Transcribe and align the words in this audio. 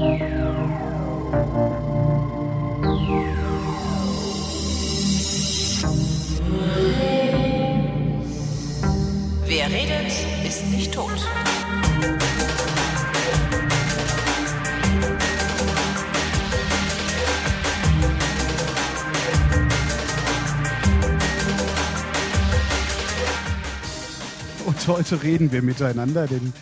Wer 0.00 0.08
redet, 9.68 10.12
ist 10.48 10.66
nicht 10.70 10.94
tot. 10.94 11.10
Und 24.64 24.88
heute 24.88 25.22
reden 25.22 25.52
wir 25.52 25.60
miteinander, 25.60 26.26
denn 26.26 26.54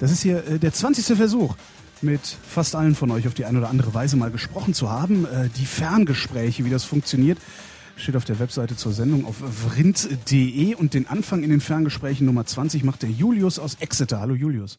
das 0.00 0.10
ist 0.10 0.22
hier 0.22 0.42
äh, 0.46 0.58
der 0.58 0.72
20. 0.72 1.18
Versuch, 1.18 1.54
mit 2.02 2.20
fast 2.24 2.74
allen 2.74 2.94
von 2.94 3.10
euch 3.10 3.26
auf 3.26 3.34
die 3.34 3.44
eine 3.44 3.58
oder 3.58 3.68
andere 3.70 3.94
Weise 3.94 4.16
mal 4.16 4.30
gesprochen 4.30 4.74
zu 4.74 4.90
haben. 4.90 5.24
Äh, 5.26 5.48
die 5.56 5.66
Ferngespräche, 5.66 6.64
wie 6.64 6.70
das 6.70 6.84
funktioniert, 6.84 7.38
steht 7.96 8.16
auf 8.16 8.24
der 8.24 8.38
Webseite 8.38 8.76
zur 8.76 8.92
Sendung 8.92 9.24
auf 9.26 9.36
vrind.de 9.38 10.74
und 10.74 10.94
den 10.94 11.06
Anfang 11.08 11.42
in 11.42 11.50
den 11.50 11.60
Ferngesprächen 11.60 12.26
Nummer 12.26 12.46
20 12.46 12.84
macht 12.84 13.02
der 13.02 13.10
Julius 13.10 13.58
aus 13.58 13.76
Exeter. 13.80 14.20
Hallo 14.20 14.34
Julius. 14.34 14.78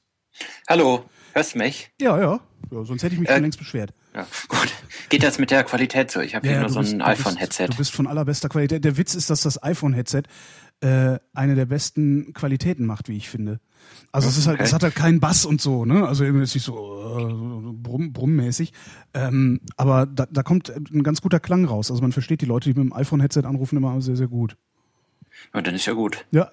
Hallo, 0.67 1.03
hörst 1.34 1.55
du 1.55 1.57
mich? 1.57 1.90
Ja, 1.99 2.17
ja, 2.20 2.40
ja 2.71 2.84
sonst 2.85 3.03
hätte 3.03 3.16
ich 3.16 3.20
mich 3.20 3.29
Äh, 3.29 3.34
schon 3.34 3.41
längst 3.43 3.59
beschwert. 3.59 3.93
Ja, 4.15 4.26
gut. 4.48 4.70
Geht 5.09 5.23
das 5.23 5.38
mit 5.40 5.51
der 5.51 5.63
Qualität 5.63 6.12
so? 6.12 6.21
Ich 6.21 6.35
habe 6.35 6.45
Ja, 6.48 6.54
hier 6.54 6.62
nur 6.62 6.70
so 6.70 6.79
bist- 6.79 6.93
ein 6.93 7.01
iPhone-Headset. 7.01 7.67
Du 7.67 7.77
bist 7.77 7.91
von 7.93 8.07
allerbester 8.07 8.48
Qualität. 8.49 8.85
Der 8.85 8.98
Witz 8.98 9.15
ist, 9.15 9.29
dass 9.29 9.41
das 9.41 9.62
iPhone-Headset 9.62 10.23
äh, 10.81 11.20
eine 11.34 11.55
der 11.55 11.65
besten 11.65 12.34
Qualitäten 12.34 12.85
macht, 12.85 13.09
wie 13.09 13.17
ich 13.17 13.27
finde. 13.29 13.59
Also 14.11 14.27
es 14.27 14.38
ist 14.38 14.47
halt, 14.47 14.57
Okay. 14.57 14.65
es 14.65 14.73
hat 14.73 14.83
halt 14.83 14.95
keinen 14.95 15.19
Bass 15.19 15.45
und 15.45 15.61
so, 15.61 15.85
ne? 15.85 16.07
Also 16.07 16.23
eben 16.25 16.41
ist 16.41 16.55
nicht 16.55 16.63
so 16.63 16.75
äh, 16.75 17.73
brumm, 17.73 18.11
brummmäßig. 18.11 18.73
Ähm, 19.13 19.61
aber 19.77 20.05
da, 20.07 20.25
da 20.31 20.41
kommt 20.43 20.70
ein 20.70 21.03
ganz 21.03 21.21
guter 21.21 21.40
Klang 21.40 21.65
raus. 21.65 21.91
Also 21.91 22.01
man 22.01 22.12
versteht 22.12 22.41
die 22.41 22.45
Leute, 22.48 22.71
die 22.73 22.79
mit 22.79 22.91
dem 22.91 22.93
iPhone-Headset 22.93 23.43
anrufen, 23.45 23.77
immer 23.77 24.01
sehr, 24.01 24.15
sehr 24.15 24.27
gut. 24.27 24.57
Ja, 25.54 25.62
dann 25.62 25.76
ist 25.76 25.85
ja 25.85 25.93
gut. 25.93 26.26
Ja, 26.31 26.49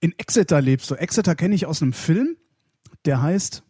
in 0.00 0.12
Exeter 0.18 0.60
lebst 0.60 0.90
du. 0.90 0.94
Exeter 0.94 1.34
kenne 1.34 1.54
ich 1.54 1.66
aus 1.66 1.80
einem 1.82 1.92
Film, 1.92 2.36
der 3.06 3.22
heißt, 3.22 3.62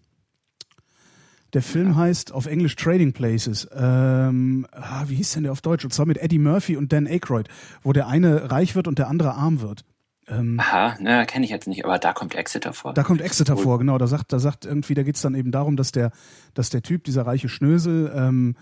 der 1.53 1.63
Film 1.63 1.97
heißt 1.97 2.33
auf 2.33 2.47
Englisch 2.47 2.77
Trading 2.77 3.13
Places. 3.13 3.69
Ähm, 3.73 4.67
ah, 4.73 5.05
wie 5.09 5.17
hieß 5.17 5.33
denn 5.33 5.43
der 5.45 5.53
auf 5.53 5.61
Deutsch? 5.61 5.85
Und 5.85 5.93
zwar 5.93 6.07
mit 6.07 6.19
Eddie 6.19 6.39
Murphy 6.39 6.77
und 6.77 6.93
Dan 6.93 7.07
Aykroyd, 7.07 7.49
wo 7.83 7.93
der 7.93 8.07
eine 8.07 8.51
reich 8.51 8.77
wird 8.77 8.87
und 8.87 8.99
der 8.99 9.09
andere 9.09 9.35
arm 9.35 9.61
wird. 9.61 9.85
Ähm, 10.31 10.59
Aha, 10.61 10.97
na, 11.01 11.25
kenne 11.25 11.45
ich 11.45 11.51
jetzt 11.51 11.67
nicht, 11.67 11.85
aber 11.85 11.99
da 11.99 12.13
kommt 12.13 12.35
Exeter 12.35 12.73
vor. 12.73 12.95
da 12.95 13.03
kommt 13.03 13.21
Exeter 13.21 13.57
vor, 13.57 13.79
genau. 13.79 13.99
Da 13.99 14.07
sagt, 14.07 14.33
da 14.33 14.39
sagt 14.39 14.65
irgendwie, 14.65 14.95
da 14.95 15.03
geht's 15.03 15.21
dann 15.23 15.35
eben 15.35 15.51
darum, 15.51 15.77
dass 15.77 15.93
der, 15.93 16.13
dass 16.55 16.71
der 16.71 16.83
Typ, 16.83 17.05
dieser 17.05 17.27
reiche 17.27 17.49
Schnösel, 17.49 18.13
ähm, 18.15 18.57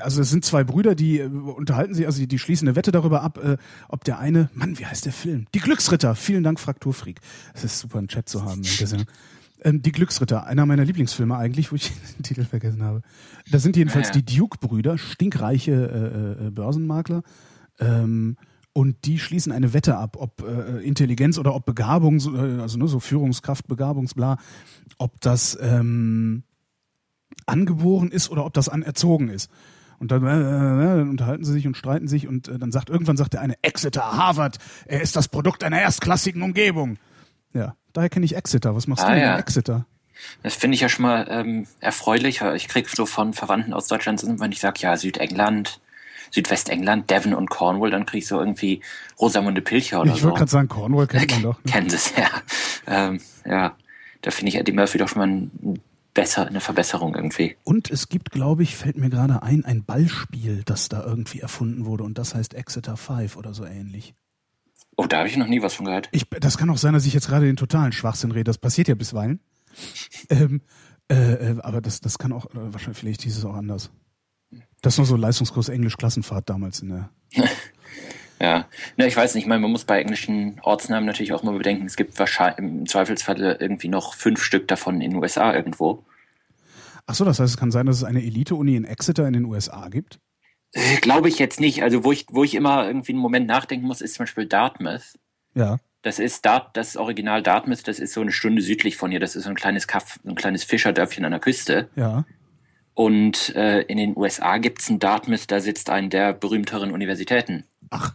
also 0.00 0.22
es 0.22 0.30
sind 0.30 0.44
zwei 0.44 0.64
Brüder, 0.64 0.94
die 0.94 1.20
äh, 1.20 1.26
unterhalten 1.26 1.94
sich, 1.94 2.06
also 2.06 2.18
die, 2.18 2.26
die 2.26 2.38
schließen 2.38 2.66
eine 2.66 2.76
Wette 2.76 2.90
darüber 2.90 3.22
ab, 3.22 3.38
äh, 3.42 3.56
ob 3.88 4.04
der 4.04 4.18
eine, 4.18 4.50
Mann, 4.54 4.78
wie 4.78 4.86
heißt 4.86 5.04
der 5.04 5.12
Film? 5.12 5.46
Die 5.54 5.60
Glücksritter. 5.60 6.14
Vielen 6.14 6.42
Dank, 6.42 6.58
Frakturfreak. 6.58 7.20
Es 7.52 7.64
ist 7.64 7.78
super, 7.78 7.98
einen 7.98 8.08
Chat 8.08 8.28
zu 8.28 8.44
haben. 8.44 8.62
Ähm, 9.62 9.82
die 9.82 9.92
Glücksritter, 9.92 10.46
einer 10.46 10.66
meiner 10.66 10.84
Lieblingsfilme 10.84 11.36
eigentlich, 11.36 11.70
wo 11.72 11.76
ich 11.76 11.92
den 12.16 12.22
Titel 12.22 12.44
vergessen 12.44 12.82
habe. 12.82 13.02
Das 13.50 13.62
sind 13.62 13.76
jedenfalls 13.76 14.08
Ja, 14.08 14.14
ja. 14.14 14.20
die 14.22 14.36
Duke-Brüder, 14.36 14.98
stinkreiche 14.98 16.36
äh, 16.40 16.46
äh, 16.46 16.50
Börsenmakler. 16.50 17.22
Ähm, 17.78 18.36
und 18.74 19.06
die 19.06 19.18
schließen 19.18 19.52
eine 19.52 19.72
Wette 19.72 19.96
ab, 19.96 20.16
ob 20.18 20.42
äh, 20.42 20.80
Intelligenz 20.84 21.38
oder 21.38 21.54
ob 21.54 21.64
Begabung, 21.64 22.18
äh, 22.18 22.60
also 22.60 22.76
ne, 22.76 22.88
so 22.88 23.00
Führungskraft, 23.00 23.66
Begabungsbla, 23.68 24.36
ob 24.98 25.20
das 25.20 25.56
ähm, 25.62 26.42
angeboren 27.46 28.10
ist 28.10 28.30
oder 28.30 28.44
ob 28.44 28.52
das 28.52 28.68
anerzogen 28.68 29.28
ist. 29.28 29.50
Und 30.00 30.10
dann, 30.10 30.26
äh, 30.26 30.28
äh, 30.28 30.98
dann 30.98 31.08
unterhalten 31.08 31.44
sie 31.44 31.52
sich 31.52 31.66
und 31.66 31.76
streiten 31.76 32.08
sich 32.08 32.26
und 32.26 32.48
äh, 32.48 32.58
dann 32.58 32.72
sagt 32.72 32.90
irgendwann 32.90 33.16
sagt 33.16 33.32
der 33.34 33.40
eine 33.40 33.54
Exeter, 33.62 34.02
Harvard, 34.02 34.58
er 34.86 35.00
ist 35.00 35.14
das 35.14 35.28
Produkt 35.28 35.62
einer 35.62 35.80
erstklassigen 35.80 36.42
Umgebung. 36.42 36.98
Ja, 37.52 37.76
daher 37.92 38.08
kenne 38.10 38.26
ich 38.26 38.34
Exeter. 38.36 38.74
Was 38.74 38.88
machst 38.88 39.04
Ah, 39.04 39.14
du 39.14 39.20
ja. 39.20 39.34
in 39.34 39.40
Exeter? 39.40 39.86
Das 40.42 40.54
finde 40.54 40.74
ich 40.74 40.80
ja 40.80 40.88
schon 40.88 41.04
mal 41.04 41.26
ähm, 41.30 41.66
erfreulich. 41.80 42.40
Ich 42.56 42.66
krieg 42.68 42.88
so 42.88 43.06
von 43.06 43.34
Verwandten 43.34 43.72
aus 43.72 43.86
Deutschland, 43.86 44.24
wenn 44.40 44.52
ich 44.52 44.60
sage, 44.60 44.80
ja, 44.80 44.96
Südengland, 44.96 45.80
Südwestengland, 46.30 47.10
Devon 47.10 47.34
und 47.34 47.50
Cornwall, 47.50 47.90
dann 47.90 48.06
krieg 48.06 48.22
ich 48.22 48.26
so 48.28 48.38
irgendwie 48.38 48.80
Rosamunde 49.20 49.62
Pilcher 49.62 50.00
oder 50.00 50.12
Ich 50.12 50.20
so. 50.20 50.24
wollte 50.24 50.38
gerade 50.38 50.50
sagen, 50.50 50.68
Cornwall 50.68 51.06
kennt 51.06 51.30
man 51.30 51.42
doch. 51.42 51.64
Ne? 51.64 51.72
Kansas, 51.72 52.12
ja. 52.16 52.28
Ähm, 52.86 53.20
ja, 53.44 53.76
da 54.22 54.30
finde 54.30 54.50
ich 54.50 54.56
Eddie 54.56 54.72
Murphy 54.72 54.98
doch 54.98 55.08
schon 55.08 55.18
mal 55.18 55.28
ein 55.28 55.80
besser, 56.14 56.46
eine 56.46 56.60
Verbesserung 56.60 57.14
irgendwie. 57.14 57.56
Und 57.64 57.90
es 57.90 58.08
gibt, 58.08 58.30
glaube 58.30 58.62
ich, 58.62 58.76
fällt 58.76 58.96
mir 58.96 59.10
gerade 59.10 59.42
ein, 59.42 59.64
ein 59.64 59.84
Ballspiel, 59.84 60.62
das 60.64 60.88
da 60.88 61.04
irgendwie 61.04 61.40
erfunden 61.40 61.84
wurde 61.86 62.04
und 62.04 62.18
das 62.18 62.34
heißt 62.34 62.54
Exeter 62.54 62.96
5 62.96 63.36
oder 63.36 63.52
so 63.52 63.64
ähnlich. 63.64 64.14
Oh, 64.96 65.06
da 65.06 65.18
habe 65.18 65.28
ich 65.28 65.36
noch 65.36 65.48
nie 65.48 65.60
was 65.60 65.74
von 65.74 65.86
gehört. 65.86 66.08
Ich, 66.12 66.28
das 66.30 66.56
kann 66.56 66.70
auch 66.70 66.78
sein, 66.78 66.94
dass 66.94 67.04
ich 67.04 67.12
jetzt 67.14 67.26
gerade 67.26 67.46
den 67.46 67.56
totalen 67.56 67.90
Schwachsinn 67.90 68.30
rede. 68.30 68.44
Das 68.44 68.58
passiert 68.58 68.86
ja 68.86 68.94
bisweilen. 68.94 69.40
Ähm, 70.30 70.62
äh, 71.10 71.14
äh, 71.14 71.60
aber 71.62 71.80
das, 71.80 72.00
das 72.00 72.16
kann 72.16 72.32
auch, 72.32 72.46
äh, 72.46 72.72
wahrscheinlich, 72.72 72.98
vielleicht 72.98 73.22
hieß 73.22 73.36
es 73.36 73.44
auch 73.44 73.54
anders. 73.54 73.90
Das 74.84 74.94
ist 74.94 74.98
noch 74.98 75.06
so 75.06 75.16
Leistungskurs 75.16 75.70
Englisch 75.70 75.96
Klassenfahrt 75.96 76.50
damals 76.50 76.80
in 76.80 76.88
der. 76.90 77.10
Ja, 78.40 78.66
ne, 78.96 79.06
ich 79.06 79.16
weiß 79.16 79.36
nicht, 79.36 79.44
ich 79.44 79.48
meine, 79.48 79.60
man 79.60 79.70
muss 79.70 79.84
bei 79.84 80.00
englischen 80.00 80.60
Ortsnamen 80.64 81.06
natürlich 81.06 81.32
auch 81.32 81.44
mal 81.44 81.56
bedenken, 81.56 81.86
es 81.86 81.94
gibt 81.94 82.18
wahrscheinlich 82.18 82.58
im 82.58 82.84
Zweifelsfall 82.84 83.40
irgendwie 83.60 83.86
noch 83.88 84.14
fünf 84.14 84.42
Stück 84.42 84.66
davon 84.66 85.00
in 85.00 85.12
den 85.12 85.22
USA 85.22 85.54
irgendwo. 85.54 86.04
Ach 87.06 87.14
so, 87.14 87.24
das 87.24 87.38
heißt, 87.38 87.54
es 87.54 87.56
kann 87.56 87.70
sein, 87.70 87.86
dass 87.86 87.96
es 87.96 88.04
eine 88.04 88.22
Elite-Uni 88.22 88.74
in 88.74 88.84
Exeter 88.84 89.26
in 89.28 89.34
den 89.34 89.44
USA 89.44 89.88
gibt? 89.88 90.18
Äh, 90.72 90.96
Glaube 90.96 91.28
ich 91.28 91.38
jetzt 91.38 91.60
nicht. 91.60 91.84
Also 91.84 92.04
wo 92.04 92.10
ich, 92.10 92.26
wo 92.28 92.42
ich 92.42 92.56
immer 92.56 92.86
irgendwie 92.86 93.12
einen 93.12 93.22
Moment 93.22 93.46
nachdenken 93.46 93.86
muss, 93.86 94.00
ist 94.00 94.14
zum 94.14 94.24
Beispiel 94.24 94.46
Dartmouth. 94.46 95.14
Ja. 95.54 95.78
Das 96.02 96.18
ist 96.18 96.44
Dart, 96.44 96.76
das 96.76 96.96
Original 96.96 97.40
Dartmouth, 97.42 97.86
das 97.86 98.00
ist 98.00 98.12
so 98.12 98.20
eine 98.20 98.32
Stunde 98.32 98.60
südlich 98.62 98.96
von 98.96 99.12
hier. 99.12 99.20
Das 99.20 99.36
ist 99.36 99.44
so 99.44 99.50
ein 99.50 99.56
kleines 99.56 99.86
Kaff, 99.86 100.18
so 100.22 100.28
ein 100.28 100.34
kleines 100.34 100.64
Fischerdörfchen 100.64 101.24
an 101.24 101.30
der 101.30 101.40
Küste. 101.40 101.88
Ja. 101.94 102.24
Und 102.94 103.54
äh, 103.56 103.82
in 103.82 103.98
den 103.98 104.16
USA 104.16 104.58
gibt's 104.58 104.88
ein 104.88 105.00
Dartmouth, 105.00 105.50
da 105.50 105.60
sitzt 105.60 105.90
eine 105.90 106.08
der 106.08 106.32
berühmteren 106.32 106.92
Universitäten. 106.92 107.64
Ach. 107.90 108.14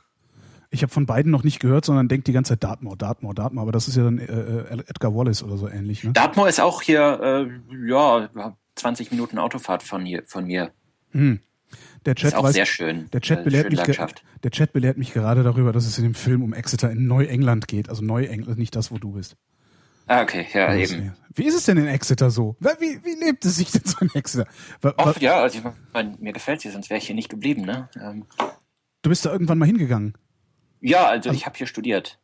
Ich 0.71 0.83
habe 0.83 0.93
von 0.93 1.05
beiden 1.05 1.31
noch 1.31 1.43
nicht 1.43 1.59
gehört, 1.59 1.83
sondern 1.83 2.07
denkt 2.07 2.27
die 2.27 2.31
ganze 2.31 2.53
Zeit 2.53 2.63
Dartmoor, 2.63 2.95
Dartmoor, 2.95 3.33
Dartmoor. 3.33 3.63
Aber 3.63 3.71
das 3.71 3.87
ist 3.87 3.97
ja 3.97 4.03
dann 4.03 4.19
äh, 4.19 4.25
äh, 4.25 4.83
Edgar 4.87 5.15
Wallace 5.15 5.43
oder 5.43 5.57
so 5.57 5.67
ähnlich, 5.67 6.03
ne? 6.03 6.13
Dartmoor 6.13 6.47
ist 6.47 6.61
auch 6.61 6.81
hier, 6.81 7.49
äh, 7.73 7.87
ja, 7.89 8.29
20 8.75 9.11
Minuten 9.11 9.39
Autofahrt 9.39 9.83
von 9.83 10.05
hier, 10.05 10.23
von 10.25 10.45
mir. 10.45 10.71
Hm. 11.11 11.39
Der 12.05 12.15
Chat 12.15 12.29
Ist 12.29 12.35
auch 12.35 12.43
weiß, 12.43 12.53
sehr 12.53 12.65
schön. 12.65 13.09
Der 13.11 13.21
Chat, 13.21 13.39
Äh, 13.39 13.43
belehrt 13.43 13.69
mich 13.69 13.81
der 13.81 14.51
Chat 14.51 14.73
belehrt 14.73 14.97
mich 14.97 15.11
gerade 15.11 15.43
darüber, 15.43 15.73
dass 15.73 15.85
es 15.85 15.97
in 15.97 16.03
dem 16.03 16.15
Film 16.15 16.41
um 16.41 16.53
Exeter 16.53 16.89
in 16.89 17.07
Neuengland 17.07 17.67
geht. 17.67 17.89
Also 17.89 18.03
Neuengland, 18.03 18.57
nicht 18.57 18.75
das, 18.75 18.91
wo 18.91 18.97
du 18.97 19.11
bist. 19.11 19.35
Ah, 20.11 20.23
okay, 20.23 20.47
ja, 20.53 20.73
eben. 20.73 21.13
Wie 21.35 21.45
ist 21.45 21.53
es 21.53 21.65
denn 21.65 21.77
in 21.77 21.85
Exeter 21.87 22.31
so? 22.31 22.55
Wie, 22.59 22.99
wie 23.05 23.13
lebt 23.23 23.45
es 23.45 23.57
sich 23.57 23.71
denn 23.71 23.83
so 23.85 23.99
in 24.01 24.09
Exeter? 24.15 24.47
Wa- 24.81 24.93
wa- 24.97 25.03
Auch, 25.11 25.17
ja, 25.17 25.39
also 25.39 25.59
ich 25.59 25.63
mein, 25.93 26.17
mir 26.19 26.33
gefällt 26.33 26.63
hier, 26.63 26.71
sonst 26.71 26.89
wäre 26.89 26.97
ich 26.97 27.05
hier 27.05 27.15
nicht 27.15 27.29
geblieben, 27.29 27.61
ne? 27.61 27.87
Ähm, 28.01 28.25
Du 29.03 29.09
bist 29.09 29.23
da 29.25 29.31
irgendwann 29.31 29.59
mal 29.59 29.65
hingegangen. 29.67 30.17
ja, 30.81 31.05
also 31.07 31.29
ich 31.31 31.45
habe 31.45 31.57
hier 31.57 31.67
studiert. 31.67 32.19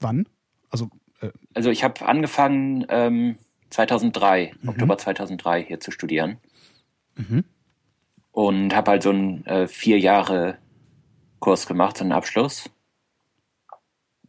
Wann? 0.00 0.28
Also, 0.70 0.88
äh, 1.20 1.30
Also 1.54 1.70
ich 1.70 1.82
habe 1.82 2.06
angefangen 2.06 2.86
ähm, 2.88 3.36
2003, 3.70 4.52
Mhm. 4.62 4.68
Oktober 4.68 4.96
2003 4.96 5.64
hier 5.64 5.80
zu 5.80 5.90
studieren. 5.90 6.38
Mhm. 7.16 7.44
Und 8.30 8.74
habe 8.76 8.92
halt 8.92 9.02
so 9.02 9.10
einen 9.10 9.44
äh, 9.46 9.66
vier 9.66 9.98
Jahre 9.98 10.58
Kurs 11.40 11.66
gemacht, 11.66 11.96
so 11.98 12.04
einen 12.04 12.12
Abschluss. 12.12 12.70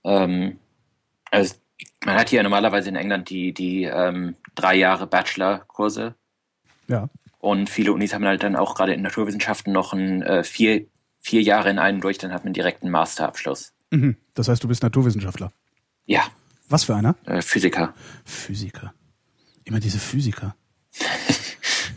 Ähm, 0.03 0.59
also 1.31 1.55
man 2.05 2.15
hat 2.15 2.29
hier 2.29 2.41
normalerweise 2.43 2.89
in 2.89 2.95
England 2.95 3.29
die, 3.29 3.53
die 3.53 3.83
ähm, 3.83 4.35
drei 4.55 4.75
Jahre 4.75 5.07
Bachelor-Kurse. 5.07 6.15
ja. 6.87 7.09
Und 7.39 7.69
viele 7.69 7.93
Unis 7.93 8.11
haben 8.15 8.25
halt 8.25 8.41
dann 8.41 8.55
auch 8.55 8.73
gerade 8.73 8.95
in 8.95 9.03
Naturwissenschaften 9.03 9.71
noch 9.71 9.93
ein 9.93 10.23
äh, 10.23 10.43
vier, 10.43 10.87
vier 11.19 11.43
Jahre 11.43 11.69
in 11.69 11.77
einen 11.77 12.01
durch, 12.01 12.17
dann 12.17 12.33
hat 12.33 12.43
man 12.43 12.53
direkt 12.53 12.81
einen 12.81 12.91
Masterabschluss. 12.91 13.71
Mhm. 13.91 14.17
Das 14.33 14.47
heißt, 14.47 14.63
du 14.63 14.67
bist 14.67 14.81
Naturwissenschaftler. 14.81 15.51
Ja, 16.07 16.23
Was 16.69 16.85
für 16.85 16.95
einer? 16.95 17.15
äh, 17.25 17.43
Physiker. 17.43 17.93
Physiker. 18.23 18.95
Immer 19.63 19.79
diese 19.79 19.99
Physiker. 19.99 20.55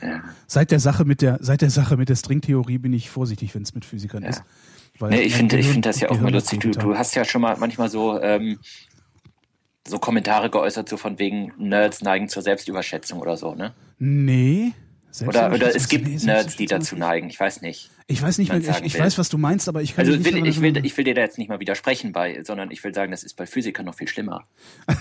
Ja. 0.01 0.23
Seit 0.47 0.71
der 0.71 0.79
Sache 0.79 1.05
mit 1.05 1.23
der, 1.23 1.39
seit 1.41 1.61
der 1.61 1.71
Sache 1.71 1.97
mit 1.97 2.09
der 2.09 2.15
Stringtheorie 2.15 2.79
bin 2.79 2.93
ich 2.93 3.11
vorsichtig, 3.11 3.53
wenn 3.57 3.63
es 3.63 3.75
mit 3.75 3.85
Physikern 3.85 4.23
ist. 4.23 4.45
Weil 5.01 5.11
Nee, 5.11 5.23
ich 5.23 5.35
finde 5.35 5.59
ich 5.59 5.67
finde 5.67 5.89
das 5.89 5.99
ja 5.99 6.09
auch 6.09 6.23
ist 6.23 6.31
lustig. 6.31 6.61
Du, 6.61 6.71
du 6.71 6.97
hast 6.97 7.17
ja 7.17 7.25
schon 7.25 7.41
mal 7.41 7.57
manchmal 7.59 7.89
so, 7.89 8.21
ähm, 8.23 8.61
so 9.89 9.99
Kommentare 9.99 10.51
geäußert, 10.51 10.89
so 10.89 10.97
von 10.97 11.19
wegen 11.19 11.53
Nerds 11.59 12.03
neigen 12.03 12.29
zur 12.29 12.43
Selbstüberschätzung 12.43 13.21
oder 13.21 13.37
so, 13.37 13.55
ne? 13.55 13.75
Nee. 13.99 14.73
Oder, 15.27 15.53
oder 15.53 15.75
es 15.75 15.89
gibt 15.89 16.07
nee, 16.07 16.19
Nerds, 16.23 16.57
die 16.57 16.67
dazu 16.67 16.95
neigen. 16.95 17.29
Ich 17.29 17.41
weiß 17.41 17.63
nicht. 17.63 17.91
Ich 18.07 18.23
weiß 18.23 18.39
nicht, 18.39 18.53
mehr, 18.53 18.61
ich, 18.61 18.83
ich 18.83 18.99
weiß, 18.99 19.19
was 19.19 19.29
du 19.29 19.37
meinst, 19.37 19.69
aber 19.69 19.83
ich 19.83 19.97
kann 19.97 20.07
Also 20.07 20.17
nicht 20.17 20.25
will, 20.25 20.47
ich, 20.47 20.61
will, 20.61 20.65
erinnern. 20.67 20.85
ich 20.85 20.97
will 20.97 21.05
dir 21.05 21.15
da 21.15 21.23
jetzt 21.23 21.39
nicht 21.39 21.49
mal 21.49 21.61
widersprechen 21.61 22.13
bei, 22.13 22.43
sondern 22.45 22.71
ich 22.71 22.83
will 22.85 22.95
sagen, 22.95 23.11
das 23.11 23.23
ist 23.23 23.35
bei 23.35 23.47
Physikern 23.47 23.87
noch 23.87 23.95
viel 23.95 24.09
schlimmer. 24.09 24.45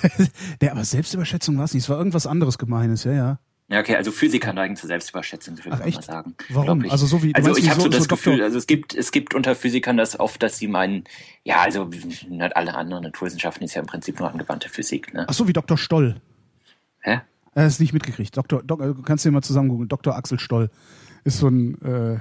Nee, 0.61 0.69
aber 0.69 0.83
Selbstüberschätzung 0.83 1.57
war 1.57 1.65
es 1.65 1.73
nicht. 1.73 1.83
Es 1.83 1.89
war 1.89 1.97
irgendwas 1.97 2.25
anderes 2.25 2.57
Gemeines, 2.57 3.03
ja, 3.03 3.13
ja. 3.13 3.39
Ja, 3.69 3.81
okay, 3.81 3.95
also 3.97 4.11
Physiker 4.11 4.53
neigen 4.53 4.77
zur 4.77 4.87
Selbstüberschätzung, 4.87 5.57
würde 5.57 5.83
ich 5.85 5.95
mal 5.95 6.01
sagen. 6.01 6.35
Warum? 6.49 6.85
Ich. 6.85 6.91
Also 6.91 7.05
so 7.05 7.21
wie 7.21 7.35
Also 7.35 7.57
ich 7.57 7.69
habe 7.69 7.81
so, 7.81 7.89
das 7.89 8.03
so 8.03 8.07
Gefühl, 8.07 8.33
Doktor- 8.33 8.45
also 8.45 8.57
es 8.57 8.65
gibt 8.65 8.95
es 8.95 9.11
gibt 9.11 9.33
unter 9.35 9.55
Physikern 9.55 9.97
das 9.97 10.17
oft, 10.19 10.41
dass 10.41 10.57
sie 10.57 10.69
meinen, 10.69 11.03
ja, 11.43 11.57
also 11.61 11.83
nicht 11.85 12.27
alle 12.29 12.75
anderen 12.75 13.03
Naturwissenschaften 13.03 13.65
ist 13.65 13.73
ja 13.73 13.81
im 13.81 13.87
Prinzip 13.87 14.19
nur 14.19 14.31
angewandte 14.31 14.69
Physik, 14.69 15.13
ne? 15.13 15.25
Ach 15.27 15.33
so 15.33 15.49
wie 15.49 15.53
Dr. 15.53 15.77
Stoll. 15.77 16.21
Hä? 17.01 17.19
Er 17.55 17.67
ist 17.67 17.81
nicht 17.81 17.91
mitgekriegt. 17.91 18.37
Dr. 18.37 18.63
Dok, 18.63 18.81
äh, 18.81 18.93
kannst 19.03 19.25
du 19.25 19.29
dir 19.29 19.33
mal 19.33 19.41
zusammen 19.41 19.67
googeln. 19.67 19.89
Dr. 19.89 20.15
Axel 20.15 20.39
Stoll 20.39 20.69
ist 21.25 21.39
so 21.39 21.49
ein 21.49 21.81
äh, 21.81 22.19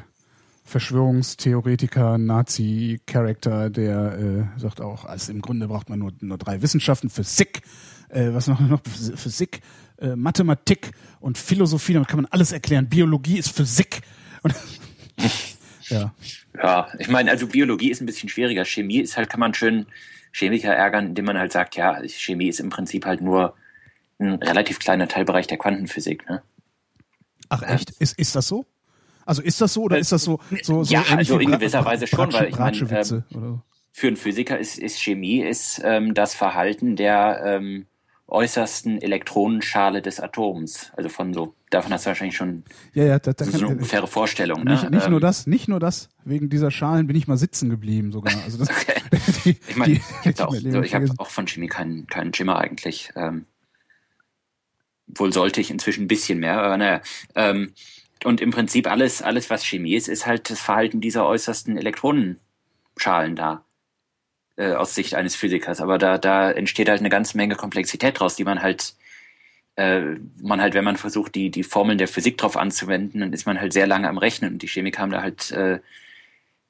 Verschwörungstheoretiker, 0.64 2.18
Nazi-Charakter, 2.18 3.70
der 3.70 4.18
äh, 4.56 4.60
sagt 4.60 4.80
auch, 4.80 5.04
also 5.04 5.30
im 5.30 5.40
Grunde 5.42 5.68
braucht 5.68 5.88
man 5.90 6.00
nur, 6.00 6.12
nur 6.20 6.38
drei 6.38 6.60
Wissenschaften, 6.60 7.08
Physik, 7.08 7.62
äh, 8.08 8.32
was 8.32 8.48
noch, 8.48 8.58
noch 8.60 8.80
Physik, 8.84 9.60
äh, 9.98 10.16
Mathematik 10.16 10.90
und 11.20 11.38
Philosophie, 11.38 11.94
damit 11.94 12.08
kann 12.08 12.18
man 12.20 12.26
alles 12.26 12.52
erklären. 12.52 12.88
Biologie 12.88 13.38
ist 13.38 13.50
Physik. 13.50 14.00
Und, 14.42 14.54
ja. 15.88 16.12
Ja, 16.62 16.88
ich 16.98 17.08
meine, 17.08 17.30
also 17.30 17.46
Biologie 17.46 17.90
ist 17.90 18.00
ein 18.00 18.06
bisschen 18.06 18.28
schwieriger. 18.28 18.64
Chemie 18.64 18.98
ist 19.00 19.16
halt, 19.16 19.28
kann 19.28 19.40
man 19.40 19.54
schön 19.54 19.86
Chemiker 20.32 20.74
ärgern, 20.74 21.06
indem 21.06 21.24
man 21.26 21.38
halt 21.38 21.52
sagt, 21.52 21.76
ja, 21.76 22.00
Chemie 22.06 22.48
ist 22.48 22.60
im 22.60 22.70
Prinzip 22.70 23.04
halt 23.06 23.20
nur 23.20 23.54
ein 24.18 24.34
relativ 24.34 24.78
kleiner 24.78 25.08
Teilbereich 25.08 25.46
der 25.46 25.58
Quantenphysik, 25.58 26.28
ne? 26.28 26.42
Ach 27.48 27.62
echt? 27.62 27.90
Ist, 27.98 28.18
ist 28.18 28.34
das 28.34 28.48
so? 28.48 28.64
Also 29.24 29.42
ist 29.42 29.60
das 29.60 29.72
so 29.74 29.82
oder 29.82 29.98
ist 29.98 30.12
das 30.12 30.24
so? 30.24 30.40
so, 30.62 30.82
so 30.84 30.92
Ja, 30.94 31.04
also 31.14 31.38
in 31.38 31.50
gewisser 31.50 31.82
Bra- 31.82 31.90
Weise 31.92 32.06
schon, 32.06 32.30
Bratsche- 32.30 32.40
weil 32.40 32.48
ich 32.48 32.58
meine, 32.58 33.04
so? 33.04 33.22
Für 33.92 34.06
einen 34.08 34.16
Physiker 34.16 34.58
ist, 34.58 34.78
ist 34.78 35.00
Chemie 35.02 35.40
ist 35.42 35.80
ähm, 35.84 36.14
das 36.14 36.34
Verhalten 36.34 36.96
der 36.96 37.42
ähm, 37.44 37.86
äußersten 38.28 39.00
Elektronenschale 39.00 40.02
des 40.02 40.20
Atoms. 40.20 40.90
Also 40.96 41.08
von 41.08 41.32
so, 41.32 41.54
davon 41.70 41.92
hast 41.92 42.06
du 42.06 42.08
wahrscheinlich 42.08 42.36
schon 42.36 42.64
Ja, 42.92 43.04
ja, 43.04 43.18
da, 43.18 43.32
da 43.32 43.44
so 43.44 43.58
eine 43.58 43.68
ungefähre 43.68 44.08
Vorstellung. 44.08 44.64
Ne? 44.64 44.72
Nicht, 44.72 44.90
nicht 44.90 45.04
Ähm, 45.04 45.10
nur 45.12 45.20
das, 45.20 45.46
nicht 45.46 45.68
nur 45.68 45.78
das. 45.78 46.08
Wegen 46.24 46.48
dieser 46.48 46.70
Schalen 46.72 47.06
bin 47.06 47.16
ich 47.16 47.28
mal 47.28 47.36
sitzen 47.36 47.70
geblieben 47.70 48.10
sogar. 48.10 48.34
Also 48.44 48.58
das, 48.58 48.68
die, 49.44 49.56
Ich 49.68 49.76
meine, 49.76 49.94
ich 49.94 50.26
habe 50.26 50.48
auch, 50.48 50.54
so, 50.54 50.82
ich 50.82 50.94
hab 50.94 51.02
auch 51.18 51.30
von 51.30 51.46
Chemie 51.46 51.68
keinen, 51.68 52.06
keinen 52.08 52.34
Schimmer 52.34 52.58
eigentlich. 52.58 53.10
Ähm, 53.14 53.46
wohl 55.06 55.32
sollte 55.32 55.60
ich 55.60 55.70
inzwischen 55.70 56.04
ein 56.04 56.08
bisschen 56.08 56.40
mehr, 56.40 56.60
aber 56.60 56.76
naja. 56.76 57.00
Ähm, 57.36 57.74
und 58.24 58.40
im 58.40 58.50
Prinzip 58.50 58.90
alles, 58.90 59.22
alles, 59.22 59.50
was 59.50 59.64
Chemie 59.64 59.94
ist, 59.94 60.08
ist 60.08 60.26
halt 60.26 60.50
das 60.50 60.60
Verhalten 60.60 61.00
dieser 61.00 61.26
äußersten 61.26 61.76
Elektronenschalen 61.76 63.36
da. 63.36 63.65
Äh, 64.56 64.72
aus 64.72 64.94
Sicht 64.94 65.14
eines 65.14 65.36
Physikers. 65.36 65.82
Aber 65.82 65.98
da, 65.98 66.16
da 66.16 66.50
entsteht 66.50 66.88
halt 66.88 67.00
eine 67.00 67.10
ganze 67.10 67.36
Menge 67.36 67.56
Komplexität 67.56 68.18
draus, 68.18 68.36
die 68.36 68.44
man 68.44 68.62
halt, 68.62 68.94
äh, 69.76 70.00
man 70.40 70.62
halt, 70.62 70.72
wenn 70.72 70.84
man 70.84 70.96
versucht, 70.96 71.34
die, 71.34 71.50
die 71.50 71.62
Formeln 71.62 71.98
der 71.98 72.08
Physik 72.08 72.38
drauf 72.38 72.56
anzuwenden, 72.56 73.20
dann 73.20 73.34
ist 73.34 73.44
man 73.44 73.60
halt 73.60 73.74
sehr 73.74 73.86
lange 73.86 74.08
am 74.08 74.16
Rechnen. 74.16 74.54
Und 74.54 74.62
die 74.62 74.68
Chemiker 74.68 75.02
haben 75.02 75.10
da 75.10 75.20
halt, 75.20 75.50
äh, 75.52 75.80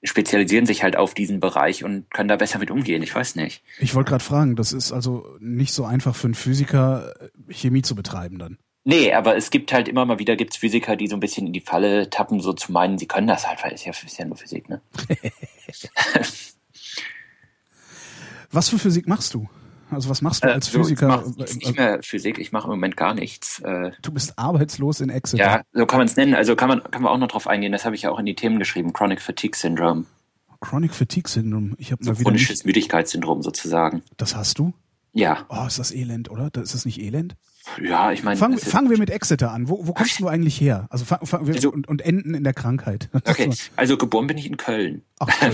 spezialisieren 0.03 0.67
sich 0.67 0.83
halt 0.83 0.97
auf 0.97 1.15
diesen 1.15 1.39
Bereich 1.39 1.85
und 1.85 2.11
können 2.11 2.29
da 2.29 2.35
besser 2.35 2.59
mit 2.59 2.73
umgehen. 2.73 3.05
Ich 3.05 3.15
weiß 3.15 3.37
nicht. 3.37 3.63
Ich 3.79 3.95
wollte 3.95 4.11
gerade 4.11 4.25
fragen, 4.25 4.57
das 4.57 4.73
ist 4.73 4.91
also 4.91 5.37
nicht 5.39 5.73
so 5.73 5.85
einfach 5.85 6.17
für 6.17 6.27
einen 6.27 6.35
Physiker, 6.35 7.15
äh, 7.21 7.53
Chemie 7.53 7.83
zu 7.83 7.95
betreiben 7.95 8.41
dann. 8.41 8.59
Nee, 8.83 9.13
aber 9.13 9.37
es 9.37 9.51
gibt 9.51 9.73
halt 9.73 9.87
immer 9.87 10.05
mal 10.07 10.19
wieder 10.19 10.35
gibt's 10.35 10.57
Physiker, 10.57 10.97
die 10.97 11.07
so 11.07 11.17
ein 11.17 11.21
bisschen 11.21 11.47
in 11.47 11.53
die 11.53 11.61
Falle 11.61 12.11
tappen, 12.11 12.41
so 12.41 12.53
zu 12.53 12.73
meinen, 12.73 12.99
sie 12.99 13.07
können 13.07 13.27
das 13.27 13.47
halt, 13.47 13.63
weil 13.65 13.73
es 13.73 13.85
ja, 13.85 13.91
ist 13.91 14.19
ja 14.19 14.25
nur 14.25 14.37
Physik, 14.37 14.69
ne? 14.69 14.81
Was 18.57 18.69
für 18.71 18.79
Physik 18.79 19.07
machst 19.07 19.35
du? 19.35 19.49
Also 19.91 20.09
was 20.09 20.21
machst 20.21 20.43
du 20.43 20.53
als 20.53 20.67
so, 20.67 20.79
Physiker? 20.79 21.07
Ich 21.07 21.37
mache 21.39 21.55
nicht 21.59 21.77
mehr 21.77 21.99
Physik, 22.03 22.39
ich 22.39 22.51
mache 22.51 22.65
im 22.65 22.71
Moment 22.71 22.97
gar 22.97 23.15
nichts. 23.15 23.61
Äh, 23.61 23.93
du 24.03 24.11
bist 24.11 24.37
arbeitslos 24.37 25.01
in 25.01 25.11
Exeter. 25.11 25.45
ja, 25.45 25.63
so 25.73 25.87
kann 25.87 25.99
man 25.99 26.09
es 26.09 26.17
nennen. 26.17 26.35
Also 26.35 26.57
kann 26.57 26.69
man, 26.69 26.83
kann 26.91 27.03
man 27.03 27.13
auch 27.13 27.19
noch 27.19 27.29
drauf 27.29 27.47
eingehen. 27.47 27.71
Das 27.71 27.85
habe 27.85 27.95
ich 27.95 28.03
ja 28.03 28.11
auch 28.11 28.19
in 28.19 28.27
die 28.27 28.35
Themen 28.35 28.59
geschrieben. 28.59 28.93
Chronic 28.93 29.21
Fatigue 29.23 29.57
Syndrome, 29.57 30.05
Chronic 30.61 30.93
Fatigue 30.93 31.29
Syndrome. 31.31 31.75
Ich 31.79 31.93
habe 31.93 32.03
so 32.03 32.11
mal 32.11 32.19
wieder 32.19 32.25
chronisches 32.25 32.59
nicht. 32.61 32.67
Müdigkeitssyndrom 32.67 33.43
sozusagen. 33.43 34.03
Das 34.17 34.35
hast 34.35 34.59
du? 34.59 34.73
Ja, 35.13 35.47
Oh, 35.49 35.65
ist 35.67 35.79
das 35.79 35.93
Elend, 35.93 36.31
oder? 36.31 36.51
Ist 36.61 36.75
das 36.75 36.85
nicht 36.85 37.01
Elend? 37.01 37.37
ja, 37.81 38.11
ich 38.13 38.23
meine. 38.25 38.37
Fang, 38.39 38.53
das 38.53 38.63
ist- 38.65 38.71
fangen 38.73 38.91
wir 38.91 38.99
mit 38.99 39.11
Exeter 39.11 39.53
an. 39.53 39.69
Wo, 39.69 39.87
wo 39.87 39.93
kommst 39.93 40.19
du 40.19 40.27
eigentlich 40.29 40.61
her? 40.61 40.89
Also, 40.91 41.05
fang, 41.05 41.25
fang, 41.25 41.47
wir, 41.47 41.55
Also- 41.55 41.71
und, 41.71 41.87
und 41.87 42.03
enden 42.03 42.35
in 42.35 42.43
der 42.43 42.55
Krankheit. 42.55 43.09
Okay, 43.25 43.51
also 43.77 43.97
geboren 43.97 44.27
bin 44.27 44.37
ich 44.37 44.47
in 44.47 44.57
Köln. 44.57 45.03
Ach, 45.21 45.29
toll. 45.39 45.53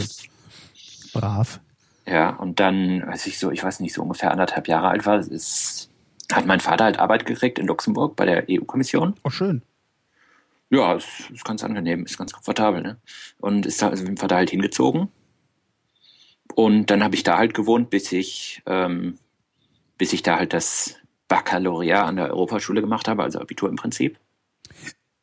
Brav. 1.12 1.60
Ja, 2.06 2.30
und 2.30 2.58
dann, 2.58 3.02
als 3.04 3.26
ich 3.26 3.38
so, 3.38 3.50
ich 3.50 3.62
weiß 3.62 3.80
nicht, 3.80 3.94
so 3.94 4.02
ungefähr 4.02 4.32
anderthalb 4.32 4.68
Jahre 4.68 4.88
alt 4.88 5.06
war, 5.06 5.18
ist, 5.20 5.90
hat 6.32 6.46
mein 6.46 6.60
Vater 6.60 6.84
halt 6.84 6.98
Arbeit 6.98 7.26
gekriegt 7.26 7.58
in 7.58 7.66
Luxemburg 7.66 8.16
bei 8.16 8.26
der 8.26 8.46
EU-Kommission. 8.50 9.14
Oh, 9.22 9.30
schön. 9.30 9.62
Ja, 10.70 10.94
ist, 10.94 11.30
ist 11.30 11.44
ganz 11.44 11.62
angenehm, 11.62 12.04
ist 12.04 12.18
ganz 12.18 12.32
komfortabel, 12.32 12.82
ne? 12.82 12.98
Und 13.38 13.66
ist 13.66 13.82
da, 13.82 13.88
also 13.88 14.04
bin 14.04 14.16
da 14.16 14.34
halt 14.34 14.50
hingezogen. 14.50 15.08
Und 16.54 16.90
dann 16.90 17.04
habe 17.04 17.14
ich 17.14 17.22
da 17.22 17.38
halt 17.38 17.54
gewohnt, 17.54 17.90
bis 17.90 18.10
ich, 18.12 18.62
ähm, 18.66 19.18
bis 19.98 20.12
ich 20.12 20.22
da 20.22 20.36
halt 20.36 20.52
das 20.52 20.96
Baccalaureat 21.28 22.04
an 22.04 22.16
der 22.16 22.30
Europaschule 22.30 22.80
gemacht 22.80 23.08
habe, 23.08 23.22
also 23.22 23.38
Abitur 23.38 23.68
im 23.68 23.76
Prinzip. 23.76 24.18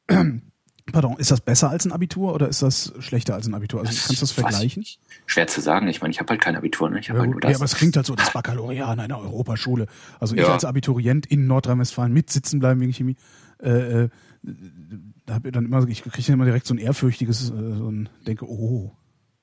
Pardon, 0.91 1.15
ist 1.17 1.31
das 1.31 1.41
besser 1.41 1.69
als 1.69 1.85
ein 1.85 1.91
Abitur 1.91 2.33
oder 2.33 2.47
ist 2.47 2.61
das 2.61 2.93
schlechter 2.99 3.35
als 3.35 3.47
ein 3.47 3.53
Abitur? 3.53 3.81
Also 3.81 3.91
kannst 3.91 4.09
du 4.09 4.15
das 4.19 4.31
vergleichen? 4.31 4.81
ich. 4.83 4.99
Schwer 5.25 5.47
zu 5.47 5.61
sagen. 5.61 5.87
Ich 5.87 6.01
meine, 6.01 6.11
ich 6.11 6.19
habe 6.19 6.29
halt 6.31 6.41
kein 6.41 6.55
Abitur, 6.55 6.89
ne? 6.89 6.99
Ich 6.99 7.07
Ja, 7.07 7.15
halt 7.15 7.29
nur 7.31 7.41
ja, 7.41 7.49
das. 7.49 7.57
aber 7.57 7.65
es 7.65 7.75
klingt 7.75 7.95
halt 7.95 8.05
so, 8.05 8.15
das 8.15 8.31
Baccalaureat 8.33 8.87
an 8.87 8.99
einer 8.99 9.19
Europaschule. 9.19 9.87
Also 10.19 10.35
ich 10.35 10.41
Ja. 10.41 10.53
als 10.53 10.65
Abiturient 10.65 11.25
in 11.25 11.47
Nordrhein-Westfalen 11.47 12.11
mit 12.13 12.29
sitzen 12.29 12.59
bleiben 12.59 12.79
wegen 12.81 12.93
Chemie, 12.93 13.15
äh, 13.61 14.03
äh, 14.03 14.09
da 15.25 15.35
habe 15.35 15.49
ich 15.49 15.53
dann 15.53 15.65
immer, 15.65 15.87
ich 15.87 16.03
kriege 16.03 16.31
immer 16.31 16.45
direkt 16.45 16.65
so 16.65 16.73
ein 16.73 16.77
ehrfürchtiges, 16.77 17.49
äh, 17.49 17.53
so 17.53 17.91
ein, 17.91 18.09
denke, 18.25 18.45
oh, 18.49 18.91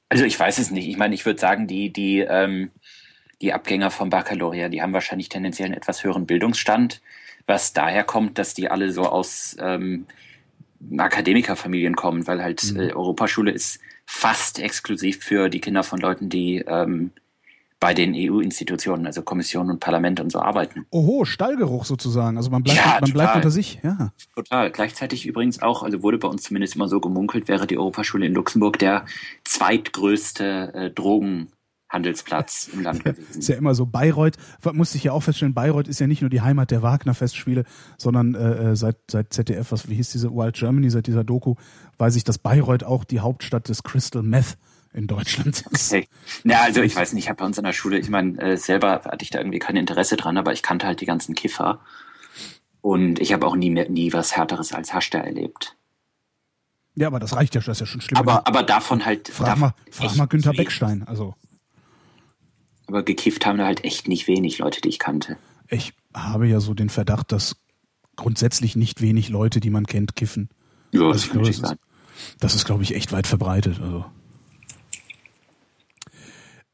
Also 0.08 0.24
ich 0.24 0.38
weiß 0.38 0.58
es 0.58 0.70
nicht. 0.70 0.88
Ich 0.88 0.96
meine, 0.96 1.14
ich 1.14 1.26
würde 1.26 1.38
sagen, 1.40 1.66
die, 1.66 1.92
die, 1.92 2.20
ähm, 2.20 2.70
die 3.42 3.52
Abgänger 3.52 3.90
vom 3.90 4.08
Baccalaureat, 4.10 4.72
die 4.72 4.80
haben 4.82 4.92
wahrscheinlich 4.92 5.28
tendenziell 5.28 5.66
einen 5.66 5.76
etwas 5.76 6.02
höheren 6.04 6.26
Bildungsstand, 6.26 7.02
was 7.46 7.72
daher 7.72 8.02
kommt, 8.04 8.38
dass 8.38 8.54
die 8.54 8.68
alle 8.70 8.90
so 8.92 9.02
aus 9.02 9.56
ähm, 9.60 10.06
Akademikerfamilien 10.98 11.96
kommen, 11.96 12.26
weil 12.26 12.42
halt 12.42 12.62
Mhm. 12.72 12.80
äh, 12.80 12.92
Europaschule 12.92 13.50
ist 13.50 13.80
fast 14.04 14.58
exklusiv 14.60 15.22
für 15.22 15.48
die 15.48 15.60
Kinder 15.60 15.82
von 15.82 16.00
Leuten, 16.00 16.28
die 16.28 16.64
ähm, 16.66 17.10
bei 17.78 17.92
den 17.92 18.14
EU-Institutionen, 18.16 19.04
also 19.06 19.20
Kommission 19.20 19.70
und 19.70 19.80
Parlament 19.80 20.18
und 20.20 20.32
so 20.32 20.40
arbeiten. 20.40 20.86
oho, 20.90 21.26
Stallgeruch 21.26 21.84
sozusagen. 21.84 22.38
Also 22.38 22.50
man 22.50 22.62
bleibt, 22.62 22.78
Ja, 22.78 22.98
man 23.02 23.12
bleibt 23.12 23.36
unter 23.36 23.50
sich, 23.50 23.80
ja. 23.82 24.12
Total. 24.34 24.70
Gleichzeitig 24.70 25.26
übrigens 25.26 25.60
auch, 25.60 25.82
also 25.82 26.02
wurde 26.02 26.16
bei 26.16 26.26
uns 26.28 26.42
zumindest 26.44 26.76
immer 26.76 26.88
so 26.88 27.00
gemunkelt, 27.00 27.48
wäre 27.48 27.66
die 27.66 27.76
Europaschule 27.76 28.24
in 28.26 28.32
Luxemburg 28.32 28.78
der 28.78 29.04
zweitgrößte 29.44 30.72
äh, 30.74 30.90
Drogenhandelsplatz 31.86 32.70
im 32.72 32.82
Land 32.82 33.04
gewesen. 33.04 33.38
Ist 33.38 33.48
ja 33.48 33.56
immer 33.56 33.74
so, 33.74 33.86
Bayreuth, 33.86 34.36
musste 34.72 34.98
ich 34.98 35.04
ja 35.04 35.12
auch 35.12 35.22
feststellen, 35.22 35.54
Bayreuth 35.54 35.88
ist 35.88 36.00
ja 36.00 36.06
nicht 36.06 36.20
nur 36.20 36.30
die 36.30 36.40
Heimat 36.40 36.70
der 36.70 36.82
Wagner-Festspiele, 36.82 37.64
sondern 37.96 38.34
äh, 38.34 38.70
äh, 38.70 38.76
seit, 38.76 38.96
seit 39.10 39.32
ZDF, 39.32 39.72
was, 39.72 39.88
wie 39.88 39.94
hieß 39.94 40.10
diese 40.10 40.30
Wild 40.32 40.56
Germany, 40.56 40.90
seit 40.90 41.06
dieser 41.06 41.24
Doku, 41.24 41.54
weiß 41.98 42.16
ich, 42.16 42.24
dass 42.24 42.38
Bayreuth 42.38 42.84
auch 42.84 43.04
die 43.04 43.20
Hauptstadt 43.20 43.68
des 43.68 43.82
Crystal 43.82 44.22
Meth 44.22 44.56
in 44.92 45.06
Deutschland 45.06 45.64
ist. 45.70 45.92
Okay. 45.92 46.08
Ja, 46.44 46.62
also 46.62 46.80
ich 46.82 46.96
weiß 46.96 47.12
nicht, 47.12 47.24
ich 47.24 47.28
habe 47.28 47.38
bei 47.38 47.44
uns 47.44 47.58
an 47.58 47.64
der 47.64 47.72
Schule, 47.72 47.98
ich 47.98 48.08
meine, 48.08 48.40
äh, 48.40 48.56
selber 48.56 49.02
hatte 49.04 49.22
ich 49.22 49.30
da 49.30 49.38
irgendwie 49.38 49.58
kein 49.58 49.76
Interesse 49.76 50.16
dran, 50.16 50.38
aber 50.38 50.52
ich 50.52 50.62
kannte 50.62 50.86
halt 50.86 51.00
die 51.00 51.06
ganzen 51.06 51.34
Kiffer. 51.34 51.80
Und 52.80 53.18
ich 53.18 53.32
habe 53.32 53.46
auch 53.46 53.56
nie 53.56 53.70
mehr, 53.70 53.90
nie 53.90 54.12
was 54.12 54.36
Härteres 54.36 54.72
als 54.72 54.94
Hasch 54.94 55.10
da 55.10 55.18
erlebt. 55.18 55.76
Ja, 56.94 57.08
aber 57.08 57.18
das 57.18 57.36
reicht 57.36 57.54
ja 57.54 57.60
schon, 57.60 57.72
das 57.72 57.78
ist 57.78 57.80
ja 57.80 57.86
schon 57.86 58.00
schlimm. 58.00 58.16
Aber, 58.16 58.46
aber 58.46 58.62
davon 58.62 59.04
halt. 59.04 59.28
frag 59.28 59.46
davon 59.48 59.60
mal, 59.60 59.74
frag 59.90 60.16
mal 60.16 60.26
Günther. 60.26 60.52
Beckstein. 60.52 61.02
Also, 61.06 61.34
Aber 62.86 63.02
gekifft 63.02 63.46
haben 63.46 63.58
da 63.58 63.66
halt 63.66 63.84
echt 63.84 64.08
nicht 64.08 64.28
wenig 64.28 64.58
Leute, 64.58 64.80
die 64.80 64.88
ich 64.88 64.98
kannte. 64.98 65.36
ich 65.68 65.92
habe 66.14 66.46
ja 66.46 66.60
so 66.60 66.74
den 66.74 66.88
Verdacht, 66.88 67.32
dass 67.32 67.56
grundsätzlich 68.16 68.76
nicht 68.76 69.02
wenig 69.02 69.28
Leute, 69.28 69.60
die 69.60 69.70
man 69.70 69.86
kennt, 69.86 70.16
kiffen. 70.16 70.48
Ja, 70.92 71.02
Also 71.02 71.12
das 71.12 71.22
kann 71.24 71.42
glaube, 71.42 71.48
das 71.48 71.58
ist, 71.58 71.76
das 72.40 72.54
ist, 72.54 72.64
glaube 72.64 72.82
ich, 72.82 72.94
echt 72.94 73.12
weit 73.12 73.26
verbreitet. 73.26 73.80
Also. 73.80 74.06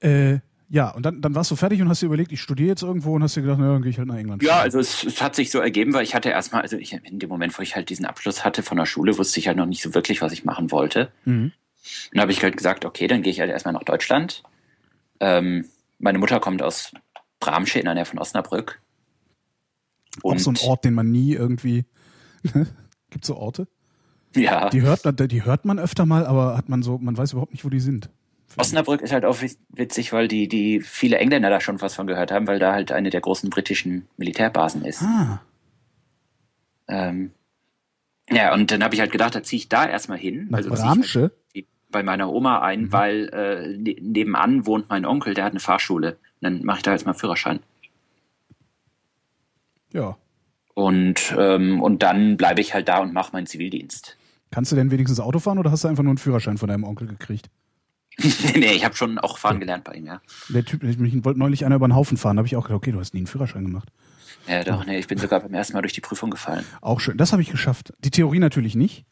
Äh, 0.00 0.38
ja, 0.69 0.88
und 0.88 1.04
dann, 1.04 1.21
dann 1.21 1.35
warst 1.35 1.50
du 1.50 1.57
fertig 1.57 1.83
und 1.83 1.88
hast 1.90 2.00
dir 2.00 2.07
überlegt, 2.07 2.33
ich 2.33 2.40
studiere 2.40 2.71
jetzt 2.71 2.83
irgendwo 2.83 3.14
und 3.14 3.23
hast 3.23 3.37
dir 3.37 3.42
gedacht, 3.42 3.59
na, 3.61 3.73
dann 3.73 3.83
gehe 3.83 3.90
ich 3.90 3.99
halt 3.99 4.09
nach 4.09 4.16
England. 4.16 4.42
Ja, 4.42 4.61
also 4.61 4.78
es, 4.78 5.04
es 5.04 5.21
hat 5.21 5.35
sich 5.37 5.50
so 5.50 5.59
ergeben, 5.59 5.92
weil 5.92 6.02
ich 6.02 6.14
hatte 6.14 6.31
erstmal, 6.31 6.62
also 6.62 6.78
ich, 6.78 6.95
in 6.95 7.19
dem 7.19 7.28
Moment, 7.28 7.57
wo 7.59 7.62
ich 7.62 7.76
halt 7.76 7.90
diesen 7.90 8.07
Abschluss 8.07 8.42
hatte 8.42 8.62
von 8.62 8.78
der 8.78 8.87
Schule, 8.87 9.19
wusste 9.19 9.38
ich 9.38 9.49
halt 9.49 9.59
noch 9.59 9.66
nicht 9.66 9.83
so 9.83 9.92
wirklich, 9.92 10.23
was 10.23 10.33
ich 10.33 10.47
machen 10.47 10.71
wollte. 10.71 11.12
Mhm. 11.26 11.52
Und 11.52 11.52
dann 12.12 12.23
habe 12.23 12.33
ich 12.33 12.42
halt 12.42 12.57
gesagt, 12.57 12.87
okay, 12.87 13.07
dann 13.07 13.21
gehe 13.21 13.33
ich 13.33 13.40
halt 13.40 13.50
erstmal 13.50 13.75
nach 13.75 13.85
Deutschland. 13.85 14.45
Ähm, 15.21 15.66
meine 16.02 16.18
Mutter 16.18 16.38
kommt 16.40 16.62
aus 16.62 16.92
Bramsche 17.40 17.78
in 17.78 17.87
der 17.87 17.94
Nähe 17.94 18.04
von 18.04 18.18
Osnabrück. 18.18 18.82
Auch 20.23 20.38
so 20.38 20.50
ein 20.50 20.59
Ort, 20.62 20.85
den 20.85 20.92
man 20.94 21.11
nie 21.11 21.32
irgendwie. 21.32 21.87
Gibt 23.11 23.25
so 23.25 23.37
Orte? 23.37 23.66
Ja, 24.37 24.68
Die 24.71 24.82
hört, 24.82 25.04
man- 25.04 25.16
die 25.16 25.44
hört 25.44 25.64
man 25.64 25.78
öfter 25.78 26.04
mal, 26.06 26.26
aber 26.26 26.56
hat 26.56 26.68
man 26.68 26.82
so, 26.82 26.99
man 26.99 27.16
weiß 27.16 27.32
überhaupt 27.32 27.52
nicht, 27.52 27.64
wo 27.64 27.68
die 27.71 27.80
sind. 27.80 28.11
Osnabrück 28.59 29.00
ist 29.00 29.12
halt 29.12 29.25
auch 29.25 29.37
witz- 29.38 29.59
witzig, 29.71 30.12
weil 30.12 30.28
die, 30.28 30.47
die 30.49 30.80
viele 30.80 31.16
Engländer 31.18 31.49
da 31.49 31.61
schon 31.61 31.80
was 31.80 31.94
von 31.94 32.06
gehört 32.06 32.30
haben, 32.30 32.47
weil 32.47 32.59
da 32.59 32.73
halt 32.73 32.92
eine 32.92 33.09
der 33.11 33.23
großen 33.23 33.49
britischen 33.49 34.06
Militärbasen 34.18 34.85
ist. 34.85 35.02
Ah, 35.02 35.40
Ähm, 36.88 37.32
Ja, 38.30 38.52
und 38.54 38.71
dann 38.71 38.82
habe 38.85 38.94
ich 38.94 39.00
halt 39.00 39.12
gedacht, 39.12 39.35
da 39.35 39.42
ziehe 39.42 39.59
ich 39.59 39.68
da 39.68 39.87
erstmal 39.88 40.18
hin. 40.18 40.49
Nach 40.50 40.59
also 40.59 40.68
ich 40.73 40.80
Bramsche? 40.80 41.32
Bei 41.92 42.02
meiner 42.02 42.30
Oma 42.32 42.61
ein, 42.61 42.82
Mhm. 42.82 42.92
weil 42.92 43.28
äh, 43.32 43.76
ne- 43.76 43.96
nebenan 44.00 44.66
wohnt 44.66 44.88
mein 44.88 45.04
Onkel, 45.06 45.34
der 45.34 45.44
hat 45.44 45.52
eine 45.52 45.61
Fahrschule. 45.61 46.12
Und 46.12 46.18
dann 46.40 46.64
mache 46.64 46.78
ich 46.78 46.82
da 46.82 46.92
jetzt 46.92 47.06
mal 47.06 47.12
Führerschein. 47.14 47.61
Ja. 49.92 50.16
Und, 50.75 51.34
ähm, 51.38 51.82
und 51.82 52.02
dann 52.02 52.37
bleibe 52.37 52.61
ich 52.61 52.72
halt 52.75 52.88
da 52.88 52.99
und 52.99 53.12
mache 53.12 53.32
meinen 53.32 53.46
Zivildienst. 53.46 54.16
Kannst 54.50 54.72
du 54.72 54.76
denn 54.76 54.90
wenigstens 54.90 55.20
Auto 55.20 55.38
fahren 55.38 55.58
oder 55.58 55.70
hast 55.70 55.84
du 55.84 55.88
einfach 55.88 56.02
nur 56.02 56.11
einen 56.11 56.18
Führerschein 56.18 56.58
von 56.58 56.68
deinem 56.68 56.84
Onkel 56.84 57.06
gekriegt? 57.06 57.50
nee, 58.18 58.72
ich 58.72 58.84
habe 58.84 58.94
schon 58.94 59.18
auch 59.18 59.38
fahren 59.38 59.61
gelernt 59.61 59.84
bei 59.84 59.94
ihm, 59.94 60.06
ja. 60.06 60.20
Der 60.50 60.64
Typ, 60.64 60.82
ich 60.82 60.99
mich 60.99 61.25
wollte 61.25 61.38
neulich 61.38 61.64
einer 61.64 61.76
über 61.76 61.88
den 61.88 61.94
Haufen 61.94 62.16
fahren, 62.18 62.37
da 62.37 62.40
habe 62.40 62.46
ich 62.46 62.56
auch 62.56 62.64
gedacht, 62.64 62.76
okay, 62.78 62.92
du 62.92 63.00
hast 63.00 63.14
nie 63.14 63.20
einen 63.20 63.26
Führerschein 63.26 63.64
gemacht. 63.64 63.88
Ja, 64.46 64.64
doch, 64.64 64.84
nee, 64.84 64.99
ich 64.99 65.06
bin 65.06 65.18
sogar 65.18 65.40
beim 65.40 65.54
ersten 65.54 65.72
Mal 65.75 65.82
durch 65.82 65.92
die 65.94 66.00
Prüfung 66.00 66.30
gefallen. 66.30 66.64
Auch 66.80 67.00
schön. 67.00 67.16
Das 67.16 67.32
habe 67.32 67.42
ich 67.42 67.50
geschafft. 67.50 67.92
Die 68.04 68.11
Theorie 68.11 68.38
natürlich 68.40 68.75
nicht. 68.75 69.04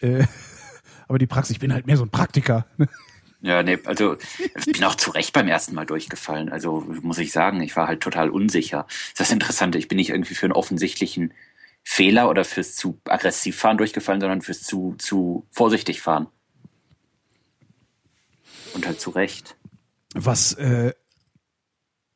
Äh, 0.00 0.24
aber 1.08 1.18
die 1.18 1.26
Praxis, 1.26 1.52
ich 1.52 1.60
bin 1.60 1.72
halt 1.72 1.86
mehr 1.86 1.96
so 1.96 2.04
ein 2.04 2.10
Praktiker. 2.10 2.66
Ja, 3.40 3.62
nee, 3.62 3.78
also 3.84 4.16
ich 4.56 4.72
bin 4.72 4.84
auch 4.84 4.94
zu 4.94 5.10
Recht 5.10 5.34
beim 5.34 5.48
ersten 5.48 5.74
Mal 5.74 5.84
durchgefallen. 5.84 6.48
Also 6.48 6.80
muss 7.02 7.18
ich 7.18 7.30
sagen, 7.30 7.60
ich 7.60 7.76
war 7.76 7.86
halt 7.86 8.00
total 8.00 8.30
unsicher. 8.30 8.86
Das 8.88 8.96
ist 8.96 9.20
das 9.20 9.30
Interessante, 9.32 9.76
ich 9.76 9.86
bin 9.86 9.96
nicht 9.96 10.08
irgendwie 10.08 10.34
für 10.34 10.46
einen 10.46 10.54
offensichtlichen 10.54 11.34
Fehler 11.82 12.30
oder 12.30 12.46
fürs 12.46 12.74
zu 12.74 12.98
aggressiv 13.04 13.58
fahren 13.58 13.76
durchgefallen, 13.76 14.22
sondern 14.22 14.40
fürs 14.40 14.62
zu, 14.62 14.94
zu 14.98 15.46
vorsichtig 15.50 16.00
fahren. 16.00 16.28
Und 18.72 18.86
halt 18.86 18.98
zu 18.98 19.10
Recht. 19.10 19.56
Was, 20.14 20.54
äh, 20.54 20.94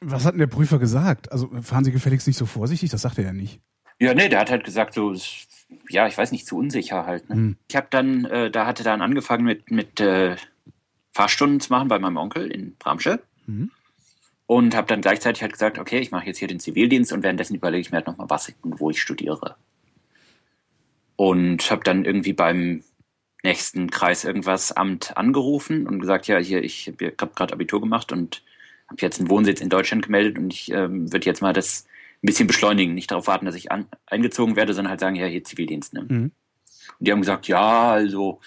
was 0.01 0.25
hat 0.25 0.33
denn 0.33 0.41
der 0.41 0.47
Prüfer 0.47 0.79
gesagt? 0.79 1.31
Also 1.31 1.51
fahren 1.61 1.85
Sie 1.85 1.93
gefälligst 1.93 2.27
nicht 2.27 2.39
so 2.39 2.47
vorsichtig? 2.47 2.89
Das 2.89 3.03
sagt 3.03 3.19
er 3.19 3.25
ja 3.25 3.33
nicht. 3.35 3.61
Ja, 4.01 4.15
nee, 4.15 4.29
der 4.29 4.41
hat 4.41 4.51
halt 4.51 4.65
gesagt, 4.65 4.95
so, 4.95 5.15
ja, 5.89 6.07
ich 6.07 6.17
weiß 6.17 6.33
nicht, 6.33 6.47
zu 6.47 6.57
unsicher 6.57 7.07
halt. 7.07 7.29
Ne? 7.29 7.35
Hm. 7.37 7.57
Ich 7.69 7.77
habe 7.77 7.89
dann, 7.91 8.25
äh, 8.27 8.51
da 8.51 8.67
hatte 8.67 8.85
dann 8.85 9.03
angefangen 9.03 9.45
mit, 9.45 9.71
mit 9.71 10.01
äh, 10.01 10.37
Fahrstunden 11.13 11.59
zu 11.59 11.73
machen 11.73 11.89
bei 11.89 11.99
meinem 11.99 12.17
Onkel 12.17 12.51
in 12.51 12.77
Bramsche. 12.77 13.21
Mhm. 13.47 13.73
Und 14.47 14.77
habe 14.77 14.87
dann 14.87 15.01
gleichzeitig 15.01 15.43
halt 15.43 15.53
gesagt, 15.53 15.79
okay, 15.79 15.99
ich 15.99 16.13
mache 16.13 16.27
jetzt 16.27 16.39
hier 16.39 16.47
den 16.47 16.61
Zivildienst 16.61 17.13
und 17.13 17.25
währenddessen 17.25 17.57
überlege 17.57 17.81
ich 17.81 17.91
mir 17.91 17.97
halt 17.97 18.07
nochmal, 18.07 18.31
was 18.31 18.49
ich, 18.49 18.55
und 18.63 18.79
wo 18.79 18.89
ich 18.89 19.03
studiere. 19.03 19.57
Und 21.17 21.71
habe 21.71 21.83
dann 21.83 22.05
irgendwie 22.05 22.33
beim 22.33 22.85
nächsten 23.43 23.91
Kreis 23.91 24.25
irgendwas 24.25 24.71
Amt 24.71 25.17
angerufen 25.17 25.89
und 25.89 25.99
gesagt, 25.99 26.29
ja, 26.29 26.39
hier, 26.39 26.63
ich 26.63 26.87
habe 26.89 27.33
gerade 27.35 27.53
Abitur 27.53 27.81
gemacht 27.81 28.13
und 28.13 28.43
habe 28.87 29.03
jetzt 29.03 29.19
einen 29.19 29.29
Wohnsitz 29.29 29.61
in 29.61 29.71
Deutschland 29.71 30.05
gemeldet 30.05 30.39
und 30.39 30.53
ich 30.53 30.71
ähm, 30.71 31.13
würde 31.13 31.27
jetzt 31.27 31.43
mal 31.43 31.53
das 31.53 31.88
ein 32.23 32.27
bisschen 32.27 32.47
beschleunigen, 32.47 32.95
nicht 32.95 33.11
darauf 33.11 33.27
warten, 33.27 33.47
dass 33.47 33.55
ich 33.55 33.71
an, 33.71 33.87
eingezogen 34.07 34.57
werde, 34.57 34.75
sondern 34.75 34.91
halt 34.91 35.01
sagen, 35.01 35.17
ja, 35.17 35.27
hier 35.27 35.45
Zivildienst. 35.45 35.93
Ne? 35.93 36.03
Mhm. 36.03 36.33
Und 36.99 37.07
die 37.07 37.13
haben 37.13 37.21
gesagt, 37.21 37.47
ja, 37.47 37.91
also 37.91 38.41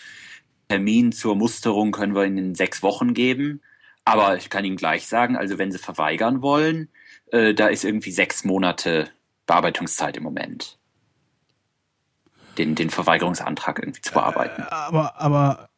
Termin 0.67 1.11
zur 1.11 1.35
Musterung 1.35 1.91
können 1.91 2.15
wir 2.15 2.25
Ihnen 2.25 2.37
in 2.37 2.55
sechs 2.55 2.83
Wochen 2.83 3.13
geben. 3.13 3.61
Aber 4.03 4.35
ich 4.37 4.49
kann 4.49 4.65
Ihnen 4.65 4.77
gleich 4.77 5.07
sagen, 5.07 5.37
also 5.37 5.57
wenn 5.57 5.71
Sie 5.71 5.77
verweigern 5.77 6.41
wollen, 6.41 6.89
äh, 7.31 7.53
da 7.53 7.67
ist 7.67 7.85
irgendwie 7.85 8.11
sechs 8.11 8.43
Monate 8.43 9.09
Bearbeitungszeit 9.47 10.17
im 10.17 10.23
Moment. 10.23 10.77
Den, 12.57 12.75
den 12.75 12.89
Verweigerungsantrag 12.89 13.79
irgendwie 13.79 14.01
zu 14.01 14.13
bearbeiten. 14.13 14.63
Aber, 14.63 15.19
aber, 15.19 15.69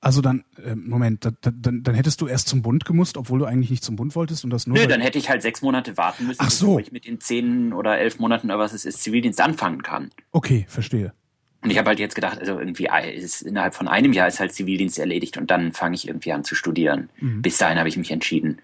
also 0.00 0.20
dann, 0.20 0.44
äh, 0.64 0.74
Moment, 0.74 1.24
da, 1.24 1.30
da, 1.40 1.50
dann, 1.52 1.82
dann 1.82 1.94
hättest 1.94 2.20
du 2.20 2.26
erst 2.28 2.48
zum 2.48 2.62
Bund 2.62 2.84
gemusst, 2.84 3.16
obwohl 3.16 3.38
du 3.40 3.44
eigentlich 3.46 3.70
nicht 3.70 3.82
zum 3.84 3.96
Bund 3.96 4.14
wolltest 4.14 4.44
und 4.44 4.50
das 4.50 4.66
nur. 4.66 4.76
Nö, 4.78 4.86
dann 4.86 5.00
hätte 5.00 5.18
ich 5.18 5.28
halt 5.28 5.42
sechs 5.42 5.60
Monate 5.62 5.96
warten 5.96 6.26
müssen, 6.26 6.40
Ach 6.42 6.50
so. 6.50 6.66
bevor 6.66 6.80
ich 6.80 6.92
mit 6.92 7.04
den 7.06 7.20
zehn 7.20 7.72
oder 7.72 7.98
elf 7.98 8.18
Monaten 8.18 8.46
oder 8.48 8.58
was 8.58 8.72
es 8.72 8.84
ist, 8.84 9.02
Zivildienst 9.02 9.40
anfangen 9.40 9.82
kann. 9.82 10.10
okay, 10.32 10.66
verstehe. 10.68 11.12
Und 11.60 11.70
ich 11.70 11.78
habe 11.78 11.88
halt 11.88 11.98
jetzt 11.98 12.14
gedacht, 12.14 12.38
also 12.38 12.56
irgendwie 12.58 12.86
äh, 12.86 13.12
ist 13.16 13.42
innerhalb 13.42 13.74
von 13.74 13.88
einem 13.88 14.12
Jahr 14.12 14.28
ist 14.28 14.38
halt 14.38 14.52
Zivildienst 14.54 14.96
erledigt 15.00 15.36
und 15.38 15.50
dann 15.50 15.72
fange 15.72 15.96
ich 15.96 16.06
irgendwie 16.06 16.32
an 16.32 16.44
zu 16.44 16.54
studieren. 16.54 17.10
Mhm. 17.20 17.42
Bis 17.42 17.58
dahin 17.58 17.78
habe 17.78 17.88
ich 17.88 17.96
mich 17.96 18.12
entschieden. 18.12 18.58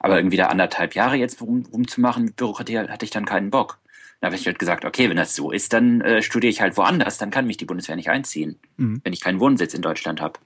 Aber 0.00 0.16
irgendwie 0.16 0.36
da 0.36 0.46
anderthalb 0.48 0.96
Jahre 0.96 1.14
jetzt 1.14 1.40
rum, 1.40 1.64
rumzumachen 1.72 2.24
mit 2.24 2.34
Bürokratie 2.36 2.76
hatte 2.78 3.04
ich 3.04 3.12
dann 3.12 3.24
keinen 3.24 3.50
Bock. 3.50 3.78
Dann 4.20 4.28
habe 4.32 4.36
ich 4.36 4.46
halt 4.46 4.58
gesagt, 4.58 4.84
okay, 4.84 5.08
wenn 5.08 5.16
das 5.16 5.36
so 5.36 5.52
ist, 5.52 5.72
dann 5.72 6.00
äh, 6.00 6.22
studiere 6.22 6.50
ich 6.50 6.60
halt 6.60 6.76
woanders, 6.76 7.18
dann 7.18 7.30
kann 7.30 7.46
mich 7.46 7.56
die 7.58 7.64
Bundeswehr 7.66 7.94
nicht 7.94 8.10
einziehen, 8.10 8.56
Mhm. 8.78 9.00
wenn 9.04 9.12
ich 9.12 9.20
keinen 9.20 9.38
Wohnsitz 9.38 9.72
in 9.72 9.82
Deutschland 9.82 10.20
habe. 10.20 10.40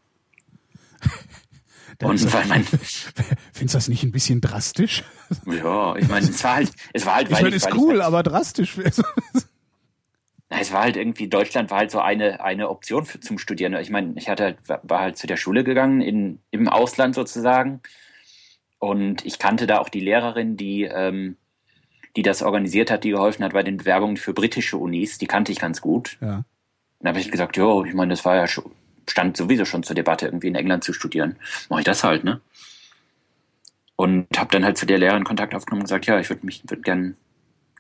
Dann 1.99 2.15
ist 2.15 2.25
Und 2.25 2.33
weil 2.33 2.47
mein, 2.47 2.65
Findest 3.53 3.75
du 3.75 3.77
das 3.79 3.89
nicht 3.89 4.05
ein 4.05 4.13
bisschen 4.13 4.41
drastisch? 4.41 5.03
ja, 5.47 5.97
ich 5.97 6.09
meine, 6.09 6.29
es 6.29 6.45
war 6.45 6.55
halt, 6.57 6.71
es 6.93 7.05
war 7.07 7.17
halt, 7.17 7.29
Ich 7.29 7.35
weil 7.35 7.43
meine, 7.43 7.57
ist 7.57 7.67
weil 7.67 7.77
cool, 7.77 7.93
halt, 7.95 8.03
aber 8.03 8.23
drastisch. 8.23 8.79
Na, 10.51 10.61
Es 10.61 10.73
war 10.73 10.83
halt 10.83 10.97
irgendwie, 10.97 11.29
Deutschland 11.29 11.71
war 11.71 11.79
halt 11.79 11.91
so 11.91 12.01
eine, 12.01 12.43
eine 12.43 12.69
Option 12.71 13.05
für, 13.05 13.21
zum 13.21 13.39
Studieren. 13.39 13.75
Ich 13.75 13.91
meine, 13.91 14.15
ich 14.17 14.29
hatte 14.29 14.45
halt, 14.45 14.59
war 14.85 15.01
halt 15.01 15.19
zu 15.19 15.27
der 15.27 15.37
Schule 15.37 15.65
gegangen, 15.65 16.01
in, 16.01 16.39
im 16.51 16.69
Ausland 16.69 17.15
sozusagen. 17.15 17.81
Und 18.79 19.27
ich 19.27 19.39
kannte 19.41 19.67
da 19.67 19.79
auch 19.79 19.89
die 19.89 20.01
Lehrerin, 20.01 20.57
die, 20.57 20.85
ähm, 20.85 21.37
die 22.15 22.23
das 22.23 22.43
organisiert 22.43 22.91
hat, 22.93 23.03
die 23.03 23.11
geholfen 23.11 23.45
hat 23.45 23.53
bei 23.53 23.65
den 23.65 23.77
Bewerbungen 23.77 24.17
für 24.17 24.33
britische 24.33 24.77
Unis. 24.77 25.19
Die 25.19 25.27
kannte 25.27 25.51
ich 25.53 25.59
ganz 25.59 25.81
gut. 25.81 26.17
ja. 26.21 26.45
Dann 27.01 27.11
habe 27.11 27.21
ich 27.21 27.31
gesagt, 27.31 27.57
jo, 27.57 27.85
ich 27.85 27.95
meine, 27.95 28.11
das 28.11 28.25
war 28.25 28.35
ja 28.35 28.49
schon, 28.49 28.73
stand 29.11 29.37
sowieso 29.37 29.65
schon 29.65 29.83
zur 29.83 29.95
Debatte, 29.95 30.27
irgendwie 30.27 30.49
in 30.49 30.55
England 30.55 30.85
zu 30.85 30.93
studieren. 30.93 31.37
Mache 31.69 31.81
ich 31.81 31.87
das 31.87 32.05
halt, 32.05 32.25
ne? 32.25 32.41
Und 33.97 34.27
habe 34.39 34.51
dann 34.53 34.65
halt 34.65 34.79
zu 34.79 34.87
der 34.87 34.99
Lehrerin 34.99 35.25
Kontakt 35.25 35.55
aufgenommen 35.55 35.83
und 35.83 35.87
gesagt, 35.87 36.07
ja, 36.07 36.21
ich 36.21 36.29
würde 36.29 36.47
mich 36.47 36.63
würd 36.69 36.85
gern 36.85 37.17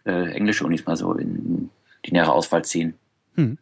äh, 0.05 0.31
englische 0.33 0.65
Unis 0.65 0.85
mal 0.85 0.97
so 0.97 1.15
in 1.15 1.71
die 2.05 2.13
nähere 2.13 2.33
Auswahl 2.33 2.65
ziehen. 2.65 2.95
Hm. 3.35 3.59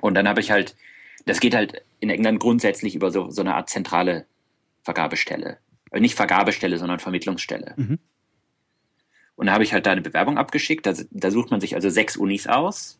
Und 0.00 0.14
dann 0.14 0.28
habe 0.28 0.40
ich 0.40 0.50
halt, 0.50 0.76
das 1.24 1.40
geht 1.40 1.54
halt 1.54 1.82
in 2.00 2.10
England 2.10 2.40
grundsätzlich 2.40 2.94
über 2.94 3.10
so, 3.10 3.30
so 3.30 3.40
eine 3.40 3.54
Art 3.54 3.70
zentrale 3.70 4.26
Vergabestelle. 4.82 5.58
Äh, 5.90 6.00
Nicht 6.00 6.14
Vergabestelle, 6.14 6.78
sondern 6.78 6.98
Vermittlungsstelle. 6.98 7.74
Mhm. 7.76 7.98
Und 9.36 9.46
da 9.46 9.52
habe 9.52 9.64
ich 9.64 9.72
halt 9.72 9.86
da 9.86 9.92
eine 9.92 10.02
Bewerbung 10.02 10.36
abgeschickt. 10.36 10.84
Da, 10.86 10.94
da 11.10 11.30
sucht 11.30 11.50
man 11.50 11.60
sich 11.60 11.74
also 11.74 11.88
sechs 11.90 12.16
Unis 12.16 12.46
aus. 12.46 12.98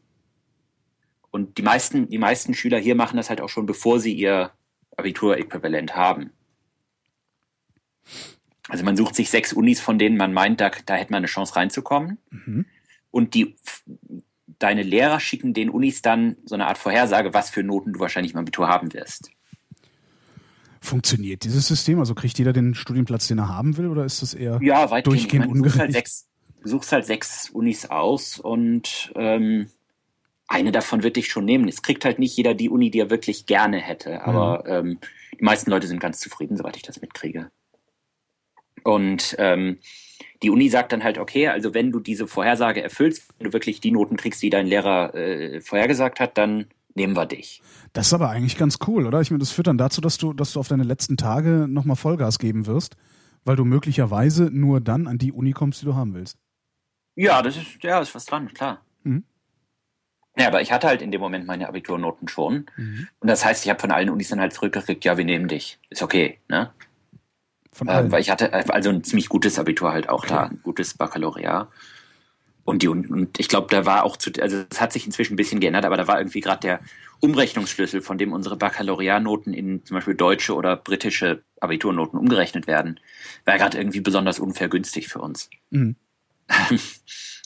Und 1.30 1.58
die 1.58 1.62
meisten, 1.62 2.08
die 2.08 2.18
meisten 2.18 2.54
Schüler 2.54 2.78
hier 2.78 2.94
machen 2.94 3.16
das 3.16 3.28
halt 3.28 3.40
auch 3.40 3.48
schon, 3.48 3.66
bevor 3.66 4.00
sie 4.00 4.12
ihr 4.12 4.52
Abitur-Äquivalent 4.96 5.94
haben. 5.94 6.30
Also 8.68 8.84
man 8.84 8.96
sucht 8.96 9.14
sich 9.14 9.30
sechs 9.30 9.52
Unis, 9.52 9.80
von 9.80 9.98
denen 9.98 10.16
man 10.16 10.32
meint, 10.32 10.60
da, 10.60 10.70
da 10.86 10.94
hätte 10.94 11.12
man 11.12 11.18
eine 11.18 11.26
Chance 11.26 11.56
reinzukommen. 11.56 12.18
Mhm. 12.30 12.66
Und 13.10 13.34
die, 13.34 13.56
deine 14.58 14.82
Lehrer 14.82 15.20
schicken 15.20 15.54
den 15.54 15.70
Unis 15.70 16.02
dann 16.02 16.36
so 16.44 16.54
eine 16.54 16.66
Art 16.66 16.78
Vorhersage, 16.78 17.32
was 17.32 17.50
für 17.50 17.62
Noten 17.62 17.94
du 17.94 18.00
wahrscheinlich 18.00 18.32
im 18.32 18.38
Abitur 18.38 18.68
haben 18.68 18.92
wirst. 18.92 19.30
Funktioniert 20.80 21.44
dieses 21.44 21.66
System? 21.66 21.98
Also 21.98 22.14
kriegt 22.14 22.38
jeder 22.38 22.52
den 22.52 22.74
Studienplatz, 22.74 23.28
den 23.28 23.38
er 23.38 23.48
haben 23.48 23.76
will, 23.76 23.88
oder 23.88 24.04
ist 24.04 24.22
das 24.22 24.34
eher 24.34 24.58
Ja, 24.62 24.86
durchgehend 24.86 25.46
Ich 25.46 25.52
meine, 25.52 25.52
du, 25.52 25.64
suchst 25.64 25.78
halt 25.78 25.88
ungerecht? 25.88 25.92
sechs, 25.92 26.28
du 26.62 26.68
suchst 26.68 26.92
halt 26.92 27.06
sechs 27.06 27.50
Unis 27.50 27.86
aus 27.86 28.38
und 28.38 29.12
ähm, 29.16 29.70
eine 30.48 30.72
davon 30.72 31.02
wird 31.02 31.16
dich 31.16 31.28
schon 31.28 31.44
nehmen. 31.44 31.68
Es 31.68 31.82
kriegt 31.82 32.04
halt 32.04 32.18
nicht 32.18 32.36
jeder 32.36 32.54
die 32.54 32.70
Uni, 32.70 32.90
die 32.90 33.00
er 33.00 33.10
wirklich 33.10 33.46
gerne 33.46 33.78
hätte, 33.78 34.22
aber 34.24 34.64
ähm, 34.66 34.98
die 35.38 35.44
meisten 35.44 35.70
Leute 35.70 35.86
sind 35.86 36.00
ganz 36.00 36.18
zufrieden, 36.20 36.56
soweit 36.56 36.76
ich 36.76 36.82
das 36.82 37.00
mitkriege. 37.00 37.50
Und 38.82 39.36
ähm, 39.38 39.78
die 40.42 40.50
Uni 40.50 40.68
sagt 40.68 40.92
dann 40.92 41.04
halt, 41.04 41.18
okay, 41.18 41.48
also 41.48 41.74
wenn 41.74 41.92
du 41.92 42.00
diese 42.00 42.26
Vorhersage 42.26 42.82
erfüllst, 42.82 43.28
wenn 43.38 43.46
du 43.46 43.52
wirklich 43.52 43.80
die 43.80 43.90
Noten 43.90 44.16
kriegst, 44.16 44.42
die 44.42 44.50
dein 44.50 44.66
Lehrer 44.66 45.14
äh, 45.14 45.60
vorhergesagt 45.60 46.20
hat, 46.20 46.38
dann 46.38 46.66
nehmen 46.94 47.16
wir 47.16 47.26
dich. 47.26 47.62
Das 47.92 48.08
ist 48.08 48.14
aber 48.14 48.30
eigentlich 48.30 48.56
ganz 48.56 48.78
cool, 48.86 49.06
oder? 49.06 49.20
Ich 49.20 49.30
meine, 49.30 49.40
das 49.40 49.50
führt 49.50 49.66
dann 49.66 49.78
dazu, 49.78 50.00
dass 50.00 50.18
du, 50.18 50.32
dass 50.32 50.52
du 50.52 50.60
auf 50.60 50.68
deine 50.68 50.84
letzten 50.84 51.16
Tage 51.16 51.66
nochmal 51.68 51.96
Vollgas 51.96 52.38
geben 52.38 52.66
wirst, 52.66 52.96
weil 53.44 53.56
du 53.56 53.64
möglicherweise 53.64 54.50
nur 54.52 54.80
dann 54.80 55.06
an 55.06 55.18
die 55.18 55.32
Uni 55.32 55.52
kommst, 55.52 55.82
die 55.82 55.86
du 55.86 55.94
haben 55.94 56.14
willst. 56.14 56.38
Ja, 57.14 57.42
das 57.42 57.56
ist, 57.56 57.82
ja, 57.82 58.00
ist 58.00 58.14
was 58.14 58.26
dran, 58.26 58.52
klar. 58.52 58.84
Mhm. 59.02 59.24
Ja, 60.38 60.46
aber 60.48 60.62
ich 60.62 60.70
hatte 60.72 60.86
halt 60.86 61.02
in 61.02 61.10
dem 61.10 61.20
Moment 61.20 61.46
meine 61.46 61.68
Abiturnoten 61.68 62.28
schon. 62.28 62.66
Mhm. 62.76 63.08
Und 63.18 63.28
das 63.28 63.44
heißt, 63.44 63.64
ich 63.64 63.70
habe 63.70 63.80
von 63.80 63.90
allen 63.90 64.10
Unis 64.10 64.28
dann 64.28 64.40
halt 64.40 64.52
zurückgekriegt, 64.52 65.04
ja, 65.04 65.16
wir 65.18 65.24
nehmen 65.24 65.48
dich. 65.48 65.78
Ist 65.90 66.02
okay, 66.02 66.38
ne? 66.48 66.70
Von 67.72 67.88
Ähm, 67.88 67.94
allen. 67.94 68.12
weil 68.12 68.20
ich 68.20 68.30
hatte 68.30 68.52
äh, 68.52 68.64
also 68.68 68.90
ein 68.90 69.02
ziemlich 69.04 69.28
gutes 69.28 69.58
Abitur 69.58 69.92
halt 69.92 70.08
auch 70.08 70.24
da, 70.26 70.44
ein 70.44 70.60
gutes 70.62 70.94
Baccalaureat. 70.94 71.68
Und 72.64 72.82
die 72.82 72.88
und, 72.88 73.10
und 73.10 73.40
ich 73.40 73.48
glaube, 73.48 73.68
da 73.70 73.86
war 73.86 74.04
auch 74.04 74.16
zu, 74.16 74.30
also 74.40 74.64
es 74.70 74.80
hat 74.80 74.92
sich 74.92 75.06
inzwischen 75.06 75.32
ein 75.34 75.36
bisschen 75.36 75.58
geändert, 75.60 75.86
aber 75.86 75.96
da 75.96 76.06
war 76.06 76.18
irgendwie 76.20 76.40
gerade 76.40 76.60
der 76.60 76.80
Umrechnungsschlüssel, 77.20 78.02
von 78.02 78.18
dem 78.18 78.32
unsere 78.32 78.56
Baccalaureatnoten 78.56 79.54
in 79.54 79.84
zum 79.86 79.96
Beispiel 79.96 80.14
deutsche 80.14 80.54
oder 80.54 80.76
britische 80.76 81.42
Abiturnoten 81.60 82.18
umgerechnet 82.18 82.66
werden, 82.66 83.00
war 83.44 83.56
gerade 83.58 83.78
irgendwie 83.78 84.00
besonders 84.00 84.38
unfair 84.38 84.68
günstig 84.68 85.08
für 85.08 85.20
uns. 85.20 85.48
Mhm. 85.70 85.96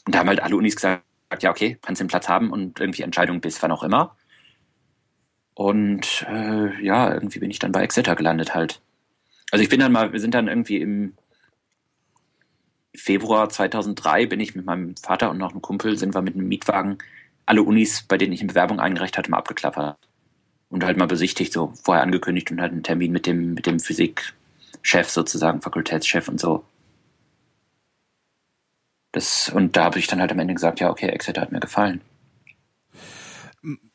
Und 0.04 0.14
da 0.14 0.18
haben 0.18 0.28
halt 0.28 0.42
alle 0.42 0.56
Unis 0.56 0.74
gesagt, 0.74 1.04
ja, 1.40 1.50
okay, 1.50 1.78
kannst 1.82 2.00
den 2.00 2.08
Platz 2.08 2.28
haben 2.28 2.50
und 2.50 2.80
irgendwie 2.80 3.02
Entscheidung 3.02 3.40
bis 3.40 3.62
wann 3.62 3.72
auch 3.72 3.82
immer. 3.82 4.16
Und 5.54 6.26
äh, 6.28 6.82
ja, 6.82 7.12
irgendwie 7.12 7.38
bin 7.38 7.50
ich 7.50 7.58
dann 7.58 7.72
bei 7.72 7.82
Exeter 7.82 8.16
gelandet 8.16 8.54
halt. 8.54 8.80
Also 9.50 9.62
ich 9.62 9.68
bin 9.68 9.80
dann 9.80 9.92
mal, 9.92 10.12
wir 10.12 10.20
sind 10.20 10.34
dann 10.34 10.48
irgendwie 10.48 10.78
im 10.78 11.14
Februar 12.94 13.48
2003 13.48 14.26
bin 14.26 14.40
ich 14.40 14.54
mit 14.54 14.66
meinem 14.66 14.96
Vater 14.96 15.30
und 15.30 15.38
noch 15.38 15.52
einem 15.52 15.62
Kumpel, 15.62 15.96
sind 15.96 16.14
wir 16.14 16.22
mit 16.22 16.34
einem 16.34 16.48
Mietwagen 16.48 16.98
alle 17.46 17.62
Unis, 17.62 18.02
bei 18.02 18.18
denen 18.18 18.32
ich 18.32 18.40
eine 18.40 18.48
Bewerbung 18.48 18.80
eingereicht 18.80 19.18
hatte, 19.18 19.30
mal 19.30 19.38
abgeklappert. 19.38 19.96
Und 20.68 20.84
halt 20.84 20.96
mal 20.96 21.06
besichtigt, 21.06 21.52
so 21.52 21.72
vorher 21.82 22.02
angekündigt 22.02 22.50
und 22.50 22.60
halt 22.60 22.72
einen 22.72 22.82
Termin 22.82 23.12
mit 23.12 23.26
dem, 23.26 23.54
mit 23.54 23.66
dem 23.66 23.78
Physikchef 23.78 25.08
sozusagen, 25.08 25.60
Fakultätschef 25.60 26.28
und 26.28 26.40
so. 26.40 26.64
Das, 29.12 29.50
und 29.50 29.76
da 29.76 29.84
habe 29.84 29.98
ich 29.98 30.06
dann 30.06 30.20
halt 30.20 30.32
am 30.32 30.38
Ende 30.38 30.54
gesagt, 30.54 30.80
ja, 30.80 30.90
okay, 30.90 31.08
Exeter 31.08 31.42
hat 31.42 31.52
mir 31.52 31.60
gefallen. 31.60 32.00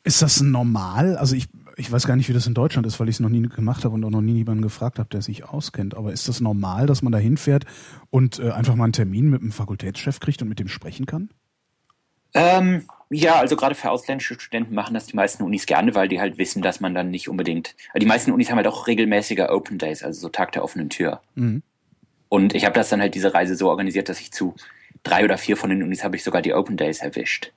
Ist 0.03 0.21
das 0.21 0.41
normal? 0.41 1.17
Also 1.17 1.35
ich, 1.35 1.47
ich 1.75 1.91
weiß 1.91 2.07
gar 2.07 2.15
nicht, 2.15 2.29
wie 2.29 2.33
das 2.33 2.47
in 2.47 2.53
Deutschland 2.53 2.87
ist, 2.87 2.99
weil 2.99 3.09
ich 3.09 3.15
es 3.15 3.19
noch 3.19 3.29
nie 3.29 3.41
gemacht 3.41 3.83
habe 3.83 3.95
und 3.95 4.05
auch 4.05 4.09
noch 4.09 4.21
nie 4.21 4.35
jemanden 4.35 4.61
gefragt 4.61 4.99
habe, 4.99 5.09
der 5.09 5.21
sich 5.21 5.43
auskennt. 5.43 5.95
Aber 5.95 6.13
ist 6.13 6.29
das 6.29 6.39
normal, 6.39 6.85
dass 6.85 7.01
man 7.01 7.11
da 7.11 7.17
hinfährt 7.17 7.65
und 8.09 8.39
äh, 8.39 8.51
einfach 8.51 8.75
mal 8.75 8.85
einen 8.85 8.93
Termin 8.93 9.29
mit 9.29 9.41
einem 9.41 9.51
Fakultätschef 9.51 10.19
kriegt 10.19 10.41
und 10.41 10.49
mit 10.49 10.59
dem 10.59 10.69
sprechen 10.69 11.05
kann? 11.05 11.29
Ähm, 12.33 12.85
ja, 13.09 13.35
also 13.39 13.55
gerade 13.55 13.75
für 13.75 13.89
ausländische 13.89 14.39
Studenten 14.39 14.75
machen 14.75 14.93
das 14.93 15.07
die 15.07 15.15
meisten 15.15 15.43
Unis 15.43 15.65
gerne, 15.65 15.95
weil 15.95 16.07
die 16.07 16.19
halt 16.19 16.37
wissen, 16.37 16.61
dass 16.61 16.79
man 16.79 16.93
dann 16.93 17.09
nicht 17.09 17.29
unbedingt. 17.29 17.75
Die 17.95 18.05
meisten 18.05 18.31
Unis 18.31 18.49
haben 18.49 18.57
halt 18.57 18.67
auch 18.67 18.87
regelmäßige 18.87 19.49
Open 19.49 19.77
Days, 19.77 20.03
also 20.03 20.19
so 20.19 20.29
Tag 20.29 20.51
der 20.51 20.63
offenen 20.63 20.89
Tür. 20.89 21.21
Mhm. 21.35 21.63
Und 22.29 22.53
ich 22.53 22.65
habe 22.65 22.75
das 22.75 22.89
dann 22.89 23.01
halt 23.01 23.15
diese 23.15 23.33
Reise 23.33 23.55
so 23.55 23.69
organisiert, 23.69 24.09
dass 24.09 24.19
ich 24.19 24.31
zu 24.31 24.55
drei 25.07 25.23
oder 25.23 25.37
vier 25.37 25.57
von 25.57 25.69
den 25.69 25.83
Unis 25.83 26.03
habe 26.03 26.15
ich 26.15 26.23
sogar 26.23 26.41
die 26.41 26.53
Open 26.53 26.77
Days 26.77 26.99
erwischt. 26.99 27.51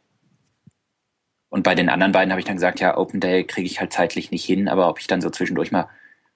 Und 1.48 1.64
bei 1.64 1.74
den 1.74 1.88
anderen 1.88 2.12
beiden 2.12 2.30
habe 2.30 2.40
ich 2.40 2.46
dann 2.46 2.56
gesagt, 2.56 2.80
ja, 2.80 2.96
Open 2.96 3.20
Day 3.20 3.44
kriege 3.44 3.66
ich 3.66 3.80
halt 3.80 3.92
zeitlich 3.92 4.30
nicht 4.30 4.44
hin, 4.44 4.68
aber 4.68 4.88
ob 4.88 5.00
ich 5.00 5.08
dann 5.08 5.20
so 5.20 5.30
zwischendurch 5.30 5.72
mal 5.72 5.88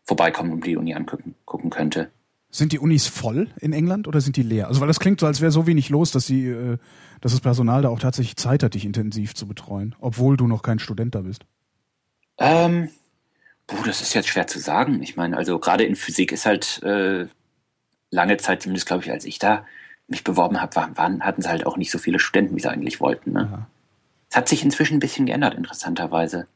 vorbeikommen 0.03 0.53
und 0.53 0.67
die 0.67 0.77
Uni 0.77 0.95
angucken 0.95 1.35
gucken 1.45 1.71
könnte. 1.71 2.11
Sind 2.51 2.73
die 2.73 2.79
Unis 2.79 3.07
voll 3.07 3.49
in 3.61 3.73
England 3.73 4.07
oder 4.07 4.21
sind 4.21 4.37
die 4.37 4.43
leer? 4.43 4.69
Also 4.69 4.81
weil 4.81 4.89
das 4.89 5.01
klingt 5.01 5.21
so, 5.21 5.27
als 5.27 5.41
wäre 5.41 5.51
so 5.51 5.67
wenig 5.67 5.89
los, 5.89 6.11
dass 6.11 6.27
die, 6.27 6.47
äh, 6.47 6.79
dass 7.21 7.33
das 7.33 7.41
Personal 7.41 7.83
da 7.83 7.89
auch 7.89 7.99
tatsächlich 7.99 8.37
Zeit 8.37 8.63
hat, 8.63 8.75
dich 8.75 8.85
intensiv 8.85 9.35
zu 9.35 9.47
betreuen, 9.47 9.95
obwohl 10.01 10.37
du 10.37 10.47
noch 10.47 10.63
kein 10.63 10.79
Student 10.79 11.15
da 11.15 11.23
bist. 11.23 11.47
Ähm, 12.39 12.91
boah, 13.67 13.85
das 13.87 14.03
ist 14.03 14.15
jetzt 14.15 14.29
schwer 14.29 14.47
zu 14.47 14.59
sagen. 14.59 15.03
Ich 15.03 15.17
meine, 15.17 15.37
also 15.37 15.59
gerade 15.59 15.85
in 15.85 15.97
Physik 15.97 16.33
ist 16.33 16.47
halt 16.47 16.83
äh, 16.83 17.27
lange 18.11 18.37
Zeit, 18.37 18.63
zumindest 18.63 18.87
glaube 18.87 19.05
ich, 19.05 19.11
als 19.11 19.25
ich 19.25 19.39
da 19.39 19.65
mich 20.09 20.25
beworben 20.25 20.61
habe, 20.61 20.77
waren, 20.77 21.25
hatten 21.25 21.43
sie 21.43 21.49
halt 21.49 21.67
auch 21.67 21.77
nicht 21.77 21.91
so 21.91 21.99
viele 21.99 22.19
Studenten, 22.19 22.57
wie 22.57 22.61
sie 22.61 22.71
eigentlich 22.71 23.01
wollten. 23.01 23.33
Ne? 23.33 23.67
Es 24.31 24.37
hat 24.37 24.49
sich 24.49 24.63
inzwischen 24.65 24.97
ein 24.97 25.01
bisschen 25.01 25.27
geändert, 25.27 25.55
interessanterweise. 25.55 26.47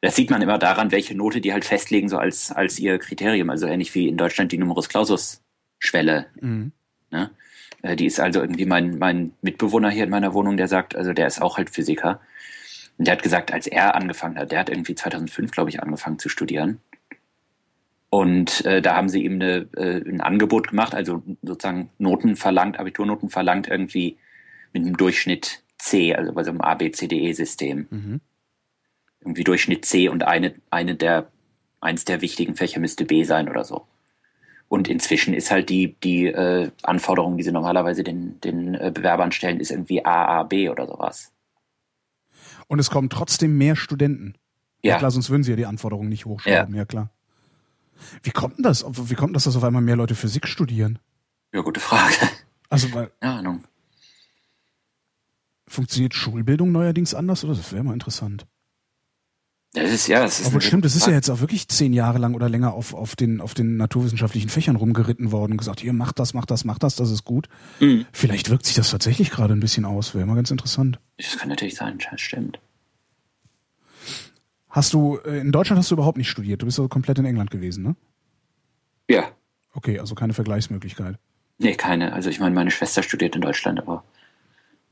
Das 0.00 0.16
sieht 0.16 0.30
man 0.30 0.42
immer 0.42 0.58
daran, 0.58 0.90
welche 0.90 1.16
Note 1.16 1.40
die 1.40 1.52
halt 1.52 1.64
festlegen, 1.64 2.08
so 2.08 2.18
als, 2.18 2.50
als 2.52 2.78
ihr 2.78 2.98
Kriterium. 2.98 3.50
Also 3.50 3.66
ähnlich 3.66 3.94
wie 3.94 4.08
in 4.08 4.16
Deutschland 4.16 4.52
die 4.52 4.58
Numerus 4.58 4.88
Clausus-Schwelle. 4.88 6.26
Mhm. 6.40 6.72
Ne? 7.10 7.30
Äh, 7.82 7.96
die 7.96 8.06
ist 8.06 8.20
also 8.20 8.40
irgendwie 8.40 8.66
mein, 8.66 8.98
mein 8.98 9.32
Mitbewohner 9.40 9.90
hier 9.90 10.04
in 10.04 10.10
meiner 10.10 10.34
Wohnung, 10.34 10.56
der 10.56 10.68
sagt, 10.68 10.96
also 10.96 11.12
der 11.12 11.26
ist 11.26 11.40
auch 11.40 11.56
halt 11.56 11.70
Physiker. 11.70 12.20
Und 12.98 13.06
der 13.06 13.12
hat 13.12 13.22
gesagt, 13.22 13.52
als 13.52 13.66
er 13.66 13.94
angefangen 13.94 14.38
hat, 14.38 14.52
der 14.52 14.60
hat 14.60 14.68
irgendwie 14.68 14.94
2005, 14.94 15.50
glaube 15.50 15.70
ich, 15.70 15.82
angefangen 15.82 16.18
zu 16.18 16.28
studieren. 16.28 16.80
Und 18.14 18.64
äh, 18.64 18.80
da 18.80 18.96
haben 18.96 19.08
sie 19.08 19.24
ihm 19.24 19.34
eine, 19.34 19.66
äh, 19.76 20.08
ein 20.08 20.20
Angebot 20.20 20.68
gemacht, 20.68 20.94
also 20.94 21.22
sozusagen 21.42 21.90
Noten 21.98 22.36
verlangt, 22.36 22.78
Abiturnoten 22.78 23.28
verlangt, 23.28 23.66
irgendwie 23.66 24.18
mit 24.72 24.84
einem 24.84 24.96
Durchschnitt 24.96 25.62
C, 25.78 26.14
also 26.14 26.32
bei 26.32 26.44
so 26.44 26.50
einem 26.50 26.60
ABCDE-System. 26.60 27.86
Mhm 27.90 28.20
irgendwie 29.24 29.44
Durchschnitt 29.44 29.84
C 29.84 30.08
und 30.08 30.22
eine, 30.22 30.54
eine 30.70 30.94
der, 30.94 31.30
eins 31.80 32.04
der 32.04 32.20
wichtigen 32.20 32.54
Fächer 32.54 32.80
müsste 32.80 33.04
B 33.04 33.24
sein 33.24 33.48
oder 33.48 33.64
so. 33.64 33.86
Und 34.68 34.88
inzwischen 34.88 35.34
ist 35.34 35.50
halt 35.50 35.68
die, 35.68 35.94
die 36.02 36.26
äh, 36.26 36.70
Anforderung, 36.82 37.36
die 37.36 37.42
sie 37.42 37.52
normalerweise 37.52 38.02
den, 38.02 38.40
den 38.40 38.74
äh, 38.74 38.90
Bewerbern 38.92 39.32
stellen, 39.32 39.60
ist 39.60 39.70
irgendwie 39.70 40.04
AAB 40.04 40.70
oder 40.70 40.86
sowas. 40.86 41.32
Und 42.66 42.78
es 42.78 42.90
kommen 42.90 43.10
trotzdem 43.10 43.56
mehr 43.56 43.76
Studenten. 43.76 44.34
Ja. 44.82 44.98
klar, 44.98 45.10
sonst 45.10 45.30
würden 45.30 45.42
sie 45.42 45.52
ja 45.52 45.56
die 45.56 45.66
Anforderungen 45.66 46.08
nicht 46.08 46.26
hochschrauben, 46.26 46.74
ja, 46.74 46.80
ja 46.80 46.84
klar. 46.84 47.10
Wie 48.22 48.30
kommt 48.30 48.58
denn 48.58 48.64
das? 48.64 48.84
Wie 48.84 49.14
kommt 49.14 49.34
das, 49.36 49.44
dass 49.44 49.56
auf 49.56 49.64
einmal 49.64 49.82
mehr 49.82 49.96
Leute 49.96 50.14
Physik 50.14 50.46
studieren? 50.46 50.98
Ja, 51.52 51.60
gute 51.60 51.80
Frage. 51.80 52.14
Also, 52.68 52.92
weil. 52.92 53.10
Ja, 53.22 53.36
Ahnung. 53.38 53.64
Funktioniert 55.66 56.14
Schulbildung 56.14 56.72
neuerdings 56.72 57.14
anders 57.14 57.44
oder? 57.44 57.54
Das 57.54 57.72
wäre 57.72 57.84
mal 57.84 57.94
interessant. 57.94 58.46
Das 59.74 59.90
ist 59.90 60.06
ja, 60.06 60.20
das 60.22 60.38
ist. 60.38 60.46
Aber 60.46 60.60
stimmt, 60.60 60.84
das 60.84 60.94
ist 60.94 61.08
ja 61.08 61.12
jetzt 61.12 61.28
auch 61.28 61.40
wirklich 61.40 61.66
zehn 61.66 61.92
Jahre 61.92 62.18
lang 62.18 62.34
oder 62.34 62.48
länger 62.48 62.74
auf, 62.74 62.94
auf 62.94 63.16
den, 63.16 63.40
auf 63.40 63.54
den 63.54 63.76
naturwissenschaftlichen 63.76 64.48
Fächern 64.48 64.76
rumgeritten 64.76 65.32
worden 65.32 65.52
und 65.52 65.58
gesagt, 65.58 65.80
hier, 65.80 65.92
macht 65.92 66.20
das, 66.20 66.32
macht 66.32 66.52
das, 66.52 66.64
macht 66.64 66.84
das, 66.84 66.94
das 66.94 67.10
ist 67.10 67.24
gut. 67.24 67.48
Mhm. 67.80 68.06
Vielleicht 68.12 68.50
wirkt 68.50 68.66
sich 68.66 68.76
das 68.76 68.90
tatsächlich 68.90 69.32
gerade 69.32 69.52
ein 69.52 69.60
bisschen 69.60 69.84
aus, 69.84 70.14
wäre 70.14 70.26
mal 70.26 70.36
ganz 70.36 70.52
interessant. 70.52 71.00
Das 71.16 71.36
kann 71.36 71.48
natürlich 71.48 71.74
sein, 71.74 71.98
das 72.10 72.20
stimmt. 72.20 72.60
Hast 74.74 74.92
du, 74.92 75.18
äh, 75.24 75.38
in 75.38 75.52
Deutschland 75.52 75.78
hast 75.78 75.92
du 75.92 75.94
überhaupt 75.94 76.18
nicht 76.18 76.28
studiert, 76.28 76.60
du 76.60 76.66
bist 76.66 76.80
also 76.80 76.88
komplett 76.88 77.16
in 77.20 77.24
England 77.24 77.52
gewesen, 77.52 77.84
ne? 77.84 77.96
Ja. 79.08 79.30
Okay, 79.72 80.00
also 80.00 80.16
keine 80.16 80.32
Vergleichsmöglichkeit. 80.32 81.16
Nee, 81.58 81.76
keine. 81.76 82.12
Also 82.12 82.28
ich 82.28 82.40
meine, 82.40 82.56
meine 82.56 82.72
Schwester 82.72 83.04
studiert 83.04 83.36
in 83.36 83.42
Deutschland, 83.42 83.78
aber 83.78 84.02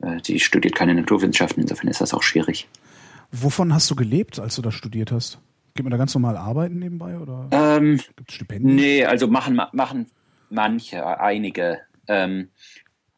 äh, 0.00 0.20
die 0.20 0.38
studiert 0.38 0.76
keine 0.76 0.94
Naturwissenschaften, 0.94 1.62
insofern 1.62 1.88
ist 1.88 2.00
das 2.00 2.14
auch 2.14 2.22
schwierig. 2.22 2.68
Wovon 3.32 3.74
hast 3.74 3.90
du 3.90 3.96
gelebt, 3.96 4.38
als 4.38 4.54
du 4.54 4.62
da 4.62 4.70
studiert 4.70 5.10
hast? 5.10 5.40
Geht 5.74 5.82
man 5.82 5.90
da 5.90 5.96
ganz 5.96 6.14
normal 6.14 6.36
arbeiten 6.36 6.78
nebenbei 6.78 7.18
oder 7.18 7.48
ähm, 7.50 8.00
gibt 8.16 8.30
es 8.30 8.36
Stipendien? 8.36 8.76
Nee, 8.76 9.04
also 9.04 9.26
machen, 9.26 9.60
machen 9.72 10.06
manche, 10.48 11.04
einige. 11.18 11.80
Ähm, 12.06 12.50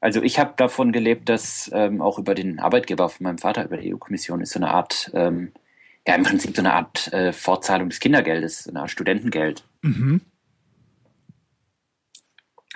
also 0.00 0.22
ich 0.22 0.38
habe 0.38 0.54
davon 0.56 0.92
gelebt, 0.92 1.28
dass 1.28 1.70
ähm, 1.74 2.00
auch 2.00 2.18
über 2.18 2.34
den 2.34 2.58
Arbeitgeber 2.58 3.10
von 3.10 3.24
meinem 3.24 3.38
Vater, 3.38 3.66
über 3.66 3.76
die 3.76 3.92
EU-Kommission, 3.92 4.40
ist 4.40 4.52
so 4.52 4.60
eine 4.60 4.70
Art, 4.70 5.10
ähm, 5.12 5.52
ja 6.06 6.14
im 6.14 6.22
Prinzip 6.22 6.54
so 6.54 6.62
eine 6.62 6.74
Art 6.74 7.12
äh, 7.12 7.32
Fortzahlung 7.32 7.88
des 7.88 8.00
Kindergeldes, 8.00 8.64
so 8.64 8.70
eine 8.70 8.80
Art 8.80 8.90
Studentengeld. 8.90 9.64
Mhm. 9.82 10.20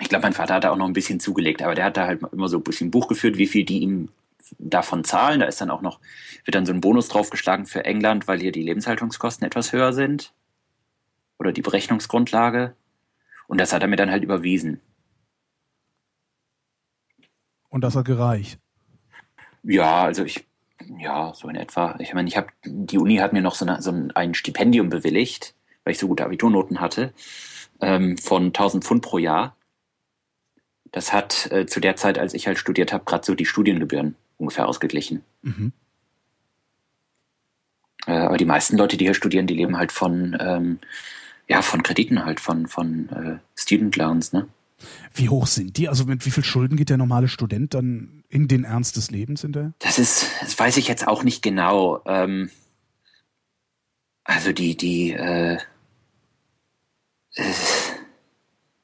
Ich 0.01 0.09
glaube, 0.09 0.23
mein 0.23 0.33
Vater 0.33 0.55
hat 0.55 0.63
da 0.63 0.71
auch 0.71 0.77
noch 0.77 0.87
ein 0.87 0.93
bisschen 0.93 1.19
zugelegt, 1.19 1.61
aber 1.61 1.75
der 1.75 1.85
hat 1.85 1.97
da 1.97 2.07
halt 2.07 2.21
immer 2.31 2.47
so 2.47 2.57
ein 2.57 2.63
bisschen 2.63 2.89
Buch 2.89 3.07
geführt, 3.07 3.37
wie 3.37 3.47
viel 3.47 3.65
die 3.65 3.79
ihm 3.79 4.09
davon 4.57 5.03
zahlen. 5.03 5.41
Da 5.41 5.45
ist 5.45 5.61
dann 5.61 5.69
auch 5.69 5.81
noch, 5.81 5.99
wird 6.45 6.55
dann 6.55 6.65
so 6.65 6.73
ein 6.73 6.81
Bonus 6.81 7.09
draufgeschlagen 7.09 7.65
für 7.65 7.85
England, 7.85 8.27
weil 8.27 8.39
hier 8.39 8.51
die 8.51 8.63
Lebenshaltungskosten 8.63 9.45
etwas 9.45 9.73
höher 9.73 9.93
sind. 9.93 10.33
Oder 11.37 11.51
die 11.51 11.61
Berechnungsgrundlage. 11.61 12.75
Und 13.47 13.59
das 13.59 13.73
hat 13.73 13.81
er 13.81 13.87
mir 13.87 13.95
dann 13.97 14.11
halt 14.11 14.23
überwiesen. 14.23 14.79
Und 17.69 17.81
das 17.81 17.95
hat 17.95 18.05
gereicht? 18.05 18.59
Ja, 19.63 20.03
also 20.03 20.23
ich, 20.23 20.45
ja, 20.97 21.33
so 21.33 21.47
in 21.49 21.55
etwa. 21.55 21.95
Ich 21.99 22.13
meine, 22.13 22.27
ich 22.27 22.37
habe, 22.37 22.47
die 22.63 22.97
Uni 22.97 23.17
hat 23.17 23.33
mir 23.33 23.41
noch 23.41 23.55
so, 23.55 23.65
eine, 23.65 23.81
so 23.81 23.93
ein 24.13 24.33
Stipendium 24.33 24.89
bewilligt, 24.89 25.53
weil 25.83 25.93
ich 25.93 25.99
so 25.99 26.07
gute 26.07 26.25
Abiturnoten 26.25 26.79
hatte, 26.79 27.13
ähm, 27.81 28.17
von 28.17 28.47
1000 28.47 28.83
Pfund 28.83 29.01
pro 29.01 29.17
Jahr. 29.17 29.55
Das 30.91 31.13
hat 31.13 31.51
äh, 31.51 31.65
zu 31.65 31.79
der 31.79 31.95
Zeit, 31.95 32.17
als 32.17 32.33
ich 32.33 32.47
halt 32.47 32.57
studiert 32.57 32.93
habe, 32.93 33.05
gerade 33.05 33.25
so 33.25 33.35
die 33.35 33.45
Studiengebühren 33.45 34.15
ungefähr 34.37 34.67
ausgeglichen. 34.67 35.23
Mhm. 35.41 35.73
Äh, 38.07 38.13
aber 38.13 38.37
die 38.37 38.45
meisten 38.45 38.77
Leute, 38.77 38.97
die 38.97 39.05
hier 39.05 39.13
studieren, 39.13 39.47
die 39.47 39.53
leben 39.53 39.77
halt 39.77 39.91
von, 39.91 40.37
ähm, 40.39 40.79
ja, 41.47 41.61
von 41.61 41.83
Krediten 41.83 42.25
halt, 42.25 42.39
von, 42.39 42.67
von 42.67 43.09
äh, 43.09 43.37
Student 43.55 43.95
Loans, 43.97 44.33
ne? 44.33 44.47
Wie 45.13 45.29
hoch 45.29 45.47
sind 45.47 45.77
die? 45.77 45.89
Also 45.89 46.05
mit 46.05 46.25
wie 46.25 46.31
viel 46.31 46.43
Schulden 46.43 46.77
geht 46.77 46.89
der 46.89 46.97
normale 46.97 47.27
Student 47.27 47.73
dann 47.73 48.23
in 48.29 48.47
den 48.47 48.63
Ernst 48.63 48.97
des 48.97 49.11
Lebens 49.11 49.41
hinterher? 49.41 49.73
Das 49.79 49.99
ist, 49.99 50.27
das 50.41 50.57
weiß 50.57 50.77
ich 50.77 50.87
jetzt 50.87 51.07
auch 51.07 51.23
nicht 51.23 51.41
genau. 51.41 52.01
Ähm, 52.05 52.49
also 54.23 54.51
die, 54.51 54.77
die, 54.77 55.11
äh, 55.11 55.57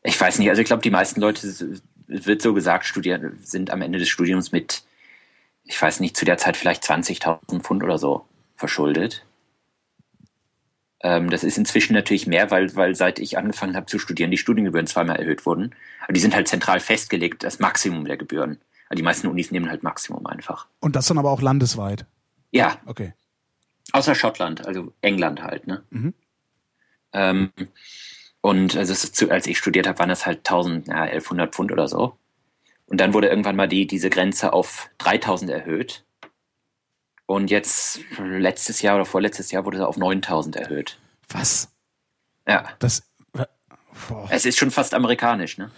ich 0.04 0.20
weiß 0.20 0.40
nicht, 0.40 0.50
also 0.50 0.62
ich 0.62 0.68
glaube, 0.68 0.84
die 0.84 0.92
meisten 0.92 1.22
Leute, 1.22 1.48
es 1.48 1.64
wird 2.08 2.42
so 2.42 2.54
gesagt, 2.54 2.86
studieren, 2.86 3.40
sind 3.42 3.70
am 3.72 3.82
Ende 3.82 4.00
des 4.00 4.10
Studiums 4.10 4.52
mit 4.52 4.84
ich 5.66 5.82
weiß 5.82 6.00
nicht, 6.00 6.16
zu 6.16 6.26
der 6.26 6.38
Zeit 6.38 6.56
vielleicht 6.56 6.84
20.000 6.84 7.62
Pfund 7.62 7.84
oder 7.84 7.98
so 7.98 8.26
verschuldet. 8.56 9.25
Ähm, 11.02 11.30
das 11.30 11.44
ist 11.44 11.58
inzwischen 11.58 11.94
natürlich 11.94 12.28
mehr, 12.28 12.52
weil, 12.52 12.76
weil 12.76 12.96
seit 12.96 13.20
ich 13.20 13.38
angefangen 13.38 13.76
habe 13.76 13.86
zu 13.86 14.00
studieren, 14.00 14.32
die 14.32 14.38
Studiengebühren 14.38 14.88
zweimal 14.88 15.18
erhöht 15.18 15.46
wurden. 15.46 15.76
Aber 16.04 16.14
die 16.14 16.20
sind 16.20 16.36
halt 16.36 16.48
zentral 16.48 16.80
festgelegt, 16.80 17.44
das 17.44 17.60
Maximum 17.60 18.06
der 18.06 18.18
Gebühren. 18.18 18.60
Also 18.90 18.98
die 18.98 19.04
meisten 19.04 19.28
Unis 19.28 19.52
nehmen 19.52 19.70
halt 19.70 19.84
Maximum 19.84 20.26
einfach. 20.26 20.68
Und 20.80 20.96
das 20.96 21.08
dann 21.08 21.18
aber 21.18 21.32
auch 21.32 21.42
landesweit? 21.42 22.06
Ja. 22.52 22.78
Okay. 22.86 23.14
Außer 23.92 24.16
Schottland, 24.16 24.66
also 24.66 24.94
England 25.02 25.44
halt, 25.44 25.68
ne? 25.68 25.84
Mhm. 25.90 26.14
Ähm, 27.14 27.52
und 28.42 28.76
also 28.76 28.94
zu, 28.94 29.32
als 29.32 29.48
ich 29.48 29.58
studiert 29.58 29.88
habe, 29.88 29.98
waren 30.00 30.10
das 30.10 30.26
halt 30.26 30.40
1000, 30.40 30.88
ja, 30.88 31.02
1100 31.02 31.56
Pfund 31.56 31.72
oder 31.72 31.88
so. 31.88 32.18
Und 32.88 33.00
dann 33.02 33.14
wurde 33.14 33.28
irgendwann 33.28 33.56
mal 33.56 33.68
die, 33.68 33.88
diese 33.88 34.10
Grenze 34.10 34.54
auf 34.54 34.90
3000 35.00 35.50
erhöht. 35.50 36.06
Und 37.28 37.50
jetzt, 37.50 38.00
letztes 38.20 38.82
Jahr 38.82 38.96
oder 38.96 39.06
vorletztes 39.06 39.52
Jahr 39.52 39.66
wurde 39.66 39.78
sie 39.78 39.88
auf 39.88 39.98
9000 39.98 40.56
erhöht. 40.56 41.00
Was? 41.30 41.74
Ja. 42.48 42.66
Das, 42.80 43.04
boah. 44.08 44.28
Es 44.30 44.46
ist 44.46 44.58
schon 44.58 44.72
fast 44.72 44.94
amerikanisch, 44.94 45.58
ne? 45.58 45.72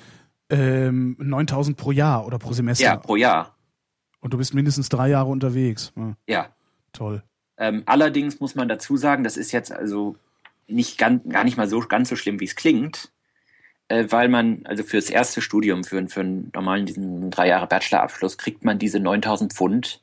Ähm, 0.50 1.16
9000 1.20 1.78
pro 1.78 1.92
Jahr 1.92 2.26
oder 2.26 2.40
pro 2.40 2.54
Semester? 2.54 2.84
Ja, 2.84 2.98
pro 2.98 3.16
Jahr. 3.16 3.56
Und 4.20 4.34
du 4.34 4.38
bist 4.38 4.54
mindestens 4.54 4.90
drei 4.90 5.10
Jahre 5.10 5.30
unterwegs. 5.30 5.94
Ja. 5.96 6.16
Ja. 6.28 6.56
Toll. 6.92 7.24
Ähm, 7.58 7.84
allerdings 7.86 8.40
muss 8.40 8.56
man 8.56 8.68
dazu 8.68 8.98
sagen, 8.98 9.24
das 9.24 9.38
ist 9.38 9.52
jetzt 9.52 9.72
also 9.72 10.16
nicht 10.68 10.98
ganz, 10.98 11.28
gar 11.30 11.44
nicht 11.44 11.58
mal 11.58 11.68
so 11.68 11.80
ganz 11.80 12.10
so 12.10 12.16
schlimm, 12.16 12.40
wie 12.40 12.46
es 12.46 12.56
klingt, 12.56 13.12
äh, 13.88 14.06
weil 14.10 14.30
man, 14.30 14.66
also 14.66 14.84
fürs 14.84 15.10
erste 15.10 15.42
Studium, 15.42 15.84
für, 15.84 16.08
für 16.08 16.22
einen 16.22 16.52
normalen, 16.54 16.86
diesen 16.86 17.32
drei 17.32 17.48
Jahre 17.48 17.68
Bachelorabschluss, 17.68 18.38
kriegt 18.38 18.66
man 18.66 18.80
diese 18.80 19.00
9000 19.00 19.54
Pfund 19.54 20.02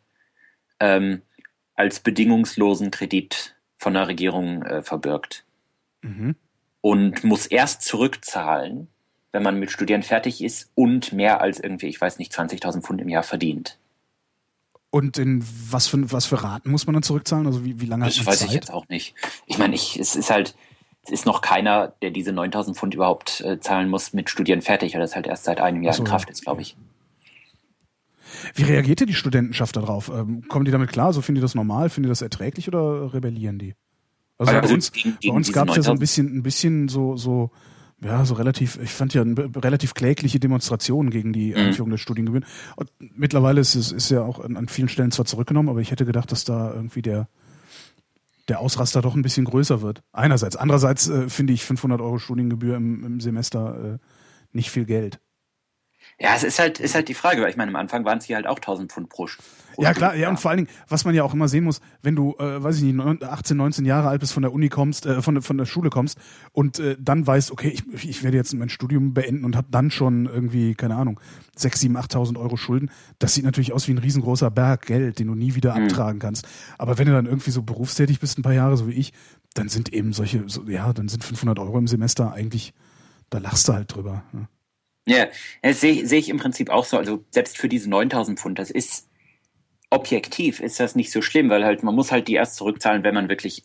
ähm, 0.81 1.23
als 1.75 2.01
bedingungslosen 2.01 2.91
Kredit 2.91 3.57
von 3.77 3.95
der 3.95 4.09
Regierung 4.09 4.63
äh, 4.63 4.83
verbirgt. 4.83 5.45
Mhm. 6.03 6.37
Und 6.81 7.25
muss 7.25 7.47
erst 7.47 7.83
zurückzahlen, 7.83 8.89
wenn 9.33 9.43
man 9.43 9.59
mit 9.59 9.71
Studieren 9.71 10.03
fertig 10.03 10.43
ist 10.43 10.71
und 10.75 11.13
mehr 11.13 11.41
als 11.41 11.59
irgendwie, 11.59 11.87
ich 11.87 12.01
weiß 12.01 12.19
nicht, 12.19 12.33
20.000 12.33 12.83
Pfund 12.83 13.01
im 13.01 13.09
Jahr 13.09 13.23
verdient. 13.23 13.79
Und 14.91 15.19
in 15.19 15.45
was 15.71 15.89
für, 15.89 16.13
was 16.13 16.27
für 16.27 16.45
Raten 16.45 16.71
muss 16.71 16.87
man 16.87 16.95
dann 16.95 17.03
zurückzahlen? 17.03 17.47
Also 17.47 17.65
wie, 17.65 17.81
wie 17.81 17.87
lange 17.87 18.05
Das 18.05 18.17
hat 18.17 18.27
man 18.27 18.33
weiß 18.33 18.39
Zeit? 18.39 18.49
ich 18.49 18.55
jetzt 18.55 18.73
auch 18.73 18.89
nicht. 18.89 19.17
Ich 19.47 19.59
meine, 19.59 19.75
ich, 19.75 19.99
es 19.99 20.15
ist 20.15 20.31
halt, 20.31 20.55
es 21.03 21.11
ist 21.11 21.27
noch 21.27 21.41
keiner, 21.41 21.95
der 22.01 22.11
diese 22.11 22.33
9000 22.33 22.77
Pfund 22.77 22.95
überhaupt 22.95 23.41
äh, 23.41 23.59
zahlen 23.59 23.91
muss 23.91 24.13
mit 24.13 24.31
Studieren 24.31 24.63
fertig, 24.63 24.95
weil 24.95 25.01
das 25.01 25.17
halt 25.17 25.27
erst 25.27 25.45
seit 25.45 25.61
einem 25.61 25.83
Jahr 25.83 25.95
so, 25.95 26.05
in 26.05 26.09
Kraft 26.09 26.31
ist, 26.31 26.45
glaube 26.45 26.63
ich. 26.63 26.77
Wie 28.55 28.63
reagiert 28.65 29.01
denn 29.01 29.07
die 29.07 29.15
Studentenschaft 29.15 29.77
darauf? 29.77 30.09
Ähm, 30.15 30.47
kommen 30.49 30.65
die 30.65 30.71
damit 30.71 30.91
klar? 30.91 31.13
So 31.13 31.21
finden 31.23 31.37
die 31.37 31.43
das 31.43 31.55
normal? 31.55 31.89
Finden 31.91 32.05
die 32.09 32.11
das 32.11 32.23
erträglich 32.23 32.69
oder 32.69 33.13
rebellieren 33.15 33.59
die? 33.59 33.75
Also, 34.39 34.53
Also 34.53 34.69
bei 34.69 34.75
uns, 34.75 34.93
gegen- 34.93 35.11
bei 35.13 35.17
gegen 35.21 35.37
uns 35.37 35.53
gab 35.53 35.69
es 35.71 35.77
ja 35.77 35.83
so 35.83 35.91
ein 35.93 35.99
9000 35.99 36.01
bisschen, 36.01 36.37
ein 36.39 36.43
bisschen 36.43 36.89
so, 36.89 37.17
so, 37.17 37.51
ja, 38.03 38.25
so 38.25 38.35
relativ, 38.35 38.79
ich 38.83 38.91
fand 38.91 39.15
ja 39.15 39.23
relativ 39.23 39.95
klägliche 39.95 40.41
Demonstrationen 40.41 41.11
gegen 41.11 41.33
die 41.33 41.51
Mhm. 41.53 41.57
Einführung 41.57 41.91
der 41.91 41.99
Studiengebühren. 41.99 42.45
Und 42.77 42.91
mittlerweile 42.99 43.61
ist 43.61 43.75
es 43.77 43.93
ist 43.93 44.11
ja 44.11 44.23
auch 44.23 44.41
an, 44.41 44.57
an 44.57 44.69
vielen 44.69 44.89
Stellen 44.89 45.11
zwar 45.13 45.25
zurückgenommen, 45.25 45.69
aber 45.69 45.81
ich 45.81 45.91
hätte 45.91 46.05
gedacht, 46.05 46.33
dass 46.33 46.45
da 46.45 46.75
irgendwie 46.75 47.03
der, 47.03 47.29
der 48.49 48.61
Ausraster 48.61 49.01
doch 49.01 49.15
ein 49.15 49.23
bisschen 49.23 49.45
größer 49.47 49.81
wird. 49.81 50.03
Einerseits. 50.13 50.57
Andererseits 50.57 51.09
äh, 51.09 51.29
finde 51.31 51.53
ich 51.55 51.65
500 51.65 52.01
Euro 52.01 52.19
Studiengebühr 52.19 52.77
im, 52.77 53.05
im 53.05 53.21
Semester 53.21 53.95
äh, 53.95 53.99
nicht 54.53 54.71
viel 54.71 54.85
Geld. 54.85 55.21
Ja, 56.21 56.35
es 56.37 56.45
ist 56.45 56.59
halt, 56.61 56.79
ist 56.79 56.95
halt 56.95 57.09
die 57.09 57.15
Frage, 57.15 57.43
weil 57.43 57.51
ich 57.51 57.57
meine, 57.57 57.71
am 57.71 57.77
Anfang 57.77 58.05
waren 58.05 58.19
es 58.19 58.25
hier 58.25 58.37
halt 58.37 58.47
auch 58.47 58.57
1000 58.59 58.93
Pfund 58.93 59.09
pro, 59.09 59.25
Sch- 59.25 59.39
pro 59.75 59.83
Ja 59.83 59.93
klar, 59.93 60.15
ja 60.15 60.29
und 60.29 60.39
vor 60.39 60.53
allen 60.53 60.59
Dingen, 60.65 60.71
was 60.89 61.05
man 61.05 61.13
ja 61.13 61.25
auch 61.25 61.35
immer 61.35 61.49
sehen 61.49 61.65
muss, 61.65 61.81
wenn 62.03 62.15
du, 62.15 62.37
äh, 62.39 62.63
weiß 62.63 62.77
ich 62.77 62.83
nicht, 62.85 62.95
neun- 62.95 63.21
18, 63.23 63.57
19 63.57 63.85
Jahre 63.85 64.09
alt 64.09 64.21
bist, 64.21 64.33
von 64.33 64.43
der 64.45 64.53
Uni 64.53 64.69
kommst, 64.69 65.07
äh, 65.07 65.21
von, 65.23 65.43
von 65.43 65.59
der 65.59 65.65
Schule 65.67 65.91
kommst 65.91 66.17
und 66.53 66.79
äh, 66.79 66.97
dann 67.01 67.27
weißt, 67.27 67.51
okay, 67.51 67.69
ich, 67.93 68.09
ich 68.09 68.23
werde 68.23 68.37
jetzt 68.37 68.55
mein 68.55 68.69
Studium 68.69 69.13
beenden 69.13 69.45
und 69.45 69.57
habe 69.57 69.67
dann 69.73 69.91
schon 69.91 70.27
irgendwie, 70.27 70.77
keine 70.77 70.95
Ahnung, 70.95 71.19
6, 71.57 71.81
7, 71.81 71.97
8.000 71.97 72.39
Euro 72.39 72.57
Schulden. 72.57 72.91
Das 73.19 73.35
sieht 73.35 73.45
natürlich 73.45 73.73
aus 73.73 73.89
wie 73.89 73.93
ein 73.93 73.99
riesengroßer 73.99 74.53
Berg 74.53 74.87
Geld, 74.87 75.19
den 75.19 75.27
du 75.27 75.35
nie 75.35 75.57
wieder 75.57 75.75
Mhm. 75.77 75.87
abtragen 75.87 76.21
kannst. 76.21 76.47
Aber 76.79 76.97
wenn 76.99 77.07
du 77.07 77.13
dann 77.13 77.27
irgendwie 77.27 77.51
so 77.51 77.63
berufstätig 77.63 78.21
bist, 78.21 78.39
ein 78.39 78.43
paar 78.43 78.55
Jahre, 78.55 78.77
so 78.77 78.87
wie 78.87 78.93
ich, 78.95 79.13
dann 79.55 79.69
sind 79.69 79.93
eben 79.93 80.13
solche, 80.13 80.45
so, 80.47 80.63
ja, 80.69 80.93
dann 80.93 81.09
sind 81.09 81.25
500 81.25 81.59
Euro 81.59 81.77
im 81.79 81.89
Semester 81.89 82.33
eigentlich, 82.33 82.73
da 83.31 83.39
lachst 83.39 83.67
du 83.69 83.73
halt 83.73 83.93
drüber. 83.93 84.23
Ne? 84.33 84.47
Ja, 85.07 85.29
das 85.63 85.81
sehe 85.81 86.07
sehe 86.07 86.19
ich 86.19 86.29
im 86.29 86.39
Prinzip 86.39 86.71
auch 86.71 86.85
so. 86.85 86.97
Also 86.97 87.25
selbst 87.31 87.59
für 87.59 87.69
diese 87.69 87.91
9000 87.91 88.39
Pfund, 88.39 88.59
das 88.59 88.71
ist 88.71 89.09
objektiv 89.91 90.61
ist 90.61 90.81
das 90.81 90.97
nicht 90.97 91.13
so 91.13 91.23
schlimm, 91.23 91.51
weil 91.51 91.65
halt 91.65 91.83
man 91.83 91.95
muss 91.95 92.11
halt 92.11 92.27
die 92.27 92.35
erst 92.35 92.57
zurückzahlen, 92.57 93.05
wenn 93.05 93.15
man 93.15 93.29
wirklich 93.29 93.65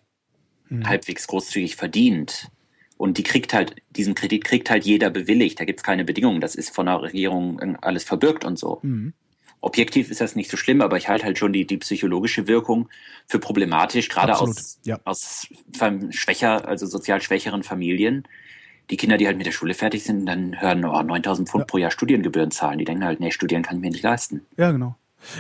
Hm. 0.70 0.88
halbwegs 0.88 1.28
großzügig 1.28 1.76
verdient. 1.76 2.50
Und 2.98 3.18
die 3.18 3.24
kriegt 3.24 3.54
halt, 3.54 3.76
diesen 3.90 4.14
Kredit 4.14 4.44
kriegt 4.44 4.70
halt 4.70 4.86
jeder 4.86 5.10
bewilligt. 5.10 5.60
Da 5.60 5.66
gibt's 5.66 5.84
keine 5.84 6.06
Bedingungen. 6.06 6.42
Das 6.42 6.56
ist 6.56 6.74
von 6.76 6.86
der 6.86 7.02
Regierung 7.02 7.60
alles 7.82 8.04
verbürgt 8.04 8.46
und 8.46 8.60
so. 8.60 8.80
Mhm. 8.82 9.14
Objektiv 9.62 10.12
ist 10.12 10.22
das 10.22 10.36
nicht 10.36 10.50
so 10.50 10.58
schlimm, 10.58 10.82
aber 10.82 10.98
ich 10.98 11.10
halte 11.10 11.26
halt 11.26 11.38
schon 11.38 11.52
die, 11.52 11.66
die 11.66 11.78
psychologische 11.78 12.48
Wirkung 12.48 12.90
für 13.28 13.40
problematisch, 13.40 14.10
gerade 14.10 14.34
Absolut, 14.34 14.58
aus, 14.58 14.80
ja. 14.84 15.00
aus 15.04 15.48
schwächer, 16.12 16.68
also 16.68 16.86
sozial 16.86 17.22
schwächeren 17.22 17.64
Familien. 17.64 18.26
Die 18.90 18.98
Kinder, 18.98 19.18
die 19.18 19.28
halt 19.28 19.38
mit 19.38 19.46
der 19.46 19.52
Schule 19.52 19.74
fertig 19.74 20.04
sind, 20.04 20.26
dann 20.26 20.60
hören, 20.62 20.84
oh, 20.86 21.02
9000 21.02 21.48
Pfund 21.50 21.62
Ja. 21.62 21.66
pro 21.66 21.78
Jahr 21.78 21.92
Studiengebühren 21.92 22.52
zahlen. 22.52 22.80
Die 22.80 22.86
denken 22.86 23.04
halt, 23.04 23.20
nee, 23.20 23.32
studieren 23.32 23.62
kann 23.64 23.78
ich 23.78 23.82
mir 23.82 23.92
nicht 23.92 24.04
leisten. 24.04 24.42
Ja, 24.58 24.72
genau. 24.72 24.96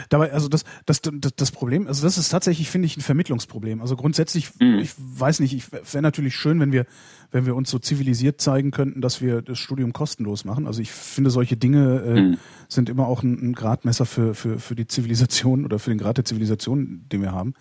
Dabei, 0.09 0.33
also 0.33 0.49
das, 0.49 0.65
das, 0.85 1.01
das, 1.01 1.33
das 1.37 1.51
Problem, 1.51 1.87
also 1.87 2.03
das 2.03 2.17
ist 2.17 2.27
tatsächlich, 2.29 2.69
finde 2.69 2.85
ich, 2.85 2.97
ein 2.97 3.01
Vermittlungsproblem. 3.01 3.81
Also 3.81 3.95
grundsätzlich, 3.95 4.49
Mhm. 4.59 4.79
ich 4.79 4.91
weiß 4.97 5.39
nicht, 5.39 5.53
ich 5.53 5.71
wäre 5.71 6.01
natürlich 6.01 6.35
schön, 6.35 6.59
wenn 6.59 6.73
wir, 6.73 6.85
wenn 7.31 7.45
wir 7.45 7.55
uns 7.55 7.69
so 7.71 7.79
zivilisiert 7.79 8.41
zeigen 8.41 8.71
könnten, 8.71 8.99
dass 8.99 9.21
wir 9.21 9.41
das 9.41 9.57
Studium 9.57 9.93
kostenlos 9.93 10.43
machen. 10.43 10.67
Also 10.67 10.81
ich 10.81 10.91
finde, 10.91 11.29
solche 11.29 11.55
Dinge 11.55 12.01
äh, 12.05 12.21
Mhm. 12.21 12.37
sind 12.67 12.89
immer 12.89 13.07
auch 13.07 13.23
ein, 13.23 13.39
ein 13.41 13.53
Gradmesser 13.53 14.05
für, 14.05 14.35
für, 14.35 14.59
für 14.59 14.75
die 14.75 14.85
Zivilisation 14.85 15.63
oder 15.63 15.79
für 15.79 15.91
den 15.91 15.97
Grad 15.97 16.17
der 16.17 16.25
Zivilisation, 16.25 17.05
den 17.11 17.21
wir 17.21 17.31
haben. 17.31 17.53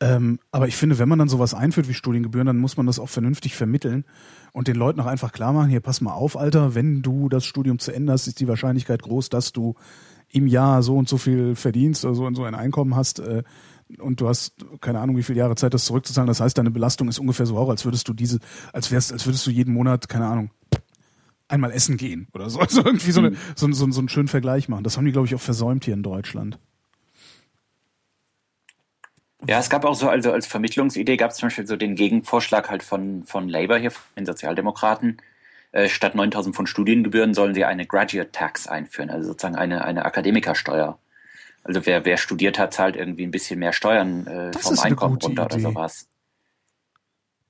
Ähm, 0.00 0.40
aber 0.50 0.68
ich 0.68 0.76
finde, 0.76 0.98
wenn 0.98 1.08
man 1.08 1.18
dann 1.20 1.28
sowas 1.28 1.54
einführt 1.54 1.88
wie 1.88 1.94
Studiengebühren, 1.94 2.46
dann 2.46 2.58
muss 2.58 2.76
man 2.76 2.84
das 2.86 2.98
auch 2.98 3.08
vernünftig 3.08 3.54
vermitteln 3.56 4.04
und 4.54 4.68
den 4.68 4.76
Leuten 4.76 5.00
auch 5.00 5.06
einfach 5.06 5.32
klar 5.32 5.52
machen, 5.52 5.68
hier 5.68 5.80
pass 5.80 6.00
mal 6.00 6.12
auf, 6.12 6.38
Alter, 6.38 6.74
wenn 6.76 7.02
du 7.02 7.28
das 7.28 7.44
Studium 7.44 7.80
zu 7.80 7.90
Ende 7.92 8.12
hast, 8.12 8.28
ist 8.28 8.38
die 8.38 8.46
Wahrscheinlichkeit 8.46 9.02
groß, 9.02 9.28
dass 9.28 9.52
du 9.52 9.74
im 10.28 10.46
Jahr 10.46 10.82
so 10.84 10.96
und 10.96 11.08
so 11.08 11.18
viel 11.18 11.56
verdienst 11.56 12.04
oder 12.04 12.14
so 12.14 12.24
und 12.24 12.36
so 12.36 12.44
ein 12.44 12.54
Einkommen 12.54 12.94
hast 12.94 13.18
äh, 13.18 13.42
und 13.98 14.20
du 14.20 14.28
hast 14.28 14.64
keine 14.80 15.00
Ahnung, 15.00 15.16
wie 15.16 15.24
viele 15.24 15.40
Jahre 15.40 15.56
Zeit, 15.56 15.74
das 15.74 15.84
zurückzuzahlen. 15.86 16.28
Das 16.28 16.40
heißt, 16.40 16.56
deine 16.56 16.70
Belastung 16.70 17.08
ist 17.08 17.18
ungefähr 17.18 17.46
so 17.46 17.58
hoch, 17.58 17.68
als 17.68 17.84
würdest 17.84 18.08
du 18.08 18.14
diese, 18.14 18.38
als 18.72 18.90
wärst, 18.92 19.12
als 19.12 19.26
würdest 19.26 19.44
du 19.46 19.50
jeden 19.50 19.74
Monat, 19.74 20.08
keine 20.08 20.26
Ahnung, 20.26 20.50
einmal 21.48 21.72
essen 21.72 21.96
gehen 21.96 22.28
oder 22.32 22.48
so. 22.48 22.60
Also 22.60 22.84
irgendwie 22.84 23.10
so, 23.10 23.20
eine, 23.20 23.30
Mhm. 23.30 23.36
so, 23.56 23.70
so, 23.72 23.90
so 23.90 24.00
einen 24.00 24.08
schönen 24.08 24.28
Vergleich 24.28 24.68
machen. 24.68 24.84
Das 24.84 24.96
haben 24.96 25.04
die, 25.04 25.12
glaube 25.12 25.26
ich, 25.26 25.34
auch 25.34 25.40
versäumt 25.40 25.84
hier 25.84 25.94
in 25.94 26.02
Deutschland. 26.04 26.58
Ja, 29.46 29.58
es 29.58 29.70
gab 29.70 29.84
auch 29.84 29.94
so, 29.94 30.08
also 30.08 30.32
als 30.32 30.46
Vermittlungsidee 30.46 31.16
gab 31.16 31.30
es 31.30 31.36
zum 31.36 31.46
Beispiel 31.48 31.66
so 31.66 31.76
den 31.76 31.94
Gegenvorschlag 31.96 32.70
halt 32.70 32.82
von, 32.82 33.24
von 33.24 33.48
Labour 33.48 33.78
hier, 33.78 33.90
von 33.90 34.02
den 34.16 34.26
Sozialdemokraten. 34.26 35.18
Äh, 35.72 35.88
statt 35.88 36.14
9000 36.14 36.54
von 36.54 36.66
Studiengebühren 36.66 37.34
sollen 37.34 37.54
sie 37.54 37.64
eine 37.64 37.86
Graduate 37.86 38.30
Tax 38.32 38.66
einführen, 38.68 39.10
also 39.10 39.28
sozusagen 39.28 39.56
eine, 39.56 39.84
eine 39.84 40.04
Akademikersteuer. 40.04 40.98
Also 41.64 41.84
wer, 41.86 42.04
wer 42.04 42.16
studiert 42.16 42.58
hat, 42.58 42.74
zahlt 42.74 42.96
irgendwie 42.96 43.24
ein 43.26 43.30
bisschen 43.30 43.58
mehr 43.58 43.72
Steuern 43.72 44.26
äh, 44.26 44.52
vom 44.58 44.78
Einkommen 44.78 45.16
runter 45.16 45.46
oder 45.46 45.54
Idee. 45.56 45.62
sowas. 45.64 46.08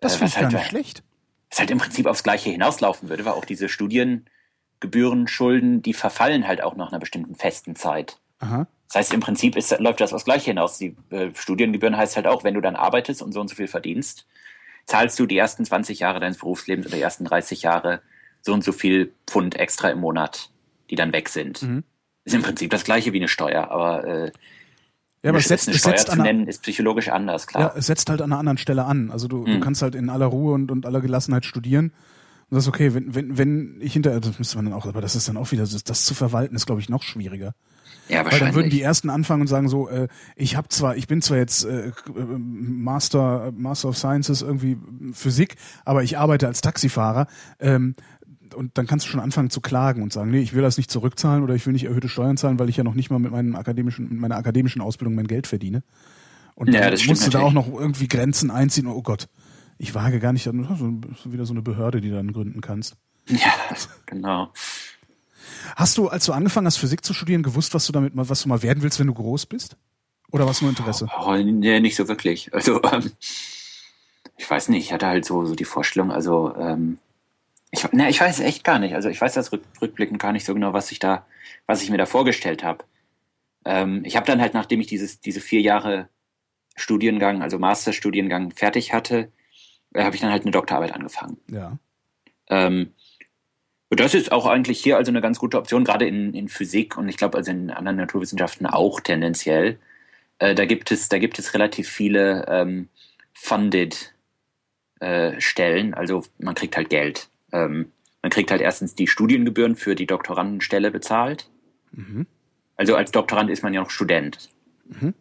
Das 0.01 0.15
Äh, 0.15 0.19
finde 0.19 0.29
ich 0.29 0.35
gar 0.35 0.43
halt- 0.45 0.53
nicht 0.55 0.67
schlecht. 0.69 1.03
Was 1.51 1.59
halt 1.61 1.71
im 1.71 1.79
Prinzip 1.79 2.07
aufs 2.07 2.23
Gleiche 2.25 2.51
hinauslaufen 2.51 3.09
würde, 3.09 3.25
weil 3.25 3.33
auch 3.33 3.45
diese 3.45 3.69
Studiengebührenschulden, 3.69 5.83
die 5.83 5.95
verfallen 5.95 6.47
halt 6.49 6.63
auch 6.63 6.75
nach 6.77 6.89
einer 6.91 6.99
bestimmten 6.99 7.35
festen 7.35 7.77
Zeit. 7.77 8.19
Aha. 8.41 8.67
Das 8.95 9.01
heißt, 9.07 9.15
im 9.15 9.19
Prinzip 9.21 9.57
ist, 9.57 9.77
läuft 9.81 10.01
das 10.01 10.13
aufs 10.13 10.25
Gleiche 10.25 10.53
hinaus. 10.53 10.79
Die 10.79 10.95
äh, 11.11 11.31
Studiengebühren 11.35 11.97
heißt 11.97 12.15
halt 12.15 12.29
auch, 12.29 12.45
wenn 12.45 12.55
du 12.55 12.61
dann 12.61 12.77
arbeitest 12.77 13.23
und 13.23 13.33
so 13.33 13.41
und 13.41 13.49
so 13.49 13.57
viel 13.57 13.67
verdienst, 13.67 14.25
zahlst 14.87 15.19
du 15.19 15.27
die 15.27 15.37
ersten 15.37 15.65
20 15.65 15.99
Jahre 15.99 16.21
deines 16.21 16.39
Berufslebens 16.39 16.87
oder 16.87 16.95
die 16.95 17.03
ersten 17.03 17.25
30 17.25 17.63
Jahre 17.63 18.03
so 18.41 18.53
und 18.53 18.63
so 18.63 18.71
viel 18.71 19.13
Pfund 19.27 19.57
extra 19.57 19.91
im 19.91 19.99
Monat, 19.99 20.51
die 20.91 20.95
dann 20.95 21.13
weg 21.13 21.29
sind. 21.29 21.61
Mhm. 21.63 21.83
Ist 22.25 22.35
im 22.35 22.43
Prinzip 22.43 22.71
das 22.71 22.85
Gleiche 22.85 23.13
wie 23.13 23.17
eine 23.17 23.27
Steuer, 23.27 23.69
aber, 23.69 24.05
äh, 24.05 24.25
Ja, 25.25 25.31
aber 25.31 25.31
eine, 25.31 25.39
es 25.39 25.49
setzt, 25.49 25.67
eine 25.67 25.75
es 25.75 25.81
Steuer 25.81 25.99
setzt, 25.99 26.13
zu 26.13 26.23
nennen, 26.23 26.47
ist 26.47 26.63
psychologisch 26.63 27.09
anders, 27.09 27.43
ja, 27.47 27.47
klar. 27.49 27.75
es 27.77 27.87
setzt 27.87 28.09
halt 28.11 28.23
an 28.23 28.31
einer 28.31 28.39
anderen 28.39 28.59
Stelle 28.59 28.85
an. 28.85 29.11
Also 29.11 29.27
du, 29.27 29.45
du 29.45 29.51
Mhm. 29.57 29.61
kannst 29.61 29.83
halt 29.83 29.97
in 29.97 30.09
aller 30.09 30.27
Ruhe 30.27 30.55
und, 30.55 30.71
und 30.71 30.87
aller 30.87 31.01
Gelassenheit 31.01 31.47
studieren. 31.47 31.87
Und 32.49 32.55
das 32.57 32.63
ist 32.63 32.69
okay, 32.69 32.95
wenn, 32.95 33.13
wenn, 33.13 33.37
wenn 33.39 33.79
ich 33.81 33.93
hinter, 33.95 34.21
das 34.21 34.39
müsste 34.39 34.55
man 34.55 34.67
dann 34.67 34.75
auch, 34.75 34.87
aber 34.87 35.01
das 35.01 35.17
ist 35.17 35.27
dann 35.27 35.37
auch 35.37 35.51
wieder, 35.51 35.65
das, 35.65 35.83
das 35.83 36.05
zu 36.05 36.15
verwalten, 36.15 36.55
ist, 36.55 36.67
glaube 36.67 36.81
ich, 36.81 36.89
noch 36.89 37.03
schwieriger. 37.03 37.57
Ja, 38.09 38.19
Weil 38.19 38.25
dann 38.25 38.33
würden 38.33 38.41
wahrscheinlich. 38.41 38.75
die 38.75 38.83
ersten 38.83 39.11
anfangen 39.11 39.43
und 39.43 39.47
sagen 39.47 39.69
so, 39.69 39.89
äh, 39.89 40.09
ich 40.37 40.57
habe 40.57 40.69
zwar, 40.69 40.97
ich 40.97 41.07
bin 41.07 41.23
zwar 41.23 41.39
jetzt 41.39 41.65
äh, 41.65 41.91
Master, 42.15 43.53
Master 43.57 43.89
of 43.89 43.97
Sciences 43.97 44.43
irgendwie 44.43 44.77
Physik, 45.13 45.57
aber 45.85 46.03
ich 46.03 46.19
arbeite 46.19 46.47
als 46.47 46.61
Taxifahrer. 46.61 47.27
Ähm, 47.61 47.95
und 48.55 48.79
dann 48.79 48.87
kannst 48.87 49.07
du 49.07 49.11
schon 49.11 49.21
anfangen 49.21 49.51
zu 49.51 49.61
klagen 49.61 50.03
und 50.03 50.13
sagen, 50.13 50.31
nee, 50.31 50.41
ich 50.41 50.55
will 50.55 50.63
das 50.63 50.77
nicht 50.77 50.91
zurückzahlen 50.91 51.43
oder 51.43 51.55
ich 51.55 51.65
will 51.67 51.73
nicht 51.73 51.85
erhöhte 51.85 52.09
Steuern 52.09 52.37
zahlen, 52.37 52.59
weil 52.59 52.69
ich 52.69 52.77
ja 52.77 52.85
noch 52.85 52.95
nicht 52.95 53.11
mal 53.11 53.19
mit 53.19 53.33
meinem 53.33 53.57
akademischen, 53.57 54.09
mit 54.09 54.21
meiner 54.21 54.37
akademischen 54.37 54.81
Ausbildung 54.81 55.15
mein 55.15 55.27
Geld 55.27 55.47
verdiene. 55.47 55.83
Und 56.55 56.73
Ja, 56.73 56.89
dann 56.89 57.01
musst 57.07 57.27
du 57.27 57.31
da 57.31 57.41
auch 57.41 57.53
noch 57.53 57.69
irgendwie 57.69 58.07
Grenzen 58.07 58.51
einziehen. 58.51 58.87
Oh 58.87 59.03
Gott, 59.03 59.29
ich 59.79 59.95
wage 59.95 60.21
gar 60.21 60.33
nicht, 60.33 60.47
dann 60.47 60.69
wieder 61.25 61.47
so 61.47 61.53
eine 61.55 61.63
Behörde, 61.63 62.01
die 62.01 62.11
du 62.11 62.17
dann 62.17 62.33
gründen 62.33 62.61
kannst. 62.61 62.97
Ja, 63.29 63.53
genau. 64.07 64.53
Hast 65.77 65.99
du, 65.99 66.09
als 66.09 66.27
du 66.27 66.33
angefangen 66.33 66.67
hast, 66.67 66.77
Physik 66.77 67.05
zu 67.05 67.15
studieren, 67.15 67.43
gewusst, 67.43 67.75
was 67.75 67.87
du 67.87 67.93
damit 67.93 68.15
mal, 68.15 68.29
was 68.29 68.43
du 68.43 68.49
mal 68.49 68.63
werden 68.63 68.83
willst, 68.83 68.99
wenn 69.01 69.07
du 69.07 69.15
groß 69.15 69.47
bist? 69.47 69.77
Oder 70.31 70.47
was 70.47 70.61
nur 70.61 70.71
Interesse? 70.71 71.09
Oh, 71.21 71.35
nee, 71.35 71.81
nicht 71.81 71.97
so 71.97 72.09
wirklich. 72.09 72.53
Also, 72.53 72.83
ähm, 72.83 73.13
ich 74.37 74.51
weiß 74.51 74.69
nicht, 74.69 74.87
ich 74.87 74.93
hatte 74.93 75.07
halt 75.07 75.25
so, 75.25 75.45
so 75.45 75.55
die 75.55 75.65
Vorstellung, 75.65 76.11
also, 76.11 76.55
ähm, 76.57 76.99
ich, 77.71 77.91
ne, 77.93 78.09
ich 78.09 78.21
weiß 78.21 78.41
echt 78.41 78.65
gar 78.65 78.79
nicht. 78.79 78.95
Also, 78.95 79.09
ich 79.09 79.21
weiß 79.21 79.35
das 79.35 79.53
rück, 79.53 79.63
rückblickend 79.81 80.21
gar 80.21 80.33
nicht 80.33 80.45
so 80.45 80.55
genau, 80.55 80.73
was 80.73 80.91
ich 80.91 80.99
da, 80.99 81.27
was 81.67 81.83
ich 81.83 81.91
mir 81.91 81.99
da 81.99 82.07
vorgestellt 82.07 82.65
habe. 82.65 82.85
Ähm, 83.65 84.03
ich 84.05 84.17
habe 84.17 84.27
dann 84.27 84.41
halt, 84.41 84.55
nachdem 84.55 84.81
ich 84.81 84.87
dieses, 84.87 85.21
diese 85.21 85.41
vier 85.41 85.61
Jahre 85.61 86.09
Studiengang, 86.77 87.43
also 87.43 87.59
Masterstudiengang 87.59 88.51
fertig 88.51 88.93
hatte, 88.93 89.31
äh, 89.93 90.05
habe 90.05 90.15
ich 90.15 90.21
dann 90.21 90.31
halt 90.31 90.43
eine 90.43 90.51
Doktorarbeit 90.51 90.93
angefangen. 90.93 91.39
Ja. 91.49 91.79
Ähm, 92.49 92.93
Das 93.91 94.15
ist 94.15 94.33
auch 94.33 94.47
eigentlich 94.47 94.81
hier 94.81 94.97
also 94.97 95.13
eine 95.13 95.21
ganz 95.21 95.39
gute 95.39 95.57
Option, 95.57 95.85
gerade 95.85 96.07
in, 96.07 96.35
in 96.35 96.49
Physik 96.49 96.97
und 96.97 97.09
ich 97.09 97.17
glaube 97.17 97.39
also 97.39 97.51
in 97.51 97.71
anderen 97.71 97.97
Naturwissenschaften 97.97 98.67
auch 98.67 99.01
tendenziell. 99.01 99.79
Äh, 100.39 100.55
da 100.55 100.65
gibt 100.65 100.91
es, 100.91 101.09
da 101.09 101.19
gibt 101.19 101.39
es 101.39 101.55
relativ 101.55 101.89
viele 101.89 102.47
ähm, 102.49 102.89
funded 103.33 104.15
äh, 105.01 105.41
Stellen, 105.41 105.95
also 105.95 106.25
man 106.39 106.55
kriegt 106.55 106.77
halt 106.77 106.91
Geld. 106.91 107.29
Ähm, 107.53 107.93
man 108.23 108.31
kriegt 108.31 108.51
halt 108.51 108.63
erstens 108.63 108.95
die 108.95 109.07
Studiengebühren 109.07 109.77
für 109.77 109.95
die 109.95 110.07
Doktorandenstelle 110.07 110.91
bezahlt. 110.91 111.51
Mhm. 111.93 112.27
Also 112.77 112.97
als 112.97 113.13
Doktorand 113.13 113.51
ist 113.51 113.63
man 113.63 113.75
ja 113.75 113.83
noch 113.83 113.91
Student. 113.91 114.49
Mhm. 114.87 115.15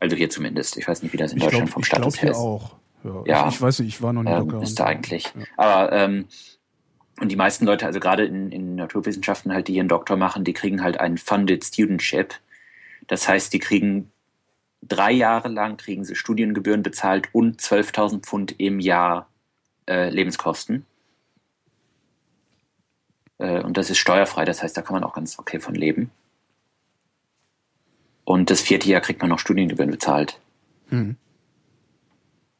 Also 0.00 0.16
hier 0.16 0.28
zumindest. 0.28 0.76
Ich 0.76 0.86
weiß 0.86 1.02
nicht, 1.02 1.12
wie 1.12 1.16
das 1.16 1.32
in 1.32 1.38
ich 1.38 1.44
Deutschland 1.44 1.66
glaub, 1.66 1.74
vom 1.74 1.84
Status 1.84 2.20
her 2.20 2.32
ist. 2.32 2.36
auch. 2.36 2.76
Ja, 3.04 3.22
ja. 3.26 3.48
Ich, 3.48 3.54
ich, 3.54 3.62
weiß 3.62 3.78
nicht, 3.78 3.88
ich 3.88 4.02
war 4.02 4.12
noch 4.12 4.22
nie 4.22 4.30
ähm, 4.30 4.38
Doktorand. 4.40 4.64
Ist 4.64 4.80
da 4.80 4.84
eigentlich. 4.84 5.24
Ja. 5.24 5.44
Aber 5.56 5.92
ähm, 5.92 6.26
und 7.20 7.30
die 7.30 7.36
meisten 7.36 7.64
Leute, 7.66 7.86
also 7.86 8.00
gerade 8.00 8.24
in, 8.24 8.52
in 8.52 8.74
Naturwissenschaften 8.76 9.52
halt, 9.52 9.68
die 9.68 9.72
hier 9.72 9.82
einen 9.82 9.88
Doktor 9.88 10.16
machen, 10.16 10.44
die 10.44 10.52
kriegen 10.52 10.82
halt 10.82 11.00
einen 11.00 11.18
Funded 11.18 11.64
Studentship. 11.64 12.34
Das 13.06 13.28
heißt, 13.28 13.52
die 13.52 13.58
kriegen 13.58 14.10
drei 14.82 15.12
Jahre 15.12 15.48
lang 15.48 15.76
kriegen 15.76 16.04
sie 16.04 16.14
Studiengebühren 16.14 16.82
bezahlt 16.82 17.28
und 17.32 17.60
12.000 17.60 18.20
Pfund 18.20 18.54
im 18.58 18.80
Jahr 18.80 19.28
äh, 19.88 20.10
Lebenskosten. 20.10 20.86
Äh, 23.38 23.62
und 23.62 23.76
das 23.76 23.90
ist 23.90 23.98
steuerfrei, 23.98 24.44
das 24.44 24.62
heißt, 24.62 24.76
da 24.76 24.82
kann 24.82 24.94
man 24.94 25.04
auch 25.04 25.14
ganz 25.14 25.38
okay 25.38 25.60
von 25.60 25.74
leben. 25.74 26.10
Und 28.24 28.50
das 28.50 28.60
vierte 28.60 28.88
Jahr 28.88 29.00
kriegt 29.00 29.20
man 29.20 29.30
noch 29.30 29.38
Studiengebühren 29.38 29.90
bezahlt. 29.90 30.38
Hm. 30.90 31.16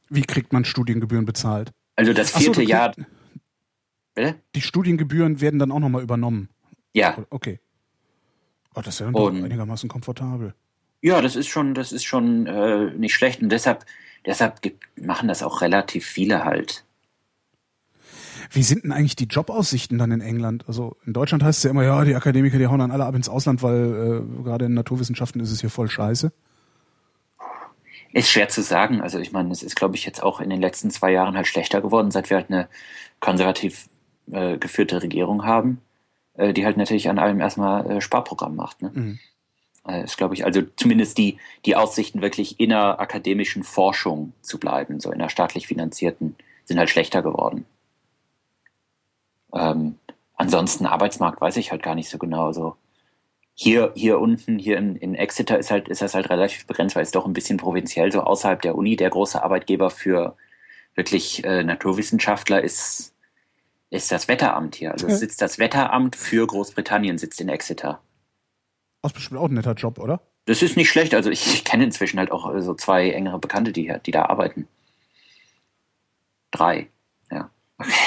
Wie 0.08 0.22
kriegt 0.22 0.52
man 0.52 0.64
Studiengebühren 0.64 1.26
bezahlt? 1.26 1.70
Also 1.94 2.14
das 2.14 2.30
vierte 2.30 2.62
so, 2.62 2.68
Jahr. 2.68 2.94
Bitte? 4.18 4.34
Die 4.56 4.60
Studiengebühren 4.60 5.40
werden 5.40 5.60
dann 5.60 5.70
auch 5.70 5.78
nochmal 5.78 6.02
übernommen. 6.02 6.48
Ja. 6.92 7.16
Okay. 7.30 7.60
Oh, 8.74 8.80
das 8.80 8.94
ist 8.94 9.00
ja 9.00 9.10
dann 9.10 9.44
einigermaßen 9.44 9.88
komfortabel. 9.88 10.54
Ja, 11.00 11.20
das 11.20 11.36
ist 11.36 11.46
schon, 11.46 11.74
das 11.74 11.92
ist 11.92 12.04
schon 12.04 12.46
äh, 12.46 12.90
nicht 12.96 13.14
schlecht. 13.14 13.42
Und 13.42 13.50
deshalb, 13.50 13.86
deshalb 14.26 14.60
gibt, 14.62 14.84
machen 15.00 15.28
das 15.28 15.44
auch 15.44 15.60
relativ 15.60 16.04
viele 16.04 16.44
halt. 16.44 16.84
Wie 18.50 18.64
sind 18.64 18.82
denn 18.82 18.90
eigentlich 18.92 19.14
die 19.14 19.26
Jobaussichten 19.26 19.98
dann 19.98 20.10
in 20.10 20.20
England? 20.20 20.64
Also 20.66 20.96
in 21.06 21.12
Deutschland 21.12 21.44
heißt 21.44 21.58
es 21.58 21.62
ja 21.62 21.70
immer, 21.70 21.84
ja, 21.84 22.04
die 22.04 22.16
Akademiker, 22.16 22.58
die 22.58 22.66
hauen 22.66 22.80
dann 22.80 22.90
alle 22.90 23.04
ab 23.04 23.14
ins 23.14 23.28
Ausland, 23.28 23.62
weil 23.62 24.24
äh, 24.40 24.42
gerade 24.42 24.64
in 24.64 24.74
Naturwissenschaften 24.74 25.40
ist 25.40 25.52
es 25.52 25.60
hier 25.60 25.70
voll 25.70 25.88
scheiße. 25.88 26.32
Ist 28.12 28.30
schwer 28.30 28.48
zu 28.48 28.62
sagen. 28.62 29.00
Also 29.00 29.20
ich 29.20 29.30
meine, 29.30 29.52
es 29.52 29.62
ist, 29.62 29.76
glaube 29.76 29.94
ich, 29.94 30.04
jetzt 30.04 30.24
auch 30.24 30.40
in 30.40 30.50
den 30.50 30.60
letzten 30.60 30.90
zwei 30.90 31.12
Jahren 31.12 31.36
halt 31.36 31.46
schlechter 31.46 31.80
geworden, 31.80 32.10
seit 32.10 32.30
wir 32.30 32.38
halt 32.38 32.50
eine 32.50 32.68
konservativ 33.20 33.88
äh, 34.32 34.58
geführte 34.58 35.02
Regierung 35.02 35.44
haben, 35.44 35.80
äh, 36.34 36.52
die 36.52 36.64
halt 36.64 36.76
natürlich 36.76 37.08
an 37.08 37.18
allem 37.18 37.40
erstmal 37.40 37.90
äh, 37.90 38.00
Sparprogramm 38.00 38.56
macht. 38.56 38.82
Ne? 38.82 38.90
Mhm. 38.92 39.18
Äh, 39.86 40.04
ist, 40.04 40.16
glaube 40.16 40.34
ich, 40.34 40.44
also 40.44 40.62
zumindest 40.76 41.18
die, 41.18 41.38
die 41.64 41.76
Aussichten, 41.76 42.22
wirklich 42.22 42.60
in 42.60 42.72
einer 42.72 43.00
akademischen 43.00 43.64
Forschung 43.64 44.32
zu 44.42 44.58
bleiben, 44.58 45.00
so 45.00 45.10
in 45.10 45.20
einer 45.20 45.30
staatlich 45.30 45.66
finanzierten, 45.66 46.36
sind 46.64 46.78
halt 46.78 46.90
schlechter 46.90 47.22
geworden. 47.22 47.64
Ähm, 49.54 49.96
ansonsten 50.34 50.86
Arbeitsmarkt 50.86 51.40
weiß 51.40 51.56
ich 51.56 51.70
halt 51.70 51.82
gar 51.82 51.94
nicht 51.94 52.10
so 52.10 52.18
genau. 52.18 52.46
Also 52.46 52.76
hier, 53.54 53.92
hier 53.96 54.20
unten, 54.20 54.58
hier 54.58 54.76
in, 54.76 54.94
in 54.96 55.14
Exeter 55.14 55.58
ist 55.58 55.70
halt, 55.70 55.88
ist 55.88 56.02
das 56.02 56.14
halt 56.14 56.30
relativ 56.30 56.66
begrenzt, 56.66 56.94
weil 56.94 57.02
es 57.02 57.10
doch 57.10 57.26
ein 57.26 57.32
bisschen 57.32 57.56
provinziell, 57.56 58.12
so 58.12 58.20
außerhalb 58.20 58.62
der 58.62 58.76
Uni. 58.76 58.94
Der 58.94 59.10
große 59.10 59.42
Arbeitgeber 59.42 59.90
für 59.90 60.36
wirklich 60.94 61.44
äh, 61.44 61.64
Naturwissenschaftler 61.64 62.62
ist, 62.62 63.14
ist 63.90 64.12
das 64.12 64.28
Wetteramt 64.28 64.74
hier. 64.74 64.92
Also 64.92 65.06
es 65.06 65.20
sitzt 65.20 65.40
das 65.40 65.58
Wetteramt 65.58 66.16
für 66.16 66.46
Großbritannien, 66.46 67.18
sitzt 67.18 67.40
in 67.40 67.48
Exeter. 67.48 68.00
Das 69.02 69.12
ist 69.12 69.14
bestimmt 69.14 69.40
auch 69.40 69.48
ein 69.48 69.54
netter 69.54 69.74
Job, 69.74 69.98
oder? 69.98 70.20
Das 70.44 70.62
ist 70.62 70.76
nicht 70.76 70.90
schlecht. 70.90 71.14
Also 71.14 71.30
ich, 71.30 71.46
ich 71.46 71.64
kenne 71.64 71.84
inzwischen 71.84 72.18
halt 72.18 72.30
auch 72.30 72.52
so 72.60 72.74
zwei 72.74 73.10
engere 73.10 73.38
Bekannte, 73.38 73.72
die, 73.72 73.92
die 74.04 74.10
da 74.10 74.26
arbeiten. 74.26 74.66
Drei, 76.50 76.88
ja. 77.30 77.50
Okay. 77.78 77.92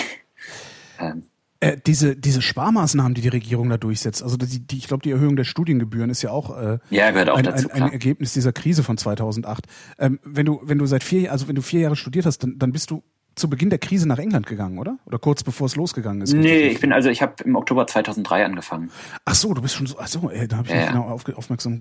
Ähm, 1.00 1.24
äh, 1.62 1.78
diese, 1.84 2.16
diese 2.16 2.42
Sparmaßnahmen, 2.42 3.14
die 3.14 3.22
die 3.22 3.28
Regierung 3.28 3.70
da 3.70 3.78
durchsetzt, 3.78 4.22
also 4.22 4.38
die, 4.38 4.60
die 4.60 4.78
ich 4.78 4.88
glaube, 4.88 5.04
die 5.04 5.12
Erhöhung 5.12 5.36
der 5.36 5.44
Studiengebühren 5.44 6.12
ist 6.12 6.22
ja 6.22 6.30
auch, 6.32 6.56
äh, 6.56 6.80
ja, 6.92 7.12
gehört 7.12 7.30
auch 7.30 7.38
ein, 7.38 7.44
dazu, 7.44 7.72
ein, 7.72 7.84
ein 7.84 7.92
Ergebnis 7.92 8.34
dieser 8.34 8.52
Krise 8.52 8.84
von 8.84 8.98
2008. 8.98 9.66
Ähm, 9.98 10.20
wenn 10.24 10.46
du, 10.46 10.60
wenn 10.64 10.80
du 10.80 10.86
seit 10.86 11.04
vier, 11.04 11.32
also 11.32 11.48
wenn 11.48 11.56
du 11.56 11.62
vier 11.62 11.82
Jahre 11.82 11.96
studiert 11.96 12.26
hast, 12.26 12.40
dann, 12.40 12.58
dann 12.58 12.72
bist 12.72 12.92
du 12.92 13.04
zu 13.36 13.50
Beginn 13.50 13.70
der 13.70 13.80
Krise 13.80 14.08
nach 14.08 14.18
England 14.18 14.46
gegangen, 14.46 14.78
oder? 14.78 14.98
Oder 15.06 15.20
kurz 15.20 15.44
bevor 15.44 15.68
es 15.68 15.76
losgegangen 15.76 16.22
ist? 16.22 16.34
Nee, 16.34 16.68
ich 16.68 16.80
bin 16.80 16.92
also, 16.92 17.10
ich 17.10 17.22
habe 17.22 17.36
im 17.44 17.56
Oktober 17.56 17.88
2003 17.88 18.46
angefangen. 18.46 18.92
Ach 19.26 19.36
so, 19.36 19.54
du 19.54 19.62
bist 19.62 19.76
schon 19.76 19.88
so, 19.88 19.98
ach 20.00 20.08
so, 20.08 20.30
ey, 20.30 20.48
da 20.48 20.58
habe 20.58 20.68
ich 20.68 20.74
ja, 20.74 20.82
nicht 20.82 20.92
genau 20.92 21.08
auf, 21.08 21.28
aufmerksam, 21.30 21.80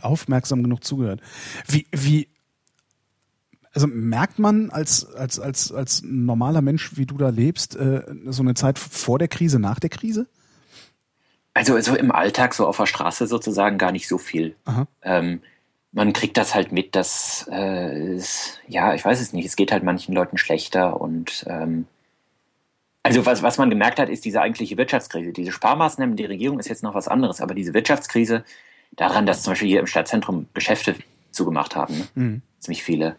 aufmerksam 0.00 0.62
genug 0.62 0.84
zugehört. 0.84 1.20
Wie, 1.66 1.86
wie, 1.92 2.28
also 3.72 3.88
merkt 3.88 4.38
man 4.38 4.70
als, 4.70 5.12
als, 5.14 5.40
als, 5.40 5.72
als 5.72 6.02
normaler 6.04 6.62
Mensch, 6.62 6.96
wie 6.96 7.06
du 7.06 7.16
da 7.16 7.28
lebst, 7.28 7.76
äh, 7.76 8.02
so 8.26 8.42
eine 8.42 8.54
Zeit 8.54 8.78
vor 8.78 9.18
der 9.18 9.28
Krise, 9.28 9.58
nach 9.58 9.80
der 9.80 9.90
Krise? 9.90 10.28
Also, 11.54 11.74
also 11.74 11.94
im 11.96 12.10
Alltag, 12.12 12.54
so 12.54 12.66
auf 12.66 12.76
der 12.76 12.86
Straße 12.86 13.26
sozusagen, 13.26 13.78
gar 13.78 13.92
nicht 13.92 14.08
so 14.08 14.18
viel. 14.18 14.56
Ähm, 15.02 15.40
man 15.94 16.12
kriegt 16.12 16.36
das 16.36 16.54
halt 16.54 16.72
mit, 16.72 16.96
dass, 16.96 17.48
äh, 17.50 18.14
es, 18.14 18.58
ja, 18.66 18.94
ich 18.94 19.04
weiß 19.04 19.20
es 19.20 19.32
nicht, 19.32 19.46
es 19.46 19.56
geht 19.56 19.70
halt 19.72 19.84
manchen 19.84 20.12
Leuten 20.12 20.36
schlechter 20.36 21.00
und 21.00 21.44
ähm, 21.48 21.86
also 23.04 23.24
was, 23.26 23.42
was 23.42 23.58
man 23.58 23.70
gemerkt 23.70 23.98
hat, 23.98 24.08
ist 24.08 24.24
diese 24.24 24.40
eigentliche 24.40 24.76
Wirtschaftskrise. 24.76 25.32
Diese 25.32 25.52
Sparmaßnahmen, 25.52 26.16
die 26.16 26.24
Regierung 26.24 26.58
ist 26.58 26.68
jetzt 26.68 26.82
noch 26.82 26.94
was 26.94 27.06
anderes, 27.06 27.40
aber 27.40 27.54
diese 27.54 27.74
Wirtschaftskrise, 27.74 28.44
daran, 28.96 29.26
dass 29.26 29.42
zum 29.42 29.52
Beispiel 29.52 29.68
hier 29.68 29.80
im 29.80 29.86
Stadtzentrum 29.86 30.46
Geschäfte 30.54 30.96
zugemacht 31.30 31.76
haben, 31.76 31.98
ne? 31.98 32.08
mhm. 32.14 32.42
ziemlich 32.58 32.82
viele. 32.82 33.16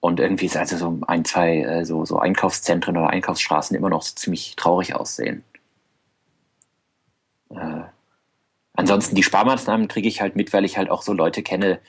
Und 0.00 0.20
irgendwie 0.20 0.46
ist 0.46 0.56
also 0.56 0.76
so 0.76 1.00
ein, 1.06 1.24
zwei 1.24 1.60
äh, 1.62 1.84
so, 1.84 2.04
so 2.04 2.18
Einkaufszentren 2.18 2.96
oder 2.96 3.10
Einkaufsstraßen 3.10 3.76
immer 3.76 3.88
noch 3.88 4.02
so 4.02 4.14
ziemlich 4.14 4.54
traurig 4.54 4.94
aussehen. 4.94 5.42
Äh, 7.50 7.82
ansonsten 8.74 9.16
die 9.16 9.22
Sparmaßnahmen 9.22 9.88
kriege 9.88 10.08
ich 10.08 10.20
halt 10.20 10.36
mit, 10.36 10.52
weil 10.52 10.64
ich 10.64 10.76
halt 10.76 10.90
auch 10.90 11.02
so 11.02 11.12
Leute 11.12 11.42
kenne, 11.42 11.80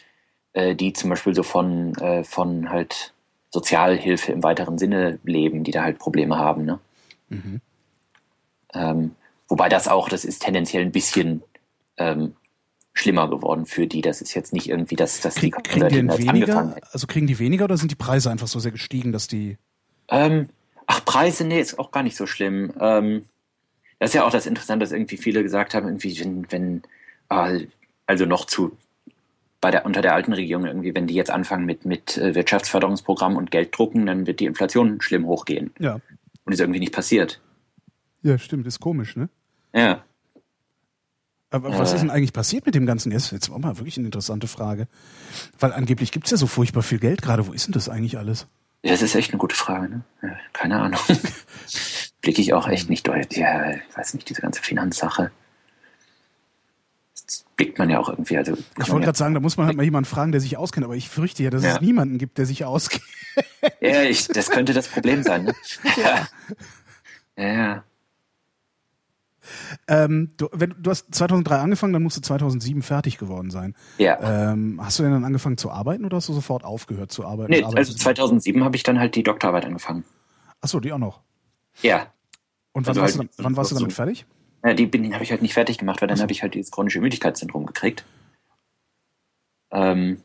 äh, 0.57 0.75
die 0.75 0.91
zum 0.91 1.11
Beispiel 1.11 1.35
so 1.35 1.43
von, 1.43 1.93
äh, 1.95 2.23
von 2.23 2.71
halt 2.71 3.13
Sozialhilfe 3.51 4.31
im 4.31 4.41
weiteren 4.41 4.79
Sinne 4.79 5.19
leben, 5.23 5.63
die 5.63 5.71
da 5.71 5.83
halt 5.83 5.99
Probleme 5.99 6.37
haben. 6.37 6.65
Ne? 6.65 6.79
Mhm. 7.29 7.61
Ähm, 8.73 9.11
wobei 9.47 9.69
das 9.69 9.87
auch, 9.87 10.09
das 10.09 10.25
ist 10.25 10.41
tendenziell 10.41 10.81
ein 10.81 10.91
bisschen 10.91 11.43
ähm, 11.97 12.33
schlimmer 12.93 13.29
geworden 13.29 13.67
für 13.67 13.85
die. 13.85 14.01
Das 14.01 14.19
ist 14.19 14.33
jetzt 14.33 14.51
nicht 14.51 14.67
irgendwie, 14.67 14.95
dass, 14.95 15.21
dass 15.21 15.35
Krieg, 15.35 15.55
die 15.57 15.61
kriegen 15.61 15.89
die 15.89 15.95
denn 15.95 16.17
weniger? 16.17 16.75
Also 16.91 17.05
kriegen 17.05 17.27
die 17.27 17.37
weniger 17.37 17.65
oder 17.65 17.77
sind 17.77 17.91
die 17.91 17.95
Preise 17.95 18.31
einfach 18.31 18.47
so 18.47 18.57
sehr 18.57 18.71
gestiegen, 18.71 19.11
dass 19.11 19.27
die. 19.27 19.57
Ähm, 20.09 20.49
ach, 20.87 21.05
Preise, 21.05 21.45
nee, 21.45 21.61
ist 21.61 21.77
auch 21.77 21.91
gar 21.91 22.01
nicht 22.01 22.17
so 22.17 22.25
schlimm. 22.25 22.73
Ähm, 22.79 23.25
das 23.99 24.09
ist 24.09 24.13
ja 24.15 24.25
auch 24.25 24.31
das 24.31 24.47
Interessante, 24.47 24.83
dass 24.83 24.91
irgendwie 24.91 25.17
viele 25.17 25.43
gesagt 25.43 25.75
haben, 25.75 25.85
irgendwie, 25.85 26.19
wenn, 26.19 26.51
wenn 26.51 26.81
äh, 27.29 27.67
also 28.07 28.25
noch 28.25 28.45
zu 28.45 28.75
bei 29.61 29.71
der 29.71 29.85
unter 29.85 30.01
der 30.01 30.13
alten 30.13 30.33
Regierung 30.33 30.65
irgendwie, 30.65 30.93
wenn 30.93 31.07
die 31.07 31.15
jetzt 31.15 31.31
anfangen 31.31 31.65
mit, 31.65 31.85
mit 31.85 32.17
äh, 32.17 32.35
Wirtschaftsförderungsprogrammen 32.35 33.37
und 33.37 33.51
Geld 33.51 33.77
drucken, 33.77 34.05
dann 34.05 34.27
wird 34.27 34.39
die 34.39 34.45
Inflation 34.45 35.01
schlimm 35.01 35.25
hochgehen. 35.25 35.71
Ja. 35.79 35.99
Und 36.45 36.53
ist 36.53 36.59
irgendwie 36.59 36.79
nicht 36.79 36.93
passiert. 36.93 37.41
Ja, 38.21 38.37
stimmt, 38.37 38.67
ist 38.67 38.79
komisch, 38.79 39.15
ne? 39.15 39.29
Ja. 39.73 40.03
Aber 41.49 41.77
was 41.77 41.93
ist 41.93 42.01
denn 42.01 42.09
eigentlich 42.09 42.33
passiert 42.33 42.65
mit 42.65 42.75
dem 42.75 42.85
Ganzen? 42.85 43.11
Jetzt, 43.11 43.31
jetzt 43.31 43.49
war 43.49 43.57
mal 43.57 43.77
wirklich 43.77 43.97
eine 43.97 44.07
interessante 44.07 44.47
Frage. 44.47 44.87
Weil 45.59 45.71
angeblich 45.71 46.11
gibt 46.11 46.25
es 46.25 46.31
ja 46.31 46.37
so 46.37 46.47
furchtbar 46.47 46.83
viel 46.83 46.99
Geld 46.99 47.21
gerade. 47.21 47.47
Wo 47.47 47.53
ist 47.53 47.67
denn 47.67 47.73
das 47.73 47.87
eigentlich 47.87 48.17
alles? 48.17 48.47
Ja, 48.83 48.91
das 48.91 49.01
ist 49.01 49.15
echt 49.15 49.31
eine 49.31 49.39
gute 49.39 49.55
Frage. 49.55 49.89
Ne? 50.21 50.37
Keine 50.51 50.79
Ahnung. 50.79 50.99
Blicke 52.21 52.41
ich 52.41 52.53
auch 52.53 52.67
echt 52.67 52.89
nicht 52.89 53.07
durch. 53.07 53.27
Ja, 53.31 53.71
ich 53.71 53.97
weiß 53.97 54.13
nicht, 54.13 54.29
diese 54.29 54.41
ganze 54.41 54.61
Finanzsache. 54.61 55.31
Das 57.27 57.45
blickt 57.57 57.77
man 57.77 57.89
ja 57.89 57.99
auch 57.99 58.07
irgendwie. 58.07 58.37
Also 58.37 58.53
ich 58.53 58.89
wollte 58.89 59.05
gerade 59.05 59.17
sagen, 59.17 59.33
da 59.33 59.41
muss 59.41 59.57
man 59.57 59.67
halt 59.67 59.75
mal 59.75 59.83
jemanden 59.83 60.09
fragen, 60.09 60.31
der 60.31 60.39
sich 60.39 60.57
auskennt. 60.57 60.85
Aber 60.85 60.95
ich 60.95 61.09
fürchte 61.09 61.43
ja, 61.43 61.49
dass 61.49 61.63
ja. 61.63 61.75
es 61.75 61.81
niemanden 61.81 62.17
gibt, 62.17 62.37
der 62.37 62.45
sich 62.45 62.63
auskennt. 62.63 63.03
Ja, 63.81 64.03
ich, 64.03 64.27
das 64.27 64.49
könnte 64.49 64.73
das 64.73 64.87
Problem 64.87 65.23
sein. 65.23 65.43
Ne? 65.43 65.53
ja. 65.97 66.27
ja. 67.43 67.53
ja. 67.53 67.83
Ähm, 69.87 70.31
du, 70.37 70.47
wenn, 70.51 70.75
du 70.79 70.89
hast 70.89 71.13
2003 71.13 71.57
angefangen, 71.57 71.93
dann 71.93 72.03
musst 72.03 72.17
du 72.17 72.21
2007 72.21 72.81
fertig 72.81 73.17
geworden 73.17 73.49
sein. 73.49 73.75
Ja. 73.97 74.51
Ähm, 74.51 74.79
hast 74.83 74.99
du 74.99 75.03
denn 75.03 75.11
dann 75.11 75.25
angefangen 75.25 75.57
zu 75.57 75.71
arbeiten 75.71 76.05
oder 76.05 76.17
hast 76.17 76.29
du 76.29 76.33
sofort 76.33 76.63
aufgehört 76.63 77.11
zu 77.11 77.25
arbeiten? 77.25 77.51
Nee, 77.51 77.63
also 77.63 77.93
2007 77.93 78.63
habe 78.63 78.75
ich 78.75 78.83
dann 78.83 78.99
halt 78.99 79.15
die 79.15 79.23
Doktorarbeit 79.23 79.65
angefangen. 79.65 80.03
Achso, 80.61 80.79
die 80.79 80.91
auch 80.91 80.97
noch? 80.97 81.21
Ja. 81.81 82.07
Und 82.71 82.87
wann, 82.87 82.91
also 82.91 83.01
warst, 83.01 83.19
halt, 83.19 83.29
du, 83.37 83.43
wann 83.43 83.55
warst 83.55 83.71
du 83.71 83.75
damit 83.75 83.93
fertig? 83.93 84.25
Ja, 84.63 84.73
die 84.73 85.13
habe 85.13 85.23
ich 85.23 85.31
halt 85.31 85.41
nicht 85.41 85.53
fertig 85.53 85.77
gemacht, 85.77 86.01
weil 86.01 86.07
dann 86.07 86.21
habe 86.21 86.31
ich 86.31 86.41
halt 86.41 86.53
dieses 86.53 86.71
chronische 86.71 86.99
Müdigkeitssyndrom 86.99 87.65
gekriegt. 87.65 88.05
Ähm, 89.71 90.21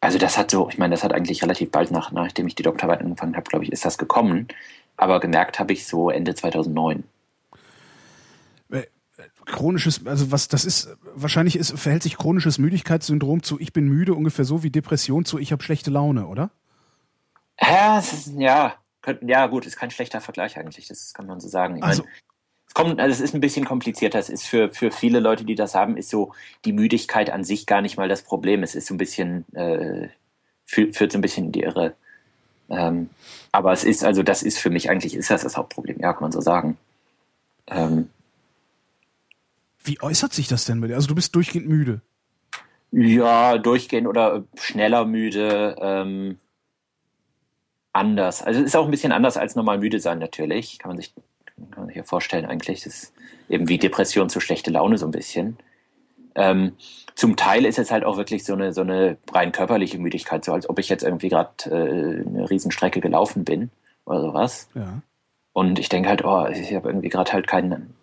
also 0.00 0.18
das 0.18 0.38
hat 0.38 0.50
so, 0.50 0.68
ich 0.68 0.78
meine, 0.78 0.94
das 0.94 1.04
hat 1.04 1.12
eigentlich 1.12 1.42
relativ 1.42 1.70
bald 1.70 1.90
nach, 1.90 2.12
nachdem 2.12 2.46
ich 2.46 2.54
die 2.54 2.62
Doktorarbeit 2.62 3.00
angefangen 3.00 3.36
habe, 3.36 3.48
glaube 3.48 3.64
ich, 3.64 3.72
ist 3.72 3.84
das 3.84 3.98
gekommen. 3.98 4.48
Aber 4.96 5.20
gemerkt 5.20 5.58
habe 5.58 5.72
ich 5.72 5.86
so 5.86 6.10
Ende 6.10 6.34
2009. 6.34 7.04
chronisches, 9.48 10.06
also 10.06 10.30
was 10.30 10.48
das 10.48 10.64
ist, 10.64 10.96
wahrscheinlich 11.14 11.56
ist, 11.56 11.78
verhält 11.78 12.02
sich 12.02 12.16
chronisches 12.16 12.58
Müdigkeitssyndrom 12.58 13.42
zu 13.42 13.58
ich 13.58 13.72
bin 13.72 13.88
müde 13.88 14.14
ungefähr 14.14 14.44
so 14.44 14.62
wie 14.62 14.70
Depression 14.70 15.24
zu 15.24 15.38
ich 15.38 15.52
habe 15.52 15.62
schlechte 15.62 15.90
Laune, 15.90 16.26
oder? 16.26 16.50
Ja, 17.60 17.98
ist, 17.98 18.28
ja, 18.36 18.74
ja, 19.22 19.46
gut, 19.46 19.66
ist 19.66 19.76
kein 19.76 19.90
schlechter 19.90 20.20
Vergleich 20.20 20.56
eigentlich, 20.58 20.86
das 20.86 21.12
kann 21.14 21.26
man 21.26 21.40
so 21.40 21.48
sagen. 21.48 21.78
Ich 21.78 21.82
also, 21.82 22.02
mein, 22.04 22.12
kommt, 22.78 23.00
also 23.00 23.12
es 23.12 23.20
ist 23.20 23.34
ein 23.34 23.40
bisschen 23.40 23.64
komplizierter. 23.64 24.20
Es 24.20 24.28
ist 24.28 24.46
für, 24.46 24.70
für 24.70 24.92
viele 24.92 25.18
Leute, 25.18 25.44
die 25.44 25.56
das 25.56 25.74
haben, 25.74 25.96
ist 25.96 26.10
so 26.10 26.32
die 26.64 26.72
Müdigkeit 26.72 27.28
an 27.28 27.42
sich 27.42 27.66
gar 27.66 27.80
nicht 27.80 27.96
mal 27.96 28.08
das 28.08 28.22
Problem. 28.22 28.62
Es 28.62 28.76
ist 28.76 28.86
so 28.86 28.94
ein 28.94 28.98
bisschen, 28.98 29.44
äh, 29.54 30.08
führt, 30.64 30.96
führt 30.96 31.10
so 31.10 31.18
ein 31.18 31.22
bisschen 31.22 31.46
in 31.46 31.52
die 31.52 31.62
Irre. 31.62 31.94
Ähm, 32.70 33.10
aber 33.50 33.72
es 33.72 33.82
ist, 33.82 34.04
also 34.04 34.22
das 34.22 34.44
ist 34.44 34.60
für 34.60 34.70
mich 34.70 34.90
eigentlich, 34.90 35.16
ist 35.16 35.28
das 35.28 35.42
das 35.42 35.56
Hauptproblem, 35.56 35.98
ja, 35.98 36.12
kann 36.12 36.22
man 36.22 36.32
so 36.32 36.40
sagen. 36.40 36.78
Ähm, 37.66 38.10
Wie 39.82 40.00
äußert 40.00 40.32
sich 40.32 40.46
das 40.46 40.64
denn 40.64 40.80
bei 40.80 40.86
dir? 40.86 40.94
Also 40.94 41.08
du 41.08 41.16
bist 41.16 41.34
durchgehend 41.34 41.68
müde. 41.68 42.00
Ja, 42.92 43.58
durchgehend 43.58 44.06
oder 44.06 44.44
schneller 44.54 45.04
müde, 45.04 45.74
ähm, 45.80 46.38
anders. 47.92 48.40
Also 48.40 48.60
es 48.60 48.66
ist 48.66 48.76
auch 48.76 48.84
ein 48.84 48.92
bisschen 48.92 49.12
anders 49.12 49.36
als 49.36 49.56
normal 49.56 49.78
müde 49.78 49.98
sein 49.98 50.20
natürlich. 50.20 50.78
Kann 50.78 50.90
man 50.90 50.96
sich, 50.96 51.12
kann 51.70 51.80
man 51.82 51.86
sich 51.88 51.96
ja 51.96 52.02
vorstellen 52.02 52.46
eigentlich. 52.46 52.84
Das 52.84 52.94
ist 52.94 53.12
eben 53.48 53.68
wie 53.68 53.78
Depression 53.78 54.28
zu 54.28 54.40
schlechte 54.40 54.70
Laune 54.70 54.98
so 54.98 55.06
ein 55.06 55.12
bisschen. 55.12 55.58
Ähm, 56.34 56.74
zum 57.14 57.36
Teil 57.36 57.64
ist 57.64 57.78
es 57.78 57.90
halt 57.90 58.04
auch 58.04 58.16
wirklich 58.16 58.44
so 58.44 58.52
eine, 58.52 58.72
so 58.72 58.82
eine 58.82 59.16
rein 59.32 59.50
körperliche 59.50 59.98
Müdigkeit, 59.98 60.44
so 60.44 60.52
als 60.52 60.70
ob 60.70 60.78
ich 60.78 60.88
jetzt 60.88 61.02
irgendwie 61.02 61.28
gerade 61.28 61.50
äh, 61.66 62.26
eine 62.26 62.48
Riesenstrecke 62.48 63.00
gelaufen 63.00 63.44
bin 63.44 63.70
oder 64.04 64.22
sowas. 64.22 64.68
Ja. 64.74 65.02
Und 65.52 65.80
ich 65.80 65.88
denke 65.88 66.08
halt, 66.08 66.24
oh, 66.24 66.46
ich 66.46 66.72
habe 66.74 66.88
irgendwie 66.88 67.08
gerade 67.08 67.32
halt 67.32 67.48
keinen, 67.48 67.94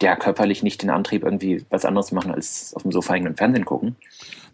ja, 0.00 0.14
körperlich 0.14 0.62
nicht 0.62 0.82
den 0.82 0.90
Antrieb, 0.90 1.24
irgendwie 1.24 1.66
was 1.70 1.84
anderes 1.84 2.06
zu 2.06 2.14
machen, 2.14 2.32
als 2.32 2.72
auf 2.76 2.82
dem 2.82 2.92
Sofa 2.92 3.14
hängen 3.14 3.26
und 3.26 3.36
Fernsehen 3.36 3.64
gucken. 3.64 3.96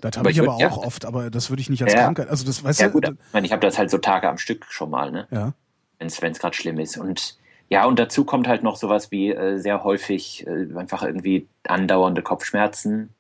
Das 0.01 0.17
habe 0.17 0.31
ich, 0.31 0.39
ich, 0.39 0.43
aber 0.43 0.55
auch 0.55 0.61
ja, 0.61 0.73
oft, 0.73 1.05
aber 1.05 1.29
das 1.29 1.51
würde 1.51 1.61
ich 1.61 1.69
nicht 1.69 1.83
als 1.83 1.93
ja, 1.93 2.05
Krankheit. 2.05 2.29
Also 2.31 2.47
das 2.47 2.65
weißt 2.65 2.81
ja, 2.81 2.87
du. 2.87 2.95
Gut, 2.95 3.09
ich 3.09 3.33
meine, 3.35 3.47
ich 3.47 3.53
habe 3.53 3.61
das 3.61 3.77
halt 3.77 3.91
so 3.91 3.99
Tage 3.99 4.29
am 4.31 4.39
Stück 4.39 4.65
schon 4.71 4.89
mal, 4.89 5.11
ne? 5.11 5.27
Ja. 5.31 5.53
Wenn 5.99 6.07
es 6.07 6.39
gerade 6.39 6.57
schlimm 6.57 6.79
ist. 6.79 6.97
Und 6.97 7.37
ja, 7.71 7.87
und 7.87 8.01
dazu 8.01 8.25
kommt 8.25 8.49
halt 8.49 8.65
noch 8.65 8.75
sowas 8.75 9.13
wie 9.13 9.31
äh, 9.31 9.59
sehr 9.59 9.85
häufig 9.85 10.45
äh, 10.47 10.67
einfach 10.77 11.05
irgendwie 11.05 11.47
andauernde 11.63 12.21
Kopfschmerzen. 12.21 13.15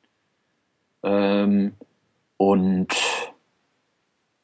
Ähm, 1.04 1.74
und 2.36 2.88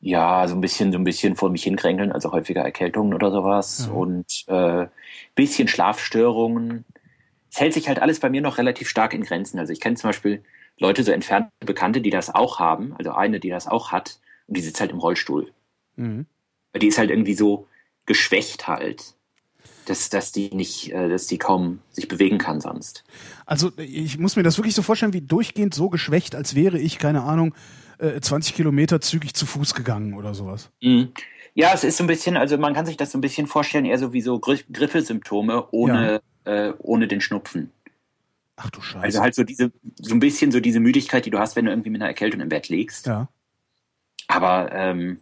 ja, 0.00 0.46
so 0.46 0.54
ein 0.54 0.60
bisschen, 0.60 0.92
so 0.92 0.98
ein 0.98 1.04
bisschen 1.04 1.34
vor 1.34 1.50
mich 1.50 1.64
hinkränkeln, 1.64 2.12
also 2.12 2.30
häufiger 2.30 2.62
Erkältungen 2.62 3.14
oder 3.14 3.32
sowas. 3.32 3.88
Ja. 3.88 3.94
Und 3.94 4.44
äh, 4.46 4.86
bisschen 5.34 5.66
Schlafstörungen. 5.66 6.84
Es 7.50 7.58
hält 7.58 7.74
sich 7.74 7.88
halt 7.88 8.00
alles 8.00 8.20
bei 8.20 8.30
mir 8.30 8.42
noch 8.42 8.58
relativ 8.58 8.88
stark 8.88 9.12
in 9.12 9.24
Grenzen. 9.24 9.58
Also 9.58 9.72
ich 9.72 9.80
kenne 9.80 9.96
zum 9.96 10.10
Beispiel 10.10 10.44
Leute, 10.78 11.02
so 11.02 11.10
entfernte 11.10 11.50
Bekannte, 11.64 12.00
die 12.00 12.10
das 12.10 12.32
auch 12.32 12.60
haben, 12.60 12.94
also 12.96 13.10
eine, 13.10 13.40
die 13.40 13.50
das 13.50 13.66
auch 13.66 13.90
hat, 13.90 14.20
und 14.46 14.56
die 14.56 14.60
sitzt 14.60 14.80
halt 14.80 14.92
im 14.92 15.00
Rollstuhl. 15.00 15.52
Mhm. 15.96 16.26
Die 16.80 16.86
ist 16.86 16.98
halt 16.98 17.10
irgendwie 17.10 17.34
so 17.34 17.66
geschwächt 18.04 18.68
halt 18.68 19.15
dass, 19.86 20.10
dass 20.10 20.32
die 20.32 20.54
nicht, 20.54 20.92
äh, 20.92 21.08
dass 21.08 21.26
die 21.26 21.38
kaum 21.38 21.80
sich 21.90 22.08
bewegen 22.08 22.38
kann 22.38 22.60
sonst. 22.60 23.04
Also 23.46 23.72
ich 23.78 24.18
muss 24.18 24.36
mir 24.36 24.42
das 24.42 24.58
wirklich 24.58 24.74
so 24.74 24.82
vorstellen, 24.82 25.12
wie 25.12 25.20
durchgehend 25.20 25.74
so 25.74 25.88
geschwächt, 25.88 26.34
als 26.34 26.54
wäre 26.54 26.78
ich, 26.78 26.98
keine 26.98 27.22
Ahnung, 27.22 27.54
20 27.98 28.52
äh, 28.52 28.56
Kilometer 28.56 29.00
zügig 29.00 29.34
zu 29.34 29.46
Fuß 29.46 29.74
gegangen 29.74 30.14
oder 30.14 30.34
sowas. 30.34 30.70
Mhm. 30.82 31.12
Ja, 31.54 31.72
es 31.72 31.84
ist 31.84 31.96
so 31.96 32.04
ein 32.04 32.08
bisschen, 32.08 32.36
also 32.36 32.58
man 32.58 32.74
kann 32.74 32.84
sich 32.84 32.98
das 32.98 33.12
so 33.12 33.18
ein 33.18 33.22
bisschen 33.22 33.46
vorstellen, 33.46 33.86
eher 33.86 33.98
so 33.98 34.12
wie 34.12 34.20
so 34.20 34.38
Gri 34.38 34.62
Grippesymptome 34.70 35.68
ohne, 35.70 36.20
ja. 36.44 36.68
äh, 36.68 36.74
ohne 36.78 37.08
den 37.08 37.22
Schnupfen. 37.22 37.72
Ach 38.56 38.70
du 38.70 38.80
Scheiße. 38.80 39.04
Also 39.04 39.20
halt 39.20 39.34
so 39.34 39.44
diese, 39.44 39.72
so 39.98 40.14
ein 40.14 40.20
bisschen 40.20 40.52
so 40.52 40.60
diese 40.60 40.80
Müdigkeit, 40.80 41.24
die 41.24 41.30
du 41.30 41.38
hast, 41.38 41.56
wenn 41.56 41.64
du 41.64 41.70
irgendwie 41.70 41.90
mit 41.90 42.02
einer 42.02 42.08
Erkältung 42.08 42.40
im 42.40 42.48
Bett 42.48 42.68
liegst. 42.68 43.06
Ja. 43.06 43.28
Aber 44.28 44.70
ähm, 44.72 45.20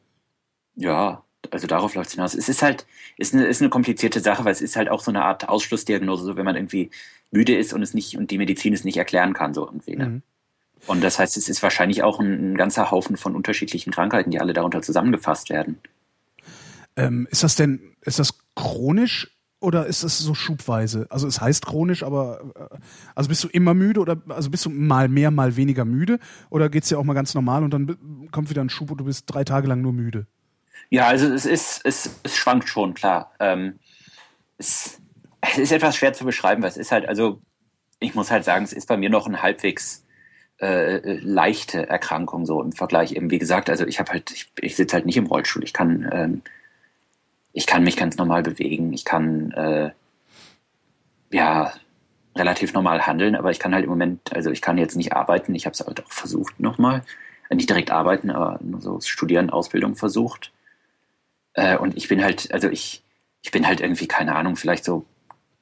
ja, 0.77 1.24
also 1.53 1.67
darauf 1.67 1.95
läuft 1.95 2.09
es 2.09 2.15
hinaus. 2.15 2.35
Es 2.35 2.49
ist 2.49 2.63
halt, 2.63 2.87
ist 3.17 3.35
eine, 3.35 3.45
ist 3.47 3.61
eine 3.61 3.71
komplizierte 3.71 4.21
Sache, 4.21 4.45
weil 4.45 4.53
es 4.53 4.61
ist 4.61 4.77
halt 4.77 4.89
auch 4.89 5.01
so 5.01 5.11
eine 5.11 5.23
Art 5.23 5.49
Ausschlussdiagnose, 5.49 6.25
so 6.25 6.37
wenn 6.37 6.45
man 6.45 6.57
irgendwie 6.57 6.91
müde 7.31 7.57
ist 7.57 7.73
und 7.73 7.83
es 7.83 7.95
nicht 7.95 8.17
und 8.17 8.31
die 8.31 8.39
Medizin 8.39 8.73
es 8.73 8.85
nicht 8.85 8.97
erklären 8.97 9.33
kann, 9.33 9.55
so 9.55 9.67
irgendwie. 9.67 9.97
Ne? 9.97 10.07
Mhm. 10.07 10.23
Und 10.87 11.03
das 11.03 11.19
heißt, 11.19 11.37
es 11.37 11.49
ist 11.49 11.63
wahrscheinlich 11.63 12.03
auch 12.03 12.21
ein, 12.21 12.53
ein, 12.53 12.57
ganzer 12.57 12.91
Haufen 12.91 13.17
von 13.17 13.35
unterschiedlichen 13.35 13.93
Krankheiten, 13.93 14.31
die 14.31 14.41
alle 14.41 14.53
darunter 14.53 14.83
zusammengefasst 14.83 15.51
werden. 15.51 15.79
Ähm, 16.97 17.27
ist 17.31 17.43
das 17.43 17.57
denn, 17.57 17.97
ist 18.03 18.19
das 18.19 18.39
chronisch 18.55 19.31
oder 19.61 19.87
ist 19.87 20.05
das 20.05 20.19
so 20.19 20.35
schubweise? 20.35 21.07
Also 21.09 21.27
es 21.27 21.41
heißt 21.41 21.65
chronisch, 21.65 22.03
aber 22.03 22.53
äh, 22.55 22.77
also 23.15 23.29
bist 23.29 23.43
du 23.43 23.49
immer 23.49 23.75
müde 23.75 24.01
oder 24.01 24.21
also 24.29 24.51
bist 24.51 24.67
du 24.67 24.71
mal 24.71 25.09
mehr, 25.09 25.31
mal 25.31 25.57
weniger 25.57 25.85
müde 25.85 26.19
oder 26.51 26.69
geht 26.69 26.83
es 26.83 26.91
dir 26.91 26.99
auch 26.99 27.05
mal 27.05 27.15
ganz 27.15 27.35
normal 27.35 27.65
und 27.65 27.73
dann 27.73 28.29
kommt 28.31 28.51
wieder 28.51 28.63
ein 28.63 28.69
Schub 28.69 28.91
und 28.91 28.99
du 28.99 29.05
bist 29.05 29.25
drei 29.27 29.43
Tage 29.43 29.67
lang 29.67 29.81
nur 29.81 29.93
müde? 29.93 30.27
Ja, 30.91 31.07
also 31.07 31.33
es 31.33 31.47
ist, 31.47 31.81
es, 31.85 32.21
es 32.23 32.37
schwankt 32.37 32.69
schon, 32.69 32.95
klar. 32.95 33.33
Ähm, 33.41 33.79
es, 34.59 35.01
es 35.41 35.59
ist 35.59 35.73
etwas 35.73 35.97
schwer 35.97 36.13
zu 36.13 36.25
beschreiben, 36.25 36.63
weil 36.63 36.71
es 36.71 36.77
ist 36.77 36.93
halt, 36.93 37.09
also 37.09 37.41
ich 38.01 38.15
muss 38.15 38.31
halt 38.31 38.45
sagen, 38.45 38.65
es 38.65 38.73
ist 38.73 38.89
bei 38.89 38.97
mir 38.97 39.11
noch 39.11 39.27
ein 39.27 39.43
halbwegs 39.43 40.05
äh, 40.61 41.19
leichte 41.19 41.89
Erkrankung 41.89 42.47
so 42.47 42.63
im 42.63 42.73
Vergleich 42.73 43.13
eben, 43.13 43.31
wie 43.31 43.39
gesagt, 43.39 43.71
also 43.71 43.87
ich 43.87 43.99
habe 43.99 44.13
halt, 44.13 44.31
ich, 44.31 44.53
ich 44.61 44.77
sitze 44.77 44.95
halt 44.95 45.07
nicht 45.07 45.17
im 45.17 45.27
Rollstuhl, 45.27 45.65
ich 45.65 45.73
kann, 45.73 46.09
ähm, 46.13 46.43
ich 47.53 47.67
kann 47.67 47.85
mich 47.85 47.97
ganz 47.97 48.17
normal 48.17 48.43
bewegen, 48.43 48.93
ich 48.93 49.05
kann 49.05 49.51
äh, 49.53 49.91
ja 51.33 51.73
relativ 52.37 52.73
normal 52.73 53.07
handeln, 53.07 53.37
aber 53.37 53.51
ich 53.51 53.59
kann 53.59 53.75
halt 53.75 53.85
im 53.85 53.91
Moment, 53.91 54.35
also 54.35 54.51
ich 54.51 54.61
kann 54.61 54.79
jetzt 54.79 54.97
nicht 54.97 55.13
arbeiten, 55.13 55.55
ich 55.55 55.67
habe 55.67 55.75
es 55.75 55.81
halt 55.81 56.05
auch 56.05 56.13
versucht 56.13 56.59
nochmal, 56.61 57.03
nicht 57.51 57.69
direkt 57.69 57.91
arbeiten, 57.91 58.31
aber 58.31 58.59
nur 58.63 58.81
so 58.81 59.01
Studieren, 59.01 59.51
Ausbildung 59.51 59.95
versucht. 59.95 60.53
Äh, 61.55 61.77
und 61.79 61.97
ich 61.97 62.09
bin 62.09 62.23
halt, 62.23 62.53
also 62.53 62.69
ich, 62.69 63.03
ich 63.43 63.51
bin 63.51 63.67
halt 63.67 63.81
irgendwie, 63.81 64.07
keine 64.07 64.37
Ahnung, 64.37 64.57
vielleicht 64.57 64.85
so 64.85 65.07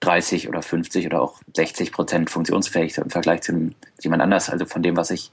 30 0.00 0.48
oder 0.48 0.62
50 0.62 1.06
oder 1.06 1.22
auch 1.22 1.40
60 1.54 1.92
Prozent 1.92 2.30
funktionsfähig 2.30 2.98
im 2.98 3.10
Vergleich 3.10 3.42
zu 3.42 3.70
jemand 4.00 4.22
anders, 4.22 4.50
also 4.50 4.66
von 4.66 4.82
dem, 4.82 4.96
was 4.96 5.10
ich 5.10 5.30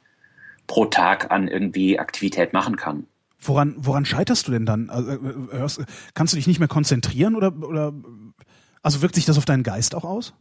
pro 0.67 0.85
Tag 0.85 1.31
an 1.31 1.47
irgendwie 1.47 1.99
Aktivität 1.99 2.53
machen 2.53 2.75
kann. 2.75 3.07
Woran, 3.41 3.75
woran 3.77 4.05
scheiterst 4.05 4.47
du 4.47 4.51
denn 4.51 4.65
dann? 4.65 4.89
Also, 4.89 5.81
äh, 5.81 5.85
kannst 6.13 6.33
du 6.33 6.37
dich 6.37 6.45
nicht 6.45 6.59
mehr 6.59 6.67
konzentrieren 6.67 7.35
oder, 7.35 7.53
oder 7.55 7.93
also 8.83 9.01
wirkt 9.01 9.15
sich 9.15 9.25
das 9.25 9.37
auf 9.37 9.45
deinen 9.45 9.63
Geist 9.63 9.95
auch 9.95 10.03
aus? 10.03 10.33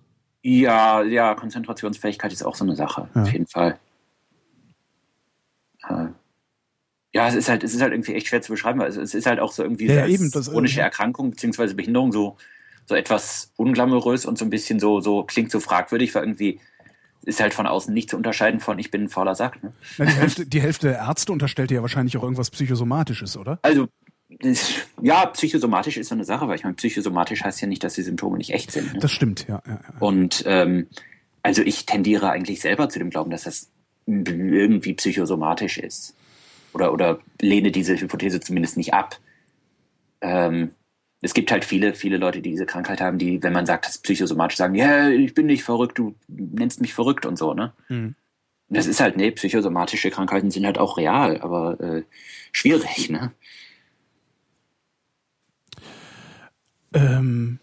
Ja, 0.43 1.03
ja, 1.03 1.35
Konzentrationsfähigkeit 1.35 2.33
ist 2.33 2.45
auch 2.45 2.55
so 2.55 2.65
eine 2.65 2.77
Sache, 2.77 3.09
ja. 3.15 3.23
auf 3.23 3.33
jeden 3.33 3.47
Fall. 3.47 3.79
Äh, 5.89 6.09
ja, 7.13 7.27
es 7.29 7.35
ist 7.35 7.49
halt, 7.49 7.65
es 7.65 7.75
ist 7.75 7.81
halt 7.81 7.93
irgendwie 7.93 8.15
echt 8.15 8.27
schwer 8.27 8.43
zu 8.43 8.53
beschreiben, 8.53 8.79
weil 8.81 8.89
es, 8.89 8.97
es 8.97 9.15
ist 9.15 9.27
halt 9.27 9.41
auch 9.41 9.53
so 9.53 9.63
irgendwie 9.63 9.87
ja, 9.87 10.07
eben, 10.07 10.31
chronische 10.31 10.81
Erkrankung 10.81 11.31
bzw. 11.31 11.75
Behinderung 11.75 12.13
so, 12.13 12.37
so 12.87 12.95
etwas 12.95 13.53
unglamourös 13.57 14.27
und 14.27 14.39
so 14.39 14.45
ein 14.45 14.51
bisschen 14.51 14.79
so, 14.79 15.01
so 15.01 15.25
klingt 15.25 15.51
so 15.51 15.61
fragwürdig, 15.61 16.15
weil 16.15 16.25
irgendwie 16.25 16.61
ist 17.25 17.41
halt 17.41 17.55
von 17.55 17.67
außen 17.67 17.93
nicht 17.93 18.11
zu 18.11 18.17
unterscheiden 18.17 18.61
von 18.61 18.79
ich 18.79 18.91
bin 18.91 19.05
ein 19.05 19.09
fauler 19.09 19.35
Sack. 19.35 19.63
Ne? 19.63 19.73
Ja, 19.99 20.05
die, 20.05 20.13
Hälfte, 20.13 20.47
die 20.47 20.61
Hälfte 20.61 20.89
der 20.89 20.99
Ärzte 20.99 21.33
unterstellt 21.33 21.71
dir 21.71 21.77
ja 21.77 21.83
wahrscheinlich 21.83 22.17
auch 22.17 22.23
irgendwas 22.23 22.51
Psychosomatisches, 22.51 23.37
oder? 23.37 23.59
Also 23.63 23.89
ja, 25.03 25.27
psychosomatisch 25.27 25.97
ist 25.97 26.09
so 26.09 26.15
eine 26.15 26.25
Sache, 26.25 26.47
weil 26.49 26.57
ich 26.57 26.63
meine, 26.63 26.77
psychosomatisch 26.77 27.43
heißt 27.43 27.61
ja 27.63 27.67
nicht, 27.67 27.83
dass 27.83 27.95
die 27.95 28.03
Symptome 28.03 28.37
nicht 28.37 28.53
echt 28.53 28.71
sind. 28.71 28.93
Ne? 28.93 29.01
Das 29.01 29.11
stimmt, 29.11 29.47
ja. 29.49 29.63
ja, 29.67 29.73
ja. 29.73 29.99
Und 30.01 30.45
ähm, 30.47 30.87
also 31.43 31.63
ich 31.63 31.87
tendiere 31.87 32.31
eigentlich 32.31 32.61
selber 32.61 32.91
zu 32.91 32.99
dem 32.99 33.09
Glauben, 33.09 33.31
dass 33.31 33.45
das 33.45 33.71
irgendwie 34.07 34.95
psychosomatisch 34.95 35.79
ist 35.79 36.15
oder, 36.73 36.93
oder 36.93 37.21
lehne 37.41 37.71
diese 37.71 37.99
Hypothese 37.99 38.41
zumindest 38.41 38.77
nicht 38.77 38.95
ab. 38.95 39.19
Ähm, 40.21 40.73
es 41.21 41.35
gibt 41.35 41.51
halt 41.51 41.65
viele, 41.65 41.95
viele 41.95 42.17
Leute, 42.17 42.41
die 42.41 42.51
diese 42.51 42.67
Krankheit 42.67 43.01
haben, 43.01 43.19
die, 43.19 43.43
wenn 43.43 43.53
man 43.53 43.67
sagt, 43.67 43.87
das 43.87 43.97
ist 43.97 44.03
psychosomatisch, 44.03 44.57
sagen, 44.57 44.75
ja, 44.75 45.09
ich 45.09 45.35
bin 45.35 45.47
nicht 45.47 45.65
verrückt, 45.65 45.99
du 45.99 46.15
nennst 46.29 46.81
mich 46.81 46.95
verrückt 46.95 47.27
und 47.27 47.37
so, 47.37 47.55
ne? 47.55 47.73
Mhm. 47.89 48.15
Das 48.71 48.87
ist 48.87 49.01
halt, 49.01 49.17
nee, 49.17 49.31
psychosomatische 49.31 50.11
Krankheiten 50.11 50.51
sind 50.51 50.67
halt 50.67 50.79
auch 50.79 50.99
real, 50.99 51.41
aber 51.41 51.81
äh, 51.81 52.03
schwierig, 52.53 53.09
ne? 53.11 53.33
Ähm, 56.93 57.59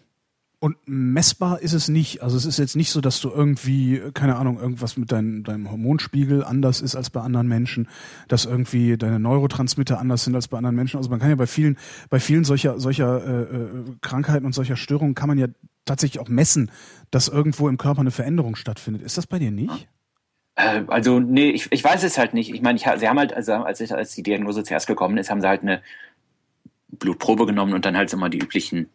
und 0.58 0.76
messbar 0.86 1.60
ist 1.60 1.74
es 1.74 1.88
nicht. 1.88 2.22
Also 2.22 2.36
es 2.36 2.46
ist 2.46 2.58
jetzt 2.58 2.76
nicht 2.76 2.90
so, 2.90 3.02
dass 3.02 3.20
du 3.20 3.30
irgendwie, 3.30 4.00
keine 4.14 4.36
Ahnung, 4.36 4.58
irgendwas 4.58 4.96
mit 4.96 5.12
dein, 5.12 5.42
deinem 5.42 5.70
Hormonspiegel 5.70 6.42
anders 6.42 6.80
ist 6.80 6.96
als 6.96 7.10
bei 7.10 7.20
anderen 7.20 7.46
Menschen, 7.46 7.88
dass 8.28 8.46
irgendwie 8.46 8.96
deine 8.96 9.20
Neurotransmitter 9.20 9.98
anders 9.98 10.24
sind 10.24 10.34
als 10.34 10.48
bei 10.48 10.56
anderen 10.56 10.74
Menschen. 10.74 10.96
Also 10.96 11.10
man 11.10 11.20
kann 11.20 11.28
ja 11.28 11.34
bei 11.34 11.46
vielen, 11.46 11.76
bei 12.08 12.20
vielen 12.20 12.44
solcher, 12.44 12.80
solcher 12.80 13.22
äh, 13.24 13.42
äh, 13.42 13.68
Krankheiten 14.00 14.46
und 14.46 14.54
solcher 14.54 14.76
Störungen 14.76 15.14
kann 15.14 15.28
man 15.28 15.38
ja 15.38 15.46
tatsächlich 15.84 16.20
auch 16.20 16.28
messen, 16.28 16.70
dass 17.10 17.28
irgendwo 17.28 17.68
im 17.68 17.76
Körper 17.76 18.00
eine 18.00 18.10
Veränderung 18.10 18.56
stattfindet. 18.56 19.02
Ist 19.02 19.18
das 19.18 19.26
bei 19.26 19.38
dir 19.38 19.50
nicht? 19.50 19.88
Äh, 20.54 20.84
also, 20.86 21.20
nee, 21.20 21.50
ich, 21.50 21.70
ich 21.70 21.84
weiß 21.84 22.02
es 22.02 22.16
halt 22.16 22.32
nicht. 22.32 22.52
Ich 22.52 22.62
meine, 22.62 22.78
ich, 22.78 22.86
sie 22.98 23.08
haben 23.08 23.18
halt, 23.18 23.34
also 23.34 23.52
als, 23.52 23.80
ich, 23.80 23.94
als 23.94 24.14
die 24.14 24.22
Diagnose 24.22 24.64
zuerst 24.64 24.86
gekommen 24.86 25.18
ist, 25.18 25.30
haben 25.30 25.42
sie 25.42 25.48
halt 25.48 25.60
eine 25.60 25.82
Blutprobe 26.88 27.44
genommen 27.44 27.74
und 27.74 27.84
dann 27.84 27.96
halt 27.96 28.14
mal 28.16 28.30
die 28.30 28.38
üblichen 28.38 28.88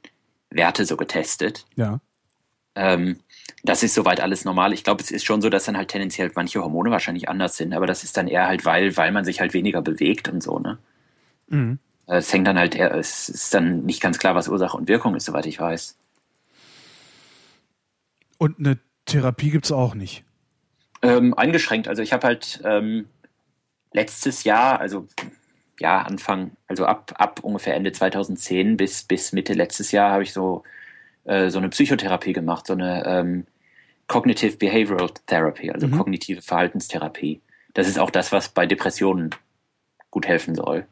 Werte 0.52 0.86
so 0.86 0.98
getestet. 0.98 1.66
Ja. 1.76 2.00
Ähm, 2.76 3.20
das 3.64 3.84
ist 3.84 3.94
soweit 3.94 4.22
alles 4.22 4.46
normal. 4.46 4.74
Ich 4.74 4.84
glaube, 4.84 5.04
es 5.04 5.12
ist 5.12 5.26
schon 5.26 5.42
so, 5.42 5.50
dass 5.50 5.66
dann 5.66 5.78
halt 5.78 5.90
tendenziell 5.90 6.32
manche 6.36 6.62
Hormone 6.62 6.92
wahrscheinlich 6.92 7.30
anders 7.30 7.58
sind, 7.58 7.74
aber 7.74 7.88
das 7.88 8.04
ist 8.04 8.18
dann 8.18 8.28
eher 8.28 8.48
halt, 8.48 8.66
weil, 8.66 8.96
weil 8.98 9.12
man 9.12 9.26
sich 9.26 9.40
halt 9.40 9.54
weniger 9.54 9.82
bewegt 9.82 10.30
und 10.30 10.42
so, 10.42 10.60
ne? 10.60 10.78
Mhm. 11.48 11.80
Äh, 12.08 12.18
es 12.18 12.32
hängt 12.32 12.48
dann 12.48 12.58
halt 12.58 12.76
eher, 12.76 12.94
es 12.94 13.30
ist 13.30 13.54
dann 13.54 13.86
nicht 13.86 14.02
ganz 14.02 14.20
klar, 14.20 14.36
was 14.36 14.48
Ursache 14.48 14.78
und 14.78 14.88
Wirkung 14.88 15.16
ist, 15.16 15.26
soweit 15.26 15.46
ich 15.46 15.60
weiß. 15.60 15.98
Und 18.38 18.60
eine 18.60 18.80
Therapie 19.06 19.52
gibt 19.52 19.66
es 19.66 19.72
auch 19.72 19.94
nicht? 19.94 20.24
Ähm, 21.04 21.34
eingeschränkt. 21.36 21.88
Also 21.88 22.02
ich 22.02 22.14
habe 22.14 22.26
halt 22.26 22.62
ähm, 22.64 23.08
letztes 23.94 24.44
Jahr, 24.44 24.80
also 24.80 25.08
ja, 25.80 26.02
Anfang, 26.02 26.52
also 26.68 26.86
ab, 26.86 27.14
ab 27.18 27.40
ungefähr 27.44 27.76
Ende 27.76 27.92
2010 27.92 28.78
bis, 28.78 29.04
bis 29.04 29.34
Mitte 29.34 29.54
letztes 29.54 29.92
Jahr 29.92 30.12
habe 30.12 30.24
ich 30.24 30.34
so, 30.34 30.64
äh, 31.26 31.50
so 31.50 31.60
eine 31.60 31.70
Psychotherapie 31.70 32.34
gemacht, 32.34 32.68
so 32.68 32.74
eine 32.74 33.06
ähm, 33.06 33.46
Cognitive 34.08 34.58
Behavioral 34.58 35.10
Therapy, 35.26 35.72
also 35.72 35.88
mhm. 35.88 35.98
kognitive 35.98 36.42
Verhaltenstherapie. 36.42 37.42
Das 37.74 37.88
ist 37.88 37.98
auch 37.98 38.10
das, 38.10 38.32
was 38.32 38.50
bei 38.50 38.66
Depressionen 38.66 39.30
gut 40.10 40.28
helfen 40.28 40.56
soll. 40.56 40.86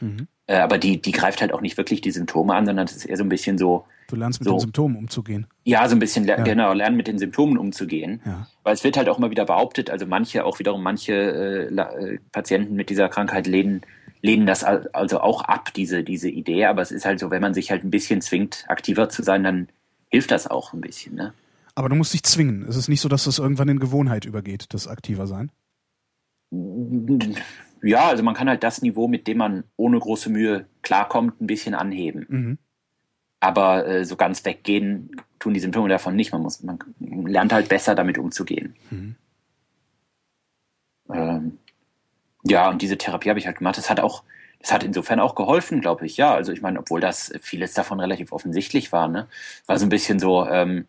Mhm. 0.00 0.26
Äh, 0.46 0.56
aber 0.56 0.78
die, 0.78 1.00
die 1.00 1.12
greift 1.12 1.40
halt 1.40 1.52
auch 1.52 1.60
nicht 1.60 1.76
wirklich 1.76 2.00
die 2.00 2.10
Symptome 2.10 2.54
an, 2.54 2.66
sondern 2.66 2.86
es 2.86 2.96
ist 2.96 3.04
eher 3.04 3.16
so 3.16 3.24
ein 3.24 3.28
bisschen 3.28 3.58
so. 3.58 3.86
Du 4.08 4.16
lernst 4.16 4.40
mit 4.40 4.48
so, 4.48 4.54
den 4.54 4.60
Symptomen 4.60 4.96
umzugehen. 4.96 5.46
Ja, 5.64 5.88
so 5.88 5.96
ein 5.96 5.98
bisschen, 5.98 6.26
ja. 6.26 6.42
genau, 6.42 6.72
lernen 6.72 6.96
mit 6.96 7.06
den 7.06 7.18
Symptomen 7.18 7.58
umzugehen. 7.58 8.20
Ja. 8.24 8.46
Weil 8.62 8.74
es 8.74 8.84
wird 8.84 8.96
halt 8.96 9.08
auch 9.08 9.18
immer 9.18 9.30
wieder 9.30 9.44
behauptet, 9.44 9.90
also 9.90 10.06
manche, 10.06 10.44
auch 10.44 10.58
wiederum 10.58 10.82
manche 10.82 11.12
äh, 11.12 11.74
äh, 11.74 12.18
Patienten 12.32 12.74
mit 12.74 12.90
dieser 12.90 13.08
Krankheit 13.08 13.46
lehnen, 13.46 13.82
lehnen 14.20 14.46
das 14.46 14.64
also 14.64 15.20
auch 15.20 15.42
ab, 15.42 15.72
diese, 15.74 16.04
diese 16.04 16.28
Idee. 16.28 16.66
Aber 16.66 16.82
es 16.82 16.90
ist 16.90 17.04
halt 17.04 17.20
so, 17.20 17.30
wenn 17.30 17.42
man 17.42 17.54
sich 17.54 17.70
halt 17.70 17.84
ein 17.84 17.90
bisschen 17.90 18.20
zwingt, 18.20 18.64
aktiver 18.68 19.08
zu 19.08 19.22
sein, 19.22 19.42
dann 19.44 19.68
hilft 20.10 20.30
das 20.30 20.46
auch 20.46 20.72
ein 20.72 20.80
bisschen. 20.80 21.14
Ne? 21.14 21.32
Aber 21.74 21.88
du 21.88 21.94
musst 21.94 22.14
dich 22.14 22.22
zwingen. 22.22 22.64
Es 22.68 22.76
ist 22.76 22.88
nicht 22.88 23.00
so, 23.00 23.08
dass 23.08 23.24
das 23.24 23.38
irgendwann 23.38 23.68
in 23.68 23.80
Gewohnheit 23.80 24.24
übergeht, 24.24 24.66
das 24.70 24.86
aktiver 24.86 25.26
sein. 25.26 25.50
Ja, 27.82 28.08
also 28.08 28.22
man 28.22 28.34
kann 28.34 28.48
halt 28.48 28.62
das 28.62 28.80
Niveau, 28.80 29.08
mit 29.08 29.26
dem 29.26 29.38
man 29.38 29.64
ohne 29.76 29.98
große 29.98 30.30
Mühe 30.30 30.66
klarkommt, 30.82 31.40
ein 31.40 31.46
bisschen 31.46 31.74
anheben. 31.74 32.26
Mhm. 32.28 32.58
Aber 33.44 33.86
äh, 33.86 34.04
so 34.06 34.16
ganz 34.16 34.42
weggehen 34.46 35.20
tun 35.38 35.52
die 35.52 35.60
Symptome 35.60 35.90
davon 35.90 36.16
nicht. 36.16 36.32
Man 36.32 36.40
muss, 36.40 36.62
man 36.62 36.78
lernt 36.98 37.52
halt 37.52 37.68
besser 37.68 37.94
damit 37.94 38.16
umzugehen. 38.16 38.74
Mhm. 38.88 39.16
Ähm, 41.12 41.58
ja, 42.44 42.70
und 42.70 42.80
diese 42.80 42.96
Therapie 42.96 43.28
habe 43.28 43.38
ich 43.38 43.46
halt 43.46 43.58
gemacht. 43.58 43.76
Das 43.76 43.90
hat 43.90 44.00
auch, 44.00 44.22
das 44.60 44.72
hat 44.72 44.82
insofern 44.82 45.20
auch 45.20 45.34
geholfen, 45.34 45.82
glaube 45.82 46.06
ich. 46.06 46.16
Ja, 46.16 46.34
also 46.34 46.52
ich 46.52 46.62
meine, 46.62 46.78
obwohl 46.78 47.02
das 47.02 47.34
vieles 47.42 47.74
davon 47.74 48.00
relativ 48.00 48.32
offensichtlich 48.32 48.92
war, 48.92 49.08
ne, 49.08 49.28
war 49.66 49.78
so 49.78 49.84
ein 49.84 49.90
bisschen 49.90 50.18
so 50.18 50.46
ähm, 50.46 50.86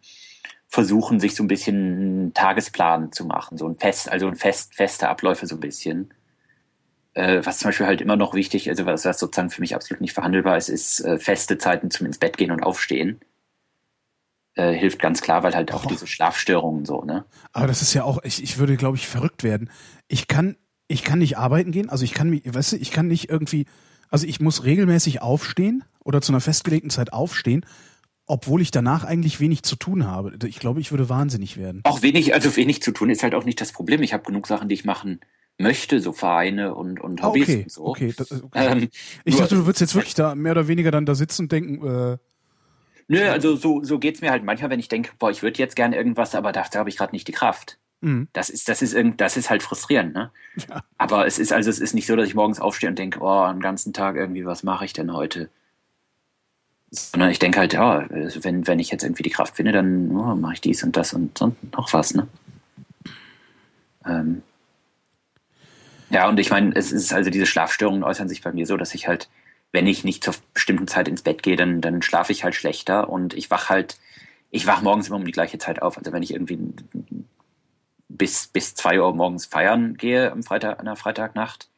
versuchen, 0.69 1.19
sich 1.19 1.35
so 1.35 1.43
ein 1.43 1.49
bisschen 1.49 1.75
einen 1.75 2.33
Tagesplan 2.33 3.11
zu 3.11 3.25
machen, 3.25 3.57
so 3.57 3.67
ein 3.67 3.75
fest, 3.75 4.09
also 4.09 4.27
ein 4.27 4.35
fest, 4.37 4.75
feste 4.75 5.09
Abläufe 5.09 5.45
so 5.45 5.55
ein 5.55 5.61
bisschen 5.61 6.13
was 7.15 7.59
zum 7.59 7.69
Beispiel 7.69 7.87
halt 7.87 8.01
immer 8.01 8.17
noch 8.17 8.33
wichtig, 8.33 8.69
also 8.69 8.85
was, 8.85 9.05
was 9.05 9.19
sozusagen 9.19 9.49
für 9.49 9.61
mich 9.61 9.73
absolut 9.73 10.01
nicht 10.01 10.13
verhandelbar 10.13 10.57
ist, 10.57 10.69
ist 10.69 10.99
äh, 10.99 11.17
feste 11.17 11.57
Zeiten 11.57 11.89
zum 11.89 12.05
ins 12.05 12.17
Bett 12.17 12.37
gehen 12.37 12.51
und 12.51 12.61
aufstehen. 12.61 13.21
Äh, 14.55 14.73
hilft 14.73 14.99
ganz 14.99 15.21
klar, 15.21 15.43
weil 15.43 15.55
halt 15.55 15.73
auch 15.73 15.85
oh. 15.85 15.87
diese 15.89 16.07
Schlafstörungen 16.07 16.85
so, 16.85 17.03
ne? 17.03 17.25
Aber 17.53 17.67
das 17.67 17.81
ist 17.81 17.93
ja 17.93 18.03
auch, 18.03 18.23
ich, 18.23 18.43
ich 18.43 18.57
würde, 18.57 18.77
glaube 18.77 18.97
ich, 18.97 19.07
verrückt 19.07 19.43
werden. 19.43 19.69
Ich 20.07 20.27
kann, 20.27 20.57
ich 20.87 21.03
kann 21.03 21.19
nicht 21.19 21.37
arbeiten 21.37 21.71
gehen, 21.71 21.89
also 21.89 22.03
ich 22.03 22.13
kann 22.13 22.29
mich, 22.29 22.43
weißt 22.45 22.73
du, 22.73 22.77
ich 22.77 22.91
kann 22.91 23.07
nicht 23.07 23.29
irgendwie, 23.29 23.65
also 24.09 24.27
ich 24.27 24.39
muss 24.39 24.63
regelmäßig 24.63 25.21
aufstehen 25.21 25.83
oder 26.03 26.21
zu 26.21 26.31
einer 26.31 26.41
festgelegten 26.41 26.89
Zeit 26.89 27.13
aufstehen, 27.13 27.65
obwohl 28.27 28.61
ich 28.61 28.71
danach 28.71 29.03
eigentlich 29.03 29.39
wenig 29.39 29.63
zu 29.63 29.75
tun 29.75 30.07
habe. 30.07 30.37
Ich 30.45 30.59
glaube, 30.59 30.81
ich 30.81 30.91
würde 30.91 31.09
wahnsinnig 31.09 31.57
werden. 31.57 31.81
Auch 31.83 32.01
wenig, 32.01 32.33
also 32.33 32.55
wenig 32.55 32.81
zu 32.81 32.91
tun 32.91 33.09
ist 33.09 33.23
halt 33.23 33.35
auch 33.35 33.45
nicht 33.45 33.61
das 33.61 33.71
Problem. 33.71 34.03
Ich 34.03 34.13
habe 34.13 34.23
genug 34.23 34.47
Sachen, 34.47 34.67
die 34.67 34.75
ich 34.75 34.85
machen 34.85 35.19
möchte, 35.57 35.99
so 35.99 36.11
Vereine 36.11 36.75
und, 36.75 36.99
und 36.99 37.21
ah, 37.21 37.27
Hobbys 37.27 37.43
okay, 37.43 37.63
und 37.63 37.71
so. 37.71 37.85
Okay, 37.85 38.13
das, 38.15 38.31
okay. 38.31 38.49
Ähm, 38.53 38.89
ich 39.23 39.37
dachte, 39.37 39.55
du 39.55 39.65
würdest 39.65 39.81
jetzt 39.81 39.95
wirklich 39.95 40.15
da 40.15 40.35
mehr 40.35 40.51
oder 40.51 40.67
weniger 40.67 40.91
dann 40.91 41.05
da 41.05 41.15
sitzen 41.15 41.43
und 41.43 41.51
denken, 41.51 41.85
äh, 41.85 42.17
Nö, 43.07 43.21
also 43.29 43.55
so, 43.55 43.83
so 43.83 43.99
geht's 43.99 44.21
mir 44.21 44.31
halt 44.31 44.43
manchmal, 44.43 44.71
wenn 44.71 44.79
ich 44.79 44.87
denke, 44.87 45.11
boah, 45.19 45.29
ich 45.29 45.43
würde 45.43 45.59
jetzt 45.59 45.75
gerne 45.75 45.95
irgendwas, 45.95 46.33
aber 46.33 46.51
dafür 46.51 46.79
habe 46.79 46.89
ich 46.89 46.97
gerade 46.97 47.13
nicht 47.13 47.27
die 47.27 47.33
Kraft. 47.33 47.77
Mhm. 48.01 48.27
Das 48.33 48.49
ist, 48.49 48.67
das 48.67 48.81
ist 48.81 48.93
irgend, 48.93 49.21
das 49.21 49.37
ist 49.37 49.49
halt 49.49 49.61
frustrierend, 49.61 50.13
ne? 50.13 50.31
Ja. 50.67 50.83
Aber 50.97 51.27
es 51.27 51.37
ist, 51.37 51.53
also 51.53 51.69
es 51.69 51.79
ist 51.79 51.93
nicht 51.93 52.07
so, 52.07 52.15
dass 52.15 52.27
ich 52.27 52.35
morgens 52.35 52.59
aufstehe 52.59 52.89
und 52.89 52.97
denke, 52.97 53.19
oh, 53.21 53.47
den 53.51 53.61
ganzen 53.61 53.93
Tag 53.93 54.15
irgendwie, 54.15 54.45
was 54.45 54.63
mache 54.63 54.85
ich 54.85 54.93
denn 54.93 55.13
heute? 55.13 55.49
Sondern 56.89 57.29
ich 57.29 57.39
denke 57.39 57.59
halt, 57.59 57.73
ja, 57.73 58.07
also 58.09 58.43
wenn, 58.43 58.65
wenn 58.67 58.79
ich 58.79 58.89
jetzt 58.89 59.03
irgendwie 59.03 59.23
die 59.23 59.29
Kraft 59.29 59.55
finde, 59.55 59.71
dann 59.71 60.11
oh, 60.11 60.35
mache 60.35 60.53
ich 60.53 60.61
dies 60.61 60.83
und 60.83 60.97
das 60.97 61.13
und, 61.13 61.39
und 61.41 61.73
noch 61.73 61.93
was, 61.93 62.15
ne? 62.15 62.27
Ähm, 64.05 64.41
ja, 66.09 66.27
und 66.27 66.39
ich 66.39 66.49
meine, 66.49 66.75
es 66.75 66.91
ist 66.91 67.13
also 67.13 67.29
diese 67.29 67.45
Schlafstörungen 67.45 68.03
äußern 68.03 68.29
sich 68.29 68.41
bei 68.41 68.51
mir 68.51 68.65
so, 68.65 68.77
dass 68.77 68.93
ich 68.93 69.07
halt, 69.07 69.29
wenn 69.71 69.87
ich 69.87 70.03
nicht 70.03 70.23
zur 70.23 70.35
bestimmten 70.53 70.87
Zeit 70.87 71.07
ins 71.07 71.21
Bett 71.21 71.43
gehe, 71.43 71.55
dann, 71.55 71.81
dann 71.81 72.01
schlafe 72.01 72.31
ich 72.31 72.43
halt 72.43 72.55
schlechter 72.55 73.09
und 73.09 73.33
ich 73.33 73.49
wach 73.51 73.69
halt, 73.69 73.97
ich 74.51 74.67
wach 74.67 74.81
morgens 74.81 75.07
immer 75.07 75.17
um 75.17 75.25
die 75.25 75.31
gleiche 75.31 75.57
Zeit 75.57 75.81
auf. 75.81 75.97
Also 75.97 76.11
wenn 76.11 76.23
ich 76.23 76.33
irgendwie 76.33 76.59
bis, 78.07 78.47
bis 78.47 78.75
zwei 78.75 78.99
Uhr 78.99 79.13
morgens 79.13 79.45
feiern 79.45 79.95
gehe 79.95 80.31
am 80.31 80.43
Freitag, 80.43 80.79
an 80.79 80.85
der 80.85 80.95
Freitagnacht, 80.95 81.69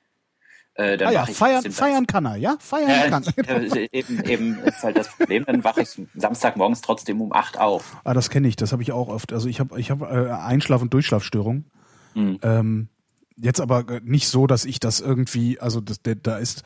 äh, 0.78 0.96
dann 0.96 1.08
ah 1.08 1.12
ja, 1.12 1.26
feiern, 1.26 1.72
feiern 1.72 2.06
kann 2.06 2.26
er, 2.26 2.36
ja? 2.36 2.56
Feiern 2.60 2.90
äh, 2.90 3.10
kann 3.10 3.24
äh, 3.76 3.90
eben, 3.92 4.24
eben 4.26 4.60
ist 4.60 4.84
halt 4.84 4.96
das 4.96 5.10
Problem, 5.10 5.44
dann 5.46 5.64
wache 5.64 5.82
ich 5.82 6.00
Samstagmorgens 6.16 6.82
trotzdem 6.82 7.20
um 7.20 7.34
acht 7.34 7.58
auf. 7.58 7.98
Ah, 8.04 8.14
das 8.14 8.30
kenne 8.30 8.48
ich, 8.48 8.58
das 8.58 8.74
habe 8.74 8.84
ich 8.84 8.92
auch 8.92 9.08
oft. 9.08 9.34
Also 9.34 9.50
ich 9.50 9.60
habe 9.60 9.80
ich 9.80 9.90
hab, 9.90 10.02
äh, 10.02 10.30
Einschlaf- 10.30 10.84
und 10.84 10.94
Durchschlafstörungen. 10.94 11.66
Mhm. 12.14 12.40
Ähm, 12.44 12.90
Jetzt 13.38 13.62
aber 13.62 13.88
äh, 13.90 14.02
nicht 14.04 14.28
so, 14.28 14.48
dass 14.48 14.66
ich 14.66 14.80
das 14.80 15.00
irgendwie, 15.00 15.60
also 15.60 15.80
das, 15.80 16.02
der, 16.02 16.16
da 16.16 16.38
ist, 16.38 16.64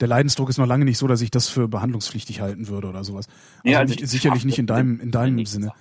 der 0.00 0.08
Leidensdruck 0.08 0.48
ist 0.48 0.58
noch 0.58 0.66
lange 0.66 0.84
nicht 0.84 0.98
so, 0.98 1.06
dass 1.06 1.20
ich 1.20 1.30
das 1.30 1.48
für 1.48 1.68
behandlungspflichtig 1.68 2.40
halten 2.40 2.68
würde 2.68 2.88
oder 2.88 3.04
sowas. 3.04 3.26
Also 3.58 3.72
ja, 3.72 3.78
also 3.80 3.94
nicht, 3.94 4.08
sicherlich 4.08 4.44
nicht 4.44 4.58
in 4.58 4.66
deinem, 4.66 5.00
in 5.00 5.10
deinem 5.10 5.44
Sinne. 5.46 5.72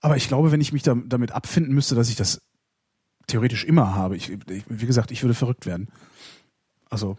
Aber 0.00 0.16
ich 0.16 0.28
glaube, 0.28 0.52
wenn 0.52 0.60
ich 0.60 0.72
mich 0.72 0.82
da, 0.82 0.94
damit 0.94 1.32
abfinden 1.32 1.74
müsste, 1.74 1.94
dass 1.94 2.08
ich 2.08 2.16
das 2.16 2.40
theoretisch 3.26 3.64
immer 3.64 3.94
habe, 3.94 4.16
ich, 4.16 4.30
ich, 4.30 4.64
wie 4.68 4.86
gesagt, 4.86 5.10
ich 5.10 5.22
würde 5.22 5.34
verrückt 5.34 5.66
werden. 5.66 5.88
Also, 6.90 7.16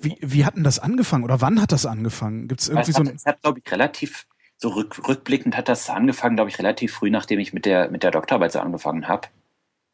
wie, 0.00 0.16
wie 0.20 0.44
hat 0.44 0.56
denn 0.56 0.64
das 0.64 0.78
angefangen 0.78 1.24
oder 1.24 1.40
wann 1.40 1.60
hat 1.60 1.72
das 1.72 1.86
angefangen? 1.86 2.48
Gibt 2.48 2.60
es 2.60 2.68
irgendwie 2.68 2.90
es 2.90 2.96
so 2.96 3.02
ein. 3.02 3.08
Es 3.08 3.26
hat, 3.26 3.42
glaube 3.42 3.60
ich, 3.60 3.72
relativ, 3.72 4.26
so 4.56 4.68
rück, 4.70 5.08
rückblickend 5.08 5.56
hat 5.56 5.68
das 5.68 5.88
angefangen, 5.88 6.36
glaube 6.36 6.50
ich, 6.50 6.58
relativ 6.58 6.92
früh, 6.94 7.10
nachdem 7.10 7.38
ich 7.38 7.52
mit 7.52 7.64
der, 7.64 7.90
mit 7.90 8.02
der 8.02 8.10
Doktorarbeit 8.10 8.52
so 8.52 8.60
angefangen 8.60 9.08
habe. 9.08 9.28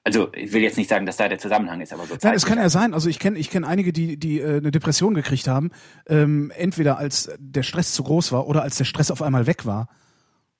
Also 0.09 0.33
ich 0.33 0.55
will 0.55 0.63
jetzt 0.63 0.79
nicht 0.79 0.89
sagen, 0.89 1.05
dass 1.05 1.19
da 1.19 1.29
der 1.29 1.39
Zusammenhang 1.39 1.83
ist, 1.83 1.93
aber 1.93 2.07
so. 2.07 2.17
Nein, 2.23 2.33
es 2.33 2.47
kann 2.47 2.57
ja 2.57 2.71
sein. 2.71 2.95
Also 2.95 3.11
ich 3.11 3.19
kenne 3.19 3.39
ich 3.39 3.51
kenn 3.51 3.63
einige, 3.63 3.93
die, 3.93 4.17
die 4.17 4.41
äh, 4.41 4.57
eine 4.57 4.71
Depression 4.71 5.13
gekriegt 5.13 5.47
haben, 5.47 5.71
ähm, 6.07 6.51
entweder 6.57 6.97
als 6.97 7.31
der 7.39 7.63
Stress 7.63 7.93
zu 7.93 8.05
groß 8.05 8.33
war 8.33 8.47
oder 8.47 8.63
als 8.63 8.79
der 8.79 8.87
Stress 8.87 9.11
auf 9.11 9.21
einmal 9.21 9.47
weg 9.47 9.67
war. 9.67 9.91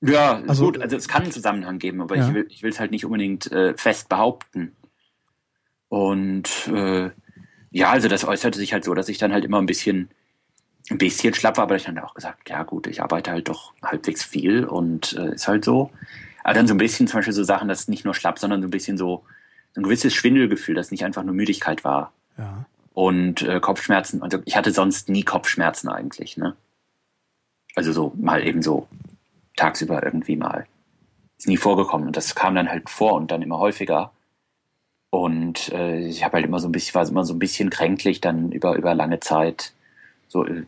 Ja, 0.01 0.43
also, 0.47 0.65
gut, 0.65 0.79
also 0.79 0.95
es 0.95 1.07
kann 1.07 1.23
einen 1.23 1.31
Zusammenhang 1.31 1.79
geben, 1.79 1.99
aber 1.99 2.15
ja. 2.15 2.27
ich 2.27 2.33
will 2.35 2.45
ich 2.47 2.61
will 2.61 2.69
es 2.69 2.79
halt 2.79 2.91
nicht 2.91 3.05
unbedingt 3.05 3.51
äh, 3.51 3.75
fest 3.75 4.07
behaupten. 4.07 4.75
Und 5.87 6.67
äh, 6.67 7.09
ja, 7.71 7.89
also 7.89 8.07
das 8.07 8.25
äußerte 8.25 8.59
sich 8.59 8.71
halt 8.71 8.83
so, 8.83 8.93
dass 8.93 9.09
ich 9.09 9.17
dann 9.17 9.33
halt 9.33 9.45
immer 9.45 9.57
ein 9.57 9.65
bisschen 9.65 10.09
ein 10.91 10.99
bisschen 10.99 11.33
schlapp 11.33 11.57
war, 11.57 11.63
aber 11.63 11.75
ich 11.75 11.85
dann 11.85 11.97
auch 11.97 12.13
gesagt, 12.13 12.47
ja 12.51 12.61
gut, 12.61 12.85
ich 12.85 13.01
arbeite 13.01 13.31
halt 13.31 13.49
doch 13.49 13.73
halbwegs 13.81 14.23
viel 14.23 14.63
und 14.63 15.13
äh, 15.13 15.33
ist 15.33 15.47
halt 15.47 15.65
so. 15.65 15.89
Aber 16.43 16.53
dann 16.53 16.67
so 16.67 16.75
ein 16.75 16.77
bisschen 16.77 17.07
zum 17.07 17.17
Beispiel 17.17 17.33
so 17.33 17.43
Sachen, 17.43 17.67
dass 17.67 17.87
nicht 17.87 18.05
nur 18.05 18.13
schlapp, 18.13 18.37
sondern 18.37 18.61
so 18.61 18.67
ein 18.67 18.71
bisschen 18.71 18.95
so 18.95 19.23
ein 19.75 19.83
gewisses 19.83 20.13
Schwindelgefühl, 20.13 20.75
das 20.75 20.91
nicht 20.91 21.05
einfach 21.05 21.23
nur 21.23 21.35
Müdigkeit 21.35 21.83
war. 21.83 22.11
Ja. 22.37 22.65
Und 22.93 23.41
äh, 23.43 23.59
Kopfschmerzen. 23.59 24.23
Also 24.23 24.39
ich 24.45 24.55
hatte 24.55 24.71
sonst 24.71 25.09
nie 25.09 25.23
Kopfschmerzen 25.23 25.89
eigentlich, 25.89 26.37
ne? 26.37 26.55
Also 27.75 27.93
so 27.93 28.13
mal 28.15 28.45
eben 28.45 28.61
so 28.61 28.87
tagsüber 29.55 30.03
irgendwie 30.03 30.35
mal. 30.35 30.65
Ist 31.37 31.47
nie 31.47 31.57
vorgekommen. 31.57 32.07
Und 32.07 32.17
das 32.17 32.35
kam 32.35 32.55
dann 32.55 32.69
halt 32.69 32.89
vor 32.89 33.13
und 33.13 33.31
dann 33.31 33.41
immer 33.41 33.59
häufiger. 33.59 34.11
Und 35.11 35.69
äh, 35.69 35.99
ich 35.99 36.23
habe 36.23 36.33
halt 36.33 36.45
immer 36.45 36.59
so 36.59 36.67
ein 36.67 36.71
bisschen, 36.71 36.95
war 36.95 37.07
immer 37.07 37.25
so 37.25 37.33
ein 37.33 37.39
bisschen 37.39 37.69
kränklich 37.69 38.21
dann 38.21 38.51
über, 38.51 38.75
über 38.75 38.93
lange 38.93 39.19
Zeit. 39.19 39.73
So, 40.27 40.45
äh, 40.45 40.65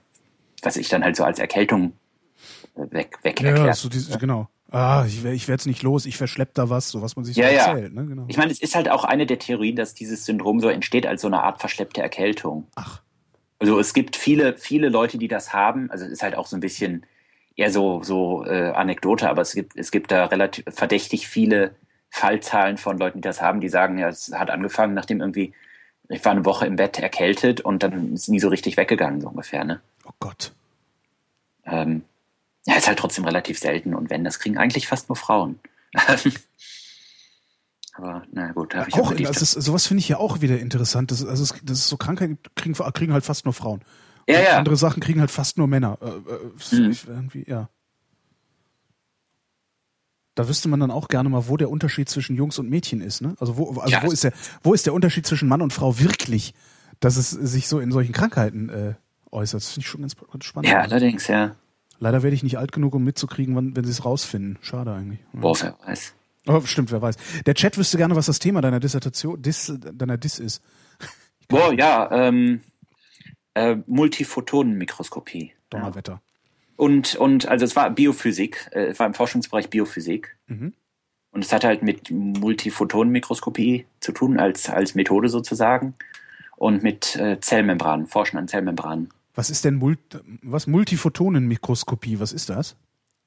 was 0.61 0.77
ich 0.77 0.89
dann 0.89 1.03
halt 1.03 1.15
so 1.15 1.23
als 1.23 1.39
Erkältung 1.39 1.93
äh, 2.75 2.91
weg, 2.91 3.17
weg 3.23 3.41
ja, 3.41 3.49
erklärt. 3.49 3.75
So 3.75 3.89
dieses, 3.89 4.17
genau 4.17 4.47
ah, 4.71 5.05
ich, 5.05 5.23
ich 5.23 5.47
werde 5.47 5.59
es 5.59 5.65
nicht 5.65 5.83
los, 5.83 6.05
ich 6.05 6.17
verschlepp 6.17 6.53
da 6.53 6.69
was, 6.69 6.89
so 6.89 7.01
was 7.01 7.15
man 7.15 7.25
sich 7.25 7.35
ja, 7.35 7.49
so 7.49 7.55
erzählt. 7.55 7.93
Ja. 7.93 8.01
Ne? 8.01 8.07
Genau. 8.07 8.25
Ich 8.27 8.37
meine, 8.37 8.51
es 8.51 8.61
ist 8.61 8.75
halt 8.75 8.89
auch 8.89 9.03
eine 9.03 9.25
der 9.25 9.39
Theorien, 9.39 9.75
dass 9.75 9.93
dieses 9.93 10.25
Syndrom 10.25 10.59
so 10.59 10.69
entsteht 10.69 11.05
als 11.05 11.21
so 11.21 11.27
eine 11.27 11.43
Art 11.43 11.59
verschleppte 11.59 12.01
Erkältung. 12.01 12.67
Ach. 12.75 13.01
Also 13.59 13.79
es 13.79 13.93
gibt 13.93 14.15
viele, 14.15 14.57
viele 14.57 14.89
Leute, 14.89 15.19
die 15.19 15.27
das 15.27 15.53
haben. 15.53 15.91
Also 15.91 16.05
es 16.05 16.11
ist 16.11 16.23
halt 16.23 16.35
auch 16.35 16.47
so 16.47 16.57
ein 16.57 16.61
bisschen 16.61 17.05
eher 17.55 17.71
so, 17.71 18.01
so 18.03 18.43
äh, 18.45 18.71
Anekdote, 18.71 19.29
aber 19.29 19.41
es 19.43 19.53
gibt, 19.53 19.75
es 19.75 19.91
gibt 19.91 20.11
da 20.11 20.25
relativ 20.25 20.65
verdächtig 20.69 21.27
viele 21.27 21.75
Fallzahlen 22.09 22.77
von 22.77 22.97
Leuten, 22.97 23.19
die 23.19 23.27
das 23.27 23.41
haben, 23.41 23.61
die 23.61 23.69
sagen, 23.69 23.97
ja, 23.97 24.09
es 24.09 24.33
hat 24.33 24.49
angefangen, 24.49 24.93
nachdem 24.93 25.21
irgendwie, 25.21 25.53
ich 26.09 26.25
war 26.25 26.31
eine 26.31 26.45
Woche 26.45 26.65
im 26.65 26.75
Bett 26.75 26.99
erkältet 26.99 27.61
und 27.61 27.83
dann 27.83 28.13
ist 28.13 28.29
nie 28.29 28.39
so 28.39 28.49
richtig 28.49 28.77
weggegangen, 28.77 29.21
so 29.21 29.29
ungefähr, 29.29 29.63
ne? 29.63 29.79
Oh 30.05 30.11
Gott. 30.19 30.53
Ähm, 31.65 32.03
Ja, 32.65 32.75
ist 32.75 32.87
halt 32.87 32.99
trotzdem 32.99 33.25
relativ 33.25 33.57
selten 33.59 33.95
und 33.95 34.09
wenn, 34.09 34.23
das 34.23 34.39
kriegen 34.39 34.57
eigentlich 34.57 34.87
fast 34.87 35.09
nur 35.09 35.15
Frauen. 35.15 35.59
Aber 37.93 38.23
na 38.31 38.51
gut, 38.53 38.73
habe 38.73 38.89
ich 38.89 38.95
auch, 38.95 39.13
das 39.13 39.41
ist, 39.41 39.51
sowas 39.51 39.85
finde 39.85 39.99
ich 39.99 40.09
ja 40.09 40.17
auch 40.17 40.41
wieder 40.41 40.59
interessant. 40.59 41.11
Das, 41.11 41.25
also 41.25 41.43
es, 41.43 41.53
das 41.63 41.79
ist 41.79 41.87
so 41.87 41.97
Krankheiten 41.97 42.37
kriegen, 42.55 42.73
kriegen 42.73 43.13
halt 43.13 43.25
fast 43.25 43.45
nur 43.45 43.53
Frauen. 43.53 43.81
Ja, 44.29 44.37
Und 44.39 44.45
ja. 44.45 44.57
Andere 44.57 44.77
Sachen 44.77 45.01
kriegen 45.01 45.19
halt 45.19 45.31
fast 45.31 45.57
nur 45.57 45.67
Männer. 45.67 45.97
Äh, 46.01 46.07
äh, 46.07 46.51
das 46.57 46.71
Mhm. 46.71 47.43
ja. 47.47 47.69
Da 50.35 50.47
wüsste 50.47 50.69
man 50.69 50.79
dann 50.79 50.91
auch 50.91 51.09
gerne 51.09 51.27
mal, 51.27 51.49
wo 51.49 51.57
der 51.57 51.69
Unterschied 51.69 52.07
zwischen 52.07 52.37
Jungs 52.37 52.57
und 52.57 52.69
Mädchen 52.69 53.01
ist. 53.01 53.21
Ne? 53.21 53.35
Also 53.39 53.57
wo, 53.57 53.71
also 53.81 53.91
Ja, 53.91 54.01
wo 54.03 54.11
ist 54.11 54.23
der, 54.23 54.31
wo 54.63 54.73
ist 54.73 54.85
der 54.85 54.93
Unterschied 54.93 55.27
zwischen 55.27 55.49
Mann 55.49 55.61
und 55.61 55.73
Frau 55.73 55.99
wirklich, 55.99 56.53
dass 57.01 57.17
es 57.17 57.31
sich 57.31 57.67
so 57.67 57.79
in 57.79 57.91
solchen 57.91 58.13
Krankheiten 58.13 58.69
äh, 58.69 58.93
äußert? 59.31 59.61
Das 59.61 59.71
finde 59.71 59.81
ich 59.85 59.89
schon 59.89 60.01
ganz, 60.01 60.15
ganz 60.15 60.45
spannend. 60.45 60.69
ja, 60.69 60.79
allerdings, 60.79 61.27
ja. 61.27 61.55
Leider 62.01 62.23
werde 62.23 62.35
ich 62.35 62.41
nicht 62.41 62.57
alt 62.57 62.71
genug, 62.71 62.95
um 62.95 63.03
mitzukriegen, 63.03 63.55
wann, 63.55 63.75
wenn 63.75 63.85
sie 63.85 63.91
es 63.91 64.03
rausfinden. 64.03 64.57
Schade 64.61 64.91
eigentlich. 64.91 65.19
Ja. 65.33 65.39
Boah, 65.39 65.55
wer 65.61 65.77
weiß. 65.85 66.15
Oh, 66.47 66.59
stimmt, 66.61 66.91
wer 66.91 66.99
weiß. 66.99 67.15
Der 67.45 67.53
Chat 67.53 67.77
wüsste 67.77 67.97
gerne, 67.97 68.15
was 68.15 68.25
das 68.25 68.39
Thema 68.39 68.59
deiner 68.61 68.79
Dissertation, 68.79 69.39
Dis, 69.39 69.71
deiner 69.79 70.17
Dis 70.17 70.39
ist. 70.39 70.63
Boah, 71.47 71.71
ja, 71.71 72.09
ähm, 72.11 72.61
äh, 73.53 73.77
Multiphotonenmikroskopie. 73.85 75.53
Ja. 75.53 75.79
Donnerwetter. 75.79 76.21
Und, 76.75 77.15
und 77.17 77.47
also 77.47 77.65
es 77.65 77.75
war 77.75 77.91
Biophysik, 77.91 78.71
äh, 78.71 78.85
es 78.85 78.99
war 78.99 79.05
im 79.05 79.13
Forschungsbereich 79.13 79.69
Biophysik. 79.69 80.35
Mhm. 80.47 80.73
Und 81.29 81.45
es 81.45 81.53
hat 81.53 81.63
halt 81.63 81.83
mit 81.83 82.09
Multiphotonenmikroskopie 82.09 83.85
zu 83.99 84.11
tun, 84.11 84.39
als, 84.39 84.69
als 84.69 84.95
Methode 84.95 85.29
sozusagen. 85.29 85.93
Und 86.57 86.81
mit 86.81 87.15
äh, 87.15 87.39
Zellmembranen, 87.39 88.07
Forschen 88.07 88.39
an 88.39 88.47
Zellmembranen. 88.47 89.09
Was 89.33 89.49
ist 89.49 89.63
denn 89.65 89.75
Mult 89.75 89.99
was 90.41 90.67
Multiphotonenmikroskopie? 90.67 92.19
Was 92.19 92.33
ist 92.33 92.49
das? 92.49 92.75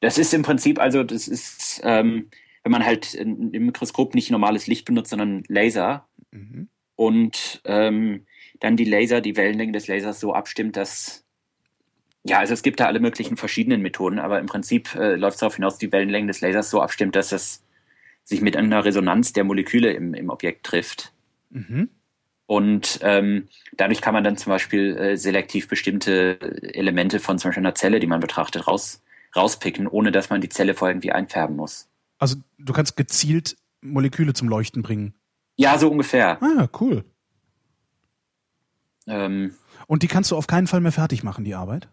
Das 0.00 0.18
ist 0.18 0.34
im 0.34 0.42
Prinzip, 0.42 0.78
also 0.78 1.02
das 1.02 1.28
ist, 1.28 1.80
ähm, 1.84 2.28
wenn 2.62 2.72
man 2.72 2.84
halt 2.84 3.14
im 3.14 3.50
Mikroskop 3.66 4.14
nicht 4.14 4.30
normales 4.30 4.66
Licht 4.66 4.84
benutzt, 4.84 5.11
sondern 5.11 5.42
Laser 5.48 6.07
Mhm. 6.30 6.68
und 6.96 7.62
ähm, 7.64 8.26
dann 8.61 8.76
die 8.76 8.84
Laser, 8.84 9.20
die 9.20 9.36
Wellenlänge 9.36 9.72
des 9.72 9.86
Lasers 9.86 10.18
so 10.18 10.34
abstimmt, 10.34 10.76
dass 10.76 11.24
ja, 12.26 12.38
also 12.38 12.55
es 12.55 12.62
gibt 12.62 12.80
da 12.80 12.86
alle 12.86 13.00
möglichen 13.00 13.36
verschiedenen 13.36 13.82
Methoden, 13.82 14.18
aber 14.18 14.40
im 14.40 14.46
Prinzip 14.46 14.94
äh, 14.94 15.14
läuft 15.14 15.34
es 15.34 15.40
darauf 15.40 15.57
hinaus, 15.57 15.78
die 15.78 15.92
Wellenlänge 15.92 16.28
des 16.28 16.40
Lasers 16.40 16.70
so 16.70 16.80
abstimmt, 16.80 17.14
dass 17.16 17.32
es 17.32 17.62
sich 18.24 18.40
mit 18.40 18.57
einer 18.57 18.84
Resonanz 18.84 19.32
der 19.34 19.44
Moleküle 19.44 19.92
im, 19.92 20.14
im 20.14 20.30
Objekt 20.30 20.64
trifft. 20.64 21.12
Mhm. 21.50 21.90
Und 22.47 22.99
ähm, 23.03 23.49
dadurch 23.72 24.01
kann 24.03 24.12
man 24.12 24.24
dann 24.24 24.36
zum 24.36 24.51
Beispiel 24.51 24.97
äh, 24.97 25.16
selektiv 25.16 25.68
bestimmte 25.68 26.38
Elemente 26.74 27.20
von 27.20 27.38
zum 27.38 27.49
Beispiel 27.49 27.62
einer 27.62 27.74
Zelle, 27.74 28.01
die 28.01 28.07
man 28.07 28.20
betrachtet, 28.20 28.66
raus, 28.66 29.03
rauspicken, 29.34 29.86
ohne 29.86 30.12
dass 30.12 30.30
man 30.30 30.40
die 30.40 30.51
Zelle 30.51 30.74
vorher 30.74 30.92
irgendwie 30.92 31.12
einfärben 31.12 31.57
muss. 31.57 31.88
Also 32.18 32.36
du 32.59 32.72
kannst 32.72 32.97
gezielt 32.97 33.57
Moleküle 33.80 34.34
zum 34.34 34.49
Leuchten 34.49 34.82
bringen. 34.82 35.14
Ja, 35.57 35.78
so 35.78 35.90
ungefähr. 35.90 36.42
Ah, 36.42 36.68
cool. 36.80 37.05
Ähm, 39.07 39.55
Und 39.86 40.03
die 40.03 40.09
kannst 40.09 40.30
du 40.30 40.36
auf 40.36 40.47
keinen 40.47 40.66
Fall 40.66 40.80
mehr 40.80 40.92
fertig 40.92 41.22
machen, 41.22 41.45
die 41.45 41.55
Arbeit? 41.55 41.88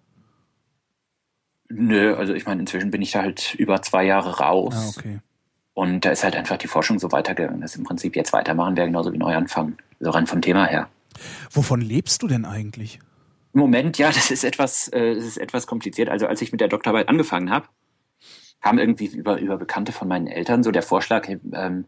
nö, 1.74 2.16
also 2.16 2.34
ich 2.34 2.46
meine, 2.46 2.62
inzwischen 2.62 2.92
bin 2.92 3.02
ich 3.02 3.12
da 3.12 3.22
halt 3.22 3.56
über 3.56 3.82
zwei 3.82 4.04
Jahre 4.04 4.40
raus. 4.40 4.74
Ah, 4.76 4.90
okay. 4.90 5.20
Und 5.74 6.06
da 6.06 6.12
ist 6.12 6.24
halt 6.24 6.36
einfach 6.36 6.58
die 6.58 6.68
Forschung 6.68 7.00
so 7.00 7.12
weitergegangen, 7.12 7.62
dass 7.62 7.76
im 7.76 7.84
Prinzip 7.84 8.16
jetzt 8.16 8.34
weitermachen 8.34 8.76
wäre 8.76 8.88
genauso 8.88 9.14
wie 9.14 9.18
neu 9.18 9.36
anfangen. 9.36 9.78
So 10.02 10.10
rein 10.10 10.28
vom 10.28 10.42
Thema 10.42 10.66
her. 10.66 10.90
Wovon 11.52 11.80
lebst 11.80 12.22
du 12.24 12.28
denn 12.28 12.46
eigentlich? 12.46 13.00
Im 13.54 13.60
Moment, 13.60 13.98
ja, 13.98 14.08
das 14.12 14.32
ist 14.32 14.44
etwas, 14.44 14.88
äh, 14.90 15.16
das 15.16 15.26
ist 15.26 15.38
etwas 15.38 15.68
kompliziert. 15.68 16.10
Also 16.10 16.28
als 16.28 16.42
ich 16.42 16.52
mit 16.52 16.60
der 16.60 16.68
Doktorarbeit 16.68 17.08
angefangen 17.08 17.52
habe, 17.52 17.68
kam 18.62 18.78
irgendwie 18.78 19.08
über, 19.08 19.40
über 19.40 19.58
Bekannte 19.58 19.92
von 19.92 20.08
meinen 20.08 20.28
Eltern 20.28 20.64
so 20.64 20.72
der 20.72 20.84
Vorschlag, 20.84 21.28
hey, 21.28 21.40
ähm, 21.54 21.86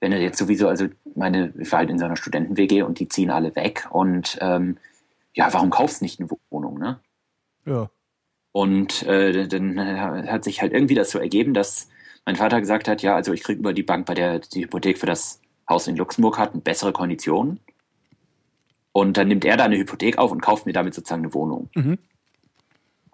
wenn 0.00 0.10
du 0.10 0.18
jetzt 0.18 0.38
sowieso, 0.38 0.68
also 0.68 0.88
meine, 1.14 1.52
ich 1.58 1.70
war 1.70 1.80
halt 1.80 1.90
in 1.90 1.98
so 1.98 2.04
einer 2.04 2.16
Studenten-WG 2.16 2.82
und 2.82 2.98
die 2.98 3.08
ziehen 3.08 3.30
alle 3.30 3.54
weg 3.54 3.86
und 3.90 4.36
ähm, 4.40 4.78
ja, 5.34 5.52
warum 5.52 5.70
kaufst 5.70 6.00
du 6.00 6.04
nicht 6.04 6.18
eine 6.18 6.28
Wohnung, 6.50 6.78
ne? 6.78 7.00
Ja. 7.64 7.88
Und 8.50 9.04
äh, 9.04 9.46
dann 9.48 9.78
hat 10.30 10.44
sich 10.44 10.60
halt 10.60 10.72
irgendwie 10.72 10.94
das 10.94 11.10
so 11.10 11.18
ergeben, 11.18 11.54
dass 11.54 11.88
mein 12.26 12.36
Vater 12.36 12.60
gesagt 12.60 12.88
hat, 12.88 13.00
ja, 13.02 13.14
also 13.14 13.32
ich 13.32 13.42
kriege 13.42 13.60
über 13.60 13.72
die 13.72 13.82
Bank, 13.82 14.06
bei 14.06 14.14
der 14.14 14.40
die 14.40 14.64
Hypothek 14.64 14.98
für 14.98 15.06
das 15.06 15.40
Haus 15.68 15.86
in 15.88 15.96
Luxemburg 15.96 16.38
hat, 16.38 16.52
eine 16.52 16.62
bessere 16.62 16.92
Konditionen. 16.92 17.60
Und 18.92 19.16
dann 19.16 19.28
nimmt 19.28 19.44
er 19.44 19.56
da 19.56 19.64
eine 19.64 19.76
Hypothek 19.78 20.18
auf 20.18 20.30
und 20.32 20.42
kauft 20.42 20.66
mir 20.66 20.72
damit 20.72 20.94
sozusagen 20.94 21.22
eine 21.22 21.34
Wohnung. 21.34 21.70
Mhm. 21.74 21.98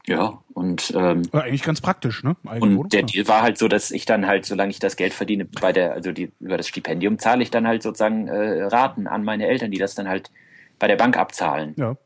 Ja, 0.07 0.43
und, 0.55 0.93
ähm, 0.97 1.31
War 1.33 1.45
eigentlich 1.45 1.63
ganz 1.63 1.83
praktisch, 1.83 2.25
ne? 2.25 2.35
Eigene 2.47 2.63
Wohnung, 2.63 2.79
und 2.85 2.93
der 2.95 3.01
ja. 3.01 3.07
Deal 3.07 3.29
war 3.29 3.43
halt 3.43 3.59
so, 3.59 3.69
dass 3.69 3.91
ich 3.91 4.07
dann 4.07 4.27
halt, 4.27 4.47
solange 4.47 4.71
ich 4.71 4.79
das 4.79 4.97
Geld 4.97 5.13
verdiene, 5.13 5.45
bei 5.45 5.71
der, 5.71 5.93
also 5.93 6.13
die, 6.13 6.33
über 6.41 6.57
das 6.57 6.67
Stipendium 6.67 7.19
zahle 7.19 7.43
ich 7.43 7.51
dann 7.51 7.67
halt 7.67 7.83
sozusagen 7.83 8.27
äh, 8.27 8.65
Raten 8.65 9.07
an 9.07 9.23
meine 9.23 9.47
Eltern, 9.47 9.71
die 9.71 9.79
das 9.79 9.95
dann 9.95 10.09
halt 10.09 10.31
bei 10.79 10.89
der 10.89 10.97
Bank 10.97 11.19
abzahlen. 11.19 11.75
Ja. 11.77 11.97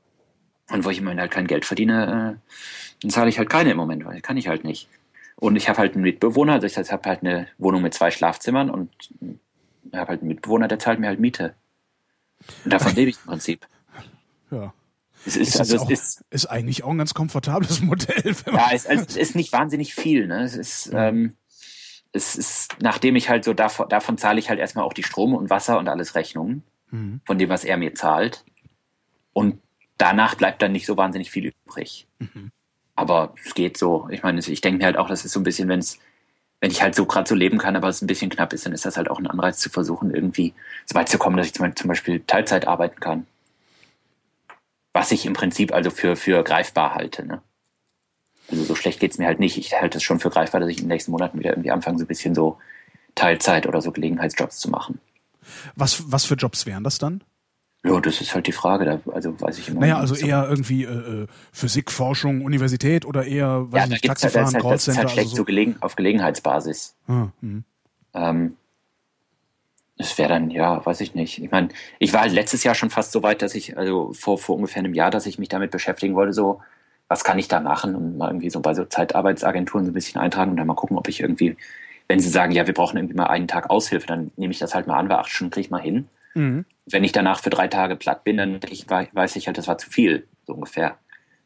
Und 0.73 0.85
wo 0.85 0.91
ich 0.91 0.99
im 0.99 1.05
Moment 1.05 1.21
halt 1.21 1.31
kein 1.31 1.47
Geld 1.47 1.65
verdiene, 1.65 2.39
äh, 2.43 2.55
dann 3.03 3.11
zahle 3.11 3.29
ich 3.29 3.39
halt 3.39 3.49
keine 3.49 3.71
im 3.71 3.77
Moment, 3.77 4.05
weil 4.05 4.21
kann 4.21 4.37
ich 4.37 4.49
halt 4.49 4.65
nicht. 4.65 4.89
Und 5.37 5.55
ich 5.55 5.69
habe 5.69 5.79
halt 5.79 5.95
einen 5.95 6.03
Mitbewohner, 6.03 6.55
also 6.55 6.67
ich 6.67 6.77
habe 6.77 7.09
halt 7.09 7.21
eine 7.23 7.47
Wohnung 7.59 7.83
mit 7.83 7.95
zwei 7.95 8.11
Schlafzimmern 8.11 8.69
und 8.69 8.91
habe 9.95 10.09
halt 10.09 10.21
einen 10.21 10.29
Mitbewohner, 10.29 10.69
der 10.69 10.79
zahlt 10.79 10.99
mir 11.01 11.09
halt 11.09 11.21
Miete. 11.21 11.55
Und 12.65 12.73
davon 12.73 12.95
lebe 12.95 13.11
ich 13.11 13.17
im 13.19 13.27
Prinzip. 13.27 13.67
ja. 14.51 14.73
Es 15.25 15.37
ist, 15.37 15.51
Ist, 15.51 15.61
also 15.61 15.79
auch, 15.79 15.89
es 15.91 16.01
ist, 16.01 16.25
ist 16.31 16.47
eigentlich 16.47 16.83
auch 16.83 16.91
ein 16.91 16.99
ganz 16.99 17.15
komfortables 17.15 17.81
Modell. 17.83 18.35
Ja, 18.53 18.71
es, 18.73 18.87
also 18.87 19.05
es 19.07 19.17
ist 19.17 19.37
nicht 19.37 19.53
wahnsinnig 19.53 19.95
viel. 19.95 20.27
Ne? 20.27 20.43
Es 20.43 20.57
ist, 20.57 20.91
ähm, 20.93 21.37
es 22.11 22.35
ist, 22.35 22.75
nachdem 22.81 23.15
ich 23.15 23.29
halt 23.29 23.45
so 23.45 23.55
davon, 23.55 23.89
davon 23.89 24.19
zahle 24.19 24.41
ich 24.41 24.49
halt 24.51 24.59
erstmal 24.59 24.85
auch 24.85 24.93
die 24.95 25.05
Strom 25.05 25.33
und 25.35 25.49
Wasser 25.49 25.79
und 25.79 25.89
alles 25.89 26.15
Rechnungen 26.17 26.65
Mhm. 26.91 27.21
von 27.25 27.39
dem, 27.39 27.49
was 27.49 27.65
er 27.65 27.77
mir 27.77 27.95
zahlt. 27.95 28.45
Und 29.33 29.61
danach 29.97 30.35
bleibt 30.35 30.61
dann 30.61 30.73
nicht 30.73 30.85
so 30.87 30.97
wahnsinnig 30.97 31.31
viel 31.31 31.53
übrig. 31.67 32.07
Mhm. 32.19 32.51
Aber 32.97 33.33
es 33.47 33.55
geht 33.55 33.79
so. 33.79 34.09
Ich 34.11 34.23
meine, 34.25 34.41
ich 34.41 34.61
denke 34.61 34.79
mir 34.79 34.85
halt 34.87 34.97
auch, 34.99 35.09
das 35.09 35.25
ist 35.25 35.33
so 35.33 35.41
ein 35.41 35.45
bisschen, 35.45 35.69
wenn 35.69 35.79
es, 35.79 35.99
wenn 36.63 36.71
ich 36.71 36.81
halt 36.81 36.95
so 36.95 37.07
gerade 37.07 37.29
so 37.29 37.35
leben 37.35 37.59
kann, 37.59 37.75
aber 37.75 37.89
es 37.89 38.01
ein 38.03 38.07
bisschen 38.07 38.31
knapp 38.31 38.53
ist, 38.53 38.65
dann 38.65 38.73
ist 38.73 38.85
das 38.85 38.97
halt 38.97 39.11
auch 39.11 39.19
ein 39.19 39.27
Anreiz 39.27 39.59
zu 39.59 39.69
versuchen, 39.69 40.15
irgendwie 40.15 40.55
so 40.87 40.95
weit 40.95 41.09
zu 41.09 41.19
kommen, 41.19 41.37
dass 41.37 41.49
ich 41.49 41.55
zum 41.55 41.89
Beispiel 41.89 42.23
Teilzeit 42.25 42.69
arbeiten 42.69 43.01
kann. 43.01 43.27
Was 44.93 45.11
ich 45.11 45.27
im 45.27 45.33
Prinzip 45.33 45.75
also 45.75 45.91
für, 45.91 46.15
für 46.15 46.45
greifbar 46.45 46.95
halte. 46.95 47.27
Ne? 47.27 47.43
Also 48.49 48.63
so 48.63 48.77
schlecht 48.77 49.01
geht's 49.01 49.19
mir 49.19 49.27
halt 49.27 49.41
nicht. 49.41 49.59
Ich 49.59 49.75
halte 49.75 49.99
es 49.99 50.05
schon 50.05 50.21
für 50.21 50.31
greifbar, 50.31 50.61
dass 50.61 50.71
ich 50.71 50.79
in 50.79 50.85
den 50.85 50.91
nächsten 50.91 51.11
Monaten 51.11 51.41
wieder 51.41 51.51
irgendwie 51.51 51.73
anfange, 51.73 51.99
so 51.99 52.05
ein 52.05 52.09
bisschen 52.09 52.37
so 52.37 52.59
Teilzeit 53.17 53.67
oder 53.67 53.83
so 53.83 53.91
Gelegenheitsjobs 53.91 54.59
zu 54.59 54.71
machen. 54.71 55.01
was, 55.75 56.13
was 56.13 56.27
für 56.27 56.37
Jobs 56.37 56.65
wären 56.65 56.85
das 56.85 56.99
dann? 56.99 57.25
Ja, 57.85 58.01
das 58.01 58.21
ist 58.21 58.35
halt 58.35 58.47
die 58.47 58.53
Frage. 58.53 58.85
Da, 58.85 59.01
also 59.13 59.41
weiß 59.41 59.59
ich 59.59 59.69
immer 59.69 59.81
Naja, 59.81 59.99
also 59.99 60.15
so. 60.15 60.25
eher 60.25 60.47
irgendwie 60.49 60.85
äh, 60.85 61.23
äh, 61.23 61.27
Physikforschung, 61.53 62.43
Universität 62.43 63.05
oder 63.05 63.25
eher, 63.25 63.73
weiß 63.73 63.83
ja, 63.83 63.87
nicht, 63.89 64.03
gibt's 64.03 64.23
halt, 64.23 64.35
das 64.37 64.49
ist 64.49 64.53
Taxifahren, 64.53 64.65
halt, 64.65 64.75
das 64.75 64.89
ist 64.89 64.99
halt 64.99 65.11
schlecht 65.11 65.27
also 65.27 65.31
so 65.31 65.37
so. 65.39 65.45
gelegen, 65.45 65.77
auf 65.81 65.97
Gelegenheitsbasis. 65.97 66.95
Ah, 67.09 67.29
mhm. 67.41 67.65
Ähm, 68.15 68.57
es 69.99 70.17
wäre 70.17 70.29
dann, 70.29 70.51
ja, 70.51 70.85
weiß 70.85 71.01
ich 71.01 71.15
nicht. 71.15 71.43
Ich 71.43 71.51
meine, 71.51 71.69
ich 71.99 72.13
war 72.13 72.23
halt 72.23 72.33
letztes 72.33 72.63
Jahr 72.65 72.75
schon 72.75 72.91
fast 72.91 73.13
so 73.13 73.23
weit, 73.23 73.43
dass 73.43 73.55
ich, 73.55 73.77
also 73.77 74.13
vor, 74.13 74.39
vor 74.39 74.57
ungefähr 74.57 74.81
einem 74.81 74.95
Jahr, 74.95 75.11
dass 75.11 75.27
ich 75.27 75.39
mich 75.39 75.49
damit 75.49 75.71
beschäftigen 75.71 76.15
wollte, 76.15 76.33
so, 76.33 76.61
was 77.09 77.25
kann 77.25 77.39
ich 77.39 77.49
da 77.49 77.61
machen 77.61 77.95
und 77.95 78.17
mal 78.17 78.29
irgendwie 78.29 78.51
so 78.51 78.61
bei 78.61 78.75
so 78.75 78.85
Zeitarbeitsagenturen 78.85 79.85
so 79.85 79.91
ein 79.91 79.95
bisschen 79.95 80.21
eintragen 80.21 80.53
und 80.53 80.57
dann 80.57 80.67
mal 80.67 80.75
gucken, 80.75 80.97
ob 80.97 81.09
ich 81.09 81.21
irgendwie, 81.21 81.57
wenn 82.09 82.21
sie 82.21 82.31
sagen, 82.31 82.53
ja, 82.53 82.67
wir 82.67 82.75
brauchen 82.75 82.97
irgendwie 82.97 83.17
mal 83.17 83.27
einen 83.27 83.49
Tag 83.49 83.71
Aushilfe, 83.71 84.07
dann 84.07 84.31
nehme 84.37 84.53
ich 84.53 84.59
das 84.59 84.75
halt 84.75 84.87
mal 84.87 84.99
an, 84.99 85.09
weil 85.09 85.17
acht 85.17 85.31
Stunden 85.31 85.51
kriege 85.51 85.67
ich 85.67 85.71
mal 85.71 85.83
hin. 85.83 86.09
Mhm. 86.35 86.65
Wenn 86.87 87.05
ich 87.05 87.13
danach 87.13 87.41
für 87.41 87.51
drei 87.51 87.69
Tage 87.69 87.97
platt 87.97 88.25
bin, 88.25 88.37
dann 88.37 88.61
ich, 88.69 88.89
weiß 88.89 89.37
ich 89.37 89.47
halt, 89.47 89.59
das 89.59 89.69
war 89.69 89.79
zu 89.79 89.91
viel, 89.91 90.27
so 90.47 90.55
ungefähr. 90.55 90.99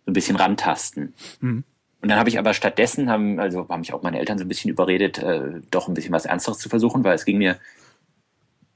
So 0.04 0.10
ein 0.10 0.14
bisschen 0.14 0.36
rantasten. 0.36 1.14
Mhm. 1.40 1.64
Und 2.00 2.08
dann 2.08 2.18
habe 2.18 2.28
ich 2.28 2.38
aber 2.38 2.54
stattdessen, 2.54 3.10
haben, 3.10 3.40
also 3.40 3.68
haben 3.68 3.80
mich 3.80 3.92
auch 3.92 4.02
meine 4.02 4.18
Eltern 4.18 4.38
so 4.38 4.44
ein 4.44 4.48
bisschen 4.48 4.70
überredet, 4.70 5.18
äh, 5.18 5.60
doch 5.70 5.88
ein 5.88 5.94
bisschen 5.94 6.12
was 6.12 6.24
Ernsteres 6.24 6.58
zu 6.58 6.68
versuchen, 6.68 7.04
weil 7.04 7.14
es 7.14 7.24
ging 7.24 7.38
mir 7.38 7.58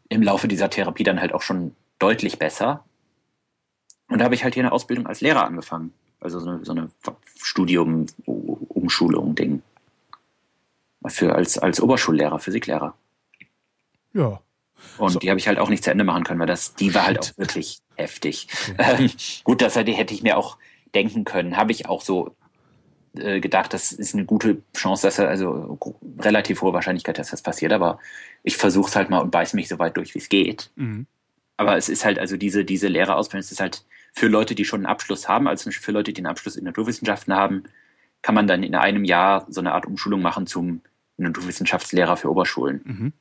im 0.09 0.23
Laufe 0.23 0.49
dieser 0.49 0.69
Therapie 0.69 1.05
dann 1.05 1.21
halt 1.21 1.33
auch 1.33 1.43
schon 1.43 1.75
deutlich 1.99 2.39
besser. 2.39 2.85
Und 4.09 4.19
da 4.19 4.25
habe 4.25 4.35
ich 4.35 4.43
halt 4.43 4.55
hier 4.55 4.65
eine 4.65 4.73
Ausbildung 4.73 5.07
als 5.07 5.21
Lehrer 5.21 5.45
angefangen. 5.45 5.93
Also 6.19 6.41
so 6.41 6.51
eine, 6.51 6.65
so 6.65 6.73
eine 6.73 6.91
Studium, 7.37 8.07
Umschulung, 8.27 9.35
Ding. 9.35 9.63
Für 11.07 11.35
als, 11.35 11.57
als 11.57 11.81
Oberschullehrer, 11.81 12.39
Physiklehrer. 12.41 12.95
Ja. 14.13 14.41
Und 14.99 15.13
So. 15.13 15.19
die 15.19 15.31
habe 15.31 15.39
ich 15.39 15.49
halt 15.49 15.59
auch 15.59 15.69
nicht 15.69 15.85
zu 15.85 15.91
Ende 15.91 16.05
machen 16.05 16.25
können, 16.25 16.41
weil 16.41 16.47
das, 16.47 16.75
die 16.75 16.95
war 16.95 17.07
halt 17.07 17.19
auch 17.21 17.31
wirklich 17.39 17.81
heftig. 17.97 18.49
Ähm, 18.79 19.11
gut, 19.45 19.63
das 19.63 19.77
hätte, 19.77 19.93
hätte 19.93 20.15
ich 20.15 20.23
mir 20.23 20.37
auch 20.37 20.57
denken 20.95 21.25
können. 21.25 21.57
Habe 21.57 21.73
ich 21.73 21.87
auch 21.89 22.03
so 22.03 22.35
äh, 23.17 23.41
gedacht, 23.41 23.73
das 23.75 23.93
ist 23.93 24.15
eine 24.15 24.25
gute 24.25 24.63
Chance, 24.77 25.07
dass 25.07 25.19
er, 25.19 25.29
also 25.29 25.79
relativ 26.19 26.63
hohe 26.63 26.73
Wahrscheinlichkeit, 26.73 27.19
dass 27.19 27.31
das 27.31 27.43
passiert, 27.43 27.73
aber 27.73 27.99
ich 28.43 28.57
versuche 28.57 28.89
es 28.89 28.97
halt 28.97 29.11
mal 29.11 29.19
und 29.21 29.31
beiß 29.31 29.55
mich 29.55 29.69
so 29.69 29.79
weit 29.79 29.97
durch, 29.97 30.15
wie 30.15 30.19
es 30.19 30.29
geht. 30.29 30.71
Mhm. 30.77 31.07
Aber 31.57 31.77
es 31.77 31.89
ist 31.89 32.05
halt, 32.05 32.19
also 32.19 32.37
diese, 32.37 32.65
diese 32.65 32.89
Lehrerausbildung, 32.89 33.41
es 33.41 33.53
ist 33.53 33.61
halt 33.61 33.85
für 34.13 34.29
Leute, 34.29 34.55
die 34.55 34.65
schon 34.65 34.81
einen 34.81 34.87
Abschluss 34.87 35.29
haben, 35.29 35.47
also 35.47 35.71
für 35.71 35.93
Leute, 35.93 36.13
die 36.13 36.21
einen 36.21 36.31
Abschluss 36.31 36.57
in 36.57 36.65
Naturwissenschaften 36.65 37.35
haben, 37.35 37.65
kann 38.23 38.35
man 38.35 38.47
dann 38.47 38.63
in 38.63 38.75
einem 38.75 39.05
Jahr 39.05 39.47
so 39.49 39.61
eine 39.61 39.73
Art 39.73 39.87
Umschulung 39.87 40.23
machen 40.23 40.47
zum 40.47 40.81
Naturwissenschaftslehrer 41.17 42.17
für 42.17 42.31
Oberschulen. 42.31 42.81
Mhm. 42.85 43.13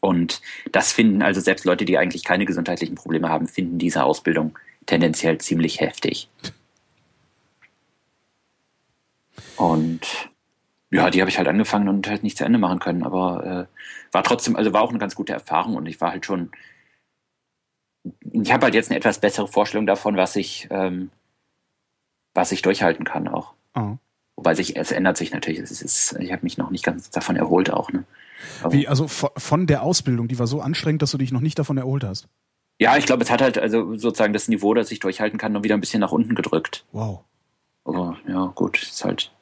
Und 0.00 0.40
das 0.72 0.92
finden 0.92 1.22
also 1.22 1.40
selbst 1.40 1.64
Leute, 1.64 1.84
die 1.84 1.98
eigentlich 1.98 2.24
keine 2.24 2.46
gesundheitlichen 2.46 2.94
Probleme 2.94 3.28
haben, 3.28 3.46
finden 3.46 3.78
diese 3.78 4.04
Ausbildung 4.04 4.58
tendenziell 4.86 5.38
ziemlich 5.38 5.80
heftig. 5.80 6.28
Und 9.56 10.00
ja, 10.90 11.10
die 11.10 11.20
habe 11.20 11.30
ich 11.30 11.38
halt 11.38 11.48
angefangen 11.48 11.88
und 11.88 12.08
halt 12.08 12.22
nicht 12.22 12.36
zu 12.36 12.44
Ende 12.44 12.58
machen 12.58 12.78
können, 12.78 13.02
aber 13.02 13.68
äh, 13.70 14.12
war 14.12 14.24
trotzdem, 14.24 14.56
also 14.56 14.72
war 14.72 14.82
auch 14.82 14.90
eine 14.90 14.98
ganz 14.98 15.14
gute 15.14 15.32
Erfahrung 15.32 15.76
und 15.76 15.86
ich 15.86 16.00
war 16.00 16.10
halt 16.10 16.26
schon, 16.26 16.50
ich 18.32 18.52
habe 18.52 18.64
halt 18.64 18.74
jetzt 18.74 18.90
eine 18.90 18.98
etwas 18.98 19.20
bessere 19.20 19.46
Vorstellung 19.46 19.86
davon, 19.86 20.16
was 20.16 20.34
ich, 20.34 20.66
ähm, 20.70 21.10
was 22.34 22.52
ich 22.52 22.62
durchhalten 22.62 23.04
kann 23.04 23.28
auch. 23.28 23.52
Oh. 23.74 23.96
Wobei 24.36 24.54
sich, 24.54 24.76
es 24.76 24.90
ändert 24.90 25.18
sich 25.18 25.32
natürlich. 25.32 25.60
Es 25.60 25.82
ist, 25.82 26.16
ich 26.18 26.32
habe 26.32 26.42
mich 26.42 26.56
noch 26.56 26.70
nicht 26.70 26.84
ganz 26.84 27.10
davon 27.10 27.36
erholt 27.36 27.70
auch. 27.70 27.92
Ne? 27.92 28.04
Aber 28.62 28.72
Wie, 28.72 28.88
also 28.88 29.06
von 29.08 29.66
der 29.66 29.82
Ausbildung, 29.82 30.28
die 30.28 30.38
war 30.38 30.46
so 30.46 30.60
anstrengend, 30.60 31.02
dass 31.02 31.10
du 31.10 31.18
dich 31.18 31.32
noch 31.32 31.40
nicht 31.40 31.58
davon 31.58 31.78
erholt 31.78 32.04
hast? 32.04 32.28
Ja, 32.78 32.96
ich 32.96 33.04
glaube, 33.04 33.22
es 33.22 33.30
hat 33.30 33.42
halt 33.42 33.58
also 33.58 33.94
sozusagen 33.96 34.32
das 34.32 34.48
Niveau, 34.48 34.72
das 34.72 34.90
ich 34.90 35.00
durchhalten 35.00 35.38
kann, 35.38 35.52
noch 35.52 35.62
wieder 35.62 35.74
ein 35.74 35.80
bisschen 35.80 36.00
nach 36.00 36.12
unten 36.12 36.34
gedrückt. 36.34 36.86
Wow. 36.92 37.24
Aber 37.84 38.16
ja, 38.26 38.46
gut, 38.54 38.82
ist 38.82 39.04
halt 39.04 39.32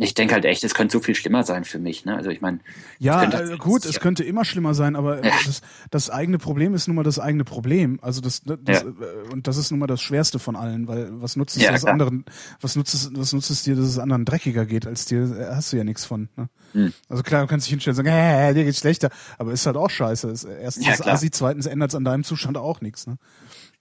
ich 0.00 0.14
denke 0.14 0.34
halt 0.34 0.44
echt, 0.44 0.62
es 0.62 0.74
könnte 0.74 0.92
so 0.92 1.00
viel 1.00 1.16
schlimmer 1.16 1.42
sein 1.42 1.64
für 1.64 1.80
mich. 1.80 2.04
Ne? 2.04 2.16
Also 2.16 2.30
ich 2.30 2.40
meine, 2.40 2.60
ja, 3.00 3.24
äh, 3.24 3.56
gut, 3.56 3.84
es 3.84 3.98
könnte 3.98 4.22
immer 4.22 4.44
schlimmer 4.44 4.72
sein, 4.72 4.94
aber 4.94 5.24
ja. 5.24 5.32
das, 5.44 5.60
das, 5.90 6.08
eigene 6.08 6.38
Problem 6.38 6.72
ist 6.74 6.86
nun 6.86 6.94
mal 6.94 7.02
das 7.02 7.18
eigene 7.18 7.42
Problem. 7.42 7.98
Also 8.00 8.20
das, 8.20 8.42
das 8.44 8.82
ja. 8.82 8.88
Äh, 8.88 9.32
und 9.32 9.48
das 9.48 9.56
ist 9.56 9.72
nun 9.72 9.80
mal 9.80 9.88
das 9.88 10.00
Schwerste 10.00 10.38
von 10.38 10.54
allen, 10.54 10.86
weil 10.86 11.08
was 11.20 11.34
nutzt 11.34 11.56
es 11.56 11.64
ja, 11.64 11.72
das 11.72 11.84
anderen, 11.84 12.24
was 12.60 12.76
nutzt 12.76 12.94
es, 12.94 13.10
was 13.12 13.32
nutzt 13.32 13.50
es 13.50 13.64
dir, 13.64 13.74
dass 13.74 13.86
es 13.86 13.98
anderen 13.98 14.24
dreckiger 14.24 14.66
geht 14.66 14.86
als 14.86 15.06
dir? 15.06 15.22
Äh, 15.36 15.54
hast 15.56 15.72
du 15.72 15.76
ja 15.76 15.82
nichts 15.82 16.04
von. 16.04 16.28
Ne? 16.36 16.48
Hm. 16.74 16.92
Also 17.08 17.24
klar, 17.24 17.42
du 17.42 17.48
kannst 17.48 17.66
dich 17.66 17.70
hinstellen 17.70 17.98
und 17.98 18.04
sagen, 18.04 18.16
äh, 18.16 18.54
dir 18.54 18.64
geht's 18.64 18.78
schlechter, 18.78 19.10
aber 19.36 19.52
ist 19.52 19.66
halt 19.66 19.76
auch 19.76 19.90
scheiße. 19.90 20.28
Erstens 20.62 20.86
ja, 20.86 20.92
ist 20.92 21.08
Asi, 21.08 21.32
zweitens 21.32 21.66
ändert 21.66 21.90
es 21.90 21.96
an 21.96 22.04
deinem 22.04 22.22
Zustand 22.22 22.56
auch 22.56 22.80
nichts. 22.80 23.08
Ne? 23.08 23.18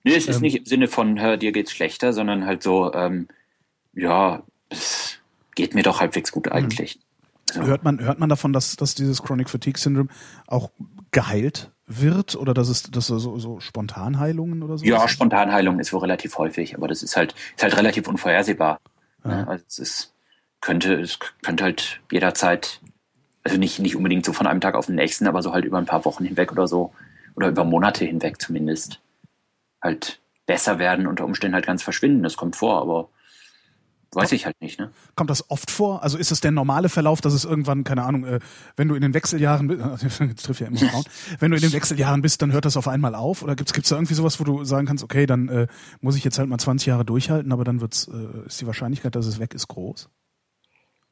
Nee, 0.04 0.16
es 0.16 0.28
ist 0.28 0.38
ähm, 0.38 0.42
nicht 0.42 0.58
im 0.58 0.66
Sinne 0.66 0.88
von, 0.88 1.22
hör, 1.22 1.38
dir 1.38 1.52
geht's 1.52 1.72
schlechter, 1.72 2.12
sondern 2.12 2.48
halt 2.48 2.64
so, 2.64 2.92
ähm, 2.94 3.28
ja, 3.94 4.42
es 4.70 5.20
geht 5.58 5.74
mir 5.74 5.84
doch 5.84 6.00
halbwegs 6.00 6.32
gut 6.32 6.46
mhm. 6.46 6.52
eigentlich. 6.54 7.00
So. 7.52 7.64
Hört, 7.64 7.84
man, 7.84 8.00
hört 8.00 8.20
man 8.20 8.30
davon, 8.30 8.54
dass, 8.54 8.76
dass 8.76 8.96
dieses 8.96 9.24
Chronic 9.24 9.50
Fatigue 9.50 9.80
Syndrome 9.80 10.10
auch 10.46 10.70
geheilt 11.12 11.72
wird 11.88 12.36
oder 12.36 12.54
dass 12.54 12.70
es 12.70 12.84
dass 12.84 13.08
so, 13.08 13.40
so 13.40 13.60
Spontanheilungen 13.60 14.62
oder 14.64 14.78
so? 14.78 14.86
Ja, 14.86 15.08
Spontanheilung 15.08 15.80
ist 15.80 15.92
wohl 15.94 16.02
relativ 16.02 16.38
häufig, 16.38 16.76
aber 16.76 16.88
das 16.88 17.02
ist 17.02 17.18
halt, 17.18 17.34
ist 17.56 17.64
halt 17.64 17.76
relativ 17.76 18.08
unvorhersehbar. 18.08 18.80
Ja. 19.24 19.30
Ne? 19.30 19.48
Also 19.48 19.64
es 19.68 19.80
ist, 19.80 20.14
könnte, 20.62 20.94
es 20.96 21.18
könnte 21.42 21.64
halt 21.64 22.02
jederzeit, 22.12 22.82
also 23.44 23.58
nicht, 23.58 23.80
nicht 23.80 23.96
unbedingt 23.96 24.26
so 24.26 24.34
von 24.34 24.46
einem 24.46 24.62
Tag 24.62 24.76
auf 24.76 24.88
den 24.88 24.96
nächsten, 24.96 25.28
aber 25.28 25.42
so 25.42 25.54
halt 25.54 25.66
über 25.66 25.78
ein 25.78 25.86
paar 25.86 26.06
Wochen 26.06 26.26
hinweg 26.26 26.52
oder 26.52 26.68
so, 26.68 26.94
oder 27.36 27.48
über 27.48 27.64
Monate 27.64 28.06
hinweg 28.06 28.42
zumindest, 28.42 29.00
halt 29.82 30.20
besser 30.46 30.78
werden, 30.80 31.08
unter 31.08 31.26
Umständen 31.26 31.56
halt 31.56 31.66
ganz 31.66 31.82
verschwinden. 31.82 32.24
Das 32.24 32.38
kommt 32.38 32.56
vor, 32.56 32.82
aber 32.82 33.10
Weiß 34.14 34.32
ich 34.32 34.46
halt 34.46 34.60
nicht, 34.62 34.80
ne? 34.80 34.92
Kommt 35.16 35.30
das 35.30 35.50
oft 35.50 35.70
vor? 35.70 36.02
Also 36.02 36.18
ist 36.18 36.32
es 36.32 36.40
der 36.40 36.52
normale 36.52 36.90
Verlauf, 36.90 37.20
dass 37.22 37.34
es 37.34 37.44
irgendwann, 37.44 37.84
keine 37.84 38.04
Ahnung, 38.04 38.24
äh, 38.26 38.40
wenn 38.76 38.88
du 38.88 38.96
in 38.96 39.02
den 39.02 39.14
Wechseljahren 39.14 39.68
bist, 39.68 39.82
das 40.20 40.44
trifft 40.44 40.62
ja 40.62 40.68
immer 40.68 40.80
Frauen, 40.80 41.04
wenn 41.40 41.52
du 41.52 41.58
in 41.58 41.62
den 41.62 41.74
Wechseljahren 41.74 42.22
bist, 42.22 42.42
dann 42.42 42.52
hört 42.52 42.66
das 42.66 42.78
auf 42.78 42.88
einmal 42.88 43.16
auf? 43.16 43.44
Oder 43.44 43.56
gibt's 43.56 43.74
gibt's 43.74 43.90
da 43.90 43.98
irgendwie 43.98 44.14
sowas, 44.14 44.40
wo 44.40 44.44
du 44.44 44.64
sagen 44.64 44.88
kannst, 44.88 45.04
okay, 45.04 45.26
dann 45.26 45.50
äh, 45.50 45.68
muss 46.00 46.16
ich 46.16 46.24
jetzt 46.24 46.40
halt 46.40 46.48
mal 46.48 46.58
20 46.58 46.88
Jahre 46.88 47.06
durchhalten, 47.06 47.52
aber 47.52 47.64
dann 47.64 47.82
wird's, 47.82 48.08
äh, 48.08 48.48
ist 48.48 48.62
die 48.62 48.68
Wahrscheinlichkeit, 48.68 49.16
dass 49.16 49.26
es 49.26 49.40
weg 49.40 49.54
ist, 49.54 49.68
groß? 49.68 50.10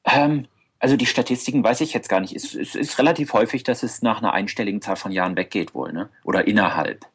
Ähm, 0.06 0.48
also 0.80 0.98
die 0.98 1.06
Statistiken 1.06 1.64
weiß 1.64 1.82
ich 1.82 1.93
jetzt 1.93 2.10
gar 2.10 2.20
nicht. 2.20 2.36
Es, 2.36 2.54
es 2.54 2.76
ist 2.76 2.98
relativ 3.00 3.34
häufig, 3.34 3.64
dass 3.64 3.84
es 3.84 4.02
nach 4.02 4.20
einer 4.20 4.34
einstelligen 4.34 4.82
Zahl 4.82 4.96
von 4.96 5.12
Jahren 5.12 5.36
weggeht 5.36 5.74
wohl, 5.74 5.91
ne? 5.91 6.10
Oder 6.24 6.48
innerhalb. 6.48 7.06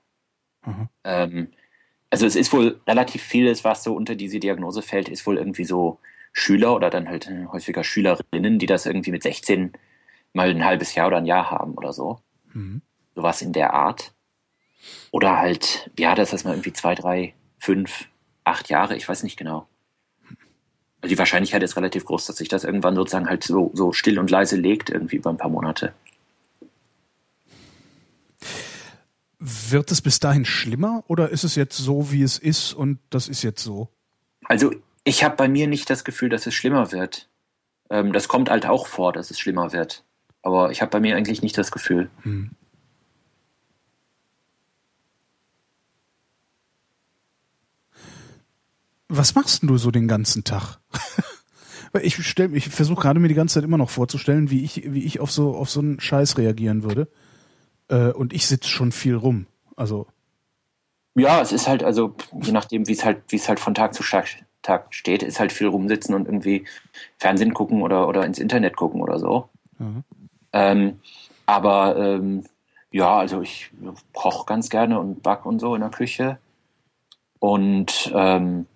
Mhm. 0.67 0.89
Ähm, 1.05 1.49
also 2.11 2.27
es 2.27 2.37
ist 2.37 2.53
wohl 2.53 2.81
relativ 2.87 3.23
vieles, 3.23 3.65
was 3.65 3.85
so 3.85 3.95
unter 3.95 4.17
diese 4.17 4.41
Diagnose 4.41 4.83
fällt, 4.83 5.09
ist 5.09 5.27
wohl 5.27 5.39
irgendwie 5.39 5.65
so 5.65 6.01
Schüler 6.33 6.75
oder 6.75 6.91
dann 6.91 7.09
halt 7.09 7.31
häufiger 7.53 7.85
Schülerinnen, 7.85 8.59
die 8.59 8.67
das 8.67 8.87
irgendwie 8.87 9.13
mit 9.13 9.23
16 9.23 9.73
mal 10.33 10.51
ein 10.51 10.65
halbes 10.65 10.95
Jahr 10.95 11.09
oder 11.09 11.19
ein 11.19 11.27
Jahr 11.27 11.51
haben 11.51 11.75
oder 11.75 11.93
so. 11.93 12.19
Mhm. 12.53 12.83
Sowas 13.15 13.43
in 13.43 13.53
der 13.53 13.75
Art. 13.75 14.13
Oder 15.11 15.39
halt, 15.39 15.91
ja, 15.99 16.15
das 16.15 16.33
ist 16.33 16.45
mal 16.45 16.53
irgendwie 16.53 16.73
zwei, 16.73 16.95
drei, 16.95 17.35
fünf, 17.59 18.09
acht 18.45 18.69
Jahre, 18.71 18.97
ich 18.97 19.09
weiß 19.09 19.23
nicht 19.23 19.37
genau. 19.37 19.67
Die 21.05 21.19
Wahrscheinlichkeit 21.19 21.63
ist 21.63 21.77
relativ 21.77 22.05
groß, 22.05 22.27
dass 22.27 22.37
sich 22.37 22.49
das 22.49 22.65
irgendwann 22.65 22.95
sozusagen 22.95 23.29
halt 23.29 23.45
so, 23.45 23.71
so 23.75 23.93
still 23.93 24.19
und 24.19 24.31
leise 24.31 24.57
legt, 24.57 24.91
irgendwie 24.91 25.17
über 25.17 25.31
ein 25.31 25.39
paar 25.39 25.51
Monate. 25.51 25.95
Wird 29.43 29.91
es 29.91 30.03
bis 30.03 30.21
dahin 30.21 30.45
schlimmer 30.45 31.03
oder 31.09 31.31
ist 31.31 31.45
es 31.45 31.55
jetzt 31.55 31.79
so, 31.79 32.13
wie 32.13 32.23
es 32.23 32.39
ist 32.39 32.75
und 32.75 32.99
das 33.09 33.27
ist 33.27 33.43
jetzt 33.43 33.63
so? 33.63 33.89
Also 34.45 34.71
ich 35.05 35.25
habe 35.25 35.37
bei 35.37 35.49
mir 35.49 35.67
nicht 35.67 35.89
das 35.89 36.05
Gefühl, 36.05 36.29
dass 36.29 36.47
es 36.47 36.53
schlimmer 36.53 36.93
wird. 36.93 37.31
Ähm, 37.89 38.13
das 38.13 38.29
kommt 38.29 38.51
halt 38.51 38.67
auch 38.67 38.87
vor, 38.87 39.15
dass 39.15 39.31
es 39.31 39.41
schlimmer 39.41 39.73
wird. 39.73 40.05
Aber 40.43 40.71
ich 40.71 40.83
habe 40.83 40.91
bei 40.91 41.01
mir 41.01 41.17
eigentlich 41.17 41.43
nicht 41.43 41.57
das 41.57 41.71
Gefühl. 41.71 42.11
Hm. 42.23 42.51
Was 49.09 49.35
machst 49.35 49.63
du 49.65 49.77
so 49.79 49.91
den 49.91 50.07
ganzen 50.07 50.45
Tag? 50.45 50.79
ich 52.03 52.19
ich 52.39 52.69
versuche 52.69 53.01
gerade 53.01 53.19
mir 53.19 53.29
die 53.29 53.35
ganze 53.35 53.55
Zeit 53.55 53.65
immer 53.65 53.79
noch 53.79 53.91
vorzustellen, 53.91 54.51
wie 54.51 54.63
ich, 54.65 54.93
wie 54.93 55.05
ich 55.05 55.19
auf 55.19 55.33
so, 55.33 55.57
auf 55.57 55.69
so 55.69 55.81
einen 55.81 55.99
Scheiß 55.99 56.39
reagieren 56.39 56.85
würde. 56.85 57.09
Äh, 57.91 58.13
und 58.13 58.33
ich 58.33 58.47
sitze 58.47 58.69
schon 58.69 58.93
viel 58.93 59.17
rum. 59.17 59.47
Also. 59.77 60.07
Ja, 61.17 61.41
es 61.41 61.53
ist 61.53 61.67
halt, 61.67 61.83
also, 61.83 62.15
je 62.41 62.53
nachdem, 62.53 62.87
wie 62.87 62.93
es 62.93 63.05
halt, 63.05 63.23
wie 63.29 63.37
es 63.37 63.49
halt 63.49 63.61
von 63.61 63.75
Tag 63.75 63.95
zu 63.95 64.05
Tag 64.63 64.95
steht, 64.95 65.23
ist 65.23 65.41
halt 65.41 65.53
viel 65.53 65.67
rumsitzen 65.67 66.15
und 66.15 66.27
irgendwie 66.27 66.67
Fernsehen 67.19 67.53
gucken 67.53 67.83
oder, 67.83 68.07
oder 68.09 68.25
ins 68.25 68.39
Internet 68.39 68.77
gucken 68.77 69.03
oder 69.03 69.19
so. 69.19 69.49
Mhm. 69.79 70.05
Ähm, 70.53 71.01
aber 71.47 71.97
ähm, 71.97 72.45
ja, 72.93 73.19
also 73.19 73.41
ich 73.41 73.71
koche 74.13 74.47
ganz 74.47 74.69
gerne 74.69 75.01
und 75.01 75.23
back 75.23 75.47
und 75.47 75.59
so 75.59 75.75
in 75.75 75.81
der 75.81 75.91
Küche. 75.91 76.39
Und 77.39 78.13
ähm, 78.15 78.67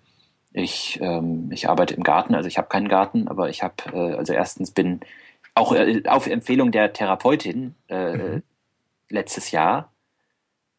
ich, 0.51 0.99
ähm, 1.01 1.51
ich 1.51 1.69
arbeite 1.69 1.93
im 1.93 2.03
Garten, 2.03 2.33
also 2.33 2.47
ich 2.47 2.57
habe 2.57 2.67
keinen 2.67 2.87
Garten, 2.87 3.27
aber 3.27 3.49
ich 3.49 3.61
habe, 3.61 3.75
äh, 3.93 4.15
also 4.15 4.33
erstens 4.33 4.71
bin 4.71 5.01
auch 5.53 5.71
äh, 5.73 6.01
auf 6.07 6.27
Empfehlung 6.27 6.71
der 6.71 6.91
Therapeutin 6.93 7.75
äh, 7.89 8.17
mhm 8.17 8.43
letztes 9.09 9.51
Jahr, 9.51 9.93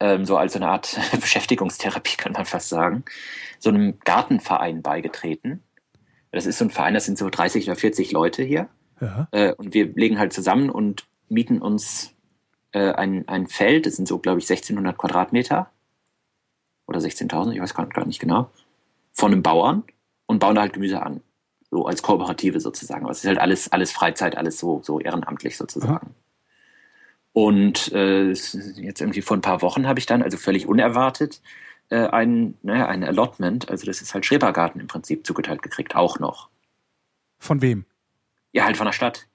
ähm, 0.01 0.24
so 0.24 0.37
als 0.37 0.57
eine 0.57 0.68
Art 0.68 0.99
Beschäftigungstherapie, 1.20 2.16
kann 2.16 2.33
man 2.33 2.45
fast 2.45 2.68
sagen, 2.68 3.05
so 3.59 3.70
einem 3.70 3.99
Gartenverein 4.01 4.83
beigetreten. 4.83 5.62
Das 6.33 6.47
ist 6.47 6.59
so 6.59 6.66
ein 6.66 6.70
Verein, 6.70 6.95
das 6.95 7.07
sind 7.07 7.16
so 7.16 7.31
30 7.31 7.66
oder 7.66 7.77
40 7.77 8.12
Leute 8.12 8.43
hier. 8.43 8.68
Ja. 9.01 9.29
Äh, 9.31 9.53
und 9.55 9.74
wir 9.74 9.87
legen 9.95 10.18
halt 10.18 10.33
zusammen 10.33 10.70
und 10.70 11.07
mieten 11.29 11.61
uns 11.61 12.14
äh, 12.72 12.93
ein, 12.93 13.27
ein 13.29 13.47
Feld, 13.47 13.87
das 13.87 13.97
sind 13.97 14.07
so, 14.07 14.18
glaube 14.18 14.39
ich, 14.39 14.45
1600 14.45 14.97
Quadratmeter 14.99 15.70
oder 16.87 16.99
16.000, 16.99 17.53
ich 17.53 17.61
weiß 17.61 17.74
gar 17.74 18.07
nicht 18.07 18.20
genau, 18.20 18.51
von 19.12 19.33
einem 19.33 19.43
Bauern 19.43 19.85
und 20.27 20.39
bauen 20.39 20.55
da 20.55 20.62
halt 20.62 20.72
Gemüse 20.72 21.03
an. 21.03 21.22
So 21.70 21.87
als 21.87 22.03
Kooperative 22.03 22.61
sozusagen. 22.61 23.03
Aber 23.03 23.11
es 23.11 23.24
ist 23.24 23.29
halt 23.29 23.39
alles, 23.39 23.72
alles 23.72 23.91
Freizeit, 23.91 24.37
alles 24.37 24.59
so, 24.59 24.81
so 24.83 25.01
ehrenamtlich 25.01 25.57
sozusagen. 25.57 26.09
Mhm. 26.09 26.26
Und 27.37 27.93
äh, 27.93 28.30
jetzt 28.30 29.03
irgendwie 29.03 29.20
vor 29.20 29.37
ein 29.37 29.43
paar 29.43 29.61
Wochen 29.61 29.87
habe 29.87 29.99
ich 29.99 30.07
dann, 30.07 30.22
also 30.22 30.39
völlig 30.39 30.66
unerwartet, 30.66 31.43
äh, 31.91 32.07
ein, 32.07 32.57
naja, 32.62 32.87
ein 32.87 33.05
Allotment, 33.05 33.68
also 33.68 33.84
das 33.84 34.01
ist 34.01 34.14
halt 34.14 34.24
Schrebergarten 34.24 34.80
im 34.80 34.87
Prinzip 34.87 35.26
zugeteilt 35.26 35.61
gekriegt, 35.61 35.95
auch 35.95 36.18
noch. 36.18 36.49
Von 37.39 37.61
wem? 37.61 37.84
Ja, 38.53 38.64
halt 38.64 38.78
von 38.78 38.87
der 38.87 38.95
Stadt. 38.95 39.28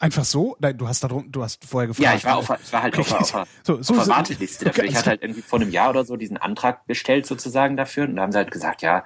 Einfach 0.00 0.24
so? 0.24 0.56
Nein, 0.58 0.76
du 0.76 0.88
hast 0.88 1.04
darum, 1.04 1.30
du 1.30 1.44
hast 1.44 1.64
vorher 1.64 1.86
gefragt. 1.86 2.04
Ja, 2.04 2.16
ich 2.16 2.24
war, 2.24 2.38
auf, 2.38 2.50
ich 2.60 2.72
war 2.72 2.82
halt 2.82 2.98
auf, 2.98 3.12
auf, 3.12 3.34
auf, 3.36 3.48
so, 3.62 3.80
so 3.80 3.94
auf 3.94 4.04
der 4.04 4.16
Warteliste 4.16 4.64
dafür. 4.64 4.82
Ich 4.82 4.96
hatte 4.96 5.10
halt 5.10 5.22
irgendwie 5.22 5.42
vor 5.42 5.60
einem 5.60 5.70
Jahr 5.70 5.90
oder 5.90 6.04
so 6.04 6.16
diesen 6.16 6.38
Antrag 6.38 6.84
gestellt 6.88 7.26
sozusagen 7.26 7.76
dafür 7.76 8.08
und 8.08 8.16
da 8.16 8.22
haben 8.22 8.32
sie 8.32 8.38
halt 8.38 8.50
gesagt, 8.50 8.82
ja, 8.82 9.04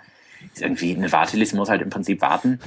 ist 0.55 0.62
irgendwie 0.62 0.97
eine 0.97 1.12
Warteliste 1.12 1.55
muss 1.55 1.69
halt 1.69 1.83
im 1.83 1.91
Prinzip 1.91 2.23
warten. 2.23 2.61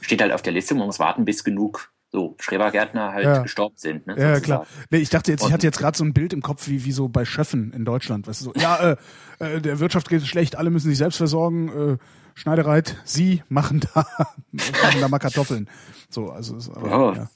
Steht 0.00 0.20
halt 0.20 0.32
auf 0.32 0.42
der 0.42 0.54
Liste, 0.54 0.74
man 0.74 0.86
muss 0.86 0.98
warten, 0.98 1.24
bis 1.24 1.44
genug 1.44 1.92
so 2.10 2.36
Schrebergärtner 2.40 3.12
halt 3.12 3.24
ja. 3.24 3.42
gestorben 3.42 3.76
sind. 3.76 4.06
Ne, 4.06 4.18
ja, 4.18 4.40
klar. 4.40 4.66
Nee, 4.90 4.98
ich 4.98 5.10
dachte 5.10 5.30
jetzt, 5.30 5.44
ich 5.44 5.52
hatte 5.52 5.66
jetzt 5.66 5.78
gerade 5.78 5.96
so 5.96 6.04
ein 6.04 6.14
Bild 6.14 6.32
im 6.32 6.40
Kopf, 6.40 6.68
wie, 6.68 6.84
wie 6.84 6.92
so 6.92 7.08
bei 7.08 7.24
Schöffen 7.24 7.72
in 7.72 7.84
Deutschland. 7.84 8.26
Weißt 8.26 8.40
du, 8.40 8.44
so, 8.46 8.52
ja, 8.54 8.92
äh, 8.92 8.96
äh, 9.56 9.60
der 9.60 9.78
Wirtschaft 9.80 10.08
geht 10.08 10.22
es 10.22 10.28
schlecht, 10.28 10.56
alle 10.56 10.70
müssen 10.70 10.88
sich 10.88 10.98
selbst 10.98 11.16
versorgen. 11.16 11.68
Äh, 11.68 11.96
Schneidereit, 12.34 12.96
Sie 13.04 13.42
machen 13.48 13.80
da, 13.94 14.06
machen 14.52 15.00
da 15.00 15.08
mal 15.08 15.18
Kartoffeln. 15.18 15.68
So, 16.08 16.30
also 16.30 16.56
ist, 16.56 16.70
aber, 16.70 17.10
oh, 17.10 17.12
ja. 17.12 17.28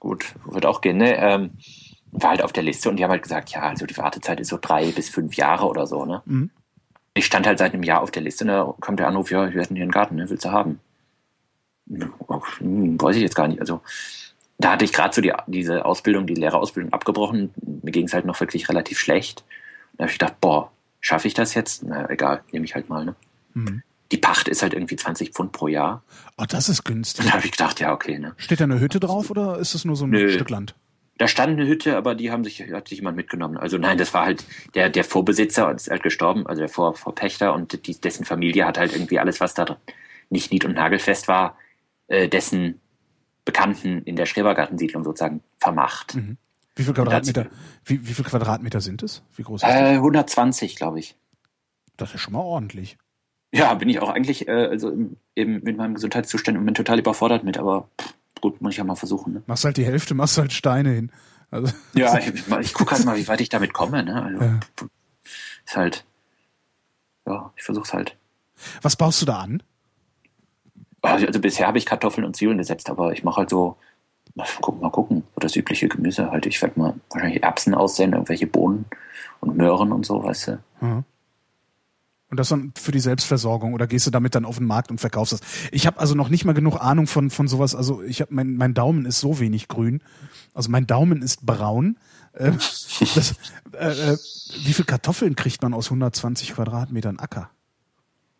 gut, 0.00 0.34
wird 0.46 0.66
auch 0.66 0.80
gehen. 0.80 0.98
Ne? 0.98 1.16
Ähm, 1.16 1.50
war 2.10 2.30
halt 2.30 2.42
auf 2.42 2.52
der 2.52 2.64
Liste 2.64 2.88
und 2.88 2.96
die 2.96 3.04
haben 3.04 3.10
halt 3.10 3.22
gesagt, 3.22 3.50
ja, 3.50 3.62
also 3.62 3.86
die 3.86 3.96
Wartezeit 3.96 4.40
ist 4.40 4.48
so 4.48 4.58
drei 4.60 4.90
bis 4.90 5.08
fünf 5.08 5.34
Jahre 5.34 5.66
oder 5.66 5.86
so. 5.86 6.04
Ne? 6.04 6.22
Mhm. 6.24 6.50
Ich 7.14 7.26
stand 7.26 7.46
halt 7.46 7.58
seit 7.58 7.72
einem 7.72 7.82
Jahr 7.82 8.02
auf 8.02 8.10
der 8.10 8.22
Liste 8.22 8.44
und 8.44 8.48
da 8.48 8.74
kommt 8.80 8.98
der 8.98 9.08
Anruf, 9.08 9.30
ja, 9.30 9.52
wir 9.52 9.62
hätten 9.62 9.76
hier 9.76 9.84
einen 9.84 9.92
Garten, 9.92 10.16
ne? 10.16 10.28
willst 10.28 10.44
du 10.44 10.50
haben? 10.50 10.80
Hm, 11.88 13.00
weiß 13.00 13.16
ich 13.16 13.22
jetzt 13.22 13.36
gar 13.36 13.48
nicht. 13.48 13.60
Also 13.60 13.80
da 14.58 14.72
hatte 14.72 14.84
ich 14.84 14.92
gerade 14.92 15.14
so 15.14 15.20
die, 15.20 15.32
diese 15.46 15.84
Ausbildung, 15.84 16.26
die 16.26 16.34
Lehrerausbildung 16.34 16.92
abgebrochen. 16.92 17.54
Mir 17.82 17.92
ging 17.92 18.06
es 18.06 18.12
halt 18.12 18.26
noch 18.26 18.40
wirklich 18.40 18.68
relativ 18.68 18.98
schlecht. 18.98 19.44
Da 19.96 20.04
habe 20.04 20.12
ich 20.12 20.18
gedacht, 20.18 20.40
boah, 20.40 20.70
schaffe 21.00 21.28
ich 21.28 21.34
das 21.34 21.54
jetzt? 21.54 21.84
Na 21.84 22.10
egal, 22.10 22.42
nehme 22.52 22.64
ich 22.64 22.74
halt 22.74 22.88
mal. 22.88 23.04
Ne? 23.04 23.14
Mhm. 23.54 23.82
Die 24.10 24.16
Pacht 24.16 24.48
ist 24.48 24.62
halt 24.62 24.74
irgendwie 24.74 24.96
20 24.96 25.32
Pfund 25.32 25.52
pro 25.52 25.68
Jahr. 25.68 26.02
Oh, 26.38 26.44
das 26.48 26.68
ist 26.68 26.84
günstig. 26.84 27.26
Da 27.26 27.32
habe 27.32 27.44
ich 27.44 27.52
gedacht, 27.52 27.78
ja, 27.78 27.92
okay. 27.92 28.18
Ne? 28.18 28.34
Steht 28.36 28.60
da 28.60 28.64
eine 28.64 28.80
Hütte 28.80 29.00
drauf 29.00 29.30
oder 29.30 29.58
ist 29.58 29.74
es 29.74 29.84
nur 29.84 29.96
so 29.96 30.06
ein 30.06 30.10
Nö. 30.10 30.32
Stück 30.32 30.50
Land? 30.50 30.74
Da 31.18 31.26
stand 31.26 31.58
eine 31.58 31.68
Hütte, 31.68 31.96
aber 31.96 32.14
die 32.14 32.30
haben 32.30 32.44
sich, 32.44 32.62
hat 32.72 32.88
sich 32.88 32.98
jemand 32.98 33.16
mitgenommen. 33.16 33.56
Also 33.56 33.76
nein, 33.76 33.98
das 33.98 34.14
war 34.14 34.24
halt 34.24 34.44
der, 34.74 34.88
der 34.88 35.02
Vorbesitzer 35.02 35.72
ist 35.72 35.90
halt 35.90 36.04
gestorben, 36.04 36.46
also 36.46 36.60
der 36.60 36.68
Vor, 36.68 36.94
Vorpächter 36.94 37.54
und 37.54 37.86
die, 37.86 38.00
dessen 38.00 38.24
Familie 38.24 38.64
hat 38.64 38.78
halt 38.78 38.92
irgendwie 38.92 39.18
alles, 39.18 39.40
was 39.40 39.54
da 39.54 39.78
nicht 40.30 40.52
nied- 40.52 40.64
und 40.64 40.74
nagelfest 40.74 41.26
war, 41.26 41.56
äh, 42.08 42.28
dessen 42.28 42.80
Bekannten 43.44 44.02
in 44.02 44.16
der 44.16 44.26
Schrebergartensiedlung 44.26 45.04
sozusagen 45.04 45.42
vermacht. 45.58 46.16
Mhm. 46.16 46.36
Wie 46.76 46.84
viel 46.84 46.94
Quadratmeter, 46.94 47.46
wie, 47.84 48.06
wie 48.06 48.14
viel 48.14 48.24
Quadratmeter 48.24 48.80
sind 48.80 49.02
es? 49.02 49.22
Wie 49.34 49.42
groß 49.42 49.62
ist 49.62 49.68
äh, 49.68 49.94
120, 49.94 50.76
glaube 50.76 51.00
ich. 51.00 51.16
Das 51.96 52.14
ist 52.14 52.20
schon 52.20 52.34
mal 52.34 52.40
ordentlich. 52.40 52.98
Ja, 53.52 53.74
bin 53.74 53.88
ich 53.88 54.00
auch 54.00 54.10
eigentlich 54.10 54.46
äh, 54.46 54.66
also 54.66 54.92
eben 55.34 55.62
mit 55.62 55.76
meinem 55.76 55.94
Gesundheitszustand 55.94 56.56
im 56.56 56.62
Moment 56.62 56.76
total 56.76 56.98
überfordert 56.98 57.42
mit, 57.42 57.58
aber 57.58 57.88
pff, 58.00 58.14
gut, 58.40 58.60
muss 58.60 58.72
ich 58.72 58.78
ja 58.78 58.84
mal 58.84 58.94
versuchen. 58.94 59.32
Ne? 59.32 59.42
Machst 59.46 59.64
halt 59.64 59.76
die 59.76 59.84
Hälfte, 59.84 60.14
machst 60.14 60.38
halt 60.38 60.52
Steine 60.52 60.90
hin. 60.90 61.12
Also, 61.50 61.72
ja, 61.94 62.18
ich, 62.18 62.46
ich 62.60 62.74
gucke 62.74 62.94
halt 62.94 63.04
mal, 63.04 63.16
wie 63.16 63.26
weit 63.26 63.40
ich 63.40 63.48
damit 63.48 63.72
komme. 63.72 64.04
Ne? 64.04 64.22
Also, 64.22 64.44
ja. 64.44 64.60
Ist 65.66 65.76
halt, 65.76 66.04
ja, 67.26 67.52
ich 67.56 67.62
versuch's 67.62 67.92
halt. 67.92 68.16
Was 68.82 68.96
baust 68.96 69.22
du 69.22 69.26
da 69.26 69.40
an? 69.40 69.62
Also, 71.02 71.26
also 71.26 71.40
bisher 71.40 71.66
habe 71.66 71.78
ich 71.78 71.86
Kartoffeln 71.86 72.26
und 72.26 72.36
Zwiebeln 72.36 72.58
gesetzt, 72.58 72.90
aber 72.90 73.12
ich 73.12 73.24
mache 73.24 73.38
halt 73.38 73.50
so, 73.50 73.76
mal 74.34 74.46
gucken, 74.60 74.80
mal 74.80 74.90
gucken, 74.90 75.22
so 75.34 75.40
das 75.40 75.56
übliche 75.56 75.88
Gemüse 75.88 76.30
halt. 76.30 76.46
Ich 76.46 76.60
werde 76.62 76.78
mal 76.78 76.94
wahrscheinlich 77.10 77.42
Erbsen 77.42 77.74
aussehen, 77.74 78.12
irgendwelche 78.12 78.46
Bohnen 78.46 78.86
und 79.40 79.56
Möhren 79.56 79.92
und 79.92 80.06
so, 80.06 80.22
weißt 80.22 80.48
du. 80.48 80.58
Mhm. 80.80 81.04
Und 82.30 82.38
das 82.38 82.50
dann 82.50 82.72
für 82.76 82.92
die 82.92 83.00
Selbstversorgung 83.00 83.72
oder 83.72 83.86
gehst 83.86 84.06
du 84.06 84.10
damit 84.10 84.34
dann 84.34 84.44
auf 84.44 84.58
den 84.58 84.66
Markt 84.66 84.90
und 84.90 85.00
verkaufst 85.00 85.32
das? 85.32 85.40
Ich 85.72 85.86
habe 85.86 85.98
also 85.98 86.14
noch 86.14 86.28
nicht 86.28 86.44
mal 86.44 86.52
genug 86.52 86.76
Ahnung 86.78 87.06
von 87.06 87.30
von 87.30 87.48
sowas. 87.48 87.74
Also 87.74 88.02
ich 88.02 88.20
habe 88.20 88.34
mein 88.34 88.56
mein 88.56 88.74
Daumen 88.74 89.06
ist 89.06 89.20
so 89.20 89.40
wenig 89.40 89.66
grün. 89.66 90.02
Also 90.52 90.70
mein 90.70 90.86
Daumen 90.86 91.22
ist 91.22 91.46
braun. 91.46 91.96
Äh, 92.34 92.50
das, 93.14 93.34
äh, 93.72 94.12
äh, 94.12 94.18
wie 94.62 94.74
viel 94.74 94.84
Kartoffeln 94.84 95.36
kriegt 95.36 95.62
man 95.62 95.72
aus 95.72 95.86
120 95.86 96.52
Quadratmetern 96.54 97.18
Acker? 97.18 97.48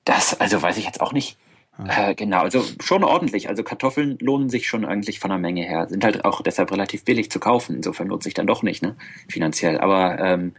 Das 0.05 0.39
also 0.39 0.61
weiß 0.61 0.77
ich 0.77 0.85
jetzt 0.85 1.01
auch 1.01 1.15
nicht. 1.15 1.39
Äh, 1.87 2.15
genau, 2.15 2.41
also 2.41 2.65
schon 2.81 3.05
ordentlich. 3.05 3.49
Also 3.49 3.63
Kartoffeln 3.63 4.19
lohnen 4.21 4.51
sich 4.51 4.67
schon 4.67 4.85
eigentlich 4.85 5.21
von 5.21 5.31
der 5.31 5.39
Menge 5.39 5.63
her. 5.63 5.89
Sind 5.89 6.05
halt 6.05 6.25
auch 6.25 6.43
deshalb 6.43 6.73
relativ 6.73 7.05
billig 7.05 7.31
zu 7.31 7.39
kaufen. 7.39 7.77
Insofern 7.77 8.09
lohnt 8.09 8.25
sich 8.25 8.35
dann 8.35 8.47
doch 8.47 8.63
nicht, 8.63 8.83
ne? 8.83 8.97
Finanziell. 9.29 9.79
Aber 9.79 10.19
ähm, 10.19 10.55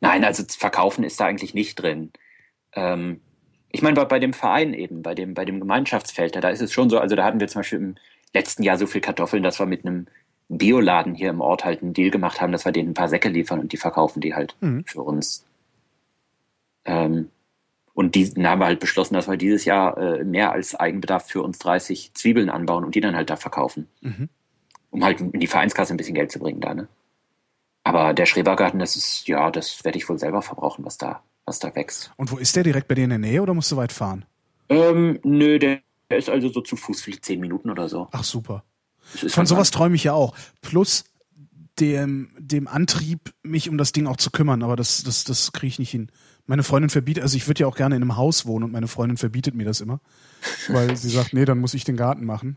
nein, 0.00 0.24
also 0.24 0.44
verkaufen 0.48 1.02
ist 1.02 1.18
da 1.18 1.26
eigentlich 1.26 1.54
nicht 1.54 1.74
drin. 1.76 2.12
Ähm, 2.74 3.20
ich 3.72 3.82
meine, 3.82 3.96
bei, 3.96 4.04
bei 4.04 4.18
dem 4.20 4.32
Verein 4.32 4.74
eben, 4.74 5.02
bei 5.02 5.14
dem, 5.14 5.34
bei 5.34 5.44
dem 5.44 5.58
Gemeinschaftsfeld, 5.58 6.36
da 6.36 6.48
ist 6.48 6.62
es 6.62 6.72
schon 6.72 6.90
so, 6.90 6.98
also 6.98 7.16
da 7.16 7.24
hatten 7.24 7.40
wir 7.40 7.48
zum 7.48 7.60
Beispiel 7.60 7.78
im 7.78 7.94
letzten 8.32 8.62
Jahr 8.62 8.78
so 8.78 8.86
viel 8.86 9.00
Kartoffeln, 9.00 9.42
dass 9.42 9.58
wir 9.58 9.66
mit 9.66 9.84
einem 9.84 10.06
Bioladen 10.48 11.14
hier 11.14 11.30
im 11.30 11.40
Ort 11.40 11.64
halt 11.64 11.82
einen 11.82 11.94
Deal 11.94 12.10
gemacht 12.10 12.40
haben, 12.40 12.52
dass 12.52 12.64
wir 12.64 12.72
denen 12.72 12.90
ein 12.90 12.94
paar 12.94 13.08
Säcke 13.08 13.30
liefern 13.30 13.60
und 13.60 13.72
die 13.72 13.78
verkaufen 13.78 14.20
die 14.20 14.34
halt 14.34 14.54
mhm. 14.60 14.84
für 14.86 15.02
uns. 15.02 15.44
Ähm, 16.84 17.30
und 17.94 18.14
die 18.14 18.26
haben 18.44 18.60
wir 18.60 18.66
halt 18.66 18.80
beschlossen, 18.80 19.14
dass 19.14 19.28
wir 19.28 19.36
dieses 19.36 19.64
Jahr 19.64 19.96
äh, 19.98 20.24
mehr 20.24 20.52
als 20.52 20.74
Eigenbedarf 20.74 21.28
für 21.28 21.42
uns 21.42 21.58
30 21.58 22.14
Zwiebeln 22.14 22.50
anbauen 22.50 22.84
und 22.84 22.94
die 22.94 23.00
dann 23.00 23.16
halt 23.16 23.30
da 23.30 23.36
verkaufen. 23.36 23.88
Mhm. 24.00 24.28
Um 24.90 25.04
halt 25.04 25.20
in 25.20 25.40
die 25.40 25.46
Vereinskasse 25.46 25.94
ein 25.94 25.96
bisschen 25.96 26.14
Geld 26.14 26.30
zu 26.30 26.38
bringen 26.38 26.60
da, 26.60 26.74
ne? 26.74 26.88
Aber 27.84 28.14
der 28.14 28.26
Schrebergarten, 28.26 28.78
das 28.78 28.94
ist, 28.94 29.26
ja, 29.26 29.50
das 29.50 29.84
werde 29.84 29.98
ich 29.98 30.08
wohl 30.08 30.18
selber 30.18 30.40
verbrauchen, 30.40 30.84
was 30.84 30.98
da 30.98 31.22
was 31.44 31.58
da 31.58 31.74
wächst. 31.74 32.10
Und 32.16 32.30
wo 32.30 32.38
ist 32.38 32.54
der? 32.56 32.62
Direkt 32.62 32.88
bei 32.88 32.94
dir 32.94 33.04
in 33.04 33.10
der 33.10 33.18
Nähe 33.18 33.42
oder 33.42 33.54
musst 33.54 33.70
du 33.72 33.76
weit 33.76 33.92
fahren? 33.92 34.24
Ähm, 34.68 35.18
nö, 35.22 35.58
der 35.58 35.80
ist 36.08 36.28
also 36.28 36.48
so 36.48 36.60
zu 36.60 36.76
Fuß 36.76 37.02
vielleicht 37.02 37.24
zehn 37.24 37.40
Minuten 37.40 37.70
oder 37.70 37.88
so. 37.88 38.08
Ach 38.12 38.24
super. 38.24 38.64
Von 39.00 39.46
sowas 39.46 39.70
träume 39.70 39.96
ich 39.96 40.04
ja 40.04 40.12
auch. 40.12 40.34
Plus 40.60 41.04
dem, 41.80 42.30
dem 42.38 42.68
Antrieb, 42.68 43.32
mich 43.42 43.68
um 43.68 43.78
das 43.78 43.92
Ding 43.92 44.06
auch 44.06 44.16
zu 44.16 44.30
kümmern, 44.30 44.62
aber 44.62 44.76
das, 44.76 45.02
das, 45.02 45.24
das 45.24 45.52
kriege 45.52 45.68
ich 45.68 45.78
nicht 45.78 45.90
hin. 45.90 46.10
Meine 46.46 46.64
Freundin 46.64 46.90
verbietet, 46.90 47.22
also 47.22 47.36
ich 47.36 47.46
würde 47.46 47.60
ja 47.60 47.66
auch 47.66 47.76
gerne 47.76 47.96
in 47.96 48.02
einem 48.02 48.16
Haus 48.16 48.46
wohnen 48.46 48.64
und 48.64 48.72
meine 48.72 48.88
Freundin 48.88 49.16
verbietet 49.16 49.54
mir 49.54 49.64
das 49.64 49.80
immer, 49.80 50.00
weil 50.68 50.96
sie 50.96 51.08
sagt, 51.08 51.32
nee, 51.32 51.44
dann 51.44 51.58
muss 51.58 51.74
ich 51.74 51.84
den 51.84 51.96
Garten 51.96 52.24
machen. 52.24 52.56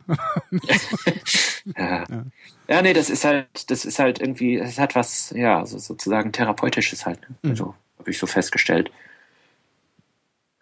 ja. 1.78 2.04
ja. 2.10 2.26
ja, 2.68 2.82
nee, 2.82 2.94
das 2.94 3.10
ist 3.10 3.26
halt, 3.26 3.70
das 3.70 3.86
ist 3.86 4.00
halt 4.00 4.20
irgendwie, 4.20 4.58
es 4.58 4.80
hat 4.80 4.96
was, 4.96 5.30
ja, 5.32 5.66
so, 5.66 5.78
sozusagen 5.78 6.32
therapeutisches 6.32 7.06
halt. 7.06 7.22
Ne? 7.22 7.36
Mhm. 7.44 7.50
Also 7.52 7.76
habe 8.00 8.12
ich 8.12 8.18
so 8.18 8.28
festgestellt. 8.28 8.92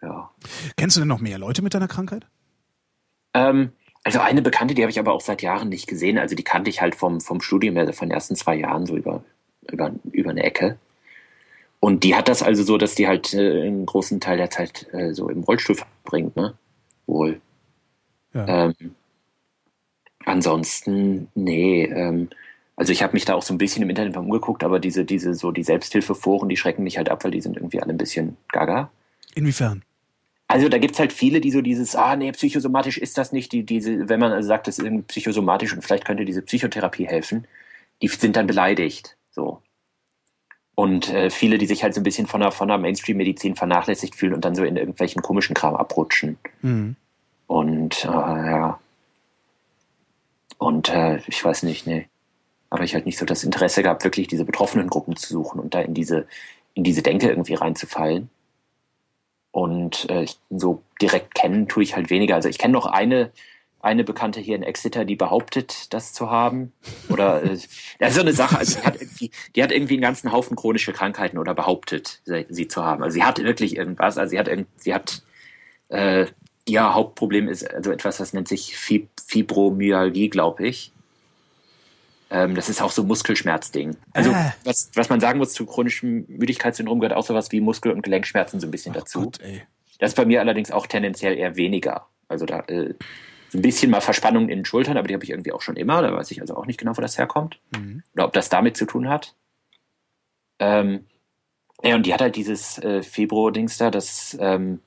Ja. 0.02 0.30
Kennst 0.76 0.96
du 0.96 1.00
denn 1.00 1.08
noch 1.08 1.20
mehr 1.20 1.38
Leute 1.38 1.62
mit 1.62 1.74
deiner 1.74 1.88
Krankheit? 1.88 2.26
Ähm, 3.32 3.72
also 4.04 4.20
eine 4.20 4.42
Bekannte, 4.42 4.74
die 4.74 4.82
habe 4.82 4.90
ich 4.90 4.98
aber 4.98 5.12
auch 5.12 5.22
seit 5.22 5.42
Jahren 5.42 5.70
nicht 5.70 5.88
gesehen. 5.88 6.18
Also 6.18 6.36
die 6.36 6.44
kannte 6.44 6.70
ich 6.70 6.80
halt 6.80 6.94
vom, 6.94 7.20
vom 7.20 7.40
Studium, 7.40 7.76
also 7.78 7.92
von 7.92 8.08
den 8.08 8.14
ersten 8.14 8.36
zwei 8.36 8.54
Jahren 8.54 8.86
so 8.86 8.96
über, 8.96 9.24
über, 9.70 9.92
über 10.12 10.30
eine 10.30 10.44
Ecke. 10.44 10.76
Und 11.80 12.04
die 12.04 12.14
hat 12.14 12.28
das 12.28 12.42
also 12.42 12.62
so, 12.62 12.78
dass 12.78 12.94
die 12.94 13.08
halt 13.08 13.34
äh, 13.34 13.62
einen 13.66 13.86
großen 13.86 14.20
Teil 14.20 14.36
der 14.36 14.50
Zeit 14.50 14.86
äh, 14.92 15.12
so 15.12 15.28
im 15.28 15.42
Rollstuhl 15.42 15.76
verbringt, 15.76 16.36
ne? 16.36 16.54
Wohl. 17.06 17.40
Ja. 18.32 18.66
Ähm, 18.66 18.74
ansonsten, 20.24 21.28
nee, 21.34 21.84
ähm, 21.84 22.28
also 22.76 22.92
ich 22.92 23.02
habe 23.02 23.12
mich 23.12 23.24
da 23.24 23.34
auch 23.34 23.42
so 23.42 23.54
ein 23.54 23.58
bisschen 23.58 23.82
im 23.82 23.90
Internet 23.90 24.16
umgeguckt, 24.16 24.64
aber 24.64 24.80
diese, 24.80 25.04
diese, 25.04 25.34
so 25.34 25.52
die 25.52 25.62
Selbsthilfeforen, 25.62 26.48
die 26.48 26.56
schrecken 26.56 26.84
mich 26.84 26.96
halt 26.96 27.08
ab, 27.08 27.24
weil 27.24 27.30
die 27.30 27.40
sind 27.40 27.56
irgendwie 27.56 27.80
alle 27.80 27.92
ein 27.92 27.98
bisschen 27.98 28.36
gaga. 28.48 28.90
Inwiefern? 29.34 29.82
Also 30.46 30.68
da 30.68 30.78
gibt's 30.78 30.98
halt 30.98 31.12
viele, 31.12 31.40
die 31.40 31.50
so 31.50 31.62
dieses, 31.62 31.96
ah 31.96 32.16
nee, 32.16 32.30
psychosomatisch 32.32 32.98
ist 32.98 33.16
das 33.16 33.32
nicht, 33.32 33.52
die, 33.52 33.64
diese, 33.64 34.08
wenn 34.08 34.20
man 34.20 34.32
also 34.32 34.46
sagt, 34.46 34.66
das 34.66 34.78
ist 34.78 34.84
irgendwie 34.84 35.04
psychosomatisch 35.04 35.72
und 35.72 35.82
vielleicht 35.82 36.04
könnte 36.04 36.24
diese 36.24 36.42
Psychotherapie 36.42 37.06
helfen, 37.06 37.46
die 38.02 38.08
sind 38.08 38.36
dann 38.36 38.46
beleidigt. 38.46 39.16
So. 39.30 39.62
Und 40.74 41.12
äh, 41.12 41.30
viele, 41.30 41.58
die 41.58 41.66
sich 41.66 41.82
halt 41.82 41.94
so 41.94 42.00
ein 42.00 42.04
bisschen 42.04 42.26
von 42.26 42.40
der, 42.40 42.50
von 42.50 42.68
der 42.68 42.78
Mainstream-Medizin 42.78 43.56
vernachlässigt 43.56 44.14
fühlen 44.14 44.34
und 44.34 44.44
dann 44.44 44.54
so 44.54 44.64
in 44.64 44.76
irgendwelchen 44.76 45.22
komischen 45.22 45.54
Kram 45.54 45.76
abrutschen. 45.76 46.36
Mhm. 46.62 46.96
Und 47.46 48.04
äh, 48.04 48.08
ja. 48.08 48.78
Und 50.58 50.88
äh, 50.88 51.20
ich 51.26 51.44
weiß 51.44 51.62
nicht, 51.62 51.86
nee 51.86 52.08
aber 52.74 52.82
ich 52.82 52.94
halt 52.94 53.06
nicht 53.06 53.18
so 53.18 53.24
das 53.24 53.44
Interesse 53.44 53.84
gehabt, 53.84 54.02
wirklich 54.02 54.26
diese 54.26 54.44
betroffenen 54.44 54.88
Gruppen 54.88 55.14
zu 55.14 55.32
suchen 55.32 55.60
und 55.60 55.74
da 55.74 55.80
in 55.80 55.94
diese, 55.94 56.26
in 56.74 56.82
diese 56.82 57.02
Denke 57.02 57.28
irgendwie 57.28 57.54
reinzufallen. 57.54 58.30
Und 59.54 60.10
äh, 60.10 60.26
so 60.50 60.82
direkt 61.00 61.36
kennen 61.36 61.68
tue 61.68 61.84
ich 61.84 61.94
halt 61.94 62.10
weniger. 62.10 62.34
Also 62.34 62.48
ich 62.48 62.58
kenne 62.58 62.72
noch 62.72 62.86
eine, 62.86 63.30
eine 63.78 64.02
Bekannte 64.02 64.40
hier 64.40 64.56
in 64.56 64.64
Exeter, 64.64 65.04
die 65.04 65.14
behauptet, 65.14 65.94
das 65.94 66.12
zu 66.12 66.28
haben. 66.28 66.72
Oder 67.08 67.44
äh, 67.44 67.56
das 68.00 68.16
so 68.16 68.22
eine 68.22 68.32
Sache, 68.32 68.58
also 68.58 68.80
die 68.80 68.84
hat, 68.84 69.00
irgendwie, 69.00 69.30
die 69.54 69.62
hat 69.62 69.70
irgendwie 69.70 69.94
einen 69.94 70.02
ganzen 70.02 70.32
Haufen 70.32 70.56
chronische 70.56 70.92
Krankheiten 70.92 71.38
oder 71.38 71.54
behauptet, 71.54 72.20
sie, 72.24 72.46
sie 72.48 72.66
zu 72.66 72.84
haben. 72.84 73.04
Also 73.04 73.14
sie 73.14 73.22
hat 73.22 73.38
wirklich 73.44 73.76
irgendwas, 73.76 74.18
also 74.18 74.30
sie 74.30 74.40
hat 74.40 74.50
sie 74.74 74.92
hat 74.92 75.22
äh, 75.86 76.26
ihr 76.66 76.92
Hauptproblem 76.92 77.46
ist 77.46 77.72
also 77.72 77.92
etwas, 77.92 78.16
das 78.16 78.32
nennt 78.32 78.48
sich 78.48 78.76
Fibromyalgie, 78.76 80.30
glaube 80.30 80.66
ich. 80.66 80.90
Ähm, 82.30 82.54
das 82.54 82.68
ist 82.68 82.82
auch 82.82 82.90
so 82.90 83.04
Muskelschmerzding. 83.04 83.96
Also 84.12 84.30
äh. 84.30 84.50
was, 84.64 84.90
was 84.94 85.08
man 85.08 85.20
sagen 85.20 85.38
muss 85.38 85.52
zu 85.52 85.66
chronischem 85.66 86.24
Müdigkeitssyndrom 86.28 87.00
gehört 87.00 87.16
auch 87.16 87.26
sowas 87.26 87.52
wie 87.52 87.60
Muskel- 87.60 87.92
und 87.92 88.02
Gelenkschmerzen 88.02 88.60
so 88.60 88.66
ein 88.66 88.70
bisschen 88.70 88.92
Ach 88.92 89.00
dazu. 89.00 89.22
Gott, 89.22 89.40
das 89.98 90.10
ist 90.10 90.16
bei 90.16 90.24
mir 90.24 90.40
allerdings 90.40 90.70
auch 90.70 90.86
tendenziell 90.86 91.36
eher 91.36 91.56
weniger. 91.56 92.08
Also 92.28 92.46
da 92.46 92.60
äh, 92.60 92.94
so 93.50 93.58
ein 93.58 93.62
bisschen 93.62 93.90
mal 93.90 94.00
Verspannung 94.00 94.48
in 94.48 94.58
den 94.58 94.64
Schultern, 94.64 94.96
aber 94.96 95.06
die 95.06 95.14
habe 95.14 95.22
ich 95.22 95.30
irgendwie 95.30 95.52
auch 95.52 95.60
schon 95.60 95.76
immer. 95.76 96.02
Da 96.02 96.12
weiß 96.12 96.30
ich 96.30 96.40
also 96.40 96.56
auch 96.56 96.66
nicht 96.66 96.78
genau, 96.78 96.96
wo 96.96 97.00
das 97.00 97.18
herkommt. 97.18 97.60
Mhm. 97.76 98.02
Oder 98.14 98.24
ob 98.24 98.32
das 98.32 98.48
damit 98.48 98.76
zu 98.76 98.84
tun 98.84 99.08
hat. 99.08 99.34
Ähm, 100.58 101.06
ja, 101.82 101.94
und 101.94 102.06
die 102.06 102.14
hat 102.14 102.20
halt 102.20 102.36
dieses 102.36 102.78
äh, 102.78 103.02
Febro-Dings 103.02 103.76
da, 103.78 103.90
das, 103.90 104.36
ähm, 104.40 104.80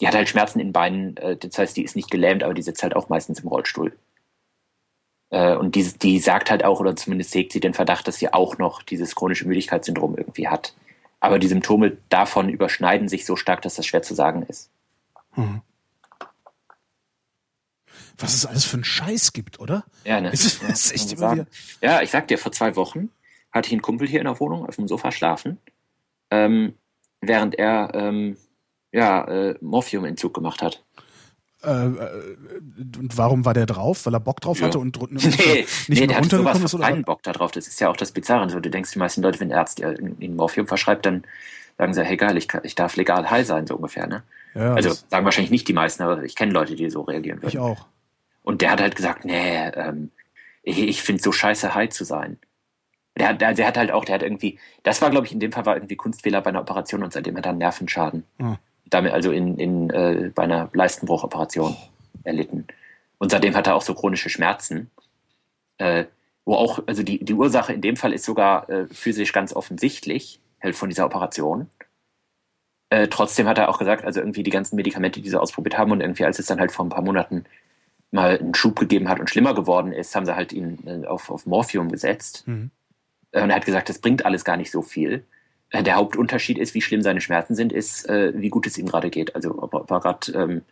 die 0.00 0.06
hat 0.06 0.14
halt 0.14 0.28
Schmerzen 0.28 0.60
in 0.60 0.72
Beinen, 0.72 1.16
äh, 1.16 1.36
das 1.36 1.58
heißt, 1.58 1.76
die 1.76 1.82
ist 1.82 1.96
nicht 1.96 2.10
gelähmt, 2.10 2.42
aber 2.42 2.54
die 2.54 2.62
sitzt 2.62 2.82
halt 2.82 2.94
auch 2.94 3.08
meistens 3.08 3.40
im 3.40 3.48
Rollstuhl. 3.48 3.96
Äh, 5.36 5.54
und 5.54 5.74
die, 5.74 5.84
die 5.98 6.18
sagt 6.18 6.50
halt 6.50 6.64
auch, 6.64 6.80
oder 6.80 6.96
zumindest 6.96 7.32
sägt 7.32 7.52
sie 7.52 7.60
den 7.60 7.74
Verdacht, 7.74 8.08
dass 8.08 8.16
sie 8.16 8.32
auch 8.32 8.56
noch 8.56 8.82
dieses 8.82 9.14
chronische 9.14 9.46
Müdigkeitssyndrom 9.46 10.16
irgendwie 10.16 10.48
hat. 10.48 10.74
Aber 11.20 11.38
die 11.38 11.46
Symptome 11.46 11.98
davon 12.08 12.48
überschneiden 12.48 13.08
sich 13.08 13.26
so 13.26 13.36
stark, 13.36 13.60
dass 13.60 13.74
das 13.74 13.84
schwer 13.84 14.00
zu 14.00 14.14
sagen 14.14 14.44
ist. 14.48 14.70
Hm. 15.32 15.60
Was 18.16 18.32
es 18.32 18.46
alles 18.46 18.64
für 18.64 18.76
einen 18.78 18.84
Scheiß 18.84 19.34
gibt, 19.34 19.60
oder? 19.60 19.84
Ja, 20.04 20.22
ne? 20.22 20.30
Ist, 20.30 20.62
ja, 20.62 20.68
ist 20.68 20.92
echt 20.92 21.12
immer 21.12 21.46
ja, 21.82 22.00
ich 22.00 22.10
sag 22.10 22.28
dir, 22.28 22.38
vor 22.38 22.52
zwei 22.52 22.74
Wochen 22.74 23.10
hatte 23.52 23.66
ich 23.66 23.72
einen 23.72 23.82
Kumpel 23.82 24.08
hier 24.08 24.20
in 24.20 24.26
der 24.26 24.40
Wohnung 24.40 24.66
auf 24.66 24.76
dem 24.76 24.88
Sofa 24.88 25.12
schlafen, 25.12 25.58
ähm, 26.30 26.72
während 27.20 27.56
er 27.56 27.90
ähm, 27.92 28.38
ja, 28.90 29.22
äh, 29.28 29.58
Morphiumentzug 29.60 30.32
gemacht 30.32 30.62
hat. 30.62 30.82
Äh, 31.66 31.86
äh, 31.86 32.36
und 32.98 33.18
warum 33.18 33.44
war 33.44 33.54
der 33.54 33.66
drauf? 33.66 34.06
Weil 34.06 34.14
er 34.14 34.20
Bock 34.20 34.40
drauf 34.40 34.60
Ja. 34.60 34.66
hatte 34.66 34.78
und, 34.78 34.96
und 34.96 35.12
Nee, 35.14 35.20
nicht 35.20 35.88
nee, 35.88 35.94
mehr 36.00 36.06
der 36.06 36.16
hat 36.18 36.24
sowas 36.24 36.32
runtergekommen 36.32 36.64
ist? 36.64 36.74
Oder? 36.74 36.84
keinen 36.84 37.04
Bock 37.04 37.22
darauf. 37.22 37.50
Das 37.50 37.66
ist 37.66 37.80
ja 37.80 37.88
auch 37.90 37.96
das 37.96 38.12
Bizarre. 38.12 38.48
So, 38.50 38.60
du 38.60 38.70
denkst, 38.70 38.92
die 38.92 38.98
meisten 38.98 39.22
Leute, 39.22 39.40
wenn 39.40 39.48
der 39.50 39.58
Arzt 39.58 39.78
dir 39.78 39.98
ihnen 39.98 40.36
Morphium 40.36 40.66
verschreibt, 40.66 41.04
dann 41.06 41.24
sagen 41.78 41.92
sie, 41.92 42.04
hey 42.04 42.16
geil, 42.16 42.36
ich, 42.36 42.48
ich 42.62 42.74
darf 42.74 42.96
legal 42.96 43.28
high 43.30 43.46
sein, 43.46 43.66
so 43.66 43.76
ungefähr. 43.76 44.06
Ne? 44.06 44.22
Ja, 44.54 44.74
also 44.74 44.90
sagen 45.08 45.24
wahrscheinlich 45.24 45.50
nicht 45.50 45.68
die 45.68 45.72
meisten, 45.74 46.02
aber 46.02 46.22
ich 46.22 46.34
kenne 46.36 46.52
Leute, 46.52 46.74
die 46.76 46.88
so 46.88 47.02
reagieren 47.02 47.38
würden. 47.42 47.48
ich 47.50 47.58
auch. 47.58 47.86
Und 48.42 48.62
der 48.62 48.70
hat 48.70 48.80
halt 48.80 48.96
gesagt, 48.96 49.24
nee, 49.24 49.68
ähm, 49.74 50.10
ich, 50.62 50.78
ich 50.80 51.02
finde 51.02 51.22
so 51.22 51.32
scheiße 51.32 51.74
high 51.74 51.90
zu 51.90 52.04
sein. 52.04 52.38
Der 53.18 53.28
hat, 53.28 53.40
der, 53.40 53.54
der 53.54 53.66
hat 53.66 53.76
halt 53.78 53.90
auch, 53.90 54.04
der 54.04 54.14
hat 54.16 54.22
irgendwie, 54.22 54.58
das 54.82 55.00
war, 55.02 55.10
glaube 55.10 55.26
ich, 55.26 55.32
in 55.32 55.40
dem 55.40 55.50
Fall 55.52 55.64
war 55.66 55.74
irgendwie 55.76 55.96
Kunstfehler 55.96 56.40
bei 56.42 56.50
einer 56.50 56.60
Operation 56.60 57.02
und 57.02 57.12
seitdem 57.12 57.36
hat 57.36 57.46
er 57.46 57.50
einen 57.50 57.58
Nervenschaden. 57.58 58.24
Ah. 58.38 58.56
Damit 58.88 59.12
also 59.12 59.32
in, 59.32 59.58
in 59.58 59.90
äh, 59.90 60.30
bei 60.34 60.44
einer 60.44 60.70
Leistenbruchoperation 60.72 61.76
erlitten. 62.24 62.66
Und 63.18 63.30
seitdem 63.30 63.54
hat 63.54 63.66
er 63.66 63.74
auch 63.74 63.82
so 63.82 63.94
chronische 63.94 64.30
Schmerzen. 64.30 64.90
Äh, 65.78 66.04
wo 66.44 66.54
auch, 66.54 66.82
also 66.86 67.02
die, 67.02 67.24
die 67.24 67.34
Ursache 67.34 67.72
in 67.72 67.80
dem 67.80 67.96
Fall 67.96 68.12
ist 68.12 68.24
sogar 68.24 68.70
äh, 68.70 68.86
physisch 68.86 69.32
ganz 69.32 69.52
offensichtlich, 69.52 70.40
halt 70.62 70.76
von 70.76 70.88
dieser 70.88 71.04
Operation. 71.04 71.68
Äh, 72.88 73.08
trotzdem 73.08 73.48
hat 73.48 73.58
er 73.58 73.68
auch 73.68 73.78
gesagt, 73.78 74.04
also 74.04 74.20
irgendwie 74.20 74.44
die 74.44 74.50
ganzen 74.50 74.76
Medikamente, 74.76 75.20
die 75.20 75.28
sie 75.28 75.40
ausprobiert 75.40 75.76
haben 75.76 75.90
und 75.90 76.00
irgendwie, 76.00 76.24
als 76.24 76.38
es 76.38 76.46
dann 76.46 76.60
halt 76.60 76.70
vor 76.70 76.86
ein 76.86 76.90
paar 76.90 77.02
Monaten 77.02 77.44
mal 78.12 78.38
einen 78.38 78.54
Schub 78.54 78.78
gegeben 78.78 79.08
hat 79.08 79.18
und 79.18 79.28
schlimmer 79.28 79.54
geworden 79.54 79.92
ist, 79.92 80.14
haben 80.14 80.24
sie 80.24 80.36
halt 80.36 80.52
ihn 80.52 80.78
äh, 80.86 81.06
auf, 81.06 81.30
auf 81.30 81.46
Morphium 81.46 81.90
gesetzt. 81.90 82.44
Mhm. 82.46 82.70
Äh, 83.32 83.42
Und 83.42 83.50
er 83.50 83.56
hat 83.56 83.66
gesagt, 83.66 83.88
das 83.88 83.98
bringt 83.98 84.24
alles 84.24 84.44
gar 84.44 84.56
nicht 84.56 84.70
so 84.70 84.82
viel. 84.82 85.24
Äh, 85.70 85.82
Der 85.82 85.96
Hauptunterschied 85.96 86.58
ist, 86.58 86.74
wie 86.74 86.82
schlimm 86.82 87.02
seine 87.02 87.20
Schmerzen 87.20 87.54
sind, 87.54 87.72
ist, 87.72 88.08
äh, 88.08 88.32
wie 88.36 88.50
gut 88.50 88.66
es 88.66 88.78
ihm 88.78 88.86
gerade 88.86 89.10
geht. 89.10 89.34
Also 89.34 89.50
ob 89.62 89.74
er, 89.74 89.80
ob 89.82 89.90
er 89.90 90.00
gerade 90.00 90.32
ähm, 90.32 90.62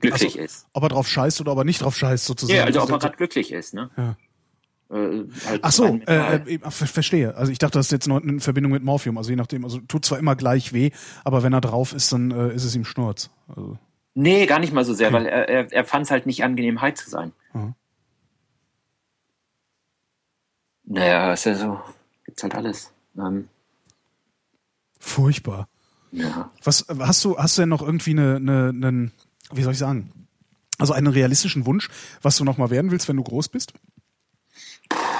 glücklich 0.00 0.34
Also, 0.38 0.44
ist. 0.44 0.66
Ob 0.72 0.82
er 0.82 0.88
drauf 0.88 1.08
scheißt 1.08 1.40
oder 1.40 1.52
ob 1.52 1.58
er 1.58 1.64
nicht 1.64 1.82
drauf 1.82 1.96
scheißt, 1.96 2.24
sozusagen. 2.24 2.56
Ja, 2.58 2.64
also 2.64 2.80
ob 2.82 2.88
er 2.88 2.94
Also, 2.94 3.06
gerade 3.06 3.16
glücklich 3.16 3.52
ist. 3.52 3.74
Ne? 3.74 3.90
Ja. 3.96 4.16
Äh, 4.88 5.24
halt 5.46 5.60
Ach 5.62 5.72
so, 5.72 6.00
äh, 6.06 6.36
äh, 6.36 6.58
ver 6.70 6.86
verstehe. 6.86 7.34
Also 7.34 7.50
ich 7.50 7.58
dachte, 7.58 7.78
das 7.78 7.86
ist 7.86 7.92
jetzt 7.92 8.06
noch 8.08 8.22
in 8.22 8.40
Verbindung 8.40 8.72
mit 8.72 8.84
Morphium. 8.84 9.18
Also 9.18 9.30
je 9.30 9.36
nachdem, 9.36 9.64
also 9.64 9.78
tut 9.80 10.04
zwar 10.04 10.18
immer 10.18 10.36
gleich 10.36 10.72
weh, 10.72 10.90
aber 11.24 11.42
wenn 11.42 11.52
er 11.52 11.60
drauf 11.60 11.92
ist, 11.92 12.12
dann 12.12 12.30
äh, 12.30 12.54
ist 12.54 12.64
es 12.64 12.74
ihm 12.76 12.84
Schnurz. 12.84 13.30
Also, 13.48 13.78
Nee, 14.18 14.46
gar 14.46 14.60
nicht 14.60 14.72
mal 14.72 14.84
so 14.84 14.94
sehr, 14.94 15.12
weil 15.12 15.26
er, 15.26 15.46
er, 15.46 15.72
er 15.72 15.84
fand 15.84 16.06
es 16.06 16.10
halt 16.10 16.24
nicht 16.24 16.42
angenehm, 16.42 16.80
high 16.80 16.94
zu 16.94 17.10
sein. 17.10 17.32
Mhm. 17.52 17.74
Naja, 20.84 21.32
ist 21.32 21.44
ja 21.44 21.54
so. 21.54 21.80
Gibt's 22.24 22.42
halt 22.42 22.54
alles. 22.54 22.92
Ähm, 23.18 23.48
furchtbar. 25.06 25.68
ja. 26.12 26.50
Was 26.64 26.86
hast 26.98 27.24
du, 27.24 27.38
hast 27.38 27.56
du 27.56 27.62
denn 27.62 27.68
noch 27.68 27.82
irgendwie 27.82 28.10
eine, 28.10 28.36
eine, 28.36 28.68
einen, 28.68 29.12
wie 29.52 29.62
soll 29.62 29.72
ich 29.72 29.78
sagen? 29.78 30.12
Also 30.78 30.92
einen 30.92 31.06
realistischen 31.06 31.64
Wunsch, 31.66 31.88
was 32.22 32.36
du 32.36 32.44
noch 32.44 32.58
mal 32.58 32.70
werden 32.70 32.90
willst, 32.90 33.08
wenn 33.08 33.16
du 33.16 33.22
groß 33.22 33.48
bist? 33.48 33.72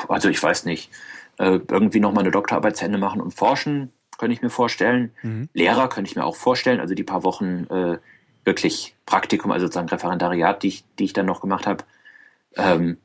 Also 0.09 0.29
ich 0.29 0.43
weiß 0.43 0.67
nicht. 0.67 0.91
Äh, 1.39 1.61
irgendwie 1.71 2.01
noch 2.01 2.13
mal 2.13 2.21
eine 2.21 2.31
Doktorarbeit 2.31 2.77
zu 2.77 2.85
Ende 2.85 2.99
machen 2.99 3.21
und 3.21 3.33
forschen, 3.35 3.91
könnte 4.19 4.35
ich 4.35 4.43
mir 4.43 4.51
vorstellen. 4.51 5.13
Lehrer 5.53 5.89
könnte 5.89 6.11
ich 6.11 6.17
mir 6.17 6.25
auch 6.25 6.37
vorstellen. 6.37 6.81
Also 6.81 6.95
die 6.95 7.05
paar 7.05 7.25
Wochen 7.25 7.67
äh, 7.69 7.99
wirklich 8.45 8.97
Praktikum, 9.05 9.51
also 9.51 9.67
sozusagen 9.67 9.89
Referendariat, 9.89 10.63
die 10.63 10.69
ich, 10.69 10.85
die 10.99 11.05
ich 11.05 11.13
dann 11.13 11.27
noch 11.27 11.41
gemacht 11.41 11.67
habe, 11.67 11.85
ähm, 12.57 12.97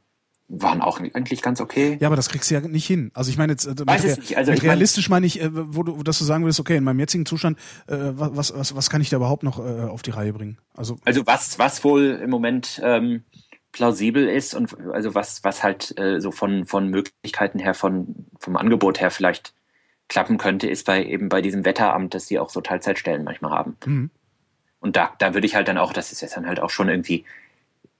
waren 0.53 0.81
auch 0.81 0.99
eigentlich 0.99 1.41
ganz 1.41 1.61
okay. 1.61 1.97
Ja, 2.01 2.07
aber 2.07 2.15
das 2.17 2.27
kriegst 2.29 2.51
du 2.51 2.55
ja 2.55 2.61
nicht 2.61 2.85
hin. 2.85 3.11
Also 3.13 3.29
ich 3.31 3.37
meine 3.37 3.53
jetzt, 3.53 3.65
äh, 3.65 3.69
mit, 3.69 3.87
Weiß 3.87 4.03
rea- 4.03 4.15
nicht. 4.17 4.37
Also 4.37 4.51
mit 4.51 4.59
ich 4.59 4.65
realistisch 4.65 5.09
meine 5.09 5.25
ich, 5.25 5.39
äh, 5.41 5.49
wo 5.51 5.83
du, 5.83 6.03
dass 6.03 6.19
du 6.19 6.25
sagen 6.25 6.43
würdest, 6.43 6.59
okay, 6.59 6.75
in 6.75 6.83
meinem 6.83 6.99
jetzigen 6.99 7.25
Zustand, 7.25 7.57
äh, 7.87 7.95
was, 7.97 8.53
was, 8.55 8.75
was 8.75 8.89
kann 8.89 9.01
ich 9.01 9.09
da 9.09 9.17
überhaupt 9.17 9.43
noch 9.43 9.59
äh, 9.59 9.83
auf 9.83 10.01
die 10.01 10.11
Reihe 10.11 10.33
bringen? 10.33 10.57
Also 10.75 10.97
Also 11.05 11.25
was, 11.25 11.57
was 11.57 11.83
wohl 11.83 12.19
im 12.21 12.29
Moment 12.29 12.81
ähm, 12.83 13.23
plausibel 13.71 14.27
ist 14.27 14.53
und 14.53 14.77
also 14.91 15.15
was, 15.15 15.43
was 15.45 15.63
halt 15.63 15.97
äh, 15.97 16.19
so 16.19 16.31
von, 16.31 16.65
von 16.65 16.89
Möglichkeiten 16.89 17.57
her, 17.59 17.73
von, 17.73 18.25
vom 18.39 18.57
Angebot 18.57 18.99
her 18.99 19.11
vielleicht 19.11 19.53
klappen 20.09 20.37
könnte, 20.37 20.67
ist 20.67 20.85
bei 20.85 21.05
eben 21.05 21.29
bei 21.29 21.41
diesem 21.41 21.63
Wetteramt, 21.63 22.13
dass 22.13 22.25
die 22.25 22.37
auch 22.39 22.49
so 22.49 22.59
Teilzeitstellen 22.59 23.23
manchmal 23.23 23.51
haben. 23.51 23.77
Mhm. 23.85 24.09
Und 24.81 24.97
da, 24.97 25.11
da 25.19 25.33
würde 25.33 25.47
ich 25.47 25.55
halt 25.55 25.69
dann 25.69 25.77
auch, 25.77 25.93
das 25.93 26.11
ist 26.11 26.21
jetzt 26.21 26.35
dann 26.35 26.47
halt 26.47 26.59
auch 26.59 26.69
schon 26.71 26.89
irgendwie 26.89 27.23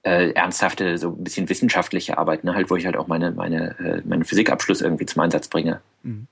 äh, 0.02 0.30
ernsthafte, 0.32 0.98
so 0.98 1.10
ein 1.10 1.24
bisschen 1.24 1.48
wissenschaftliche 1.48 2.18
Arbeit, 2.18 2.44
ne, 2.44 2.54
halt, 2.54 2.70
wo 2.70 2.76
ich 2.76 2.86
halt 2.86 2.96
auch 2.96 3.06
meine, 3.06 3.30
meine, 3.32 3.78
äh, 3.78 4.02
meinen 4.04 4.24
Physikabschluss 4.24 4.80
irgendwie 4.80 5.06
zum 5.06 5.22
Einsatz 5.22 5.48
bringe. 5.48 5.80
Mhm. 6.02 6.26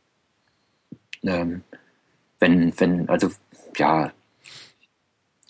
Ähm, 1.22 1.62
wenn, 2.40 2.78
wenn, 2.80 3.08
also 3.08 3.30
ja, 3.76 4.12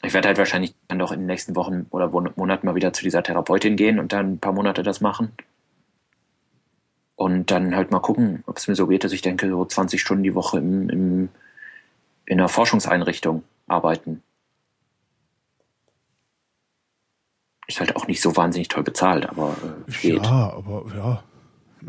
ich 0.03 0.15
werde 0.15 0.29
halt 0.29 0.39
wahrscheinlich 0.39 0.75
dann 0.89 0.99
doch 0.99 1.13
in 1.13 1.21
den 1.21 1.27
nächsten 1.27 1.55
Wochen 1.57 1.87
oder 1.91 2.09
Monaten 2.09 2.67
mal 2.67 2.75
wieder 2.75 2.93
zu 2.93 3.03
dieser 3.03 3.23
Therapeutin 3.23 3.77
gehen 3.77 3.99
und 3.99 4.13
dann 4.13 4.33
ein 4.33 4.39
paar 4.39 4.53
Monate 4.53 4.83
das 4.83 5.01
machen. 5.01 5.33
Und 7.17 7.51
dann 7.51 7.77
halt 7.77 7.91
mal 7.91 8.01
gucken, 8.01 8.43
ob 8.47 8.57
es 8.57 8.67
mir 8.67 8.75
so 8.75 8.87
geht, 8.87 9.05
dass 9.05 9.13
ich 9.13 9.21
denke, 9.21 9.49
so 9.49 9.65
20 9.65 10.01
Stunden 10.01 10.25
die 10.25 10.35
Woche 10.35 10.59
im, 10.59 10.89
im, 10.89 11.29
in 12.25 12.41
einer 12.41 12.49
Forschungseinrichtung 12.49 13.45
arbeiten. 13.67 14.23
Ist 17.71 17.79
halt 17.79 17.95
auch 17.95 18.09
nicht 18.09 18.21
so 18.21 18.37
wahnsinnig 18.37 18.67
toll 18.67 18.83
bezahlt, 18.83 19.29
aber 19.29 19.57
äh, 19.87 19.93
geht. 19.93 20.25
ja, 20.25 20.53
aber 20.53 20.85
ja. 20.93 21.23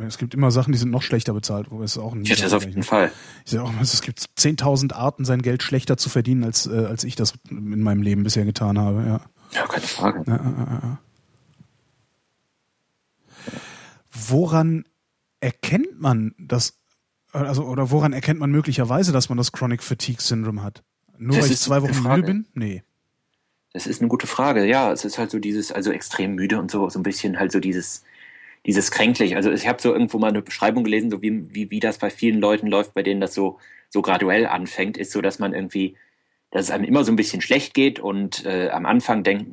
Es 0.05 0.19
gibt 0.19 0.35
immer 0.35 0.51
Sachen, 0.51 0.71
die 0.71 0.77
sind 0.77 0.91
noch 0.91 1.01
schlechter 1.01 1.33
bezahlt, 1.33 1.71
wo 1.71 1.81
es 1.81 1.97
auch 1.97 2.13
ein 2.13 2.23
Ja, 2.23 2.35
das 2.35 2.53
auf 2.53 2.63
jeden 2.63 2.83
Fall. 2.83 3.11
Ich 3.45 3.51
sag 3.51 3.61
auch 3.61 3.71
immer, 3.71 3.81
es 3.81 3.99
gibt 4.01 4.19
10.000 4.19 4.93
Arten, 4.93 5.25
sein 5.25 5.41
Geld 5.41 5.63
schlechter 5.63 5.97
zu 5.97 6.09
verdienen, 6.09 6.43
als, 6.43 6.67
äh, 6.67 6.85
als 6.85 7.03
ich 7.03 7.15
das 7.15 7.33
in 7.49 7.81
meinem 7.81 8.03
Leben 8.03 8.21
bisher 8.21 8.45
getan 8.45 8.77
habe. 8.77 9.03
Ja. 9.07 9.21
Ja, 9.53 9.67
keine 9.67 9.87
Frage. 9.87 10.23
Ja, 10.27 10.35
ja. 10.35 10.99
Woran 14.11 14.85
erkennt 15.39 15.99
man 15.99 16.35
das, 16.37 16.79
also, 17.33 17.63
oder 17.65 17.89
woran 17.89 18.13
erkennt 18.13 18.39
man 18.39 18.51
möglicherweise, 18.51 19.11
dass 19.11 19.29
man 19.29 19.37
das 19.39 19.51
Chronic 19.51 19.81
Fatigue 19.81 20.21
Syndrome 20.21 20.61
hat? 20.61 20.83
Nur 21.17 21.37
Das 21.37 21.45
weil 21.45 21.45
ich 21.47 21.53
ist 21.53 21.63
zwei 21.63 21.81
Wochen 21.81 22.03
müde 22.03 22.23
bin? 22.23 22.47
Nee. 22.53 22.83
Das 23.73 23.87
ist 23.87 24.01
eine 24.01 24.09
gute 24.09 24.27
Frage. 24.27 24.65
Ja, 24.65 24.91
es 24.91 25.05
ist 25.05 25.17
halt 25.17 25.31
so 25.31 25.39
dieses, 25.39 25.71
also 25.71 25.91
extrem 25.91 26.35
müde 26.35 26.59
und 26.59 26.71
so, 26.71 26.89
so 26.89 26.99
ein 26.99 27.03
bisschen 27.03 27.39
halt 27.39 27.51
so 27.51 27.59
dieses, 27.59 28.03
dieses 28.65 28.91
kränklich. 28.91 29.35
Also 29.35 29.51
ich 29.51 29.67
habe 29.67 29.81
so 29.81 29.93
irgendwo 29.93 30.19
mal 30.19 30.29
eine 30.29 30.41
Beschreibung 30.41 30.83
gelesen, 30.83 31.09
so 31.09 31.21
wie, 31.21 31.53
wie, 31.53 31.71
wie 31.71 31.79
das 31.79 31.97
bei 31.97 32.09
vielen 32.09 32.39
Leuten 32.39 32.67
läuft, 32.67 32.93
bei 32.93 33.03
denen 33.03 33.21
das 33.21 33.33
so, 33.33 33.59
so 33.89 34.01
graduell 34.01 34.45
anfängt, 34.45 34.97
ist 34.97 35.11
so, 35.11 35.21
dass 35.21 35.39
man 35.39 35.53
irgendwie, 35.53 35.95
dass 36.51 36.65
es 36.65 36.71
einem 36.71 36.85
immer 36.85 37.03
so 37.03 37.11
ein 37.11 37.15
bisschen 37.15 37.41
schlecht 37.41 37.73
geht 37.73 37.99
und 37.99 38.45
äh, 38.45 38.69
am 38.69 38.85
Anfang 38.85 39.23
denkt, 39.23 39.47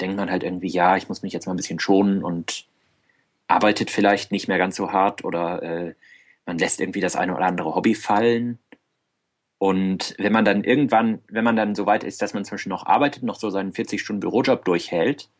denkt 0.00 0.16
man 0.16 0.30
halt 0.30 0.42
irgendwie, 0.42 0.68
ja, 0.68 0.96
ich 0.96 1.08
muss 1.08 1.22
mich 1.22 1.32
jetzt 1.32 1.46
mal 1.46 1.54
ein 1.54 1.58
bisschen 1.58 1.80
schonen 1.80 2.22
und 2.22 2.66
arbeitet 3.48 3.90
vielleicht 3.90 4.32
nicht 4.32 4.48
mehr 4.48 4.58
ganz 4.58 4.76
so 4.76 4.92
hart 4.92 5.24
oder 5.24 5.62
äh, 5.62 5.94
man 6.46 6.58
lässt 6.58 6.80
irgendwie 6.80 7.00
das 7.00 7.16
eine 7.16 7.34
oder 7.34 7.46
andere 7.46 7.74
Hobby 7.74 7.94
fallen. 7.94 8.58
Und 9.64 10.14
wenn 10.18 10.34
man 10.34 10.44
dann 10.44 10.62
irgendwann, 10.62 11.22
wenn 11.26 11.42
man 11.42 11.56
dann 11.56 11.74
so 11.74 11.86
weit 11.86 12.04
ist, 12.04 12.20
dass 12.20 12.34
man 12.34 12.44
zum 12.44 12.56
Beispiel 12.56 12.68
noch 12.68 12.84
arbeitet, 12.84 13.22
noch 13.22 13.36
so 13.36 13.48
seinen 13.48 13.72
40-Stunden-Bürojob 13.72 14.62
durchhält, 14.62 15.30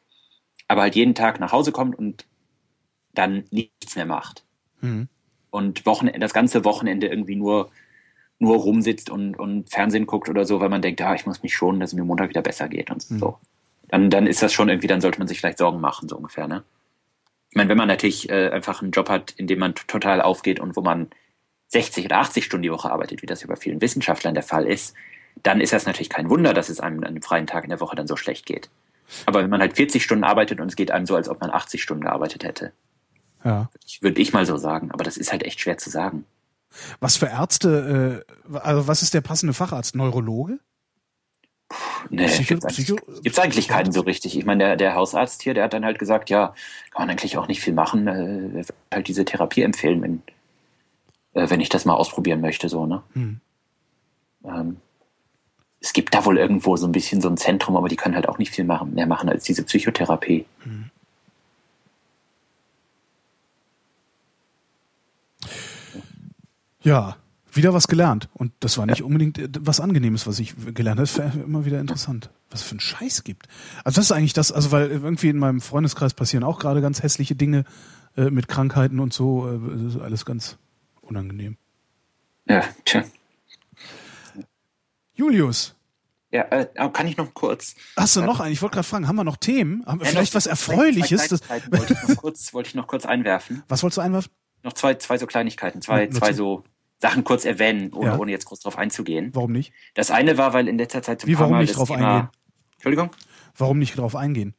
aber 0.67 0.81
halt 0.81 0.95
jeden 0.95 1.15
Tag 1.15 1.41
nach 1.41 1.53
Hause 1.53 1.73
kommt 1.73 1.95
und 1.95 2.25
dann 3.13 3.45
nichts 3.51 3.97
mehr 3.97 4.07
macht. 4.07 4.43
Mhm. 4.81 5.09
Und 5.51 5.85
Wochenende, 5.85 6.21
das 6.21 6.33
ganze 6.33 6.65
Wochenende 6.65 7.09
irgendwie 7.09 7.37
nur, 7.37 7.71
nur 8.39 8.57
rumsitzt 8.57 9.11
und, 9.11 9.39
und 9.39 9.69
Fernsehen 9.69 10.07
guckt 10.07 10.31
oder 10.31 10.47
so, 10.47 10.59
weil 10.59 10.71
man 10.71 10.81
denkt, 10.81 11.03
ah, 11.03 11.15
ich 11.15 11.27
muss 11.27 11.43
mich 11.43 11.55
schonen, 11.55 11.81
dass 11.81 11.91
es 11.91 11.95
mir 11.95 12.05
Montag 12.05 12.31
wieder 12.31 12.41
besser 12.41 12.71
geht 12.71 12.91
und 12.91 13.03
so. 13.03 13.37
Dann, 13.89 14.09
dann 14.09 14.27
ist 14.27 14.43
das 14.43 14.55
schon 14.55 14.71
irgendwie, 14.71 14.87
dann 14.89 15.03
sollte 15.03 15.19
man 15.19 15.29
sich 15.29 15.39
vielleicht 15.39 15.59
Sorgen 15.59 15.83
machen, 15.83 16.09
so 16.09 16.17
ungefähr, 16.17 16.49
ne? 16.49 16.65
Ich 17.51 17.57
meine, 17.57 17.69
wenn 17.69 17.77
man 17.77 17.89
natürlich 17.89 18.31
äh, 18.31 18.49
einfach 18.49 18.81
einen 18.81 18.93
Job 18.93 19.11
hat, 19.11 19.33
in 19.33 19.49
dem 19.49 19.59
man 19.59 19.75
total 19.75 20.23
aufgeht 20.23 20.61
und 20.61 20.77
wo 20.77 20.81
man 20.81 21.11
60 21.75 22.07
oder 22.07 22.19
80 22.19 22.45
Stunden 22.45 22.63
die 22.63 22.71
Woche 22.73 22.91
arbeitet, 22.91 23.21
wie 23.23 23.27
das 23.27 23.43
ja 23.43 23.47
bei 23.49 23.57
vielen 23.57 23.81
Wissenschaftlern 23.83 24.33
der 24.35 24.43
Fall 24.43 24.67
ist, 24.67 24.95
dann 25.43 25.61
ist 25.61 25.73
das 25.73 25.85
natürlich 25.87 26.09
kein 26.09 26.31
Wunder, 26.31 26.55
dass 26.55 26.69
es 26.69 26.81
einem 26.81 26.99
an 27.01 27.05
einem 27.05 27.23
freien 27.23 27.47
Tag 27.47 27.65
in 27.65 27.71
der 27.71 27.81
Woche 27.81 27.97
dann 27.97 28.07
so 28.07 28.17
schlecht 28.17 28.47
geht. 28.47 28.71
Aber 29.27 29.43
wenn 29.43 29.51
man 29.51 29.61
halt 29.61 29.77
40 29.77 30.03
Stunden 30.03 30.25
arbeitet 30.25 30.61
und 30.61 30.69
es 30.69 30.77
geht 30.77 30.91
einem 30.91 31.05
so, 31.07 31.15
als 31.17 31.29
ob 31.29 31.41
man 31.41 31.51
80 31.51 31.83
Stunden 31.83 32.05
gearbeitet 32.05 32.43
hätte, 32.45 32.73
Ja. 33.45 33.69
würde 34.01 34.21
ich 34.23 34.33
mal 34.33 34.47
so 34.47 34.57
sagen. 34.57 34.91
Aber 34.93 35.05
das 35.05 35.17
ist 35.17 35.31
halt 35.33 35.43
echt 35.43 35.61
schwer 35.61 35.77
zu 35.77 35.91
sagen. 35.91 36.25
Was 37.01 37.17
für 37.19 37.27
Ärzte, 37.27 38.25
äh, 38.53 38.57
also 38.59 38.89
was 38.89 39.03
ist 39.03 39.13
der 39.15 39.21
passende 39.21 39.53
Facharzt? 39.53 39.95
Neurologe? 39.95 40.59
Nee, 42.11 42.27
Psycho- 42.27 42.49
gibt's 42.49 42.65
eigentlich, 42.67 42.87
Psycho- 42.87 43.23
gibt's 43.23 43.39
eigentlich 43.39 43.69
keinen 43.69 43.93
so 43.93 44.01
richtig. 44.03 44.37
Ich 44.39 44.45
meine, 44.45 44.65
der, 44.65 44.77
der 44.77 44.95
Hausarzt 44.95 45.43
hier, 45.43 45.55
der 45.55 45.65
hat 45.65 45.73
dann 45.73 45.85
halt 45.85 45.99
gesagt, 45.99 46.31
ja, 46.31 46.55
kann 46.93 47.03
man 47.03 47.11
eigentlich 47.11 47.37
auch 47.39 47.49
nicht 47.49 47.61
viel 47.61 47.73
machen. 47.75 48.07
Äh, 48.07 48.65
halt 48.93 49.09
diese 49.09 49.25
Therapie 49.25 49.63
empfehlen, 49.63 50.03
wenn, 50.03 50.23
äh, 51.35 51.51
wenn 51.51 51.61
ich 51.61 51.69
das 51.69 51.85
mal 51.85 51.95
ausprobieren 51.95 52.41
möchte, 52.41 52.69
so, 52.69 52.87
ne? 52.87 53.03
Hm. 53.13 53.41
Ähm, 54.45 54.77
es 55.81 55.93
gibt 55.93 56.15
da 56.15 56.25
wohl 56.25 56.39
irgendwo 56.39 56.77
so 56.77 56.87
ein 56.87 56.93
bisschen 56.93 57.21
so 57.21 57.29
ein 57.29 57.37
Zentrum, 57.37 57.77
aber 57.77 57.89
die 57.89 57.97
können 57.97 58.15
halt 58.15 58.29
auch 58.29 58.39
nicht 58.39 58.53
viel 58.53 58.65
machen, 58.65 58.95
mehr 58.95 59.07
machen 59.07 59.29
als 59.29 59.45
diese 59.45 59.65
Psychotherapie. 59.65 60.47
Ja. 66.83 67.17
Wieder 67.53 67.73
was 67.73 67.87
gelernt. 67.87 68.29
Und 68.35 68.53
das 68.61 68.79
war 68.79 68.87
nicht 68.87 69.01
ja. 69.01 69.05
unbedingt 69.05 69.39
äh, 69.39 69.49
was 69.61 69.79
Angenehmes, 69.79 70.27
was 70.27 70.39
ich 70.39 70.55
gelernt 70.75 70.99
habe. 70.99 71.07
Das 71.07 71.19
wäre 71.19 71.45
immer 71.45 71.65
wieder 71.65 71.81
interessant, 71.81 72.31
was 72.51 72.63
es 72.63 72.67
für 72.67 72.73
einen 72.73 72.81
Scheiß 72.81 73.23
gibt. 73.23 73.47
Also 73.85 73.97
das 73.97 74.07
ist 74.07 74.13
eigentlich 74.13 74.33
das, 74.33 74.51
also 74.53 74.73
weil 74.73 74.91
irgendwie 74.91 75.29
in 75.29 75.39
meinem 75.39 75.61
Freundeskreis 75.61 76.15
passieren 76.15 76.45
auch 76.45 76.59
gerade 76.59 76.81
ganz 76.81 77.03
hässliche 77.03 77.37
Dinge 77.37 77.65
äh, 78.17 78.31
mit 78.31 78.49
Krankheiten 78.49 78.99
und 78.99 79.13
so. 79.13 79.49
Äh, 79.49 79.59
das 79.85 79.95
ist 79.95 80.01
alles 80.01 80.25
ganz 80.25 80.57
unangenehm. 81.05 81.57
Ja, 82.49 82.63
tja. 82.85 83.05
Julius. 85.15 85.75
Ja, 86.31 86.43
äh, 86.51 86.67
kann 86.93 87.07
ich 87.07 87.17
noch 87.17 87.33
kurz. 87.33 87.77
Hast 87.97 88.17
du 88.17 88.23
noch 88.23 88.41
einen? 88.41 88.53
Ich 88.53 88.61
wollte 88.61 88.75
gerade 88.75 88.89
fragen, 88.89 89.07
haben 89.07 89.15
wir 89.15 89.23
noch 89.23 89.37
Themen? 89.37 89.87
Haben 89.87 90.01
wir 90.01 90.07
ja, 90.07 90.11
vielleicht 90.11 90.35
was 90.35 90.47
Erfreuliches? 90.47 91.29
Das 91.29 91.49
wollte, 91.49 91.93
ich 91.93 92.09
noch 92.09 92.17
kurz, 92.17 92.53
wollte 92.53 92.69
ich 92.69 92.75
noch 92.75 92.89
kurz 92.89 93.07
einwerfen. 93.07 93.63
Was 93.69 93.85
wolltest 93.85 93.99
du 93.99 94.01
einwerfen? 94.01 94.33
Noch 94.65 94.73
zwei, 94.73 94.95
zwei 94.95 95.17
so 95.17 95.27
Kleinigkeiten, 95.27 95.81
zwei, 95.81 96.09
zwei 96.09 96.33
so 96.33 96.65
Sachen 97.01 97.23
kurz 97.23 97.45
erwähnen, 97.45 97.93
ohne, 97.93 98.11
ja. 98.11 98.19
ohne 98.19 98.33
jetzt 98.33 98.47
kurz 98.47 98.63
drauf 98.63 98.79
einzugehen. 98.79 99.31
Warum 99.33 99.53
nicht? 99.53 99.73
Das 99.95 100.11
eine 100.11 100.37
war, 100.37 100.53
weil 100.55 100.67
in 100.67 100.77
letzter 100.79 101.03
Zeit 101.03 101.21
so 101.21 101.29
Wie, 101.29 101.39
warum 101.39 101.59
nicht 101.59 101.77
drauf 101.77 101.89
Thema, 101.89 102.15
eingehen? 102.15 102.29
Entschuldigung? 102.73 103.11
Warum 103.57 103.79
nicht 103.79 103.97
drauf 103.97 104.17
eingehen? 104.17 104.55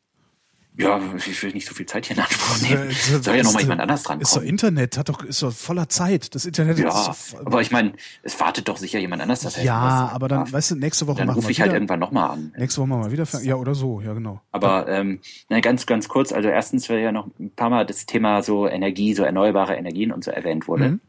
Ja, 0.77 0.99
ich 1.15 1.43
will 1.43 1.53
nicht 1.53 1.67
so 1.67 1.73
viel 1.73 1.85
Zeit 1.85 2.05
hier 2.05 2.17
in 2.17 2.23
Anspruch 2.23 2.61
nehmen. 2.69 2.89
Äh, 2.89 2.93
Soll 3.21 3.37
ja 3.37 3.43
noch 3.43 3.53
mal 3.53 3.61
jemand 3.61 3.79
anders 3.79 4.03
dran 4.03 4.15
kommen. 4.15 4.23
Ist 4.23 4.35
doch 4.35 4.41
Internet, 4.41 4.97
hat 4.97 5.07
doch, 5.07 5.23
ist 5.23 5.41
doch 5.41 5.53
voller 5.53 5.87
Zeit. 5.87 6.35
Das 6.35 6.45
Internet 6.45 6.79
ja, 6.79 6.89
ist 6.89 7.33
doch, 7.33 7.45
aber 7.45 7.61
ich 7.61 7.71
meine, 7.71 7.93
es 8.23 8.37
wartet 8.41 8.67
doch 8.67 8.75
sicher 8.75 8.99
jemand 8.99 9.21
anders, 9.21 9.39
das 9.41 9.61
Ja, 9.63 10.11
aber 10.13 10.27
dann, 10.27 10.39
darf. 10.39 10.51
weißt 10.51 10.71
du, 10.71 10.75
nächste 10.75 11.07
Woche 11.07 11.19
dann 11.19 11.27
machen 11.27 11.43
wir 11.43 11.49
ich 11.49 11.61
halt 11.61 11.71
irgendwann 11.71 11.99
nochmal 11.99 12.31
an. 12.31 12.53
Nächste 12.57 12.81
Woche 12.81 12.89
machen 12.89 13.05
wir 13.05 13.11
wieder, 13.11 13.25
ja, 13.41 13.55
oder 13.55 13.73
so, 13.73 14.01
ja, 14.01 14.13
genau. 14.13 14.41
Aber, 14.51 14.87
ähm, 14.89 15.21
na, 15.47 15.61
ganz, 15.61 15.85
ganz 15.85 16.09
kurz, 16.09 16.33
also 16.33 16.49
erstens, 16.49 16.89
weil 16.89 16.99
ja 16.99 17.13
noch 17.13 17.27
ein 17.39 17.51
paar 17.51 17.69
Mal 17.69 17.85
das 17.85 18.05
Thema 18.05 18.43
so 18.43 18.67
Energie, 18.67 19.13
so 19.13 19.23
erneuerbare 19.23 19.75
Energien 19.75 20.11
und 20.11 20.25
so 20.25 20.31
erwähnt 20.31 20.67
wurde. 20.67 20.89
Mhm. 20.89 21.01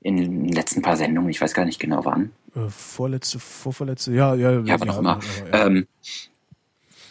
In 0.00 0.16
den 0.16 0.48
letzten 0.48 0.82
paar 0.82 0.96
Sendungen, 0.96 1.30
ich 1.30 1.40
weiß 1.40 1.54
gar 1.54 1.64
nicht 1.64 1.78
genau 1.78 2.04
wann. 2.04 2.30
Äh, 2.56 2.68
vorletzte, 2.68 3.38
vorvorletzte, 3.38 4.12
ja, 4.12 4.34
ja. 4.34 4.50
Ja, 4.60 4.80
wann 4.80 4.88
ja, 4.88 4.94
auch 4.94 4.98
immer. 4.98 5.20
Ja, 5.52 5.58
ja. 5.58 5.66
Ähm, 5.66 5.86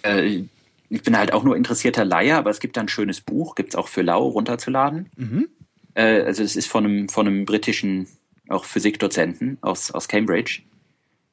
äh, 0.03 0.43
ich 0.89 1.01
bin 1.01 1.17
halt 1.17 1.33
auch 1.33 1.43
nur 1.43 1.55
interessierter 1.55 2.05
Laie, 2.05 2.35
aber 2.35 2.49
es 2.49 2.59
gibt 2.59 2.77
da 2.77 2.81
ein 2.81 2.87
schönes 2.87 3.21
Buch, 3.21 3.55
gibt 3.55 3.69
es 3.69 3.75
auch 3.75 3.87
für 3.87 4.01
Lau 4.01 4.27
runterzuladen. 4.27 5.09
Mhm. 5.15 5.49
Äh, 5.95 6.21
also 6.21 6.43
es 6.43 6.55
ist 6.55 6.67
von 6.67 6.85
einem, 6.85 7.09
von 7.09 7.27
einem 7.27 7.45
britischen, 7.45 8.07
auch 8.49 8.65
Physikdozenten 8.65 9.57
aus, 9.61 9.91
aus 9.91 10.07
Cambridge. 10.07 10.61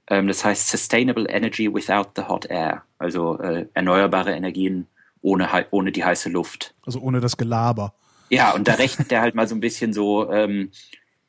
Ähm, 0.09 0.29
das 0.29 0.45
heißt 0.45 0.69
Sustainable 0.69 1.29
Energy 1.29 1.73
Without 1.73 2.11
the 2.17 2.23
Hot 2.23 2.47
Air, 2.47 2.83
also 2.99 3.39
äh, 3.39 3.67
erneuerbare 3.75 4.33
Energien 4.33 4.87
ohne, 5.23 5.49
ohne 5.71 5.93
die 5.93 6.05
heiße 6.05 6.31
Luft. 6.31 6.75
Also 6.85 7.01
ohne 7.01 7.21
das 7.21 7.37
Gelaber. 7.37 7.95
Ja, 8.31 8.53
und 8.53 8.69
da 8.69 8.75
rechnet 8.75 9.11
der 9.11 9.21
halt 9.21 9.35
mal 9.35 9.49
so 9.49 9.55
ein 9.55 9.61
bisschen 9.61 9.93
so, 9.93 10.31
ähm, 10.31 10.71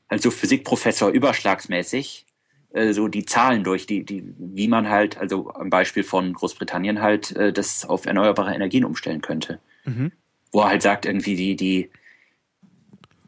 also 0.08 0.32
Physikprofessor 0.32 1.10
überschlagsmäßig 1.10 2.26
äh, 2.74 2.94
so 2.94 3.08
die 3.08 3.26
Zahlen 3.26 3.64
durch, 3.64 3.86
die, 3.86 4.04
die, 4.04 4.34
wie 4.38 4.68
man 4.68 4.90
halt, 4.90 5.18
also 5.18 5.54
am 5.54 5.70
Beispiel 5.70 6.04
von 6.04 6.34
Großbritannien 6.34 7.02
halt, 7.02 7.36
äh, 7.36 7.52
das 7.52 7.86
auf 7.86 8.06
erneuerbare 8.06 8.54
Energien 8.54 8.86
umstellen 8.86 9.22
könnte. 9.22 9.60
Mhm. 9.86 10.12
Wo 10.52 10.62
er 10.62 10.70
halt 10.70 10.82
sagt, 10.82 11.06
irgendwie 11.06 11.36
die, 11.36 11.56
die, 11.56 11.90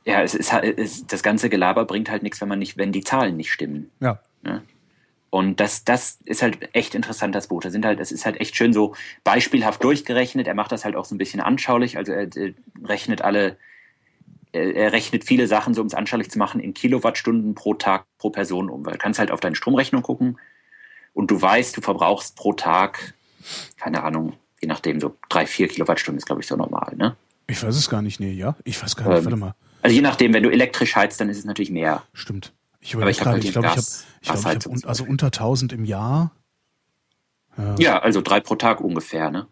ja, 0.05 0.21
es 0.21 0.35
ist 0.35 0.53
es, 0.53 1.07
das 1.07 1.23
ganze 1.23 1.49
Gelaber 1.49 1.85
bringt 1.85 2.09
halt 2.09 2.23
nichts, 2.23 2.41
wenn 2.41 2.49
man 2.49 2.59
nicht, 2.59 2.77
wenn 2.77 2.91
die 2.91 3.03
Zahlen 3.03 3.37
nicht 3.37 3.51
stimmen. 3.51 3.89
Ja. 3.99 4.19
ja. 4.45 4.61
Und 5.29 5.59
das, 5.59 5.83
das 5.83 6.19
ist 6.25 6.43
halt 6.43 6.75
echt 6.75 6.93
interessant, 6.93 7.33
das 7.33 7.47
Buch. 7.47 7.61
Da 7.61 7.71
sind 7.71 7.85
halt, 7.85 7.99
es 7.99 8.11
ist 8.11 8.25
halt 8.25 8.39
echt 8.39 8.55
schön 8.55 8.71
so 8.71 8.95
beispielhaft 9.23 9.83
durchgerechnet. 9.83 10.47
Er 10.47 10.53
macht 10.53 10.71
das 10.71 10.85
halt 10.85 10.95
auch 10.95 11.05
so 11.05 11.15
ein 11.15 11.17
bisschen 11.17 11.39
anschaulich. 11.39 11.97
Also 11.97 12.11
er, 12.11 12.27
er 12.35 12.53
rechnet 12.83 13.23
alle 13.23 13.57
er 14.53 14.93
rechnet 14.93 15.23
viele 15.23 15.47
Sachen, 15.47 15.73
so 15.73 15.81
um 15.81 15.87
es 15.87 15.93
anschaulich 15.93 16.29
zu 16.29 16.37
machen, 16.37 16.61
in 16.61 16.73
Kilowattstunden 16.73 17.55
pro 17.55 17.73
Tag 17.73 18.05
pro 18.17 18.29
Person 18.29 18.69
um. 18.69 18.85
Weil 18.85 18.93
du 18.93 18.99
kannst 18.99 19.19
halt 19.19 19.31
auf 19.31 19.39
deine 19.39 19.55
Stromrechnung 19.55 20.03
gucken 20.03 20.37
und 21.13 21.31
du 21.31 21.41
weißt, 21.41 21.75
du 21.75 21.81
verbrauchst 21.81 22.35
pro 22.35 22.53
Tag, 22.53 23.15
keine 23.77 24.03
Ahnung, 24.03 24.33
je 24.61 24.67
nachdem, 24.67 25.01
so 25.01 25.17
drei, 25.29 25.45
vier 25.45 25.67
Kilowattstunden 25.67 26.19
ist, 26.19 26.25
glaube 26.25 26.41
ich, 26.41 26.47
so 26.47 26.55
normal, 26.55 26.93
ne? 26.95 27.15
Ich 27.47 27.61
weiß 27.61 27.75
es 27.75 27.89
gar 27.89 28.01
nicht, 28.01 28.19
nee, 28.19 28.31
ja? 28.31 28.55
Ich 28.63 28.81
weiß 28.81 28.95
gar 28.95 29.09
nicht, 29.09 29.17
ähm, 29.17 29.25
warte 29.25 29.37
mal. 29.37 29.55
Also 29.81 29.95
je 29.95 30.01
nachdem, 30.01 30.33
wenn 30.33 30.43
du 30.43 30.49
elektrisch 30.49 30.95
heizt, 30.95 31.19
dann 31.19 31.29
ist 31.29 31.37
es 31.37 31.45
natürlich 31.45 31.71
mehr. 31.71 32.03
Stimmt. 32.13 32.53
Ich 32.79 32.95
Aber 32.95 33.09
ich 33.09 33.17
glaube, 33.17 33.31
halt 33.31 33.43
ich, 33.43 33.51
glaub, 33.51 33.65
ich 33.65 33.71
habe 33.71 33.79
ich 33.79 34.29
glaub, 34.29 34.37
ich 34.39 34.45
hab, 34.45 34.89
also 34.89 35.03
unter 35.03 35.27
1000 35.27 35.73
im 35.73 35.85
Jahr. 35.85 36.31
Ja. 37.57 37.75
ja, 37.77 37.99
also 37.99 38.21
drei 38.21 38.39
pro 38.39 38.55
Tag 38.55 38.81
ungefähr, 38.81 39.29
ne? 39.29 39.47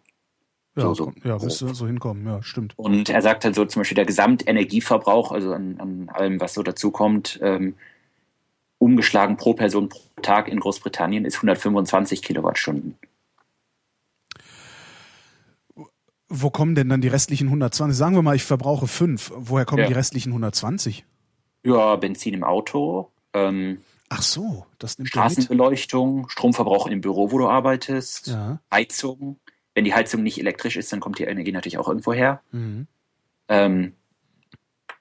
Ja, 0.76 0.84
so, 0.84 0.94
so, 0.94 1.14
ja 1.24 1.42
wirst 1.42 1.62
du 1.62 1.74
so 1.74 1.86
hinkommen, 1.86 2.26
ja, 2.26 2.42
stimmt. 2.42 2.74
Und 2.78 3.10
er 3.10 3.22
sagt 3.22 3.44
halt 3.44 3.56
so 3.56 3.66
zum 3.66 3.82
Beispiel 3.82 3.96
der 3.96 4.06
Gesamtenergieverbrauch, 4.06 5.32
also 5.32 5.54
an, 5.54 5.76
an 5.80 6.10
allem, 6.10 6.40
was 6.40 6.54
so 6.54 6.64
dazukommt, 6.64 7.40
ähm, 7.42 7.76
umgeschlagen 8.78 9.38
pro 9.38 9.54
Person 9.54 9.90
pro 9.90 10.00
Tag 10.22 10.48
in 10.48 10.60
Großbritannien 10.60 11.26
ist 11.26 11.36
125 11.36 12.22
Kilowattstunden. 12.22 12.98
Wo 16.30 16.50
kommen 16.50 16.76
denn 16.76 16.88
dann 16.88 17.02
die 17.02 17.10
restlichen 17.10 17.48
120? 17.48 17.98
Sagen 17.98 18.16
wir 18.16 18.22
mal, 18.22 18.36
ich 18.36 18.44
verbrauche 18.44 18.88
fünf. 18.88 19.34
Woher 19.36 19.66
kommen 19.66 19.82
ja. 19.82 19.88
die 19.88 19.94
restlichen 19.94 20.30
120? 20.30 21.06
Ja, 21.64 21.98
Benzin 21.98 22.34
im 22.34 22.44
Auto. 22.46 23.12
Ähm, 23.34 23.80
Ach 24.08 24.22
so, 24.22 24.66
das 24.80 24.98
nimmt 24.98 25.10
Straßenbeleuchtung, 25.10 26.30
Stromverbrauch 26.30 26.88
im 26.88 27.02
Büro, 27.02 27.32
wo 27.32 27.38
du 27.38 27.48
arbeitest, 27.48 28.28
ja. 28.28 28.60
Heizung, 28.72 29.40
wenn 29.74 29.86
die 29.86 29.94
Heizung 29.94 30.24
nicht 30.24 30.40
elektrisch 30.40 30.76
ist, 30.76 30.92
dann 30.92 31.00
kommt 31.00 31.20
die 31.20 31.24
Energie 31.24 31.52
natürlich 31.52 31.78
auch 31.78 31.88
irgendwo 31.88 32.14
her. 32.14 32.42
Mhm. 32.52 32.88
Ähm, 33.48 33.94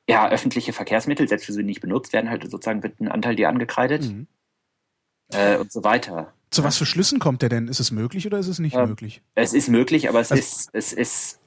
ja, 0.08 0.28
öffentliche 0.28 0.72
Verkehrsmittel, 0.72 1.28
selbst 1.28 1.48
wenn 1.48 1.54
sie 1.54 1.62
nicht 1.62 1.80
benutzt 1.80 2.12
werden, 2.12 2.30
halt 2.30 2.48
sozusagen 2.50 2.82
wird 2.82 3.00
ein 3.00 3.08
Anteil 3.08 3.36
dir 3.36 3.48
angekreidet 3.48 4.02
mhm. 4.02 4.26
äh, 5.32 5.56
und 5.56 5.70
so 5.72 5.84
weiter. 5.84 6.32
Zu 6.50 6.64
was 6.64 6.76
für 6.76 6.86
Schlüssen 6.86 7.20
kommt 7.20 7.42
der 7.42 7.48
denn? 7.48 7.68
Ist 7.68 7.78
es 7.78 7.92
möglich 7.92 8.26
oder 8.26 8.38
ist 8.38 8.48
es 8.48 8.58
nicht 8.58 8.74
ähm, 8.74 8.88
möglich? 8.88 9.22
Es 9.36 9.52
ist 9.52 9.68
möglich, 9.68 10.08
aber 10.08 10.20
es, 10.20 10.32
also, 10.32 10.40
ist, 10.40 10.70
es 10.72 10.92
ist 10.92 11.40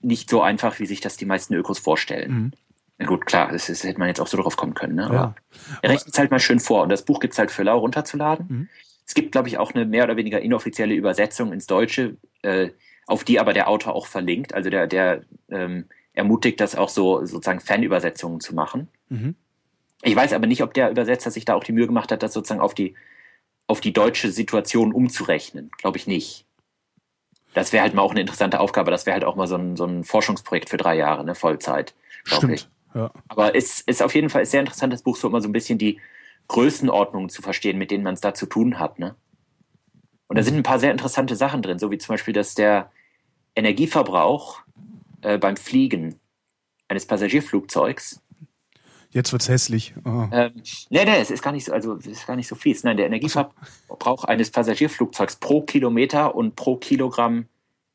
nicht 0.00 0.28
so 0.28 0.42
einfach, 0.42 0.80
wie 0.80 0.86
sich 0.86 1.00
das 1.00 1.16
die 1.16 1.26
meisten 1.26 1.54
Ökos 1.54 1.78
vorstellen. 1.78 2.32
Mhm. 2.32 2.52
Na 2.98 3.06
gut, 3.06 3.26
klar, 3.26 3.50
das, 3.52 3.68
ist, 3.68 3.84
hätte 3.84 3.98
man 3.98 4.08
jetzt 4.08 4.20
auch 4.20 4.26
so 4.26 4.36
drauf 4.36 4.56
kommen 4.56 4.74
können. 4.74 4.96
Ne? 4.96 5.08
Ja. 5.10 5.34
er 5.80 5.90
rechnet 5.90 6.12
es 6.12 6.18
halt 6.18 6.30
mal 6.30 6.40
schön 6.40 6.60
vor 6.60 6.82
und 6.82 6.88
das 6.90 7.04
Buch 7.04 7.20
gibt 7.20 7.32
es 7.32 7.38
halt 7.38 7.50
für 7.50 7.62
lau 7.62 7.78
runterzuladen. 7.78 8.46
Mhm. 8.48 8.68
Es 9.10 9.14
gibt, 9.14 9.32
glaube 9.32 9.48
ich, 9.48 9.58
auch 9.58 9.74
eine 9.74 9.86
mehr 9.86 10.04
oder 10.04 10.16
weniger 10.16 10.40
inoffizielle 10.40 10.94
Übersetzung 10.94 11.52
ins 11.52 11.66
Deutsche, 11.66 12.16
äh, 12.42 12.70
auf 13.08 13.24
die 13.24 13.40
aber 13.40 13.52
der 13.52 13.66
Autor 13.66 13.96
auch 13.96 14.06
verlinkt. 14.06 14.54
Also 14.54 14.70
der, 14.70 14.86
der 14.86 15.22
ähm, 15.48 15.86
ermutigt 16.12 16.60
das 16.60 16.76
auch 16.76 16.88
so 16.88 17.26
sozusagen 17.26 17.58
Fanübersetzungen 17.58 18.38
zu 18.38 18.54
machen. 18.54 18.86
Mhm. 19.08 19.34
Ich 20.02 20.14
weiß 20.14 20.32
aber 20.32 20.46
nicht, 20.46 20.62
ob 20.62 20.74
der 20.74 20.92
Übersetzer 20.92 21.32
sich 21.32 21.44
da 21.44 21.54
auch 21.54 21.64
die 21.64 21.72
Mühe 21.72 21.88
gemacht 21.88 22.12
hat, 22.12 22.22
das 22.22 22.32
sozusagen 22.32 22.60
auf 22.60 22.72
die, 22.72 22.94
auf 23.66 23.80
die 23.80 23.92
deutsche 23.92 24.30
Situation 24.30 24.92
umzurechnen. 24.92 25.72
Glaube 25.76 25.98
ich 25.98 26.06
nicht. 26.06 26.46
Das 27.52 27.72
wäre 27.72 27.82
halt 27.82 27.94
mal 27.94 28.02
auch 28.02 28.12
eine 28.12 28.20
interessante 28.20 28.60
Aufgabe. 28.60 28.92
Das 28.92 29.06
wäre 29.06 29.14
halt 29.14 29.24
auch 29.24 29.34
mal 29.34 29.48
so 29.48 29.56
ein, 29.56 29.76
so 29.76 29.86
ein 29.86 30.04
Forschungsprojekt 30.04 30.70
für 30.70 30.76
drei 30.76 30.94
Jahre, 30.94 31.24
ne? 31.24 31.34
Vollzeit. 31.34 31.94
Stimmt. 32.22 32.70
Ja. 32.94 33.10
Aber 33.26 33.56
es 33.56 33.80
ist 33.80 34.04
auf 34.04 34.14
jeden 34.14 34.30
Fall 34.30 34.42
ein 34.42 34.46
sehr 34.46 34.60
interessantes 34.60 35.02
Buch, 35.02 35.16
so 35.16 35.26
immer 35.26 35.40
so 35.40 35.48
ein 35.48 35.52
bisschen 35.52 35.78
die, 35.78 35.98
Größenordnungen 36.50 37.30
zu 37.30 37.42
verstehen, 37.42 37.78
mit 37.78 37.92
denen 37.92 38.02
man 38.02 38.14
es 38.14 38.20
da 38.20 38.34
zu 38.34 38.46
tun 38.46 38.80
hat. 38.80 38.98
Ne? 38.98 39.14
Und 40.26 40.36
da 40.36 40.42
sind 40.42 40.56
ein 40.56 40.64
paar 40.64 40.80
sehr 40.80 40.90
interessante 40.90 41.36
Sachen 41.36 41.62
drin, 41.62 41.78
so 41.78 41.92
wie 41.92 41.98
zum 41.98 42.14
Beispiel, 42.14 42.34
dass 42.34 42.56
der 42.56 42.90
Energieverbrauch 43.54 44.60
äh, 45.22 45.38
beim 45.38 45.56
Fliegen 45.56 46.16
eines 46.88 47.06
Passagierflugzeugs 47.06 48.20
Jetzt 49.12 49.32
wird's 49.32 49.48
hässlich. 49.48 49.94
Oh. 50.04 50.28
Ähm, 50.30 50.62
nee, 50.88 51.04
nee, 51.04 51.18
es 51.18 51.32
ist 51.32 51.42
gar 51.42 51.50
nicht 51.50 51.64
so, 51.64 51.72
also 51.72 51.94
es 51.96 52.06
ist 52.06 52.26
gar 52.28 52.36
nicht 52.36 52.46
so 52.46 52.54
fies. 52.54 52.84
Nein, 52.84 52.96
der 52.96 53.06
Energieverbrauch 53.06 54.22
eines 54.24 54.52
Passagierflugzeugs 54.52 55.36
pro 55.36 55.62
Kilometer 55.62 56.36
und 56.36 56.54
pro 56.54 56.76
Kilogramm 56.76 57.46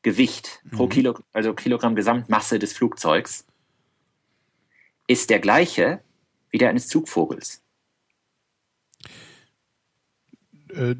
Gewicht, 0.02 0.60
mhm. 0.64 0.76
pro 0.76 0.88
Kilo, 0.88 1.18
also 1.32 1.54
Kilogramm 1.54 1.94
Gesamtmasse 1.96 2.58
des 2.58 2.74
Flugzeugs, 2.74 3.46
ist 5.06 5.30
der 5.30 5.40
gleiche 5.40 6.00
wie 6.50 6.58
der 6.58 6.68
eines 6.68 6.86
Zugvogels. 6.88 7.62
Äh, 10.76 10.96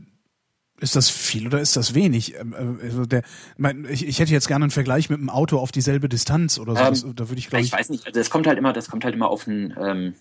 ist 0.79 0.95
das 0.95 1.09
viel 1.09 1.47
oder 1.47 1.61
ist 1.61 1.77
das 1.77 1.95
wenig? 1.95 2.39
Ähm, 2.39 2.53
äh, 2.53 2.85
also 2.85 3.07
der, 3.07 3.23
mein, 3.57 3.87
ich, 3.89 4.07
ich 4.07 4.19
hätte 4.19 4.33
jetzt 4.33 4.49
gerne 4.49 4.65
einen 4.65 4.71
Vergleich 4.71 5.09
mit 5.09 5.19
einem 5.19 5.31
Auto 5.31 5.59
auf 5.59 5.73
dieselbe 5.73 6.09
Distanz 6.09 6.59
oder 6.59 6.77
so. 6.77 7.07
Ähm, 7.07 7.17
da 7.17 7.29
würde 7.29 7.39
ich 7.39 7.53
ich. 7.53 7.61
Ich 7.61 7.73
weiß 7.73 7.89
nicht. 7.91 8.07
Also 8.07 8.19
das 8.19 8.31
kommt 8.31 8.47
halt 8.47 8.59
immer, 8.59 8.73
das 8.73 8.91
kommt 8.91 9.05
halt 9.05 9.15
immer 9.15 9.29
auf 9.29 9.47
ein, 9.47 9.75
ähm, 9.81 10.15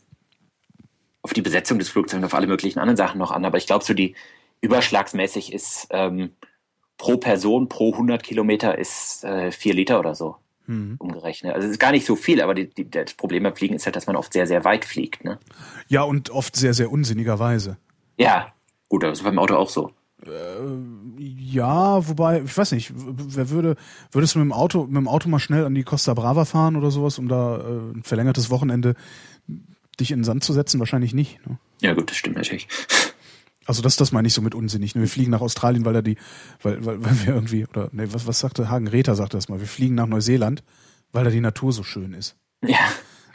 auf 1.22 1.34
die 1.34 1.41
Besetzung 1.41 1.80
des 1.80 1.89
Flugzeugs 1.89 2.20
und 2.20 2.26
auf 2.26 2.34
alle 2.34 2.47
möglichen 2.47 2.80
anderen 2.80 2.97
Sachen 2.97 3.18
noch 3.18 3.32
an. 3.32 3.43
Aber 3.45 3.58
ich 3.58 3.68
glaube, 3.68 3.84
so 3.84 3.93
die 3.93 4.16
überschlagsmäßig 4.62 5.51
ist 5.51 5.88
ähm, 5.89 6.32
pro 6.97 7.18
Person 7.18 7.68
pro 7.68 7.91
100 7.91 8.24
Kilometer 8.24 8.78
ist 8.78 9.24
äh, 9.26 9.51
vier 9.51 9.74
Liter 9.74 9.99
oder 9.99 10.16
so 10.16 10.38
mhm. 10.68 10.95
umgerechnet. 10.99 11.53
Also 11.53 11.68
es 11.68 11.74
ist 11.74 11.80
gar 11.80 11.91
nicht 11.91 12.06
so 12.06 12.16
viel, 12.16 12.41
aber 12.41 12.53
die, 12.53 12.70
die, 12.70 12.89
das 12.89 13.14
Problem 13.14 13.43
beim 13.43 13.56
Fliegen 13.56 13.76
ist 13.76 13.86
halt, 13.86 13.95
dass 13.95 14.08
man 14.08 14.16
oft 14.16 14.32
sehr 14.32 14.47
sehr 14.47 14.64
weit 14.64 14.86
fliegt. 14.86 15.26
Ne? 15.26 15.39
Ja 15.89 16.03
und 16.03 16.30
oft 16.30 16.56
sehr 16.56 16.74
sehr 16.74 16.91
unsinnigerweise. 16.91 17.78
Ja, 18.18 18.55
Gut, 18.90 19.04
das 19.04 19.20
ist 19.20 19.24
beim 19.24 19.40
Auto 19.40 19.56
auch 19.56 19.70
so. 19.70 19.92
Äh, 20.26 20.30
ja, 21.18 22.08
wobei, 22.08 22.42
ich 22.42 22.58
weiß 22.58 22.72
nicht, 22.72 22.92
wer 22.96 23.50
würde, 23.50 23.76
würdest 24.12 24.36
du 24.36 24.40
mit 24.40 24.46
dem 24.46 24.54
Auto, 24.54 24.86
mit 24.86 24.96
dem 24.96 25.08
Auto 25.08 25.30
mal 25.30 25.40
schnell 25.40 25.66
an 25.66 25.76
die 25.76 25.84
Costa 25.84 26.14
Brava 26.14 26.46
fahren 26.46 26.76
oder 26.76 26.92
sowas, 26.92 27.20
um 27.20 27.28
da 27.28 27.58
äh, 27.58 27.92
ein 27.96 28.04
verlängertes 28.04 28.50
Wochenende 28.50 28.96
dich 30.00 30.12
in 30.12 30.20
den 30.20 30.24
Sand 30.24 30.44
zu 30.44 30.54
setzen, 30.54 30.80
wahrscheinlich 30.80 31.14
nicht. 31.14 31.46
Ne? 31.48 31.58
Ja, 31.82 31.94
gut, 31.94 32.10
das 32.10 32.18
stimmt 32.18 32.38
natürlich. 32.38 32.68
Also 33.68 33.82
das, 33.82 33.96
das 33.96 34.12
meine 34.12 34.28
ich 34.28 34.34
so 34.36 34.44
mit 34.44 34.54
unsinnig. 34.54 34.94
Ne? 34.94 35.02
Wir 35.02 35.10
fliegen 35.10 35.32
nach 35.32 35.42
Australien, 35.42 35.86
weil 35.86 35.94
da 35.94 36.04
die, 36.04 36.18
weil, 36.62 36.86
weil, 36.86 37.04
weil 37.04 37.26
wir 37.26 37.34
irgendwie, 37.34 37.66
oder 37.66 37.90
ne, 37.94 38.14
was, 38.14 38.28
was 38.28 38.40
sagte 38.40 38.70
Hagen 38.70 38.88
Räther 38.88 39.16
sagte 39.16 39.38
das 39.38 39.50
mal, 39.50 39.60
wir 39.60 39.66
fliegen 39.66 39.96
nach 39.96 40.06
Neuseeland, 40.06 40.64
weil 41.12 41.24
da 41.24 41.32
die 41.32 41.42
Natur 41.42 41.74
so 41.74 41.82
schön 41.82 42.14
ist. 42.14 42.36
Ja. 42.64 42.78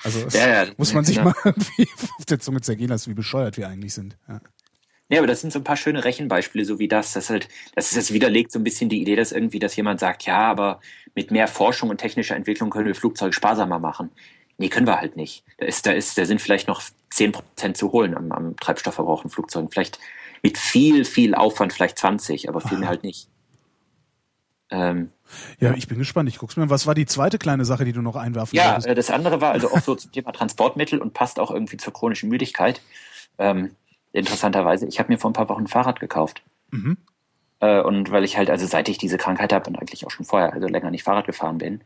Also 0.04 0.20
Ja, 0.30 0.64
ja, 0.64 0.72
muss 0.76 0.94
man 0.94 1.04
sich 1.04 1.16
genau. 1.16 1.30
mal 1.30 1.36
irgendwie 1.44 1.88
auf 2.16 2.26
der 2.26 2.38
Zunge 2.38 2.60
zergehen 2.60 2.90
lassen, 2.90 3.10
wie 3.10 3.14
bescheuert 3.14 3.56
wir 3.56 3.66
eigentlich 3.66 3.92
sind. 3.92 4.18
Ja. 4.28 4.40
Ja, 5.10 5.18
aber 5.18 5.26
das 5.26 5.40
sind 5.40 5.52
so 5.52 5.58
ein 5.58 5.64
paar 5.64 5.76
schöne 5.76 6.04
Rechenbeispiele, 6.04 6.64
so 6.64 6.78
wie 6.78 6.88
das. 6.88 7.12
Das 7.12 7.30
halt, 7.30 7.48
das 7.74 7.88
ist 7.88 7.96
das 7.96 8.12
widerlegt 8.12 8.52
so 8.52 8.60
ein 8.60 8.64
bisschen 8.64 8.88
die 8.88 9.02
Idee, 9.02 9.16
dass 9.16 9.32
irgendwie, 9.32 9.58
dass 9.58 9.74
jemand 9.76 9.98
sagt, 10.00 10.22
ja, 10.24 10.38
aber 10.38 10.80
mit 11.16 11.32
mehr 11.32 11.48
Forschung 11.48 11.90
und 11.90 11.98
technischer 11.98 12.36
Entwicklung 12.36 12.70
können 12.70 12.86
wir 12.86 12.94
Flugzeuge 12.94 13.32
sparsamer 13.32 13.80
machen. 13.80 14.10
Nee, 14.56 14.68
können 14.68 14.86
wir 14.86 15.00
halt 15.00 15.16
nicht. 15.16 15.42
Da 15.58 15.66
ist, 15.66 15.84
da 15.86 15.92
ist, 15.92 16.16
da 16.16 16.24
sind 16.26 16.40
vielleicht 16.40 16.68
noch 16.68 16.80
10 17.10 17.32
Prozent 17.32 17.76
zu 17.76 17.90
holen 17.92 18.16
am, 18.16 18.30
am 18.30 18.56
Treibstoffverbrauch 18.56 19.24
in 19.24 19.30
Flugzeugen. 19.30 19.68
Vielleicht 19.70 19.98
mit 20.42 20.58
viel, 20.58 21.04
viel 21.04 21.34
Aufwand, 21.34 21.72
vielleicht 21.72 21.98
20, 21.98 22.48
aber 22.48 22.60
viel 22.60 22.78
mehr 22.78 22.88
halt 22.88 23.02
nicht. 23.02 23.28
Ähm, 24.70 25.10
ja, 25.58 25.74
ich 25.74 25.88
bin 25.88 25.98
gespannt. 25.98 26.28
Ich 26.28 26.38
guck's 26.38 26.56
mir. 26.56 26.70
Was 26.70 26.86
war 26.86 26.94
die 26.94 27.06
zweite 27.06 27.38
kleine 27.38 27.64
Sache, 27.64 27.84
die 27.84 27.92
du 27.92 28.02
noch 28.02 28.16
einwerfen 28.16 28.56
Ja, 28.56 28.68
wolltest? 28.72 28.86
äh, 28.86 28.94
das 28.94 29.10
andere 29.10 29.40
war 29.40 29.50
also 29.50 29.72
auch 29.72 29.80
so 29.80 29.96
zum 29.96 30.12
Thema 30.12 30.30
Transportmittel 30.32 31.00
und 31.00 31.14
passt 31.14 31.40
auch 31.40 31.50
irgendwie 31.50 31.76
zur 31.76 31.92
chronischen 31.92 32.28
Müdigkeit. 32.28 32.80
Ähm, 33.38 33.74
interessanterweise, 34.12 34.86
ich 34.86 34.98
habe 34.98 35.12
mir 35.12 35.18
vor 35.18 35.30
ein 35.30 35.34
paar 35.34 35.48
Wochen 35.48 35.62
ein 35.62 35.66
Fahrrad 35.68 36.00
gekauft. 36.00 36.42
Mhm. 36.70 36.96
Äh, 37.60 37.80
und 37.80 38.10
weil 38.10 38.24
ich 38.24 38.36
halt, 38.36 38.50
also 38.50 38.66
seit 38.66 38.88
ich 38.88 38.98
diese 38.98 39.18
Krankheit 39.18 39.52
habe 39.52 39.68
und 39.68 39.78
eigentlich 39.78 40.06
auch 40.06 40.10
schon 40.10 40.26
vorher, 40.26 40.52
also 40.52 40.66
länger 40.66 40.90
nicht 40.90 41.04
Fahrrad 41.04 41.26
gefahren 41.26 41.58
bin, 41.58 41.82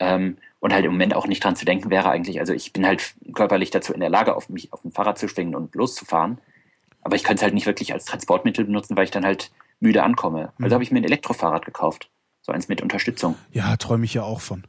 ähm, 0.00 0.36
und 0.60 0.72
halt 0.72 0.84
im 0.84 0.92
Moment 0.92 1.14
auch 1.14 1.26
nicht 1.26 1.42
dran 1.42 1.56
zu 1.56 1.64
denken 1.64 1.90
wäre 1.90 2.08
eigentlich, 2.10 2.38
also 2.40 2.52
ich 2.52 2.72
bin 2.72 2.86
halt 2.86 3.14
körperlich 3.34 3.70
dazu 3.70 3.92
in 3.92 4.00
der 4.00 4.10
Lage, 4.10 4.34
auf 4.36 4.48
mich 4.48 4.72
auf 4.72 4.84
ein 4.84 4.92
Fahrrad 4.92 5.18
zu 5.18 5.28
schwingen 5.28 5.54
und 5.54 5.74
loszufahren. 5.74 6.38
Aber 7.02 7.16
ich 7.16 7.24
könnte 7.24 7.36
es 7.40 7.42
halt 7.42 7.54
nicht 7.54 7.66
wirklich 7.66 7.92
als 7.92 8.04
Transportmittel 8.04 8.64
benutzen, 8.64 8.96
weil 8.96 9.04
ich 9.04 9.10
dann 9.10 9.24
halt 9.24 9.50
müde 9.80 10.02
ankomme. 10.02 10.52
Also 10.58 10.68
Mhm. 10.68 10.72
habe 10.74 10.82
ich 10.84 10.90
mir 10.90 11.00
ein 11.00 11.04
Elektrofahrrad 11.04 11.64
gekauft. 11.64 12.10
So 12.42 12.52
eins 12.52 12.68
mit 12.68 12.80
Unterstützung. 12.82 13.36
Ja, 13.52 13.76
träume 13.76 14.04
ich 14.04 14.14
ja 14.14 14.22
auch 14.22 14.40
von. 14.40 14.64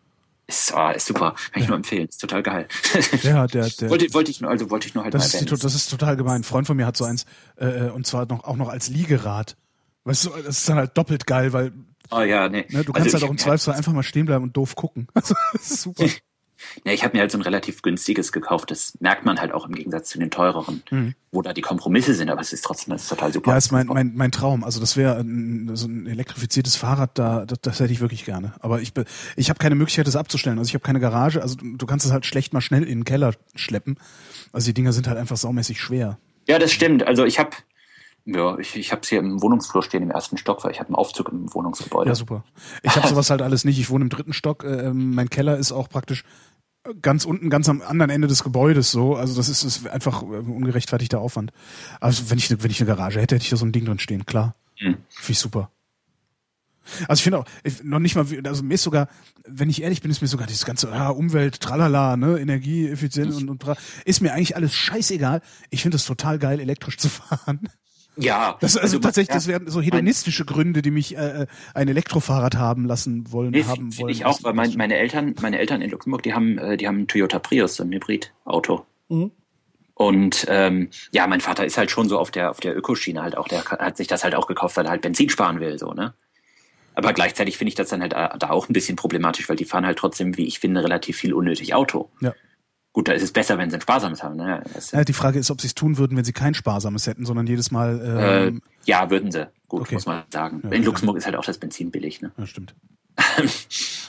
Ist, 0.50 0.74
ah, 0.74 0.90
ist 0.90 1.06
super. 1.06 1.36
Kann 1.52 1.62
ich 1.62 1.68
nur 1.68 1.78
empfehlen. 1.78 2.08
Ist 2.08 2.20
total 2.20 2.42
geil. 2.42 2.68
Ja, 3.22 3.46
der, 3.46 3.70
der, 3.80 3.90
wollte, 3.92 4.12
wollte 4.16 4.32
ich 4.32 4.42
nur, 4.42 4.50
also 4.50 4.72
wollte 4.72 4.88
ich 4.88 4.96
nur 4.96 5.04
halt 5.04 5.14
das, 5.14 5.34
mal 5.34 5.40
ist 5.40 5.52
die, 5.52 5.56
das 5.56 5.76
ist 5.76 5.92
total 5.92 6.18
gemein. 6.18 6.38
Ein 6.38 6.44
Freund 6.44 6.66
von 6.66 6.76
mir 6.76 6.88
hat 6.88 6.98
so 6.98 7.06
eins, 7.06 7.28
äh, 7.58 7.90
und 7.90 8.08
zwar 8.08 8.26
noch, 8.26 8.46
auch 8.46 8.56
noch 8.56 8.68
als 8.68 8.90
Liegerad. 8.90 9.58
Weißt 10.06 10.26
du, 10.26 10.30
das 10.30 10.58
ist 10.58 10.68
dann 10.68 10.78
halt 10.78 10.98
doppelt 10.98 11.28
geil, 11.28 11.54
weil 11.54 11.72
Oh 12.10 12.22
ja, 12.22 12.50
nee. 12.50 12.66
ne, 12.70 12.84
du 12.84 12.92
Also 12.92 12.94
kannst 12.94 13.08
ich 13.10 13.14
halt 13.14 13.24
auch 13.26 13.30
im 13.30 13.38
Zweifelsfall 13.38 13.76
einfach 13.76 13.94
mal 13.94 14.02
stehen 14.02 14.26
bleiben 14.26 14.44
und 14.44 14.58
doof 14.58 14.76
gucken. 14.76 15.08
Also, 15.14 15.36
das 15.54 15.70
ist 15.70 15.82
super. 15.84 16.06
Ja, 16.86 16.92
ich 16.92 17.04
habe 17.04 17.16
mir 17.16 17.22
halt 17.22 17.32
so 17.32 17.38
ein 17.38 17.42
relativ 17.42 17.82
günstiges 17.82 18.32
gekauft. 18.32 18.72
Das 18.72 18.94
merkt 19.00 19.26
man 19.26 19.40
halt 19.40 19.52
auch 19.52 19.66
im 19.66 19.74
Gegensatz 19.74 20.10
zu 20.10 20.20
den 20.20 20.32
teureren, 20.32 20.84
wo 21.32 21.42
da 21.42 21.54
die 21.54 21.62
Kompromisse 21.62 22.14
sind, 22.14 22.30
aber 22.30 22.42
es 22.42 22.54
ist 22.54 22.64
trotzdem 22.64 22.94
das 22.94 23.04
ist 23.04 23.10
total 23.10 23.34
super. 23.34 23.50
Mhm. 23.50 23.54
Ja, 23.54 23.58
ist 23.58 23.72
mein, 23.72 23.88
mein, 23.88 24.12
mein 24.16 24.32
Traum. 24.32 24.64
Also 24.64 24.80
das 24.80 24.98
wäre 24.98 25.24
so 25.74 25.88
ein 25.88 26.08
elektrifiziertes 26.08 26.76
Fahrrad, 26.76 27.18
da 27.18 27.46
das, 27.46 27.60
das 27.62 27.80
hätte 27.80 27.94
ich 27.94 28.02
wirklich 28.02 28.26
gerne. 28.26 28.54
Aber 28.60 28.82
ich, 28.82 28.94
ich 29.36 29.50
habe 29.50 29.60
keine 29.60 29.76
Möglichkeit, 29.76 30.08
das 30.08 30.16
abzustellen. 30.16 30.58
Also 30.60 30.70
ich 30.70 30.74
habe 30.74 30.84
keine 30.84 31.00
Garage. 31.00 31.42
Also 31.42 31.56
du, 31.56 31.78
du 31.78 31.86
kannst 31.86 32.06
es 32.06 32.12
halt 32.12 32.26
schlecht 32.26 32.54
mal 32.54 32.62
schnell 32.62 32.84
in 32.84 33.00
den 33.00 33.06
Keller 33.06 33.34
schleppen. 33.56 33.98
Also 34.52 34.68
die 34.68 34.74
Dinger 34.74 34.94
sind 34.94 35.08
halt 35.08 35.18
einfach 35.18 35.38
saumäßig 35.38 35.80
schwer. 35.80 36.18
Ja, 36.48 36.58
das 36.58 36.72
stimmt. 36.72 37.06
Also 37.06 37.26
ich 37.26 37.38
habe 37.38 37.52
ja, 38.34 38.58
ich, 38.58 38.76
ich 38.76 38.92
habe 38.92 39.02
es 39.02 39.10
hier 39.10 39.20
im 39.20 39.42
Wohnungsflur 39.42 39.84
stehen 39.84 40.04
im 40.04 40.12
ersten 40.12 40.38
Stock, 40.38 40.64
weil 40.64 40.72
ich 40.72 40.80
habe 40.80 40.90
einen 40.90 40.96
Aufzug 40.96 41.30
im 41.30 41.54
Wohnungsgebäude. 41.54 42.10
Ja, 42.10 42.16
super. 42.16 42.44
Ich 42.84 42.96
habe 42.96 43.08
sowas 43.08 43.30
halt 43.30 43.42
alles 43.42 43.66
nicht. 43.66 43.80
Ich 43.80 43.90
wohne 43.90 44.04
im 44.04 44.10
dritten 44.10 44.34
Stock. 44.34 44.64
Äh, 44.64 44.92
mein 44.94 45.30
Keller 45.30 45.58
ist 45.58 45.72
auch 45.72 45.90
praktisch 45.90 46.24
ganz 47.02 47.26
unten, 47.26 47.50
ganz 47.50 47.70
am 47.70 47.82
anderen 47.82 48.10
Ende 48.10 48.28
des 48.28 48.44
Gebäudes 48.44 48.92
so. 48.92 49.16
Also 49.16 49.36
das 49.36 49.50
ist, 49.50 49.64
ist 49.64 49.88
einfach 49.88 50.24
äh, 50.24 50.26
ungerechtfertigter 50.26 51.20
Aufwand. 51.20 51.52
Also 52.00 52.30
wenn 52.30 52.38
ich, 52.38 52.50
wenn 52.64 52.72
ich 52.72 52.80
eine 52.82 52.88
Garage 52.88 53.20
hätte, 53.20 53.36
hätte 53.36 53.44
ich 53.44 53.50
da 53.50 53.58
so 53.58 53.66
ein 53.66 53.72
Ding 53.72 53.86
drin 53.86 54.00
stehen, 54.00 54.26
klar. 54.26 54.56
Mhm. 54.80 54.98
Finde 55.10 55.32
ich 55.32 55.40
super. 55.40 55.72
Also 57.08 57.20
ich 57.20 57.24
finde 57.24 57.40
auch, 57.40 57.46
ich, 57.64 57.84
noch 57.84 58.00
nicht 58.00 58.16
mal, 58.16 58.26
also 58.46 58.64
mir 58.64 58.74
ist 58.74 58.84
sogar, 58.84 59.10
wenn 59.48 59.70
ich 59.70 59.82
ehrlich 59.82 60.02
bin, 60.02 60.10
ist 60.10 60.22
mir 60.22 60.28
sogar 60.28 60.48
dieses 60.48 60.66
ganze 60.66 60.92
ah, 60.92 61.10
Umwelt, 61.10 61.60
tralala, 61.60 62.18
ne, 62.18 62.40
Energieeffizient 62.40 63.34
und, 63.34 63.50
und 63.50 63.78
ist 64.06 64.22
mir 64.22 64.34
eigentlich 64.34 64.56
alles 64.56 64.74
scheißegal. 64.74 65.42
Ich 65.70 65.84
finde 65.84 65.98
es 65.98 66.06
total 66.06 66.40
geil, 66.40 66.60
elektrisch 66.60 66.98
zu 66.98 67.10
fahren. 67.10 67.70
Ja, 68.22 68.58
Das 68.60 68.76
also, 68.78 68.96
man- 68.98 69.02
tatsächlich, 69.04 69.34
das 69.34 69.48
wären 69.48 69.68
so 69.70 69.82
hedonistische 69.82 70.46
Gründe, 70.46 70.82
die 70.82 70.92
mich 70.92 71.16
äh, 71.18 71.46
ein 71.74 71.88
Elektrofahrrad 71.88 72.56
haben 72.58 72.86
lassen 72.86 73.32
wollen, 73.32 73.52
Nee, 73.52 73.64
haben 73.64 73.92
finde 73.92 73.98
wollen. 74.00 74.10
ich 74.12 74.26
auch, 74.26 74.44
weil 74.44 74.54
mein, 74.54 74.74
meine 74.76 74.96
Eltern, 74.98 75.36
meine 75.42 75.60
Eltern 75.60 75.82
in 75.82 75.90
Luxemburg, 75.92 76.24
die 76.24 76.34
haben, 76.34 76.58
äh, 76.58 76.78
die 76.78 76.88
haben 76.88 76.98
einen 76.98 77.08
Toyota 77.08 77.40
Prius, 77.40 77.76
so 77.76 77.84
ein 77.84 77.92
Hybridauto. 77.92 78.86
Mhm. 79.10 79.32
Und 79.94 80.46
ähm, 80.50 80.90
ja, 81.12 81.28
mein 81.28 81.42
Vater 81.42 81.66
ist 81.66 81.78
halt 81.78 81.92
schon 81.92 82.08
so 82.08 82.18
auf 82.20 82.32
der 82.32 82.52
auf 82.52 82.60
der 82.62 82.76
Ökoschiene 82.78 83.22
halt 83.22 83.38
auch, 83.38 83.48
der 83.50 83.66
hat 83.66 83.98
sich 83.98 84.08
das 84.08 84.24
halt 84.24 84.34
auch 84.34 84.48
gekauft, 84.48 84.78
weil 84.78 84.86
er 84.86 84.92
halt 84.92 85.02
Benzin 85.02 85.30
sparen 85.30 85.60
will, 85.60 85.78
so 85.78 85.94
ne. 85.94 86.14
Aber 86.96 87.12
gleichzeitig 87.14 87.58
finde 87.58 87.70
ich 87.70 87.76
das 87.76 87.90
dann 87.90 88.02
halt 88.02 88.14
da 88.14 88.30
da 88.38 88.50
auch 88.50 88.70
ein 88.70 88.74
bisschen 88.74 88.96
problematisch, 88.96 89.50
weil 89.50 89.56
die 89.58 89.66
fahren 89.66 89.86
halt 89.86 89.98
trotzdem, 90.00 90.38
wie 90.38 90.46
ich 90.46 90.60
finde, 90.60 90.84
relativ 90.84 91.18
viel 91.18 91.34
unnötig 91.34 91.74
Auto. 91.74 92.10
Ja. 92.22 92.34
Gut, 93.00 93.08
da 93.08 93.14
ist 93.14 93.24
es 93.24 93.32
besser, 93.32 93.58
wenn 93.58 93.70
sie 93.70 93.78
ein 93.78 93.82
sparsames 93.82 94.22
haben. 94.24 94.36
Ne? 94.36 94.62
Das, 94.74 94.92
Ja, 94.92 95.06
die 95.06 95.14
Frage 95.14 95.40
ist, 95.40 95.50
ob 95.52 95.62
sie 95.62 95.68
es 95.68 95.74
tun 95.74 95.98
würden, 95.98 96.18
wenn 96.18 96.26
sie 96.26 96.34
kein 96.34 96.54
sparsames 96.54 97.08
hätten, 97.08 97.26
sondern 97.26 97.48
jedes 97.48 97.72
Mal. 97.72 98.02
äh, 98.02 98.48
Ähm, 98.48 98.62
ja, 98.84 99.10
würden 99.10 99.32
sie. 99.32 99.48
Gut, 99.70 99.84
okay. 99.84 99.94
muss 99.96 100.06
man 100.06 100.24
sagen. 100.34 100.60
Ja, 100.66 100.72
in 100.72 100.82
ja. 100.82 100.86
Luxemburg 100.88 101.16
ist 101.16 101.26
halt 101.26 101.38
auch 101.38 101.46
das 101.46 101.58
Benzin 101.60 101.92
billig. 101.92 102.22
Ne? 102.22 102.34
ja, 102.38 102.46
stimmt. 102.46 102.76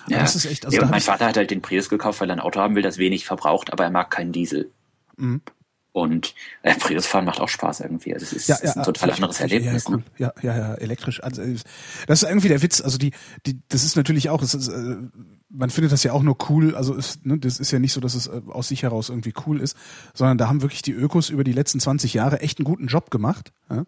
Ja, 0.08 0.18
das 0.20 0.34
ist 0.34 0.46
echt- 0.46 0.64
also 0.64 0.76
ja, 0.76 0.82
hab 0.82 0.90
mein 0.90 1.00
Vater 1.02 1.26
hat 1.26 1.36
halt 1.36 1.50
den 1.52 1.62
Prius 1.62 1.88
gekauft, 1.88 2.20
weil 2.20 2.30
er 2.30 2.36
ein 2.36 2.40
Auto 2.40 2.58
haben 2.58 2.74
will, 2.74 2.82
das 2.82 2.98
wenig 2.98 3.26
verbraucht, 3.26 3.72
aber 3.72 3.84
er 3.84 3.90
mag 3.90 4.10
keinen 4.10 4.32
Diesel. 4.32 4.70
Mhm. 5.18 5.40
Und 5.92 6.34
äh, 6.62 6.74
Prius 6.76 7.06
fahren 7.06 7.24
macht 7.24 7.40
auch 7.40 7.48
Spaß 7.48 7.80
irgendwie. 7.80 8.14
Also 8.14 8.24
es 8.24 8.32
ist, 8.32 8.48
Ja, 8.48 8.56
ist 8.56 8.76
ja, 8.76 8.80
ein 8.80 8.84
total 8.84 9.10
anderes 9.10 9.40
Erlebnis. 9.40 9.84
Ja, 9.84 9.90
ja, 9.90 9.96
ne? 9.96 10.04
cool. 10.06 10.12
ja, 10.18 10.32
ja, 10.42 10.56
ja, 10.56 10.74
elektrisch. 10.74 11.22
Also, 11.22 11.42
äh, 11.42 11.56
das 12.06 12.22
ist 12.22 12.28
irgendwie 12.28 12.48
der 12.48 12.62
Witz. 12.62 12.80
Also 12.80 12.96
die, 12.96 13.10
die, 13.46 13.58
das 13.68 13.82
ist 13.84 13.96
natürlich 13.96 14.28
auch, 14.30 14.40
ist, 14.42 14.54
äh, 14.68 14.96
man 15.48 15.70
findet 15.70 15.90
das 15.92 16.04
ja 16.04 16.12
auch 16.12 16.22
nur 16.22 16.36
cool. 16.48 16.76
Also 16.76 16.94
ist, 16.94 17.26
ne, 17.26 17.38
das 17.38 17.58
ist 17.58 17.72
ja 17.72 17.80
nicht 17.80 17.92
so, 17.92 18.00
dass 18.00 18.14
es 18.14 18.28
äh, 18.28 18.40
aus 18.50 18.68
sich 18.68 18.84
heraus 18.84 19.08
irgendwie 19.08 19.34
cool 19.46 19.60
ist, 19.60 19.76
sondern 20.14 20.38
da 20.38 20.48
haben 20.48 20.62
wirklich 20.62 20.82
die 20.82 20.92
Ökos 20.92 21.28
über 21.28 21.42
die 21.42 21.52
letzten 21.52 21.80
20 21.80 22.14
Jahre 22.14 22.40
echt 22.40 22.58
einen 22.58 22.64
guten 22.66 22.86
Job 22.86 23.10
gemacht. 23.10 23.52
Ja? 23.68 23.84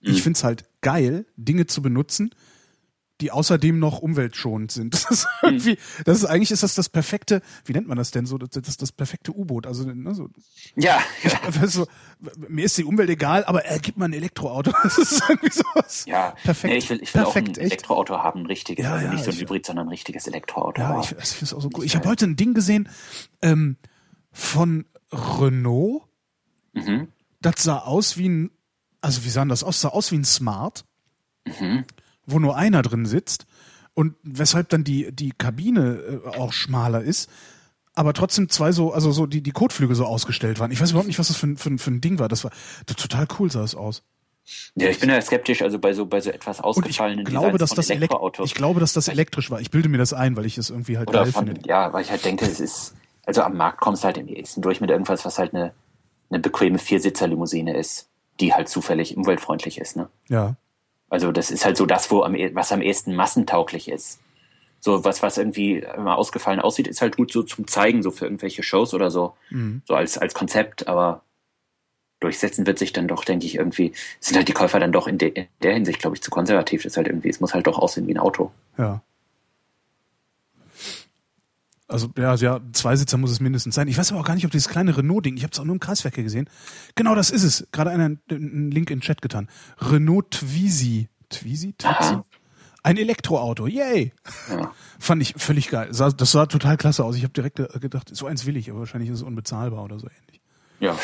Ich 0.00 0.18
Mhm. 0.18 0.22
find's 0.22 0.44
halt 0.44 0.64
geil, 0.80 1.26
Dinge 1.36 1.66
zu 1.66 1.82
benutzen, 1.82 2.34
die 3.22 3.30
außerdem 3.30 3.78
noch 3.78 4.00
umweltschonend 4.00 4.70
sind. 4.72 4.92
Das 5.02 5.10
ist 5.10 5.28
irgendwie, 5.42 5.78
das 6.04 6.18
ist 6.18 6.24
eigentlich 6.26 6.50
ist 6.50 6.62
das 6.62 6.74
das 6.74 6.88
perfekte, 6.88 7.40
wie 7.64 7.72
nennt 7.72 7.88
man 7.88 7.96
das 7.96 8.10
denn 8.10 8.26
so, 8.26 8.36
das, 8.36 8.50
das, 8.50 8.76
das 8.76 8.92
perfekte 8.92 9.32
U-Boot. 9.34 9.66
Also 9.66 9.84
ne, 9.84 10.14
so, 10.14 10.28
Ja, 10.74 11.00
ja, 11.22 11.66
du, 11.66 11.86
mir 12.48 12.64
ist 12.64 12.76
die 12.76 12.84
Umwelt 12.84 13.08
egal, 13.10 13.44
aber 13.44 13.64
er 13.64 13.78
gibt 13.78 13.96
mal 13.98 14.06
ein 14.06 14.12
Elektroauto. 14.12 14.72
Das 14.82 14.98
ist 14.98 15.22
irgendwie 15.28 15.50
sowas. 15.52 16.04
ja. 16.06 16.34
Perfekt. 16.42 16.72
Nee, 16.72 16.78
ich 16.78 16.90
will, 16.90 17.00
ich 17.02 17.14
will 17.14 17.22
Perfekt, 17.22 17.48
auch 17.48 17.52
ein 17.54 17.60
echt. 17.64 17.72
Elektroauto 17.72 18.18
haben, 18.18 18.40
ein 18.40 18.46
richtiges. 18.46 18.84
Ja, 18.84 18.94
also 18.94 19.06
ja, 19.06 19.12
nicht 19.12 19.24
so 19.24 19.30
ein 19.30 19.36
Hybrid, 19.36 19.64
sondern 19.64 19.86
ein 19.86 19.90
richtiges 19.90 20.26
Elektroauto. 20.26 20.80
Ja, 20.82 20.88
Aber 20.90 21.00
ich, 21.00 21.12
ich 21.12 21.16
finde 21.28 21.44
es 21.44 21.54
auch 21.54 21.60
so 21.62 21.70
cool. 21.76 21.84
Ich 21.84 21.94
habe 21.96 22.08
heute 22.08 22.26
ein 22.26 22.36
Ding 22.36 22.52
gesehen 22.54 22.88
ähm, 23.40 23.76
von 24.32 24.84
Renault. 25.12 26.02
mhm, 26.72 27.08
Das 27.40 27.62
sah 27.62 27.78
aus 27.78 28.16
wie 28.16 28.28
ein, 28.28 28.50
also 29.00 29.24
wie 29.24 29.30
sah 29.30 29.44
das 29.44 29.62
aus? 29.64 29.80
Sah 29.80 29.88
aus 29.90 30.10
wie 30.12 30.16
ein 30.18 30.24
Smart, 30.24 30.84
mhm. 31.46 31.84
Wo 32.26 32.38
nur 32.38 32.56
einer 32.56 32.82
drin 32.82 33.06
sitzt 33.06 33.46
und 33.94 34.14
weshalb 34.22 34.68
dann 34.70 34.84
die 34.84 35.12
die 35.12 35.32
Kabine 35.36 36.20
äh, 36.24 36.38
auch 36.38 36.52
schmaler 36.52 37.02
ist. 37.02 37.28
Aber 37.94 38.14
trotzdem 38.14 38.48
zwei 38.48 38.72
so, 38.72 38.92
also 38.92 39.12
so 39.12 39.26
die, 39.26 39.42
die 39.42 39.50
Kotflügel 39.50 39.94
so 39.94 40.06
ausgestellt 40.06 40.58
waren. 40.60 40.70
Ich 40.70 40.80
weiß 40.80 40.90
überhaupt 40.92 41.08
nicht, 41.08 41.18
was 41.18 41.28
das 41.28 41.36
für, 41.36 41.48
ein- 41.48 41.56
für, 41.58 41.68
ein- 41.70 41.78
für 41.78 41.90
ein 41.90 42.00
Ding 42.00 42.18
war. 42.18 42.28
Das 42.28 42.42
war 42.42 42.50
total 42.86 43.26
cool 43.38 43.50
sah 43.50 43.62
es 43.62 43.74
aus. 43.74 44.02
Ja, 44.74 44.88
ich 44.88 44.98
bin 44.98 45.08
ja 45.10 45.20
skeptisch, 45.20 45.60
also 45.62 45.78
bei 45.78 45.92
so, 45.92 46.06
bei 46.06 46.20
so 46.20 46.30
etwas 46.30 46.58
Und 46.58 46.64
ich 46.64 46.78
ausgefallenen 46.78 47.24
glaube, 47.24 47.58
dass 47.58 47.70
das 47.70 47.90
Elektroautos. 47.90 48.46
ich 48.46 48.54
glaube, 48.54 48.80
dass 48.80 48.92
das 48.92 49.08
elektrisch 49.08 49.50
war. 49.50 49.60
Ich 49.60 49.70
bilde 49.70 49.88
mir 49.90 49.98
das 49.98 50.12
ein, 50.14 50.36
weil 50.36 50.46
ich 50.46 50.56
es 50.58 50.70
irgendwie 50.70 50.96
halt 50.98 51.08
Oder 51.10 51.24
geil 51.24 51.32
von, 51.32 51.46
finde. 51.46 51.60
ja, 51.68 51.92
weil 51.92 52.02
ich 52.02 52.10
halt 52.10 52.24
denke, 52.24 52.46
es 52.46 52.58
ist, 52.60 52.94
also 53.24 53.42
am 53.42 53.56
Markt 53.56 53.80
kommst 53.80 54.02
du 54.02 54.06
halt 54.06 54.16
im 54.18 54.26
ehesten 54.26 54.62
durch 54.62 54.80
mit 54.80 54.90
irgendwas, 54.90 55.24
was 55.24 55.38
halt 55.38 55.54
eine, 55.54 55.72
eine 56.30 56.40
bequeme 56.40 56.78
Viersitzer-Limousine 56.78 57.76
ist, 57.76 58.08
die 58.40 58.52
halt 58.54 58.68
zufällig 58.68 59.16
umweltfreundlich 59.16 59.78
ist, 59.78 59.96
ne? 59.96 60.08
Ja. 60.28 60.56
Also 61.12 61.30
das 61.30 61.50
ist 61.50 61.64
halt 61.66 61.76
so 61.76 61.84
das, 61.84 62.10
wo 62.10 62.22
am, 62.22 62.34
eh- 62.34 62.54
was 62.54 62.72
am 62.72 62.80
ehesten 62.80 63.14
massentauglich 63.14 63.90
ist. 63.90 64.18
So 64.80 65.04
was, 65.04 65.22
was 65.22 65.36
irgendwie 65.36 65.78
immer 65.78 66.16
ausgefallen 66.16 66.58
aussieht, 66.58 66.88
ist 66.88 67.02
halt 67.02 67.16
gut 67.18 67.30
so 67.30 67.42
zum 67.42 67.66
Zeigen, 67.66 68.02
so 68.02 68.10
für 68.10 68.24
irgendwelche 68.24 68.62
Shows 68.62 68.94
oder 68.94 69.10
so, 69.10 69.34
Mhm. 69.50 69.82
so 69.86 69.94
als, 69.94 70.16
als 70.16 70.32
Konzept, 70.32 70.88
aber 70.88 71.22
durchsetzen 72.20 72.66
wird 72.66 72.78
sich 72.78 72.92
dann 72.92 73.08
doch, 73.08 73.24
denke 73.24 73.44
ich, 73.46 73.56
irgendwie, 73.56 73.92
sind 74.20 74.36
halt 74.36 74.48
die 74.48 74.52
Käufer 74.52 74.80
dann 74.80 74.92
doch 74.92 75.06
in, 75.06 75.18
de, 75.18 75.28
in 75.30 75.46
der 75.62 75.74
Hinsicht, 75.74 75.98
glaube 76.00 76.16
ich, 76.16 76.22
zu 76.22 76.30
konservativ. 76.30 76.82
Das 76.82 76.92
ist 76.92 76.96
halt 76.96 77.08
irgendwie, 77.08 77.28
es 77.28 77.40
muss 77.40 77.52
halt 77.52 77.66
doch 77.66 77.78
aussehen 77.78 78.06
wie 78.06 78.14
ein 78.14 78.18
Auto. 78.18 78.50
Ja. 78.78 79.02
Also 81.92 82.10
ja, 82.16 82.34
ja, 82.34 82.60
Zweisitzer 82.72 83.18
muss 83.18 83.30
es 83.30 83.40
mindestens 83.40 83.74
sein. 83.74 83.88
Ich 83.88 83.98
weiß 83.98 84.10
aber 84.12 84.20
auch 84.20 84.24
gar 84.24 84.34
nicht, 84.34 84.44
ob 84.44 84.50
dieses 84.50 84.68
kleine 84.68 84.96
Renault-Ding, 84.96 85.36
ich 85.36 85.42
habe 85.42 85.52
es 85.52 85.60
auch 85.60 85.64
nur 85.64 85.74
im 85.74 85.80
Kreisverkehr 85.80 86.24
gesehen. 86.24 86.48
Genau, 86.94 87.14
das 87.14 87.30
ist 87.30 87.42
es. 87.42 87.66
Gerade 87.72 87.90
einer 87.90 88.16
einen 88.30 88.70
Link 88.70 88.90
in 88.90 88.98
den 88.98 89.00
Chat 89.02 89.22
getan. 89.22 89.48
Renault 89.78 90.30
Twizy. 90.30 91.08
Twizy? 91.28 91.74
Twizy? 91.78 92.16
Ein 92.82 92.96
Elektroauto. 92.96 93.66
Yay! 93.68 94.12
Ja. 94.50 94.72
Fand 94.98 95.22
ich 95.22 95.34
völlig 95.36 95.68
geil. 95.68 95.90
Das 95.92 96.32
sah 96.32 96.46
total 96.46 96.76
klasse 96.76 97.04
aus. 97.04 97.14
Ich 97.16 97.22
habe 97.22 97.32
direkt 97.32 97.56
ge- 97.56 97.68
gedacht, 97.78 98.10
so 98.12 98.26
eins 98.26 98.44
will 98.44 98.56
ich, 98.56 98.70
aber 98.70 98.80
wahrscheinlich 98.80 99.10
ist 99.10 99.18
es 99.18 99.22
unbezahlbar 99.22 99.84
oder 99.84 99.98
so 100.00 100.08
ähnlich. 100.08 100.40
Ja, 100.80 100.96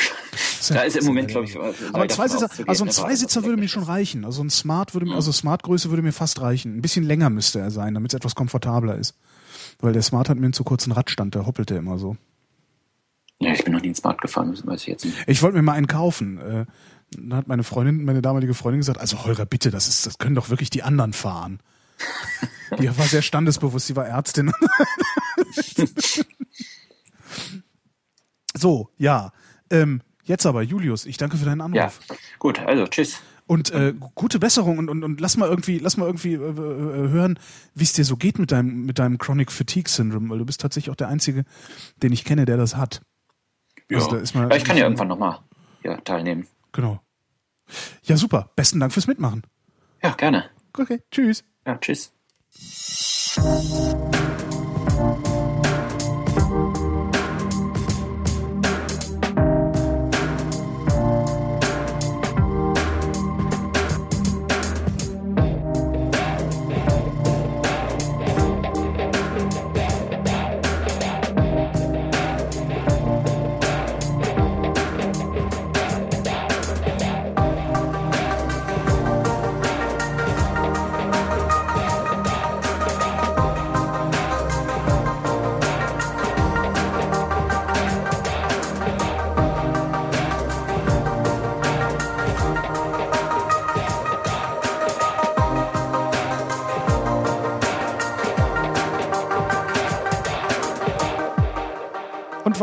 da 0.69 0.81
ist 0.81 0.97
im 0.97 1.05
Moment, 1.05 1.29
glaube 1.29 1.47
ich, 1.47 1.55
aber 1.57 2.03
ein 2.03 2.09
Zweisitzer, 2.09 2.49
also 2.67 2.83
ein 2.83 2.91
Zweisitzer 2.91 3.45
würde 3.45 3.55
mir 3.55 3.69
schon 3.69 3.83
reichen. 3.83 4.25
Also 4.25 4.43
ein 4.43 4.49
Smart 4.49 4.93
würde 4.93 5.05
mir, 5.05 5.15
also 5.15 5.31
Smart-Größe 5.31 5.89
würde 5.89 6.01
mir 6.03 6.11
fast 6.11 6.41
reichen. 6.41 6.75
Ein 6.75 6.81
bisschen 6.81 7.05
länger 7.05 7.29
müsste 7.29 7.59
er 7.59 7.71
sein, 7.71 7.93
damit 7.93 8.11
es 8.11 8.17
etwas 8.17 8.35
komfortabler 8.35 8.97
ist. 8.97 9.15
Weil 9.79 9.93
der 9.93 10.01
Smart 10.01 10.29
hat 10.29 10.37
mir 10.37 10.45
einen 10.45 10.53
zu 10.53 10.63
kurzen 10.63 10.91
Radstand, 10.91 11.35
der 11.35 11.45
hoppelte 11.45 11.75
immer 11.75 11.97
so. 11.97 12.17
Ja, 13.39 13.53
ich 13.53 13.63
bin 13.63 13.73
noch 13.73 13.81
nie 13.81 13.87
in 13.87 13.95
Smart 13.95 14.19
gefahren, 14.19 14.51
das 14.51 14.65
weiß 14.65 14.81
ich 14.81 14.87
jetzt 14.87 15.05
nicht. 15.05 15.17
Ich 15.27 15.41
wollte 15.41 15.55
mir 15.55 15.63
mal 15.63 15.73
einen 15.73 15.87
kaufen. 15.87 16.37
Äh, 16.39 16.65
dann 17.11 17.33
hat 17.33 17.47
meine 17.47 17.63
Freundin, 17.63 18.03
meine 18.03 18.21
damalige 18.21 18.53
Freundin 18.53 18.81
gesagt, 18.81 18.99
also 18.99 19.23
Holger, 19.23 19.45
bitte, 19.45 19.71
das 19.71 19.87
ist, 19.87 20.05
das 20.05 20.17
können 20.17 20.35
doch 20.35 20.49
wirklich 20.49 20.69
die 20.69 20.83
anderen 20.83 21.13
fahren. 21.13 21.59
die 22.79 22.87
war 22.97 23.05
sehr 23.05 23.21
standesbewusst, 23.21 23.87
sie 23.87 23.95
war 23.95 24.05
Ärztin. 24.05 24.51
so, 28.53 28.89
ja. 28.97 29.31
Ähm, 29.69 30.01
jetzt 30.23 30.45
aber, 30.45 30.61
Julius, 30.61 31.05
ich 31.05 31.17
danke 31.17 31.37
für 31.37 31.45
deinen 31.45 31.61
Anruf. 31.61 31.77
Ja, 31.77 31.91
gut, 32.37 32.59
also 32.59 32.85
tschüss. 32.87 33.21
Und 33.49 33.71
äh, 33.71 33.95
gute 34.13 34.37
Besserung 34.37 34.77
und, 34.77 34.89
und, 34.89 35.03
und 35.03 35.19
lass 35.19 35.35
mal 35.35 35.49
irgendwie, 35.49 35.79
lass 35.79 35.97
mal 35.97 36.05
irgendwie 36.05 36.35
äh, 36.35 36.37
äh, 36.37 37.09
hören, 37.09 37.39
wie 37.73 37.83
es 37.83 37.93
dir 37.93 38.05
so 38.05 38.15
geht 38.15 38.37
mit 38.37 38.51
deinem, 38.51 38.85
mit 38.85 38.99
deinem 38.99 39.17
Chronic 39.17 39.51
Fatigue 39.51 39.89
Syndrome, 39.89 40.29
weil 40.29 40.37
du 40.37 40.45
bist 40.45 40.61
tatsächlich 40.61 40.91
auch 40.91 40.95
der 40.95 41.07
Einzige, 41.07 41.45
den 42.03 42.13
ich 42.13 42.25
kenne, 42.25 42.45
der 42.45 42.57
das 42.57 42.75
hat. 42.75 43.01
Ja, 43.89 43.97
also, 43.97 44.11
da 44.11 44.17
ja 44.49 44.55
ich 44.55 44.63
kann 44.63 44.77
ja 44.77 44.83
irgendwann 44.83 45.07
nochmal 45.07 45.39
ja, 45.83 45.97
teilnehmen. 45.97 46.45
Genau. 46.73 47.01
Ja, 48.03 48.17
super. 48.17 48.51
Besten 48.55 48.79
Dank 48.79 48.93
fürs 48.93 49.07
Mitmachen. 49.07 49.41
Ja, 50.03 50.11
gerne. 50.11 50.51
Okay, 50.77 51.01
tschüss. 51.09 51.43
Ja, 51.65 51.75
tschüss. 51.79 52.13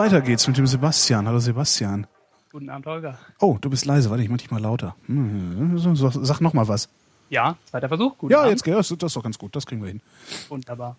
Weiter 0.07 0.21
geht's 0.21 0.47
mit 0.47 0.57
dem 0.57 0.69
Sebastian. 0.69 1.27
Hallo 1.27 1.41
Sebastian. 1.41 2.07
Guten 2.53 2.71
Abend, 2.71 2.87
Holger. 2.87 3.19
Oh, 3.41 3.59
du 3.61 3.69
bist 3.69 3.87
leise. 3.87 4.09
Warte, 4.09 4.23
ich 4.23 4.29
mach 4.29 4.37
dich 4.37 4.53
mal 4.53 4.61
lauter. 4.61 4.95
Hm, 5.07 5.77
sag 5.97 6.41
noch 6.41 6.53
mal 6.53 6.69
was. 6.69 6.89
Ja, 7.29 7.57
zweiter 7.65 7.89
Versuch. 7.89 8.17
Guten 8.17 8.33
ja, 8.33 8.43
Abend. 8.43 8.53
jetzt 8.53 8.63
geht 8.63 8.75
das. 8.75 8.87
Das 8.87 9.03
ist 9.03 9.17
doch 9.17 9.25
ganz 9.25 9.37
gut. 9.37 9.57
Das 9.57 9.67
kriegen 9.67 9.83
wir 9.83 9.89
hin. 9.89 10.01
Wunderbar. 10.49 10.97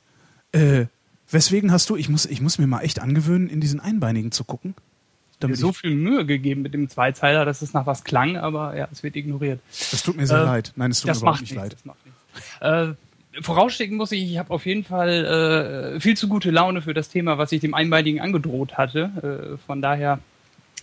Äh, 0.51 0.88
weswegen 1.29 1.71
hast 1.71 1.89
du, 1.89 1.95
ich 1.95 2.09
muss, 2.09 2.25
ich 2.25 2.41
muss 2.41 2.59
mir 2.59 2.67
mal 2.67 2.81
echt 2.81 2.99
angewöhnen, 2.99 3.47
in 3.47 3.61
diesen 3.61 3.79
Einbeinigen 3.79 4.34
zu 4.34 4.43
gucken. 4.43 4.75
Mir 5.41 5.55
so 5.55 5.71
viel 5.71 5.95
Mühe 5.95 6.25
gegeben 6.25 6.61
mit 6.61 6.73
dem 6.73 6.89
Zweizeiler, 6.89 7.45
dass 7.45 7.61
es 7.61 7.71
nach 7.71 7.85
was 7.85 8.03
klang, 8.03 8.35
aber 8.35 8.75
ja, 8.75 8.89
es 8.91 9.03
wird 9.03 9.15
ignoriert. 9.15 9.61
Es 9.69 10.03
tut 10.03 10.17
mir 10.17 10.27
sehr 10.27 10.39
äh, 10.39 10.43
leid. 10.43 10.73
Nein, 10.75 10.91
es 10.91 10.99
tut 10.99 11.11
mir 11.11 11.17
überhaupt 11.17 11.41
nicht 11.41 11.55
leid. 11.55 11.73
Das 11.73 11.85
macht 11.85 11.99
nichts. 12.05 12.19
Äh, 12.59 12.93
vorausschicken 13.41 13.97
muss 13.97 14.11
ich, 14.11 14.31
ich 14.31 14.38
habe 14.38 14.51
auf 14.51 14.65
jeden 14.65 14.84
Fall 14.84 15.95
äh, 15.95 15.99
viel 15.99 16.18
zu 16.18 16.27
gute 16.27 16.51
Laune 16.51 16.81
für 16.81 16.93
das 16.93 17.09
Thema, 17.09 17.38
was 17.38 17.51
ich 17.51 17.61
dem 17.61 17.73
Einbeinigen 17.73 18.19
angedroht 18.19 18.77
hatte. 18.77 19.57
Äh, 19.57 19.57
von 19.65 19.81
daher 19.81 20.19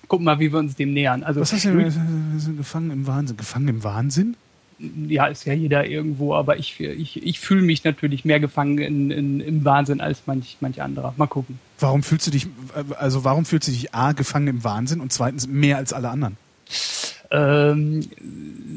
gucken 0.09 0.27
wir 0.27 0.35
mal, 0.35 0.41
wie 0.41 0.53
wir 0.53 0.59
uns 0.59 0.77
dem 0.77 0.93
nähern. 0.93 1.23
Also, 1.23 1.41
was 1.41 1.53
hast 1.53 1.65
du 1.65 1.71
denn 1.71 2.57
gefangen 2.57 2.91
im 2.91 3.07
Wahnsinn? 3.07 3.37
Gefangen 3.37 3.69
im 3.69 3.85
Wahnsinn? 3.85 4.37
Ja, 4.79 5.27
ist 5.27 5.45
ja 5.45 5.53
jeder 5.53 5.87
irgendwo, 5.87 6.35
aber 6.35 6.59
ich, 6.59 6.81
ich, 6.81 7.23
ich 7.23 7.39
fühle 7.39 7.63
mich 7.63 7.85
natürlich 7.85 8.25
mehr 8.25 8.41
gefangen 8.41 8.79
in, 8.79 9.11
in, 9.11 9.41
im 9.41 9.65
Wahnsinn 9.65 10.01
als 10.01 10.23
manch, 10.27 10.57
manch 10.61 10.83
anderer. 10.83 11.15
Mal 11.17 11.29
gucken. 11.29 11.61
Warum 11.79 12.03
fühlst 12.03 12.27
du 12.27 12.33
dich, 12.33 12.49
also 12.99 13.23
warum 13.23 13.45
fühlst 13.45 13.69
du 13.69 13.73
dich 13.73 13.95
A, 13.95 14.13
gefangen 14.13 14.49
im 14.49 14.65
Wahnsinn 14.65 15.01
und 15.01 15.13
zweitens 15.13 15.47
mehr 15.47 15.77
als 15.77 15.93
alle 15.93 16.09
anderen? 16.09 16.37
Ähm, 17.35 18.01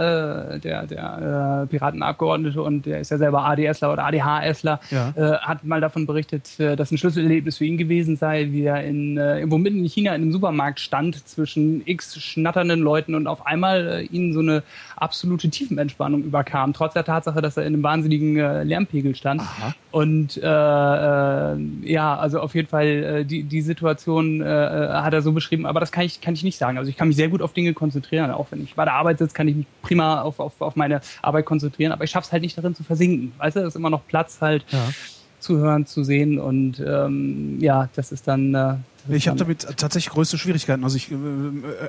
äh, 0.55 0.61
der, 0.61 0.87
der 0.87 1.63
äh, 1.63 1.67
Piratenabgeordnete 1.67 2.63
und 2.63 2.87
der 2.87 3.01
ist 3.01 3.11
ja 3.11 3.19
selber 3.19 3.45
ADSler 3.45 3.93
oder 3.93 4.05
ADHSler, 4.05 4.81
ja. 4.91 5.13
äh, 5.17 5.39
hat 5.39 5.65
mal 5.65 5.81
davon 5.81 6.07
berichtet, 6.07 6.61
äh, 6.61 6.77
dass 6.77 6.93
ein 6.93 6.99
Schlüsselerlebnis 6.99 7.59
für 7.59 7.65
ihn 7.65 7.77
gewesen 7.77 8.17
sei, 8.17 8.49
wie 8.51 8.65
er 8.65 8.85
in, 8.85 9.17
äh, 9.19 9.39
irgendwo 9.39 9.59
mitten 9.59 9.79
in 9.79 9.89
China 9.89 10.15
in 10.15 10.23
einem 10.23 10.33
Supermarkt 10.33 10.79
stand 10.79 11.27
zwischen 11.27 11.83
x 11.87 12.21
schnatternden 12.21 12.81
Leuten 12.81 13.15
und 13.15 13.27
auf 13.27 13.45
einmal 13.45 13.89
äh, 13.89 14.03
ihnen 14.05 14.33
so 14.33 14.41
eine 14.41 14.63
absolute 14.97 15.51
Tiefenentspannung 15.51 16.23
überkam, 16.23 16.73
trotz 16.73 16.95
der 16.95 17.05
Tatsache, 17.05 17.43
dass 17.43 17.57
er 17.57 17.65
in 17.65 17.75
einem 17.75 17.83
wahnsinnigen 17.83 18.37
äh, 18.37 18.63
Lärmpegel 18.63 19.17
stand. 19.17 19.41
Aha. 19.41 19.75
Und 19.91 20.37
äh, 20.39 20.47
äh, 20.47 21.57
ja, 21.83 22.17
also 22.17 22.41
auf 22.41 22.55
jeden 22.55 22.69
Fall 22.69 22.87
äh, 22.87 23.25
die, 23.25 23.43
die 23.43 23.61
Situation 23.61 24.41
äh, 24.41 24.45
äh 24.47 24.89
hat 25.03 25.13
er 25.13 25.21
so 25.21 25.32
beschrieben, 25.33 25.67
aber 25.67 25.81
das 25.81 25.93
kann 25.93 26.05
ich, 26.05 26.21
kann 26.21 26.35
ich 26.35 26.43
nicht 26.43 26.59
sagen. 26.59 26.79
Also 26.79 26.91
ich 26.91 26.97
kann 26.97 27.09
mich 27.09 27.17
sehr 27.17 27.29
gut 27.29 27.43
auf 27.43 27.53
Dinge 27.53 27.75
konzentrieren. 27.75 28.31
Auch 28.31 28.47
wenn 28.51 28.63
ich 28.63 28.75
bei 28.75 28.85
der 28.85 28.95
Arbeit 28.95 29.19
sitze, 29.19 29.35
kann 29.35 29.49
ich 29.49 29.57
mich 29.57 29.67
prima 29.83 30.23
auf, 30.23 30.41
auf, 30.41 30.61
auf 30.61 30.77
meine 30.77 31.01
Arbeit 31.23 31.47
konzentrieren, 31.47 31.93
aber 31.93 32.05
ich 32.05 32.11
schaffe 32.11 32.27
es 32.27 32.33
halt 32.33 32.43
nicht 32.43 32.57
darin 32.57 32.75
zu 32.75 32.85
versinken. 32.85 33.33
Weißt 33.39 33.57
du, 33.57 33.61
es 33.61 33.69
ist 33.69 33.77
immer 33.77 33.91
noch 33.91 34.07
Platz 34.07 34.39
halt 34.41 34.65
ja. 34.71 34.91
zu 35.39 35.59
hören, 35.59 35.87
zu 35.87 36.05
sehen 36.05 36.39
und 36.39 36.83
ähm, 36.85 37.59
ja, 37.61 37.89
das 37.95 38.13
ist 38.13 38.29
dann. 38.29 38.55
Äh, 38.55 38.77
ich 39.09 39.27
habe 39.29 39.39
damit 39.39 39.67
tatsächlich 39.77 40.13
größte 40.13 40.39
Schwierigkeiten. 40.39 40.85
Also 40.85 40.97
ich 40.97 41.11
äh, 41.11 41.17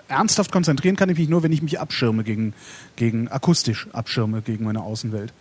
ernsthaft 0.08 0.52
konzentrieren 0.52 0.96
kann 0.96 1.10
ich 1.10 1.18
mich 1.18 1.30
nur, 1.30 1.44
wenn 1.44 1.52
ich 1.52 1.62
mich 1.62 1.80
abschirme 1.80 2.24
gegen, 2.24 2.54
gegen 2.96 3.28
akustisch 3.28 3.88
abschirme 3.94 4.42
gegen 4.42 4.66
meine 4.66 4.82
Außenwelt. 4.82 5.34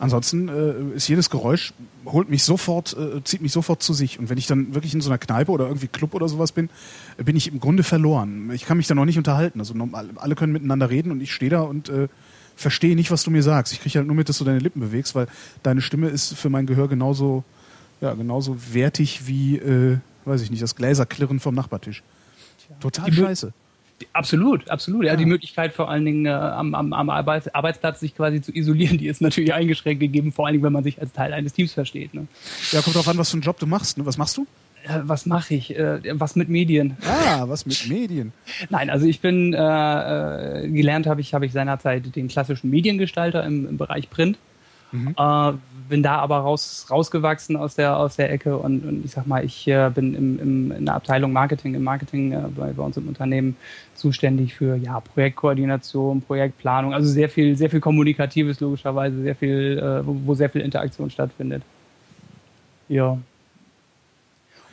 Ansonsten 0.00 0.48
äh, 0.48 0.96
ist 0.96 1.08
jedes 1.08 1.28
Geräusch, 1.30 1.74
holt 2.06 2.30
mich 2.30 2.42
sofort, 2.42 2.96
äh, 2.96 3.22
zieht 3.22 3.42
mich 3.42 3.52
sofort 3.52 3.82
zu 3.82 3.92
sich. 3.92 4.18
Und 4.18 4.30
wenn 4.30 4.38
ich 4.38 4.46
dann 4.46 4.74
wirklich 4.74 4.94
in 4.94 5.00
so 5.02 5.10
einer 5.10 5.18
Kneipe 5.18 5.52
oder 5.52 5.66
irgendwie 5.66 5.88
Club 5.88 6.14
oder 6.14 6.26
sowas 6.28 6.52
bin, 6.52 6.70
bin 7.18 7.36
ich 7.36 7.48
im 7.52 7.60
Grunde 7.60 7.82
verloren. 7.82 8.50
Ich 8.54 8.64
kann 8.64 8.78
mich 8.78 8.86
da 8.86 8.94
noch 8.94 9.04
nicht 9.04 9.18
unterhalten. 9.18 9.60
Also 9.60 9.74
alle 10.16 10.34
können 10.34 10.52
miteinander 10.54 10.88
reden 10.88 11.12
und 11.12 11.20
ich 11.20 11.32
stehe 11.34 11.50
da 11.50 11.60
und 11.60 11.90
äh, 11.90 12.08
verstehe 12.56 12.96
nicht, 12.96 13.10
was 13.10 13.22
du 13.24 13.30
mir 13.30 13.42
sagst. 13.42 13.72
Ich 13.74 13.80
kriege 13.80 13.98
halt 13.98 14.06
nur 14.06 14.16
mit, 14.16 14.28
dass 14.30 14.38
du 14.38 14.44
deine 14.44 14.58
Lippen 14.58 14.80
bewegst, 14.80 15.14
weil 15.14 15.26
deine 15.62 15.82
Stimme 15.82 16.08
ist 16.08 16.32
für 16.34 16.48
mein 16.48 16.64
Gehör 16.66 16.88
genauso, 16.88 17.44
ja, 18.00 18.14
genauso 18.14 18.56
wertig 18.72 19.26
wie, 19.26 19.56
äh, 19.58 19.98
weiß 20.24 20.40
ich 20.40 20.50
nicht, 20.50 20.62
das 20.62 20.76
Gläserklirren 20.76 21.40
vom 21.40 21.54
Nachbartisch. 21.54 22.02
Total 22.80 23.10
Die 23.10 23.16
Mö- 23.18 23.24
scheiße. 23.26 23.52
Absolut, 24.12 24.68
absolut. 24.70 25.04
Ja, 25.04 25.12
Ja. 25.12 25.16
die 25.16 25.26
Möglichkeit 25.26 25.72
vor 25.72 25.90
allen 25.90 26.04
Dingen 26.04 26.26
äh, 26.26 26.30
am, 26.30 26.74
am, 26.74 26.92
am 26.92 27.10
Arbeits 27.10 27.48
Arbeitsplatz 27.54 28.00
sich 28.00 28.14
quasi 28.16 28.40
zu 28.40 28.52
isolieren, 28.54 28.98
die 28.98 29.06
ist 29.08 29.20
natürlich 29.20 29.52
eingeschränkt 29.54 30.00
gegeben, 30.00 30.32
vor 30.32 30.46
allen 30.46 30.54
Dingen, 30.54 30.64
wenn 30.64 30.72
man 30.72 30.84
sich 30.84 31.00
als 31.00 31.12
Teil 31.12 31.32
eines 31.32 31.52
Teams 31.52 31.72
versteht. 31.72 32.14
Ne? 32.14 32.26
Ja, 32.72 32.80
kommt 32.82 32.96
drauf 32.96 33.08
an, 33.08 33.18
was 33.18 33.30
für 33.30 33.34
einen 33.34 33.42
Job 33.42 33.58
du 33.58 33.66
machst. 33.66 33.98
Ne? 33.98 34.06
Was 34.06 34.16
machst 34.18 34.36
du? 34.36 34.46
Äh, 34.84 35.00
was 35.02 35.26
mache 35.26 35.54
ich? 35.54 35.76
Äh, 35.76 36.00
was 36.18 36.36
mit 36.36 36.48
Medien? 36.48 36.96
Ah, 37.06 37.44
was 37.46 37.66
mit 37.66 37.88
Medien. 37.88 38.32
Nein, 38.70 38.88
also 38.88 39.06
ich 39.06 39.20
bin 39.20 39.52
äh, 39.52 39.58
äh, 40.64 40.68
gelernt 40.70 41.06
habe 41.06 41.20
ich 41.20 41.34
habe 41.34 41.44
ich 41.46 41.52
seinerzeit 41.52 42.16
den 42.16 42.28
klassischen 42.28 42.70
Mediengestalter 42.70 43.44
im, 43.44 43.68
im 43.68 43.76
Bereich 43.76 44.08
Print. 44.08 44.38
Äh, 44.92 45.52
bin 45.90 46.02
da 46.02 46.16
aber 46.16 46.38
raus, 46.38 46.86
rausgewachsen 46.88 47.56
aus 47.56 47.74
der 47.74 47.96
aus 47.98 48.16
der 48.16 48.32
Ecke 48.32 48.56
und, 48.56 48.84
und 48.86 49.04
ich 49.04 49.10
sag 49.10 49.26
mal, 49.26 49.44
ich 49.44 49.68
äh, 49.68 49.90
bin 49.94 50.14
im, 50.14 50.40
im, 50.40 50.72
in 50.72 50.86
der 50.86 50.94
Abteilung 50.94 51.32
Marketing 51.32 51.74
im 51.74 51.82
Marketing 51.82 52.32
äh, 52.32 52.42
bei, 52.56 52.72
bei 52.72 52.82
uns 52.82 52.96
im 52.96 53.08
Unternehmen 53.08 53.56
zuständig 53.94 54.54
für 54.54 54.76
ja 54.76 55.00
Projektkoordination, 55.00 56.22
Projektplanung, 56.22 56.94
also 56.94 57.08
sehr 57.08 57.28
viel 57.28 57.56
sehr 57.56 57.68
viel 57.68 57.80
kommunikatives 57.80 58.60
logischerweise, 58.60 59.20
sehr 59.20 59.34
viel 59.34 59.78
äh, 59.78 60.06
wo, 60.06 60.16
wo 60.24 60.34
sehr 60.34 60.48
viel 60.48 60.62
Interaktion 60.62 61.10
stattfindet. 61.10 61.62
Ja. 62.88 63.18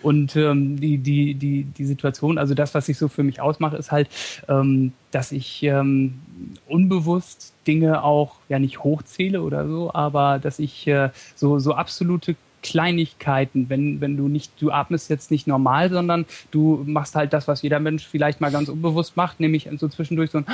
Und 0.01 0.35
ähm, 0.35 0.79
die, 0.79 0.97
die, 0.97 1.33
die, 1.33 1.63
die 1.63 1.85
Situation, 1.85 2.37
also 2.37 2.53
das, 2.53 2.73
was 2.73 2.85
sich 2.85 2.97
so 2.97 3.07
für 3.07 3.23
mich 3.23 3.41
ausmacht, 3.41 3.75
ist 3.75 3.91
halt, 3.91 4.09
ähm, 4.47 4.93
dass 5.11 5.31
ich 5.31 5.63
ähm, 5.63 6.19
unbewusst 6.67 7.53
Dinge 7.65 8.03
auch 8.03 8.35
ja 8.49 8.59
nicht 8.59 8.83
hochzähle 8.83 9.41
oder 9.41 9.67
so, 9.67 9.93
aber 9.93 10.39
dass 10.39 10.59
ich 10.59 10.87
äh, 10.87 11.09
so, 11.35 11.59
so 11.59 11.73
absolute 11.73 12.35
Kleinigkeiten, 12.63 13.69
wenn, 13.69 14.01
wenn 14.01 14.17
du 14.17 14.27
nicht, 14.27 14.51
du 14.59 14.71
atmest 14.71 15.09
jetzt 15.09 15.31
nicht 15.31 15.47
normal, 15.47 15.89
sondern 15.89 16.25
du 16.51 16.83
machst 16.85 17.15
halt 17.15 17.33
das, 17.33 17.47
was 17.47 17.61
jeder 17.61 17.79
Mensch 17.79 18.05
vielleicht 18.05 18.41
mal 18.41 18.51
ganz 18.51 18.69
unbewusst 18.69 19.15
macht, 19.15 19.39
nämlich 19.39 19.69
so 19.77 19.87
zwischendurch 19.87 20.31
so 20.31 20.39
ein 20.39 20.45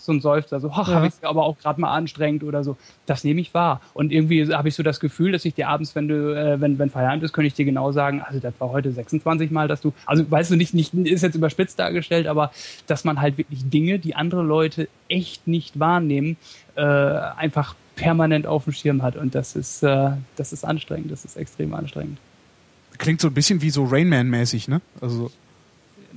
so 0.00 0.12
ein 0.12 0.20
Seufzer, 0.20 0.60
so, 0.60 0.70
ach, 0.72 0.88
Ja. 0.88 0.94
habe 0.94 1.06
ich 1.06 1.12
aber 1.22 1.44
auch 1.44 1.58
gerade 1.58 1.80
mal 1.80 1.92
anstrengend 1.92 2.42
oder 2.44 2.64
so. 2.64 2.76
Das 3.06 3.24
nehme 3.24 3.40
ich 3.40 3.52
wahr. 3.54 3.80
Und 3.94 4.12
irgendwie 4.12 4.52
habe 4.54 4.68
ich 4.68 4.74
so 4.74 4.82
das 4.82 5.00
Gefühl, 5.00 5.32
dass 5.32 5.44
ich 5.44 5.54
dir 5.54 5.68
abends, 5.68 5.94
wenn 5.94 6.08
du, 6.08 6.34
äh, 6.36 6.60
wenn, 6.60 6.78
wenn 6.78 6.90
Feierabend 6.90 7.22
ist, 7.22 7.32
könnte 7.32 7.46
ich 7.48 7.54
dir 7.54 7.64
genau 7.64 7.92
sagen, 7.92 8.20
also 8.22 8.38
das 8.40 8.54
war 8.58 8.70
heute 8.70 8.90
26 8.92 9.50
Mal, 9.50 9.68
dass 9.68 9.80
du, 9.80 9.92
also 10.06 10.28
weißt 10.30 10.50
du 10.50 10.56
nicht, 10.56 10.74
nicht, 10.74 10.94
ist 10.94 11.22
jetzt 11.22 11.34
überspitzt 11.34 11.78
dargestellt, 11.78 12.26
aber 12.26 12.50
dass 12.86 13.04
man 13.04 13.20
halt 13.20 13.38
wirklich 13.38 13.68
Dinge, 13.68 13.98
die 13.98 14.14
andere 14.14 14.42
Leute 14.42 14.88
echt 15.08 15.46
nicht 15.46 15.78
wahrnehmen, 15.78 16.36
äh, 16.76 16.82
einfach 16.82 17.74
permanent 17.96 18.46
auf 18.46 18.64
dem 18.64 18.72
Schirm 18.72 19.02
hat. 19.02 19.16
Und 19.16 19.34
das 19.34 19.54
ist, 19.54 19.82
äh, 19.82 20.10
das 20.36 20.52
ist 20.52 20.64
anstrengend, 20.64 21.10
das 21.12 21.24
ist 21.24 21.36
extrem 21.36 21.74
anstrengend. 21.74 22.18
Klingt 22.98 23.20
so 23.20 23.28
ein 23.28 23.34
bisschen 23.34 23.62
wie 23.62 23.70
so 23.70 23.84
Rainman-mäßig, 23.84 24.68
ne? 24.68 24.80
Also, 25.00 25.30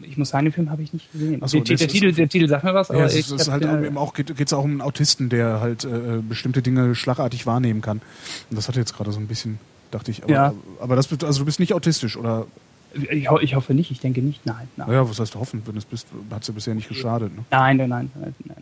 Ich 0.03 0.17
muss 0.17 0.29
sagen, 0.29 0.45
den 0.45 0.53
Film 0.53 0.69
habe 0.69 0.81
ich 0.81 0.93
nicht 0.93 1.11
gesehen. 1.11 1.41
So, 1.45 1.59
der, 1.59 1.77
der, 1.77 1.87
Titel, 1.87 2.11
der 2.11 2.29
Titel 2.29 2.47
sagt 2.47 2.63
mir 2.63 2.73
was, 2.73 2.89
aber 2.89 2.99
ja, 2.99 3.05
es 3.05 3.15
ich 3.15 3.31
ist, 3.31 3.49
halt 3.49 3.63
äh, 3.63 3.91
auch, 3.95 4.13
geht 4.13 4.39
es 4.39 4.53
auch 4.53 4.63
um 4.63 4.71
einen 4.71 4.81
Autisten, 4.81 5.29
der 5.29 5.59
halt 5.61 5.85
äh, 5.85 6.21
bestimmte 6.27 6.61
Dinge 6.61 6.95
schlagartig 6.95 7.45
wahrnehmen 7.45 7.81
kann. 7.81 8.01
Und 8.49 8.57
das 8.57 8.67
hat 8.67 8.75
jetzt 8.75 8.95
gerade 8.95 9.11
so 9.11 9.19
ein 9.19 9.27
bisschen, 9.27 9.59
dachte 9.91 10.11
ich. 10.11 10.23
Aber, 10.23 10.33
Ja. 10.33 10.53
aber 10.79 10.95
das, 10.95 11.11
also 11.23 11.39
du 11.39 11.45
bist 11.45 11.59
nicht 11.59 11.73
autistisch, 11.73 12.17
oder? 12.17 12.47
Ich, 13.11 13.29
ho- 13.29 13.39
ich 13.39 13.55
hoffe 13.55 13.73
nicht, 13.73 13.91
ich 13.91 13.99
denke 13.99 14.21
nicht, 14.21 14.45
nein. 14.45 14.67
nein. 14.77 14.87
Naja, 14.87 15.09
was 15.09 15.19
heißt 15.19 15.35
hoffen, 15.35 15.61
wenn 15.65 15.73
du 15.73 15.79
es 15.79 15.85
bist, 15.85 16.07
hat 16.31 16.41
es 16.41 16.47
ja 16.47 16.53
bisher 16.53 16.75
nicht 16.75 16.87
geschadet. 16.87 17.35
Ne? 17.35 17.43
Nein, 17.51 17.77
nein, 17.77 17.89
nein, 17.89 18.11
nein, 18.15 18.35
nein. 18.45 18.57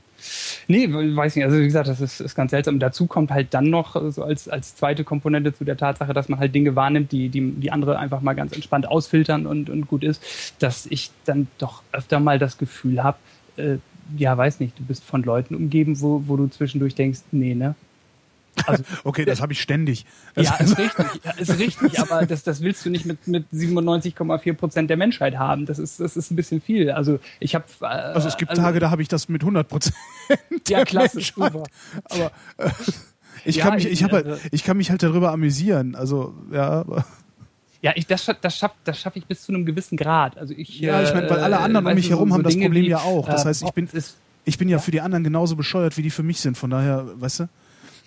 Nee, 0.67 0.87
weiß 0.91 1.35
nicht. 1.35 1.45
Also 1.45 1.57
wie 1.59 1.65
gesagt, 1.65 1.87
das 1.87 1.99
ist, 1.99 2.21
ist 2.21 2.35
ganz 2.35 2.51
seltsam. 2.51 2.79
Dazu 2.79 3.05
kommt 3.07 3.31
halt 3.31 3.53
dann 3.53 3.69
noch 3.69 3.95
äh, 3.95 4.11
so 4.11 4.23
als, 4.23 4.47
als 4.47 4.75
zweite 4.75 5.03
Komponente 5.03 5.53
zu 5.53 5.65
der 5.65 5.77
Tatsache, 5.77 6.13
dass 6.13 6.29
man 6.29 6.39
halt 6.39 6.55
Dinge 6.55 6.75
wahrnimmt, 6.75 7.11
die, 7.11 7.29
die, 7.29 7.51
die 7.51 7.71
andere 7.71 7.99
einfach 7.99 8.21
mal 8.21 8.33
ganz 8.33 8.53
entspannt 8.53 8.87
ausfiltern 8.87 9.45
und, 9.45 9.69
und 9.69 9.87
gut 9.87 10.03
ist, 10.03 10.53
dass 10.59 10.85
ich 10.85 11.11
dann 11.25 11.47
doch 11.57 11.83
öfter 11.91 12.19
mal 12.19 12.39
das 12.39 12.57
Gefühl 12.57 13.03
habe, 13.03 13.17
äh, 13.57 13.77
ja, 14.17 14.37
weiß 14.37 14.59
nicht, 14.59 14.77
du 14.79 14.83
bist 14.83 15.03
von 15.03 15.23
Leuten 15.23 15.55
umgeben, 15.55 15.99
wo, 16.01 16.23
wo 16.27 16.37
du 16.37 16.47
zwischendurch 16.47 16.95
denkst, 16.95 17.19
nee, 17.31 17.55
ne? 17.55 17.75
Also, 18.65 18.83
Okay, 19.03 19.25
das 19.25 19.41
habe 19.41 19.53
ich 19.53 19.61
ständig. 19.61 20.05
ja, 20.35 20.51
Also- 20.55 20.73
ist 20.73 20.77
richtig, 20.79 21.05
ja, 21.23 21.31
ist 21.31 21.59
richtig, 21.59 21.99
aber 22.11 22.25
das, 22.25 22.43
das 22.43 22.61
willst 22.61 22.85
du 22.85 22.89
nicht 22.89 23.05
mit, 23.05 23.27
mit 23.27 23.45
97,4 23.53 24.53
Prozent 24.53 24.89
der 24.89 24.97
Menschheit 24.97 25.37
haben. 25.37 25.65
Das 25.65 25.79
ist, 25.79 25.99
das 25.99 26.15
ist 26.17 26.31
ein 26.31 26.35
bisschen 26.35 26.61
viel. 26.61 26.91
Also 26.91 27.19
ich 27.39 27.55
habe 27.55 27.65
äh, 27.81 27.85
Also 27.85 28.27
es 28.27 28.37
gibt 28.37 28.53
Tage, 28.55 28.79
da 28.79 28.89
habe 28.91 29.01
ich 29.01 29.07
das 29.07 29.29
mit 29.29 29.41
100 29.41 29.67
Prozent. 29.67 29.95
ja, 30.67 30.83
klasse, 30.85 31.17
Menschheit. 31.17 31.33
super. 31.53 31.63
Aber 32.09 32.31
äh, 32.57 32.69
ich, 33.45 33.57
Ja, 33.57 33.65
kann 33.65 33.75
mich, 33.75 33.85
ich, 33.87 34.03
halt, 34.03 34.13
also- 34.13 34.37
ich 34.51 34.63
kann 34.63 34.77
mich 34.77 34.89
halt 34.91 35.03
darüber 35.03 35.31
amüsieren. 35.31 35.95
Also, 35.95 36.33
ja, 36.51 36.69
aber, 36.81 37.05
Ja, 37.81 37.91
ich, 37.95 38.07
das, 38.07 38.25
das 38.41 38.57
schaffe 38.57 38.75
das 38.85 38.99
schaff 38.99 39.15
ich 39.15 39.25
bis 39.25 39.43
zu 39.43 39.51
einem 39.51 39.65
gewissen 39.65 39.97
Grad. 39.97 40.37
Also 40.37 40.53
ich, 40.55 40.79
ja 40.79 41.01
ich 41.03 41.13
meine, 41.13 41.29
weil 41.29 41.39
alle 41.39 41.55
äh, 41.55 41.59
anderen 41.59 41.85
um 41.85 41.89
weißt 41.89 41.95
mich 41.95 42.09
herum 42.09 42.29
so 42.29 42.35
haben 42.35 42.43
das 42.43 42.53
Dinge 42.53 42.65
Problem 42.67 42.85
wie, 42.85 42.89
ja 42.89 42.99
auch. 42.99 43.27
Das 43.27 43.43
äh, 43.43 43.47
heißt, 43.49 43.63
ich 43.63 43.71
bin, 43.71 43.87
ist, 43.91 44.15
ich 44.45 44.57
bin 44.57 44.69
ja 44.69 44.79
für 44.79 44.91
die 44.91 45.01
anderen 45.01 45.23
genauso 45.23 45.55
bescheuert, 45.55 45.97
wie 45.97 46.01
die 46.03 46.09
für 46.09 46.23
mich 46.23 46.39
sind. 46.39 46.57
Von 46.57 46.69
daher, 46.69 47.05
weißt 47.19 47.41
du? 47.41 47.49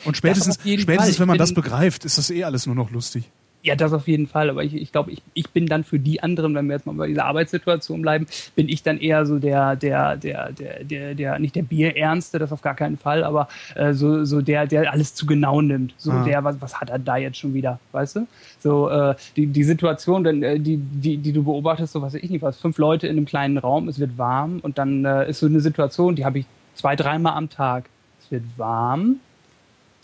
Und 0.05 0.17
spätestens, 0.17 0.59
spätestens 0.63 1.19
wenn 1.21 1.29
man 1.29 1.39
das 1.39 1.55
begreift, 1.55 2.05
ist 2.05 2.19
das 2.19 2.31
eh 2.31 2.45
alles 2.45 2.67
nur 2.67 2.75
noch 2.75 2.91
lustig. 2.91 3.25
ja, 3.63 3.75
das 3.75 3.93
auf 3.93 4.07
jeden 4.07 4.29
Fall. 4.29 4.49
Aber 4.49 4.63
ich, 4.63 4.75
ich 4.77 4.93
glaube, 4.93 5.11
ich, 5.11 5.21
ich 5.35 5.51
bin 5.51 5.67
dann 5.67 5.83
für 5.83 5.99
die 5.99 6.23
anderen, 6.23 6.55
wenn 6.55 6.67
wir 6.69 6.75
jetzt 6.75 6.87
mal 6.87 6.93
bei 6.95 7.09
dieser 7.09 7.25
Arbeitssituation 7.25 8.01
bleiben, 8.01 8.27
bin 8.55 8.69
ich 8.69 8.85
dann 8.85 8.99
eher 8.99 9.27
so 9.27 9.41
der, 9.41 9.75
der, 9.75 10.17
der, 10.17 10.53
der, 10.53 10.85
der, 10.85 11.15
der 11.17 11.39
nicht 11.41 11.57
der 11.57 11.63
Bierernste, 11.65 12.39
das 12.39 12.53
auf 12.53 12.63
gar 12.63 12.77
keinen 12.77 12.97
Fall, 12.97 13.25
aber 13.25 13.49
äh, 13.75 13.93
so, 13.93 14.25
so 14.25 14.41
der, 14.41 14.67
der 14.69 14.93
alles 14.93 15.15
zu 15.17 15.27
genau 15.27 15.61
nimmt. 15.63 15.95
So 15.97 16.13
Ah. 16.13 16.23
der, 16.25 16.45
was, 16.45 16.61
was 16.61 16.81
hat 16.81 16.91
er 16.91 17.01
da 17.01 17.17
jetzt 17.17 17.39
schon 17.39 17.55
wieder, 17.55 17.81
weißt 17.91 18.17
du? 18.17 18.27
So 18.61 18.89
äh, 18.89 19.17
die, 19.35 19.49
die 19.49 19.65
Situation, 19.65 20.23
denn, 20.23 20.45
äh, 20.45 20.61
die, 20.61 20.77
die, 20.77 21.17
die 21.17 21.33
du 21.33 21.43
beobachtest, 21.43 21.93
so 21.93 22.03
was 22.03 22.15
weiß 22.15 22.23
ich 22.23 22.31
nicht 22.31 22.43
was, 22.43 22.59
fünf 22.59 22.79
Leute 22.79 23.09
in 23.09 23.17
einem 23.17 23.27
kleinen 23.27 23.59
Raum, 23.59 23.89
es 23.89 23.99
wird 23.99 24.17
warm 24.17 24.61
und 24.63 24.79
dann 24.79 25.05
äh, 25.05 25.29
ist 25.29 25.41
so 25.41 25.47
eine 25.47 25.59
Situation, 25.59 26.15
die 26.15 26.25
habe 26.25 26.39
ich 26.39 26.47
zwei, 26.75 26.95
dreimal 26.95 27.33
am 27.35 27.51
Tag. 27.51 27.89
Es 28.21 28.31
wird 28.31 28.45
warm, 28.57 29.17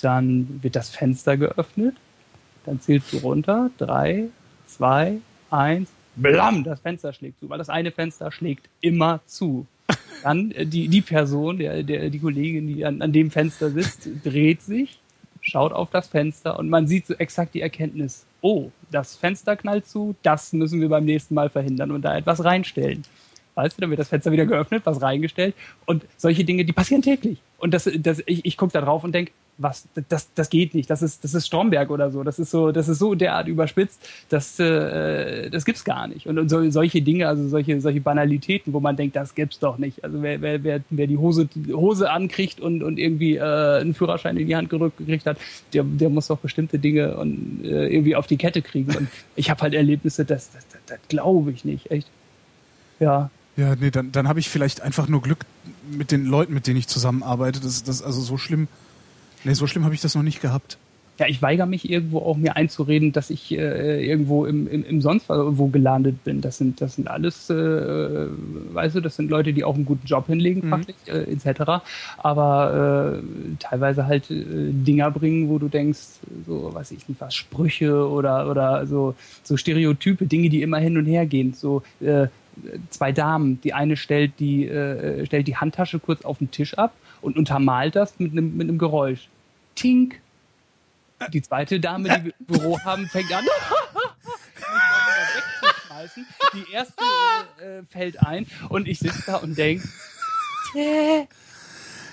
dann 0.02 0.60
wird 0.62 0.76
das 0.76 0.90
Fenster 0.90 1.36
geöffnet, 1.36 1.96
dann 2.64 2.80
zählst 2.80 3.12
du 3.12 3.18
runter, 3.18 3.70
drei, 3.78 4.28
zwei, 4.66 5.18
eins, 5.50 5.90
blam, 6.16 6.64
das 6.64 6.80
Fenster 6.80 7.12
schlägt 7.12 7.40
zu, 7.40 7.48
weil 7.48 7.58
das 7.58 7.68
eine 7.68 7.90
Fenster 7.90 8.30
schlägt 8.30 8.68
immer 8.80 9.20
zu. 9.26 9.66
Dann 10.22 10.52
äh, 10.52 10.66
die, 10.66 10.88
die 10.88 11.00
Person, 11.00 11.58
der, 11.58 11.82
der, 11.82 12.10
die 12.10 12.18
Kollegin, 12.18 12.66
die 12.66 12.84
an, 12.84 13.02
an 13.02 13.12
dem 13.12 13.30
Fenster 13.30 13.70
sitzt, 13.70 14.08
dreht 14.24 14.62
sich, 14.62 15.00
schaut 15.40 15.72
auf 15.72 15.90
das 15.90 16.08
Fenster 16.08 16.58
und 16.58 16.68
man 16.68 16.86
sieht 16.86 17.06
so 17.06 17.14
exakt 17.14 17.54
die 17.54 17.60
Erkenntnis, 17.60 18.24
oh, 18.40 18.70
das 18.90 19.16
Fenster 19.16 19.56
knallt 19.56 19.86
zu, 19.86 20.14
das 20.22 20.52
müssen 20.52 20.80
wir 20.80 20.88
beim 20.88 21.04
nächsten 21.04 21.34
Mal 21.34 21.50
verhindern 21.50 21.90
und 21.90 22.02
da 22.02 22.16
etwas 22.16 22.44
reinstellen. 22.44 23.02
Weißt 23.54 23.76
du, 23.76 23.82
dann 23.82 23.90
wird 23.90 24.00
das 24.00 24.08
Fenster 24.08 24.32
wieder 24.32 24.46
geöffnet, 24.46 24.82
was 24.84 25.02
reingestellt 25.02 25.54
und 25.84 26.06
solche 26.16 26.44
Dinge, 26.44 26.64
die 26.64 26.72
passieren 26.72 27.02
täglich. 27.02 27.38
Und 27.58 27.74
das, 27.74 27.90
das, 27.98 28.22
ich, 28.26 28.44
ich 28.44 28.56
gucke 28.56 28.72
da 28.72 28.80
drauf 28.80 29.04
und 29.04 29.12
denke, 29.12 29.32
was, 29.62 29.86
das, 30.09 30.28
das 30.34 30.51
geht 30.51 30.74
nicht, 30.74 30.90
das 30.90 31.02
ist, 31.02 31.24
das 31.24 31.34
ist 31.34 31.47
Stromberg 31.47 31.90
oder 31.90 32.10
so, 32.10 32.22
das 32.22 32.39
ist 32.39 32.51
so, 32.51 32.72
das 32.72 32.89
ist 32.89 32.98
so 32.98 33.14
derart 33.14 33.48
überspitzt, 33.48 34.01
das, 34.28 34.59
äh, 34.59 35.51
das 35.51 35.64
gibt's 35.64 35.84
gar 35.84 36.09
nicht. 36.09 36.26
Und, 36.26 36.39
und 36.39 36.48
so, 36.48 36.68
solche 36.70 37.02
Dinge, 37.02 37.28
also 37.28 37.48
solche, 37.48 37.80
solche 37.80 38.01
Banalitäten, 38.01 38.72
wo 38.72 38.80
man 38.80 38.97
denkt, 38.97 39.16
das 39.16 39.34
gibt's 39.34 39.59
doch 39.59 39.78
nicht. 39.78 40.02
Also 40.05 40.22
wer, 40.22 40.40
wer, 40.40 40.64
wer, 40.64 40.80
wer 40.90 41.06
die 41.06 41.18
Hose, 41.18 41.48
Hose 41.72 42.10
ankriegt 42.10 42.60
und, 42.60 42.82
und 42.82 42.98
irgendwie 42.98 43.36
äh, 43.36 43.80
einen 43.80 43.94
Führerschein 43.94 44.36
in 44.36 44.47
die 44.47 44.56
Hand 44.56 44.70
gerückt 44.70 44.98
gekriegt 44.98 45.26
hat, 45.26 45.39
der, 45.72 45.84
der 45.84 46.10
muss 46.10 46.26
doch 46.26 46.39
bestimmte 46.39 46.78
Dinge 46.78 47.16
und, 47.16 47.64
äh, 47.64 47.89
irgendwie 47.89 48.16
auf 48.16 48.26
die 48.26 48.36
Kette 48.36 48.62
kriegen. 48.62 48.97
Und 48.97 49.09
ich 49.36 49.51
habe 49.51 49.62
halt 49.62 49.74
Erlebnisse, 49.74 50.24
das, 50.24 50.51
das, 50.51 50.66
das, 50.68 50.80
das 50.86 50.98
glaube 51.09 51.52
ich 51.52 51.64
nicht, 51.64 51.90
echt. 51.90 52.09
Ja, 53.01 53.30
Ja, 53.56 53.74
nee, 53.74 53.90
dann, 53.90 54.12
dann 54.12 54.28
habe 54.28 54.40
ich 54.40 54.48
vielleicht 54.48 54.80
einfach 54.80 55.09
nur 55.09 55.20
Glück 55.20 55.44
mit 55.90 56.10
den 56.10 56.24
Leuten, 56.24 56.55
mit 56.55 56.66
denen 56.66 56.78
ich 56.78 56.89
zusammenarbeite. 56.89 57.60
Das, 57.60 57.82
das 57.84 58.02
also 58.02 58.20
so 58.20 58.39
schlimm. 58.39 58.68
Nee, 59.44 59.55
so 59.55 59.66
schlimm 59.66 59.85
habe 59.85 59.94
ich 59.94 60.01
das 60.01 60.14
noch 60.14 60.23
nicht 60.23 60.40
gehabt. 60.40 60.78
ja, 61.19 61.27
ich 61.28 61.43
weigere 61.43 61.66
mich 61.66 61.89
irgendwo 61.89 62.19
auch 62.20 62.36
mir 62.36 62.56
einzureden, 62.56 63.12
dass 63.12 63.31
ich 63.31 63.52
äh, 63.52 64.05
irgendwo 64.05 64.44
im, 64.47 64.66
im, 64.66 64.85
im 64.85 65.01
sonst 65.01 65.28
wo 65.28 65.66
gelandet 65.69 66.24
bin. 66.24 66.40
Das 66.40 66.59
sind, 66.59 66.81
das 66.81 66.97
sind 66.97 67.06
alles, 67.09 67.48
äh, 67.51 67.55
weißt 68.73 68.97
du, 68.97 69.01
das 69.01 69.16
sind 69.16 69.31
Leute, 69.31 69.52
die 69.52 69.62
auch 69.62 69.74
einen 69.74 69.85
guten 69.85 70.06
Job 70.06 70.27
hinlegen, 70.27 70.62
Mhm. 70.64 70.70
fachlich, 70.70 70.97
äh, 71.06 71.31
etc. 71.32 71.82
Aber 72.19 73.20
äh, 73.20 73.23
teilweise 73.59 74.06
halt 74.06 74.31
äh, 74.31 74.43
Dinger 74.47 75.10
bringen, 75.10 75.48
wo 75.48 75.59
du 75.59 75.69
denkst, 75.69 76.01
so, 76.47 76.70
weiß 76.74 76.90
ich 76.93 77.09
nicht 77.09 77.20
was, 77.20 77.35
Sprüche 77.35 78.09
oder, 78.09 78.51
oder 78.51 78.86
so, 78.86 79.14
so 79.43 79.56
Stereotype, 79.56 80.27
Dinge, 80.27 80.48
die 80.48 80.62
immer 80.62 80.78
hin 80.78 80.97
und 80.97 81.06
her 81.06 81.27
gehen. 81.27 81.52
So, 81.55 81.82
äh, 82.01 82.28
zwei 82.90 83.12
Damen, 83.12 83.60
die 83.62 83.74
eine 83.74 83.97
stellt 83.97 84.32
die, 84.39 84.66
äh, 84.66 85.24
stellt 85.27 85.47
die 85.47 85.56
Handtasche 85.56 85.98
kurz 85.98 86.23
auf 86.23 86.39
den 86.39 86.51
Tisch 86.51 86.74
ab 86.74 86.93
und 87.22 87.36
untermalt 87.36 87.96
das 87.96 88.18
mit 88.18 88.32
einem, 88.32 88.56
mit 88.56 88.68
einem 88.68 88.78
Geräusch. 88.78 89.28
Tink. 89.74 90.20
Die 91.32 91.40
zweite 91.40 91.78
Dame, 91.78 92.08
die 92.08 92.24
wir 92.24 92.34
im 92.38 92.46
Büro 92.46 92.78
haben, 92.80 93.06
fängt 93.06 93.32
an. 93.32 93.44
Die 96.52 96.72
erste 96.72 97.04
äh, 97.62 97.78
äh, 97.78 97.82
fällt 97.84 98.20
ein 98.20 98.46
und 98.68 98.88
ich 98.88 98.98
sitze 98.98 99.22
da 99.24 99.36
und 99.36 99.56
denke, 99.56 99.88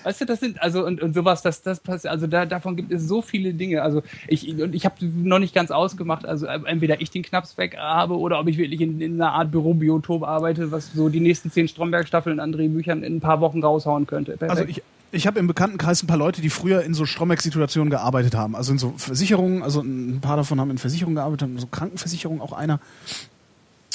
Weißt 0.03 0.22
du, 0.22 0.26
das 0.26 0.40
sind, 0.40 0.61
also, 0.61 0.86
und, 0.86 1.02
und 1.02 1.14
sowas, 1.14 1.41
das, 1.41 1.61
das 1.61 1.81
passiert, 1.81 2.11
also 2.11 2.26
da, 2.26 2.45
davon 2.45 2.77
gibt 2.77 2.91
es 2.91 3.06
so 3.06 3.22
viele 3.22 3.53
Dinge. 3.53 3.81
Also 3.81 4.02
ich, 4.27 4.48
und 4.61 4.73
ich 4.73 4.86
habe 4.86 5.06
noch 5.06 5.40
nicht 5.40 5.53
ganz 5.53 5.72
ausgemacht, 5.72 6.26
also 6.26 6.45
entweder 6.45 7.02
ich 7.02 7.11
den 7.11 7.22
Knaps 7.23 7.57
weg 7.57 7.76
habe 7.77 8.18
oder 8.18 8.40
ob 8.40 8.48
ich 8.48 8.57
wirklich 8.57 8.80
in, 8.80 9.02
in 9.02 9.22
einer 9.22 9.34
Art 9.34 9.52
Bürobiotop 9.52 10.23
arbeite, 10.23 10.72
was 10.72 10.94
so 10.94 11.10
die 11.10 11.19
nächsten 11.19 11.52
zehn 11.52 11.68
Stromberg-Staffeln 11.68 12.40
an 12.40 12.53
Drehbüchern 12.53 13.03
in 13.03 13.18
ein 13.18 13.19
paar 13.19 13.41
Wochen 13.41 13.61
raushauen 13.61 14.07
könnte. 14.07 14.38
Perfekt. 14.38 14.52
Also 14.52 14.64
ich, 14.69 14.81
ich 15.11 15.27
habe 15.27 15.40
im 15.40 15.48
Bekanntenkreis 15.48 16.03
ein 16.03 16.07
paar 16.07 16.18
Leute, 16.18 16.41
die 16.41 16.49
früher 16.49 16.84
in 16.84 16.94
so 16.94 17.06
Stromberg-Situationen 17.06 17.90
gearbeitet 17.90 18.36
haben. 18.36 18.56
Also 18.56 18.72
in 18.72 18.77
so 18.80 18.94
Versicherungen, 18.98 19.64
also 19.64 19.81
ein 19.81 20.22
paar 20.22 20.38
davon 20.38 20.60
haben 20.60 20.72
in 20.72 20.77
Versicherungen 20.77 21.15
gearbeitet, 21.15 21.49
so 21.57 21.68
Krankenversicherung 21.68 22.41
auch 22.41 22.53
einer 22.53 22.80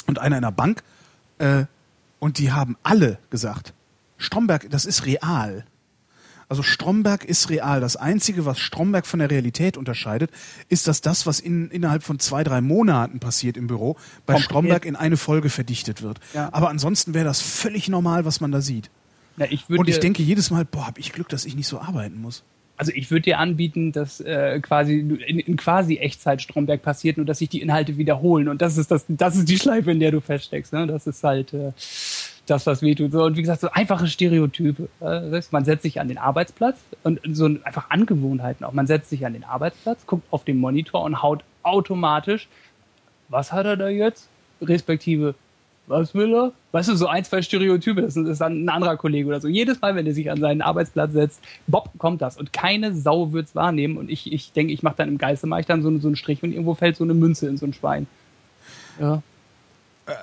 und 0.07 0.19
einer 0.19 0.37
in 0.37 0.41
der 0.41 0.51
Bank. 0.51 0.83
Äh, 1.37 1.65
und 2.19 2.37
die 2.37 2.51
haben 2.51 2.77
alle 2.83 3.17
gesagt, 3.29 3.73
Stromberg, 4.17 4.69
das 4.69 4.85
ist 4.85 5.05
real. 5.05 5.65
Also 6.47 6.61
Stromberg 6.61 7.25
ist 7.25 7.49
real. 7.49 7.81
Das 7.81 7.95
Einzige, 7.95 8.45
was 8.45 8.59
Stromberg 8.59 9.07
von 9.07 9.19
der 9.19 9.31
Realität 9.31 9.77
unterscheidet, 9.77 10.29
ist, 10.69 10.87
dass 10.87 11.01
das, 11.01 11.25
was 11.25 11.39
in, 11.39 11.69
innerhalb 11.71 12.03
von 12.03 12.19
zwei, 12.19 12.43
drei 12.43 12.61
Monaten 12.61 13.19
passiert 13.19 13.57
im 13.57 13.67
Büro, 13.67 13.95
bei 14.25 14.33
Komplett. 14.33 14.43
Stromberg 14.43 14.85
in 14.85 14.95
eine 14.95 15.17
Folge 15.17 15.49
verdichtet 15.49 16.01
wird. 16.01 16.19
Ja. 16.33 16.49
Aber 16.51 16.69
ansonsten 16.69 17.13
wäre 17.13 17.25
das 17.25 17.41
völlig 17.41 17.89
normal, 17.89 18.25
was 18.25 18.41
man 18.41 18.51
da 18.51 18.61
sieht. 18.61 18.91
Ja, 19.37 19.45
ich 19.49 19.69
Und 19.69 19.89
ich 19.89 19.99
denke 19.99 20.23
jedes 20.23 20.51
Mal, 20.51 20.65
boah, 20.65 20.87
hab 20.87 20.97
ich 20.97 21.11
Glück, 21.11 21.29
dass 21.29 21.45
ich 21.45 21.55
nicht 21.55 21.67
so 21.67 21.79
arbeiten 21.79 22.21
muss. 22.21 22.43
Also 22.77 22.91
ich 22.93 23.09
würde 23.09 23.21
dir 23.21 23.39
anbieten, 23.39 23.93
dass 23.93 24.19
äh, 24.19 24.59
quasi 24.59 24.99
in, 24.99 25.39
in 25.39 25.55
quasi 25.55 25.97
Echtzeit 25.97 26.41
Stromberg 26.41 26.81
passiert, 26.81 27.17
nur 27.17 27.25
dass 27.25 27.39
sich 27.39 27.47
die 27.47 27.61
Inhalte 27.61 27.97
wiederholen. 27.97 28.49
Und 28.49 28.61
das 28.61 28.77
ist 28.77 28.91
das, 28.91 29.05
das 29.07 29.37
ist 29.37 29.47
die 29.47 29.57
Schleife, 29.57 29.91
in 29.91 29.99
der 29.99 30.11
du 30.11 30.19
feststeckst. 30.19 30.73
Ne? 30.73 30.85
Das 30.85 31.07
ist 31.07 31.23
halt 31.23 31.53
äh, 31.53 31.71
das, 32.45 32.65
was 32.65 32.81
wehtut. 32.81 33.11
So, 33.11 33.23
und 33.23 33.37
wie 33.37 33.41
gesagt, 33.41 33.61
so 33.61 33.69
einfache 33.71 34.07
Stereotype. 34.07 34.89
Äh, 34.99 35.41
man 35.51 35.63
setzt 35.63 35.83
sich 35.83 36.01
an 36.01 36.09
den 36.09 36.17
Arbeitsplatz 36.17 36.77
und 37.03 37.21
so 37.31 37.45
einfach 37.45 37.89
Angewohnheiten 37.89 38.65
auch. 38.65 38.73
Man 38.73 38.87
setzt 38.87 39.09
sich 39.09 39.25
an 39.25 39.33
den 39.33 39.45
Arbeitsplatz, 39.45 40.05
guckt 40.05 40.25
auf 40.31 40.43
den 40.43 40.57
Monitor 40.57 41.03
und 41.03 41.21
haut 41.21 41.43
automatisch, 41.63 42.47
was 43.29 43.51
hat 43.51 43.65
er 43.65 43.77
da 43.77 43.87
jetzt? 43.87 44.27
Respektive, 44.61 45.35
was 45.87 46.13
will 46.13 46.33
er? 46.33 46.51
Weißt 46.71 46.89
du, 46.89 46.95
so 46.95 47.07
ein, 47.07 47.23
zwei 47.23 47.41
Stereotype, 47.41 48.01
das 48.01 48.15
ist 48.15 48.41
dann 48.41 48.65
ein 48.65 48.69
anderer 48.69 48.97
Kollege 48.97 49.27
oder 49.27 49.39
so. 49.39 49.47
Jedes 49.47 49.79
Mal, 49.81 49.95
wenn 49.95 50.05
er 50.05 50.13
sich 50.13 50.29
an 50.29 50.39
seinen 50.39 50.61
Arbeitsplatz 50.61 51.13
setzt, 51.13 51.41
Bob, 51.67 51.89
kommt 51.97 52.21
das. 52.21 52.37
Und 52.37 52.53
keine 52.53 52.95
Sau 52.95 53.31
wird 53.33 53.47
es 53.47 53.55
wahrnehmen. 53.55 53.97
Und 53.97 54.09
ich, 54.09 54.31
ich 54.31 54.51
denke, 54.51 54.73
ich 54.73 54.83
mache 54.83 54.95
dann 54.97 55.09
im 55.09 55.17
Geiste, 55.17 55.47
mache 55.47 55.61
ich 55.61 55.65
dann 55.67 55.81
so, 55.81 55.97
so 55.99 56.07
einen 56.07 56.15
Strich 56.15 56.43
und 56.43 56.51
irgendwo 56.51 56.75
fällt 56.75 56.97
so 56.97 57.03
eine 57.03 57.13
Münze 57.13 57.47
in 57.47 57.57
so 57.57 57.65
ein 57.65 57.73
Schwein. 57.73 58.07
Ja. 58.99 59.21
Äh, 60.05 60.13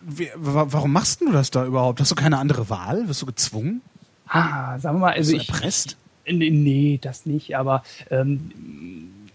wie, 0.00 0.30
warum 0.34 0.92
machst 0.92 1.20
du 1.20 1.32
das 1.32 1.50
da 1.50 1.64
überhaupt? 1.64 2.00
Hast 2.00 2.10
du 2.10 2.14
keine 2.16 2.38
andere 2.38 2.68
Wahl? 2.70 3.08
Wirst 3.08 3.22
du 3.22 3.26
gezwungen? 3.26 3.82
Ah, 4.26 4.78
sagen 4.78 4.96
wir 4.96 5.06
mal, 5.06 5.12
also 5.12 5.32
Bist 5.32 5.48
du 5.48 5.52
erpresst? 5.52 5.96
Ich, 6.24 6.34
nee, 6.34 6.98
das 7.00 7.26
nicht, 7.26 7.56
aber 7.56 7.82
ähm, 8.10 8.50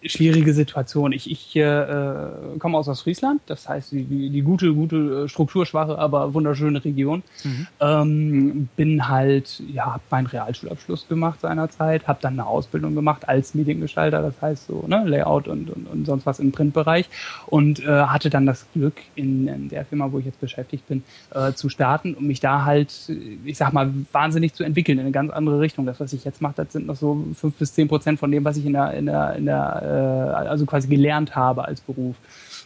schwierige 0.03 0.53
Situation. 0.53 1.11
Ich, 1.11 1.29
ich 1.29 1.55
äh, 1.55 2.25
komme 2.57 2.77
aus 2.77 2.87
Ostfriesland, 2.87 3.41
das 3.47 3.67
heißt 3.67 3.91
die, 3.91 4.29
die 4.29 4.41
gute, 4.41 4.73
gute, 4.73 5.25
äh, 5.25 5.27
strukturschwache, 5.27 5.97
aber 5.97 6.33
wunderschöne 6.33 6.83
Region. 6.83 7.23
Mhm. 7.43 7.67
Ähm, 7.81 8.69
bin 8.75 9.09
halt, 9.09 9.61
ja, 9.71 9.87
habe 9.87 10.03
meinen 10.09 10.27
Realschulabschluss 10.27 11.07
gemacht 11.07 11.41
seinerzeit, 11.41 12.07
habe 12.07 12.19
dann 12.21 12.33
eine 12.33 12.45
Ausbildung 12.45 12.95
gemacht 12.95 13.27
als 13.27 13.53
Mediengestalter, 13.55 14.21
das 14.21 14.41
heißt 14.41 14.67
so 14.67 14.85
ne, 14.87 15.03
Layout 15.05 15.47
und, 15.47 15.69
und, 15.69 15.87
und 15.87 16.05
sonst 16.05 16.25
was 16.25 16.39
im 16.39 16.51
Printbereich 16.51 17.09
und 17.47 17.79
äh, 17.79 17.87
hatte 17.87 18.29
dann 18.29 18.45
das 18.45 18.65
Glück 18.73 18.95
in, 19.15 19.47
in, 19.47 19.69
der 19.69 19.83
Firma, 19.85 20.11
wo 20.11 20.19
ich 20.19 20.25
jetzt 20.25 20.39
beschäftigt 20.39 20.87
bin, 20.87 21.03
äh, 21.33 21.51
zu 21.53 21.67
starten 21.67 22.13
und 22.13 22.25
mich 22.25 22.39
da 22.39 22.63
halt, 22.63 23.11
ich 23.43 23.57
sag 23.57 23.73
mal, 23.73 23.91
wahnsinnig 24.11 24.53
zu 24.53 24.63
entwickeln 24.63 24.97
in 24.97 25.05
eine 25.05 25.11
ganz 25.11 25.31
andere 25.31 25.59
Richtung. 25.59 25.85
Das, 25.85 25.99
was 25.99 26.13
ich 26.13 26.23
jetzt 26.23 26.41
mache, 26.41 26.53
das 26.57 26.71
sind 26.71 26.87
noch 26.87 26.95
so 26.95 27.25
fünf 27.33 27.55
bis 27.55 27.73
zehn 27.73 27.87
Prozent 27.87 28.19
von 28.19 28.31
dem, 28.31 28.45
was 28.45 28.57
ich 28.57 28.65
in 28.65 28.73
der, 28.73 28.93
in 28.93 29.05
der, 29.05 29.35
in 29.35 29.45
der 29.45 29.81
äh, 29.81 29.88
also 29.89 30.65
quasi 30.65 30.87
gelernt 30.87 31.35
habe 31.35 31.65
als 31.65 31.81
Beruf. 31.81 32.15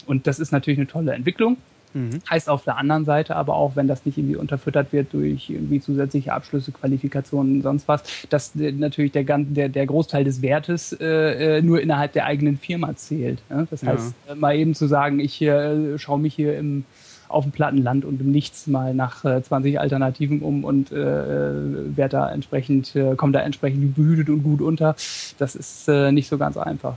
Und 0.06 0.28
das 0.28 0.40
ist 0.40 0.52
natürlich 0.52 0.80
eine 0.80 0.88
tolle 0.88 1.14
Entwicklung. 1.14 1.58
Mhm. 1.94 2.20
Heißt 2.30 2.50
auf 2.50 2.64
der 2.64 2.78
anderen 2.78 3.06
Seite 3.06 3.36
aber 3.36 3.56
auch, 3.56 3.76
wenn 3.76 3.88
das 3.88 4.06
nicht 4.06 4.18
irgendwie 4.18 4.36
unterfüttert 4.36 4.92
wird 4.92 5.14
durch 5.14 5.50
irgendwie 5.50 5.80
zusätzliche 5.80 6.34
Abschlüsse, 6.34 6.72
Qualifikationen 6.72 7.58
und 7.58 7.62
sonst 7.62 7.88
was, 7.88 8.04
dass 8.30 8.56
natürlich 8.56 9.12
der, 9.12 9.24
der, 9.24 9.70
der 9.70 9.86
Großteil 9.86 10.24
des 10.24 10.42
Wertes 10.42 10.94
äh, 10.94 11.58
äh, 11.58 11.62
nur 11.62 11.82
innerhalb 11.82 12.14
der 12.14 12.26
eigenen 12.26 12.58
Firma 12.58 12.96
zählt. 12.96 13.42
Ne? 13.50 13.68
Das 13.70 13.84
heißt, 13.84 14.16
ja. 14.28 14.36
mal 14.36 14.56
eben 14.56 14.74
zu 14.74 14.88
sagen, 14.88 15.20
ich 15.20 15.42
äh, 15.42 15.98
schaue 16.00 16.20
mich 16.20 16.34
hier 16.34 16.58
im 16.58 16.86
auf 17.30 17.46
dem 17.46 17.52
Plattenland 17.52 18.06
und 18.06 18.22
im 18.22 18.32
Nichts 18.32 18.68
mal 18.68 18.94
nach 18.94 19.26
äh, 19.26 19.42
20 19.42 19.80
Alternativen 19.80 20.42
um 20.42 20.64
und 20.64 20.92
äh, 20.92 20.96
werde 20.96 22.10
da 22.10 22.32
entsprechend, 22.32 22.96
äh, 22.96 23.16
komme 23.16 23.34
da 23.34 23.40
entsprechend 23.40 23.96
behütet 23.96 24.30
und 24.30 24.44
gut 24.44 24.62
unter. 24.62 24.96
Das 25.40 25.56
ist 25.56 25.88
äh, 25.88 26.12
nicht 26.12 26.30
so 26.30 26.38
ganz 26.38 26.58
einfach. 26.58 26.96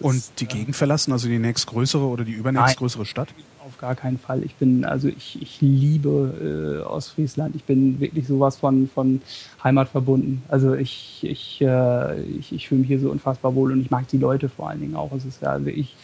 Und 0.00 0.22
die 0.40 0.46
Gegend 0.46 0.76
verlassen, 0.76 1.12
also 1.12 1.28
die 1.28 1.38
nächstgrößere 1.38 2.04
oder 2.04 2.24
die 2.24 2.32
übernächstgrößere 2.32 3.06
Stadt? 3.06 3.28
Auf 3.66 3.78
gar 3.78 3.94
keinen 3.94 4.18
Fall. 4.18 4.42
Ich 4.42 4.56
bin, 4.56 4.84
also 4.84 5.08
ich, 5.08 5.40
ich 5.40 5.60
liebe 5.60 6.82
äh, 6.82 6.86
Ostfriesland. 6.86 7.54
Ich 7.54 7.64
bin 7.64 8.00
wirklich 8.00 8.26
sowas 8.26 8.56
von, 8.56 8.90
von 8.92 9.22
Heimat 9.62 9.88
verbunden. 9.88 10.42
Also 10.48 10.74
ich, 10.74 11.20
ich, 11.22 11.60
äh, 11.60 12.22
ich, 12.22 12.52
ich 12.52 12.68
fühle 12.68 12.80
mich 12.80 12.88
hier 12.88 12.98
so 12.98 13.10
unfassbar 13.10 13.54
wohl 13.54 13.72
und 13.72 13.80
ich 13.80 13.90
mag 13.90 14.08
die 14.08 14.18
Leute 14.18 14.48
vor 14.48 14.68
allen 14.68 14.80
Dingen 14.80 14.96
auch. 14.96 15.12
Es 15.12 15.24
ist 15.24 15.42
ja 15.42 15.64
wirklich, 15.64 15.94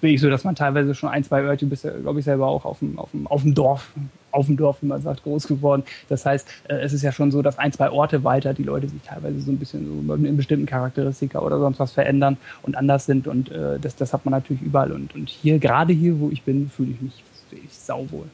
wirklich 0.00 0.20
so, 0.20 0.28
dass 0.28 0.44
man 0.44 0.54
teilweise 0.54 0.94
schon 0.94 1.08
ein, 1.08 1.24
zwei 1.24 1.42
Örtchen, 1.42 1.70
bist 1.70 1.84
ja, 1.84 1.92
glaube 1.92 2.18
ich, 2.20 2.24
selber 2.24 2.46
auch 2.46 2.64
auf 2.64 2.80
dem, 2.80 2.98
auf 2.98 3.10
dem, 3.12 3.26
auf 3.26 3.42
dem 3.42 3.54
Dorf 3.54 3.90
auf 4.30 4.46
dem 4.46 4.56
Dorf, 4.56 4.82
wie 4.82 4.86
man 4.86 5.00
sagt, 5.00 5.22
groß 5.22 5.46
geworden. 5.46 5.82
Das 6.08 6.26
heißt, 6.26 6.46
äh, 6.68 6.74
es 6.76 6.92
ist 6.92 7.02
ja 7.02 7.12
schon 7.12 7.30
so, 7.30 7.42
dass 7.42 7.58
ein, 7.58 7.72
zwei 7.72 7.90
Orte 7.90 8.24
weiter 8.24 8.54
die 8.54 8.62
Leute 8.62 8.88
sich 8.88 9.00
teilweise 9.02 9.40
so 9.40 9.50
ein 9.50 9.58
bisschen 9.58 10.06
so 10.06 10.14
in 10.14 10.36
bestimmten 10.36 10.66
Charakteristika 10.66 11.40
oder 11.40 11.58
sonst 11.58 11.78
was 11.78 11.92
verändern 11.92 12.36
und 12.62 12.76
anders 12.76 13.06
sind. 13.06 13.26
Und 13.26 13.50
äh, 13.50 13.78
das, 13.80 13.96
das 13.96 14.12
hat 14.12 14.24
man 14.24 14.32
natürlich 14.32 14.62
überall. 14.62 14.92
Und, 14.92 15.14
und 15.14 15.28
hier, 15.28 15.58
gerade 15.58 15.92
hier, 15.92 16.18
wo 16.20 16.30
ich 16.30 16.42
bin, 16.42 16.70
fühle 16.70 16.92
ich 16.92 17.00
mich 17.00 17.24
wirklich 17.50 17.72
sauwohl. 17.72 18.26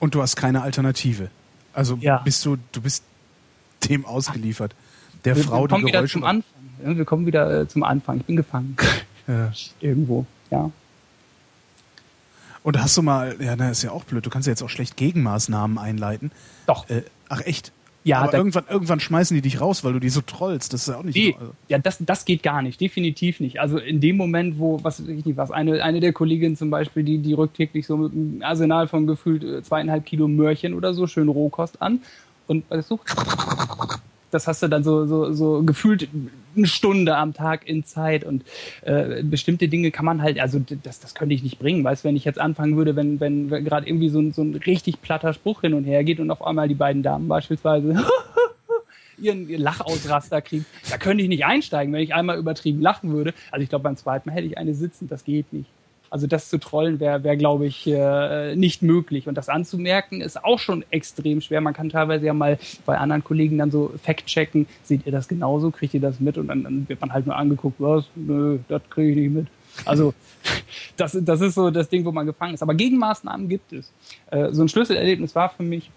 Und 0.00 0.14
du 0.14 0.22
hast 0.22 0.36
keine 0.36 0.62
Alternative. 0.62 1.28
Also 1.72 1.96
ja. 2.00 2.18
bist 2.18 2.44
du, 2.44 2.56
du 2.72 2.80
bist 2.80 3.04
dem 3.88 4.04
ausgeliefert. 4.04 4.74
Der 5.24 5.36
wir, 5.36 5.44
Frau, 5.44 5.62
wir 5.62 5.68
kommen. 5.68 5.86
Wieder 5.86 6.06
zum 6.06 6.24
Anfang. 6.24 6.44
Wir 6.84 7.04
kommen 7.04 7.26
wieder 7.26 7.68
zum 7.68 7.82
Anfang. 7.84 8.18
Ich 8.18 8.24
bin 8.24 8.36
gefangen. 8.36 8.76
Ja. 9.28 9.52
Irgendwo, 9.78 10.26
ja. 10.50 10.68
Und 12.62 12.80
hast 12.80 12.96
du 12.96 13.02
mal, 13.02 13.36
ja, 13.40 13.56
das 13.56 13.78
ist 13.78 13.82
ja 13.82 13.90
auch 13.90 14.04
blöd, 14.04 14.24
du 14.24 14.30
kannst 14.30 14.46
ja 14.46 14.52
jetzt 14.52 14.62
auch 14.62 14.68
schlecht 14.68 14.96
Gegenmaßnahmen 14.96 15.78
einleiten. 15.78 16.30
Doch. 16.66 16.88
Äh, 16.88 17.02
ach 17.28 17.40
echt? 17.40 17.72
Ja, 18.04 18.20
aber 18.20 18.34
irgendwann, 18.34 18.64
irgendwann 18.68 18.98
schmeißen 18.98 19.34
die 19.36 19.42
dich 19.42 19.60
raus, 19.60 19.84
weil 19.84 19.92
du 19.92 20.00
die 20.00 20.08
so 20.08 20.22
trollst. 20.22 20.72
Das 20.72 20.82
ist 20.82 20.88
ja 20.88 20.96
auch 20.96 21.04
nicht 21.04 21.14
nee, 21.14 21.32
so, 21.32 21.38
also. 21.38 21.52
Ja, 21.68 21.78
das, 21.78 21.98
das 22.00 22.24
geht 22.24 22.42
gar 22.42 22.60
nicht, 22.62 22.80
definitiv 22.80 23.38
nicht. 23.38 23.60
Also 23.60 23.78
in 23.78 24.00
dem 24.00 24.16
Moment, 24.16 24.58
wo, 24.58 24.82
was 24.82 24.98
ich 25.00 25.24
nicht, 25.24 25.36
was, 25.36 25.52
eine, 25.52 25.82
eine 25.84 26.00
der 26.00 26.12
Kolleginnen 26.12 26.56
zum 26.56 26.70
Beispiel, 26.70 27.04
die, 27.04 27.18
die 27.18 27.32
rückt 27.32 27.56
täglich 27.56 27.86
so 27.86 27.96
mit 27.96 28.12
einem 28.12 28.42
Arsenal 28.42 28.88
von 28.88 29.06
gefühlt 29.06 29.44
äh, 29.44 29.62
zweieinhalb 29.62 30.04
Kilo 30.04 30.26
Möhrchen 30.26 30.74
oder 30.74 30.94
so, 30.94 31.06
schön 31.06 31.28
Rohkost 31.28 31.80
an. 31.80 32.00
Und 32.48 32.68
weißt 32.70 32.90
du, 32.90 32.98
das 34.32 34.48
hast 34.48 34.62
du 34.62 34.68
dann 34.68 34.82
so, 34.82 35.06
so, 35.06 35.32
so 35.32 35.62
gefühlt 35.62 36.08
eine 36.56 36.66
Stunde 36.66 37.16
am 37.16 37.34
Tag 37.34 37.66
in 37.66 37.84
Zeit 37.84 38.24
und 38.24 38.44
äh, 38.82 39.22
bestimmte 39.22 39.68
Dinge 39.68 39.90
kann 39.90 40.04
man 40.04 40.22
halt, 40.22 40.40
also 40.40 40.60
das, 40.82 41.00
das 41.00 41.14
könnte 41.14 41.34
ich 41.34 41.42
nicht 41.42 41.58
bringen, 41.58 41.84
weißt 41.84 42.04
du, 42.04 42.08
wenn 42.08 42.16
ich 42.16 42.24
jetzt 42.24 42.40
anfangen 42.40 42.76
würde, 42.76 42.96
wenn, 42.96 43.20
wenn, 43.20 43.50
wenn 43.50 43.64
gerade 43.64 43.86
irgendwie 43.86 44.08
so 44.08 44.20
ein, 44.20 44.32
so 44.32 44.42
ein 44.42 44.54
richtig 44.54 45.02
platter 45.02 45.32
Spruch 45.32 45.62
hin 45.62 45.74
und 45.74 45.84
her 45.84 46.04
geht 46.04 46.20
und 46.20 46.30
auf 46.30 46.44
einmal 46.44 46.68
die 46.68 46.74
beiden 46.74 47.02
Damen 47.02 47.28
beispielsweise 47.28 48.04
ihren 49.18 49.48
Lachausraster 49.48 50.42
kriegen, 50.42 50.66
da 50.90 50.98
könnte 50.98 51.22
ich 51.22 51.28
nicht 51.28 51.44
einsteigen, 51.44 51.92
wenn 51.92 52.02
ich 52.02 52.14
einmal 52.14 52.38
übertrieben 52.38 52.80
lachen 52.80 53.12
würde. 53.12 53.34
Also 53.50 53.62
ich 53.62 53.68
glaube, 53.68 53.84
beim 53.84 53.96
zweiten 53.96 54.28
Mal 54.28 54.34
hätte 54.34 54.46
ich 54.46 54.58
eine 54.58 54.74
sitzen, 54.74 55.08
das 55.08 55.24
geht 55.24 55.52
nicht. 55.52 55.70
Also 56.12 56.26
das 56.26 56.50
zu 56.50 56.58
trollen 56.58 57.00
wäre, 57.00 57.24
wär, 57.24 57.38
glaube 57.38 57.64
ich, 57.64 57.86
äh, 57.86 58.54
nicht 58.54 58.82
möglich. 58.82 59.28
Und 59.28 59.38
das 59.38 59.48
anzumerken 59.48 60.20
ist 60.20 60.44
auch 60.44 60.58
schon 60.58 60.84
extrem 60.90 61.40
schwer. 61.40 61.62
Man 61.62 61.72
kann 61.72 61.88
teilweise 61.88 62.26
ja 62.26 62.34
mal 62.34 62.58
bei 62.84 62.98
anderen 62.98 63.24
Kollegen 63.24 63.56
dann 63.56 63.70
so 63.70 63.94
fact-checken, 64.02 64.66
seht 64.82 65.06
ihr 65.06 65.12
das 65.12 65.26
genauso, 65.26 65.70
kriegt 65.70 65.94
ihr 65.94 66.02
das 66.02 66.20
mit? 66.20 66.36
Und 66.36 66.48
dann, 66.48 66.64
dann 66.64 66.86
wird 66.86 67.00
man 67.00 67.14
halt 67.14 67.24
nur 67.24 67.34
angeguckt, 67.34 67.76
was? 67.78 68.04
Nö, 68.14 68.58
das 68.68 68.82
kriege 68.90 69.08
ich 69.08 69.16
nicht 69.16 69.32
mit. 69.32 69.46
Also 69.86 70.12
das, 70.98 71.16
das 71.18 71.40
ist 71.40 71.54
so 71.54 71.70
das 71.70 71.88
Ding, 71.88 72.04
wo 72.04 72.12
man 72.12 72.26
gefangen 72.26 72.52
ist. 72.52 72.62
Aber 72.62 72.74
Gegenmaßnahmen 72.74 73.48
gibt 73.48 73.72
es. 73.72 73.90
Äh, 74.30 74.52
so 74.52 74.60
ein 74.60 74.68
Schlüsselerlebnis 74.68 75.34
war 75.34 75.48
für 75.48 75.62
mich, 75.62 75.90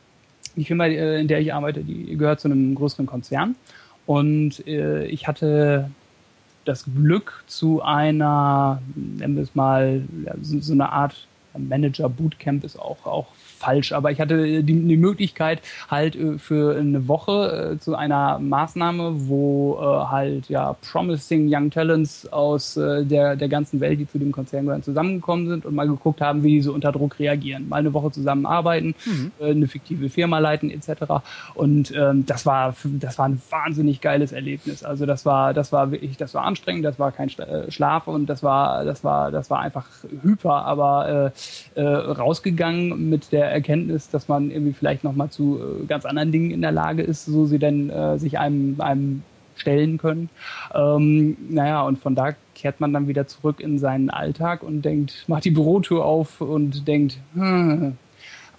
die 0.55 0.63
Firma, 0.63 0.85
äh, 0.85 1.19
in 1.19 1.27
der 1.27 1.41
ich 1.41 1.53
arbeite, 1.53 1.83
die 1.83 2.15
gehört 2.15 2.39
zu 2.39 2.47
einem 2.47 2.73
größeren 2.73 3.05
Konzern. 3.05 3.57
Und 4.05 4.65
äh, 4.65 5.07
ich 5.07 5.27
hatte 5.27 5.89
das 6.65 6.85
Glück 6.85 7.43
zu 7.47 7.81
einer, 7.81 8.81
nennen 8.95 9.35
wir 9.35 9.43
es 9.43 9.55
mal, 9.55 10.03
so, 10.41 10.59
so, 10.59 10.73
eine 10.73 10.91
Art 10.91 11.27
Manager 11.57 12.09
Bootcamp 12.09 12.63
ist 12.63 12.77
auch, 12.77 13.05
auch 13.05 13.27
falsch, 13.57 13.91
aber 13.91 14.11
ich 14.11 14.19
hatte 14.19 14.63
die, 14.63 14.87
die 14.87 14.97
Möglichkeit 14.97 15.61
halt 15.89 16.15
äh, 16.15 16.37
für 16.37 16.77
eine 16.77 17.07
Woche 17.07 17.73
äh, 17.75 17.79
zu 17.79 17.95
einer 17.95 18.39
Maßnahme, 18.39 19.27
wo 19.27 19.77
äh, 19.79 20.05
halt 20.11 20.49
ja 20.49 20.75
promising 20.91 21.47
young 21.49 21.71
talents 21.71 22.27
aus 22.31 22.77
äh, 22.77 23.05
der, 23.05 23.35
der 23.35 23.49
ganzen 23.49 23.79
Welt, 23.79 23.99
die 23.99 24.07
zu 24.07 24.19
dem 24.19 24.31
Konzern 24.31 24.65
gehören, 24.65 24.83
zusammengekommen 24.83 25.47
sind 25.47 25.65
und 25.65 25.75
mal 25.75 25.87
geguckt 25.87 26.21
haben, 26.21 26.43
wie 26.43 26.51
die 26.51 26.61
so 26.61 26.73
unter 26.73 26.91
Druck 26.91 27.19
reagieren. 27.19 27.69
Mal 27.69 27.77
eine 27.77 27.93
Woche 27.93 28.11
zusammenarbeiten, 28.11 28.95
mhm. 29.05 29.31
äh, 29.39 29.51
eine 29.51 29.67
fiktive 29.67 30.09
Firma 30.09 30.39
leiten 30.39 30.69
etc. 30.69 31.23
Und 31.53 31.93
ähm, 31.95 32.25
das 32.25 32.45
war 32.45 32.75
das 32.83 33.17
war 33.17 33.27
ein 33.27 33.41
wahnsinnig 33.49 34.01
geiles 34.01 34.31
Erlebnis. 34.31 34.83
Also 34.83 35.05
das 35.05 35.25
war 35.25 35.53
das 35.53 35.71
war 35.71 35.91
wirklich 35.91 36.17
das 36.17 36.33
war 36.33 36.43
anstrengend, 36.43 36.85
das 36.85 36.99
war 36.99 37.11
kein 37.11 37.29
äh, 37.29 37.71
Schlaf 37.71 38.07
und 38.07 38.27
das 38.27 38.43
war 38.43 38.85
das 38.85 39.03
war 39.03 39.31
das 39.31 39.49
war 39.49 39.59
einfach 39.59 39.85
hyper, 40.21 40.65
aber 40.65 41.31
äh, 41.75 41.81
äh, 41.81 41.85
rausgegangen 41.85 43.09
mit 43.09 43.31
der 43.31 43.44
Erkenntnis, 43.51 44.09
dass 44.09 44.27
man 44.27 44.51
irgendwie 44.51 44.73
vielleicht 44.73 45.03
noch 45.03 45.15
mal 45.15 45.29
zu 45.29 45.59
äh, 45.59 45.85
ganz 45.85 46.05
anderen 46.05 46.31
Dingen 46.31 46.51
in 46.51 46.61
der 46.61 46.71
Lage 46.71 47.01
ist, 47.01 47.25
so 47.25 47.45
sie 47.45 47.59
denn 47.59 47.89
äh, 47.89 48.17
sich 48.17 48.39
einem, 48.39 48.79
einem 48.79 49.23
stellen 49.55 49.97
können. 49.97 50.29
Ähm, 50.73 51.37
naja, 51.49 51.81
und 51.83 51.99
von 51.99 52.15
da 52.15 52.35
kehrt 52.53 52.79
man 52.79 52.93
dann 52.93 53.07
wieder 53.07 53.27
zurück 53.27 53.59
in 53.59 53.79
seinen 53.79 54.09
Alltag 54.09 54.63
und 54.63 54.83
denkt, 54.83 55.25
macht 55.27 55.45
die 55.45 55.51
Bürotür 55.51 56.03
auf 56.05 56.41
und 56.41 56.87
denkt, 56.87 57.17
hm. 57.33 57.97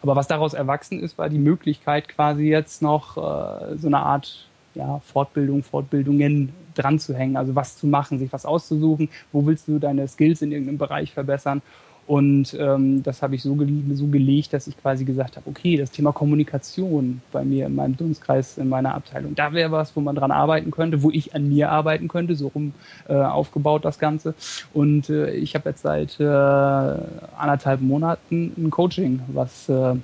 aber 0.03 0.17
was 0.17 0.29
daraus 0.29 0.55
erwachsen 0.55 1.01
ist, 1.01 1.19
war 1.19 1.29
die 1.29 1.39
Möglichkeit 1.39 2.09
quasi 2.09 2.45
jetzt 2.45 2.83
noch 2.83 3.17
äh, 3.17 3.77
so 3.77 3.89
eine 3.89 3.99
Art 3.99 4.49
ja, 4.75 5.01
Fortbildung, 5.01 5.63
Fortbildungen 5.63 6.53
dran 6.75 6.99
zu 6.99 7.15
hängen, 7.15 7.37
also 7.37 7.55
was 7.55 7.79
zu 7.79 7.87
machen, 7.87 8.19
sich 8.19 8.33
was 8.33 8.45
auszusuchen, 8.45 9.09
wo 9.33 9.47
willst 9.47 9.69
du 9.69 9.79
deine 9.79 10.07
Skills 10.07 10.43
in 10.43 10.53
irgendeinem 10.53 10.79
Bereich 10.79 11.13
verbessern 11.13 11.63
und 12.07 12.55
ähm, 12.59 13.03
das 13.03 13.21
habe 13.23 13.35
ich 13.35 13.43
so, 13.43 13.57
ge 13.57 13.67
so 13.95 14.07
gelegt, 14.07 14.53
dass 14.53 14.69
ich 14.69 14.81
quasi 14.81 15.05
gesagt 15.05 15.37
habe, 15.37 15.51
okay, 15.51 15.77
das 15.77 15.91
Thema 15.91 16.13
Kommunikation 16.13 17.21
bei 17.33 17.45
mir 17.45 17.67
in 17.67 17.75
meinem 17.75 17.97
Dunstkreis, 17.97 18.59
in 18.59 18.69
meiner 18.69 18.95
Abteilung, 18.95 19.35
da 19.35 19.53
wäre 19.53 19.73
was, 19.73 19.97
wo 19.97 20.01
man 20.01 20.15
dran 20.15 20.31
arbeiten 20.31 20.71
könnte, 20.71 21.03
wo 21.03 21.11
ich 21.11 21.35
an 21.35 21.49
mir 21.49 21.71
arbeiten 21.71 22.07
könnte, 22.07 22.37
so 22.37 22.49
rum 22.49 22.75
äh, 23.09 23.15
aufgebaut 23.15 23.85
das 23.85 23.99
Ganze. 23.99 24.35
Und 24.73 25.11
äh, 25.11 25.33
ich 25.33 25.57
habe 25.57 25.71
jetzt 25.71 25.83
seit 25.83 26.21
äh, 26.21 26.25
anderthalb 26.25 27.81
Monaten 27.81 28.53
ein 28.57 28.71
Coaching, 28.71 29.23
was 29.27 29.69
äh, 29.69 29.97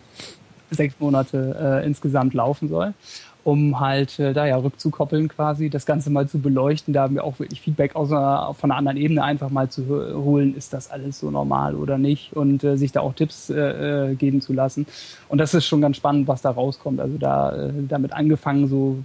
sechs 0.71 0.97
Monate 0.99 1.83
äh, 1.83 1.87
insgesamt 1.87 2.35
laufen 2.35 2.69
soll 2.69 2.95
um 3.45 3.81
halt 3.81 4.19
äh, 4.19 4.33
da 4.33 4.47
ja 4.47 4.57
rückzukoppeln 4.57 5.29
quasi, 5.29 5.71
das 5.71 5.87
Ganze 5.87 6.11
mal 6.11 6.29
zu 6.29 6.39
beleuchten, 6.39 6.95
da 6.95 7.03
haben 7.03 7.15
wir 7.15 7.25
auch 7.25 7.39
wirklich 7.39 7.61
Feedback 7.61 7.97
aus 7.97 8.13
einer, 8.13 8.55
von 8.55 8.71
einer 8.71 8.79
anderen 8.79 8.97
Ebene 8.97 9.23
einfach 9.25 9.51
mal 9.51 9.69
zu 9.69 9.87
holen, 9.89 10.57
ist 10.57 10.73
das 10.73 10.91
alles 10.91 11.19
so 11.19 11.31
normal 11.31 11.75
oder 11.75 11.99
nicht 11.99 12.33
und 12.35 12.63
äh, 12.65 12.77
sich 12.77 12.93
da 12.93 13.01
auch 13.01 13.15
Tipps 13.15 13.51
äh, 13.51 14.11
äh, 14.11 14.15
geben 14.15 14.41
zu 14.41 14.53
lassen. 14.53 14.87
Und 15.29 15.39
das 15.39 15.55
ist 15.55 15.67
schon 15.67 15.81
ganz 15.81 15.97
spannend, 15.97 16.29
was 16.29 16.43
da 16.43 16.51
rauskommt. 16.51 17.01
Also 17.01 17.19
da 17.19 17.69
äh, 17.69 17.73
damit 17.89 18.13
angefangen, 18.13 18.69
so 18.69 18.99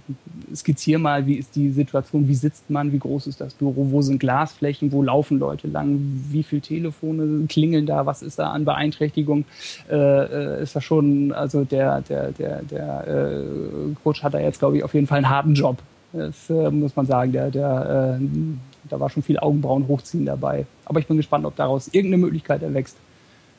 skizzier 0.54 0.98
mal, 0.98 1.26
wie 1.26 1.34
ist 1.34 1.56
die 1.56 1.70
Situation, 1.70 2.28
wie 2.28 2.34
sitzt 2.34 2.70
man, 2.70 2.92
wie 2.92 2.98
groß 2.98 3.26
ist 3.26 3.40
das 3.40 3.54
Büro, 3.54 3.88
wo 3.90 4.02
sind 4.02 4.18
Glasflächen, 4.20 4.92
wo 4.92 5.02
laufen 5.02 5.38
Leute 5.38 5.68
lang, 5.68 5.98
wie 6.30 6.42
viele 6.42 6.62
Telefone 6.62 7.46
klingeln 7.48 7.86
da, 7.86 8.06
was 8.06 8.22
ist 8.22 8.38
da 8.38 8.50
an 8.50 8.64
Beeinträchtigung, 8.64 9.44
äh, 9.90 9.96
äh 9.96 10.62
ist 10.62 10.76
da 10.76 10.80
schon, 10.80 11.32
also 11.32 11.64
der, 11.64 12.02
der, 12.02 12.32
der, 12.32 12.62
der 12.62 13.08
äh, 13.08 13.94
Coach 14.02 14.22
hat 14.22 14.27
hat 14.28 14.40
er 14.40 14.46
jetzt, 14.46 14.58
glaube 14.58 14.76
ich, 14.76 14.84
auf 14.84 14.94
jeden 14.94 15.06
Fall 15.06 15.18
einen 15.18 15.28
harten 15.28 15.54
Job. 15.54 15.78
Das 16.12 16.48
äh, 16.48 16.70
muss 16.70 16.94
man 16.96 17.06
sagen. 17.06 17.32
Der, 17.32 17.50
der, 17.50 18.18
äh, 18.20 18.24
da 18.88 19.00
war 19.00 19.10
schon 19.10 19.22
viel 19.22 19.38
Augenbrauen 19.38 19.88
hochziehen 19.88 20.24
dabei. 20.24 20.66
Aber 20.84 21.00
ich 21.00 21.06
bin 21.06 21.16
gespannt, 21.16 21.44
ob 21.44 21.56
daraus 21.56 21.88
irgendeine 21.88 22.18
Möglichkeit 22.22 22.62
erwächst, 22.62 22.96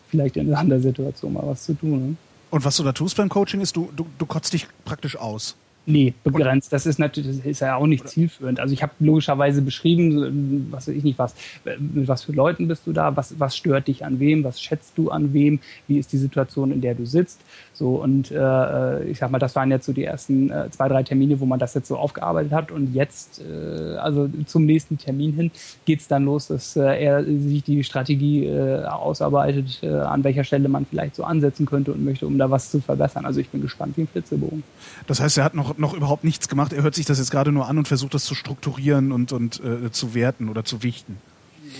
vielleicht 0.09 0.37
in 0.37 0.47
einer 0.47 0.59
anderen 0.59 0.81
Situation 0.81 1.33
mal 1.33 1.43
was 1.45 1.63
zu 1.63 1.73
tun. 1.73 2.09
Ne? 2.09 2.15
Und 2.51 2.65
was 2.65 2.77
du 2.77 2.83
da 2.83 2.91
tust 2.91 3.17
beim 3.17 3.29
Coaching 3.29 3.61
ist, 3.61 3.75
du, 3.75 3.89
du, 3.95 4.05
du 4.17 4.25
kotzt 4.25 4.53
dich 4.53 4.67
praktisch 4.85 5.17
aus. 5.17 5.55
Nee, 5.85 6.13
begrenzt. 6.23 6.71
Das 6.71 6.85
ist 6.85 6.99
natürlich, 6.99 7.37
das 7.37 7.45
ist 7.45 7.59
ja 7.61 7.75
auch 7.75 7.87
nicht 7.87 8.07
zielführend. 8.07 8.59
Also 8.59 8.73
ich 8.73 8.83
habe 8.83 8.93
logischerweise 8.99 9.63
beschrieben, 9.63 10.67
was 10.69 10.87
weiß 10.87 10.95
ich 10.95 11.03
nicht 11.03 11.17
was, 11.17 11.33
mit 11.63 12.07
was 12.07 12.23
für 12.23 12.31
Leuten 12.31 12.67
bist 12.67 12.85
du 12.85 12.93
da, 12.93 13.15
was, 13.15 13.39
was 13.39 13.57
stört 13.57 13.87
dich 13.87 14.05
an 14.05 14.19
wem, 14.19 14.43
was 14.43 14.61
schätzt 14.61 14.97
du 14.97 15.09
an 15.09 15.33
wem, 15.33 15.59
wie 15.87 15.97
ist 15.97 16.13
die 16.13 16.17
Situation, 16.17 16.71
in 16.71 16.81
der 16.81 16.93
du 16.93 17.07
sitzt. 17.07 17.41
So 17.73 17.95
und 17.95 18.29
äh, 18.29 19.03
ich 19.05 19.17
sag 19.17 19.31
mal, 19.31 19.39
das 19.39 19.55
waren 19.55 19.71
jetzt 19.71 19.85
so 19.87 19.93
die 19.93 20.03
ersten 20.03 20.51
äh, 20.51 20.69
zwei, 20.69 20.89
drei 20.89 21.01
Termine, 21.01 21.39
wo 21.39 21.45
man 21.45 21.57
das 21.57 21.73
jetzt 21.73 21.87
so 21.87 21.97
aufgearbeitet 21.97 22.51
hat. 22.51 22.71
Und 22.71 22.93
jetzt, 22.93 23.41
äh, 23.41 23.95
also 23.95 24.29
zum 24.45 24.65
nächsten 24.65 24.97
Termin 24.97 25.33
hin, 25.33 25.51
geht's 25.85 26.07
dann 26.07 26.25
los, 26.25 26.47
dass 26.47 26.75
äh, 26.75 26.81
er 26.81 27.23
sich 27.23 27.63
die 27.63 27.83
Strategie 27.83 28.45
äh, 28.45 28.83
ausarbeitet, 28.83 29.79
äh, 29.81 29.87
an 29.89 30.23
welcher 30.23 30.43
Stelle 30.43 30.69
man 30.69 30.85
vielleicht 30.85 31.15
so 31.15 31.23
ansetzen 31.23 31.65
könnte 31.65 31.93
und 31.93 32.05
möchte, 32.05 32.27
um 32.27 32.37
da 32.37 32.51
was 32.51 32.69
zu 32.69 32.79
verbessern. 32.79 33.25
Also 33.25 33.39
ich 33.39 33.49
bin 33.49 33.61
gespannt 33.61 33.97
wie 33.97 34.01
ein 34.01 34.07
Flitzebogen. 34.07 34.63
Das 35.07 35.19
heißt, 35.19 35.37
er 35.39 35.45
hat 35.45 35.55
noch 35.55 35.78
noch 35.79 35.93
überhaupt 35.93 36.23
nichts 36.23 36.47
gemacht. 36.47 36.73
Er 36.73 36.83
hört 36.83 36.95
sich 36.95 37.05
das 37.05 37.17
jetzt 37.19 37.31
gerade 37.31 37.51
nur 37.51 37.67
an 37.67 37.77
und 37.77 37.87
versucht 37.87 38.13
das 38.13 38.25
zu 38.25 38.35
strukturieren 38.35 39.11
und, 39.11 39.31
und 39.31 39.61
äh, 39.63 39.91
zu 39.91 40.13
werten 40.13 40.49
oder 40.49 40.63
zu 40.63 40.83
wichten. 40.83 41.17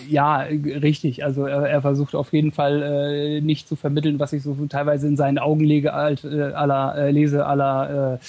Ja, 0.07 0.37
richtig. 0.39 1.23
Also 1.23 1.45
er, 1.45 1.67
er 1.67 1.81
versucht 1.81 2.15
auf 2.15 2.31
jeden 2.33 2.51
Fall 2.51 2.81
äh, 2.81 3.41
nicht 3.41 3.67
zu 3.67 3.75
vermitteln, 3.75 4.19
was 4.19 4.33
ich 4.33 4.43
so 4.43 4.55
teilweise 4.67 5.07
in 5.07 5.17
seinen 5.17 5.39
Augen 5.39 5.63
lege, 5.63 5.93
alt, 5.93 6.23
äh, 6.23 6.41
aller, 6.53 6.95
äh, 6.95 7.11
lese, 7.11 7.45
aller 7.45 8.15
äh, 8.15 8.25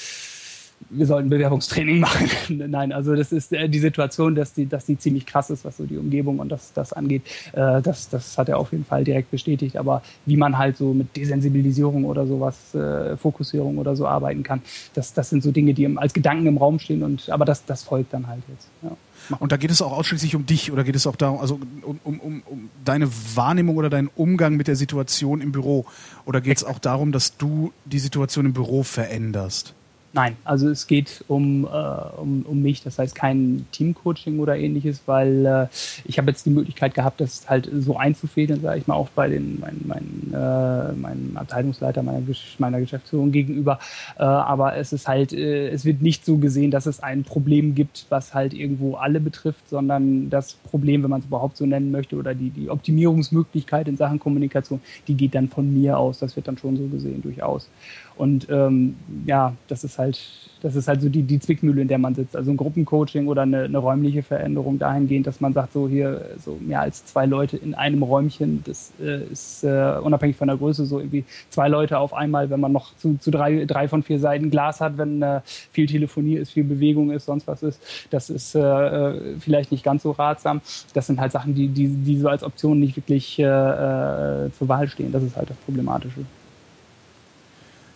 wir 0.88 1.06
sollten 1.06 1.28
Bewerbungstraining 1.28 2.00
machen. 2.00 2.38
Nein, 2.48 2.92
also 2.92 3.14
das 3.14 3.32
ist 3.32 3.52
äh, 3.52 3.68
die 3.68 3.78
Situation, 3.78 4.34
dass 4.34 4.54
die, 4.54 4.66
dass 4.66 4.86
die 4.86 4.98
ziemlich 4.98 5.26
krass 5.26 5.50
ist, 5.50 5.64
was 5.64 5.76
so 5.76 5.84
die 5.84 5.98
Umgebung 5.98 6.38
und 6.38 6.48
das, 6.48 6.72
das 6.72 6.92
angeht. 6.92 7.22
Äh, 7.52 7.82
das, 7.82 8.08
das 8.08 8.38
hat 8.38 8.48
er 8.48 8.58
auf 8.58 8.72
jeden 8.72 8.84
Fall 8.84 9.04
direkt 9.04 9.30
bestätigt. 9.30 9.76
Aber 9.76 10.02
wie 10.26 10.36
man 10.36 10.58
halt 10.58 10.76
so 10.76 10.92
mit 10.94 11.14
Desensibilisierung 11.16 12.04
oder 12.04 12.26
sowas, 12.26 12.74
äh, 12.74 13.16
Fokussierung 13.16 13.78
oder 13.78 13.94
so 13.94 14.06
arbeiten 14.06 14.42
kann, 14.42 14.62
das, 14.94 15.12
das 15.12 15.30
sind 15.30 15.42
so 15.42 15.50
Dinge, 15.50 15.74
die 15.74 15.86
als 15.96 16.14
Gedanken 16.14 16.46
im 16.46 16.56
Raum 16.56 16.78
stehen 16.78 17.02
und 17.02 17.30
aber 17.30 17.44
das, 17.44 17.64
das 17.64 17.82
folgt 17.82 18.12
dann 18.12 18.26
halt 18.26 18.42
jetzt. 18.48 18.68
Ja. 18.82 18.96
Und 19.38 19.52
da 19.52 19.56
geht 19.56 19.70
es 19.70 19.82
auch 19.82 19.92
ausschließlich 19.92 20.34
um 20.34 20.46
dich 20.46 20.72
oder 20.72 20.82
geht 20.82 20.96
es 20.96 21.06
auch 21.06 21.14
darum, 21.14 21.40
also 21.40 21.60
um, 21.82 22.00
um, 22.02 22.20
um, 22.20 22.42
um 22.46 22.70
deine 22.84 23.08
Wahrnehmung 23.34 23.76
oder 23.76 23.90
deinen 23.90 24.10
Umgang 24.16 24.56
mit 24.56 24.66
der 24.66 24.76
Situation 24.76 25.40
im 25.40 25.52
Büro? 25.52 25.84
Oder 26.24 26.40
geht 26.40 26.56
es 26.56 26.64
auch 26.64 26.78
darum, 26.78 27.12
dass 27.12 27.36
du 27.36 27.72
die 27.84 27.98
Situation 27.98 28.46
im 28.46 28.54
Büro 28.54 28.82
veränderst? 28.82 29.74
Nein, 30.12 30.36
also 30.42 30.68
es 30.68 30.88
geht 30.88 31.24
um, 31.28 31.64
äh, 31.64 31.68
um, 31.68 32.42
um 32.42 32.60
mich, 32.60 32.82
das 32.82 32.98
heißt 32.98 33.14
kein 33.14 33.66
Teamcoaching 33.70 34.40
oder 34.40 34.56
ähnliches, 34.56 35.02
weil 35.06 35.46
äh, 35.46 35.66
ich 36.04 36.18
habe 36.18 36.32
jetzt 36.32 36.44
die 36.46 36.50
Möglichkeit 36.50 36.94
gehabt, 36.94 37.20
das 37.20 37.48
halt 37.48 37.70
so 37.72 37.96
einzufädeln, 37.96 38.60
sage 38.60 38.80
ich 38.80 38.88
mal, 38.88 38.96
auch 38.96 39.08
bei 39.10 39.28
den 39.28 39.60
meinen 39.60 39.84
mein, 39.86 40.34
äh, 40.34 40.92
mein 40.94 41.30
Abteilungsleiter 41.36 42.02
meiner, 42.02 42.22
meiner 42.58 42.80
Geschäftsführung 42.80 43.30
gegenüber. 43.30 43.78
Äh, 44.18 44.24
aber 44.24 44.76
es 44.76 44.92
ist 44.92 45.06
halt, 45.06 45.32
äh, 45.32 45.68
es 45.68 45.84
wird 45.84 46.02
nicht 46.02 46.24
so 46.24 46.38
gesehen, 46.38 46.72
dass 46.72 46.86
es 46.86 47.00
ein 47.00 47.22
Problem 47.22 47.76
gibt, 47.76 48.06
was 48.08 48.34
halt 48.34 48.52
irgendwo 48.52 48.96
alle 48.96 49.20
betrifft, 49.20 49.68
sondern 49.68 50.28
das 50.28 50.54
Problem, 50.54 51.04
wenn 51.04 51.10
man 51.10 51.20
es 51.20 51.26
überhaupt 51.26 51.56
so 51.56 51.66
nennen 51.66 51.92
möchte, 51.92 52.16
oder 52.16 52.34
die, 52.34 52.50
die 52.50 52.68
Optimierungsmöglichkeit 52.68 53.86
in 53.86 53.96
Sachen 53.96 54.18
Kommunikation, 54.18 54.80
die 55.06 55.14
geht 55.14 55.36
dann 55.36 55.48
von 55.48 55.72
mir 55.72 55.98
aus. 55.98 56.18
Das 56.18 56.34
wird 56.34 56.48
dann 56.48 56.58
schon 56.58 56.76
so 56.76 56.88
gesehen, 56.88 57.22
durchaus. 57.22 57.68
Und 58.16 58.48
ähm, 58.50 58.96
ja, 59.26 59.54
das 59.68 59.82
ist 59.84 59.98
halt, 59.98 60.20
das 60.62 60.76
ist 60.76 60.88
halt 60.88 61.00
so 61.00 61.08
die, 61.08 61.22
die 61.22 61.40
Zwickmühle, 61.40 61.82
in 61.82 61.88
der 61.88 61.98
man 61.98 62.14
sitzt. 62.14 62.36
Also 62.36 62.50
ein 62.50 62.56
Gruppencoaching 62.56 63.28
oder 63.28 63.42
eine, 63.42 63.62
eine 63.62 63.78
räumliche 63.78 64.22
Veränderung 64.22 64.78
dahingehend, 64.78 65.26
dass 65.26 65.40
man 65.40 65.52
sagt, 65.52 65.72
so 65.72 65.88
hier 65.88 66.26
so 66.38 66.58
mehr 66.60 66.82
als 66.82 67.04
zwei 67.06 67.24
Leute 67.24 67.56
in 67.56 67.74
einem 67.74 68.02
Räumchen, 68.02 68.62
das 68.64 68.92
äh, 69.00 69.24
ist 69.24 69.64
äh, 69.64 69.94
unabhängig 70.02 70.36
von 70.36 70.48
der 70.48 70.58
Größe 70.58 70.84
so 70.84 70.98
irgendwie 70.98 71.24
zwei 71.48 71.68
Leute 71.68 71.98
auf 71.98 72.12
einmal, 72.12 72.50
wenn 72.50 72.60
man 72.60 72.72
noch 72.72 72.94
zu, 72.96 73.16
zu 73.18 73.30
drei, 73.30 73.64
drei 73.64 73.88
von 73.88 74.02
vier 74.02 74.18
Seiten 74.18 74.50
Glas 74.50 74.80
hat, 74.80 74.98
wenn 74.98 75.22
äh, 75.22 75.40
viel 75.72 75.86
Telefonie 75.86 76.36
ist, 76.36 76.50
viel 76.50 76.64
Bewegung 76.64 77.10
ist, 77.10 77.26
sonst 77.26 77.46
was 77.46 77.62
ist, 77.62 77.80
das 78.10 78.28
ist 78.28 78.54
äh, 78.54 79.38
vielleicht 79.38 79.72
nicht 79.72 79.84
ganz 79.84 80.02
so 80.02 80.10
ratsam. 80.10 80.60
Das 80.94 81.06
sind 81.06 81.20
halt 81.20 81.32
Sachen, 81.32 81.54
die, 81.54 81.68
die, 81.68 81.88
die 81.88 82.18
so 82.18 82.28
als 82.28 82.42
Option 82.42 82.80
nicht 82.80 82.96
wirklich 82.96 83.38
äh, 83.38 83.44
äh, 83.44 84.50
zur 84.52 84.68
Wahl 84.68 84.88
stehen. 84.88 85.12
Das 85.12 85.22
ist 85.22 85.36
halt 85.36 85.50
das 85.50 85.56
Problematische. 85.58 86.20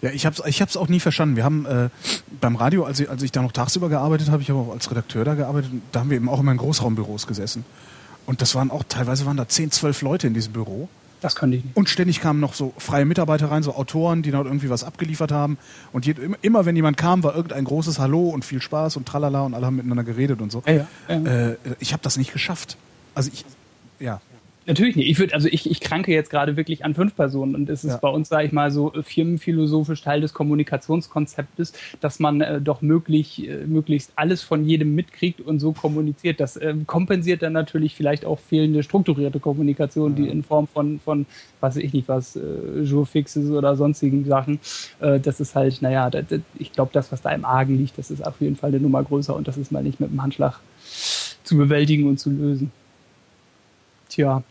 Ja, 0.05 0.10
ich 0.10 0.26
habe 0.26 0.36
es 0.39 0.47
ich 0.47 0.60
hab's 0.60 0.76
auch 0.76 0.89
nie 0.89 1.01
verstanden. 1.01 1.35
Wir 1.35 1.44
haben 1.44 1.64
äh, 1.64 1.89
beim 2.39 2.56
Radio, 2.56 2.85
als 2.85 3.01
ich, 3.01 3.09
als 3.09 3.22
ich 3.22 3.32
da 3.32 3.40
noch 3.40 3.52
tagsüber 3.52 3.89
gearbeitet 3.89 4.31
habe, 4.31 4.43
ich 4.43 4.51
habe 4.51 4.60
auch 4.60 4.70
als 4.70 4.90
Redakteur 4.90 5.24
da 5.24 5.35
gearbeitet, 5.35 5.70
da 5.93 6.01
haben 6.01 6.10
wir 6.10 6.18
eben 6.18 6.28
auch 6.28 6.40
immer 6.40 6.52
in 6.52 6.59
Großraumbüros 6.59 7.26
gesessen. 7.26 7.64
Und 8.26 8.43
das 8.43 8.55
waren 8.55 8.70
auch, 8.70 8.82
teilweise 8.86 9.24
waren 9.24 9.39
da 9.39 9.48
10, 9.48 9.70
12 9.70 10.02
Leute 10.02 10.26
in 10.26 10.35
diesem 10.35 10.52
Büro. 10.52 10.90
Das 11.22 11.36
könnte 11.36 11.56
ich 11.56 11.64
nicht. 11.64 11.74
Und 11.74 11.89
ständig 11.89 12.20
kamen 12.20 12.39
noch 12.39 12.52
so 12.52 12.74
freie 12.76 13.06
Mitarbeiter 13.06 13.51
rein, 13.51 13.62
so 13.62 13.74
Autoren, 13.74 14.20
die 14.20 14.31
noch 14.31 14.44
irgendwie 14.44 14.68
was 14.68 14.85
abgeliefert 14.85 15.32
haben. 15.32 15.56
Und 15.90 16.05
je, 16.05 16.14
immer, 16.43 16.66
wenn 16.66 16.76
jemand 16.76 16.98
kam, 16.98 17.22
war 17.22 17.35
irgendein 17.35 17.64
großes 17.64 17.98
Hallo 17.98 18.28
und 18.28 18.44
viel 18.44 18.60
Spaß 18.60 18.98
und 18.98 19.09
tralala 19.09 19.40
und 19.40 19.55
alle 19.55 19.64
haben 19.64 19.76
miteinander 19.76 20.05
geredet 20.05 20.43
und 20.43 20.52
so. 20.52 20.62
Ja, 20.66 20.86
ja. 21.09 21.14
Äh, 21.14 21.56
ich 21.81 21.94
habe 21.94 22.02
das 22.02 22.18
nicht 22.18 22.35
geschafft. 22.35 22.76
Also 23.14 23.31
ich, 23.32 23.47
ja, 24.01 24.20
Natürlich 24.66 24.97
nicht. 24.97 25.11
Ich 25.11 25.19
würde, 25.19 25.35
also 25.35 25.47
ich, 25.51 25.70
ich 25.70 25.81
kranke 25.81 26.11
jetzt 26.11 26.31
gerade 26.31 26.57
wirklich 26.57 26.85
an 26.86 26.95
fünf 26.95 27.15
Personen 27.15 27.55
und 27.55 27.69
es 27.69 27.85
ist 27.85 27.93
ja. 27.93 27.97
bei 27.99 28.09
uns, 28.09 28.31
sage 28.31 28.47
ich 28.47 28.53
mal, 28.53 28.70
so 28.70 28.93
firmenphilosophisch 29.03 30.01
Teil 30.01 30.23
des 30.23 30.32
Kommunikationskonzeptes, 30.32 31.74
dass 32.01 32.19
man 32.19 32.41
äh, 32.41 32.61
doch 32.62 32.81
möglich, 32.81 33.47
äh, 33.47 33.66
möglichst 33.66 34.12
alles 34.16 34.43
von 34.43 34.65
jedem 34.65 34.95
mitkriegt 34.95 35.43
und 35.43 35.61
so 35.61 35.73
kommuniziert. 35.73 36.41
Das 36.41 36.57
äh, 36.57 36.74
kompensiert 36.86 37.43
dann 37.43 37.53
natürlich 37.53 37.95
vielleicht 37.95 38.24
auch 38.24 38.39
fehlende 38.39 38.82
strukturierte 38.82 39.39
Kommunikation, 39.39 40.16
ja. 40.16 40.23
die 40.23 40.31
in 40.31 40.43
Form 40.43 40.66
von, 40.66 40.99
von, 40.99 41.27
weiß 41.61 41.77
ich 41.77 41.93
nicht 41.93 42.09
was, 42.09 42.36
äh, 42.36 42.81
Jourfixes 42.82 43.51
oder 43.51 43.77
sonstigen 43.77 44.24
Sachen. 44.24 44.61
Äh, 44.99 45.20
das 45.20 45.41
ist 45.41 45.55
halt, 45.55 45.82
naja, 45.82 46.09
das, 46.09 46.24
das, 46.28 46.41
ich 46.59 46.73
glaube, 46.73 46.91
das, 46.95 47.12
was 47.12 47.20
da 47.20 47.31
im 47.31 47.45
Argen 47.45 47.77
liegt, 47.77 47.99
das 47.99 48.11
ist 48.11 48.27
auf 48.27 48.41
jeden 48.41 48.57
Fall 48.57 48.70
eine 48.70 48.81
Nummer 48.81 49.03
größer 49.03 49.36
und 49.36 49.47
das 49.47 49.59
ist 49.59 49.73
mal 49.73 49.82
nicht 49.82 50.01
mit 50.01 50.11
dem 50.11 50.23
Handschlag 50.23 50.61
zu 51.43 51.59
bewältigen 51.59 52.09
und 52.09 52.19
zu 52.19 52.31
lösen. 52.31 52.73
Tja. 54.09 54.43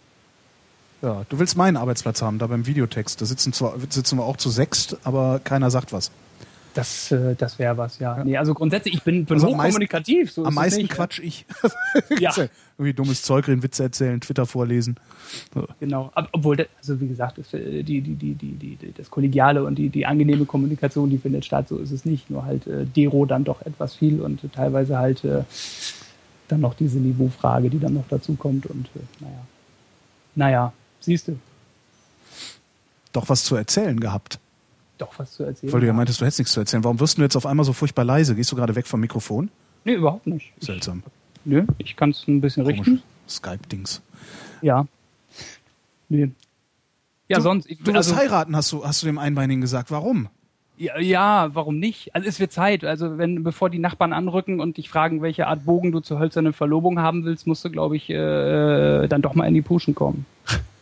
Ja, 1.04 1.26
du 1.28 1.38
willst 1.38 1.58
meinen 1.58 1.76
Arbeitsplatz 1.76 2.22
haben, 2.22 2.40
da 2.40 2.48
beim 2.48 2.66
Videotext. 2.66 3.22
Da 3.22 3.26
sitzen, 3.26 3.52
zwar, 3.52 3.76
sitzen 3.90 4.18
wir 4.18 4.24
auch 4.24 4.38
zu 4.38 4.50
sechst, 4.50 4.98
aber 5.04 5.42
keiner 5.44 5.70
sagt 5.70 5.92
was. 5.92 6.12
Das, 6.74 7.12
äh, 7.12 7.36
das 7.36 7.60
wäre 7.60 7.78
was, 7.78 8.00
ja. 8.00 8.18
ja. 8.18 8.24
Nee, 8.24 8.38
also 8.38 8.54
grundsätzlich, 8.54 8.96
ich 8.96 9.04
bin, 9.04 9.26
bin 9.26 9.36
also 9.36 9.48
hochkommunikativ. 9.48 10.32
So 10.32 10.46
am 10.46 10.54
meisten 10.54 10.82
nicht, 10.84 10.94
quatsch 10.94 11.20
ich. 11.20 11.46
ja. 12.20 12.34
Irgendwie 12.78 12.94
dummes 12.94 13.22
Zeug 13.22 13.48
reden, 13.50 13.62
Witze 13.62 13.84
erzählen, 13.84 14.22
Twitter 14.22 14.46
vorlesen. 14.46 14.96
So. 15.54 15.68
Genau, 15.82 16.12
obwohl, 16.32 16.56
das, 16.56 16.68
also 16.80 17.00
wie 17.02 17.10
gesagt, 17.10 17.38
das, 17.38 17.54
äh, 17.54 17.84
die, 17.84 18.00
die, 18.02 18.16
die, 18.16 18.34
die, 18.34 18.56
die, 18.56 18.94
das 18.94 19.12
Kollegiale 19.12 19.64
und 19.66 19.76
die, 19.76 19.90
die 19.90 20.06
angenehme 20.06 20.46
Kommunikation, 20.46 21.10
die 21.10 21.18
findet 21.18 21.44
statt, 21.44 21.68
so 21.68 21.78
ist 21.80 21.92
es 21.92 22.06
nicht. 22.06 22.30
Nur 22.32 22.46
halt 22.46 22.66
äh, 22.66 22.86
Dero 22.86 23.26
dann 23.26 23.44
doch 23.44 23.62
etwas 23.64 23.94
viel 23.94 24.22
und 24.22 24.40
teilweise 24.54 24.98
halt 24.98 25.26
äh, 25.26 25.44
dann 26.48 26.62
noch 26.62 26.74
diese 26.74 26.98
Niveaufrage, 26.98 27.70
die 27.70 27.80
dann 27.80 27.94
noch 27.94 28.08
dazu 28.10 28.36
kommt 28.36 28.66
und 28.68 28.88
äh, 28.96 29.00
naja. 29.20 29.46
Naja, 30.36 30.74
Siehst 31.04 31.28
du. 31.28 31.38
Doch 33.12 33.30
was 33.30 33.44
zu 33.44 33.56
erzählen 33.56 34.00
gehabt. 34.00 34.40
Doch 34.98 35.20
was 35.20 35.34
zu 35.34 35.44
erzählen. 35.44 35.74
Weil 35.74 35.82
du 35.82 35.88
ja 35.88 35.94
meintest, 35.94 36.22
du 36.22 36.26
hättest 36.26 36.40
nichts 36.40 36.54
zu 36.54 36.62
erzählen. 36.62 36.84
Warum 36.84 37.00
wirst 37.00 37.18
du 37.18 37.22
jetzt 37.22 37.36
auf 37.36 37.46
einmal 37.46 37.66
so 37.66 37.74
furchtbar 37.74 38.06
leise? 38.06 38.36
Gehst 38.36 38.52
du 38.52 38.56
gerade 38.56 38.76
weg 38.76 38.88
vom 38.88 39.02
Mikrofon? 39.02 39.50
Nee, 39.84 39.96
überhaupt 39.96 40.28
nicht. 40.28 40.54
Seltsam. 40.60 41.04
Ich, 41.36 41.42
nö, 41.46 41.66
ich 41.78 41.96
kann 41.98 42.12
es 42.12 42.26
ein 42.28 42.40
bisschen 42.40 42.64
Komisch. 42.64 42.80
richten. 42.80 43.04
Skype-Dings. 43.28 44.02
Ja. 44.62 44.88
Nee. 46.08 46.32
Ja, 47.28 47.38
du, 47.38 47.44
sonst. 47.44 47.70
Ich, 47.70 47.80
du 47.80 47.92
also, 47.92 48.16
heiraten, 48.16 48.56
hast 48.56 48.72
du, 48.72 48.86
hast 48.86 49.02
du 49.02 49.08
dem 49.08 49.18
Einbeinigen 49.18 49.60
gesagt. 49.60 49.92
Warum? 49.92 50.30
Ja, 50.78 51.00
ja, 51.00 51.50
warum 51.54 51.80
nicht? 51.80 52.16
Also 52.16 52.28
es 52.28 52.40
wird 52.40 52.52
Zeit. 52.52 52.84
Also 52.84 53.18
wenn 53.18 53.44
bevor 53.44 53.70
die 53.70 53.80
Nachbarn 53.80 54.14
anrücken 54.14 54.60
und 54.60 54.78
dich 54.78 54.90
fragen, 54.90 55.22
welche 55.22 55.48
Art 55.48 55.66
Bogen 55.66 55.92
du 55.92 56.00
zur 56.00 56.20
hölzernen 56.20 56.54
Verlobung 56.54 57.00
haben 57.00 57.26
willst, 57.26 57.46
musst 57.46 57.64
du, 57.66 57.70
glaube 57.70 57.96
ich, 57.96 58.10
äh, 58.10 59.08
dann 59.08 59.22
doch 59.22 59.36
mal 59.36 59.48
in 59.48 59.54
die 59.54 59.62
Puschen 59.62 59.96
kommen. 59.96 60.26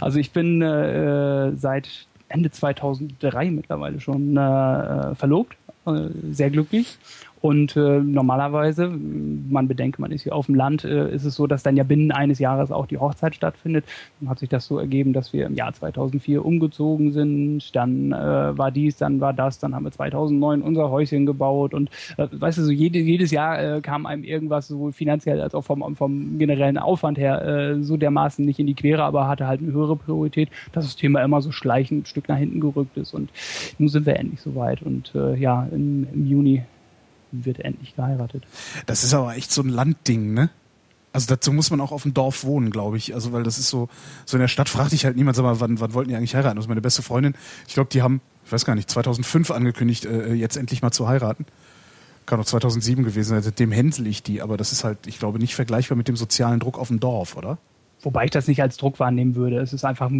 Also 0.00 0.18
ich 0.18 0.32
bin 0.32 0.62
äh, 0.62 1.52
seit 1.56 2.06
Ende 2.28 2.50
2003 2.50 3.50
mittlerweile 3.50 4.00
schon 4.00 4.36
äh, 4.36 5.14
verlobt, 5.14 5.56
äh, 5.86 6.08
sehr 6.30 6.50
glücklich 6.50 6.98
und 7.42 7.76
äh, 7.76 7.98
normalerweise, 7.98 8.88
man 8.88 9.66
bedenke, 9.66 10.00
man 10.00 10.12
ist 10.12 10.22
hier 10.22 10.32
auf 10.32 10.46
dem 10.46 10.54
Land, 10.54 10.84
äh, 10.84 11.12
ist 11.12 11.24
es 11.24 11.34
so, 11.34 11.48
dass 11.48 11.64
dann 11.64 11.76
ja 11.76 11.82
binnen 11.82 12.12
eines 12.12 12.38
Jahres 12.38 12.70
auch 12.70 12.86
die 12.86 12.98
Hochzeit 12.98 13.34
stattfindet. 13.34 13.84
Dann 14.20 14.28
hat 14.28 14.38
sich 14.38 14.48
das 14.48 14.64
so 14.64 14.78
ergeben, 14.78 15.12
dass 15.12 15.32
wir 15.32 15.46
im 15.46 15.56
Jahr 15.56 15.72
2004 15.72 16.44
umgezogen 16.44 17.10
sind. 17.10 17.74
Dann 17.74 18.12
äh, 18.12 18.56
war 18.56 18.70
dies, 18.70 18.96
dann 18.96 19.20
war 19.20 19.32
das. 19.32 19.58
Dann 19.58 19.74
haben 19.74 19.82
wir 19.82 19.90
2009 19.90 20.62
unser 20.62 20.90
Häuschen 20.90 21.26
gebaut. 21.26 21.74
Und 21.74 21.90
äh, 22.16 22.28
weißt 22.30 22.58
du, 22.58 22.62
so 22.62 22.70
jede, 22.70 23.00
jedes 23.00 23.32
Jahr 23.32 23.60
äh, 23.60 23.80
kam 23.80 24.06
einem 24.06 24.22
irgendwas 24.22 24.68
sowohl 24.68 24.92
finanziell 24.92 25.40
als 25.40 25.56
auch 25.56 25.62
vom, 25.62 25.96
vom 25.96 26.38
generellen 26.38 26.78
Aufwand 26.78 27.18
her 27.18 27.44
äh, 27.44 27.82
so 27.82 27.96
dermaßen 27.96 28.44
nicht 28.44 28.60
in 28.60 28.68
die 28.68 28.74
Quere, 28.74 29.02
aber 29.02 29.26
hatte 29.26 29.48
halt 29.48 29.60
eine 29.62 29.72
höhere 29.72 29.96
Priorität, 29.96 30.48
dass 30.70 30.84
das 30.84 30.94
Thema 30.94 31.20
immer 31.24 31.42
so 31.42 31.50
schleichend 31.50 32.04
ein 32.04 32.06
Stück 32.06 32.28
nach 32.28 32.38
hinten 32.38 32.60
gerückt 32.60 32.96
ist. 32.96 33.12
Und 33.14 33.30
nun 33.78 33.88
sind 33.88 34.06
wir 34.06 34.14
endlich 34.14 34.40
soweit. 34.40 34.80
Und 34.80 35.12
äh, 35.16 35.34
ja, 35.34 35.66
im, 35.72 36.06
im 36.12 36.24
Juni 36.24 36.62
wird 37.32 37.60
endlich 37.60 37.96
geheiratet. 37.96 38.44
Das 38.86 39.04
ist 39.04 39.14
aber 39.14 39.34
echt 39.36 39.50
so 39.50 39.62
ein 39.62 39.68
Landding, 39.68 40.34
ne? 40.34 40.50
Also 41.12 41.26
dazu 41.28 41.52
muss 41.52 41.70
man 41.70 41.80
auch 41.80 41.92
auf 41.92 42.02
dem 42.02 42.14
Dorf 42.14 42.44
wohnen, 42.44 42.70
glaube 42.70 42.96
ich. 42.96 43.14
Also 43.14 43.32
weil 43.32 43.42
das 43.42 43.58
ist 43.58 43.68
so, 43.68 43.88
so 44.24 44.36
in 44.36 44.40
der 44.40 44.48
Stadt 44.48 44.68
fragt 44.68 44.92
dich 44.92 45.04
halt 45.04 45.16
niemand, 45.16 45.36
sag 45.36 45.42
mal, 45.42 45.60
wann, 45.60 45.78
wann 45.80 45.92
wollten 45.92 46.08
die 46.08 46.16
eigentlich 46.16 46.34
heiraten? 46.34 46.58
Ist 46.58 46.68
meine 46.68 46.80
beste 46.80 47.02
Freundin. 47.02 47.34
Ich 47.68 47.74
glaube, 47.74 47.90
die 47.92 48.02
haben, 48.02 48.20
ich 48.46 48.52
weiß 48.52 48.64
gar 48.64 48.74
nicht, 48.74 48.88
2005 48.88 49.50
angekündigt, 49.50 50.06
äh, 50.06 50.32
jetzt 50.32 50.56
endlich 50.56 50.80
mal 50.80 50.90
zu 50.90 51.08
heiraten. 51.08 51.44
Kann 52.24 52.40
auch 52.40 52.44
2007 52.44 53.04
gewesen 53.04 53.30
sein. 53.30 53.42
Seitdem 53.42 53.72
hänsel 53.72 54.06
ich 54.06 54.22
die, 54.22 54.40
aber 54.40 54.56
das 54.56 54.72
ist 54.72 54.84
halt, 54.84 55.06
ich 55.06 55.18
glaube, 55.18 55.38
nicht 55.38 55.54
vergleichbar 55.54 55.98
mit 55.98 56.08
dem 56.08 56.16
sozialen 56.16 56.60
Druck 56.60 56.78
auf 56.78 56.88
dem 56.88 57.00
Dorf, 57.00 57.36
oder? 57.36 57.58
Wobei 58.02 58.24
ich 58.24 58.30
das 58.30 58.48
nicht 58.48 58.60
als 58.60 58.76
Druck 58.76 58.98
wahrnehmen 58.98 59.36
würde. 59.36 59.58
Es 59.58 59.72
ist 59.72 59.84
einfach, 59.84 60.10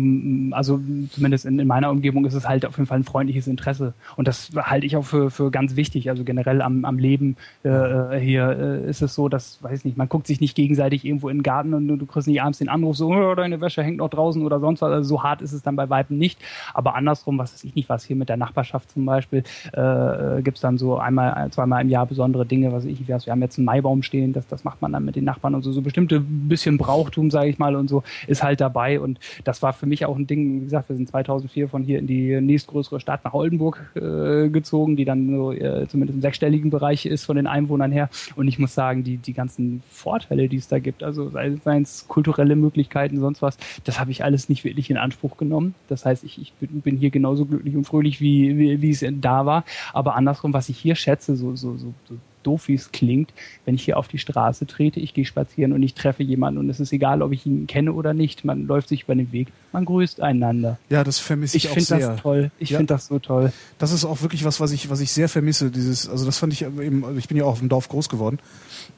also 0.53 0.81
zumindest 1.11 1.45
in, 1.47 1.59
in, 1.59 1.67
meiner 1.67 1.91
Umgebung 1.91 2.25
ist 2.25 2.35
es 2.35 2.49
halt 2.49 2.65
auf 2.65 2.77
jeden 2.77 2.87
Fall 2.87 3.01
ein 3.01 3.05
freundliches 3.05 3.49
Interesse. 3.49 3.93
Und 4.17 4.29
das 4.29 4.51
halte 4.57 4.87
ich 4.87 4.97
auch 4.97 5.05
für, 5.05 5.31
für 5.31 5.51
ganz 5.51 5.75
wichtig. 5.75 6.09
Also 6.09 6.23
generell 6.23 6.63
am, 6.63 6.85
am 6.85 6.99
Leben 6.99 7.37
äh, 7.65 7.69
äh 7.69 8.21
hier 8.21 8.49
äh, 8.85 8.89
ist 8.89 9.03
es 9.03 9.15
so, 9.15 9.29
dass, 9.29 9.63
weiß 9.63 9.81
ich 9.81 9.85
nicht, 9.85 9.97
man 9.97 10.09
guckt 10.09 10.29
sich 10.29 10.41
nicht 10.41 10.55
gegenseitig 10.55 11.05
irgendwo 11.05 11.29
in 11.29 11.39
den 11.39 11.43
Garten 11.43 11.75
und 11.75 11.89
du, 11.89 11.97
du 11.97 12.07
kriegst 12.07 12.29
nicht 12.29 12.41
abends 12.41 12.59
den 12.59 12.69
Anruf, 12.69 12.97
so, 12.97 13.09
oh, 13.13 13.35
deine 13.35 13.61
Wäsche 13.61 13.83
hängt 13.83 13.97
noch 13.99 14.11
draußen 14.11 14.43
oder 14.43 14.61
sonst 14.61 14.81
was. 14.81 14.93
Also 14.93 15.09
so 15.09 15.23
hart 15.25 15.43
ist 15.43 15.53
es 15.53 15.63
dann 15.63 15.75
bei 15.75 15.91
Weitem 15.91 16.19
nicht. 16.19 16.39
Aber 16.75 16.95
andersrum, 16.95 17.39
was 17.39 17.53
weiß 17.53 17.65
ich 17.65 17.75
nicht, 17.75 17.89
was 17.89 18.05
hier 18.05 18.17
mit 18.17 18.29
der 18.29 18.37
Nachbarschaft 18.37 18.93
zum 18.93 19.05
Beispiel, 19.05 19.43
äh, 19.73 20.43
gibt 20.43 20.59
es 20.59 20.61
dann 20.61 20.79
so 20.79 20.99
einmal, 20.99 21.51
zweimal 21.51 21.83
im 21.83 21.89
Jahr 21.89 22.07
besondere 22.07 22.47
Dinge, 22.47 22.73
was 22.73 22.85
ich, 22.85 23.09
wir 23.09 23.19
haben 23.19 23.43
jetzt 23.43 23.59
einen 23.59 23.65
Maibaum 23.65 24.03
stehen, 24.03 24.33
das, 24.33 24.47
das 24.47 24.63
macht 24.63 24.81
man 24.83 24.93
dann 24.93 25.05
mit 25.05 25.17
den 25.17 25.25
Nachbarn 25.25 25.55
und 25.55 25.63
so, 25.63 25.73
so 25.73 25.83
bestimmte 25.83 26.21
bisschen 26.21 26.79
Brauchtum, 26.79 27.31
sage 27.31 27.49
ich 27.49 27.59
mal, 27.59 27.72
Auswahl 27.73 27.77
und 27.77 27.89
so 27.89 28.03
ist 28.27 28.43
halt 28.43 28.61
dabei. 28.61 29.01
Und 29.01 29.19
das 29.45 29.63
war 29.63 29.73
für 29.73 29.87
mich 29.87 30.05
auch 30.05 30.17
ein 30.17 30.27
Ding, 30.27 30.61
wie 30.61 30.65
gesagt, 30.65 30.89
wir 30.89 30.97
sind 30.97 31.09
2004 31.09 31.69
von 31.69 31.83
hier 31.83 31.99
in 31.99 32.07
die 32.07 32.41
nächstgrößere 32.41 33.01
Stadt 33.01 33.25
nach 33.25 33.35
Oldenburg 33.35 33.81
äh, 33.95 34.49
gezogen, 34.49 34.97
die 34.97 35.05
dann 35.05 35.29
so 35.29 35.53
äh, 35.53 35.87
zumindest 35.89 36.17
im 36.17 36.23
sechsstelligen 36.23 36.71
Bereich 36.71 37.07
ist 37.07 37.25
von 37.25 37.37
den 37.37 37.47
Einwohnern 37.47 37.93
her. 37.93 38.09
Und 38.37 38.49
ich 38.49 38.59
muss 38.59 38.75
sagen, 38.75 39.05
die, 39.05 39.17
die 39.17 39.33
ganzen 39.33 39.83
Vorteile, 39.91 40.49
die 40.49 40.57
es 40.57 40.69
da 40.69 40.79
gibt, 40.79 41.03
also 41.03 41.31
sei 41.31 41.81
es 41.81 42.07
kulturelle 42.09 42.57
Möglichkeiten, 42.57 43.19
sonst 43.19 43.43
was, 43.43 43.57
das 43.85 43.99
habe 43.99 44.11
ich 44.11 44.25
alles 44.25 44.49
nicht 44.49 44.65
wirklich 44.65 44.91
in 44.91 44.97
Anspruch 44.97 45.37
genommen. 45.37 45.75
Das 45.89 46.05
heißt, 46.05 46.25
ich, 46.25 46.41
ich 46.41 46.53
bin 46.61 46.97
hier 46.97 47.11
genauso 47.11 47.47
glücklich 47.47 47.77
und 47.77 47.85
fröhlich, 47.85 48.21
wie, 48.21 48.59
wie, 48.59 48.83
wie 48.83 48.91
es 48.91 49.05
da 49.21 49.47
war. 49.47 49.65
Aber 49.93 50.15
andersrum, 50.17 50.53
was 50.53 50.69
ich 50.69 50.79
hier 50.79 50.95
schätze, 50.95 51.37
so, 51.37 51.57
so, 51.57 51.77
so, 51.77 51.93
so 52.09 52.15
doof 52.43 52.69
wie 52.69 52.75
es 52.75 52.93
klingt, 52.93 53.33
wenn 53.65 53.75
ich 53.75 53.85
hier 53.85 53.97
auf 53.97 54.09
die 54.09 54.19
Straße 54.19 54.67
trete, 54.67 55.01
ich 55.01 55.15
gehe 55.15 55.25
spazieren 55.25 55.73
und 55.73 55.83
ich 55.83 55.95
treffe 55.95 56.23
jemanden 56.23 56.59
und 56.61 56.71
es 56.71 56.81
ist 56.81 56.93
egal, 56.93 57.23
ob 57.23 57.33
ich 57.33 57.47
ihn 57.47 57.67
kenne 57.67 57.93
oder 57.93 58.15
nicht. 58.15 58.45
Man 58.45 58.67
läuft 58.67 58.89
sich 58.89 59.05
über 59.05 59.15
den 59.15 59.33
Weg, 59.33 59.49
man 59.73 59.85
grüßt 59.85 60.21
einander. 60.21 60.79
Ja, 60.91 61.05
das 61.05 61.19
vermisse 61.19 61.57
ich, 61.57 61.65
ich 61.65 61.71
auch 61.71 61.75
sehr. 61.75 61.83
Ich 61.83 61.89
finde 61.89 62.07
das 62.07 62.23
toll. 62.23 62.51
Ich 62.59 62.71
ja. 62.71 62.79
finde 62.79 62.95
das 62.95 63.07
so 63.07 63.19
toll. 63.19 63.53
Das 63.79 63.93
ist 63.93 64.05
auch 64.05 64.23
wirklich 64.23 64.45
was, 64.45 64.61
was 64.61 64.73
ich, 64.73 64.91
was 64.91 65.01
ich 65.01 65.13
sehr 65.13 65.29
vermisse. 65.29 65.71
Dieses, 65.71 66.09
also 66.09 66.25
das 66.25 66.39
fand 66.39 66.53
ich 66.53 66.63
eben, 66.63 67.19
ich 67.19 67.29
bin 67.29 67.37
ja 67.37 67.45
auch 67.45 67.53
auf 67.53 67.59
dem 67.61 67.69
Dorf 67.69 67.89
groß 67.89 68.09
geworden. 68.09 68.39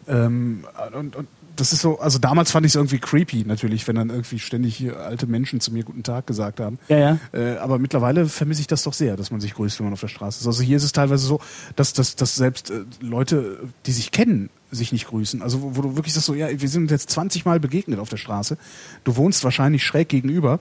Ähm, 0.09 0.65
und, 0.93 1.17
und 1.17 1.29
das 1.57 1.73
ist 1.73 1.81
so, 1.81 1.99
also 1.99 2.19
damals 2.19 2.51
fand 2.51 2.67
ich 2.67 2.71
es 2.71 2.77
irgendwie 2.77 2.99
creepy 2.99 3.45
natürlich, 3.47 3.87
wenn 3.87 3.97
dann 3.97 4.11
irgendwie 4.11 4.39
ständig 4.39 4.93
alte 4.95 5.27
Menschen 5.27 5.61
zu 5.61 5.73
mir 5.73 5.85
guten 5.85 6.03
Tag 6.03 6.27
gesagt 6.27 6.61
haben. 6.61 6.79
Ja, 6.89 6.99
ja. 6.99 7.19
Äh, 7.33 7.57
aber 7.59 7.79
mittlerweile 7.79 8.27
vermisse 8.27 8.61
ich 8.61 8.67
das 8.67 8.83
doch 8.83 8.93
sehr, 8.93 9.17
dass 9.17 9.31
man 9.31 9.41
sich 9.41 9.55
grüßt, 9.55 9.79
wenn 9.79 9.87
man 9.87 9.93
auf 9.93 10.01
der 10.01 10.09
Straße 10.09 10.41
ist. 10.41 10.47
Also 10.47 10.63
hier 10.63 10.77
ist 10.77 10.85
es 10.85 10.93
teilweise 10.93 11.27
so, 11.27 11.41
dass, 11.77 11.93
dass, 11.93 12.17
dass 12.17 12.35
selbst 12.35 12.71
äh, 12.71 12.85
Leute, 13.01 13.61
die 13.87 13.93
sich 13.93 14.11
kennen, 14.11 14.51
sich 14.71 14.93
nicht 14.93 15.07
grüßen. 15.07 15.43
Also 15.43 15.63
wo, 15.63 15.77
wo 15.77 15.83
du 15.83 15.97
wirklich 15.97 16.15
sagst 16.15 16.27
so, 16.27 16.35
ja, 16.35 16.49
wir 16.61 16.69
sind 16.69 16.83
uns 16.83 16.91
jetzt 16.91 17.11
20 17.11 17.45
Mal 17.45 17.61
begegnet 17.61 17.99
auf 17.99 18.09
der 18.09 18.17
Straße. 18.17 18.59
Du 19.05 19.17
wohnst 19.17 19.45
wahrscheinlich 19.45 19.85
schräg 19.85 20.09
gegenüber. 20.09 20.61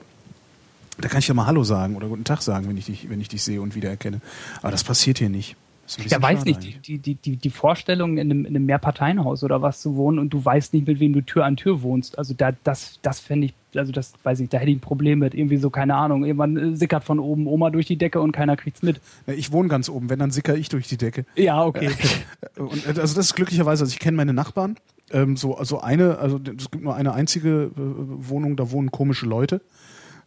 Da 0.98 1.08
kann 1.08 1.18
ich 1.18 1.26
ja 1.28 1.34
mal 1.34 1.46
Hallo 1.46 1.64
sagen 1.64 1.96
oder 1.96 2.06
guten 2.06 2.24
Tag 2.24 2.42
sagen, 2.42 2.68
wenn 2.68 2.76
ich 2.76 2.86
dich, 2.86 3.10
wenn 3.10 3.20
ich 3.20 3.28
dich 3.28 3.42
sehe 3.42 3.60
und 3.60 3.74
wiedererkenne. 3.74 4.20
Aber 4.62 4.70
das 4.70 4.84
passiert 4.84 5.18
hier 5.18 5.28
nicht. 5.28 5.56
Ja, 6.06 6.20
weiß 6.20 6.44
nicht, 6.44 6.86
die, 6.86 6.98
die, 6.98 7.14
die, 7.14 7.36
die 7.36 7.50
Vorstellung, 7.50 8.18
in 8.18 8.30
einem, 8.30 8.44
in 8.44 8.56
einem 8.56 8.66
Mehrparteienhaus 8.66 9.44
oder 9.44 9.62
was 9.62 9.80
zu 9.80 9.96
wohnen 9.96 10.18
und 10.18 10.30
du 10.30 10.44
weißt 10.44 10.72
nicht, 10.72 10.86
mit 10.86 11.00
wem 11.00 11.12
du 11.12 11.20
Tür 11.20 11.44
an 11.44 11.56
Tür 11.56 11.82
wohnst. 11.82 12.18
Also 12.18 12.34
da, 12.34 12.52
das, 12.64 12.98
das 13.02 13.20
fände 13.20 13.46
ich, 13.46 13.54
also 13.78 13.92
das 13.92 14.12
weiß 14.22 14.40
ich, 14.40 14.48
da 14.48 14.58
hätte 14.58 14.70
ich 14.70 14.78
ein 14.78 14.80
Problem 14.80 15.18
mit. 15.18 15.34
Irgendwie 15.34 15.58
so, 15.58 15.70
keine 15.70 15.94
Ahnung, 15.96 16.24
irgendwann 16.24 16.56
äh, 16.56 16.76
sickert 16.76 17.04
von 17.04 17.18
oben 17.18 17.46
Oma 17.46 17.70
durch 17.70 17.86
die 17.86 17.96
Decke 17.96 18.20
und 18.20 18.32
keiner 18.32 18.56
kriegt's 18.56 18.82
mit. 18.82 19.00
Ich 19.26 19.52
wohne 19.52 19.68
ganz 19.68 19.88
oben, 19.88 20.08
wenn, 20.08 20.18
dann 20.18 20.30
sicker 20.30 20.56
ich 20.56 20.68
durch 20.68 20.88
die 20.88 20.96
Decke. 20.96 21.26
Ja, 21.36 21.64
okay. 21.64 21.90
und, 22.56 22.86
äh, 22.86 23.00
also 23.00 23.14
das 23.14 23.26
ist 23.26 23.34
glücklicherweise, 23.34 23.84
also 23.84 23.92
ich 23.92 24.00
kenne 24.00 24.16
meine 24.16 24.32
Nachbarn. 24.32 24.76
Ähm, 25.10 25.36
so, 25.36 25.56
also 25.56 25.80
eine, 25.80 26.18
also 26.18 26.40
es 26.56 26.70
gibt 26.70 26.82
nur 26.82 26.94
eine 26.94 27.12
einzige 27.12 27.64
äh, 27.64 27.70
Wohnung, 27.76 28.56
da 28.56 28.70
wohnen 28.70 28.90
komische 28.90 29.26
Leute. 29.26 29.60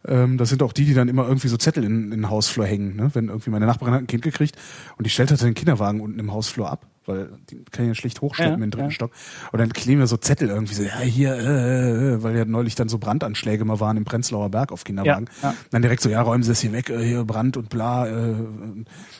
Ähm, 0.06 0.38
das 0.38 0.48
sind 0.48 0.62
auch 0.62 0.72
die, 0.72 0.84
die 0.84 0.94
dann 0.94 1.08
immer 1.08 1.26
irgendwie 1.26 1.48
so 1.48 1.56
Zettel 1.56 1.84
in, 1.84 2.04
in 2.04 2.10
den 2.10 2.30
Hausflur 2.30 2.66
hängen. 2.66 2.96
Ne? 2.96 3.10
Wenn 3.14 3.28
irgendwie 3.28 3.50
meine 3.50 3.66
Nachbarin 3.66 3.94
hat 3.94 4.00
ein 4.00 4.06
Kind 4.06 4.22
gekriegt 4.22 4.56
und 4.96 5.06
die 5.06 5.10
stellt 5.10 5.30
halt 5.30 5.42
den 5.42 5.54
Kinderwagen 5.54 6.00
unten 6.00 6.18
im 6.18 6.32
Hausflur 6.32 6.70
ab, 6.70 6.86
weil 7.06 7.30
die 7.50 7.64
kann 7.70 7.86
ja 7.86 7.94
schlicht 7.94 8.20
hochschleppen 8.20 8.60
ja, 8.60 8.66
den 8.66 8.70
dritten 8.70 8.86
ja. 8.86 8.92
Stock. 8.92 9.10
Und 9.50 9.58
dann 9.58 9.72
kleben 9.72 10.00
wir 10.00 10.06
so 10.06 10.16
Zettel 10.16 10.48
irgendwie 10.48 10.74
so, 10.74 10.82
ja 10.82 11.00
hier, 11.00 11.34
äh, 11.34 11.40
äh, 11.40 12.14
äh, 12.14 12.22
weil 12.22 12.36
ja 12.36 12.44
neulich 12.44 12.74
dann 12.74 12.88
so 12.88 12.98
Brandanschläge 12.98 13.64
mal 13.64 13.80
waren 13.80 13.96
im 13.96 14.04
Prenzlauer 14.04 14.50
Berg 14.50 14.70
auf 14.72 14.84
Kinderwagen. 14.84 15.28
Ja. 15.42 15.54
Dann 15.70 15.82
direkt 15.82 16.02
so, 16.02 16.08
ja, 16.08 16.22
räumen 16.22 16.42
Sie 16.42 16.50
das 16.50 16.60
hier 16.60 16.72
weg, 16.72 16.90
äh, 16.90 17.02
hier 17.04 17.24
Brand 17.24 17.56
und 17.56 17.68
bla. 17.68 18.06
Äh, 18.06 18.34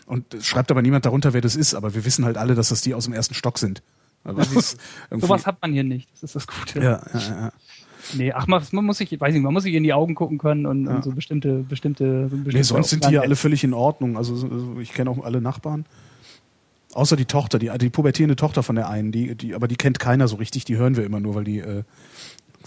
und 0.06 0.36
schreibt 0.40 0.70
aber 0.70 0.82
niemand 0.82 1.06
darunter, 1.06 1.32
wer 1.32 1.40
das 1.40 1.56
ist. 1.56 1.74
Aber 1.74 1.94
wir 1.94 2.04
wissen 2.04 2.24
halt 2.24 2.36
alle, 2.36 2.54
dass 2.54 2.68
das 2.68 2.82
die 2.82 2.94
aus 2.94 3.04
dem 3.04 3.14
ersten 3.14 3.34
Stock 3.34 3.58
sind. 3.58 3.82
Also 4.24 4.42
Sowas 5.10 5.46
hat 5.46 5.60
man 5.62 5.72
hier 5.72 5.84
nicht, 5.84 6.10
das 6.12 6.22
ist 6.22 6.36
das 6.36 6.46
Gute. 6.46 6.80
Ja, 6.80 7.02
ja, 7.12 7.20
ja. 7.20 7.52
Nee, 8.14 8.32
ach, 8.32 8.46
man, 8.46 8.62
man 8.72 8.84
muss 8.84 8.98
sich, 8.98 9.20
weiß 9.20 9.32
nicht, 9.32 9.42
man 9.42 9.52
muss 9.52 9.62
sich 9.62 9.74
in 9.74 9.82
die 9.82 9.92
Augen 9.92 10.14
gucken 10.14 10.38
können 10.38 10.66
und, 10.66 10.86
ja. 10.86 10.96
und 10.96 11.04
so 11.04 11.12
bestimmte, 11.12 11.64
bestimmte, 11.68 12.28
so 12.28 12.36
bestimmte 12.36 12.56
Nee, 12.56 12.62
sonst 12.62 12.90
sind 12.90 13.06
die 13.06 13.14
ja 13.14 13.20
alle 13.20 13.36
völlig 13.36 13.64
in 13.64 13.74
Ordnung. 13.74 14.16
Also, 14.16 14.78
ich 14.80 14.92
kenne 14.92 15.10
auch 15.10 15.24
alle 15.24 15.40
Nachbarn. 15.40 15.86
Außer 16.94 17.16
die 17.16 17.26
Tochter, 17.26 17.58
die, 17.58 17.70
die 17.78 17.90
pubertierende 17.90 18.36
Tochter 18.36 18.62
von 18.62 18.74
der 18.74 18.88
einen, 18.88 19.12
die, 19.12 19.34
die, 19.34 19.54
aber 19.54 19.68
die 19.68 19.76
kennt 19.76 19.98
keiner 19.98 20.26
so 20.26 20.36
richtig, 20.36 20.64
die 20.64 20.76
hören 20.76 20.96
wir 20.96 21.04
immer 21.04 21.20
nur, 21.20 21.34
weil 21.34 21.44
die, 21.44 21.58
äh, 21.58 21.82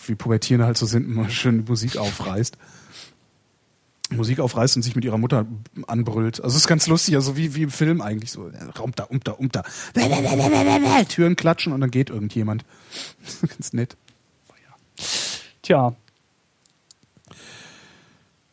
wie 0.06 0.16
Pubertierende 0.16 0.66
halt 0.66 0.78
so 0.78 0.86
sind, 0.86 1.06
immer 1.06 1.30
schön 1.30 1.66
Musik 1.68 1.98
aufreißt. 1.98 2.58
Musik 4.12 4.40
aufreißt 4.40 4.76
und 4.76 4.82
sich 4.82 4.96
mit 4.96 5.06
ihrer 5.06 5.18
Mutter 5.18 5.46
anbrüllt. 5.88 6.44
Also 6.44 6.56
es 6.56 6.64
ist 6.64 6.68
ganz 6.68 6.88
lustig, 6.88 7.16
also 7.16 7.38
wie, 7.38 7.56
wie 7.56 7.64
im 7.64 7.72
Film 7.72 8.02
eigentlich 8.02 8.32
so. 8.32 8.52
Raum 8.78 8.92
da, 8.96 9.04
um 9.06 9.22
da, 9.22 9.32
um 9.32 9.50
da. 9.50 9.64
Türen 11.06 11.36
klatschen 11.36 11.74
und 11.74 11.82
dann 11.82 11.92
geht 11.92 12.10
irgendjemand. 12.10 12.66
ganz 13.42 13.74
nett. 13.74 13.96
Tja. 15.72 15.96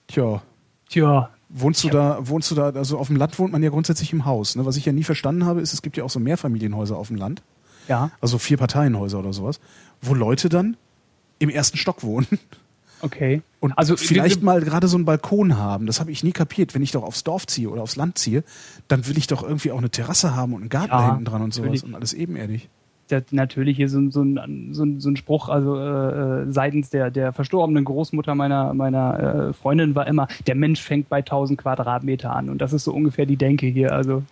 Tja. 0.07 0.43
Tja. 0.89 1.31
Wohnst 1.49 1.83
du 1.83 1.89
da, 1.89 2.19
wohnst 2.21 2.49
du 2.53 2.55
da, 2.55 2.69
also 2.69 2.97
auf 2.97 3.09
dem 3.09 3.17
Land 3.17 3.37
wohnt 3.41 3.51
man 3.51 3.61
ja 3.61 3.71
grundsätzlich 3.71 4.13
im 4.13 4.25
Haus. 4.25 4.55
Ne? 4.55 4.65
Was 4.67 4.77
ich 4.77 4.85
ja 4.85 4.93
nie 4.93 5.03
verstanden 5.03 5.45
habe, 5.45 5.61
ist, 5.61 5.73
es 5.73 5.83
gibt 5.83 5.97
ja 5.97 6.05
auch 6.05 6.11
so 6.11 6.21
Mehrfamilienhäuser 6.21 6.97
auf 6.97 7.09
dem 7.09 7.17
Land. 7.17 7.43
Ja. 7.89 8.13
Also 8.21 8.39
vier 8.39 8.57
Parteienhäuser 8.57 9.19
oder 9.19 9.33
sowas, 9.33 9.59
wo 10.01 10.15
Leute 10.15 10.49
dann 10.49 10.77
im 11.41 11.49
ersten 11.51 11.77
Stock 11.77 12.05
wohnen. 12.05 12.29
Okay. 13.01 13.43
Und 13.59 13.73
also 13.79 13.97
vielleicht 13.97 14.43
mal 14.43 14.61
gerade 14.61 14.87
so 14.87 14.97
einen 14.97 15.05
Balkon 15.05 15.57
haben. 15.57 15.87
Das 15.87 15.99
habe 15.99 16.13
ich 16.13 16.23
nie 16.23 16.33
kapiert. 16.33 16.75
Wenn 16.75 16.83
ich 16.83 16.93
doch 16.93 17.03
aufs 17.03 17.25
Dorf 17.25 17.47
ziehe 17.47 17.69
oder 17.69 17.83
aufs 17.83 17.97
Land 17.97 18.19
ziehe, 18.19 18.45
dann 18.87 19.07
will 19.07 19.19
ich 19.19 19.27
doch 19.27 19.43
irgendwie 19.43 19.73
auch 19.73 19.79
eine 19.79 19.91
Terrasse 19.91 20.37
haben 20.37 20.53
und 20.53 20.63
einen 20.63 20.69
Garten 20.69 20.93
ja, 20.93 21.07
hinten 21.07 21.25
dran 21.25 21.43
und 21.43 21.55
sowas 21.55 21.67
natürlich. 21.67 21.85
und 21.85 21.95
alles 21.95 22.13
ebenerdig 22.13 22.69
der, 23.11 23.25
natürlich 23.31 23.77
hier 23.77 23.89
so, 23.89 24.11
so, 24.11 24.23
ein, 24.23 24.71
so, 24.73 24.87
so 24.99 25.11
ein 25.11 25.17
Spruch, 25.17 25.49
also 25.49 25.77
äh, 25.77 26.43
äh, 26.43 26.53
seitens 26.53 26.91
der, 26.91 27.11
der 27.11 27.33
verstorbenen 27.33 27.85
Großmutter 27.85 28.35
meiner, 28.35 28.75
meiner 28.75 29.49
äh, 29.49 29.53
Freundin 29.53 29.95
war 29.95 30.07
immer, 30.07 30.29
der 30.47 30.55
Mensch 30.55 30.81
fängt 30.81 31.09
bei 31.09 31.19
1000 31.19 31.59
Quadratmeter 31.59 32.35
an. 32.35 32.49
Und 32.49 32.61
das 32.61 32.73
ist 32.73 32.85
so 32.85 32.93
ungefähr 32.93 33.27
die 33.27 33.37
Denke 33.37 33.67
hier. 33.67 33.93
Also, 33.93 34.23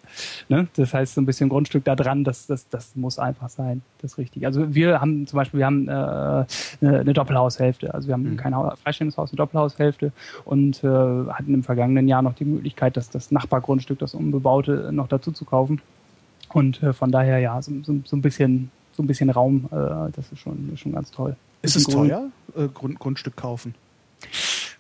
ne? 0.49 0.69
Das 0.77 0.95
heißt, 0.95 1.15
so 1.15 1.21
ein 1.21 1.27
bisschen 1.27 1.49
Grundstück 1.49 1.85
da 1.85 1.97
dran, 1.97 2.25
das, 2.25 2.47
das, 2.47 2.69
das 2.69 2.97
muss 2.97 3.19
einfach 3.19 3.49
sein. 3.49 3.83
Das 4.01 4.13
ist 4.13 4.19
richtig. 4.19 4.47
Also 4.47 4.75
wir 4.75 5.01
haben 5.01 5.27
zum 5.27 5.37
Beispiel, 5.37 5.59
wir 5.59 5.67
haben 5.67 5.89
äh, 5.89 5.91
eine, 5.91 6.47
eine 6.81 7.13
Doppelhaushälfte. 7.13 7.93
Also 7.95 8.09
wir 8.09 8.15
haben 8.15 8.33
mhm. 8.33 8.37
kein 8.37 8.55
freistehendes 8.83 9.17
Haus, 9.17 9.31
eine 9.31 9.37
Doppelhaushälfte 9.37 10.13
und 10.45 10.83
äh, 10.85 10.89
hatten 10.89 11.55
im 11.55 11.63
vergangenen 11.63 12.09
Jahr 12.09 12.23
noch 12.23 12.35
die 12.35 12.45
Möglichkeit, 12.45 12.97
dass 12.97 13.11
das 13.11 13.31
Nachbargrundstück, 13.31 13.99
das 13.99 14.15
unbebaute, 14.15 14.91
noch 14.93 15.09
dazu 15.09 15.33
zu 15.33 15.45
kaufen. 15.45 15.81
Und 16.53 16.83
äh, 16.83 16.93
von 16.93 17.11
daher 17.11 17.39
ja, 17.39 17.61
so, 17.61 17.73
so, 17.83 17.95
so, 18.05 18.17
ein 18.17 18.23
bisschen, 18.23 18.71
so 18.93 19.03
ein 19.03 19.07
bisschen 19.07 19.31
Raum, 19.31 19.69
äh, 19.71 20.13
das 20.13 20.33
ist 20.33 20.41
schon, 20.41 20.73
schon 20.77 20.93
ganz 20.93 21.11
toll. 21.11 21.37
Ist 21.63 21.77
es 21.77 21.85
teuer, 21.85 22.31
äh, 22.57 22.69
Grund, 22.69 22.99
Grundstück 22.99 23.37
kaufen? 23.37 23.75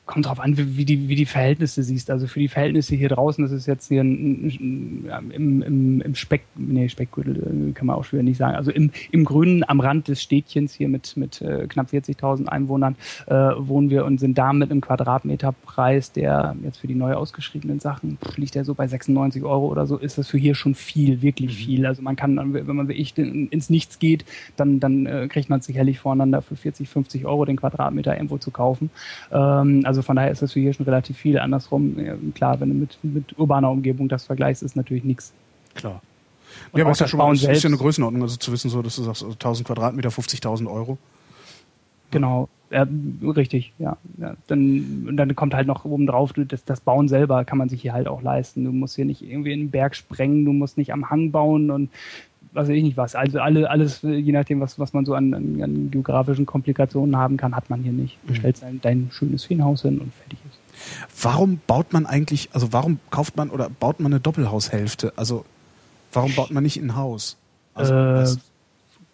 Kommt 0.06 0.26
drauf 0.26 0.40
an, 0.40 0.56
wie, 0.56 0.76
wie, 0.76 0.84
die, 0.84 1.08
wie 1.08 1.16
die 1.16 1.26
Verhältnisse 1.26 1.82
siehst. 1.82 2.10
Also 2.10 2.26
für 2.26 2.40
die 2.40 2.48
Verhältnisse 2.48 2.94
hier 2.94 3.08
draußen, 3.08 3.42
das 3.42 3.52
ist 3.52 3.66
jetzt 3.66 3.88
hier 3.88 4.02
ein, 4.02 4.46
ein, 4.46 5.10
ein, 5.10 5.30
im, 5.30 5.62
im, 5.62 6.00
im 6.00 6.14
Speck, 6.14 6.42
nee, 6.54 6.88
Speckgürtel 6.88 7.36
äh, 7.36 7.72
kann 7.72 7.86
man 7.86 7.96
auch 7.96 8.04
schwer 8.04 8.22
nicht 8.22 8.38
sagen. 8.38 8.56
Also 8.56 8.70
im, 8.70 8.90
im 9.10 9.24
Grünen 9.24 9.64
am 9.68 9.80
Rand 9.80 10.08
des 10.08 10.22
Städtchens 10.22 10.74
hier 10.74 10.88
mit, 10.88 11.16
mit 11.16 11.42
äh, 11.42 11.66
knapp 11.66 11.88
40.000 11.88 12.46
Einwohnern 12.46 12.96
äh, 13.26 13.34
wohnen 13.34 13.90
wir 13.90 14.04
und 14.04 14.18
sind 14.18 14.38
da 14.38 14.52
mit 14.52 14.70
einem 14.70 14.80
Quadratmeterpreis, 14.80 16.12
der 16.12 16.56
jetzt 16.62 16.78
für 16.78 16.86
die 16.86 16.94
neu 16.94 17.14
ausgeschriebenen 17.14 17.80
Sachen 17.80 18.18
liegt 18.36 18.54
ja 18.54 18.64
so 18.64 18.74
bei 18.74 18.86
96 18.86 19.42
Euro 19.42 19.66
oder 19.66 19.86
so, 19.86 19.96
ist 19.96 20.18
das 20.18 20.28
für 20.28 20.38
hier 20.38 20.54
schon 20.54 20.74
viel, 20.74 21.22
wirklich 21.22 21.52
mhm. 21.52 21.64
viel. 21.64 21.86
Also 21.86 22.02
man 22.02 22.16
kann, 22.16 22.54
wenn 22.54 22.76
man 22.76 22.88
wie 22.88 22.94
ich 22.94 23.16
ins 23.16 23.70
Nichts 23.70 23.98
geht, 23.98 24.24
dann, 24.56 24.80
dann 24.80 25.06
äh, 25.06 25.28
kriegt 25.28 25.48
man 25.48 25.60
sicherlich 25.60 25.98
voreinander 25.98 26.42
für 26.42 26.56
40, 26.56 26.88
50 26.88 27.26
Euro 27.26 27.44
den 27.44 27.56
Quadratmeter 27.56 28.14
irgendwo 28.14 28.38
zu 28.38 28.50
kaufen. 28.50 28.90
Ähm, 29.32 29.82
also 29.84 29.95
also 29.96 30.02
von 30.06 30.16
daher 30.16 30.30
ist 30.30 30.42
das 30.42 30.52
für 30.52 30.60
hier 30.60 30.74
schon 30.74 30.84
relativ 30.84 31.16
viel. 31.16 31.38
Andersrum, 31.38 31.96
klar, 32.34 32.60
wenn 32.60 32.68
du 32.68 32.74
mit, 32.74 32.98
mit 33.02 33.38
urbaner 33.38 33.70
Umgebung 33.70 34.08
das 34.08 34.24
vergleichst, 34.26 34.62
ist 34.62 34.76
natürlich 34.76 35.04
nichts. 35.04 35.32
Klar. 35.74 36.02
Und 36.72 36.78
ja, 36.78 36.84
aber 36.84 36.92
ist 36.92 37.00
ja 37.00 37.08
schon 37.08 37.18
mal 37.18 37.34
ist 37.34 37.42
ja 37.42 37.68
eine 37.68 37.76
Größenordnung, 37.76 38.22
also 38.22 38.36
zu 38.36 38.52
wissen, 38.52 38.70
so, 38.70 38.82
dass 38.82 38.96
du 38.96 39.02
sagst, 39.02 39.22
also 39.22 39.32
1000 39.32 39.66
Quadratmeter, 39.66 40.10
50.000 40.10 40.70
Euro. 40.70 40.98
Genau, 42.10 42.48
ja, 42.70 42.86
richtig, 43.22 43.72
ja. 43.78 43.96
ja. 44.18 44.36
Dann, 44.46 45.06
und 45.08 45.16
dann 45.16 45.34
kommt 45.34 45.54
halt 45.54 45.66
noch 45.66 45.84
oben 45.84 46.06
drauf, 46.06 46.32
das, 46.34 46.64
das 46.64 46.80
Bauen 46.80 47.08
selber 47.08 47.44
kann 47.44 47.58
man 47.58 47.68
sich 47.68 47.82
hier 47.82 47.92
halt 47.92 48.08
auch 48.08 48.22
leisten. 48.22 48.64
Du 48.64 48.72
musst 48.72 48.96
hier 48.96 49.04
nicht 49.04 49.22
irgendwie 49.22 49.52
in 49.52 49.60
den 49.60 49.70
Berg 49.70 49.94
sprengen, 49.94 50.44
du 50.44 50.52
musst 50.52 50.76
nicht 50.76 50.92
am 50.92 51.10
Hang 51.10 51.30
bauen 51.30 51.70
und 51.70 51.90
was 52.56 52.68
weiß 52.68 52.76
ich 52.76 52.82
nicht 52.82 52.96
was. 52.96 53.14
Also 53.14 53.40
alle, 53.40 53.68
alles, 53.70 54.02
je 54.02 54.32
nachdem, 54.32 54.60
was, 54.60 54.78
was 54.78 54.92
man 54.92 55.04
so 55.04 55.14
an, 55.14 55.34
an, 55.34 55.62
an 55.62 55.90
geografischen 55.90 56.46
Komplikationen 56.46 57.16
haben 57.16 57.36
kann, 57.36 57.54
hat 57.54 57.70
man 57.70 57.82
hier 57.82 57.92
nicht. 57.92 58.18
Du 58.26 58.32
mhm. 58.32 58.38
stellst 58.38 58.62
dein, 58.62 58.80
dein 58.80 59.10
schönes 59.12 59.44
Feenhaus 59.44 59.82
hin 59.82 59.98
und 60.00 60.12
fertig 60.14 60.38
ist. 60.48 60.58
Warum 61.22 61.60
baut 61.66 61.92
man 61.92 62.06
eigentlich, 62.06 62.48
also 62.52 62.72
warum 62.72 62.98
kauft 63.10 63.36
man 63.36 63.50
oder 63.50 63.68
baut 63.68 64.00
man 64.00 64.12
eine 64.12 64.20
Doppelhaushälfte? 64.20 65.12
Also 65.16 65.44
warum 66.12 66.34
baut 66.34 66.50
man 66.50 66.62
nicht 66.62 66.78
ein 66.78 66.96
Haus? 66.96 67.36
Also, 67.74 67.94
äh, 67.94 68.26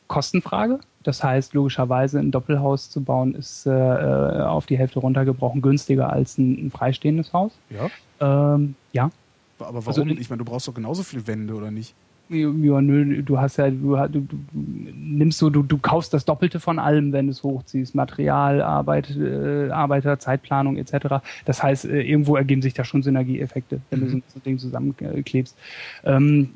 Kostenfrage. 0.07 0.79
Das 1.03 1.25
heißt, 1.25 1.53
logischerweise 1.55 2.21
ein 2.21 2.31
Doppelhaus 2.31 2.91
zu 2.91 3.03
bauen 3.03 3.35
ist 3.35 3.67
äh, 3.67 3.71
äh, 3.73 4.43
auf 4.43 4.67
die 4.67 4.79
Hälfte 4.79 5.01
runtergebrochen 5.01 5.61
günstiger 5.61 6.13
als 6.13 6.39
ein, 6.39 6.67
ein 6.67 6.71
freistehendes 6.71 7.33
Haus. 7.33 7.53
Ja. 7.71 8.55
Ähm, 8.55 8.77
ja. 8.93 9.11
Aber 9.59 9.85
warum? 9.85 9.89
Also, 9.89 10.21
ich 10.21 10.31
meine, 10.31 10.39
du 10.39 10.45
brauchst 10.45 10.69
doch 10.69 10.75
genauso 10.75 11.03
viele 11.03 11.27
Wände, 11.27 11.55
oder 11.55 11.73
nicht? 11.73 11.95
Ja, 12.33 12.81
nö, 12.81 13.23
du 13.23 13.39
hast 13.39 13.59
ja, 13.59 13.71
du, 13.71 13.97
du, 14.09 14.21
du 14.21 14.39
nimmst 14.53 15.39
so, 15.39 15.51
du, 15.51 15.63
du 15.63 15.79
kaufst 15.79 16.15
das 16.15 16.25
Doppelte 16.25 16.61
von 16.61 16.79
allem, 16.79 17.13
wenn 17.13 17.27
du 17.27 17.33
es 17.33 17.43
hochziehst. 17.43 17.95
Material, 17.95 18.63
Arbeit, 18.63 19.17
äh, 19.17 19.71
Arbeiter, 19.71 20.19
Zeitplanung 20.19 20.77
etc. 20.77 21.23
Das 21.45 21.63
heißt, 21.63 21.85
äh, 21.85 22.03
irgendwo 22.03 22.37
ergeben 22.37 22.63
sich 22.63 22.75
da 22.75 22.85
schon 22.85 23.03
Synergieeffekte, 23.03 23.81
wenn 23.91 24.01
mhm. 24.01 24.05
du 24.05 24.11
so, 24.11 24.17
so 24.29 24.39
ein 24.39 24.43
Ding 24.45 24.59
zusammenklebst. 24.59 25.57
Ähm, 26.05 26.51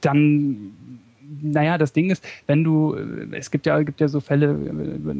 dann 0.00 0.72
naja, 1.42 1.78
das 1.78 1.92
Ding 1.92 2.10
ist, 2.10 2.24
wenn 2.46 2.64
du, 2.64 2.94
es 3.32 3.50
gibt 3.50 3.66
ja, 3.66 3.82
gibt 3.82 4.00
ja 4.00 4.08
so 4.08 4.20
Fälle, 4.20 4.56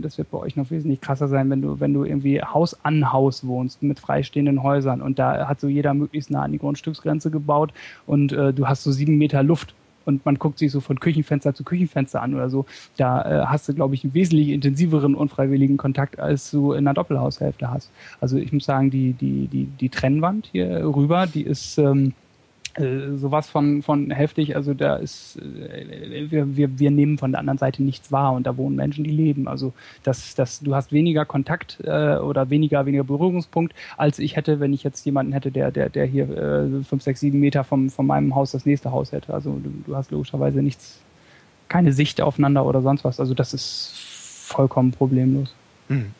das 0.02 0.18
wird 0.18 0.30
bei 0.30 0.38
euch 0.38 0.56
noch 0.56 0.70
wesentlich 0.70 1.00
krasser 1.00 1.28
sein, 1.28 1.50
wenn 1.50 1.62
du, 1.62 1.80
wenn 1.80 1.92
du 1.92 2.04
irgendwie 2.04 2.40
Haus 2.42 2.76
an 2.84 3.12
Haus 3.12 3.46
wohnst 3.46 3.82
mit 3.82 3.98
freistehenden 3.98 4.62
Häusern 4.62 5.02
und 5.02 5.18
da 5.18 5.48
hat 5.48 5.60
so 5.60 5.68
jeder 5.68 5.94
möglichst 5.94 6.30
nah 6.30 6.42
an 6.42 6.52
die 6.52 6.58
Grundstücksgrenze 6.58 7.30
gebaut 7.30 7.72
und 8.06 8.32
äh, 8.32 8.52
du 8.52 8.68
hast 8.68 8.84
so 8.84 8.92
sieben 8.92 9.18
Meter 9.18 9.42
Luft 9.42 9.74
und 10.06 10.24
man 10.24 10.36
guckt 10.36 10.58
sich 10.58 10.72
so 10.72 10.80
von 10.80 10.98
Küchenfenster 10.98 11.54
zu 11.54 11.64
Küchenfenster 11.64 12.22
an 12.22 12.34
oder 12.34 12.48
so, 12.48 12.64
da 12.96 13.42
äh, 13.42 13.46
hast 13.46 13.68
du, 13.68 13.74
glaube 13.74 13.94
ich, 13.94 14.04
einen 14.04 14.14
wesentlich 14.14 14.48
intensiveren 14.50 15.14
unfreiwilligen 15.14 15.76
Kontakt, 15.76 16.18
als 16.18 16.50
du 16.50 16.72
in 16.72 16.78
einer 16.78 16.94
Doppelhaushälfte 16.94 17.70
hast. 17.70 17.90
Also 18.20 18.38
ich 18.38 18.52
muss 18.52 18.64
sagen, 18.64 18.90
die, 18.90 19.12
die, 19.12 19.48
die, 19.48 19.66
die 19.66 19.88
Trennwand 19.88 20.48
hier 20.52 20.84
rüber, 20.84 21.26
die 21.26 21.42
ist 21.42 21.78
ähm, 21.78 22.14
äh, 22.76 23.16
sowas 23.16 23.48
von, 23.48 23.82
von 23.82 24.10
heftig. 24.10 24.56
Also 24.56 24.74
da 24.74 24.96
ist, 24.96 25.36
äh, 25.36 26.30
wir, 26.30 26.56
wir, 26.56 26.78
wir 26.78 26.90
nehmen 26.90 27.18
von 27.18 27.32
der 27.32 27.40
anderen 27.40 27.58
Seite 27.58 27.82
nichts 27.82 28.12
wahr 28.12 28.32
und 28.32 28.46
da 28.46 28.56
wohnen 28.56 28.76
Menschen, 28.76 29.04
die 29.04 29.10
leben. 29.10 29.48
Also 29.48 29.72
das, 30.02 30.34
das, 30.34 30.60
du 30.60 30.74
hast 30.74 30.92
weniger 30.92 31.24
Kontakt 31.24 31.78
äh, 31.84 32.16
oder 32.16 32.50
weniger, 32.50 32.84
weniger 32.86 33.04
Berührungspunkt, 33.04 33.74
als 33.96 34.18
ich 34.18 34.36
hätte, 34.36 34.60
wenn 34.60 34.72
ich 34.72 34.82
jetzt 34.82 35.04
jemanden 35.06 35.32
hätte, 35.32 35.50
der, 35.50 35.70
der, 35.70 35.88
der 35.88 36.06
hier 36.06 36.28
äh, 36.28 36.84
fünf, 36.84 37.02
sechs, 37.02 37.20
sieben 37.20 37.40
Meter 37.40 37.64
vom, 37.64 37.90
von 37.90 38.06
meinem 38.06 38.34
Haus 38.34 38.52
das 38.52 38.66
nächste 38.66 38.90
Haus 38.92 39.12
hätte. 39.12 39.32
Also 39.32 39.58
du, 39.62 39.72
du 39.86 39.96
hast 39.96 40.10
logischerweise 40.10 40.62
nichts, 40.62 41.00
keine 41.68 41.92
Sicht 41.92 42.20
aufeinander 42.20 42.64
oder 42.64 42.82
sonst 42.82 43.04
was. 43.04 43.20
Also 43.20 43.34
das 43.34 43.54
ist 43.54 43.92
vollkommen 43.94 44.92
problemlos. 44.92 45.54
Hm. 45.88 46.12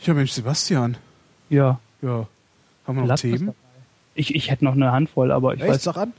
Ja, 0.00 0.14
Mensch, 0.14 0.32
Sebastian. 0.32 0.96
Ja. 1.48 1.78
Ja. 2.00 2.26
Haben 2.92 2.98
wir 2.98 3.02
noch 3.02 3.08
Lass 3.08 3.20
Themen? 3.22 3.54
Ich, 4.14 4.34
ich 4.34 4.50
hätte 4.50 4.64
noch 4.64 4.74
eine 4.74 4.92
Handvoll, 4.92 5.32
aber 5.32 5.54
ich 5.54 5.60
Echt? 5.60 5.70
weiß. 5.70 5.82
Sag 5.84 5.96
an. 5.96 6.12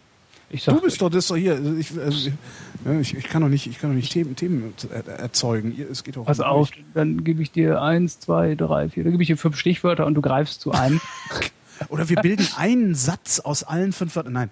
Sag, 0.55 0.75
du 0.75 0.81
bist 0.81 1.01
doch 1.01 1.09
das 1.09 1.27
doch 1.27 1.35
hier. 1.35 1.53
Also 1.53 1.75
ich, 1.75 1.91
also 1.99 2.29
ich, 3.01 3.17
ich, 3.17 3.23
kann 3.23 3.41
doch 3.41 3.49
nicht, 3.49 3.65
ich 3.65 3.79
kann 3.79 3.89
doch 3.89 3.95
nicht 3.95 4.11
Themen, 4.11 4.35
Themen 4.35 4.73
erzeugen. 5.17 5.75
Es 5.91 6.03
geht 6.03 6.15
doch. 6.15 6.25
Pass 6.25 6.39
auf, 6.39 6.69
dann 6.93 7.23
gebe 7.23 7.41
ich 7.41 7.51
dir 7.51 7.81
eins, 7.81 8.19
zwei, 8.19 8.53
drei, 8.55 8.89
vier. 8.89 9.03
Dann 9.03 9.13
gebe 9.13 9.23
ich 9.23 9.27
dir 9.27 9.37
fünf 9.37 9.57
Stichwörter 9.57 10.05
und 10.05 10.13
du 10.13 10.21
greifst 10.21 10.61
zu 10.61 10.71
einem. 10.71 11.01
Oder 11.89 12.07
wir 12.09 12.17
bilden 12.17 12.47
einen 12.57 12.93
Satz 12.93 13.39
aus 13.39 13.63
allen 13.63 13.93
fünf 13.93 14.15
Wörtern. 14.15 14.33
Nein, 14.33 14.51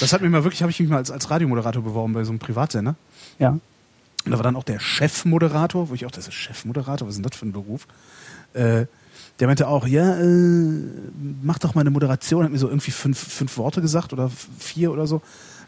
das 0.00 0.12
hat 0.12 0.20
mir 0.20 0.30
mal 0.30 0.42
wirklich, 0.42 0.62
habe 0.62 0.70
ich 0.70 0.80
mich 0.80 0.88
mal 0.88 0.96
als, 0.96 1.10
als 1.10 1.30
Radiomoderator 1.30 1.82
beworben 1.82 2.12
bei 2.12 2.24
so 2.24 2.32
einem 2.32 2.40
Privatsender. 2.40 2.96
Ja. 3.38 3.50
Und 3.50 4.32
da 4.32 4.38
war 4.38 4.42
dann 4.42 4.56
auch 4.56 4.64
der 4.64 4.80
Chefmoderator, 4.80 5.88
wo 5.90 5.94
ich 5.94 6.04
auch, 6.06 6.10
das 6.10 6.26
ist 6.26 6.34
Chefmoderator, 6.34 7.06
was 7.06 7.14
ist 7.14 7.18
denn 7.18 7.30
das 7.30 7.38
für 7.38 7.46
ein 7.46 7.52
Beruf? 7.52 7.86
Äh, 8.54 8.86
der 9.40 9.46
meinte 9.46 9.68
auch, 9.68 9.86
ja, 9.86 10.18
äh, 10.18 10.82
mach 11.42 11.58
doch 11.58 11.74
mal 11.74 11.82
eine 11.82 11.90
Moderation, 11.90 12.44
hat 12.44 12.52
mir 12.52 12.58
so 12.58 12.68
irgendwie 12.68 12.90
fünf, 12.90 13.18
fünf 13.18 13.58
Worte 13.58 13.80
gesagt 13.82 14.12
oder 14.12 14.30
vier 14.58 14.92
oder 14.92 15.06
so. 15.06 15.20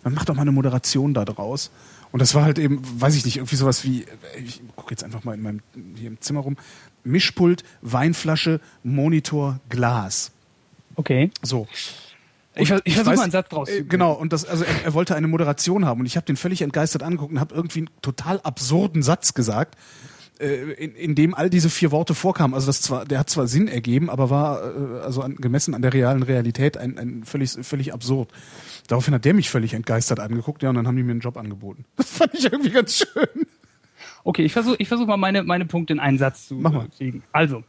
Dann 0.05 0.15
mach 0.15 0.25
doch 0.25 0.35
mal 0.35 0.43
eine 0.43 0.53
Moderation 0.53 1.13
da 1.13 1.25
draus. 1.25 1.71
Und 2.11 2.21
das 2.21 2.35
war 2.35 2.45
halt 2.45 2.59
eben, 2.59 2.81
weiß 3.01 3.15
ich 3.17 3.25
nicht, 3.25 3.37
irgendwie 3.37 3.57
sowas 3.57 3.85
wie, 3.85 4.07
ich 4.43 4.63
gucke 4.77 4.93
jetzt 4.93 5.05
einfach 5.05 5.25
mal 5.25 5.35
in 5.35 5.43
meinem, 5.43 5.61
hier 5.97 6.09
im 6.09 6.21
Zimmer 6.21 6.41
rum, 6.41 6.57
Mischpult, 7.05 7.65
Weinflasche, 7.83 8.61
Monitor, 8.83 9.61
Glas. 9.69 10.31
Okay. 10.97 11.31
So. 11.43 11.69
ich, 12.55 12.71
ich 12.85 12.95
versuche 12.95 13.17
mal 13.17 13.23
einen 13.23 13.31
Satz 13.33 13.51
draus. 13.51 13.69
Äh, 13.69 13.83
genau, 13.83 14.13
und 14.13 14.33
das, 14.33 14.47
also 14.47 14.65
er, 14.65 14.85
er 14.85 14.95
wollte 14.95 15.15
eine 15.15 15.29
Moderation 15.29 15.85
haben 15.85 16.01
und 16.01 16.07
ich 16.07 16.17
habe 16.17 16.25
den 16.25 16.37
völlig 16.37 16.63
entgeistert 16.63 17.03
angeguckt 17.03 17.33
und 17.33 17.41
habe 17.41 17.55
irgendwie 17.55 17.81
einen 17.81 17.91
total 18.01 18.41
absurden 18.41 19.03
Satz 19.03 19.35
gesagt, 19.35 19.75
äh, 19.75 19.79
in, 20.45 20.95
in 20.95 21.15
dem 21.15 21.35
all 21.35 21.51
diese 21.51 21.71
vier 21.71 21.91
Worte 21.91 22.15
vorkamen. 22.15 22.55
Also 22.55 22.67
das 22.67 22.81
zwar, 22.81 23.05
der 23.05 23.19
hat 23.19 23.31
zwar 23.31 23.47
Sinn 23.47 23.69
ergeben, 23.69 24.09
aber 24.09 24.31
war 24.31 24.63
äh, 24.63 25.01
also 25.01 25.23
an, 25.23 25.37
gemessen 25.37 25.75
an 25.75 25.83
der 25.83 25.93
realen 25.93 26.23
Realität 26.23 26.77
ein, 26.77 26.99
ein 26.99 27.25
völlig, 27.25 27.51
völlig 27.63 27.93
absurd. 27.93 28.31
Daraufhin 28.87 29.15
hat 29.15 29.25
der 29.25 29.35
mich 29.35 29.51
völlig 29.51 29.75
entgeistert 29.75 30.21
angeguckt, 30.21 30.63
ja, 30.63 30.69
und 30.71 30.77
dann 30.77 30.87
haben 30.87 30.97
die 30.97 31.03
mir 31.03 31.13
einen 31.13 31.21
Job 31.21 31.37
angeboten. 31.37 31.85
Das 31.97 32.11
fand 32.11 32.35
ich 32.35 32.45
irgendwie 32.45 32.71
ganz 32.71 32.97
schön. 32.99 33.47
Okay, 34.25 34.43
ich 34.45 34.53
versuche 34.53 34.77
ich 34.79 34.89
versuch 34.89 35.07
mal 35.07 35.17
meine, 35.17 35.43
meine 35.43 35.67
Punkte 35.67 35.93
in 35.93 36.01
einen 36.01 36.19
Satz 36.19 36.49
zu 36.49 36.55
Mach 36.55 36.73
mal. 36.73 36.89
kriegen. 36.89 37.23
Also, 37.33 37.63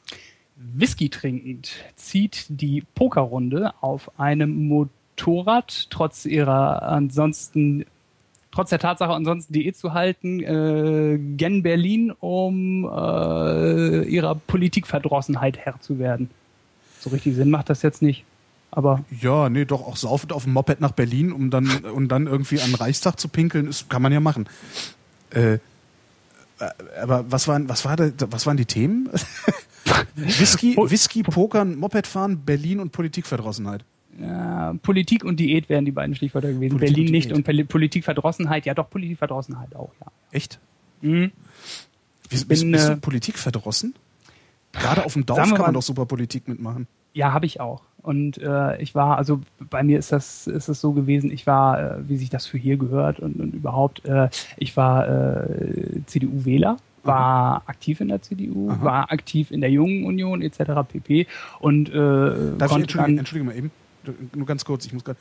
Whisky 0.56 1.10
trinkend 1.10 1.72
zieht 1.96 2.46
die 2.50 2.84
Pokerrunde 2.96 3.74
auf 3.82 4.20
einem 4.20 4.68
Motorrad 4.68 5.88
trotz 5.90 6.26
ihrer 6.26 6.84
ansonsten 6.84 7.86
trotz 8.52 8.70
der 8.70 8.80
Tatsache 8.80 9.12
ansonsten 9.12 9.54
Diät 9.54 9.78
zu 9.78 9.94
halten, 9.94 10.40
äh, 10.40 11.18
gen 11.38 11.64
Berlin, 11.64 12.12
um 12.20 12.86
äh, 12.86 14.04
ihrer 14.04 14.36
Politikverdrossenheit 14.36 15.58
Herr 15.58 15.80
zu 15.82 16.00
werden. 16.00 16.30
So 17.00 17.10
richtig 17.10 17.36
Sinn 17.36 17.50
macht 17.50 17.70
das 17.70 17.82
jetzt 17.82 18.02
nicht. 18.02 18.26
Aber 18.72 19.04
Ja, 19.22 19.50
nee, 19.50 19.66
doch 19.66 19.86
auch 19.88 19.98
saufend 19.98 20.32
auf 20.32 20.44
dem 20.44 20.54
Moped 20.54 20.80
nach 20.80 20.92
Berlin, 20.92 21.32
um 21.32 21.50
dann 21.50 21.70
und 21.86 22.10
dann 22.10 22.28
irgendwie 22.28 22.62
an 22.62 22.72
den 22.72 22.76
Reichstag 22.76 23.20
zu 23.20 23.28
pinkeln, 23.28 23.68
ist, 23.68 23.90
kann 23.90 24.02
man 24.02 24.12
ja 24.12 24.20
machen. 24.20 24.48
Äh, 25.32 25.54
äh, 25.54 25.60
aber 27.02 27.26
was 27.30 27.48
waren, 27.48 27.68
was 27.70 27.86
war 27.86 27.96
da, 27.96 28.12
was 28.30 28.46
waren 28.46 28.58
die 28.58 28.66
Themen? 28.66 29.10
Whisky, 30.16 30.76
Whisky, 30.78 31.24
Pokern, 31.24 31.78
Mopedfahren, 31.78 32.42
Berlin 32.46 32.80
und 32.80 32.92
Politikverdrossenheit. 32.92 33.84
Äh, 34.22 34.74
Politik 34.80 35.24
und 35.24 35.40
Diät 35.40 35.70
wären 35.70 35.86
die 35.86 35.92
beiden 35.92 36.16
Stichwörter 36.16 36.50
gewesen. 36.52 36.78
Politik 36.78 36.96
Berlin 36.96 37.08
und 37.08 37.12
nicht 37.12 37.32
und 37.34 37.46
Poli- 37.48 37.64
Politikverdrossenheit, 37.66 38.66
ja 38.66 38.74
doch, 38.74 38.90
Politikverdrossenheit 38.90 39.76
auch, 39.76 39.92
ja. 40.02 40.08
Echt? 40.32 40.60
Mhm. 41.02 41.32
Bist, 42.30 42.48
bin, 42.48 42.72
bist, 42.72 42.88
du 42.90 42.94
äh, 42.94 42.98
politikverdrossen? 42.98 43.96
Gerade 44.74 45.04
auf 45.06 45.14
dem 45.14 45.26
Dorf 45.26 45.40
kann 45.40 45.50
man 45.52 45.62
mal- 45.62 45.72
doch 45.74 45.82
super 45.82 46.06
Politik 46.06 46.48
mitmachen. 46.48 46.88
Ja, 47.14 47.34
habe 47.34 47.46
ich 47.48 47.60
auch. 47.60 47.82
Und 48.02 48.38
äh, 48.38 48.80
ich 48.82 48.94
war, 48.96 49.18
also 49.18 49.42
bei 49.70 49.84
mir 49.84 49.98
ist 50.00 50.12
das, 50.12 50.48
ist 50.48 50.70
es 50.70 50.80
so 50.80 50.94
gewesen, 50.94 51.32
ich 51.32 51.48
war, 51.48 51.98
äh, 51.98 52.08
wie 52.10 52.18
sich 52.18 52.30
das 52.30 52.46
für 52.46 52.58
hier 52.58 52.78
gehört 52.78 53.20
und, 53.20 53.40
und 53.40 53.54
überhaupt, 53.54 54.06
äh, 54.06 54.30
ich 54.58 54.78
war 54.78 55.08
äh, 55.10 56.02
CDU-Wähler, 56.06 56.78
war 57.04 57.64
aktiv 57.66 58.00
in 58.00 58.10
der 58.10 58.22
CDU, 58.22 58.70
Aha. 58.70 58.84
war 58.84 59.12
aktiv 59.12 59.52
in 59.52 59.60
der 59.62 59.72
Jungen 59.72 60.06
Union 60.06 60.42
etc. 60.42 60.60
pp. 60.88 61.28
Und 61.60 61.90
Darf 61.90 61.96
ich, 61.96 62.60
konnte 62.60 62.82
entschuldige, 62.84 62.98
dann, 62.98 63.18
entschuldige 63.18 63.46
mal 63.50 63.58
eben, 63.58 63.72
nur 64.36 64.46
ganz 64.46 64.66
kurz, 64.66 64.86
ich 64.86 64.94
muss 64.94 65.04
gerade. 65.04 65.20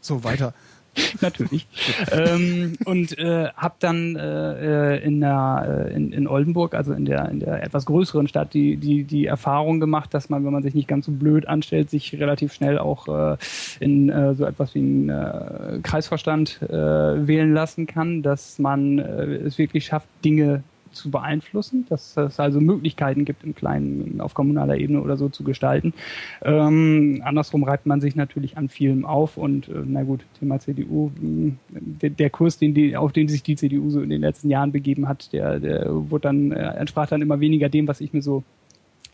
So 0.00 0.24
weiter. 0.24 0.54
natürlich. 1.20 1.66
ähm, 2.10 2.76
und 2.84 3.16
äh, 3.18 3.48
habe 3.56 3.74
dann 3.78 4.16
äh, 4.16 4.96
äh, 4.96 5.04
in, 5.04 5.20
der, 5.20 5.86
äh, 5.88 5.94
in, 5.94 6.12
in 6.12 6.26
Oldenburg, 6.26 6.74
also 6.74 6.92
in 6.92 7.04
der, 7.04 7.28
in 7.28 7.40
der 7.40 7.62
etwas 7.62 7.86
größeren 7.86 8.28
Stadt, 8.28 8.54
die, 8.54 8.76
die, 8.76 9.04
die 9.04 9.26
Erfahrung 9.26 9.80
gemacht, 9.80 10.12
dass 10.14 10.28
man, 10.30 10.44
wenn 10.44 10.52
man 10.52 10.62
sich 10.62 10.74
nicht 10.74 10.88
ganz 10.88 11.06
so 11.06 11.12
blöd 11.12 11.46
anstellt, 11.48 11.90
sich 11.90 12.18
relativ 12.18 12.52
schnell 12.52 12.78
auch 12.78 13.08
äh, 13.08 13.36
in 13.78 14.08
äh, 14.08 14.34
so 14.34 14.44
etwas 14.44 14.74
wie 14.74 14.80
einen 14.80 15.08
äh, 15.08 15.78
Kreisvorstand 15.82 16.60
äh, 16.62 16.72
wählen 16.72 17.52
lassen 17.52 17.86
kann, 17.86 18.22
dass 18.22 18.58
man 18.58 18.98
äh, 18.98 19.26
es 19.36 19.58
wirklich 19.58 19.86
schafft, 19.86 20.08
Dinge 20.24 20.62
zu 20.92 21.10
beeinflussen, 21.10 21.86
dass 21.88 22.16
es 22.16 22.40
also 22.40 22.60
Möglichkeiten 22.60 23.24
gibt, 23.24 23.44
im 23.44 23.54
Kleinen 23.54 24.20
auf 24.20 24.34
kommunaler 24.34 24.76
Ebene 24.76 25.00
oder 25.00 25.16
so 25.16 25.28
zu 25.28 25.44
gestalten. 25.44 25.94
Ähm, 26.42 27.22
andersrum 27.24 27.64
reibt 27.64 27.86
man 27.86 28.00
sich 28.00 28.16
natürlich 28.16 28.56
an 28.56 28.68
vielem 28.68 29.04
auf 29.04 29.36
und 29.36 29.68
äh, 29.68 29.82
na 29.84 30.02
gut, 30.02 30.24
Thema 30.38 30.58
CDU, 30.60 31.10
der, 31.16 32.10
der 32.10 32.30
Kurs, 32.30 32.58
den 32.58 32.74
die, 32.74 32.96
auf 32.96 33.12
den 33.12 33.28
sich 33.28 33.42
die 33.42 33.56
CDU 33.56 33.90
so 33.90 34.00
in 34.00 34.10
den 34.10 34.20
letzten 34.20 34.50
Jahren 34.50 34.72
begeben 34.72 35.08
hat, 35.08 35.32
der, 35.32 35.60
der 35.60 35.86
wurde 36.10 36.22
dann, 36.22 36.52
äh, 36.52 36.74
entsprach 36.74 37.08
dann 37.08 37.22
immer 37.22 37.40
weniger 37.40 37.68
dem, 37.68 37.88
was 37.88 38.00
ich 38.00 38.12
mir 38.12 38.22
so 38.22 38.42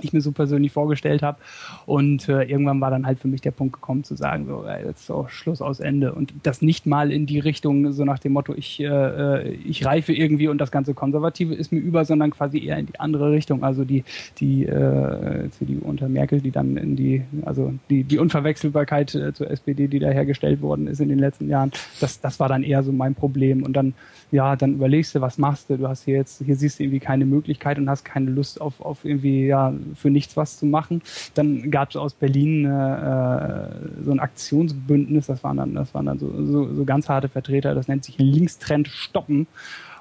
ich 0.00 0.12
mir 0.12 0.20
so 0.20 0.32
persönlich 0.32 0.72
vorgestellt 0.72 1.22
habe. 1.22 1.38
Und 1.86 2.28
äh, 2.28 2.42
irgendwann 2.42 2.80
war 2.80 2.90
dann 2.90 3.06
halt 3.06 3.18
für 3.18 3.28
mich 3.28 3.40
der 3.40 3.50
Punkt 3.50 3.74
gekommen 3.74 4.04
zu 4.04 4.14
sagen, 4.14 4.46
so, 4.46 4.64
ey, 4.64 4.86
jetzt 4.86 5.10
auch 5.10 5.28
Schluss 5.28 5.62
aus 5.62 5.80
Ende. 5.80 6.12
Und 6.12 6.32
das 6.42 6.62
nicht 6.62 6.86
mal 6.86 7.12
in 7.12 7.26
die 7.26 7.38
Richtung, 7.38 7.92
so 7.92 8.04
nach 8.04 8.18
dem 8.18 8.32
Motto, 8.32 8.54
ich, 8.54 8.80
äh, 8.80 9.50
ich 9.52 9.84
reife 9.84 10.12
irgendwie 10.12 10.48
und 10.48 10.58
das 10.58 10.70
ganze 10.70 10.94
Konservative 10.94 11.54
ist 11.54 11.72
mir 11.72 11.78
über, 11.78 12.04
sondern 12.04 12.30
quasi 12.30 12.64
eher 12.64 12.78
in 12.78 12.86
die 12.86 13.00
andere 13.00 13.30
Richtung. 13.30 13.62
Also 13.62 13.84
die, 13.84 14.04
die 14.38 14.66
äh, 14.66 15.48
CDU 15.50 15.86
unter 15.86 16.08
Merkel, 16.08 16.40
die 16.40 16.50
dann 16.50 16.76
in 16.76 16.96
die, 16.96 17.22
also 17.44 17.72
die, 17.90 18.04
die 18.04 18.18
Unverwechselbarkeit 18.18 19.14
äh, 19.14 19.32
zur 19.32 19.50
SPD, 19.50 19.88
die 19.88 19.98
da 19.98 20.08
hergestellt 20.08 20.60
worden 20.62 20.86
ist 20.86 21.00
in 21.00 21.08
den 21.08 21.18
letzten 21.18 21.48
Jahren, 21.48 21.72
das, 22.00 22.20
das 22.20 22.40
war 22.40 22.48
dann 22.48 22.62
eher 22.62 22.82
so 22.82 22.92
mein 22.92 23.14
Problem. 23.14 23.62
Und 23.62 23.74
dann, 23.74 23.94
ja, 24.30 24.56
dann 24.56 24.74
überlegst 24.74 25.14
du, 25.14 25.20
was 25.20 25.38
machst 25.38 25.70
du? 25.70 25.76
Du 25.76 25.88
hast 25.88 26.04
hier 26.04 26.16
jetzt, 26.16 26.42
hier 26.44 26.56
siehst 26.56 26.78
du 26.78 26.84
irgendwie 26.84 27.00
keine 27.00 27.24
Möglichkeit 27.24 27.78
und 27.78 27.88
hast 27.88 28.04
keine 28.04 28.30
Lust 28.30 28.60
auf, 28.60 28.80
auf 28.80 29.04
irgendwie, 29.04 29.46
ja, 29.46 29.72
für 29.94 30.10
nichts 30.10 30.36
was 30.36 30.58
zu 30.58 30.66
machen. 30.66 31.02
Dann 31.34 31.70
gab 31.70 31.90
es 31.90 31.96
aus 31.96 32.14
Berlin 32.14 32.64
äh, 32.64 33.68
so 34.04 34.10
ein 34.10 34.20
Aktionsbündnis, 34.20 35.26
das 35.26 35.44
waren 35.44 35.56
dann, 35.56 35.74
das 35.74 35.94
waren 35.94 36.06
dann 36.06 36.18
so, 36.18 36.30
so, 36.44 36.74
so 36.74 36.84
ganz 36.84 37.08
harte 37.08 37.28
Vertreter, 37.28 37.74
das 37.74 37.88
nennt 37.88 38.04
sich 38.04 38.18
Linkstrend 38.18 38.88
stoppen. 38.88 39.46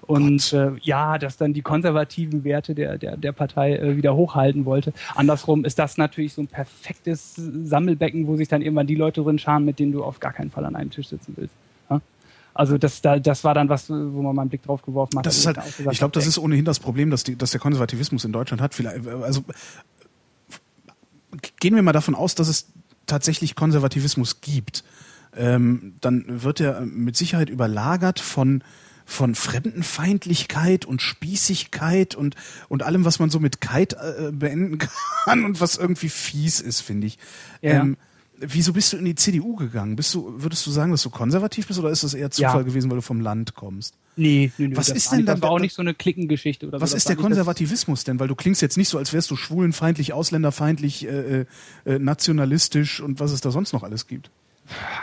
Und 0.08 0.54
äh, 0.54 0.72
ja, 0.82 1.18
das 1.18 1.38
dann 1.38 1.54
die 1.54 1.62
konservativen 1.62 2.44
Werte 2.44 2.76
der, 2.76 2.98
der, 2.98 3.18
der 3.18 3.32
Partei 3.32 3.76
äh, 3.76 3.98
wieder 3.98 4.16
hochhalten 4.16 4.66
wollte. 4.66 4.94
Andersrum 5.16 5.66
ist 5.66 5.80
das 5.80 5.98
natürlich 5.98 6.34
so 6.34 6.42
ein 6.42 6.48
perfektes 6.48 7.34
Sammelbecken, 7.36 8.28
wo 8.28 8.36
sich 8.36 8.48
dann 8.48 8.62
irgendwann 8.62 8.88
die 8.88 8.96
Leute 8.96 9.24
drin 9.24 9.40
scharen, 9.40 9.66
mit 9.66 9.80
denen 9.80 9.92
du 9.92 10.04
auf 10.04 10.20
gar 10.20 10.34
keinen 10.34 10.52
Fall 10.52 10.66
an 10.66 10.76
einem 10.76 10.92
Tisch 10.92 11.08
sitzen 11.08 11.34
willst. 11.38 11.56
Also 12.56 12.78
das, 12.78 13.02
da, 13.02 13.20
das 13.20 13.44
war 13.44 13.54
dann 13.54 13.68
was, 13.68 13.90
wo 13.90 14.22
man 14.22 14.34
mal 14.34 14.44
einen 14.44 14.50
Blick 14.50 14.64
drauf 14.64 14.82
geworfen 14.82 15.20
hat. 15.20 15.26
Das 15.26 15.38
ist 15.38 15.46
halt, 15.46 15.58
gesagt 15.58 15.92
ich 15.92 15.98
glaube, 16.00 16.14
das 16.14 16.26
ist 16.26 16.40
ohnehin 16.40 16.64
das 16.64 16.80
Problem, 16.80 17.12
dass, 17.12 17.26
die, 17.26 17.36
dass 17.36 17.52
der 17.52 17.60
Konservativismus 17.60 18.24
in 18.24 18.32
Deutschland 18.32 18.62
hat. 18.62 18.74
Vielleicht, 18.74 19.06
also 19.08 19.44
gehen 21.60 21.76
wir 21.76 21.84
mal 21.84 21.92
davon 21.92 22.16
aus, 22.16 22.34
dass 22.34 22.48
es 22.48 22.68
tatsächlich 23.08 23.56
Konservativismus 23.56 24.40
gibt. 24.40 24.86
Ähm, 25.36 25.96
dann 26.00 26.24
wird 26.44 26.62
er 26.62 26.80
mit 26.80 27.18
Sicherheit 27.18 27.50
überlagert 27.50 28.22
von 28.22 28.64
von 29.08 29.36
Fremdenfeindlichkeit 29.36 30.86
und 30.86 31.00
Spießigkeit 31.00 32.16
und 32.16 32.36
und 32.70 32.84
allem, 32.84 33.04
was 33.04 33.20
man 33.20 33.30
so 33.30 33.42
mit 33.42 33.60
Kite 33.60 33.98
äh, 33.98 34.32
beenden 34.32 34.80
kann 35.26 35.44
und 35.44 35.60
was 35.60 35.76
irgendwie 35.76 36.10
fies 36.10 36.62
ist, 36.62 36.80
finde 36.80 37.08
ich. 37.08 37.20
Ja. 37.62 37.82
Ähm, 37.82 37.98
wieso 38.40 38.74
bist 38.74 38.94
du 38.94 38.98
in 38.98 39.06
die 39.06 39.16
CDU 39.16 39.56
gegangen? 39.56 39.96
Bist 39.96 40.14
du, 40.14 40.34
würdest 40.38 40.66
du 40.66 40.72
sagen, 40.72 40.92
dass 40.92 41.02
du 41.04 41.10
konservativ 41.10 41.68
bist 41.68 41.80
oder 41.80 41.90
ist 41.90 42.04
das 42.04 42.14
eher 42.14 42.32
Zufall 42.32 42.58
Ja. 42.58 42.62
gewesen, 42.64 42.90
weil 42.90 42.98
du 42.98 43.02
vom 43.02 43.20
Land 43.22 43.56
kommst? 43.56 43.96
Nee, 44.16 44.52
nee, 44.58 44.68
nee, 44.70 44.78
Was 44.78 44.88
das 44.88 44.98
ist 44.98 45.12
war 45.12 45.18
denn 45.18 45.26
das 45.26 45.36
dann 45.36 45.42
war 45.44 45.52
auch 45.52 45.60
nicht 45.60 45.74
so 45.76 45.82
eine 45.82 45.94
Klickengeschichte 45.94 46.68
oder 46.68 46.80
Was 46.82 46.92
so. 46.92 46.98
Ist 46.98 47.10
der 47.10 47.16
Konservativismus 47.18 48.04
denn? 48.04 48.20
Weil 48.20 48.28
du 48.28 48.36
klingst 48.36 48.62
jetzt 48.62 48.78
nicht 48.78 48.88
so, 48.90 48.98
als 48.98 49.12
wärst 49.14 49.30
du 49.32 49.36
schwulenfeindlich, 49.36 50.14
ausländerfeindlich, 50.14 51.06
äh, 51.06 51.42
äh, 51.42 51.46
äh, 51.86 52.00
nationalistisch 52.00 53.02
und 53.02 53.20
was 53.20 53.32
es 53.32 53.42
da 53.42 53.52
sonst 53.52 53.74
noch 53.74 53.84
alles 53.84 54.08
gibt. 54.08 54.30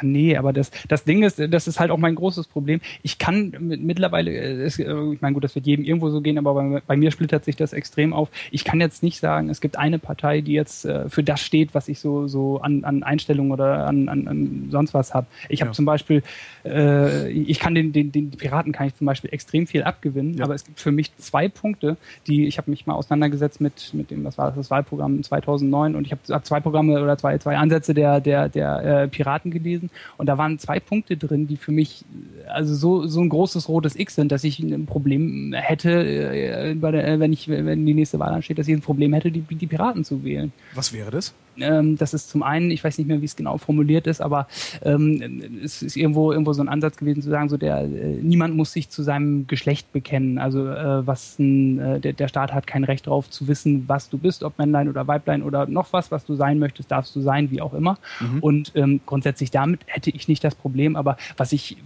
Nee, 0.02 0.36
aber 0.36 0.52
das, 0.52 0.70
das 0.89 1.05
Ding 1.05 1.22
ist, 1.22 1.39
das 1.39 1.68
ist 1.68 1.78
halt 1.78 1.90
auch 1.90 1.98
mein 1.98 2.14
großes 2.14 2.47
Problem. 2.48 2.80
Ich 3.02 3.18
kann 3.18 3.55
mit, 3.60 3.82
mittlerweile, 3.82 4.30
äh, 4.32 4.62
es, 4.64 4.78
äh, 4.78 4.93
ich 5.12 5.20
meine, 5.20 5.34
gut, 5.34 5.44
das 5.44 5.55
wird 5.55 5.66
jedem 5.66 5.84
irgendwo 5.84 6.10
so 6.10 6.20
gehen, 6.20 6.39
aber 6.39 6.55
bei, 6.55 6.82
bei 6.86 6.97
mir 6.97 7.10
splittert 7.10 7.44
sich 7.44 7.56
das 7.56 7.72
extrem 7.72 8.12
auf. 8.12 8.28
Ich 8.51 8.64
kann 8.64 8.80
jetzt 8.80 9.02
nicht 9.02 9.20
sagen, 9.20 9.48
es 9.51 9.60
gibt 9.60 9.78
eine 9.78 9.98
Partei, 9.98 10.40
die 10.40 10.52
jetzt 10.52 10.84
äh, 10.84 11.09
für 11.09 11.22
das 11.22 11.40
steht, 11.40 11.74
was 11.74 11.89
ich 11.89 12.01
so, 12.01 12.26
so 12.28 12.60
an, 12.60 12.84
an 12.84 13.02
Einstellungen 13.02 13.52
oder 13.52 13.86
an, 13.86 14.09
an, 14.09 14.26
an 14.28 14.68
sonst 14.70 14.94
was 14.94 15.14
habe. 15.14 15.26
Ich 15.48 15.60
habe 15.60 15.70
Ja. 15.70 15.74
zum 15.74 15.84
Beispiel, 15.84 16.22
äh, 16.64 17.28
ich 17.30 17.59
kann 17.60 17.74
den, 17.74 17.93
den, 17.93 18.10
den 18.12 18.30
Piraten 18.30 18.72
kann 18.72 18.89
ich 18.89 18.97
zum 18.97 19.06
Beispiel 19.06 19.32
extrem 19.32 19.66
viel 19.66 19.82
abgewinnen, 19.84 20.34
Ja. 20.39 20.44
aber 20.44 20.55
es 20.55 20.64
gibt 20.64 20.80
für 20.80 20.93
mich 20.93 21.14
zwei 21.16 21.48
Punkte, 21.48 21.97
die, 22.26 22.47
ich 22.47 22.59
habe 22.59 22.70
mich 22.70 22.86
mal 22.86 22.94
auseinandergesetzt 22.94 23.60
mit, 23.60 23.90
mit 23.94 24.10
dem, 24.10 24.24
was 24.24 24.39
war 24.39 24.48
das, 24.48 24.56
das 24.56 24.70
Wahlprogramm 24.70 25.22
2009 25.22 25.94
und 25.94 26.06
ich 26.06 26.12
habe 26.12 26.20
hab 26.30 26.44
zwei 26.47 26.60
Programme 26.60 27.01
oder 27.02 27.16
zwei, 27.16 27.39
zwei 27.39 27.56
Ansätze 27.56 27.94
der, 27.94 28.20
der, 28.20 28.48
der 28.48 29.02
äh, 29.02 29.09
Piraten 29.09 29.51
gelesen 29.53 29.91
und 30.16 30.27
da 30.27 30.39
waren 30.39 30.59
zwei 30.59 30.81
Punkte 30.81 31.16
drin, 31.16 31.47
die 31.47 31.57
für 31.57 31.73
mich 31.73 32.05
also 32.49 32.74
so, 32.74 33.07
so 33.07 33.20
ein 33.20 33.29
großes 33.29 33.69
rotes 33.69 33.97
X 33.97 34.15
sind, 34.15 34.33
dass 34.33 34.45
ich 34.45 34.59
ein 34.59 34.87
Problem 34.87 35.53
hätte, 35.55 35.91
äh, 35.91 36.74
der, 36.74 37.09
äh, 37.09 37.20
wenn 37.20 37.33
ich, 37.33 37.49
wenn 37.49 37.87
die 37.87 37.95
nächste 37.95 38.19
Wahl 38.19 38.33
ansteht, 38.33 38.59
dass 38.59 38.69
ich 38.69 38.74
ein 38.74 38.81
Problem 38.81 39.12
hätte, 39.12 39.31
die, 39.31 39.41
die 39.41 39.66
Piraten 39.66 40.05
zu 40.05 40.24
wählen. 40.24 40.53
Was 40.74 40.93
wäre 40.93 41.11
das? 41.11 41.35
Ähm, 41.59 41.97
das 41.97 42.15
ist 42.15 42.31
zum 42.31 42.43
einen, 42.43 42.70
ich 42.70 42.83
weiß 42.83 42.99
nicht 42.99 43.07
mehr, 43.07 43.20
wie 43.20 43.27
es 43.27 43.37
genau 43.37 43.59
formuliert 43.59 44.07
ist, 44.07 44.20
aber 44.20 44.47
ähm, 44.83 45.61
es 45.62 45.83
ist 45.83 45.97
irgendwo 45.97 46.33
irgendwo 46.33 46.53
so 46.53 46.62
ein 46.62 46.69
Ansatz 46.69 46.97
gewesen 46.97 47.23
zu 47.23 47.31
sagen, 47.31 47.49
so 47.49 47.57
der 47.57 47.83
äh, 47.83 48.19
niemand 48.23 48.57
muss 48.57 48.73
sich 48.73 48.89
zu 48.89 49.03
seinem 49.03 49.47
Geschlecht 49.47 49.93
bekennen. 49.93 50.39
Also 50.39 50.66
äh, 50.69 51.07
was 51.07 51.39
ein, 51.39 51.79
äh, 51.79 52.01
der, 52.01 52.12
der 52.15 52.29
Staat 52.29 52.53
hat 52.53 52.66
kein 52.66 52.85
Recht 52.85 53.07
darauf 53.07 53.31
zu 53.31 53.49
wissen, 53.49 53.85
was 53.89 54.09
du 54.09 54.19
bist, 54.19 54.43
ob 54.43 54.59
Männlein 54.59 54.89
oder 54.89 55.07
Weiblein 55.07 55.43
oder 55.43 55.66
noch 55.66 55.93
was, 55.93 56.11
was 56.11 56.24
du 56.24 56.35
sein 56.35 56.59
möchtest, 56.59 56.91
darfst 56.91 57.15
du 57.15 57.20
sein, 57.20 57.51
wie 57.51 57.61
auch 57.61 57.74
immer. 57.74 57.99
Und 58.41 58.73
ähm, 58.74 59.01
grundsätzlich 59.07 59.51
damit 59.51 59.81
hätte 59.87 60.11
ich 60.11 60.29
nicht 60.29 60.43
das 60.45 60.55
Problem, 60.55 60.97
aber 60.97 61.16
was 61.37 61.53
ich 61.53 61.77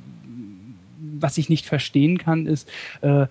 was 1.21 1.39
ich 1.39 1.49
nicht 1.49 1.67
verstehen 1.67 2.19
kann, 2.19 2.47
ist, 2.47 2.69
äh, 3.01 3.27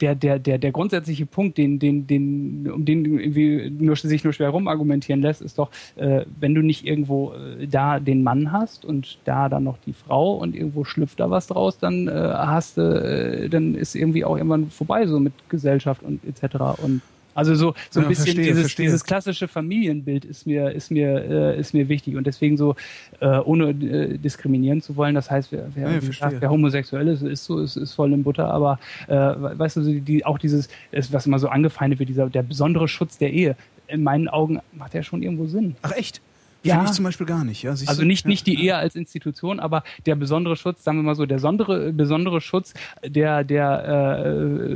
der, 0.00 0.14
der, 0.14 0.38
der, 0.38 0.58
der 0.58 0.72
grundsätzliche 0.72 1.26
Punkt, 1.26 1.58
den, 1.58 1.78
den, 1.78 2.06
den, 2.06 2.70
um 2.70 2.84
den 2.84 3.04
irgendwie 3.04 3.70
nur, 3.70 3.96
sich 3.96 4.24
nur 4.24 4.32
schwer 4.32 4.50
rumargumentieren 4.50 5.22
lässt, 5.22 5.42
ist 5.42 5.58
doch, 5.58 5.70
äh, 5.96 6.24
wenn 6.40 6.54
du 6.54 6.62
nicht 6.62 6.86
irgendwo 6.86 7.32
äh, 7.32 7.66
da 7.66 8.00
den 8.00 8.22
Mann 8.22 8.52
hast 8.52 8.84
und 8.84 9.18
da 9.24 9.48
dann 9.48 9.64
noch 9.64 9.78
die 9.86 9.92
Frau 9.92 10.34
und 10.34 10.54
irgendwo 10.54 10.84
schlüpft 10.84 11.20
da 11.20 11.30
was 11.30 11.46
draus, 11.46 11.78
dann 11.78 12.08
äh, 12.08 12.12
hast 12.12 12.76
du, 12.76 12.82
äh, 12.82 13.48
dann 13.48 13.74
ist 13.74 13.94
irgendwie 13.94 14.24
auch 14.24 14.36
irgendwann 14.36 14.70
vorbei 14.70 15.06
so 15.06 15.20
mit 15.20 15.32
Gesellschaft 15.48 16.02
und 16.02 16.20
etc. 16.24 16.82
Und 16.82 17.02
also 17.34 17.54
so, 17.54 17.74
so 17.90 18.00
ein 18.00 18.04
Ja, 18.04 18.08
bisschen 18.08 18.24
verstehe, 18.24 18.44
dieses, 18.44 18.60
verstehe. 18.62 18.86
dieses 18.86 19.04
klassische 19.04 19.48
Familienbild 19.48 20.24
ist 20.24 20.46
mir, 20.46 20.70
ist 20.72 20.90
mir, 20.90 21.24
äh, 21.24 21.58
ist 21.60 21.74
mir 21.74 21.88
wichtig 21.88 22.16
und 22.16 22.26
deswegen 22.26 22.56
so, 22.56 22.76
äh, 23.20 23.26
ohne 23.38 23.70
äh, 23.70 24.18
diskriminieren 24.18 24.80
zu 24.80 24.96
wollen, 24.96 25.14
das 25.14 25.30
heißt, 25.30 25.52
wer, 25.52 25.66
wer, 25.74 25.90
Ja, 25.92 25.98
gesagt, 25.98 26.36
wer 26.40 26.50
homosexuell 26.50 27.08
ist, 27.08 27.22
ist 27.22 27.44
so, 27.44 27.58
ist, 27.60 27.76
ist 27.76 27.94
voll 27.94 28.12
in 28.12 28.22
Butter, 28.22 28.48
aber 28.52 28.78
äh, 29.08 29.14
weißt 29.14 29.76
du, 29.76 29.82
so 29.82 29.92
die, 29.92 30.24
auch 30.24 30.38
dieses, 30.38 30.68
ist, 30.92 31.12
was 31.12 31.26
immer 31.26 31.38
so 31.38 31.48
angefeindet 31.48 31.98
wird, 31.98 32.08
dieser, 32.08 32.28
der 32.30 32.42
besondere 32.42 32.88
Schutz 32.88 33.18
der 33.18 33.32
Ehe, 33.32 33.56
in 33.86 34.02
meinen 34.02 34.28
Augen 34.28 34.60
macht 34.72 34.94
ja 34.94 35.02
schon 35.02 35.22
irgendwo 35.22 35.46
Sinn. 35.46 35.76
Ach 35.82 35.92
echt? 35.92 36.20
Ja. 36.64 36.74
Finde 36.76 36.90
ich 36.90 36.96
zum 36.96 37.04
Beispiel 37.04 37.26
gar 37.26 37.44
nicht. 37.44 37.62
Ja, 37.62 37.70
Also 37.70 38.02
nicht, 38.02 38.24
ja, 38.24 38.28
nicht 38.28 38.46
die. 38.46 38.62
Ehe 38.62 38.74
als 38.76 38.96
Institution, 38.96 39.60
aber 39.60 39.84
der 40.06 40.14
besondere 40.16 40.56
Schutz, 40.56 40.82
sagen 40.82 40.98
wir 40.98 41.02
mal 41.02 41.14
so, 41.14 41.26
der 41.26 41.36
besondere, 41.36 41.92
besondere 41.92 42.40
Schutz 42.40 42.74
der, 43.06 43.44
der, 43.44 44.24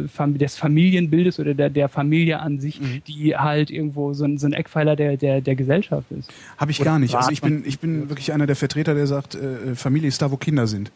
äh, 0.05 0.09
Fam- 0.09 0.37
des 0.39 0.57
Familienbildes 0.57 1.39
oder 1.41 1.55
der, 1.55 1.71
der 1.71 1.89
Familie 1.89 2.41
an 2.41 2.61
sich, 2.61 2.81
Mhm. 2.81 3.03
die 3.07 3.37
halt 3.37 3.71
irgendwo 3.71 4.13
so 4.15 4.25
ein, 4.25 4.39
so 4.39 4.47
ein 4.47 4.53
Eckpfeiler 4.53 4.97
der, 4.97 5.17
der, 5.17 5.41
der 5.41 5.57
Gesellschaft 5.57 6.07
ist. 6.13 6.31
Habe 6.59 6.71
ich 6.71 6.81
Oder 6.81 6.91
gar 6.91 6.99
nicht. 6.99 7.15
Also 7.15 7.31
ich 7.31 7.41
bin, 7.41 7.63
ich 7.67 7.79
bin 7.79 8.09
wirklich 8.09 8.33
einer 8.33 8.47
der 8.47 8.57
Vertreter, 8.57 8.95
der 8.95 9.07
sagt, 9.07 9.35
äh, 9.35 9.75
Familie 9.75 10.09
ist 10.09 10.21
da, 10.23 10.31
wo 10.31 10.37
Kinder 10.37 10.67
sind. 10.67 10.91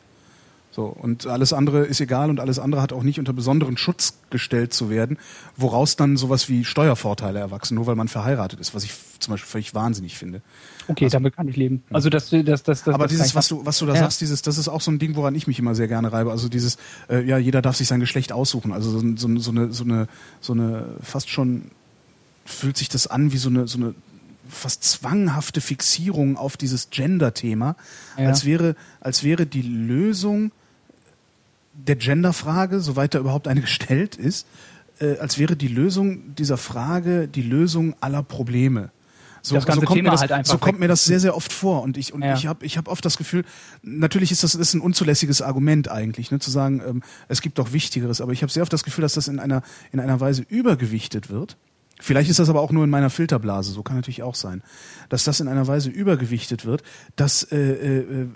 So, 0.74 0.86
und 0.86 1.26
alles 1.26 1.52
andere 1.52 1.84
ist 1.84 2.00
egal 2.00 2.30
und 2.30 2.40
alles 2.40 2.58
andere 2.58 2.80
hat 2.80 2.94
auch 2.94 3.02
nicht 3.02 3.18
unter 3.18 3.34
besonderen 3.34 3.76
Schutz 3.76 4.14
gestellt 4.30 4.72
zu 4.72 4.88
werden, 4.88 5.18
woraus 5.54 5.96
dann 5.96 6.16
sowas 6.16 6.48
wie 6.48 6.64
Steuervorteile 6.64 7.38
erwachsen, 7.38 7.74
nur 7.74 7.86
weil 7.86 7.94
man 7.94 8.08
verheiratet 8.08 8.58
ist, 8.58 8.74
was 8.74 8.82
ich 8.84 8.92
zum 9.18 9.32
Beispiel 9.32 9.50
völlig 9.50 9.74
wahnsinnig 9.74 10.16
finde. 10.16 10.40
Okay, 10.88 11.10
damit 11.10 11.36
kann 11.36 11.46
ich 11.46 11.56
leben. 11.56 11.82
Also 11.92 12.08
das, 12.08 12.30
das, 12.30 12.44
das, 12.44 12.62
das 12.62 12.88
Aber 12.88 13.04
das 13.04 13.10
dieses, 13.12 13.34
was 13.34 13.48
du, 13.48 13.66
was 13.66 13.78
du 13.78 13.84
da 13.86 13.92
Ja. 13.92 14.00
sagst, 14.00 14.22
dieses, 14.22 14.40
das 14.40 14.56
ist 14.56 14.68
auch 14.68 14.80
so 14.80 14.90
ein 14.90 14.98
Ding, 14.98 15.14
woran 15.14 15.34
ich 15.34 15.46
mich 15.46 15.58
immer 15.58 15.74
sehr 15.74 15.88
gerne 15.88 16.10
reibe. 16.10 16.30
Also 16.30 16.48
dieses, 16.48 16.78
äh, 17.10 17.22
ja, 17.22 17.36
jeder 17.36 17.60
darf 17.60 17.76
sich 17.76 17.86
sein 17.86 18.00
Geschlecht 18.00 18.32
aussuchen. 18.32 18.72
Also 18.72 18.98
so, 18.98 19.16
so, 19.16 19.38
so 19.38 19.50
eine, 19.50 19.72
so 19.72 19.84
eine, 19.84 20.08
so 20.40 20.54
eine, 20.54 20.86
fast 21.02 21.28
schon 21.28 21.70
fühlt 22.46 22.78
sich 22.78 22.88
das 22.88 23.06
an 23.06 23.30
wie 23.32 23.36
so 23.36 23.50
eine, 23.50 23.68
so 23.68 23.76
eine 23.76 23.94
fast 24.48 24.84
zwanghafte 24.84 25.60
Fixierung 25.60 26.38
auf 26.38 26.56
dieses 26.56 26.88
Gender-Thema, 26.88 27.76
Ja. 28.16 28.28
als 28.28 28.46
wäre, 28.46 28.74
als 29.00 29.22
wäre 29.22 29.44
die 29.44 29.62
Lösung 29.62 30.50
der 31.74 31.96
Genderfrage, 31.96 32.80
soweit 32.80 33.14
da 33.14 33.18
überhaupt 33.18 33.48
eine 33.48 33.60
gestellt 33.62 34.16
ist, 34.16 34.46
äh, 35.00 35.18
als 35.18 35.38
wäre 35.38 35.56
die 35.56 35.68
Lösung 35.68 36.34
dieser 36.34 36.56
Frage 36.56 37.28
die 37.28 37.42
Lösung 37.42 37.94
aller 38.00 38.22
Probleme. 38.22 38.90
So, 39.44 39.56
Das 39.56 39.66
ganze 39.66 39.80
so 39.80 39.86
kommt 39.86 39.96
Thema 39.96 40.10
mir 40.10 40.12
das, 40.12 40.20
halt 40.20 40.32
einfach 40.32 40.52
so 40.52 40.58
kommt 40.58 40.74
weg. 40.74 40.80
mir 40.80 40.88
das 40.88 41.04
sehr, 41.04 41.18
sehr 41.18 41.36
oft 41.36 41.52
vor. 41.52 41.82
Und 41.82 41.96
ich, 41.96 42.12
und 42.12 42.22
Ja. 42.22 42.34
ich 42.34 42.46
habe 42.46 42.64
ich 42.64 42.78
hab 42.78 42.86
oft 42.86 43.04
das 43.04 43.16
Gefühl, 43.18 43.44
natürlich 43.82 44.30
ist 44.30 44.44
das, 44.44 44.52
das 44.52 44.60
ist 44.60 44.74
ein 44.74 44.80
unzulässiges 44.80 45.42
Argument 45.42 45.90
eigentlich, 45.90 46.30
ne, 46.30 46.38
zu 46.38 46.50
sagen, 46.52 46.80
ähm, 46.86 47.02
es 47.26 47.40
gibt 47.40 47.58
doch 47.58 47.72
Wichtigeres, 47.72 48.20
aber 48.20 48.30
ich 48.32 48.42
habe 48.42 48.52
sehr 48.52 48.62
oft 48.62 48.72
das 48.72 48.84
Gefühl, 48.84 49.02
dass 49.02 49.14
das 49.14 49.26
in 49.26 49.40
einer, 49.40 49.62
in 49.90 49.98
einer 49.98 50.20
Weise 50.20 50.44
übergewichtet 50.48 51.28
wird. 51.28 51.56
Vielleicht 52.00 52.30
ist 52.30 52.38
das 52.38 52.48
aber 52.50 52.60
auch 52.60 52.70
nur 52.70 52.84
in 52.84 52.90
meiner 52.90 53.10
Filterblase, 53.10 53.72
so 53.72 53.82
kann 53.82 53.96
natürlich 53.96 54.22
auch 54.22 54.36
sein, 54.36 54.62
dass 55.08 55.24
das 55.24 55.40
in 55.40 55.48
einer 55.48 55.66
Weise 55.66 55.90
übergewichtet 55.90 56.64
wird, 56.64 56.84
dass 57.16 57.42
äh, 57.44 57.56
äh, 57.58 57.98
äh, 58.22 58.26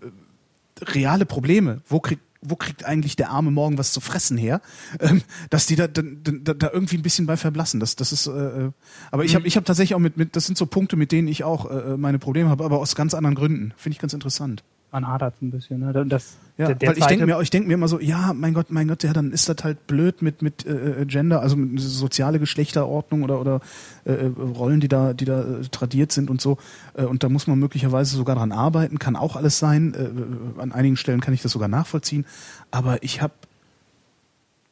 reale 0.82 1.24
Probleme, 1.24 1.82
wo 1.88 2.00
kriegt 2.00 2.22
wo 2.48 2.56
kriegt 2.56 2.84
eigentlich 2.84 3.16
der 3.16 3.30
Arme 3.30 3.50
morgen 3.50 3.78
was 3.78 3.92
zu 3.92 4.00
fressen 4.00 4.36
her, 4.38 4.60
ähm, 5.00 5.22
dass 5.50 5.66
die 5.66 5.76
da, 5.76 5.86
da, 5.86 6.02
da, 6.02 6.54
da 6.54 6.70
irgendwie 6.72 6.96
ein 6.96 7.02
bisschen 7.02 7.26
bei 7.26 7.36
verblassen. 7.36 7.80
Das, 7.80 7.96
das 7.96 8.12
ist, 8.12 8.26
äh, 8.26 8.30
äh, 8.30 8.70
aber 9.10 9.24
ich 9.24 9.34
habe 9.34 9.46
ich 9.46 9.56
hab 9.56 9.64
tatsächlich 9.64 9.94
auch 9.94 10.00
mit, 10.00 10.16
mit, 10.16 10.36
das 10.36 10.46
sind 10.46 10.58
so 10.58 10.66
Punkte, 10.66 10.96
mit 10.96 11.12
denen 11.12 11.28
ich 11.28 11.44
auch 11.44 11.70
äh, 11.70 11.96
meine 11.96 12.18
Probleme 12.18 12.48
habe, 12.50 12.64
aber 12.64 12.78
aus 12.78 12.94
ganz 12.94 13.14
anderen 13.14 13.34
Gründen. 13.34 13.72
Finde 13.76 13.94
ich 13.94 14.00
ganz 14.00 14.12
interessant. 14.12 14.62
Man 14.92 15.06
hadert 15.08 15.42
ein 15.42 15.50
bisschen. 15.50 15.80
Ne? 15.80 15.92
Das, 16.06 16.36
Ja, 16.56 16.68
der, 16.68 16.74
der 16.76 16.88
weil 16.88 16.98
ich 16.98 17.06
denke 17.06 17.26
mir, 17.26 17.40
ich 17.40 17.50
denk 17.50 17.66
mir 17.66 17.74
immer 17.74 17.88
so, 17.88 18.00
ja, 18.00 18.32
mein 18.32 18.54
Gott, 18.54 18.70
mein 18.70 18.88
Gott, 18.88 19.02
ja, 19.02 19.12
dann 19.12 19.32
ist 19.32 19.48
das 19.48 19.56
halt 19.62 19.86
blöd 19.86 20.22
mit 20.22 20.42
mit 20.42 20.64
äh, 20.64 21.04
Gender, 21.06 21.42
also 21.42 21.56
mit 21.56 21.80
soziale 21.80 22.38
Geschlechterordnung 22.38 23.22
oder 23.22 23.40
oder 23.40 23.60
äh, 24.04 24.12
äh, 24.12 24.26
Rollen, 24.26 24.80
die 24.80 24.88
da 24.88 25.12
die 25.12 25.24
da 25.24 25.42
äh, 25.42 25.62
tradiert 25.70 26.12
sind 26.12 26.30
und 26.30 26.40
so. 26.40 26.58
Äh, 26.94 27.04
und 27.04 27.24
da 27.24 27.28
muss 27.28 27.46
man 27.46 27.58
möglicherweise 27.58 28.16
sogar 28.16 28.36
dran 28.36 28.52
arbeiten, 28.52 28.98
kann 28.98 29.16
auch 29.16 29.36
alles 29.36 29.58
sein. 29.58 29.94
Äh, 29.94 30.04
äh, 30.04 30.60
an 30.62 30.72
einigen 30.72 30.96
Stellen 30.96 31.20
kann 31.20 31.34
ich 31.34 31.42
das 31.42 31.52
sogar 31.52 31.68
nachvollziehen, 31.68 32.24
aber 32.70 33.02
ich 33.02 33.20
habe 33.20 33.34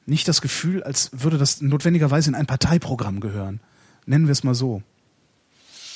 nicht 0.06 0.28
das 0.28 0.40
Gefühl, 0.40 0.82
als 0.82 1.10
würde 1.12 1.38
das 1.38 1.60
notwendigerweise 1.60 2.30
in 2.30 2.34
ein 2.34 2.46
Parteiprogramm 2.46 3.20
gehören. 3.20 3.60
Nennen 4.06 4.26
wir 4.26 4.32
es 4.32 4.44
mal 4.44 4.54
so. 4.54 4.82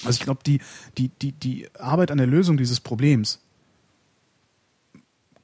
Also 0.05 0.19
ich 0.19 0.25
glaube, 0.25 0.41
die, 0.47 0.61
die, 0.97 1.11
die, 1.21 1.33
die 1.33 1.69
Arbeit 1.79 2.11
an 2.11 2.19
der 2.19 2.27
Lösung 2.27 2.57
dieses 2.57 2.81
Problems 2.81 3.41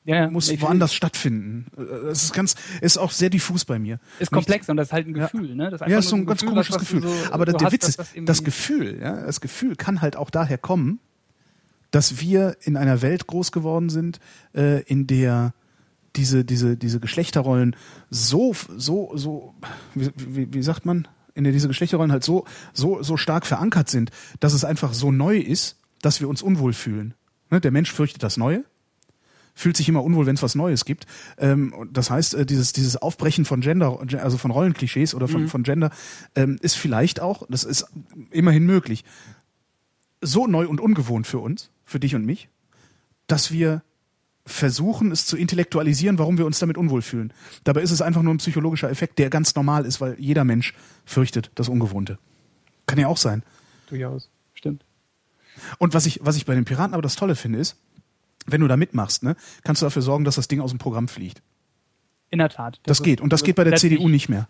ja, 0.05 0.17
ja, 0.17 0.31
muss 0.31 0.49
ich- 0.49 0.61
woanders 0.61 0.95
stattfinden. 0.95 1.67
Äh, 1.77 1.83
Es 2.11 2.25
ist 2.25 2.33
ganz, 2.35 2.55
ist 2.81 2.99
auch 2.99 3.11
sehr 3.11 3.31
diffus 3.31 3.65
bei 3.65 3.79
mir. 3.79 3.99
Ist 4.19 4.31
komplex 4.31 4.69
und 4.69 4.77
das 4.77 4.89
ist 4.89 4.93
halt 4.93 5.07
ein 5.09 5.17
Ja. 5.17 5.25
Gefühl. 5.27 5.55
Ne? 5.55 5.71
Das 5.71 5.81
Ja, 5.81 5.87
einfach 5.87 5.99
ist 5.99 6.09
so 6.09 6.17
nur 6.17 6.25
ein 6.25 6.27
ganz 6.27 6.41
Gefühl, 6.41 6.55
komisches 6.55 6.75
was- 6.75 6.81
Gefühl. 6.81 7.03
so- 7.03 7.33
Aber 7.33 7.45
der, 7.47 7.55
hast, 7.61 7.73
Witz 7.73 7.89
ist, 7.89 7.99
das 7.99 8.09
das 8.15 8.45
Gefühl, 8.45 8.99
ja, 9.01 9.23
das 9.25 9.41
Gefühl 9.41 9.77
kann 9.77 10.01
halt 10.03 10.17
auch 10.17 10.31
daher 10.31 10.59
kommen, 10.59 11.01
dass 11.91 12.21
wir 12.21 12.57
in 12.63 12.77
einer 12.77 13.03
Welt 13.03 13.27
groß 13.27 13.53
geworden 13.53 13.89
sind, 13.89 14.19
äh, 14.55 14.83
in 14.83 15.07
der 15.07 15.55
diese, 16.17 16.45
diese, 16.45 16.77
diese 16.77 17.01
Geschlechterrollen 17.01 17.75
so, 18.11 18.55
so, 18.77 19.13
so, 19.17 19.55
wie, 19.95 20.11
wie, 20.17 20.53
wie 20.55 20.63
sagt 20.63 20.87
man, 20.87 21.09
in 21.35 21.43
der 21.45 21.53
diese 21.53 21.67
Geschlechterrollen 21.67 22.13
halt 22.13 22.23
so, 22.23 22.45
so, 22.73 23.03
so 23.03 23.17
stark 23.17 23.47
verankert 23.47 23.89
sind, 23.91 24.11
dass 24.39 24.53
es 24.53 24.65
einfach 24.65 24.93
so 24.95 25.11
neu 25.11 25.39
ist, 25.39 25.77
dass 26.03 26.21
wir 26.21 26.29
uns 26.29 26.43
unwohl 26.43 26.73
fühlen. 26.73 27.15
Ne? 27.51 27.61
Der 27.61 27.71
Mensch 27.73 27.91
fürchtet 27.93 28.23
das 28.23 28.37
Neue 28.37 28.65
fühlt 29.55 29.77
sich 29.77 29.89
immer 29.89 30.03
unwohl, 30.03 30.27
wenn 30.27 30.35
es 30.35 30.43
was 30.43 30.55
Neues 30.55 30.85
gibt. 30.85 31.07
Ähm, 31.39 31.73
das 31.93 32.11
heißt, 32.11 32.35
äh, 32.35 32.47
dieses, 32.47 32.73
dieses 32.73 32.97
Aufbrechen 32.97 33.45
von 33.45 33.61
Gender, 33.61 34.01
also 34.21 34.37
von 34.37 34.51
Rollenklischees 34.51 35.15
oder 35.15 35.29
von, 35.29 35.49
von 35.49 35.63
Gender, 35.63 35.91
ähm, 36.35 36.59
ist 36.61 36.77
vielleicht 36.77 37.21
auch, 37.21 37.45
das 37.49 37.65
ist 37.65 37.87
immerhin 38.31 38.67
möglich, 38.67 39.05
so 40.21 40.47
neu 40.47 40.67
und 40.67 40.81
ungewohnt 40.81 41.27
für 41.27 41.39
uns, 41.39 41.71
für 41.85 42.01
dich 42.01 42.15
und 42.15 42.27
mich, 42.27 42.49
dass 43.27 43.53
wir 43.53 43.83
versuchen, 44.47 45.11
es 45.11 45.27
zu 45.27 45.37
intellektualisieren, 45.37 46.19
warum 46.19 46.37
wir 46.37 46.45
uns 46.45 46.59
damit 46.59 46.77
unwohl 46.77 47.03
fühlen. 47.03 47.33
Dabei 47.65 47.81
ist 47.81 47.91
es 47.91 48.03
einfach 48.03 48.23
nur 48.23 48.35
ein 48.35 48.39
psychologischer 48.39 48.91
Effekt, 48.91 49.19
der 49.19 49.31
ganz 49.31 49.55
normal 49.55 49.87
ist, 49.87 50.01
weil 50.01 50.17
jeder 50.19 50.45
Mensch 50.45 50.75
fürchtet 51.07 51.51
das 51.55 51.69
Ungewohnte. 51.69 52.19
Kann 52.87 52.99
ja 52.99 53.09
auch 53.09 53.17
sein. 53.17 53.43
Durchaus, 53.89 54.29
stimmt. 54.53 54.85
Und 55.79 55.95
was 55.95 56.05
ich, 56.05 56.21
was 56.23 56.37
ich 56.37 56.45
bei 56.45 56.55
den 56.55 56.65
Piraten 56.65 56.95
aber 56.95 57.03
das 57.03 57.17
Tolle 57.17 57.37
finde, 57.37 57.59
ist, 57.59 57.77
wenn 58.47 58.61
du 58.61 58.69
da 58.69 58.77
mitmachst, 58.77 59.23
ne, 59.23 59.37
kannst 59.63 59.83
du 59.83 59.87
dafür 59.87 60.03
sorgen, 60.03 60.25
dass 60.25 60.37
das 60.37 60.49
Ding 60.49 60.61
aus 60.61 60.71
dem 60.71 60.79
Programm 60.79 61.09
fliegt. 61.09 61.43
In 62.35 62.39
der 62.39 62.49
Tat. 62.49 62.81
Das, 62.83 63.01
geht. 63.01 63.21
Und 63.21 63.33
das 63.33 63.45
geht 63.45 63.55
bei 63.55 63.63
der 63.63 63.77
CDU 63.77 64.09
nicht 64.09 64.29
mehr. 64.29 64.49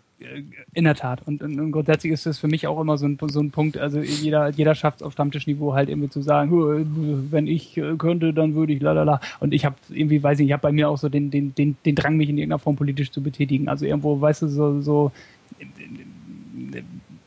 In 0.73 0.85
der 0.85 0.95
Tat. 0.95 1.21
Und, 1.27 1.43
und, 1.43 1.59
und 1.59 1.71
grundsätzlich 1.71 2.13
ist 2.13 2.25
das 2.25 2.39
für 2.39 2.47
mich 2.47 2.65
auch 2.65 2.81
immer 2.81 2.97
so 2.97 3.05
ein, 3.05 3.19
so 3.27 3.39
ein 3.39 3.51
Punkt, 3.51 3.77
also 3.77 3.99
jeder, 3.99 4.49
jeder 4.49 4.73
schafft 4.73 5.01
es 5.01 5.03
auf 5.03 5.13
Stammtischniveau 5.13 5.75
halt 5.75 5.89
irgendwie 5.89 6.09
zu 6.09 6.23
sagen, 6.23 6.49
"Huh, 6.49 6.83
wenn 7.29 7.45
ich 7.45 7.77
äh, 7.77 7.95
könnte, 7.97 8.33
dann 8.33 8.55
würde 8.55 8.73
ich 8.73 8.81
lalala. 8.81 9.21
Und 9.39 9.53
ich 9.53 9.65
habe 9.65 9.75
irgendwie, 9.89 10.23
weiß 10.23 10.39
ich, 10.39 10.47
ich 10.47 10.53
habe 10.53 10.61
bei 10.61 10.71
mir 10.71 10.89
auch 10.89 10.97
so 10.97 11.09
den, 11.09 11.29
den, 11.29 11.53
den, 11.53 11.77
den 11.85 11.93
Drang, 11.93 12.17
mich 12.17 12.29
in 12.29 12.39
irgendeiner 12.39 12.57
Form 12.57 12.75
politisch 12.75 13.11
zu 13.11 13.21
betätigen. 13.21 13.69
Also 13.69 13.85
irgendwo, 13.85 14.19
weißt 14.19 14.41
du, 14.41 14.47
so, 14.47 14.81
so 14.81 15.11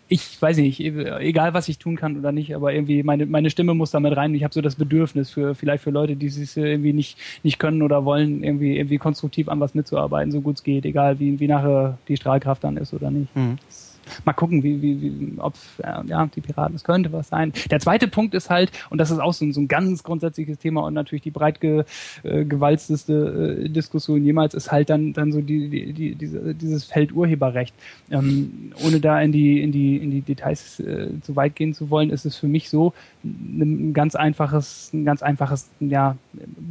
ich 0.09 0.41
weiß 0.41 0.57
nicht, 0.57 0.81
egal 0.81 1.53
was 1.55 1.69
ich 1.69 1.79
tun 1.79 1.97
kann 1.97 2.19
oder 2.19 2.33
nicht, 2.33 2.55
aber 2.55 2.73
irgendwie 2.73 3.03
meine, 3.03 3.27
meine 3.27 3.51
Stimme 3.51 3.75
muss 3.75 3.91
damit 3.91 4.17
rein. 4.17 4.35
Ich 4.35 4.43
habe 4.43 4.55
so 4.55 4.63
das 4.63 4.77
Bedürfnis 4.77 5.31
für 5.31 5.55
vielleicht 5.55 5.85
für 5.85 5.91
Leute, 5.91 6.17
die 6.17 6.27
es 6.27 6.57
irgendwie 6.57 6.95
nicht, 6.95 7.19
nicht 7.43 7.59
können 7.59 7.83
oder 7.83 8.05
wollen, 8.05 8.43
irgendwie, 8.43 8.77
irgendwie 8.79 8.99
konstruktiv 8.99 9.49
an 9.49 9.61
was 9.61 9.75
mitzuarbeiten, 9.75 10.33
so 10.33 10.41
gut 10.41 10.57
es 10.57 10.63
geht, 10.63 10.87
egal 10.87 11.19
wie, 11.21 11.39
wie 11.41 11.47
nachher 11.49 11.99
die 12.09 12.17
Strahlkraft 12.17 12.65
dann 12.65 12.79
ist 12.79 12.95
oder 12.95 13.11
nicht. 13.11 13.29
Mal 14.25 14.33
gucken, 14.33 14.63
wie, 14.63 14.81
wie, 14.83 15.01
wie 15.03 15.33
ob 15.39 15.55
äh, 15.83 16.07
ja, 16.07 16.27
die 16.27 16.41
Piraten, 16.41 16.75
es 16.77 16.85
könnte 16.85 17.13
was 17.13 17.29
sein. 17.29 17.53
Der 17.71 17.81
zweite 17.81 18.09
Punkt 18.09 18.35
ist 18.35 18.51
halt, 18.51 18.71
und 18.91 18.99
das 18.99 19.11
ist 19.11 19.19
auch 19.19 19.33
so, 19.33 19.45
ein- 19.45 19.53
so 19.53 19.61
ein 19.61 19.69
ganz 19.69 20.03
grundsätzliches 20.03 20.59
Thema 20.59 20.83
und 20.85 20.95
natürlich 20.95 21.23
die 21.23 21.31
breit 21.31 21.61
ge, 21.61 21.85
äh, 22.23 22.45
gewalzteste 22.45 23.65
äh, 23.65 23.69
Diskussion 23.69 24.25
jemals, 24.25 24.55
ist 24.55 24.71
halt 24.73 24.91
dann, 24.91 25.13
dann 25.13 25.33
so 25.33 25.41
die, 25.41 25.69
die, 25.69 25.93
die, 25.93 26.15
diese, 26.15 26.55
dieses 26.55 26.85
Feld 26.85 27.13
Urheberrecht. 27.13 27.75
Ähm, 28.11 28.73
ohne 28.85 29.01
da 29.01 29.21
in 29.21 29.33
die, 29.33 29.63
in 29.63 29.73
die, 29.73 29.97
in 29.97 30.11
die 30.11 30.21
Details 30.23 30.81
äh, 30.81 31.09
zu 31.23 31.37
weit 31.37 31.57
gehen 31.57 31.75
zu 31.75 31.91
wollen, 31.91 32.11
ist 32.11 32.25
es 32.25 32.37
für 32.37 32.49
mich 32.49 32.69
so 32.69 32.93
ein, 33.25 33.93
ganz 33.95 34.15
einfaches, 34.15 34.91
ein 34.93 35.05
ganz 35.05 35.23
einfaches, 35.23 35.69
ja, 35.81 36.17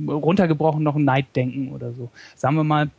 runtergebrochen 0.07 0.83
noch 0.83 0.95
ein 0.95 1.05
Neiddenken 1.05 1.71
oder 1.71 1.91
so. 1.93 2.09
Sagen 2.35 2.55
wir 2.55 2.63
mal, 2.63 2.89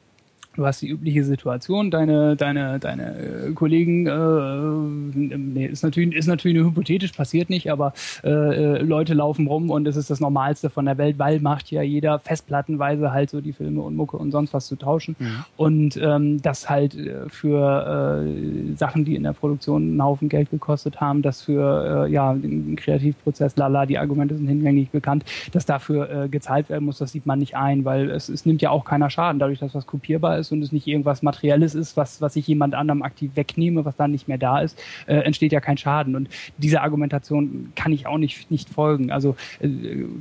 Du 0.55 0.67
hast 0.67 0.83
die 0.83 0.89
übliche 0.89 1.23
Situation, 1.23 1.91
deine, 1.91 2.35
deine, 2.35 2.81
deine 2.81 3.15
äh, 3.17 3.53
Kollegen, 3.53 4.09
äh, 4.09 5.29
nee, 5.39 5.67
ist 5.67 5.85
natürlich, 5.85 6.17
ist 6.17 6.27
natürlich 6.27 6.57
nur 6.57 6.67
hypothetisch, 6.67 7.13
passiert 7.13 7.49
nicht, 7.49 7.71
aber 7.71 7.93
äh, 8.25 8.29
äh, 8.31 8.83
Leute 8.83 9.15
laufen 9.15 9.47
rum 9.47 9.71
und 9.71 9.87
es 9.87 9.97
ist 9.97 10.11
das 10.11 10.19
Normalste 10.19 10.69
von 10.69 10.87
der 10.87 10.99
Welt, 10.99 11.17
weil 11.19 11.39
macht 11.39 11.71
ja 11.71 11.83
jeder 11.83 12.19
festplattenweise 12.19 13.13
halt 13.13 13.31
so 13.31 13.41
die 13.41 13.53
Filme 13.53 13.83
und 13.83 13.95
Mucke 13.95 14.17
und 14.17 14.33
sonst 14.33 14.53
was 14.53 14.67
zu 14.67 14.75
tauschen. 14.75 15.15
Mhm. 15.21 15.45
Und 15.57 15.97
ähm, 16.03 16.43
das 16.43 16.69
halt 16.69 16.97
äh, 16.97 17.29
für 17.29 18.27
äh, 18.27 18.77
Sachen, 18.77 19.05
die 19.05 19.15
in 19.15 19.23
der 19.23 19.35
Produktion 19.35 19.83
einen 19.83 20.03
Haufen 20.03 20.29
Geld 20.29 20.51
gekostet 20.51 21.01
haben, 21.01 21.23
das 21.23 21.43
für 21.43 22.07
äh, 22.07 22.11
ja, 22.11 22.35
den 22.35 22.75
Kreativprozess, 22.75 23.57
lala, 23.57 23.87
die 23.87 23.99
Argumente 23.99 24.37
sind 24.37 24.49
hinlänglich 24.49 24.91
bekannt, 24.91 25.25
dass 25.53 25.67
dafür 25.67 26.11
äh, 26.25 26.29
gezahlt 26.29 26.69
werden 26.69 26.85
muss, 26.85 26.99
das 26.99 27.13
sieht 27.13 27.27
man 27.27 27.39
nicht 27.39 27.57
ein, 27.57 27.85
weil 27.85 28.11
es, 28.11 28.29
es 28.29 28.45
nimmt 28.45 28.61
ja 28.61 28.71
auch 28.71 28.85
keiner 28.85 29.09
Schaden, 29.09 29.39
dadurch, 29.39 29.61
dass 29.61 29.75
was 29.75 29.87
kopierbar 29.87 30.39
ist 30.39 30.48
ist 30.49 30.53
und 30.53 30.63
es 30.63 30.73
nicht 30.73 30.87
irgendwas 30.87 31.23
Materielles 31.23 31.75
ist, 31.75 31.97
was, 31.97 32.21
was 32.21 32.37
ich 32.37 32.47
jemand 32.47 32.75
anderem 32.75 33.03
aktiv 33.03 33.33
wegnehme, 33.35 33.85
was 33.85 33.97
dann 33.97 34.11
nicht 34.11 34.29
mehr 34.29 34.39
da 34.39 34.61
ist, 34.61 34.79
äh, 35.07 35.17
entsteht 35.17 35.53
ja 35.53 35.61
kein 35.61 35.77
Schaden. 35.77 36.17
Und 36.17 36.29
dieser 36.57 36.83
Argumentation 36.83 37.73
kann 37.75 37.93
ich 37.93 38.07
auch 38.07 38.19
nicht, 38.19 38.51
nicht 38.51 38.69
folgen. 38.69 39.11
Also 39.11 39.37
äh, 39.61 39.69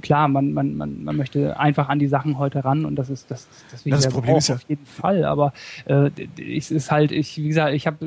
klar, 0.01 0.27
man, 0.27 0.53
man, 0.53 0.75
man, 0.75 1.03
man 1.03 1.15
möchte 1.15 1.59
einfach 1.59 1.89
an 1.89 1.99
die 1.99 2.07
Sachen 2.07 2.37
heute 2.37 2.63
ran 2.65 2.85
und 2.85 2.95
das 2.95 3.09
ist 3.09 3.31
das, 3.31 3.47
das, 3.71 3.83
das 3.83 4.07
Problem 4.07 4.35
ist 4.35 4.49
ja 4.49 4.55
auf 4.55 4.65
jeden 4.67 4.85
Fall. 4.85 5.23
Aber 5.25 5.53
äh, 5.85 6.09
es 6.37 6.71
ist 6.71 6.91
halt, 6.91 7.11
ich, 7.11 7.37
wie 7.37 7.47
gesagt, 7.47 7.73
ich 7.73 7.87
habe 7.87 7.97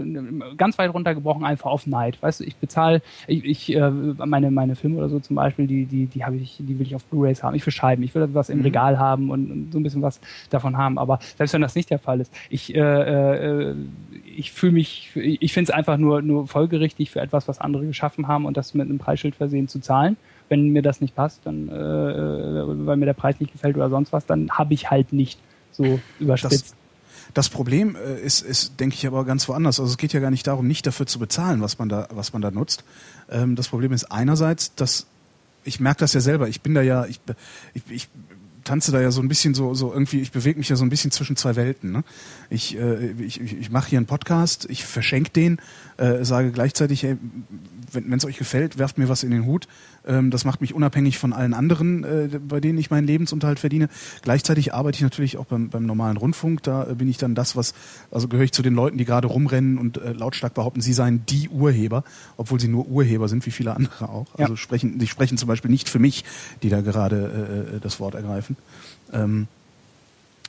ganz 0.56 0.78
weit 0.78 0.92
runtergebrochen 0.92 1.44
einfach 1.44 1.70
auf 1.70 1.86
Neid. 1.86 2.22
Weißt 2.22 2.40
du, 2.40 2.44
ich 2.44 2.56
bezahle, 2.56 3.02
ich, 3.26 3.44
ich 3.44 3.74
äh, 3.74 3.90
meine, 3.90 4.50
meine 4.50 4.76
Filme 4.76 4.98
oder 4.98 5.08
so 5.08 5.20
zum 5.20 5.36
Beispiel, 5.36 5.66
die, 5.66 5.86
die, 5.86 6.06
die 6.06 6.24
habe 6.24 6.36
ich, 6.36 6.56
die 6.58 6.78
will 6.78 6.86
ich 6.86 6.94
auf 6.94 7.04
Blu-Rays 7.04 7.42
haben. 7.42 7.54
Ich 7.54 7.64
will 7.66 7.72
Scheiben, 7.72 8.02
ich 8.02 8.14
will 8.14 8.28
was 8.32 8.50
im 8.50 8.58
mhm. 8.58 8.64
Regal 8.64 8.98
haben 8.98 9.30
und, 9.30 9.50
und 9.50 9.72
so 9.72 9.78
ein 9.78 9.82
bisschen 9.82 10.02
was 10.02 10.20
davon 10.50 10.76
haben. 10.76 10.98
Aber 10.98 11.18
selbst 11.36 11.52
wenn 11.54 11.62
das 11.62 11.74
nicht 11.74 11.90
der 11.90 11.98
Fall 12.00 12.20
ist. 12.20 12.32
Ich, 12.48 12.74
äh, 12.74 12.80
äh, 12.80 13.74
ich 14.36 14.52
fühle 14.52 14.72
mich, 14.72 15.10
ich 15.14 15.52
finde 15.52 15.70
es 15.70 15.76
einfach 15.76 15.96
nur, 15.96 16.22
nur 16.22 16.48
folgerichtig 16.48 17.10
für 17.10 17.20
etwas, 17.20 17.48
was 17.48 17.60
andere 17.60 17.86
geschaffen 17.86 18.28
haben 18.28 18.46
und 18.46 18.56
das 18.56 18.74
mit 18.74 18.88
einem 18.88 18.98
Preisschild 18.98 19.36
versehen 19.36 19.68
zu 19.68 19.80
zahlen. 19.80 20.16
Wenn 20.48 20.70
mir 20.70 20.82
das 20.82 21.00
nicht 21.00 21.14
passt, 21.14 21.40
dann, 21.44 21.68
äh, 21.68 21.72
äh 21.72 22.86
weil 22.86 22.96
mir 22.96 23.06
der 23.06 23.12
Preis 23.14 23.38
nicht 23.38 23.52
gefällt 23.52 23.76
oder 23.76 23.90
sonst 23.90 24.12
was, 24.12 24.26
dann 24.26 24.50
habe 24.50 24.74
ich 24.74 24.90
halt 24.90 25.12
nicht 25.12 25.38
so 25.70 26.00
überspitzt. 26.18 26.72
Das 26.72 26.76
das 27.34 27.48
Problem 27.48 27.96
äh, 27.96 28.20
ist, 28.20 28.42
ist, 28.42 28.80
denke 28.80 28.96
ich, 28.96 29.06
aber 29.06 29.24
ganz 29.24 29.48
woanders. 29.48 29.78
Also 29.78 29.92
es 29.92 29.98
geht 29.98 30.12
ja 30.12 30.20
gar 30.20 30.30
nicht 30.30 30.46
darum, 30.46 30.66
nicht 30.66 30.86
dafür 30.86 31.06
zu 31.06 31.18
bezahlen, 31.18 31.60
was 31.60 31.78
man 31.78 31.88
da, 31.88 32.08
was 32.10 32.32
man 32.32 32.42
da 32.42 32.50
nutzt. 32.50 32.84
Ähm, 33.30 33.56
das 33.56 33.68
Problem 33.68 33.92
ist 33.92 34.10
einerseits, 34.10 34.74
dass 34.74 35.06
ich 35.64 35.80
merke 35.80 36.00
das 36.00 36.12
ja 36.12 36.20
selber. 36.20 36.48
Ich 36.48 36.62
bin 36.62 36.74
da 36.74 36.82
ja, 36.82 37.04
ich, 37.06 37.20
ich 37.88 38.08
tanze 38.70 38.92
da 38.92 39.00
ja 39.00 39.10
so 39.10 39.20
ein 39.20 39.26
bisschen 39.26 39.52
so, 39.52 39.74
so 39.74 39.92
irgendwie, 39.92 40.20
ich 40.20 40.30
bewege 40.30 40.56
mich 40.56 40.68
ja 40.68 40.76
so 40.76 40.84
ein 40.84 40.90
bisschen 40.90 41.10
zwischen 41.10 41.34
zwei 41.34 41.56
Welten. 41.56 41.90
Ne? 41.90 42.04
Ich, 42.50 42.78
äh, 42.78 43.10
ich, 43.18 43.40
ich, 43.40 43.58
ich 43.58 43.70
mache 43.70 43.90
hier 43.90 43.98
einen 43.98 44.06
Podcast, 44.06 44.66
ich 44.70 44.84
verschenke 44.84 45.30
den, 45.30 45.60
äh, 46.00 46.24
sage 46.24 46.50
gleichzeitig, 46.50 47.02
hey, 47.02 47.16
wenn 47.92 48.12
es 48.12 48.24
euch 48.24 48.38
gefällt, 48.38 48.78
werft 48.78 48.98
mir 48.98 49.08
was 49.08 49.22
in 49.22 49.30
den 49.30 49.44
Hut. 49.46 49.68
Ähm, 50.06 50.30
das 50.30 50.44
macht 50.44 50.60
mich 50.60 50.74
unabhängig 50.74 51.18
von 51.18 51.32
allen 51.32 51.54
anderen, 51.54 52.04
äh, 52.04 52.28
bei 52.38 52.60
denen 52.60 52.78
ich 52.78 52.90
meinen 52.90 53.06
Lebensunterhalt 53.06 53.58
verdiene. 53.58 53.88
Gleichzeitig 54.22 54.72
arbeite 54.72 54.96
ich 54.96 55.02
natürlich 55.02 55.36
auch 55.36 55.46
beim, 55.46 55.68
beim 55.68 55.86
normalen 55.86 56.16
Rundfunk. 56.16 56.62
Da 56.62 56.88
äh, 56.88 56.94
bin 56.94 57.08
ich 57.08 57.18
dann 57.18 57.34
das, 57.34 57.56
was, 57.56 57.74
also 58.10 58.28
gehöre 58.28 58.44
ich 58.44 58.52
zu 58.52 58.62
den 58.62 58.74
Leuten, 58.74 58.98
die 58.98 59.04
gerade 59.04 59.28
rumrennen 59.28 59.78
und 59.78 59.98
äh, 59.98 60.12
lautstark 60.12 60.54
behaupten, 60.54 60.80
sie 60.80 60.92
seien 60.92 61.24
die 61.28 61.48
Urheber, 61.48 62.04
obwohl 62.36 62.60
sie 62.60 62.68
nur 62.68 62.88
Urheber 62.88 63.28
sind, 63.28 63.44
wie 63.46 63.50
viele 63.50 63.76
andere 63.76 64.08
auch. 64.08 64.26
Ja. 64.38 64.44
Also 64.44 64.56
sprechen, 64.56 64.98
die 64.98 65.06
sprechen 65.06 65.36
zum 65.36 65.48
Beispiel 65.48 65.70
nicht 65.70 65.88
für 65.88 65.98
mich, 65.98 66.24
die 66.62 66.68
da 66.68 66.80
gerade 66.80 67.66
äh, 67.72 67.76
äh 67.76 67.80
das 67.80 68.00
Wort 68.00 68.14
ergreifen. 68.14 68.56
Ähm, 69.12 69.48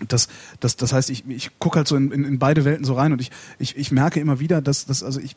das, 0.08 0.28
das, 0.60 0.76
das 0.76 0.94
heißt, 0.94 1.10
ich, 1.10 1.28
ich 1.28 1.58
gucke 1.60 1.78
halt 1.78 1.88
so 1.88 1.96
in, 1.96 2.12
in, 2.12 2.24
in 2.24 2.40
beide 2.40 2.66
Welten 2.66 2.86
so 2.86 2.94
rein 2.94 3.14
und 3.14 3.22
ich, 3.22 3.32
ich, 3.60 3.78
ich 3.78 3.92
merke 3.92 4.20
immer 4.20 4.40
wieder, 4.40 4.62
dass, 4.62 4.86
dass 4.86 5.04
also 5.04 5.20
ich 5.20 5.36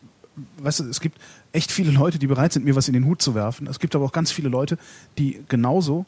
weißt 0.58 0.80
du, 0.80 0.84
es 0.84 1.00
gibt 1.00 1.18
echt 1.52 1.70
viele 1.70 1.92
Leute, 1.92 2.18
die 2.18 2.26
bereit 2.26 2.52
sind, 2.52 2.64
mir 2.64 2.74
was 2.76 2.88
in 2.88 2.94
den 2.94 3.04
Hut 3.04 3.22
zu 3.22 3.34
werfen. 3.34 3.66
Es 3.66 3.78
gibt 3.78 3.94
aber 3.94 4.04
auch 4.04 4.12
ganz 4.12 4.32
viele 4.32 4.48
Leute, 4.48 4.78
die 5.18 5.40
genauso 5.48 6.06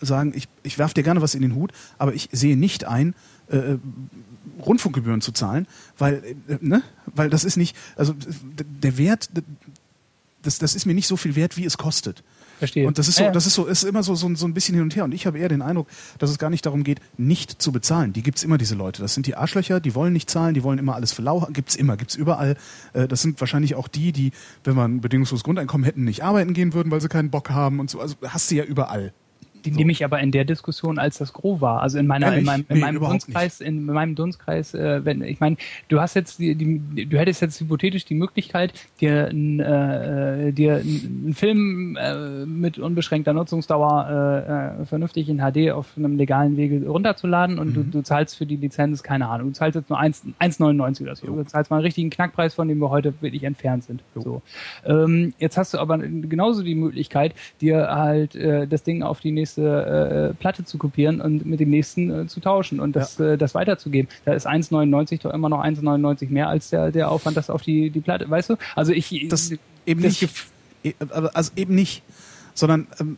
sagen, 0.00 0.32
ich, 0.34 0.48
ich 0.62 0.78
werfe 0.78 0.94
dir 0.94 1.02
gerne 1.02 1.22
was 1.22 1.34
in 1.34 1.42
den 1.42 1.54
Hut, 1.54 1.72
aber 1.98 2.12
ich 2.14 2.28
sehe 2.32 2.56
nicht 2.56 2.84
ein, 2.84 3.14
äh, 3.50 3.56
äh 3.56 3.78
Rundfunkgebühren 4.60 5.20
zu 5.20 5.32
zahlen, 5.32 5.66
weil, 5.98 6.22
äh, 6.48 6.58
ne, 6.60 6.82
weil 7.06 7.30
das 7.30 7.44
ist 7.44 7.56
nicht, 7.56 7.76
also 7.96 8.14
der 8.82 8.98
Wert, 8.98 9.30
das, 10.42 10.58
das 10.58 10.74
ist 10.74 10.84
mir 10.84 10.94
nicht 10.94 11.06
so 11.06 11.16
viel 11.16 11.36
wert, 11.36 11.56
wie 11.56 11.64
es 11.64 11.78
kostet. 11.78 12.22
Verstehe. 12.62 12.86
Und 12.86 12.96
das 12.96 13.08
ist 13.08 13.16
so, 13.16 13.28
das 13.28 13.44
ist 13.44 13.54
so, 13.54 13.66
ist 13.66 13.82
immer 13.82 14.04
so, 14.04 14.14
so, 14.14 14.32
so 14.36 14.46
ein 14.46 14.54
bisschen 14.54 14.76
hin 14.76 14.84
und 14.84 14.94
her. 14.94 15.02
Und 15.02 15.12
ich 15.12 15.26
habe 15.26 15.36
eher 15.36 15.48
den 15.48 15.62
Eindruck, 15.62 15.88
dass 16.20 16.30
es 16.30 16.38
gar 16.38 16.48
nicht 16.48 16.64
darum 16.64 16.84
geht, 16.84 17.00
nicht 17.18 17.60
zu 17.60 17.72
bezahlen. 17.72 18.12
Die 18.12 18.22
gibt's 18.22 18.44
immer, 18.44 18.56
diese 18.56 18.76
Leute. 18.76 19.02
Das 19.02 19.14
sind 19.14 19.26
die 19.26 19.34
Arschlöcher, 19.34 19.80
die 19.80 19.96
wollen 19.96 20.12
nicht 20.12 20.30
zahlen, 20.30 20.54
die 20.54 20.62
wollen 20.62 20.78
immer 20.78 20.94
alles 20.94 21.18
lau. 21.18 21.40
Gibt's 21.52 21.74
immer, 21.74 21.96
gibt's 21.96 22.14
überall. 22.14 22.56
Äh, 22.92 23.08
das 23.08 23.20
sind 23.20 23.40
wahrscheinlich 23.40 23.74
auch 23.74 23.88
die, 23.88 24.12
die, 24.12 24.30
wenn 24.62 24.76
man 24.76 25.00
bedingungsloses 25.00 25.42
Grundeinkommen 25.42 25.84
hätten, 25.84 26.04
nicht 26.04 26.22
arbeiten 26.22 26.54
gehen 26.54 26.72
würden, 26.72 26.92
weil 26.92 27.00
sie 27.00 27.08
keinen 27.08 27.30
Bock 27.30 27.50
haben 27.50 27.80
und 27.80 27.90
so. 27.90 27.98
Also 27.98 28.14
hast 28.22 28.48
du 28.52 28.54
ja 28.54 28.62
überall. 28.62 29.12
Die 29.64 29.70
so. 29.70 29.76
nehme 29.76 29.92
ich 29.92 30.04
aber 30.04 30.20
in 30.20 30.30
der 30.30 30.44
Diskussion 30.44 30.98
als 30.98 31.18
das 31.18 31.32
Gros 31.32 31.60
war. 31.60 31.82
Also 31.82 31.98
in 31.98 32.06
meiner, 32.06 32.36
in 32.36 32.44
meinem, 32.44 32.64
in 32.68 32.80
meinem 32.80 33.00
nee, 33.00 33.08
Dunstkreis, 33.08 33.60
in 33.60 33.84
meinem 33.84 34.14
Dunstkreis, 34.14 34.74
äh, 34.74 35.04
wenn, 35.04 35.22
ich 35.22 35.40
meine, 35.40 35.56
du 35.88 36.00
hast 36.00 36.14
jetzt 36.14 36.38
die, 36.38 36.54
die, 36.54 37.06
du 37.06 37.18
hättest 37.18 37.42
jetzt 37.42 37.60
hypothetisch 37.60 38.04
die 38.04 38.14
Möglichkeit, 38.14 38.72
dir, 39.00 39.28
n, 39.28 39.60
äh, 39.60 40.52
dir 40.52 40.76
einen 40.76 41.34
Film 41.34 41.96
äh, 42.00 42.46
mit 42.46 42.78
unbeschränkter 42.78 43.32
Nutzungsdauer 43.32 44.78
äh, 44.78 44.82
äh, 44.82 44.86
vernünftig 44.86 45.28
in 45.28 45.38
HD 45.38 45.70
auf 45.70 45.96
einem 45.96 46.16
legalen 46.16 46.56
Wege 46.56 46.86
runterzuladen 46.86 47.58
und 47.58 47.68
mhm. 47.68 47.74
du, 47.74 47.84
du 47.84 48.02
zahlst 48.02 48.36
für 48.36 48.46
die 48.46 48.56
Lizenz, 48.56 49.02
keine 49.02 49.28
Ahnung, 49.28 49.48
du 49.48 49.52
zahlst 49.54 49.76
jetzt 49.76 49.90
nur 49.90 50.00
1,99 50.00 51.02
oder 51.02 51.16
so. 51.16 51.26
Jo. 51.26 51.36
Du 51.36 51.44
zahlst 51.44 51.70
mal 51.70 51.78
einen 51.78 51.84
richtigen 51.84 52.10
Knackpreis, 52.10 52.54
von 52.54 52.68
dem 52.68 52.78
wir 52.78 52.90
heute 52.90 53.14
wirklich 53.20 53.44
entfernt 53.44 53.84
sind. 53.84 54.02
So. 54.14 54.42
Ähm, 54.84 55.34
jetzt 55.38 55.56
hast 55.56 55.74
du 55.74 55.78
aber 55.78 55.98
genauso 55.98 56.62
die 56.62 56.74
Möglichkeit, 56.74 57.34
dir 57.60 57.88
halt 57.88 58.34
äh, 58.34 58.66
das 58.66 58.82
Ding 58.82 59.02
auf 59.02 59.20
die 59.20 59.32
nächste 59.32 59.51
nächste 59.56 60.30
äh, 60.32 60.34
Platte 60.34 60.64
zu 60.64 60.78
kopieren 60.78 61.20
und 61.20 61.44
mit 61.44 61.60
dem 61.60 61.70
nächsten 61.70 62.22
äh, 62.24 62.26
zu 62.26 62.40
tauschen 62.40 62.80
und 62.80 62.96
das, 62.96 63.18
ja. 63.18 63.32
äh, 63.32 63.38
das 63.38 63.54
weiterzugeben. 63.54 64.10
Da 64.24 64.32
ist 64.32 64.46
1,99 64.46 65.22
doch 65.22 65.32
immer 65.32 65.48
noch 65.48 65.62
1,99 65.62 66.30
mehr 66.30 66.48
als 66.48 66.70
der, 66.70 66.90
der 66.90 67.10
Aufwand, 67.10 67.36
das 67.36 67.50
auf 67.50 67.62
die, 67.62 67.90
die 67.90 68.00
Platte, 68.00 68.28
weißt 68.28 68.50
du? 68.50 68.56
Also 68.74 68.92
ich. 68.92 69.26
Das 69.28 69.52
eben 69.86 70.02
das 70.02 70.20
nicht. 70.20 70.30
E, 70.84 70.94
also 71.10 71.52
eben 71.56 71.74
nicht, 71.74 72.02
sondern, 72.54 72.86
ähm, 72.98 73.16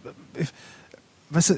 weißt 1.30 1.50
du, 1.50 1.54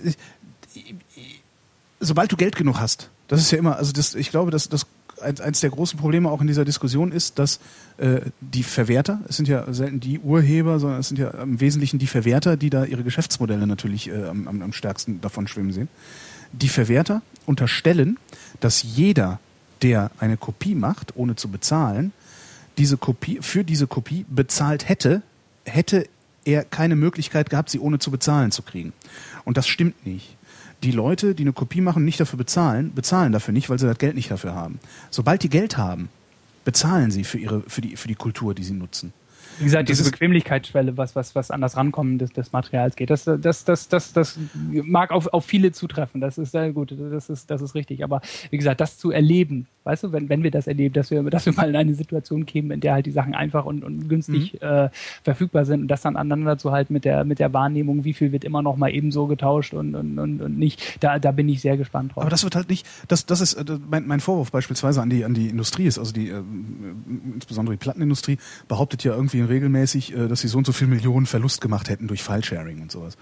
sobald 2.01 2.31
du 2.31 2.37
Geld 2.37 2.57
genug 2.57 2.79
hast, 2.79 3.11
das 3.29 3.41
ist 3.41 3.51
ja 3.51 3.59
immer, 3.59 3.77
also 3.77 3.93
das, 3.93 4.15
ich 4.15 4.31
glaube, 4.31 4.51
dass 4.51 4.69
das 4.69 4.87
eins 5.21 5.61
der 5.61 5.71
großen 5.71 5.99
Probleme 5.99 6.31
auch 6.31 6.41
in 6.41 6.47
dieser 6.47 6.65
Diskussion 6.65 7.13
ist, 7.13 7.39
dass 7.39 7.61
äh, 7.99 8.21
die 8.41 8.63
Verwerter, 8.63 9.21
es 9.29 9.37
sind 9.37 9.49
ja 9.49 9.73
selten 9.73 10.01
die 10.01 10.19
Urheber, 10.19 10.79
sondern 10.79 11.01
es 11.01 11.09
sind 11.09 11.19
ja 11.19 11.31
im 11.31 11.61
Wesentlichen 11.61 11.99
die 11.99 12.07
Verwerter, 12.07 12.57
die 12.57 12.71
da 12.71 12.85
ihre 12.85 13.03
Geschäftsmodelle 13.03 13.67
natürlich 13.67 14.09
äh, 14.09 14.25
am, 14.25 14.47
am 14.63 14.73
stärksten 14.73 15.21
davon 15.21 15.49
schwimmen 15.49 15.73
sehen. 15.73 15.89
Die 16.53 16.69
Verwerter 16.69 17.23
unterstellen, 17.45 18.19
dass 18.61 18.83
jeder, 18.83 19.41
der 19.83 20.11
eine 20.19 20.37
Kopie 20.37 20.75
macht, 20.75 21.17
ohne 21.17 21.37
zu 21.37 21.49
bezahlen, 21.49 22.13
diese 22.79 22.97
Kopie, 22.97 23.39
für 23.41 23.65
diese 23.65 23.87
Kopie 23.87 24.25
bezahlt 24.29 24.89
hätte, 24.89 25.23
hätte 25.65 26.07
er 26.45 26.65
keine 26.65 26.95
Möglichkeit 26.95 27.51
gehabt, 27.51 27.71
sie 27.71 27.81
ohne 27.81 27.99
zu 27.99 28.11
bezahlen 28.11 28.53
zu 28.53 28.63
kriegen. 28.63 28.93
Und 29.45 29.57
das 29.57 29.67
stimmt 29.67 30.07
nicht 30.07 30.36
die 30.83 30.91
Leute, 30.91 31.35
die 31.35 31.43
eine 31.43 31.53
Kopie 31.53 31.81
machen, 31.81 32.05
nicht 32.05 32.21
dafür 32.21 32.37
bezahlen, 32.37 32.93
bezahlen 32.95 33.33
dafür 33.33 33.53
nicht, 33.53 33.71
weil 33.71 33.79
sie 33.79 33.87
das 33.87 33.99
Geld 33.99 34.15
nicht 34.15 34.31
dafür 34.31 34.55
haben. 34.55 34.79
Sobald 35.11 35.43
die 35.43 35.49
Geld 35.49 35.77
haben, 35.77 36.09
bezahlen 36.65 37.11
sie 37.11 37.25
für 37.25 37.39
ihre, 37.39 37.63
für 37.63 37.81
die, 37.81 37.97
für 37.97 38.09
die 38.09 38.15
Kultur, 38.15 38.55
die 38.55 38.65
sie 38.65 38.75
nutzen. 38.75 39.13
Wie 39.59 39.65
gesagt, 39.65 39.89
diese 39.89 40.11
Bequemlichkeitsschwelle, 40.11 40.97
was, 40.97 41.17
was, 41.17 41.35
was 41.35 41.51
an 41.51 41.61
das 41.61 41.77
Rankommen 41.77 42.19
des, 42.19 42.33
des 42.33 42.53
Materials 42.53 42.97
geht, 42.97 43.11
das, 43.11 43.25
das, 43.25 43.65
das, 43.65 43.89
das, 43.89 44.13
das 44.13 44.39
mag 44.55 45.11
auf, 45.11 45.27
auf 45.29 45.45
viele 45.45 45.73
zutreffen. 45.73 46.21
Das 46.21 46.39
ist 46.39 46.53
sehr 46.53 46.73
gut, 46.73 46.95
das 46.99 47.29
ist, 47.29 47.51
das 47.51 47.63
ist 47.63 47.75
richtig. 47.75 48.05
Aber 48.05 48.21
wie 48.51 48.57
gesagt, 48.57 48.81
das 48.81 48.99
zu 48.99 49.11
erleben, 49.11 49.67
weißt 49.85 50.05
du, 50.05 50.13
wenn, 50.13 50.29
wenn 50.29 50.43
wir 50.43 50.51
das 50.51 50.67
erleben, 50.67 50.93
dass 50.95 51.11
wir, 51.11 51.23
dass 51.25 51.47
wir 51.47 51.53
mal 51.53 51.69
in 51.69 51.77
eine 51.77 51.95
Situation 51.95 52.45
kämen, 52.45 52.73
in 52.73 52.81
der 52.81 52.95
halt 52.95 53.07
die 53.07 53.13
Sachen 53.13 53.35
einfach 53.35 53.65
und, 53.65 53.85
und 53.85 54.09
günstig 54.09 54.55
mhm. 54.55 54.67
äh, 54.67 54.91
verfügbar 55.23 55.65
sind 55.65 55.83
und 55.83 55.89
das 55.89 56.03
dann 56.03 56.17
aneinander 56.17 56.59
zu 56.59 56.73
halten 56.73 56.93
mit 56.93 57.05
der, 57.05 57.25
mit 57.25 57.39
der 57.39 57.53
Wahrnehmung, 57.53 58.05
wie 58.05 58.13
viel 58.13 58.33
wird 58.33 58.45
immer 58.45 58.63
noch 58.63 58.77
mal 58.77 58.91
ebenso 58.91 59.27
getauscht 59.27 59.75
und, 59.75 59.95
und, 59.95 60.19
und, 60.19 60.43
und 60.43 60.59
nicht, 60.59 61.03
da, 61.03 61.19
da 61.19 61.31
bin 61.31 61.49
ich 61.49 61.61
sehr 61.61 61.77
gespannt 61.77 62.15
drauf. 62.15 62.23
Aber 62.23 62.31
das 62.31 62.43
wird 62.43 62.57
halt 62.57 62.69
nicht, 62.69 62.87
das, 63.09 63.27
das 63.27 63.41
ist 63.41 63.55
äh, 63.55 63.79
mein, 63.89 64.07
mein 64.07 64.21
Vorwurf 64.21 64.51
beispielsweise 64.51 65.01
an 65.01 65.09
die, 65.09 65.25
an 65.25 65.35
die 65.35 65.49
Industrie 65.49 65.87
ist, 65.87 65.99
also 65.99 66.13
die, 66.13 66.31
äh, 66.31 66.43
insbesondere 67.35 67.75
die 67.75 67.81
Plattenindustrie 67.81 68.39
behauptet 68.69 69.05
ja 69.05 69.15
irgendwie 69.15 69.41
regelmäßig, 69.49 70.15
äh, 70.17 70.29
dass 70.29 70.41
sie 70.41 70.49
so 70.49 70.59
und 70.59 70.67
so 70.67 70.73
viel 70.73 70.87
Millionen 70.89 71.27
Verlust 71.27 71.61
gemacht 71.61 71.89
hätten 71.89 72.07
durch 72.09 72.23
File-Sharing 72.23 72.83
und 72.83 72.91
sowas. 72.93 73.17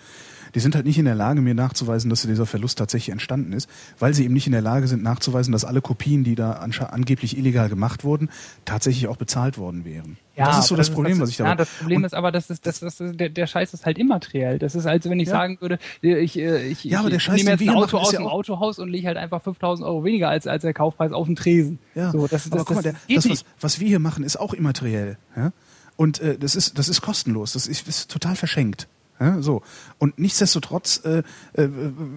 die 0.55 0.61
sind 0.61 0.77
halt 0.77 0.87
nicht 0.87 0.99
in 0.99 1.05
der 1.05 1.17
Lage, 1.17 1.41
mir 1.41 1.55
nachzuweisen, 1.55 2.11
dass 2.11 2.23
dieser 2.23 2.47
Verlust 2.47 2.79
tatsächlich 2.79 3.11
entstanden 3.13 3.53
ist, 3.53 3.69
weil 3.99 4.15
sie 4.15 4.25
eben 4.25 4.35
nicht 4.35 4.47
in 4.47 4.53
der 4.53 4.61
Lage 4.63 4.87
sind, 4.87 5.03
nachzuweisen, 5.03 5.51
dass 5.51 5.65
alle 5.65 5.81
Kopien, 5.81 6.23
die 6.23 6.37
da 6.37 6.53
angeblich 6.53 7.37
illegal 7.37 7.69
gemacht 7.69 8.05
wurden, 8.05 8.29
tatsächlich 8.65 9.09
auch 9.09 9.17
bezahlt 9.17 9.59
worden 9.59 9.85
wären. 9.85 10.17
Ja, 10.37 10.47
das 10.47 10.59
ist 10.61 10.67
so 10.69 10.77
das, 10.77 10.89
ist, 10.89 10.95
Problem, 10.95 11.15
das 11.19 11.23
was 11.23 11.31
ich 11.31 11.37
da. 11.39 11.45
Ja, 11.47 11.55
das 11.57 11.69
Problem 11.71 12.05
ist 12.05 12.15
aber, 12.15 12.31
das 12.33 12.51
ist, 12.51 12.67
das, 12.67 12.79
das, 12.81 12.99
der, 12.99 13.29
der 13.31 13.47
Scheiß 13.49 13.75
ist 13.75 13.85
halt 13.87 13.99
immateriell. 13.99 14.59
Das 14.61 14.75
ist, 14.77 14.87
als 14.87 15.09
wenn 15.09 15.19
ich 15.21 15.27
Ja. 15.29 15.35
sagen 15.35 15.59
würde, 15.61 15.79
ich, 16.03 16.39
äh, 16.39 16.67
ich, 16.69 16.85
Ja, 16.85 17.01
aber 17.01 17.09
der 17.11 17.17
ich 17.19 17.23
Scheiß, 17.25 17.37
nehme 17.37 17.51
jetzt 17.51 17.61
ein 17.63 17.71
Auto 17.71 17.97
ist 17.99 18.03
aus 18.07 18.13
ja 18.13 18.19
dem 18.21 18.27
Autohaus 18.29 18.79
und 18.79 18.89
lege 18.91 19.07
halt 19.09 19.17
einfach 19.17 19.43
5000 19.43 19.87
Euro 19.89 20.05
weniger 20.05 20.29
als, 20.29 20.47
als 20.47 20.63
der 20.63 20.75
Kaufpreis 20.75 21.11
auf 21.13 21.27
den 21.27 21.35
Tresen. 21.37 21.79
Ja, 21.97 22.11
So, 22.13 22.23
das, 22.29 22.45
das, 22.45 22.53
aber 22.53 22.65
guck 22.65 22.77
mal, 22.77 22.83
das 22.83 22.95
der, 23.09 23.17
das, 23.17 23.29
was, 23.29 23.45
was 23.61 23.81
wir 23.81 23.89
hier 23.89 23.99
machen, 24.01 24.23
ist 24.25 24.37
auch 24.37 24.55
immateriell. 24.55 25.19
Ja? 25.37 25.53
Und 25.97 26.21
äh, 26.21 26.39
das, 26.39 26.57
ist, 26.57 26.79
das 26.79 26.89
ist 26.89 27.01
kostenlos, 27.01 27.53
das 27.53 27.67
ist, 27.67 27.87
ist 27.87 28.11
total 28.11 28.37
verschenkt. 28.37 28.89
Ja, 29.21 29.41
so. 29.41 29.63
Und 29.99 30.19
nichtsdestotrotz 30.19 31.01
äh, 31.05 31.23
äh, 31.55 31.69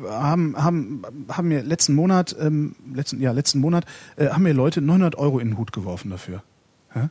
haben, 0.09 0.57
haben, 0.57 1.03
haben 1.29 1.47
mir 1.47 1.61
letzten 1.61 1.93
Monat, 1.93 2.35
ähm, 2.39 2.75
letzten, 2.91 3.21
ja, 3.21 3.31
letzten 3.31 3.59
Monat, 3.59 3.85
äh, 4.15 4.29
haben 4.29 4.43
mir 4.43 4.53
Leute 4.53 4.81
900 4.81 5.15
Euro 5.15 5.39
in 5.39 5.49
den 5.49 5.57
Hut 5.57 5.71
geworfen 5.71 6.09
dafür. 6.09 6.43
Ja? 6.95 7.09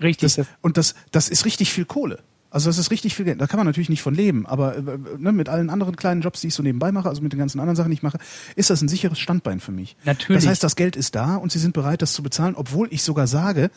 Richtig. 0.00 0.34
Das, 0.34 0.46
und 0.62 0.78
das, 0.78 0.94
das 1.10 1.28
ist 1.28 1.44
richtig 1.44 1.70
viel 1.70 1.84
Kohle. 1.84 2.20
Also 2.52 2.68
das 2.68 2.76
ist 2.76 2.90
richtig 2.90 3.14
viel 3.14 3.24
Geld. 3.24 3.40
Da 3.40 3.46
kann 3.46 3.58
man 3.58 3.66
natürlich 3.66 3.88
nicht 3.88 4.02
von 4.02 4.14
leben, 4.14 4.46
aber 4.46 4.76
äh, 4.76 4.82
ne, 5.18 5.32
mit 5.32 5.48
allen 5.48 5.70
anderen 5.70 5.96
kleinen 5.96 6.20
Jobs, 6.20 6.42
die 6.42 6.48
ich 6.48 6.54
so 6.54 6.62
nebenbei 6.62 6.92
mache, 6.92 7.08
also 7.08 7.22
mit 7.22 7.32
den 7.32 7.38
ganzen 7.38 7.60
anderen 7.60 7.76
Sachen, 7.76 7.90
die 7.90 7.94
ich 7.94 8.02
mache, 8.02 8.18
ist 8.56 8.68
das 8.68 8.82
ein 8.82 8.88
sicheres 8.88 9.18
Standbein 9.18 9.58
für 9.58 9.72
mich. 9.72 9.96
Natürlich. 10.04 10.42
Das 10.42 10.50
heißt, 10.50 10.62
das 10.62 10.76
Geld 10.76 10.94
ist 10.94 11.14
da 11.14 11.36
und 11.36 11.50
sie 11.50 11.58
sind 11.58 11.72
bereit, 11.72 12.02
das 12.02 12.12
zu 12.12 12.22
bezahlen, 12.22 12.54
obwohl 12.54 12.88
ich 12.90 13.02
sogar 13.02 13.26
sage, 13.26 13.70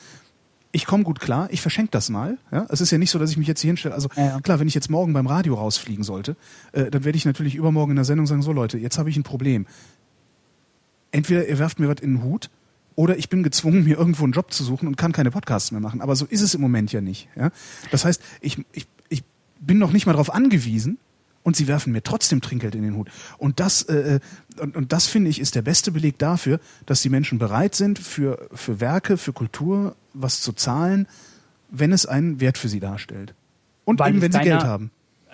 ich 0.76 0.86
komme 0.86 1.06
gut 1.06 1.22
klar, 1.22 1.48
ich 1.52 1.62
verschenke 1.62 1.92
das 1.92 2.10
mal. 2.10 2.38
Ja? 2.52 2.66
Es 2.68 2.82
ist 2.82 2.92
ja 2.92 2.98
nicht 2.98 3.10
so, 3.10 3.18
dass 3.18 3.32
ich 3.32 3.38
mich 3.38 3.48
jetzt 3.48 3.62
hier 3.62 3.70
hinstelle. 3.70 3.96
Also 3.96 4.10
Ja, 4.18 4.26
ja. 4.26 4.42
klar, 4.42 4.60
wenn 4.60 4.68
ich 4.68 4.76
jetzt 4.76 4.90
morgen 4.90 5.14
beim 5.14 5.26
Radio 5.26 5.56
rausfliegen 5.56 6.04
sollte, 6.04 6.36
äh, 6.74 6.92
dann 6.92 7.06
werde 7.06 7.18
ich 7.18 7.24
natürlich 7.24 7.56
übermorgen 7.56 7.92
in 7.92 7.96
der 7.96 8.04
Sendung 8.04 8.28
sagen, 8.28 8.42
so 8.42 8.52
Leute, 8.52 8.78
jetzt 8.78 8.98
habe 8.98 9.10
ich 9.10 9.16
ein 9.16 9.24
Problem. 9.24 9.68
Entweder 11.12 11.48
ihr 11.48 11.60
werft 11.60 11.80
mir 11.80 11.88
was 11.88 12.02
in 12.02 12.16
den 12.16 12.24
Hut 12.24 12.50
oder 12.96 13.18
ich 13.18 13.30
bin 13.30 13.42
gezwungen, 13.42 13.86
mir 13.86 13.98
irgendwo 13.98 14.26
einen 14.26 14.34
Job 14.34 14.52
zu 14.52 14.66
suchen 14.66 14.90
und 14.90 14.98
kann 14.98 15.14
keine 15.14 15.32
Podcasts 15.32 15.72
mehr 15.72 15.80
machen. 15.80 16.02
Aber 16.02 16.14
so 16.18 16.26
ist 16.26 16.42
es 16.42 16.54
im 16.54 16.60
Moment 16.60 16.92
ja 16.92 17.00
nicht. 17.00 17.30
Ja? 17.38 17.52
Das 17.92 18.04
heißt, 18.04 18.22
ich, 18.42 18.62
ich, 18.74 18.86
ich 19.08 19.24
bin 19.62 19.78
noch 19.78 19.94
nicht 19.94 20.06
mal 20.06 20.12
darauf 20.12 20.34
angewiesen 20.34 20.98
und 21.46 21.56
sie 21.56 21.68
werfen 21.68 21.94
mir 21.94 22.02
trotzdem 22.02 22.42
Trinkgeld 22.42 22.74
in 22.74 22.82
den 22.82 22.96
Hut. 22.96 23.10
Und 23.38 23.60
das, 23.60 23.84
äh, 23.84 24.20
und, 24.60 24.76
und 24.76 24.92
das 24.92 25.06
finde 25.06 25.30
ich, 25.30 25.40
ist 25.40 25.54
der 25.54 25.62
beste 25.62 25.92
Beleg 25.92 26.18
dafür, 26.18 26.60
dass 26.88 27.04
die 27.04 27.10
Menschen 27.10 27.38
bereit 27.38 27.76
sind, 27.76 28.00
für, 28.00 28.50
für 28.52 28.80
Werke, 28.80 29.16
für 29.16 29.32
Kultur 29.32 29.96
was 30.14 30.42
zu 30.42 30.54
zahlen, 30.54 31.08
wenn 31.70 31.92
es 31.92 32.08
einen 32.08 32.40
Wert 32.40 32.58
für 32.58 32.68
sie 32.68 32.80
darstellt. 32.80 33.36
Und 33.86 34.00
Weil 34.00 34.14
eben, 34.14 34.22
wenn 34.22 34.32
sie 34.32 34.40
Geld 34.40 34.64
haben. 34.64 34.90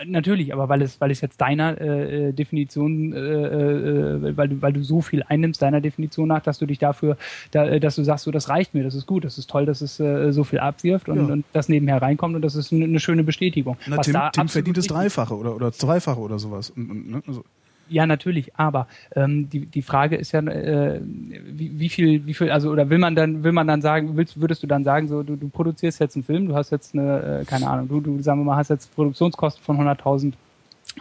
Natürlich, 0.05 0.53
aber 0.53 0.69
weil 0.69 0.81
es, 0.81 0.99
weil 0.99 1.11
es 1.11 1.21
jetzt 1.21 1.39
deiner 1.41 1.79
äh, 1.79 2.29
äh, 2.29 2.33
Definition, 2.33 3.13
äh, 3.13 3.17
äh, 3.19 4.37
weil 4.37 4.47
du, 4.49 4.61
weil 4.61 4.73
du 4.73 4.83
so 4.83 5.01
viel 5.01 5.23
einnimmst, 5.27 5.61
deiner 5.61 5.81
Definition 5.81 6.27
nach, 6.27 6.41
dass 6.41 6.59
du 6.59 6.65
dich 6.65 6.79
dafür, 6.79 7.17
da, 7.51 7.65
äh, 7.65 7.79
dass 7.79 7.95
du 7.95 8.03
sagst, 8.03 8.25
so 8.25 8.31
das 8.31 8.49
reicht 8.49 8.73
mir, 8.73 8.83
das 8.83 8.95
ist 8.95 9.05
gut, 9.07 9.23
das 9.25 9.37
ist 9.37 9.49
toll, 9.49 9.65
dass 9.65 9.81
es 9.81 9.99
äh, 9.99 10.31
so 10.31 10.43
viel 10.43 10.59
abwirft 10.59 11.09
und, 11.09 11.17
Ja. 11.27 11.33
und 11.33 11.45
das 11.53 11.69
nebenher 11.69 12.01
reinkommt 12.01 12.35
und 12.35 12.41
das 12.41 12.55
ist 12.55 12.71
eine, 12.71 12.85
eine 12.85 12.99
schöne 12.99 13.23
Bestätigung. 13.23 13.77
Na, 13.87 13.97
Was 13.97 14.05
Tim, 14.05 14.13
da 14.13 14.29
Tim 14.29 14.47
verdient 14.47 14.77
das 14.77 14.87
Dreifache 14.87 15.35
oder, 15.35 15.55
oder 15.55 15.71
Zweifache 15.71 16.19
oder 16.19 16.39
sowas. 16.39 16.69
Und, 16.71 16.89
und, 16.89 17.11
ne? 17.11 17.23
also, 17.27 17.43
Ja, 17.89 18.05
natürlich, 18.05 18.55
aber 18.55 18.87
ähm, 19.15 19.49
die, 19.49 19.65
die 19.65 19.81
Frage 19.81 20.15
ist 20.15 20.31
ja, 20.31 20.39
äh, 20.39 21.01
wie, 21.03 21.77
wie 21.77 21.89
viel, 21.89 22.25
wie 22.25 22.33
viel, 22.33 22.49
also 22.49 22.69
oder 22.71 22.89
will 22.89 22.99
man 22.99 23.15
dann, 23.15 23.43
will 23.43 23.51
man 23.51 23.67
dann 23.67 23.81
sagen, 23.81 24.15
willst, 24.15 24.39
würdest 24.39 24.63
du 24.63 24.67
dann 24.67 24.85
sagen, 24.85 25.09
so 25.09 25.23
du, 25.23 25.35
du 25.35 25.49
produzierst 25.49 25.99
jetzt 25.99 26.15
einen 26.15 26.23
Film, 26.23 26.47
du 26.47 26.55
hast 26.55 26.69
jetzt 26.71 26.93
eine, 26.93 27.41
äh, 27.41 27.45
keine 27.45 27.67
Ahnung, 27.67 27.89
du, 27.89 27.99
du 27.99 28.21
sagen 28.21 28.39
wir 28.39 28.45
mal, 28.45 28.55
hast 28.55 28.69
jetzt 28.69 28.95
Produktionskosten 28.95 29.63
von 29.63 29.77
100.000 29.77 30.33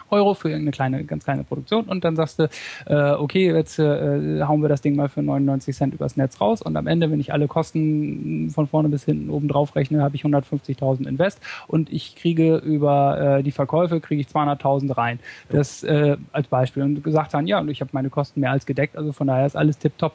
Euro 0.09 0.33
für 0.33 0.49
irgendeine 0.49 0.71
kleine, 0.71 1.03
ganz 1.03 1.23
kleine 1.23 1.43
Produktion. 1.43 1.85
Und 1.85 2.03
dann 2.03 2.15
sagst 2.15 2.39
du, 2.39 2.49
äh, 2.85 3.11
okay, 3.11 3.53
jetzt 3.53 3.79
äh, 3.79 4.41
hauen 4.43 4.61
wir 4.61 4.69
das 4.69 4.81
Ding 4.81 4.95
mal 4.95 5.09
für 5.09 5.21
99 5.21 5.75
Cent 5.75 5.93
übers 5.93 6.17
Netz 6.17 6.39
raus. 6.41 6.61
Und 6.61 6.75
am 6.77 6.87
Ende, 6.87 7.11
wenn 7.11 7.19
ich 7.19 7.33
alle 7.33 7.47
Kosten 7.47 8.49
von 8.49 8.67
vorne 8.67 8.89
bis 8.89 9.05
hinten 9.05 9.29
oben 9.29 9.47
drauf 9.47 9.75
rechne, 9.75 10.01
habe 10.01 10.15
ich 10.15 10.23
150.000 10.23 11.07
Invest. 11.07 11.39
Und 11.67 11.91
ich 11.91 12.15
kriege 12.15 12.57
über 12.57 13.37
äh, 13.39 13.43
die 13.43 13.51
Verkäufe 13.51 13.99
kriege 13.99 14.21
ich 14.21 14.27
200.000 14.27 14.97
rein. 14.97 15.19
Das 15.49 15.83
äh, 15.83 16.17
als 16.31 16.47
Beispiel. 16.47 16.83
Und 16.83 17.03
gesagt 17.03 17.33
haben, 17.33 17.47
ja, 17.47 17.59
und 17.59 17.69
ich 17.69 17.81
habe 17.81 17.91
meine 17.93 18.09
Kosten 18.09 18.39
mehr 18.39 18.51
als 18.51 18.65
gedeckt, 18.65 18.95
also 18.97 19.11
von 19.11 19.27
daher 19.27 19.45
ist 19.45 19.55
alles 19.55 19.77
tipptopp. 19.77 20.13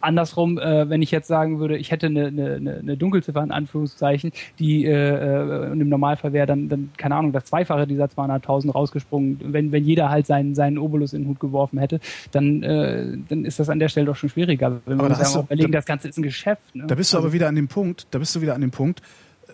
Andersrum, 0.00 0.58
äh, 0.58 0.88
wenn 0.88 1.02
ich 1.02 1.10
jetzt 1.10 1.28
sagen 1.28 1.58
würde, 1.60 1.76
ich 1.76 1.90
hätte 1.90 2.06
eine, 2.06 2.26
eine, 2.28 2.78
eine 2.80 2.96
Dunkelziffer 2.96 3.42
in 3.42 3.50
Anführungszeichen, 3.50 4.32
die 4.58 4.84
äh, 4.86 4.90
äh, 4.90 5.70
und 5.70 5.80
im 5.80 5.88
Normalfall 5.88 6.32
wäre 6.32 6.46
dann, 6.46 6.68
dann, 6.68 6.90
keine 6.96 7.16
Ahnung, 7.16 7.32
das 7.32 7.44
Zweifache 7.44 7.86
dieser 7.86 8.06
200.000 8.06 8.72
rausgesprungen. 8.72 9.38
Wenn, 9.52 9.72
wenn 9.72 9.84
jeder 9.84 10.08
halt 10.10 10.26
seinen, 10.26 10.54
seinen 10.54 10.78
Obolus 10.78 11.12
in 11.12 11.22
den 11.22 11.28
Hut 11.28 11.40
geworfen 11.40 11.78
hätte, 11.78 12.00
dann, 12.32 12.62
äh, 12.62 13.18
dann 13.28 13.44
ist 13.44 13.60
das 13.60 13.68
an 13.68 13.78
der 13.78 13.88
Stelle 13.88 14.06
doch 14.06 14.16
schon 14.16 14.30
schwieriger. 14.30 14.80
Wenn 14.86 14.98
wir 14.98 15.04
Aber 15.04 15.14
da 15.14 15.20
uns 15.20 15.32
du- 15.32 15.40
überlegen, 15.40 15.72
da- 15.72 15.78
das 15.78 15.86
Ganze 15.86 16.08
ist 16.08 16.16
ein 16.18 16.22
Geschäft. 16.22 16.74
Ne? 16.74 16.84
Da 16.86 16.94
bist 16.94 17.12
du 17.12 17.16
Also- 17.18 17.26
aber 17.26 17.32
wieder 17.34 17.48
an 17.48 17.54
dem 17.56 17.68
Punkt, 17.68 18.06
da 18.10 18.18
bist 18.18 18.34
du 18.34 18.40
wieder 18.40 18.54
an 18.54 18.60
dem 18.62 18.70
Punkt, 18.70 19.02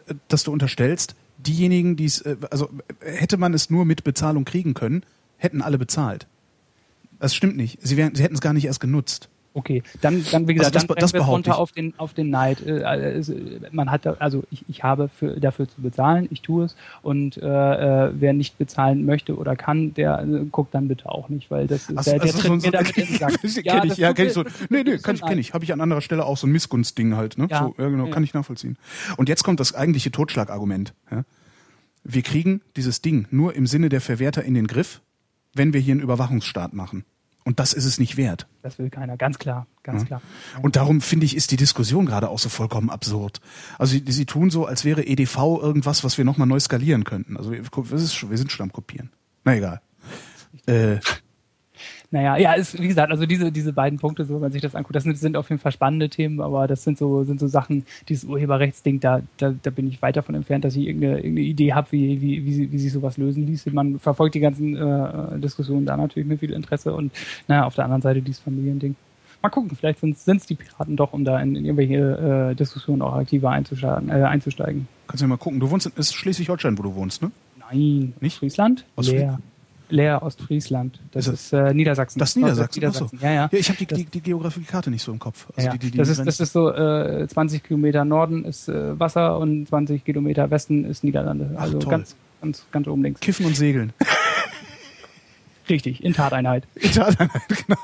äh, 0.09 0.15
dass 0.29 0.45
du 0.45 0.53
unterstellst, 0.53 1.17
diejenigen, 1.39 1.97
die 1.97 2.05
es, 2.07 2.21
äh, 2.23 2.37
also 2.51 2.71
hätte 3.01 3.37
man 3.37 3.53
es 3.55 3.69
nur 3.71 3.85
mit 3.85 4.05
Bezahlung 4.05 4.45
kriegen 4.45 4.75
können, 4.75 5.03
hätten 5.39 5.61
alle 5.61 5.77
bezahlt. 5.79 6.27
Das 7.19 7.35
stimmt 7.35 7.57
nicht. 7.57 7.79
Sie, 7.83 7.97
wären, 7.97 8.15
sie 8.15 8.23
hätten 8.23 8.35
es 8.35 8.41
gar 8.41 8.53
nicht 8.53 8.65
erst 8.67 8.81
genutzt. 8.81 9.29
Okay, 9.57 9.83
dann, 10.03 10.23
dann 10.31 10.47
wie 10.49 10.53
gesagt, 10.53 10.77
Also 10.77 10.87
das- 10.87 10.95
dann 10.97 11.01
das 11.01 11.13
wir 11.15 11.23
runter 11.23 11.57
auf 11.59 11.73
den, 11.73 11.95
auf 11.99 12.13
den 12.13 12.29
Neid. 12.29 12.59
Äh, 12.67 12.83
also, 12.83 13.35
man 13.73 13.91
hat, 13.91 14.07
also 14.21 14.45
ich, 14.51 14.67
ich 14.69 14.83
habe 14.85 15.09
für, 15.09 15.41
dafür 15.41 15.67
zu 15.67 15.81
bezahlen, 15.81 16.29
ich 16.31 16.43
tue 16.43 16.67
es 16.67 16.77
und 17.01 17.39
äh, 17.39 17.47
äh, 17.47 18.13
wer 18.15 18.35
nicht 18.35 18.59
bezahlen 18.59 19.07
möchte 19.07 19.35
oder 19.35 19.57
kann, 19.57 19.95
der 19.95 20.21
äh, 20.21 20.45
guckt 20.53 20.75
dann 20.75 20.89
bitte 20.89 21.09
auch 21.09 21.31
nicht, 21.31 21.51
weil 21.51 21.67
das 21.67 21.89
ist 21.89 21.97
Ach 21.97 22.05
der, 22.05 22.19
der 22.19 22.33
so, 22.33 22.39
tritt 22.39 22.51
mir 22.53 22.61
so- 22.61 22.71
damit 22.71 22.99
in 22.99 23.07
den 23.07 23.17
Sack. 23.17 23.41
kenn 23.41 23.51
ich, 23.91 23.97
ja, 23.97 24.13
kenn 24.13 24.27
ich 24.27 24.33
so. 24.35 24.43
mir- 24.43 24.51
Nee, 24.69 24.83
nee, 24.85 24.99
kann 24.99 25.15
ich, 25.15 25.23
kenn 25.23 25.35
mir 25.37 25.41
ich. 25.41 25.55
Habe 25.55 25.65
ich 25.65 25.73
an 25.73 25.81
anderer 25.81 26.03
Stelle 26.03 26.27
auch 26.27 26.37
so 26.37 26.47
ein 26.47 26.51
Missgunstding 26.53 27.17
halt, 27.17 27.39
ne? 27.39 27.47
Ja. 27.51 27.61
So, 27.77 27.83
ja, 27.83 27.89
genau, 27.89 28.05
Ja. 28.09 28.13
kann 28.13 28.25
ich 28.25 28.35
nachvollziehen. 28.35 28.77
Und 29.17 29.31
jetzt 29.31 29.43
kommt 29.43 29.59
das 29.59 29.75
eigentliche 29.75 30.11
Totschlagargument. 30.11 30.93
Ja? 31.11 31.25
Wir 32.05 32.21
kriegen 32.21 32.61
dieses 32.77 33.01
Ding 33.01 33.27
nur 33.31 33.55
im 33.55 33.67
Sinne 33.67 33.89
der 33.89 34.03
Verwerter 34.03 34.43
in 34.45 34.53
den 34.53 34.67
Griff, 34.67 35.01
wenn 35.55 35.73
wir 35.73 35.81
hier 35.81 35.93
einen 35.93 36.03
Überwachungsstaat 36.03 36.75
machen. 36.75 37.05
Und 37.47 37.61
das 37.61 37.73
ist 37.73 37.85
es 37.85 38.01
nicht 38.01 38.17
wert. 38.17 38.49
Das 38.63 38.77
will 38.81 38.91
keiner, 38.91 39.17
ganz 39.17 39.39
klar, 39.39 39.69
ganz 39.85 40.05
klar. 40.05 40.21
Und 40.63 40.75
darum 40.75 41.01
finde 41.01 41.27
ich, 41.27 41.37
ist 41.37 41.53
die 41.53 41.57
Diskussion 41.57 42.05
gerade 42.05 42.29
auch 42.29 42.41
so 42.41 42.49
vollkommen 42.49 42.91
absurd. 42.91 43.41
Also 43.79 43.93
sie, 43.93 44.03
sie 44.05 44.27
tun 44.27 44.51
so, 44.51 44.67
als 44.67 44.85
wäre 44.85 45.07
EDV 45.07 45.61
irgendwas, 45.63 46.03
was 46.03 46.19
wir 46.19 46.25
nochmal 46.25 46.49
neu 46.49 46.59
skalieren 46.59 47.05
könnten. 47.05 47.37
Also 47.37 47.53
wir, 47.53 47.63
wir 47.63 48.39
sind 48.39 48.51
schon 48.51 48.65
am 48.65 48.73
Kopieren. 48.73 49.11
Na 49.45 49.55
egal. 49.55 49.81
Äh, 50.67 50.97
Naja, 52.13 52.37
ja, 52.37 52.53
ist, 52.53 52.81
wie 52.81 52.87
gesagt, 52.87 53.11
also 53.11 53.27
diese, 53.27 53.51
diese 53.51 53.73
beiden 53.73 53.99
Punkte, 53.99 54.25
so 54.25 54.35
wenn 54.35 54.41
man 54.43 54.53
sich 54.53 54.63
das 54.63 54.75
anguckt, 54.77 54.95
das 54.95 55.03
sind, 55.03 55.19
sind 55.19 55.37
auf 55.37 55.51
jeden 55.51 55.61
Fall 55.61 55.73
spannende 55.73 56.09
Themen, 56.09 56.41
aber 56.41 56.69
das 56.69 56.85
sind 56.85 56.99
so, 56.99 57.25
sind 57.25 57.41
so 57.41 57.49
Sachen, 57.49 57.85
dieses 58.09 58.25
Urheberrechtsding, 58.25 59.01
da, 59.01 59.23
da, 59.39 59.53
da 59.61 59.71
bin 59.71 59.89
ich 59.89 60.01
weit 60.03 60.17
davon 60.17 60.35
entfernt, 60.37 60.65
dass 60.65 60.77
ich 60.77 60.87
irgendeine, 60.87 61.17
irgendeine 61.17 61.41
Idee 61.47 61.73
habe, 61.73 61.89
wie, 61.91 62.21
wie, 62.21 62.45
wie, 62.45 62.53
sie- 62.55 62.71
wie 62.73 62.79
sich 62.79 62.93
sowas 62.93 63.17
lösen 63.17 63.45
ließ. 63.47 63.67
Man 63.73 63.99
verfolgt 63.99 64.35
die 64.37 64.41
ganzen 64.41 64.77
äh, 64.77 65.39
Diskussionen 65.41 65.85
da 65.85 65.97
natürlich 65.97 66.29
mit 66.29 66.39
viel 66.41 66.53
Interesse 66.53 66.95
und 66.95 67.13
naja, 67.49 67.65
auf 67.65 67.75
der 67.75 67.85
anderen 67.85 68.03
Seite 68.03 68.23
dieses 68.23 68.41
Familiending. 68.41 68.95
Mal 69.43 69.49
gucken, 69.51 69.77
vielleicht 69.77 69.99
sind 70.01 70.17
es 70.27 70.47
die 70.47 70.55
Piraten 70.55 70.97
doch, 70.97 71.13
um 71.13 71.25
da 71.25 71.41
in, 71.41 71.57
in 71.57 71.65
irgendwelche 71.67 72.51
äh, 72.53 72.55
Diskussionen 72.55 73.03
auch 73.03 73.15
aktiver 73.15 73.51
einzusteigen. 73.51 74.09
Äh, 74.09 74.23
einzusteigen. 74.23 74.89
kannst 75.09 75.21
du 75.21 75.25
ja 75.25 75.29
mal 75.29 75.37
gucken. 75.37 75.61
Du 75.61 75.71
wohnst 75.71 75.87
in 75.87 75.93
ist 75.97 76.15
Schleswig-Holstein, 76.15 76.79
wo 76.79 76.83
du 76.83 76.95
wohnst, 76.95 77.21
ne? 77.21 77.31
Nein, 77.71 78.15
Nicht? 78.21 78.39
Friesland? 78.39 78.85
Ostfried- 78.97 79.19
Leer. 79.19 79.41
Leer, 79.89 80.23
Ostfriesland. 80.23 80.99
Das 81.13 81.27
Ist 81.29 81.35
ist, 81.35 81.53
äh, 81.53 81.73
Niedersachsen. 81.73 82.19
Das 82.19 82.31
ist 82.31 82.37
Niedersachsen. 82.37 82.81
Niedersachsen. 82.81 83.19
Ja, 83.23 83.31
ja. 83.31 83.49
ja 83.53 83.59
ich 83.59 83.69
habe 83.69 83.79
die, 83.79 83.87
Das- 83.87 83.99
die, 83.99 84.05
die 84.07 84.21
Geografiekarte 84.21 84.91
nicht 84.91 85.03
so 85.03 85.13
im 85.13 85.19
Kopf. 85.19 85.47
Also 85.57 85.67
ja, 85.69 85.73
die, 85.73 85.79
die, 85.79 85.91
die 85.93 85.99
das, 85.99 86.09
ist, 86.09 86.25
das 86.27 86.41
ist 86.41 86.53
so, 86.53 86.73
äh, 86.73 87.27
20 87.29 87.63
Kilometer 87.63 88.05
Norden 88.05 88.45
ist 88.45 88.69
äh, 88.69 88.99
Wasser 88.99 89.39
und 89.39 89.67
20 89.69 90.05
Kilometer 90.05 90.51
Westen 90.51 90.85
ist 90.85 91.05
Niederlande. 91.05 91.53
Ach, 91.57 91.63
Also 91.63 91.79
toll. 91.79 91.91
ganz, 91.91 92.17
ganz, 92.41 92.67
ganz 92.73 92.89
oben 92.89 93.03
links. 93.03 93.21
Kiffen 93.21 93.47
und 93.47 93.57
Segeln. 93.57 93.93
Richtig, 95.69 96.03
in 96.05 96.13
Tateinheit. 96.15 96.65
Italien, 96.77 97.31
genau. 97.49 97.79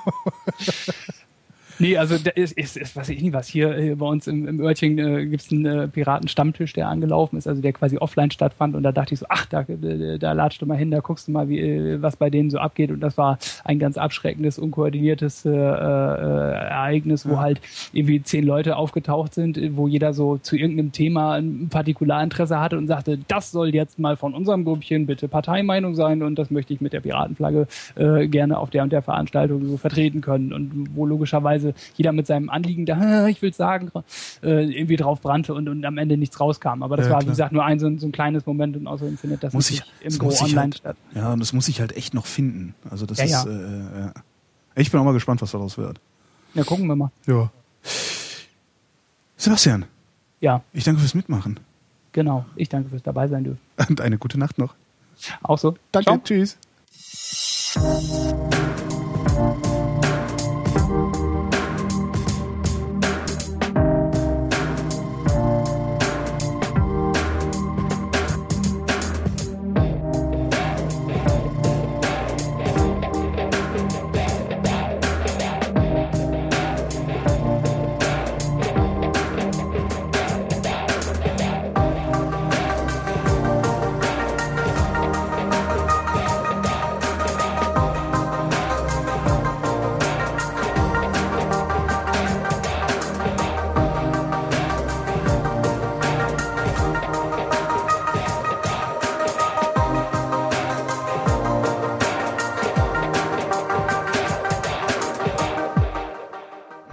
Nee, 1.83 1.97
also 1.97 2.17
da 2.17 2.31
ist, 2.31 2.53
ist, 2.53 2.77
ist 2.77 2.95
weiß 2.95 3.09
ich 3.09 3.21
nicht 3.21 3.33
was. 3.33 3.49
Hier, 3.49 3.75
hier 3.75 3.97
bei 3.97 4.07
uns 4.07 4.29
im, 4.29 4.47
im 4.47 4.61
Örtchen 4.61 4.99
äh, 4.99 5.27
gibt 5.27 5.43
es 5.43 5.51
einen 5.51 5.67
äh, 5.67 5.89
Piratenstammtisch, 5.89 6.73
der 6.75 6.89
angelaufen 6.89 7.37
ist, 7.37 7.49
also 7.49 7.61
der 7.61 7.73
quasi 7.73 7.99
offline 7.99 8.31
stattfand. 8.31 8.77
Und 8.77 8.85
da 8.85 8.93
dachte 8.93 9.15
ich 9.15 9.21
so, 9.21 9.27
ach, 9.29 9.47
da, 9.47 9.65
da, 9.65 10.19
da 10.19 10.33
latschst 10.33 10.63
du 10.63 10.67
mal 10.67 10.77
hin, 10.77 10.93
da 10.93 11.01
guckst 11.01 11.27
du 11.27 11.33
mal, 11.33 11.49
wie, 11.49 11.59
äh, 11.59 12.01
was 12.01 12.17
bei 12.17 12.31
denen 12.31 12.51
so 12.51 12.59
abgeht. 12.59 12.93
Und 12.93 13.01
das 13.01 13.19
war 13.19 13.37
ein 13.65 13.81
ganz 13.81 13.99
abschreckendes, 13.99 14.61
unkoordiniertes 14.61 15.45
äh, 15.45 15.51
äh, 15.51 15.53
Ereignis, 15.53 17.29
wo 17.29 17.41
halt 17.41 17.61
irgendwie 17.93 18.23
zehn 18.23 18.47
Leute 18.47 18.77
aufgetaucht 18.77 19.35
sind, 19.35 19.59
äh, 19.59 19.77
wo 19.77 19.89
jeder 19.89 20.15
so 20.15 20.39
zu 20.39 20.57
irgendeinem 20.57 20.93
Thema 20.93 21.35
ein 21.35 21.69
Partikularinteresse 21.69 22.61
hatte 22.61 22.79
und 22.79 22.87
sagte, 22.87 23.19
das 23.27 23.51
soll 23.51 23.75
jetzt 23.75 23.99
mal 23.99 24.17
von 24.17 24.35
unserem 24.35 24.65
Gruppchen 24.65 25.07
bitte 25.07 25.27
Parteimeinung 25.27 25.97
sein 25.97 26.23
und 26.23 26.39
das 26.39 26.53
möchte 26.53 26.73
ich 26.73 26.81
mit 26.81 26.93
der 26.93 27.01
Piratenflagge 27.01 27.67
äh, 27.97 28.29
gerne 28.29 28.59
auf 28.59 28.71
der 28.71 28.85
und 28.85 28.93
der 28.93 29.03
Veranstaltung 29.03 29.67
so 29.67 29.77
vertreten 29.77 30.21
können. 30.21 30.53
Und 30.53 30.91
wo 30.95 31.07
logischerweise 31.07 31.72
äh, 31.73 31.81
jeder 31.94 32.12
mit 32.12 32.27
seinem 32.27 32.49
Anliegen 32.51 32.86
da, 32.86 33.27
ich 33.28 33.43
will 33.43 33.53
sagen, 33.53 33.90
äh, 34.43 34.65
irgendwie 34.65 34.97
drauf 34.97 35.20
brannte 35.20 35.55
und, 35.55 35.69
und 35.69 35.85
am 35.85 35.99
Ende 35.99 36.16
nichts 36.16 36.39
rauskam. 36.40 36.82
Aber 36.82 36.97
das 36.97 37.07
Ja, 37.07 37.12
war, 37.12 37.19
klar. 37.20 37.28
wie 37.28 37.32
gesagt, 37.32 37.53
nur 37.53 37.65
ein 37.65 37.78
so, 37.78 37.86
ein- 37.86 37.99
so 37.99 38.07
ein 38.07 38.12
kleines 38.12 38.47
Moment 38.47 38.77
und 38.77 38.86
außerdem 38.86 39.19
findet 39.19 39.43
das 39.43 39.53
Muss 39.53 39.70
ich, 39.70 39.81
im 40.01 40.11
das 40.11 40.19
Go 40.19 40.28
online 40.44 40.61
halt, 40.61 40.77
statt. 40.78 40.97
Ja, 41.15 41.32
und 41.32 41.40
das 41.40 41.53
muss 41.53 41.69
ich 41.69 41.81
halt 41.81 41.97
echt 41.97 42.15
noch 42.15 42.27
finden. 42.27 42.74
Also 42.90 43.07
das 43.07 43.19
Ja, 43.19 43.24
ist, 43.24 43.32
ja. 43.32 43.44
Äh, 43.44 43.55
äh, 43.55 44.01
ja. 44.01 44.12
Ich 44.74 44.90
bin 44.90 45.01
auch 45.01 45.05
mal 45.05 45.12
gespannt, 45.12 45.43
was 45.43 45.51
daraus 45.51 45.77
wird. 45.78 46.01
Ja, 46.55 46.65
gucken 46.65 46.86
wir 46.86 46.97
mal. 46.97 47.11
Ja. 47.27 47.51
Sebastian, 49.36 49.86
Ja, 50.40 50.62
ich 50.73 50.85
danke 50.85 51.01
fürs 51.01 51.15
Mitmachen. 51.15 51.59
genau. 52.12 52.44
Ich 52.57 52.69
danke 52.69 52.90
fürs 52.90 53.03
dabei 53.03 53.27
sein 53.28 53.44
dürfen. 53.44 53.61
Und 53.89 54.01
eine 54.01 54.19
gute 54.19 54.39
Nacht 54.39 54.59
noch. 54.59 54.74
Auch 55.43 55.59
so. 55.59 55.74
Danke, 55.93 56.05
Ciao. 56.11 56.19
tschüss. 56.24 56.57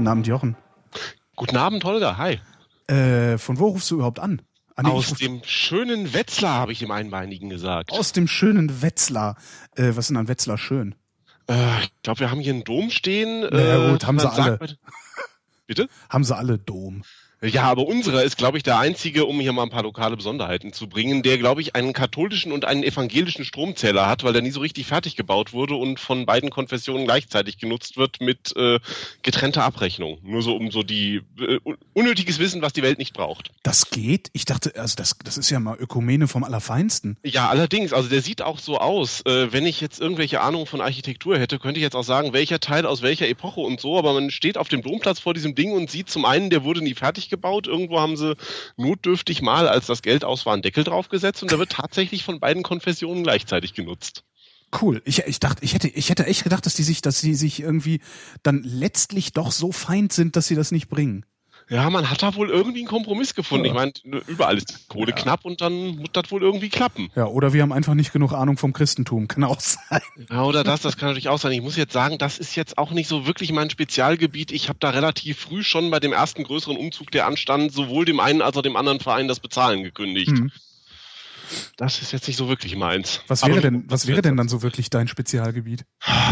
Abend, 0.09 0.27
Jochen. 0.27 0.55
Guten 1.35 1.57
Abend, 1.57 1.83
Holger. 1.83 2.17
Hi. 2.17 2.39
Äh, 2.87 3.37
von 3.37 3.59
wo 3.59 3.67
rufst 3.67 3.89
du 3.91 3.95
überhaupt 3.95 4.19
an? 4.19 4.41
Ah, 4.75 4.83
nee, 4.83 4.89
Aus 4.89 5.13
dem 5.13 5.41
schönen 5.43 6.13
Wetzlar, 6.13 6.55
habe 6.59 6.71
ich 6.71 6.79
dem 6.79 6.91
Einbeinigen 6.91 7.49
gesagt. 7.49 7.91
aus 7.91 8.13
dem 8.13 8.27
schönen 8.27 8.81
Wetzlar. 8.81 9.35
Äh, 9.75 9.89
was 9.89 9.97
ist 10.05 10.09
denn 10.09 10.17
an 10.17 10.27
Wetzlar 10.27 10.57
schön? 10.57 10.95
Äh, 11.49 11.83
ich 11.83 11.91
glaube, 12.03 12.21
wir 12.21 12.31
haben 12.31 12.39
hier 12.39 12.53
einen 12.53 12.63
Dom 12.63 12.89
stehen. 12.89 13.41
Na 13.51 13.87
äh, 13.87 13.91
gut, 13.91 14.05
haben 14.07 14.19
sie 14.19 14.25
man 14.27 14.35
alle. 14.39 14.57
mal- 14.57 14.77
Bitte? 15.67 15.87
Haben 16.09 16.23
sie 16.23 16.35
alle 16.35 16.57
Dom. 16.57 17.03
Ja, 17.41 17.63
aber 17.63 17.85
unserer 17.87 18.23
ist, 18.23 18.37
glaube 18.37 18.57
ich, 18.57 18.63
der 18.63 18.79
einzige, 18.79 19.25
um 19.25 19.39
hier 19.39 19.53
mal 19.53 19.63
ein 19.63 19.69
paar 19.69 19.83
lokale 19.83 20.17
Besonderheiten 20.17 20.73
zu 20.73 20.89
bringen, 20.89 21.23
der, 21.23 21.37
glaube 21.37 21.61
ich, 21.61 21.73
einen 21.73 21.93
katholischen 21.93 22.51
und 22.51 22.65
einen 22.65 22.83
evangelischen 22.83 23.45
Stromzähler 23.45 24.07
hat, 24.07 24.25
weil 24.25 24.33
der 24.33 24.41
nie 24.41 24.51
so 24.51 24.59
richtig 24.59 24.87
fertig 24.87 25.15
gebaut 25.15 25.53
wurde 25.53 25.75
und 25.75 26.01
von 26.01 26.25
beiden 26.25 26.49
Konfessionen 26.49 27.05
gleichzeitig 27.05 27.57
genutzt 27.57 27.95
wird 27.95 28.19
mit 28.19 28.53
äh, 28.57 28.79
getrennter 29.21 29.63
Abrechnung. 29.63 30.17
Nur 30.21 30.41
so 30.41 30.53
um 30.53 30.69
so 30.69 30.83
die 30.83 31.21
äh, 31.39 31.59
un- 31.63 31.77
unnötiges 31.93 32.39
Wissen, 32.39 32.61
was 32.61 32.73
die 32.73 32.83
Welt 32.83 32.97
nicht 32.97 33.13
braucht. 33.13 33.51
Das 33.63 33.89
geht? 33.89 34.29
Ich 34.33 34.43
dachte, 34.43 34.75
also 34.75 34.97
das, 34.97 35.15
das 35.23 35.37
ist 35.37 35.49
ja 35.49 35.61
mal 35.61 35.77
Ökumene 35.77 36.27
vom 36.27 36.43
Allerfeinsten. 36.43 37.15
Ja, 37.23 37.47
allerdings, 37.47 37.93
also 37.93 38.09
der 38.09 38.21
sieht 38.21 38.41
auch 38.41 38.59
so 38.59 38.79
aus. 38.79 39.21
Äh, 39.25 39.53
wenn 39.53 39.65
ich 39.65 39.79
jetzt 39.79 40.01
irgendwelche 40.01 40.41
Ahnung 40.41 40.65
von 40.65 40.81
Architektur 40.81 41.39
hätte, 41.39 41.57
könnte 41.57 41.79
ich 41.79 41.83
jetzt 41.83 41.95
auch 41.95 42.03
sagen, 42.03 42.33
welcher 42.33 42.59
Teil 42.59 42.85
aus 42.85 43.01
welcher 43.01 43.29
Epoche 43.29 43.61
und 43.61 43.79
so, 43.79 43.97
aber 43.97 44.13
man 44.13 44.29
steht 44.29 44.57
auf 44.57 44.67
dem 44.67 44.81
Domplatz 44.81 45.19
vor 45.19 45.33
diesem 45.33 45.55
Ding 45.55 45.71
und 45.71 45.89
sieht 45.89 46.09
zum 46.09 46.25
einen, 46.25 46.49
der 46.49 46.65
wurde 46.65 46.81
nie 46.81 46.95
fertig 46.95 47.28
gebaut. 47.29 47.67
Irgendwo 47.67 47.99
haben 47.99 48.17
sie 48.17 48.35
notdürftig 48.77 49.41
mal, 49.41 49.67
als 49.67 49.87
das 49.87 50.01
Geld 50.01 50.23
aus 50.23 50.45
war, 50.45 50.53
einen 50.53 50.61
Deckel 50.61 50.83
draufgesetzt 50.83 51.41
und 51.41 51.51
der 51.51 51.59
wird 51.59 51.71
tatsächlich 51.71 52.23
von 52.23 52.39
beiden 52.39 52.63
Konfessionen 52.63 53.23
gleichzeitig 53.23 53.73
genutzt. 53.73 54.23
Cool. 54.81 55.01
Ich, 55.05 55.19
ich 55.19 55.39
dachte, 55.39 55.63
ich 55.63 55.73
hätte, 55.73 55.87
ich 55.87 56.09
hätte 56.09 56.25
echt 56.25 56.43
gedacht, 56.43 56.65
dass 56.65 56.75
die 56.75 56.83
sich, 56.83 57.01
dass 57.01 57.19
sie 57.19 57.33
sich 57.33 57.59
irgendwie 57.61 58.01
dann 58.43 58.61
letztlich 58.63 59.33
doch 59.33 59.51
so 59.51 59.71
feind 59.71 60.13
sind, 60.13 60.35
dass 60.35 60.47
sie 60.47 60.55
das 60.55 60.71
nicht 60.71 60.89
bringen. 60.89 61.25
Ja, 61.69 61.89
man 61.89 62.09
hat 62.09 62.23
da 62.23 62.35
wohl 62.35 62.49
irgendwie 62.49 62.79
einen 62.79 62.87
Kompromiss 62.87 63.35
gefunden. 63.35 63.65
Ja. 63.65 63.71
Ich 63.71 63.75
meine, 63.75 64.21
überall 64.27 64.57
ist 64.57 64.89
Kohle 64.89 65.13
knapp 65.13 65.45
und 65.45 65.61
dann 65.61 65.97
muss 65.97 66.09
das 66.13 66.31
wohl 66.31 66.41
irgendwie 66.41 66.69
klappen. 66.69 67.09
Ja, 67.15 67.27
oder 67.27 67.53
wir 67.53 67.61
haben 67.61 67.71
einfach 67.71 67.93
nicht 67.93 68.11
genug 68.11 68.33
Ahnung 68.33 68.57
vom 68.57 68.73
Christentum. 68.73 69.27
Kann 69.27 69.43
auch 69.43 69.59
sein. 69.59 70.01
Ja, 70.29 70.43
oder 70.43 70.63
das, 70.63 70.81
das 70.81 70.97
kann 70.97 71.09
natürlich 71.09 71.29
auch 71.29 71.37
sein. 71.37 71.51
Ich 71.51 71.61
muss 71.61 71.75
jetzt 71.75 71.93
sagen, 71.93 72.17
das 72.17 72.39
ist 72.39 72.55
jetzt 72.55 72.77
auch 72.77 72.91
nicht 72.91 73.07
so 73.07 73.27
wirklich 73.27 73.51
mein 73.51 73.69
Spezialgebiet. 73.69 74.51
Ich 74.51 74.67
habe 74.67 74.79
da 74.79 74.89
relativ 74.89 75.39
früh 75.39 75.63
schon 75.63 75.91
bei 75.91 75.99
dem 75.99 76.11
ersten 76.11 76.43
größeren 76.43 76.75
Umzug, 76.75 77.11
der 77.11 77.27
anstand, 77.27 77.71
sowohl 77.71 78.05
dem 78.05 78.19
einen 78.19 78.41
als 78.41 78.57
auch 78.57 78.63
dem 78.63 78.75
anderen 78.75 78.99
Verein 78.99 79.27
das 79.27 79.39
Bezahlen 79.39 79.83
gekündigt. 79.83 80.31
Hm. 80.31 80.51
Das 81.77 82.01
ist 82.01 82.11
jetzt 82.11 82.27
nicht 82.27 82.37
so 82.37 82.47
wirklich 82.49 82.75
meins. 82.75 83.21
Was 83.27 83.45
wäre 83.45 83.61
denn, 83.61 83.83
was 83.87 84.07
wäre 84.07 84.21
denn 84.21 84.37
dann 84.37 84.49
so 84.49 84.61
wirklich 84.61 84.89
dein 84.89 85.07
Spezialgebiet? 85.07 85.85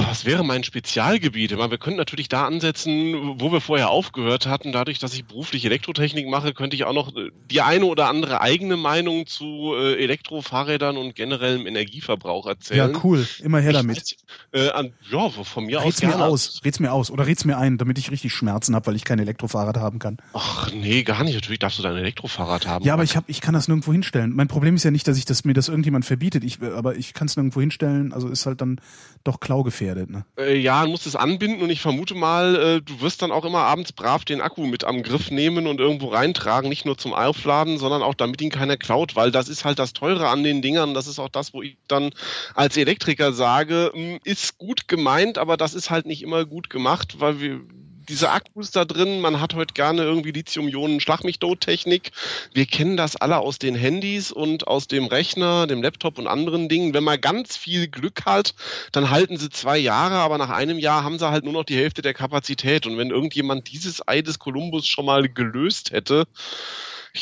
Was 0.08 0.26
wäre 0.26 0.44
mein 0.44 0.64
Spezialgebiet? 0.64 1.52
Ich 1.52 1.58
meine, 1.58 1.72
wir 1.72 1.78
könnten 1.78 1.98
natürlich 1.98 2.30
da 2.30 2.46
ansetzen, 2.46 3.40
wo 3.40 3.52
wir 3.52 3.62
vorher 3.62 3.90
aufgehört 3.90 4.48
hatten. 4.48 4.72
Dadurch, 4.72 5.00
dass 5.00 5.14
ich 5.14 5.26
beruflich 5.26 5.66
Elektrotechnik 5.66 6.28
mache, 6.28 6.54
könnte 6.54 6.76
ich 6.76 6.84
auch 6.86 6.94
noch 6.94 7.16
äh, 7.16 7.30
die 7.50 7.62
eine 7.62 7.86
oder 7.86 8.08
andere 8.10 8.42
eigene 8.42 8.78
Meinung 8.78 9.26
zu 9.28 9.74
äh, 9.76 9.96
Elektrofahrrädern 10.04 10.98
und 10.98 11.16
generellem 11.16 11.66
Energieverbrauch 11.68 12.46
erzählen. 12.48 12.92
Ja, 12.94 13.00
cool. 13.04 13.28
Immer 13.42 13.60
her 13.60 13.72
Ich 13.72 13.78
damit. 13.78 13.98
weiß, 13.98 14.16
Äh, 14.54 14.70
an, 14.72 14.94
ja, 15.10 15.30
von 15.30 15.66
mir 15.66 15.80
aus 15.80 15.86
Red's 15.86 16.04
mir 16.04 16.20
aus. 16.20 16.62
Red's 16.64 16.80
mir 16.80 16.92
aus. 16.94 17.12
Oder 17.12 17.28
red's 17.28 17.46
mir 17.46 17.58
ein, 17.58 17.78
damit 17.78 17.98
ich 17.98 18.12
richtig 18.12 18.34
Schmerzen 18.34 18.76
habe, 18.76 18.88
weil 18.88 18.96
ich 18.96 19.04
kein 19.04 19.20
Elektrofahrrad 19.20 19.78
haben 19.78 20.00
kann. 20.00 20.18
Ach 20.34 20.72
nee, 20.72 21.04
gar 21.04 21.24
nicht. 21.24 21.36
Natürlich 21.36 21.60
darfst 21.60 21.80
du 21.80 21.84
dein 21.84 21.96
Elektrofahrrad 21.98 22.68
haben. 22.68 22.86
Ja, 22.86 22.94
aber 22.94 23.04
ich 23.04 23.16
hab, 23.16 23.28
ich 23.30 23.42
kann 23.42 23.54
das 23.54 23.68
nirgendwo 23.68 23.92
hinstellen. 23.92 24.34
Mein 24.36 24.48
Problem 24.48 24.76
ist 24.76 24.84
ja 24.84 24.92
nicht, 24.92 25.07
dass 25.08 25.18
ich 25.18 25.26
das 25.26 25.46
mir 25.46 25.54
das 25.54 25.70
irgendjemand 25.70 26.06
verbietet. 26.06 26.44
Ich, 26.44 26.62
aber 26.62 26.96
ich 26.96 27.14
kann 27.14 27.28
es 27.28 27.36
nirgendwo 27.36 27.60
hinstellen. 27.60 28.14
Also 28.14 28.28
ist 28.28 28.46
halt 28.46 28.62
dann 28.62 28.80
doch 29.24 29.40
klaugefährdet. 29.40 30.10
Ne? 30.10 30.26
Äh, 30.38 30.58
ja, 30.58 30.84
du 30.84 30.92
musst 30.92 31.08
es 31.08 31.16
anbinden 31.16 31.62
und 31.62 31.70
ich 31.70 31.82
vermute 31.82 32.16
mal, 32.16 32.56
äh, 32.56 32.82
du 32.82 33.02
wirst 33.02 33.22
dann 33.22 33.32
auch 33.32 33.46
immer 33.46 33.60
abends 33.60 33.92
brav 33.92 34.26
den 34.26 34.42
Akku 34.42 34.66
mit 34.66 34.84
am 34.84 35.04
Griff 35.04 35.32
nehmen 35.32 35.68
und 35.68 35.80
irgendwo 35.80 36.08
reintragen, 36.08 36.70
nicht 36.70 36.86
nur 36.86 36.98
zum 36.98 37.14
Aufladen, 37.14 37.78
sondern 37.78 38.02
auch 38.02 38.14
damit 38.14 38.42
ihn 38.42 38.50
keiner 38.50 38.78
klaut, 38.78 39.16
weil 39.16 39.32
das 39.32 39.50
ist 39.50 39.66
halt 39.66 39.80
das 39.80 39.94
Teure 39.94 40.30
an 40.30 40.44
den 40.44 40.62
Dingern. 40.62 40.94
Das 40.94 41.08
ist 41.08 41.20
auch 41.20 41.30
das, 41.30 41.54
wo 41.54 41.62
ich 41.62 41.78
dann 41.88 42.12
als 42.54 42.78
Elektriker 42.78 43.34
sage, 43.34 43.92
mh, 43.94 44.20
ist 44.24 44.58
gut 44.58 44.88
gemeint, 44.88 45.38
aber 45.38 45.58
das 45.58 45.74
ist 45.74 45.90
halt 45.90 46.06
nicht 46.06 46.22
immer 46.22 46.46
gut 46.46 46.70
gemacht, 46.70 47.20
weil 47.20 47.40
wir 47.40 47.62
diese 48.10 48.32
Akkus 48.32 48.72
da 48.72 48.86
drin, 48.86 49.20
man 49.20 49.42
hat 49.42 49.54
heute 49.54 49.74
gerne 49.74 50.04
irgendwie 50.04 50.32
Lithium-Ionen-Schlag-mich-tot-Technik. 50.32 52.12
Wir 52.54 52.66
kennen 52.66 52.98
das 52.98 53.16
alle 53.16 53.38
aus 53.38 53.60
den 53.60 53.76
Handys 53.76 54.32
und 54.32 54.68
aus 54.68 54.88
dem 54.88 55.06
Rechner, 55.06 55.68
dem 55.68 55.82
Laptop 55.82 56.18
und 56.18 56.28
anderen 56.28 56.70
Dingen. 56.70 56.94
Wenn 56.94 57.04
man 57.04 57.20
ganz 57.20 57.58
viel 57.58 57.88
Glück 57.88 58.26
hat, 58.26 58.56
dann 58.92 59.10
halten 59.10 59.38
sie 59.38 59.50
zwei 59.50 59.78
Jahre, 59.78 60.16
aber 60.16 60.38
nach 60.38 60.50
einem 60.50 60.80
Jahr 60.80 61.04
haben 61.04 61.20
sie 61.20 61.30
halt 61.30 61.44
nur 61.44 61.54
noch 61.54 61.66
die 61.66 61.78
Hälfte 61.78 62.02
der 62.02 62.14
Kapazität. 62.14 62.86
Und 62.86 62.98
wenn 62.98 63.10
irgendjemand 63.10 63.72
dieses 63.72 64.08
Ei 64.08 64.22
des 64.22 64.40
Kolumbus 64.40 64.88
schon 64.88 65.06
mal 65.06 65.28
gelöst 65.28 65.92
hätte, 65.92 66.26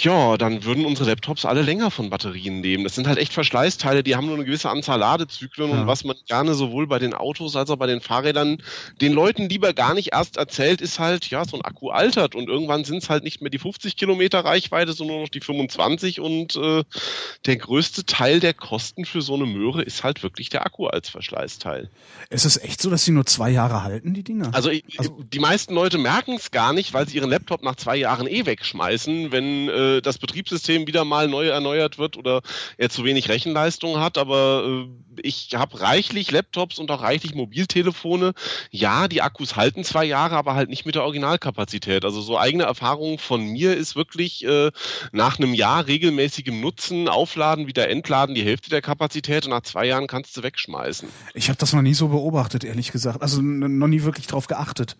ja, 0.03 0.37
dann 0.37 0.63
würden 0.63 0.85
unsere 0.85 1.09
Laptops 1.09 1.45
alle 1.45 1.61
länger 1.61 1.91
von 1.91 2.09
Batterien 2.09 2.61
nehmen. 2.61 2.83
Das 2.83 2.95
sind 2.95 3.07
halt 3.07 3.17
echt 3.17 3.33
Verschleißteile, 3.33 4.03
die 4.03 4.15
haben 4.15 4.25
nur 4.27 4.35
eine 4.35 4.45
gewisse 4.45 4.69
Anzahl 4.69 4.99
Ladezyklen 4.99 5.69
Ja. 5.71 5.81
und 5.81 5.87
was 5.87 6.03
man 6.03 6.15
gerne 6.27 6.53
sowohl 6.53 6.87
bei 6.87 6.99
den 6.99 7.13
Autos 7.13 7.55
als 7.55 7.69
auch 7.69 7.77
bei 7.77 7.87
den 7.87 8.01
Fahrrädern 8.01 8.57
den 9.01 9.13
Leuten 9.13 9.49
lieber 9.49 9.73
gar 9.73 9.93
nicht 9.93 10.13
erst 10.13 10.37
erzählt, 10.37 10.81
ist 10.81 10.99
halt, 10.99 11.29
ja, 11.29 11.45
so 11.45 11.57
ein 11.57 11.61
Akku 11.63 11.89
altert 11.89 12.35
und 12.35 12.47
irgendwann 12.49 12.83
sind 12.83 13.03
es 13.03 13.09
halt 13.09 13.23
nicht 13.23 13.41
mehr 13.41 13.49
die 13.49 13.59
50 13.59 13.95
Kilometer 13.97 14.39
Reichweite, 14.45 14.93
sondern 14.93 15.15
nur 15.17 15.23
noch 15.25 15.29
die 15.31 15.41
25 15.41 16.19
und 16.19 16.55
äh, 16.55 16.83
der 17.45 17.55
größte 17.57 18.05
Teil 18.05 18.39
der 18.39 18.53
Kosten 18.53 19.05
für 19.05 19.21
so 19.21 19.35
eine 19.35 19.45
Möhre 19.45 19.81
ist 19.83 20.03
halt 20.03 20.23
wirklich 20.23 20.49
der 20.49 20.65
Akku 20.65 20.87
als 20.87 21.09
Verschleißteil. 21.09 21.89
Ist 22.29 22.45
es 22.45 22.57
echt 22.57 22.81
so, 22.81 22.89
dass 22.89 23.05
sie 23.05 23.11
nur 23.11 23.25
zwei 23.25 23.49
Jahre 23.51 23.83
halten, 23.83 24.13
die 24.13 24.23
Dinger? 24.23 24.49
Also, 24.53 24.69
ich, 24.69 24.83
Also- 24.97 25.23
die 25.31 25.39
meisten 25.39 25.73
Leute 25.73 25.97
merken 25.97 26.33
es 26.35 26.51
gar 26.51 26.73
nicht, 26.73 26.93
weil 26.93 27.07
sie 27.07 27.17
ihren 27.17 27.29
Laptop 27.29 27.63
nach 27.63 27.75
zwei 27.75 27.95
Jahren 27.97 28.27
eh 28.27 28.45
wegschmeißen, 28.45 29.31
wenn 29.31 29.69
äh, 29.69 29.84
das 30.01 30.17
Betriebssystem 30.17 30.87
wieder 30.87 31.05
mal 31.05 31.27
neu 31.27 31.47
erneuert 31.47 31.97
wird 31.97 32.17
oder 32.17 32.41
er 32.77 32.89
zu 32.89 33.03
wenig 33.03 33.29
Rechenleistung 33.29 33.99
hat. 33.99 34.17
Aber 34.17 34.63
äh, 34.65 35.19
ich 35.21 35.49
habe 35.55 35.81
reichlich 35.81 36.31
Laptops 36.31 36.79
und 36.79 36.91
auch 36.91 37.01
reichlich 37.01 37.35
Mobiltelefone. 37.35 38.33
Ja, 38.71 39.07
die 39.07 39.21
Akkus 39.21 39.55
halten 39.55 39.83
zwei 39.83 40.05
Jahre, 40.05 40.35
aber 40.35 40.55
halt 40.55 40.69
nicht 40.69 40.85
mit 40.85 40.95
der 40.95 41.03
Originalkapazität. 41.03 42.05
Also 42.05 42.21
so 42.21 42.37
eigene 42.37 42.63
Erfahrung 42.63 43.19
von 43.19 43.45
mir 43.45 43.75
ist 43.75 43.95
wirklich 43.95 44.45
äh, 44.45 44.71
nach 45.11 45.39
einem 45.39 45.53
Jahr 45.53 45.87
regelmäßigem 45.87 46.59
Nutzen, 46.59 47.07
Aufladen, 47.07 47.67
wieder 47.67 47.89
entladen, 47.89 48.35
die 48.35 48.43
Hälfte 48.43 48.69
der 48.69 48.81
Kapazität 48.81 49.45
und 49.45 49.51
nach 49.51 49.61
zwei 49.61 49.85
Jahren 49.85 50.07
kannst 50.07 50.35
du 50.37 50.43
wegschmeißen. 50.43 51.09
Ich 51.33 51.49
habe 51.49 51.57
das 51.57 51.73
noch 51.73 51.81
nie 51.81 51.93
so 51.93 52.09
beobachtet, 52.09 52.63
ehrlich 52.63 52.91
gesagt. 52.91 53.21
Also 53.21 53.41
noch 53.41 53.87
nie 53.87 54.03
wirklich 54.03 54.27
drauf 54.27 54.47
geachtet. 54.47 54.95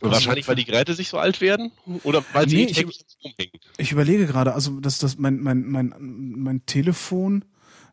Also- 0.00 0.12
Wahrscheinlich, 0.14 0.48
weil 0.48 0.56
die 0.56 0.64
Geräte 0.64 0.94
sich 0.94 1.08
so 1.08 1.18
alt 1.18 1.40
werden 1.40 1.70
oder 2.02 2.24
weil 2.32 2.48
sie 2.48 2.56
Nee, 2.56 2.64
ich- 2.64 2.76
täglich 2.76 3.00
rumhängen. 3.24 3.60
Ich 3.78 3.92
überlege 3.92 4.26
gerade, 4.26 4.52
also 4.54 4.80
dass 4.80 4.98
das 4.98 5.18
mein 5.18 5.40
mein 5.40 5.64
mein 5.68 5.94
mein 5.98 6.66
Telefon. 6.66 7.44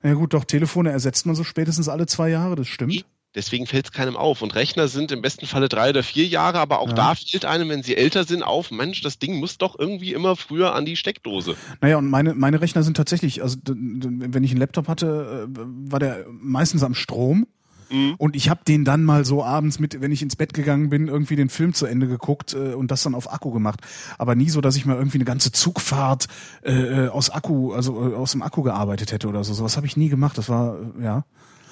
Ja 0.03 0.14
gut, 0.15 0.34
doch 0.34 0.44
Telefone 0.45 0.91
ersetzt 0.91 1.26
man 1.28 1.36
so 1.36 1.44
spätestens 1.44 1.88
alle 1.90 2.07
zwei 2.07 2.30
Jahre. 2.30 2.56
Das 2.56 2.68
stimmt. 2.68 3.06
Deswegen 3.34 3.65
fällt 3.65 3.86
es 3.86 3.91
keinem 3.94 4.18
auf. 4.18 4.41
Und 4.41 4.56
Rechner 4.56 4.90
sind 4.90 5.11
im 5.14 5.22
besten 5.22 5.45
Falle 5.45 5.69
drei 5.69 5.91
oder 5.91 6.03
vier 6.03 6.26
Jahre, 6.26 6.60
aber 6.60 6.80
auch 6.80 6.90
Ja. 6.90 6.95
da 6.95 7.15
fällt 7.15 7.45
einem, 7.45 7.69
wenn 7.69 7.82
sie 7.82 7.95
älter 7.95 8.26
sind, 8.26 8.44
auf, 8.44 8.72
Mensch, 8.72 9.02
das 9.02 9.19
Ding 9.19 9.36
muss 9.40 9.57
doch 9.57 9.80
irgendwie 9.80 10.11
immer 10.11 10.36
früher 10.36 10.76
an 10.76 10.84
die 10.84 10.98
Steckdose. 10.98 11.56
Naja, 11.80 11.98
und 11.98 12.10
meine, 12.10 12.34
meine 12.34 12.60
Rechner 12.60 12.84
sind 12.84 12.98
tatsächlich, 12.98 13.41
also 13.41 13.57
wenn 13.65 14.44
ich 14.44 14.52
einen 14.52 14.60
Laptop 14.60 14.90
hatte, 14.90 15.48
äh, 15.49 15.60
war 15.90 15.99
der 15.99 16.26
meistens 16.30 16.84
am 16.84 16.94
Strom. 16.94 17.48
Mhm. 17.91 18.15
Und 18.18 18.35
ich 18.35 18.49
habe 18.49 18.61
den 18.68 18.85
dann 18.85 19.03
mal 19.03 19.26
so 19.26 19.43
abends 19.43 19.80
mit, 19.80 19.99
wenn 20.01 20.11
ich 20.11 20.22
ins 20.22 20.35
Bett 20.35 20.53
gegangen 20.53 20.89
bin, 20.89 21.07
irgendwie 21.07 21.35
den 21.35 21.49
Film 21.49 21.73
zu 21.73 21.85
Ende 21.85 22.07
geguckt 22.07 22.53
äh, 22.53 22.73
und 22.73 22.89
das 22.89 23.03
dann 23.03 23.15
auf 23.15 23.31
Akku 23.31 23.51
gemacht. 23.51 23.81
Aber 24.18 24.34
nie 24.35 24.49
so, 24.49 24.61
dass 24.61 24.76
ich 24.77 24.85
mal 24.85 24.95
irgendwie 24.95 25.18
eine 25.18 25.26
ganze 25.26 25.51
Zugfahrt 25.51 26.27
äh, 26.63 26.72
äh, 26.72 27.07
aus 27.09 27.30
Akku, 27.30 27.73
also 27.73 28.11
äh, 28.11 28.15
aus 28.15 28.31
dem 28.31 28.41
Akku 28.41 28.61
gearbeitet 28.63 29.11
hätte 29.11 29.27
oder 29.27 29.43
so. 29.43 29.53
Sowas 29.53 29.76
habe 29.77 29.85
ich 29.88 29.97
nie 29.97 30.09
gemacht. 30.09 30.38
Das 30.38 30.47
war, 30.49 30.77
äh, 30.99 31.03
ja. 31.03 31.26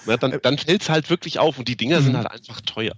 Ja, 0.05 0.17
dann 0.17 0.37
dann 0.41 0.57
fällt 0.57 0.81
es 0.81 0.89
halt 0.89 1.09
wirklich 1.09 1.39
auf 1.39 1.57
und 1.59 1.67
die 1.67 1.75
Dinger 1.77 1.99
Mhm. 1.99 2.03
sind 2.05 2.17
halt 2.17 2.31
einfach 2.31 2.61
teuer. 2.61 2.93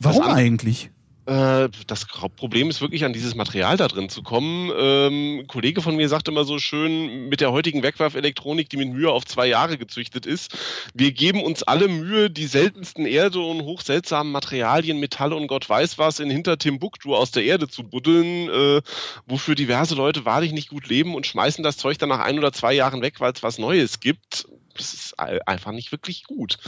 Warum 0.00 0.22
an- 0.24 0.32
eigentlich? 0.32 0.90
Äh, 1.26 1.70
das 1.88 2.06
Problem 2.36 2.70
ist 2.70 2.80
wirklich, 2.80 3.04
an 3.04 3.12
dieses 3.12 3.34
Material 3.34 3.76
da 3.76 3.88
drin 3.88 4.08
zu 4.08 4.22
kommen. 4.22 4.70
Ähm, 4.76 5.40
ein 5.40 5.46
Kollege 5.48 5.82
von 5.82 5.96
mir 5.96 6.08
sagt 6.08 6.28
immer 6.28 6.44
so 6.44 6.60
schön, 6.60 7.28
mit 7.28 7.40
der 7.40 7.50
heutigen 7.50 7.82
Wegwerfelektronik, 7.82 8.70
die 8.70 8.76
mit 8.76 8.90
Mühe 8.90 9.10
auf 9.10 9.24
zwei 9.24 9.48
Jahre 9.48 9.76
gezüchtet 9.76 10.24
ist, 10.24 10.56
wir 10.94 11.10
geben 11.10 11.42
uns 11.42 11.64
alle 11.64 11.88
Mühe, 11.88 12.30
die 12.30 12.46
seltensten 12.46 13.06
Erde- 13.06 13.40
und 13.40 13.62
hochseltsamen 13.62 14.32
Materialien, 14.32 15.00
Metalle 15.00 15.34
und 15.34 15.48
Gott 15.48 15.68
weiß 15.68 15.98
was 15.98 16.20
in 16.20 16.30
hinter 16.30 16.58
Timbuktu 16.58 17.16
aus 17.16 17.32
der 17.32 17.42
Erde 17.42 17.66
zu 17.66 17.82
buddeln, 17.82 18.48
äh, 18.48 18.82
wofür 19.26 19.56
diverse 19.56 19.96
Leute 19.96 20.24
wahrlich 20.24 20.52
nicht 20.52 20.68
gut 20.68 20.86
leben 20.86 21.16
und 21.16 21.26
schmeißen 21.26 21.64
das 21.64 21.76
Zeug 21.76 21.98
dann 21.98 22.08
nach 22.08 22.20
ein 22.20 22.38
oder 22.38 22.52
zwei 22.52 22.72
Jahren 22.72 23.02
weg, 23.02 23.18
weil 23.18 23.32
es 23.32 23.42
was 23.42 23.58
Neues 23.58 23.98
gibt. 23.98 24.46
Das 24.76 24.94
ist 24.94 25.18
ei- 25.18 25.40
einfach 25.46 25.72
nicht 25.72 25.92
wirklich 25.92 26.24
gut. 26.24 26.58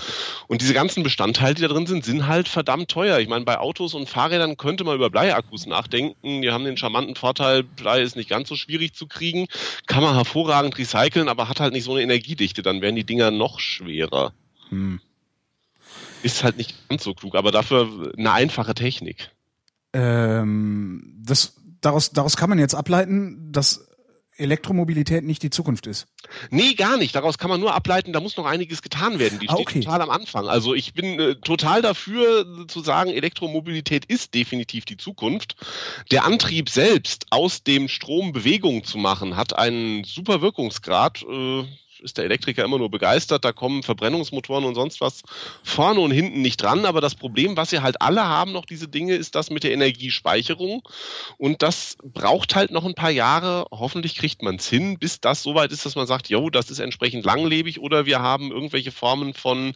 Und 0.46 0.60
diese 0.60 0.74
ganzen 0.74 1.02
Bestandteile, 1.02 1.54
die 1.54 1.62
da 1.62 1.68
drin 1.68 1.86
sind, 1.86 2.04
sind 2.04 2.26
halt 2.26 2.48
verdammt 2.48 2.90
teuer. 2.90 3.18
Ich 3.18 3.28
meine, 3.28 3.44
bei 3.44 3.58
Autos 3.58 3.94
und 3.94 4.08
Fahrrädern 4.08 4.56
könnte 4.56 4.84
man 4.84 4.96
über 4.96 5.10
Bleiakkus 5.10 5.66
nachdenken. 5.66 6.42
Die 6.42 6.50
haben 6.50 6.64
den 6.64 6.76
charmanten 6.76 7.14
Vorteil, 7.14 7.62
Blei 7.62 8.02
ist 8.02 8.16
nicht 8.16 8.28
ganz 8.28 8.48
so 8.48 8.56
schwierig 8.56 8.94
zu 8.94 9.06
kriegen, 9.06 9.46
kann 9.86 10.02
man 10.02 10.14
hervorragend 10.14 10.76
recyceln, 10.78 11.28
aber 11.28 11.48
hat 11.48 11.60
halt 11.60 11.72
nicht 11.72 11.84
so 11.84 11.92
eine 11.92 12.02
Energiedichte. 12.02 12.62
Dann 12.62 12.80
werden 12.80 12.96
die 12.96 13.04
Dinger 13.04 13.30
noch 13.30 13.60
schwerer. 13.60 14.32
Hm. 14.70 15.00
Ist 16.22 16.44
halt 16.44 16.56
nicht 16.56 16.88
ganz 16.88 17.04
so 17.04 17.14
klug, 17.14 17.34
aber 17.36 17.52
dafür 17.52 18.12
eine 18.16 18.32
einfache 18.32 18.74
Technik. 18.74 19.30
Ähm, 19.92 21.14
das, 21.24 21.54
daraus, 21.80 22.10
daraus 22.10 22.36
kann 22.36 22.50
man 22.50 22.58
jetzt 22.58 22.74
ableiten, 22.74 23.52
dass 23.52 23.87
Elektromobilität 24.38 25.24
nicht 25.24 25.42
die 25.42 25.50
Zukunft 25.50 25.86
ist. 25.86 26.06
Nee, 26.50 26.74
gar 26.74 26.96
nicht. 26.96 27.14
Daraus 27.14 27.38
kann 27.38 27.50
man 27.50 27.60
nur 27.60 27.74
ableiten, 27.74 28.12
da 28.12 28.20
muss 28.20 28.36
noch 28.36 28.46
einiges 28.46 28.82
getan 28.82 29.18
werden. 29.18 29.38
Die 29.38 29.48
Ah, 29.48 29.54
steht 29.54 29.68
okay. 29.68 29.80
total 29.80 30.02
am 30.02 30.10
Anfang. 30.10 30.46
Also 30.48 30.74
ich 30.74 30.94
bin 30.94 31.18
äh, 31.18 31.34
total 31.36 31.82
dafür 31.82 32.46
äh, 32.62 32.66
zu 32.66 32.80
sagen, 32.80 33.10
Elektromobilität 33.10 34.04
ist 34.04 34.34
definitiv 34.34 34.84
die 34.84 34.96
Zukunft. 34.96 35.56
Der 36.10 36.24
Antrieb 36.24 36.70
selbst, 36.70 37.26
aus 37.30 37.62
dem 37.62 37.88
Strom 37.88 38.32
Bewegung 38.32 38.84
zu 38.84 38.98
machen, 38.98 39.36
hat 39.36 39.56
einen 39.58 40.04
super 40.04 40.40
Wirkungsgrad. 40.40 41.22
Äh, 41.22 41.64
ist 42.00 42.18
der 42.18 42.24
Elektriker 42.24 42.64
immer 42.64 42.78
nur 42.78 42.90
begeistert, 42.90 43.44
da 43.44 43.52
kommen 43.52 43.82
Verbrennungsmotoren 43.82 44.64
und 44.64 44.74
sonst 44.74 45.00
was 45.00 45.22
vorne 45.62 46.00
und 46.00 46.10
hinten 46.10 46.42
nicht 46.42 46.62
dran. 46.62 46.84
Aber 46.84 47.00
das 47.00 47.14
Problem, 47.14 47.56
was 47.56 47.70
sie 47.70 47.80
halt 47.80 48.00
alle 48.00 48.24
haben, 48.24 48.52
noch 48.52 48.64
diese 48.64 48.88
Dinge, 48.88 49.14
ist 49.14 49.34
das 49.34 49.50
mit 49.50 49.64
der 49.64 49.72
Energiespeicherung. 49.72 50.82
Und 51.36 51.62
das 51.62 51.96
braucht 52.02 52.54
halt 52.54 52.70
noch 52.70 52.84
ein 52.84 52.94
paar 52.94 53.10
Jahre. 53.10 53.66
Hoffentlich 53.70 54.16
kriegt 54.16 54.42
man 54.42 54.56
es 54.56 54.68
hin, 54.68 54.98
bis 54.98 55.20
das 55.20 55.42
soweit 55.42 55.72
ist, 55.72 55.86
dass 55.86 55.96
man 55.96 56.06
sagt, 56.06 56.28
jo, 56.28 56.50
das 56.50 56.70
ist 56.70 56.78
entsprechend 56.78 57.24
langlebig 57.24 57.80
oder 57.80 58.06
wir 58.06 58.20
haben 58.20 58.50
irgendwelche 58.50 58.92
Formen 58.92 59.34
von 59.34 59.74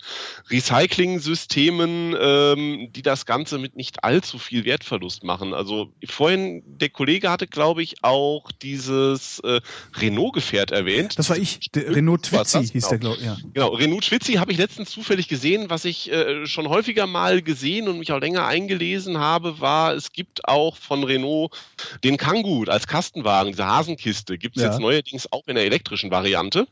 Recycling-Systemen, 0.50 2.16
ähm, 2.18 2.88
die 2.92 3.02
das 3.02 3.26
Ganze 3.26 3.58
mit 3.58 3.76
nicht 3.76 4.04
allzu 4.04 4.38
viel 4.38 4.64
Wertverlust 4.64 5.24
machen. 5.24 5.54
Also 5.54 5.92
vorhin, 6.04 6.62
der 6.66 6.90
Kollege 6.90 7.30
hatte, 7.30 7.46
glaube 7.46 7.82
ich, 7.82 8.02
auch 8.02 8.50
dieses 8.52 9.40
äh, 9.40 9.60
Renault-Gefährt 9.96 10.70
erwähnt. 10.70 11.18
Das 11.18 11.30
war 11.30 11.36
ich. 11.36 11.60
Der 11.74 11.94
Renault 11.94 12.11
Twizzy 12.16 12.58
das? 12.60 12.70
hieß 12.72 12.88
der, 12.88 12.98
glaube 12.98 13.16
ich. 13.18 13.24
Ja. 13.24 13.36
Genau, 13.54 13.68
Renault 13.68 14.04
Schwitzi 14.04 14.34
habe 14.34 14.52
ich 14.52 14.58
letztens 14.58 14.90
zufällig 14.90 15.28
gesehen, 15.28 15.70
was 15.70 15.84
ich 15.84 16.10
äh, 16.12 16.46
schon 16.46 16.68
häufiger 16.68 17.06
mal 17.06 17.42
gesehen 17.42 17.88
und 17.88 17.98
mich 17.98 18.12
auch 18.12 18.20
länger 18.20 18.46
eingelesen 18.46 19.18
habe, 19.18 19.60
war, 19.60 19.94
es 19.94 20.12
gibt 20.12 20.48
auch 20.48 20.76
von 20.76 21.04
Renault 21.04 21.52
den 22.04 22.16
Kangoo 22.16 22.64
als 22.64 22.86
Kastenwagen, 22.86 23.52
diese 23.52 23.66
Hasenkiste, 23.66 24.38
gibt 24.38 24.56
es 24.56 24.62
Ja. 24.62 24.70
jetzt 24.70 24.80
neuerdings 24.80 25.30
auch 25.32 25.46
in 25.46 25.54
der 25.54 25.64
elektrischen 25.64 26.10
Variante. 26.10 26.66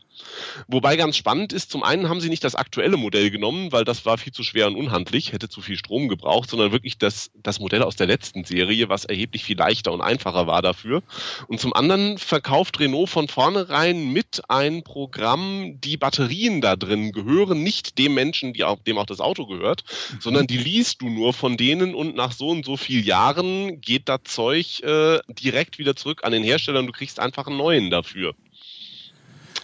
Wobei 0.67 0.95
ganz 0.97 1.17
spannend 1.17 1.53
ist, 1.53 1.71
zum 1.71 1.83
einen 1.83 2.09
haben 2.09 2.21
sie 2.21 2.29
nicht 2.29 2.43
das 2.43 2.55
aktuelle 2.55 2.97
Modell 2.97 3.31
genommen, 3.31 3.71
weil 3.71 3.85
das 3.85 4.05
war 4.05 4.17
viel 4.17 4.33
zu 4.33 4.43
schwer 4.43 4.67
und 4.67 4.75
unhandlich, 4.75 5.31
hätte 5.33 5.49
zu 5.49 5.61
viel 5.61 5.77
Strom 5.77 6.07
gebraucht, 6.09 6.49
sondern 6.49 6.71
wirklich 6.71 6.97
das, 6.97 7.31
das 7.41 7.59
Modell 7.59 7.81
aus 7.83 7.95
der 7.95 8.07
letzten 8.07 8.43
Serie, 8.43 8.89
was 8.89 9.05
erheblich 9.05 9.43
viel 9.43 9.57
leichter 9.57 9.91
und 9.91 10.01
einfacher 10.01 10.47
war 10.47 10.61
dafür. 10.61 11.01
Und 11.47 11.59
zum 11.59 11.73
anderen 11.73 12.17
verkauft 12.17 12.79
Renault 12.79 13.09
von 13.09 13.27
vornherein 13.27 14.11
mit 14.13 14.41
ein 14.47 14.83
Programm, 14.83 15.30
die 15.37 15.97
Batterien 15.97 16.61
da 16.61 16.75
drin 16.75 17.11
gehören 17.11 17.63
nicht 17.63 17.97
dem 17.97 18.13
Menschen, 18.13 18.53
auch, 18.63 18.79
dem 18.83 18.97
auch 18.97 19.05
das 19.05 19.19
Auto 19.19 19.45
gehört, 19.45 19.83
sondern 20.19 20.47
die 20.47 20.57
liest 20.57 21.01
du 21.01 21.09
nur 21.09 21.33
von 21.33 21.57
denen 21.57 21.95
und 21.95 22.15
nach 22.15 22.31
so 22.31 22.49
und 22.49 22.65
so 22.65 22.77
viel 22.77 23.05
Jahren 23.05 23.81
geht 23.81 24.09
das 24.09 24.21
Zeug 24.25 24.81
äh, 24.81 25.19
direkt 25.27 25.79
wieder 25.79 25.95
zurück 25.95 26.21
an 26.23 26.31
den 26.31 26.43
Hersteller 26.43 26.79
und 26.79 26.87
du 26.87 26.93
kriegst 26.93 27.19
einfach 27.19 27.47
einen 27.47 27.57
neuen 27.57 27.89
dafür. 27.89 28.33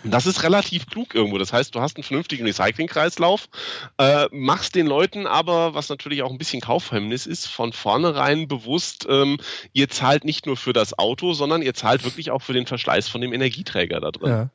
Das 0.03 0.25
ist 0.25 0.43
relativ 0.43 0.85
klug 0.87 1.15
irgendwo. 1.15 1.37
Das 1.37 1.53
heißt, 1.53 1.73
du 1.73 1.81
hast 1.81 1.97
einen 1.97 2.03
vernünftigen 2.03 2.45
Recyclingkreislauf, 2.45 3.49
äh, 3.97 4.27
machst 4.31 4.75
den 4.75 4.87
Leuten 4.87 5.25
aber, 5.25 5.73
was 5.73 5.89
natürlich 5.89 6.21
auch 6.23 6.31
ein 6.31 6.37
bisschen 6.37 6.61
Kaufhemmnis 6.61 7.25
ist, 7.25 7.47
von 7.47 7.73
vornherein 7.73 8.47
bewusst, 8.47 9.07
ähm, 9.09 9.37
ihr 9.73 9.89
zahlt 9.89 10.23
nicht 10.23 10.45
nur 10.45 10.57
für 10.57 10.73
das 10.73 10.97
Auto, 10.97 11.33
sondern 11.33 11.61
ihr 11.61 11.73
zahlt 11.73 12.03
wirklich 12.03 12.31
auch 12.31 12.41
für 12.41 12.53
den 12.53 12.67
Verschleiß 12.67 13.07
von 13.07 13.21
dem 13.21 13.33
Energieträger 13.33 13.99
da 13.99 14.11
drin. 14.11 14.29
Ja. 14.29 14.49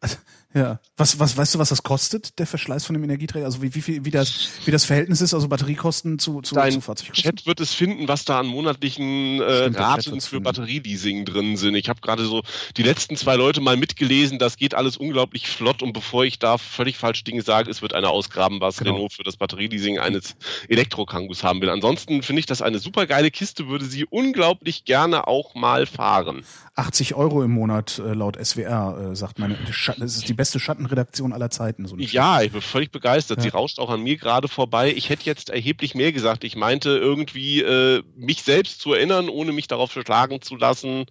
Also, 0.00 0.16
ja. 0.54 0.78
Was, 0.96 1.18
was, 1.18 1.36
weißt 1.36 1.56
du, 1.56 1.58
was 1.58 1.70
das 1.70 1.82
kostet, 1.82 2.38
der 2.38 2.46
Verschleiß 2.46 2.84
von 2.84 2.94
dem 2.94 3.02
Energieträger? 3.02 3.44
Also 3.44 3.60
wie, 3.60 3.74
wie 3.74 3.82
viel, 3.82 4.04
wie 4.04 4.12
das, 4.12 4.50
wie 4.64 4.70
das 4.70 4.84
Verhältnis 4.84 5.20
ist, 5.20 5.34
also 5.34 5.48
Batteriekosten 5.48 6.20
zu, 6.20 6.42
zu, 6.42 6.54
Dein 6.54 6.70
zu 6.70 6.80
Fahrzeugkosten? 6.80 7.24
Chat 7.36 7.46
wird 7.46 7.58
es 7.58 7.74
finden, 7.74 8.06
was 8.06 8.24
da 8.24 8.38
an 8.38 8.46
monatlichen 8.46 9.40
äh, 9.40 9.62
Stimmt, 9.62 9.78
Raten 9.80 10.20
für. 10.20 10.40
Batterieleasing 10.40 11.24
drin 11.24 11.56
sind. 11.56 11.74
Ich 11.74 11.88
habe 11.88 12.00
gerade 12.00 12.24
so 12.24 12.42
die 12.76 12.84
letzten 12.84 13.16
zwei 13.16 13.34
Leute 13.34 13.60
mal 13.60 13.76
mitgelesen, 13.76 14.38
das 14.38 14.56
geht 14.56 14.74
alles 14.74 14.96
unglaublich 14.96 15.48
flott 15.48 15.82
und 15.82 15.92
bevor 15.92 16.24
ich 16.24 16.38
da 16.38 16.56
völlig 16.56 16.98
falsche 16.98 17.24
Dinge 17.24 17.42
sage, 17.42 17.68
es 17.68 17.82
wird 17.82 17.92
einer 17.92 18.10
ausgraben, 18.10 18.60
was 18.60 18.76
Genau. 18.76 18.94
Renault 18.94 19.12
für 19.14 19.24
das 19.24 19.36
Batterieleasing 19.36 19.98
eines 19.98 20.36
Elektrokangus 20.68 21.42
haben 21.42 21.60
will. 21.62 21.70
Ansonsten 21.70 22.22
finde 22.22 22.40
ich 22.40 22.46
das 22.46 22.62
eine 22.62 22.78
super 22.78 23.06
geile 23.06 23.32
Kiste, 23.32 23.66
würde 23.66 23.86
sie 23.86 24.04
unglaublich 24.04 24.84
gerne 24.84 25.26
auch 25.26 25.56
mal 25.56 25.86
fahren. 25.86 26.44
80 26.76 27.14
Euro 27.14 27.42
im 27.44 27.52
Monat 27.52 27.98
äh, 28.00 28.14
laut 28.14 28.36
SWR, 28.44 29.10
äh, 29.12 29.16
sagt 29.16 29.38
meine. 29.38 29.56
Das 29.98 30.16
ist 30.16 30.28
die 30.28 30.34
beste 30.34 30.58
Schattenredaktion 30.58 31.32
aller 31.32 31.48
Zeiten. 31.50 31.86
So 31.86 31.96
Ja, 31.96 32.42
ich 32.42 32.50
bin 32.52 32.60
völlig 32.60 32.90
begeistert. 32.90 33.40
Sie 33.42 33.48
Ja. 33.48 33.54
rauscht 33.54 33.78
auch 33.78 33.90
an 33.90 34.02
mir 34.02 34.16
gerade 34.16 34.48
vorbei. 34.48 34.92
Ich 34.94 35.08
hätte 35.08 35.24
jetzt 35.24 35.50
erheblich 35.50 35.94
mehr 35.94 36.12
gesagt. 36.12 36.42
Ich 36.42 36.56
meinte 36.56 36.90
irgendwie, 36.90 37.60
äh, 37.62 38.02
mich 38.16 38.42
selbst 38.42 38.80
zu 38.80 38.92
erinnern, 38.92 39.28
ohne 39.28 39.52
mich 39.52 39.68
darauf 39.68 39.92
verschlagen 39.92 40.42
zu 40.42 40.56
lassen, 40.56 41.06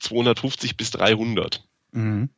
250 0.00 0.76
bis 0.76 0.90
300. 0.92 1.64
Mhm. 1.92 2.30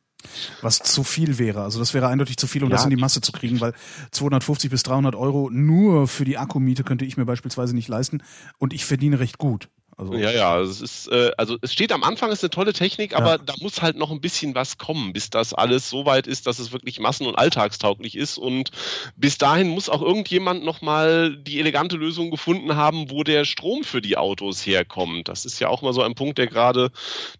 Was 0.61 0.79
zu 0.79 1.05
viel 1.05 1.37
wäre. 1.39 1.63
Also 1.63 1.79
das 1.79 1.93
wäre 1.93 2.07
eindeutig 2.09 2.35
zu 2.35 2.45
viel, 2.45 2.63
um 2.63 2.69
Ja. 2.69 2.75
das 2.75 2.83
in 2.83 2.89
die 2.89 2.97
Masse 2.97 3.21
zu 3.21 3.31
kriegen, 3.31 3.61
weil 3.61 3.73
250 4.11 4.69
bis 4.69 4.83
300 4.83 5.15
Euro 5.15 5.49
nur 5.49 6.09
für 6.09 6.25
die 6.25 6.37
Akkumiete 6.37 6.83
könnte 6.83 7.05
ich 7.05 7.15
mir 7.15 7.23
beispielsweise 7.25 7.73
nicht 7.73 7.87
leisten 7.87 8.21
und 8.57 8.73
ich 8.73 8.83
verdiene 8.83 9.19
recht 9.21 9.37
gut. 9.37 9.69
Also, 9.99 10.13
Ja, 10.13 10.31
ja, 10.31 10.61
es 10.61 10.79
ist, 10.79 11.07
äh, 11.09 11.31
also 11.37 11.57
es 11.61 11.73
steht 11.73 11.91
am 11.91 12.05
Anfang, 12.05 12.31
ist 12.31 12.41
eine 12.41 12.49
tolle 12.49 12.71
Technik, 12.71 13.13
aber 13.17 13.31
Ja. 13.31 13.37
da 13.39 13.53
muss 13.59 13.81
halt 13.81 13.97
noch 13.97 14.11
ein 14.11 14.21
bisschen 14.21 14.55
was 14.55 14.77
kommen, 14.77 15.11
bis 15.11 15.29
das 15.29 15.53
alles 15.53 15.89
so 15.89 16.05
weit 16.05 16.25
ist, 16.25 16.47
dass 16.47 16.57
es 16.57 16.71
wirklich 16.71 17.01
massen- 17.01 17.27
und 17.27 17.35
alltagstauglich 17.35 18.15
ist. 18.15 18.37
Und 18.37 18.71
bis 19.17 19.37
dahin 19.37 19.67
muss 19.67 19.89
auch 19.89 20.01
irgendjemand 20.01 20.63
nochmal 20.63 21.35
die 21.35 21.59
elegante 21.59 21.97
Lösung 21.97 22.31
gefunden 22.31 22.77
haben, 22.77 23.11
wo 23.11 23.25
der 23.25 23.43
Strom 23.43 23.83
für 23.83 23.99
die 23.99 24.15
Autos 24.15 24.65
herkommt. 24.65 25.27
Das 25.27 25.43
ist 25.43 25.59
ja 25.59 25.67
auch 25.67 25.81
mal 25.81 25.91
so 25.91 26.01
ein 26.01 26.15
Punkt, 26.15 26.37
der 26.37 26.47
gerade 26.47 26.91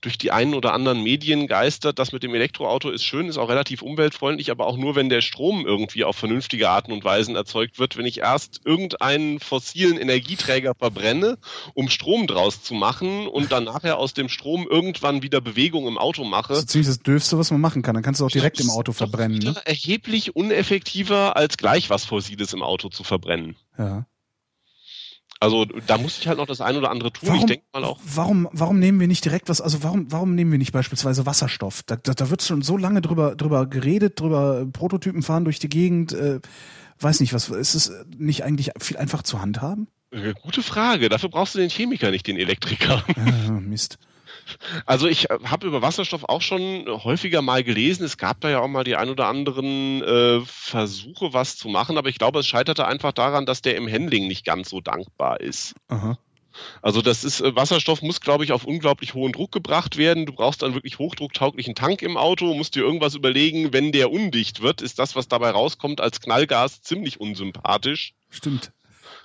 durch 0.02 0.18
die 0.18 0.32
einen 0.32 0.54
oder 0.54 0.74
anderen 0.74 1.02
Medien 1.02 1.48
geistert. 1.48 1.98
Das 1.98 2.12
mit 2.12 2.24
dem 2.24 2.36
Elektroauto 2.36 2.90
ist 2.90 3.06
schön, 3.06 3.30
ist 3.30 3.38
auch 3.38 3.48
relativ 3.48 3.82
umweltfreundlich, 3.82 4.52
aber 4.52 4.68
auch 4.68 4.76
nur, 4.76 4.96
wenn 4.96 5.08
der 5.08 5.22
Strom 5.22 5.66
irgendwie 5.66 6.04
auf 6.04 6.18
vernünftige 6.18 6.70
Arten 6.70 6.92
und 6.92 7.06
Weisen 7.06 7.38
erzeugt 7.38 7.80
wird. 7.80 7.96
Wenn 7.96 8.06
ich 8.06 8.20
erst 8.20 8.60
irgendeinen 8.66 9.40
fossilen 9.40 9.98
Energieträger 9.98 10.76
verbrenne, 10.76 11.38
um 11.74 11.90
Strom 11.90 12.28
draus 12.28 12.49
zu 12.64 12.74
machen 12.74 13.28
und 13.28 13.52
dann 13.52 13.64
nachher 13.64 13.98
aus 13.98 14.14
dem 14.14 14.30
Strom 14.30 14.68
irgendwann 14.70 15.22
wieder 15.22 15.42
Bewegung 15.42 15.88
im 15.88 15.98
Auto 15.98 16.24
Das 16.24 16.32
mache. 16.32 16.54
ist 16.54 16.70
ziemlich 16.70 16.88
das 16.88 17.00
Dürfste, 17.00 17.38
was 17.38 17.52
man 17.52 17.62
machen 17.62 17.82
kann. 17.82 17.94
Dann 17.94 18.04
kannst 18.04 18.20
du 18.22 18.26
auch 18.26 18.32
direkt 18.32 18.60
im 18.60 18.68
ist 18.68 18.74
Auto 18.74 18.92
verbrennen. 18.92 19.40
wieder 19.40 19.52
Ne? 19.54 19.62
Erheblich 19.66 20.36
uneffektiver 20.36 21.36
als 21.38 21.58
gleich 21.58 21.90
was 21.90 22.06
Fossiles 22.06 22.54
im 22.54 22.64
Auto 22.64 22.90
zu 22.90 23.04
verbrennen. 23.04 23.56
Ja. 23.78 24.06
Also 25.42 25.64
da 25.66 25.98
muss 25.98 26.20
ich 26.20 26.28
halt 26.28 26.38
noch 26.38 26.48
das 26.48 26.60
ein 26.60 26.76
oder 26.76 26.92
andere 26.92 27.14
tun. 27.14 27.30
Warum, 27.30 27.40
ich 27.40 27.46
denke 27.46 27.64
mal 27.72 27.86
auch. 27.86 28.00
warum, 28.04 28.50
warum 28.52 28.80
nehmen 28.80 29.00
wir 29.00 29.08
nicht 29.08 29.24
direkt 29.24 29.48
was, 29.48 29.62
also 29.62 29.84
warum, 29.84 30.12
warum 30.12 30.36
nehmen 30.36 30.52
wir 30.52 30.58
nicht 30.60 30.74
beispielsweise 30.74 31.26
Wasserstoff? 31.26 31.84
Da, 31.84 31.96
da, 31.96 32.14
da 32.14 32.30
wird 32.30 32.42
schon 32.42 32.62
so 32.62 32.76
lange 32.76 33.02
drüber, 33.02 33.36
drüber 33.36 33.66
geredet, 33.66 34.20
drüber 34.20 34.62
äh, 34.62 34.66
Prototypen 34.66 35.24
fahren 35.24 35.46
durch 35.46 35.60
die 35.60 35.70
Gegend. 35.70 36.12
Äh, 36.12 36.42
weiß 37.00 37.22
nicht, 37.22 37.34
was 37.34 37.48
ist 37.48 37.74
es 37.76 37.94
nicht 38.18 38.44
eigentlich 38.44 38.72
viel 38.80 38.98
einfach 38.98 39.24
zu 39.24 39.42
handhaben? 39.42 39.88
Äh, 40.12 40.34
Gute 40.42 40.64
Frage. 40.64 41.10
Dafür 41.10 41.30
brauchst 41.30 41.56
du 41.56 41.60
den 41.60 41.70
Chemiker, 41.70 42.12
nicht 42.12 42.28
den 42.28 42.38
Elektriker. 42.38 43.04
Ah, 43.16 43.52
Mist. 43.52 43.98
Also 44.86 45.08
ich 45.08 45.26
habe 45.26 45.68
über 45.68 45.82
Wasserstoff 45.82 46.24
auch 46.24 46.42
schon 46.42 46.86
häufiger 46.88 47.42
mal 47.42 47.64
gelesen. 47.64 48.04
Es 48.04 48.18
gab 48.18 48.42
da 48.42 48.50
ja 48.50 48.62
auch 48.62 48.68
mal 48.68 48.84
die 48.84 48.96
ein 48.96 49.10
oder 49.10 49.28
anderen 49.28 50.02
äh, 50.02 50.42
Versuche, 50.46 51.34
was 51.34 51.58
zu 51.58 51.68
machen, 51.68 51.98
aber 51.98 52.10
ich 52.10 52.18
glaube, 52.18 52.40
es 52.40 52.48
scheiterte 52.48 52.88
einfach 52.88 53.12
daran, 53.12 53.46
dass 53.46 53.62
der 53.62 53.76
im 53.76 53.92
Handling 53.92 54.28
nicht 54.28 54.46
ganz 54.46 54.70
so 54.70 54.82
dankbar 54.82 55.40
ist. 55.42 55.76
Aha. 55.88 56.18
Also 56.82 57.02
das 57.02 57.24
ist 57.24 57.42
äh, 57.42 57.56
Wasserstoff 57.56 58.02
muss, 58.02 58.22
glaube 58.22 58.44
ich, 58.44 58.52
auf 58.52 58.64
unglaublich 58.66 59.14
hohen 59.14 59.32
Druck 59.32 59.52
gebracht 59.52 59.98
werden. 59.98 60.26
Du 60.26 60.34
brauchst 60.34 60.64
einen 60.64 60.74
wirklich 60.74 60.98
hochdrucktauglichen 61.00 61.76
Tank 61.76 62.02
im 62.02 62.18
Auto, 62.18 62.54
musst 62.54 62.76
dir 62.76 62.82
irgendwas 62.82 63.16
überlegen, 63.16 63.72
wenn 63.74 63.92
der 63.92 64.12
undicht 64.12 64.62
wird, 64.62 64.82
ist 64.82 65.00
das, 65.00 65.16
was 65.16 65.28
dabei 65.28 65.52
rauskommt, 65.52 66.02
als 66.02 66.22
Knallgas 66.22 66.82
ziemlich 66.82 67.20
unsympathisch. 67.20 68.14
Stimmt. 68.30 68.72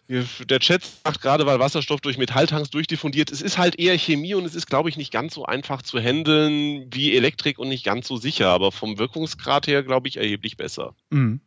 Der 0.09 0.61
Chat 0.61 0.85
sagt 1.05 1.23
gerade, 1.23 1.47
weil 1.47 1.59
Wasserstoff 1.59 2.01
durch 2.01 2.19
Metalltanks 2.19 2.71
durchdiffundiert. 2.71 3.31
Es 3.31 3.41
ist 3.41 3.57
halt 3.57 3.79
eher 3.79 3.97
Chemie 3.99 4.35
und 4.35 4.45
es 4.45 4.55
ist, 4.55 4.67
glaube 4.67 4.91
ich, 4.91 4.97
nicht 4.97 5.13
ganz 5.13 5.35
so 5.35 5.47
einfach 5.47 5.81
zu 5.81 5.99
handeln 5.99 6.89
wie 6.93 7.17
Elektrik 7.17 7.59
und 7.59 7.69
nicht 7.69 7.85
ganz 7.85 8.07
so 8.07 8.17
sicher. 8.17 8.49
Aber 8.49 8.71
vom 8.71 8.99
Wirkungsgrad 8.99 9.67
her, 9.67 9.83
glaube 9.83 10.09
ich, 10.09 10.19
erheblich 10.19 10.57
besser. 10.57 10.95
Mhm. 11.11 11.41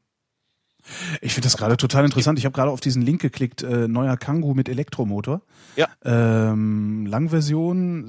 Ich 1.22 1.34
finde 1.34 1.48
das 1.48 1.58
gerade 1.58 1.78
total 1.78 2.06
interessant. 2.06 2.40
Ich 2.40 2.46
habe 2.46 2.54
gerade 2.54 2.72
auf 2.72 2.80
diesen 2.80 3.02
Link 3.02 3.22
geklickt, 3.22 3.64
äh, 3.64 3.88
neuer 3.88 4.18
Kangoo 4.18 4.54
mit 4.54 4.70
Elektromotor. 4.70 5.42
Ja. 5.76 5.88
Ähm, 6.04 7.06
Langversion, 7.06 8.06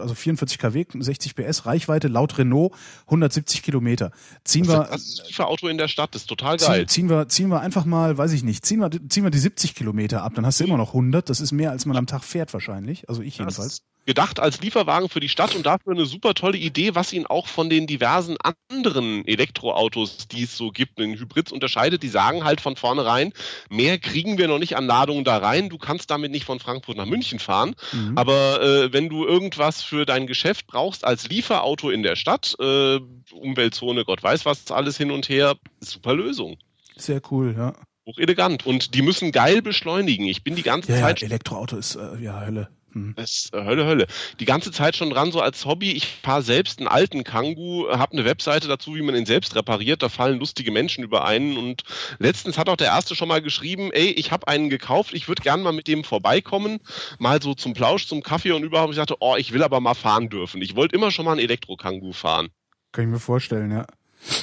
also 0.00 0.14
44 0.14 0.58
kW, 0.58 0.84
60 0.98 1.34
PS, 1.34 1.66
Reichweite 1.66 2.08
laut 2.08 2.38
Renault 2.38 2.72
170 3.06 3.62
Kilometer. 3.62 4.10
Ziehen 4.44 4.66
wir, 4.68 4.84
Das 4.90 5.02
ist 5.02 5.34
für 5.34 5.46
Auto 5.46 5.68
in 5.68 5.78
der 5.78 5.88
Stadt, 5.88 6.14
das 6.14 6.22
ist 6.22 6.28
total 6.28 6.56
geil. 6.56 6.86
ziehen, 6.86 6.88
ziehen 6.88 7.08
wir, 7.10 7.28
ziehen 7.28 7.48
wir 7.48 7.60
einfach 7.60 7.84
mal, 7.84 8.16
weiß 8.16 8.32
ich 8.32 8.42
nicht, 8.42 8.64
ziehen 8.64 8.80
wir, 8.80 8.90
ziehen 9.08 9.24
wir 9.24 9.30
die 9.30 9.38
70 9.38 9.74
Kilometer 9.74 10.22
ab, 10.22 10.32
dann 10.34 10.46
hast 10.46 10.60
du 10.60 10.64
immer 10.64 10.76
noch 10.76 10.88
100. 10.90 11.28
Das 11.28 11.40
ist 11.40 11.52
mehr, 11.52 11.70
als 11.70 11.86
man 11.86 11.96
am 11.96 12.06
Tag 12.06 12.24
fährt 12.24 12.52
wahrscheinlich. 12.52 13.08
Also 13.08 13.22
ich 13.22 13.36
Das 13.36 13.44
jedenfalls. 13.56 13.72
ist 13.74 13.82
gedacht 14.10 14.40
als 14.40 14.60
Lieferwagen 14.60 15.08
für 15.08 15.20
die 15.20 15.28
Stadt 15.28 15.54
und 15.54 15.64
dafür 15.66 15.92
eine 15.92 16.04
super 16.04 16.34
tolle 16.34 16.58
Idee, 16.58 16.96
was 16.96 17.12
ihn 17.12 17.26
auch 17.26 17.46
von 17.46 17.70
den 17.70 17.86
diversen 17.86 18.36
anderen 18.68 19.24
Elektroautos, 19.24 20.26
die 20.26 20.42
es 20.42 20.56
so 20.56 20.72
gibt, 20.72 20.98
den 20.98 21.16
Hybrids 21.16 21.52
unterscheidet. 21.52 22.02
Die 22.02 22.08
sagen 22.08 22.42
halt 22.42 22.60
von 22.60 22.74
vornherein, 22.74 23.32
mehr 23.70 23.98
kriegen 23.98 24.36
wir 24.36 24.48
noch 24.48 24.58
nicht 24.58 24.76
an 24.76 24.86
Ladungen 24.86 25.22
da 25.22 25.36
rein. 25.36 25.68
Du 25.68 25.78
kannst 25.78 26.10
damit 26.10 26.32
nicht 26.32 26.44
von 26.44 26.58
Frankfurt 26.58 26.96
nach 26.96 27.06
München 27.06 27.38
fahren. 27.38 27.76
Mhm. 27.92 28.18
Aber 28.18 28.60
äh, 28.60 28.92
wenn 28.92 29.08
du 29.08 29.24
irgendwas 29.24 29.80
für 29.80 30.04
dein 30.06 30.26
Geschäft 30.26 30.66
brauchst 30.66 31.04
als 31.04 31.28
Lieferauto 31.28 31.90
in 31.90 32.02
der 32.02 32.16
Stadt, 32.16 32.56
äh, 32.58 32.98
Umweltzone, 33.30 34.04
Gott 34.04 34.24
weiß 34.24 34.44
was, 34.44 34.72
alles 34.72 34.96
hin 34.96 35.12
und 35.12 35.28
her, 35.28 35.54
super 35.78 36.14
Lösung. 36.14 36.56
Sehr 36.96 37.22
cool, 37.30 37.54
ja. 37.56 37.74
Hoch 38.08 38.18
elegant. 38.18 38.66
Und 38.66 38.96
die 38.96 39.02
müssen 39.02 39.30
geil 39.30 39.62
beschleunigen. 39.62 40.26
Ich 40.26 40.42
bin 40.42 40.56
die 40.56 40.64
ganze 40.64 40.90
Ja, 40.90 40.98
ja 40.98 41.02
Zeit 41.04 41.22
Elektroauto 41.22 41.76
ist 41.76 41.94
äh, 41.94 42.16
ja 42.20 42.44
Hölle. 42.44 42.70
Hm. 42.92 43.14
Das 43.16 43.30
ist 43.30 43.54
äh, 43.54 43.64
Hölle, 43.64 43.86
Hölle. 43.86 44.06
Die 44.40 44.44
ganze 44.44 44.72
Zeit 44.72 44.96
schon 44.96 45.10
dran, 45.10 45.32
so 45.32 45.40
als 45.40 45.64
Hobby. 45.64 45.92
Ich 45.92 46.06
fahre 46.06 46.42
selbst 46.42 46.78
einen 46.78 46.88
alten 46.88 47.24
Kangoo, 47.24 47.88
habe 47.90 48.12
eine 48.12 48.24
Webseite 48.24 48.68
dazu, 48.68 48.94
wie 48.94 49.02
man 49.02 49.14
ihn 49.14 49.26
selbst 49.26 49.54
repariert. 49.54 50.02
Da 50.02 50.08
fallen 50.08 50.38
lustige 50.38 50.70
Menschen 50.70 51.04
über 51.04 51.24
einen. 51.24 51.56
Und 51.56 51.84
letztens 52.18 52.58
hat 52.58 52.68
auch 52.68 52.76
der 52.76 52.88
Erste 52.88 53.14
schon 53.14 53.28
mal 53.28 53.42
geschrieben, 53.42 53.90
ey, 53.92 54.10
ich 54.10 54.32
habe 54.32 54.48
einen 54.48 54.70
gekauft, 54.70 55.14
ich 55.14 55.28
würde 55.28 55.42
gern 55.42 55.62
mal 55.62 55.72
mit 55.72 55.88
dem 55.88 56.04
vorbeikommen. 56.04 56.80
Mal 57.18 57.40
so 57.40 57.54
zum 57.54 57.74
Plausch, 57.74 58.06
zum 58.06 58.22
Kaffee 58.22 58.52
und 58.52 58.64
überhaupt. 58.64 58.92
Ich 58.92 58.98
dachte, 58.98 59.16
oh, 59.20 59.36
ich 59.36 59.52
will 59.52 59.62
aber 59.62 59.80
mal 59.80 59.94
fahren 59.94 60.28
dürfen. 60.28 60.62
Ich 60.62 60.76
wollte 60.76 60.94
immer 60.94 61.10
schon 61.10 61.24
mal 61.24 61.32
einen 61.32 61.40
Elektro-Kangoo 61.40 62.12
fahren. 62.12 62.48
Kann 62.92 63.04
ich 63.04 63.10
mir 63.10 63.20
vorstellen, 63.20 63.70
ja. 63.70 63.86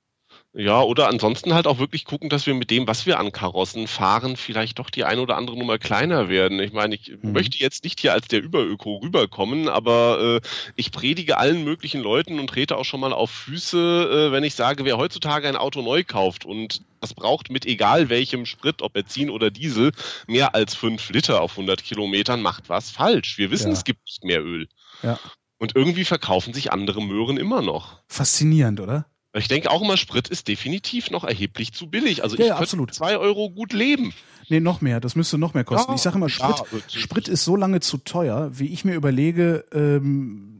Ja, 0.56 0.82
oder 0.82 1.08
ansonsten 1.08 1.52
halt 1.52 1.66
auch 1.66 1.80
wirklich 1.80 2.04
gucken, 2.04 2.28
dass 2.28 2.46
wir 2.46 2.54
mit 2.54 2.70
dem, 2.70 2.86
was 2.86 3.06
wir 3.06 3.18
an 3.18 3.32
Karossen 3.32 3.88
fahren, 3.88 4.36
vielleicht 4.36 4.78
doch 4.78 4.88
die 4.88 5.02
ein 5.02 5.18
oder 5.18 5.36
andere 5.36 5.58
Nummer 5.58 5.78
kleiner 5.78 6.28
werden. 6.28 6.60
Ich 6.60 6.72
meine, 6.72 6.94
ich 6.94 7.10
Mhm. 7.20 7.32
möchte 7.32 7.58
jetzt 7.58 7.82
nicht 7.82 7.98
hier 7.98 8.12
als 8.12 8.28
der 8.28 8.40
Überöko 8.40 8.98
rüberkommen, 9.02 9.68
aber 9.68 10.40
äh, 10.44 10.48
ich 10.76 10.92
predige 10.92 11.38
allen 11.38 11.64
möglichen 11.64 12.00
Leuten 12.00 12.38
und 12.38 12.46
trete 12.46 12.76
auch 12.78 12.84
schon 12.84 13.00
mal 13.00 13.12
auf 13.12 13.30
Füße, 13.32 14.28
äh, 14.28 14.32
wenn 14.32 14.44
ich 14.44 14.54
sage, 14.54 14.84
wer 14.84 14.96
heutzutage 14.96 15.48
ein 15.48 15.56
Auto 15.56 15.82
neu 15.82 16.04
kauft 16.04 16.44
und 16.44 16.82
das 17.00 17.14
braucht 17.14 17.50
mit 17.50 17.66
egal 17.66 18.08
welchem 18.08 18.46
Sprit, 18.46 18.80
ob 18.80 18.92
Benzin 18.92 19.30
oder 19.30 19.50
Diesel, 19.50 19.90
mehr 20.28 20.54
als 20.54 20.76
fünf 20.76 21.10
Liter 21.10 21.40
auf 21.42 21.56
100 21.56 21.82
Kilometern, 21.82 22.40
macht 22.42 22.68
was 22.68 22.90
falsch. 22.92 23.38
Wir 23.38 23.50
wissen, 23.50 23.72
Ja. 23.72 23.76
es 23.76 23.82
gibt 23.82 24.04
nicht 24.06 24.22
mehr 24.22 24.40
Öl. 24.44 24.68
Ja. 25.02 25.18
Und 25.58 25.74
irgendwie 25.74 26.04
verkaufen 26.04 26.54
sich 26.54 26.70
andere 26.72 27.02
Möhren 27.02 27.38
immer 27.38 27.60
noch. 27.60 27.98
Faszinierend, 28.06 28.78
oder? 28.80 29.06
Ich 29.36 29.48
denke 29.48 29.70
auch 29.70 29.82
immer, 29.82 29.96
Sprit 29.96 30.28
ist 30.28 30.46
definitiv 30.48 31.10
noch 31.10 31.24
erheblich 31.24 31.72
zu 31.72 31.88
billig. 31.88 32.22
Also 32.22 32.36
Ja, 32.36 32.42
ich 32.44 32.48
ja, 32.50 32.56
könnte 32.58 32.92
zwei 32.92 33.18
Euro 33.18 33.50
gut 33.50 33.72
leben. 33.72 34.12
Nee, 34.48 34.60
noch 34.60 34.80
mehr. 34.80 35.00
Das 35.00 35.16
müsste 35.16 35.38
noch 35.38 35.54
mehr 35.54 35.64
kosten. 35.64 35.90
Ja, 35.90 35.96
ich 35.96 36.02
sage 36.02 36.16
immer, 36.16 36.28
Sprit, 36.28 36.56
ja. 36.70 37.00
Sprit 37.00 37.28
ist 37.28 37.44
so 37.44 37.56
lange 37.56 37.80
zu 37.80 37.98
teuer, 37.98 38.50
wie 38.52 38.66
ich 38.68 38.84
mir 38.84 38.94
überlege, 38.94 39.64
ähm, 39.72 40.50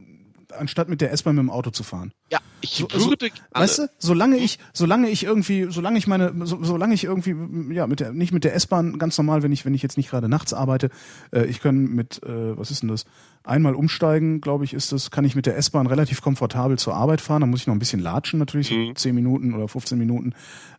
anstatt 0.57 0.89
mit 0.89 1.01
der 1.01 1.11
S-Bahn 1.11 1.35
mit 1.35 1.43
dem 1.43 1.49
Auto 1.49 1.69
zu 1.69 1.83
fahren. 1.83 2.11
Ja, 2.31 2.39
ich 2.61 2.71
So- 2.71 2.87
so- 2.91 3.09
würde 3.09 3.29
gerne. 3.29 3.41
Weißt 3.51 3.79
du, 3.79 3.87
solange 3.99 4.37
ich, 4.37 4.57
solange 4.73 5.09
ich 5.09 5.23
irgendwie, 5.23 5.67
solange 5.69 5.97
ich 5.97 6.07
meine, 6.07 6.33
so, 6.45 6.63
solange 6.63 6.93
ich 6.93 7.03
irgendwie, 7.03 7.73
ja, 7.73 7.87
mit 7.87 7.99
der, 7.99 8.11
nicht 8.13 8.31
mit 8.31 8.43
der 8.43 8.55
S-Bahn 8.55 8.97
ganz 8.97 9.17
normal, 9.17 9.43
wenn 9.43 9.51
ich, 9.51 9.65
wenn 9.65 9.73
ich 9.73 9.83
jetzt 9.83 9.97
nicht 9.97 10.09
gerade 10.09 10.29
nachts 10.29 10.53
arbeite, 10.53 10.89
äh, 11.31 11.45
ich 11.45 11.61
kann 11.61 11.85
mit, 11.93 12.23
äh, 12.23 12.57
was 12.57 12.71
ist 12.71 12.81
denn 12.81 12.89
das? 12.89 13.05
Einmal 13.45 13.75
umsteigen, 13.75 14.41
glaube 14.41 14.63
ich, 14.65 14.73
ist 14.73 14.91
das, 14.91 15.11
kann 15.11 15.23
ich 15.23 15.35
mit 15.35 15.45
der 15.45 15.55
S-Bahn 15.57 15.87
relativ 15.87 16.21
komfortabel 16.21 16.77
zur 16.79 16.95
Arbeit 16.95 17.21
fahren. 17.21 17.41
Da 17.41 17.47
muss 17.47 17.61
ich 17.61 17.67
noch 17.67 17.75
ein 17.75 17.79
bisschen 17.79 17.99
latschen, 17.99 18.39
natürlich, 18.39 18.67
so 18.69 18.75
Mhm. 18.75 18.95
10 18.95 19.13
Minuten 19.15 19.53
oder 19.53 19.67
15 19.67 19.97
Minuten. 19.97 20.33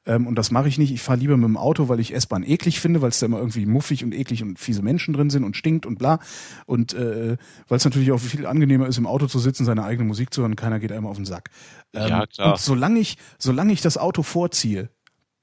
Ähm, 0.05 0.27
und 0.27 0.35
das 0.37 0.51
mache 0.51 0.69
ich 0.69 0.77
nicht. 0.79 0.93
Ich 0.93 1.01
fahre 1.03 1.19
lieber 1.19 1.37
mit 1.37 1.45
dem 1.49 1.57
Auto, 1.57 1.89
weil 1.89 2.01
ich 2.01 2.13
S-Bahn 2.15 2.43
eklig 2.43 2.81
finde, 2.81 3.03
weil 3.03 3.11
es 3.11 3.19
da 3.21 3.27
immer 3.27 3.39
irgendwie 3.39 3.67
muffig 3.67 4.05
und 4.05 4.13
eklig 4.15 4.43
und 4.43 4.59
fiese 4.59 4.83
Menschen 4.83 5.15
drin 5.15 5.31
sind 5.31 5.45
und 5.45 5.57
stinkt 5.57 5.87
und 5.87 5.99
bla. 5.99 6.19
Und 6.67 6.93
äh, 6.95 7.37
weil 7.69 7.77
es 7.77 7.85
natürlich 7.85 8.11
auch 8.13 8.19
viel 8.21 8.47
angenehmer 8.47 8.87
ist, 8.87 8.99
im 8.99 9.07
Auto 9.07 9.27
zu 9.27 9.39
sitzen, 9.39 9.65
seine 9.65 9.85
eigene 9.85 10.07
Musik 10.07 10.33
zu 10.35 10.43
hören, 10.43 10.57
keiner 10.57 10.81
geht 10.81 10.93
einem 10.93 11.07
auf 11.07 11.17
den 11.17 11.25
Sack. 11.25 11.51
Ähm, 11.93 12.09
Ja, 12.09 12.27
klar. 12.27 12.53
Und 12.53 12.59
solange 12.61 12.99
ich, 13.01 13.17
solange 13.39 13.73
ich 13.73 13.81
das 13.81 13.97
Auto 13.99 14.23
vorziehe, 14.23 14.91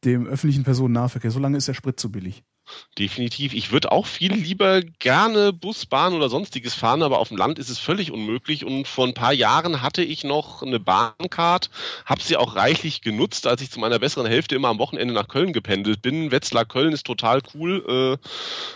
dem 0.04 0.28
öffentlichen 0.28 0.64
Personennahverkehr, 0.64 1.32
solange 1.32 1.58
ist 1.58 1.68
der 1.68 1.74
Sprit 1.74 2.00
zu 2.00 2.12
billig. 2.12 2.44
Definitiv. 3.00 3.56
Ich 3.56 3.72
würde 3.72 3.92
auch 3.92 4.06
viel 4.06 4.34
lieber 4.34 4.82
gerne 4.82 5.52
Bus, 5.52 5.88
Bahn 5.88 6.14
oder 6.14 6.30
sonstiges 6.30 6.76
fahren, 6.76 7.02
aber 7.02 7.18
auf 7.18 7.30
dem 7.30 7.38
Land 7.38 7.58
ist 7.58 7.70
es 7.70 7.80
völlig 7.80 8.12
unmöglich. 8.12 8.66
Und 8.66 8.88
vor 8.88 9.08
ein 9.08 9.16
paar 9.16 9.34
Jahren 9.34 9.82
hatte 9.82 10.04
ich 10.04 10.24
noch 10.24 10.62
eine 10.62 10.80
Bahncard, 10.80 11.72
habe 12.06 12.22
sie 12.22 12.38
auch 12.38 12.56
reichlich 12.56 13.02
genutzt, 13.02 13.48
als 13.48 13.64
ich 13.64 13.72
zu 13.72 13.80
meiner 13.80 13.98
besseren 13.98 14.28
Hälfte 14.28 14.56
immer 14.56 14.68
am 14.68 14.78
Wochenende 14.78 15.14
nach 15.14 15.28
Köln 15.28 15.54
gependelt 15.54 16.04
bin. 16.04 16.32
Wetzlar 16.32 16.66
Köln 16.66 16.94
ist 16.94 17.08
total 17.08 17.42
cool. 17.56 17.84
Äh, 17.88 18.28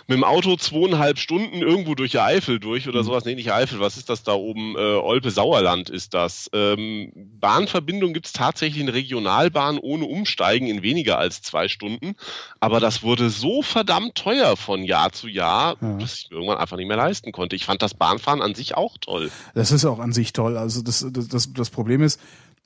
mit 0.07 0.17
dem 0.17 0.23
Auto 0.23 0.55
zweieinhalb 0.55 1.19
Stunden 1.19 1.61
irgendwo 1.61 1.93
durch 1.93 2.11
die 2.11 2.19
Eifel 2.19 2.59
durch 2.59 2.87
oder 2.87 3.03
sowas. 3.03 3.23
Nee, 3.25 3.35
nicht 3.35 3.51
Eifel, 3.51 3.79
was 3.79 3.97
ist 3.97 4.09
das 4.09 4.23
da 4.23 4.33
oben? 4.33 4.75
Äh, 4.75 4.79
Olpe 4.79 5.29
Sauerland 5.29 5.91
ist 5.91 6.15
das. 6.15 6.49
Ähm, 6.53 7.11
Bahnverbindung 7.13 8.13
gibt 8.13 8.25
es 8.25 8.33
tatsächlich 8.33 8.81
in 8.81 8.89
Regionalbahn 8.89 9.77
ohne 9.77 10.05
Umsteigen 10.05 10.67
in 10.67 10.81
weniger 10.81 11.19
als 11.19 11.43
zwei 11.43 11.67
Stunden. 11.67 12.15
Aber 12.59 12.79
das 12.79 13.03
wurde 13.03 13.29
so 13.29 13.61
verdammt 13.61 13.86
teuer 14.13 14.55
von 14.57 14.83
Jahr 14.83 15.11
zu 15.11 15.27
Jahr, 15.27 15.75
Ja. 15.81 15.97
dass 15.97 16.13
ich 16.15 16.27
mir 16.29 16.37
irgendwann 16.37 16.57
einfach 16.57 16.77
nicht 16.77 16.87
mehr 16.87 16.97
leisten 16.97 17.31
konnte. 17.31 17.55
Ich 17.55 17.65
fand 17.65 17.81
das 17.81 17.93
Bahnfahren 17.93 18.41
an 18.41 18.53
sich 18.55 18.75
auch 18.75 18.97
toll. 18.99 19.31
Das 19.55 19.71
ist 19.71 19.85
auch 19.85 19.99
an 19.99 20.11
sich 20.13 20.33
toll. 20.33 20.57
Also 20.57 20.81
das, 20.81 21.05
das, 21.11 21.27
das, 21.27 21.53
das 21.53 21.69
Problem 21.69 22.01
ist, 22.03 22.19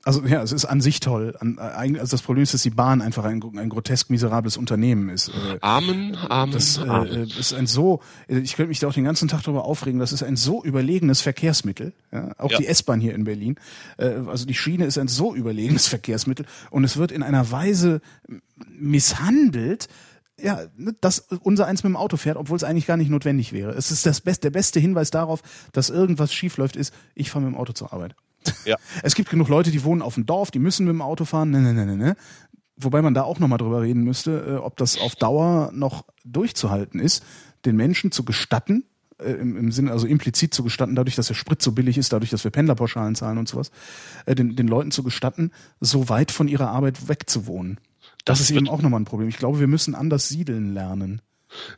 Also 0.04 0.24
ja, 0.26 0.42
es 0.42 0.50
ist 0.50 0.64
an 0.64 0.80
sich 0.80 0.98
toll. 0.98 1.36
An, 1.38 1.58
äh, 1.58 1.98
also 2.00 2.10
das 2.10 2.22
Problem 2.22 2.42
ist, 2.42 2.54
dass 2.54 2.62
die 2.62 2.70
Bahn 2.70 3.00
einfach 3.00 3.22
ein, 3.24 3.40
ein 3.56 3.68
grotesk 3.68 4.10
miserables 4.10 4.56
Unternehmen 4.56 5.08
ist. 5.10 5.28
Äh, 5.28 5.58
Amen, 5.60 6.16
Amen, 6.28 6.52
das 6.52 6.78
äh, 6.78 6.80
Amen. 6.88 7.30
ist 7.38 7.54
ein 7.54 7.68
so, 7.68 8.00
ich 8.26 8.54
könnte 8.56 8.70
mich 8.70 8.80
da 8.80 8.88
auch 8.88 8.94
den 8.94 9.04
ganzen 9.04 9.28
Tag 9.28 9.44
darüber 9.44 9.64
aufregen, 9.64 10.00
das 10.00 10.10
ist 10.12 10.24
ein 10.24 10.34
so 10.34 10.64
überlegenes 10.64 11.20
Verkehrsmittel. 11.20 11.92
Ja? 12.10 12.32
Auch 12.38 12.50
Ja. 12.50 12.58
die 12.58 12.66
S-Bahn 12.66 13.00
hier 13.00 13.14
in 13.14 13.22
Berlin. 13.22 13.54
Äh, 13.96 14.14
also 14.26 14.44
die 14.44 14.54
Schiene 14.54 14.86
ist 14.86 14.98
ein 14.98 15.06
so 15.06 15.36
überlegenes 15.36 15.86
Verkehrsmittel 15.94 16.46
und 16.70 16.82
es 16.82 16.96
wird 16.96 17.12
in 17.12 17.22
einer 17.22 17.52
Weise 17.52 18.00
misshandelt, 18.82 19.86
ja, 20.42 20.62
ne, 20.76 20.94
dass 21.00 21.20
unser 21.42 21.66
eins 21.66 21.82
mit 21.84 21.90
dem 21.90 21.96
Auto 21.96 22.16
fährt, 22.16 22.36
obwohl 22.36 22.56
es 22.56 22.64
eigentlich 22.64 22.86
gar 22.86 22.96
nicht 22.96 23.10
notwendig 23.10 23.52
wäre. 23.52 23.72
Es 23.72 23.90
ist 23.90 24.04
das 24.06 24.20
best, 24.20 24.44
der 24.44 24.50
beste 24.50 24.80
Hinweis 24.80 25.10
darauf, 25.10 25.42
dass 25.72 25.90
irgendwas 25.90 26.32
schiefläuft, 26.32 26.76
ist, 26.76 26.92
ich 27.14 27.30
fahre 27.30 27.44
mit 27.44 27.54
dem 27.54 27.58
Auto 27.58 27.72
zur 27.72 27.92
Arbeit. 27.92 28.14
Ja. 28.64 28.76
Es 29.02 29.14
gibt 29.14 29.30
genug 29.30 29.48
Leute, 29.48 29.70
die 29.70 29.84
wohnen 29.84 30.02
auf 30.02 30.14
dem 30.14 30.26
Dorf, 30.26 30.50
die 30.50 30.58
müssen 30.58 30.84
mit 30.86 30.92
dem 30.92 31.02
Auto 31.02 31.24
fahren. 31.24 31.50
Ne, 31.50 31.60
ne, 31.60 31.72
ne, 31.72 31.86
ne, 31.86 31.96
ne. 31.96 32.16
Wobei 32.76 33.02
man 33.02 33.14
da 33.14 33.22
auch 33.22 33.38
nochmal 33.38 33.58
drüber 33.58 33.82
reden 33.82 34.02
müsste, 34.02 34.44
äh, 34.46 34.56
ob 34.56 34.76
das 34.76 34.98
auf 34.98 35.14
Dauer 35.14 35.70
noch 35.72 36.04
durchzuhalten 36.24 37.00
ist, 37.00 37.24
den 37.64 37.76
Menschen 37.76 38.10
zu 38.10 38.24
gestatten, 38.24 38.84
äh, 39.18 39.32
im, 39.32 39.56
im 39.56 39.72
Sinne, 39.72 39.92
also 39.92 40.06
implizit 40.06 40.52
zu 40.54 40.64
gestatten, 40.64 40.96
dadurch, 40.96 41.14
dass 41.14 41.28
der 41.28 41.34
Sprit 41.34 41.62
so 41.62 41.72
billig 41.72 41.98
ist, 41.98 42.12
dadurch, 42.12 42.30
dass 42.30 42.44
wir 42.44 42.50
Pendlerpauschalen 42.50 43.14
zahlen 43.14 43.38
und 43.38 43.48
sowas, 43.48 43.70
äh, 44.26 44.34
den, 44.34 44.56
den 44.56 44.66
Leuten 44.66 44.90
zu 44.90 45.02
gestatten, 45.02 45.52
so 45.80 46.08
weit 46.08 46.30
von 46.30 46.48
ihrer 46.48 46.70
Arbeit 46.70 47.08
wegzuwohnen. 47.08 47.78
Das, 48.24 48.38
Das 48.38 48.50
ist 48.50 48.56
eben 48.56 48.68
auch 48.68 48.82
nochmal 48.82 49.00
ein 49.00 49.04
Problem. 49.04 49.28
Ich 49.28 49.38
glaube, 49.38 49.60
wir 49.60 49.66
müssen 49.66 49.94
anders 49.94 50.28
siedeln 50.28 50.72
lernen. 50.72 51.22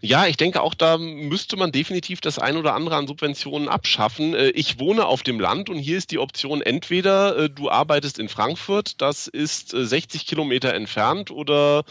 Ja, 0.01 0.27
ich 0.27 0.37
denke 0.37 0.61
auch, 0.63 0.75
da 0.75 0.99
müsste 0.99 1.57
man 1.57 1.73
definitiv 1.73 2.21
das 2.21 2.39
ein 2.39 2.57
oder 2.57 2.75
andere 2.75 2.97
an 2.97 3.07
Subventionen 3.07 3.69
abschaffen. 3.69 4.35
Äh, 4.35 4.51
Ich 4.51 4.79
wohne 4.79 5.07
auf 5.07 5.23
dem 5.23 5.41
Land 5.41 5.69
und 5.71 5.79
hier 5.79 5.99
ist 5.99 6.11
die 6.11 6.19
Option 6.19 6.63
entweder 6.63 7.37
äh, 7.37 7.51
du 7.51 7.71
arbeitest 7.71 8.19
in 8.19 8.29
Frankfurt, 8.29 9.01
das 9.01 9.27
ist 9.27 9.75
äh, 9.75 9.85
60 9.85 10.27
Kilometer 10.27 10.75
entfernt, 10.75 11.31
oder 11.31 11.85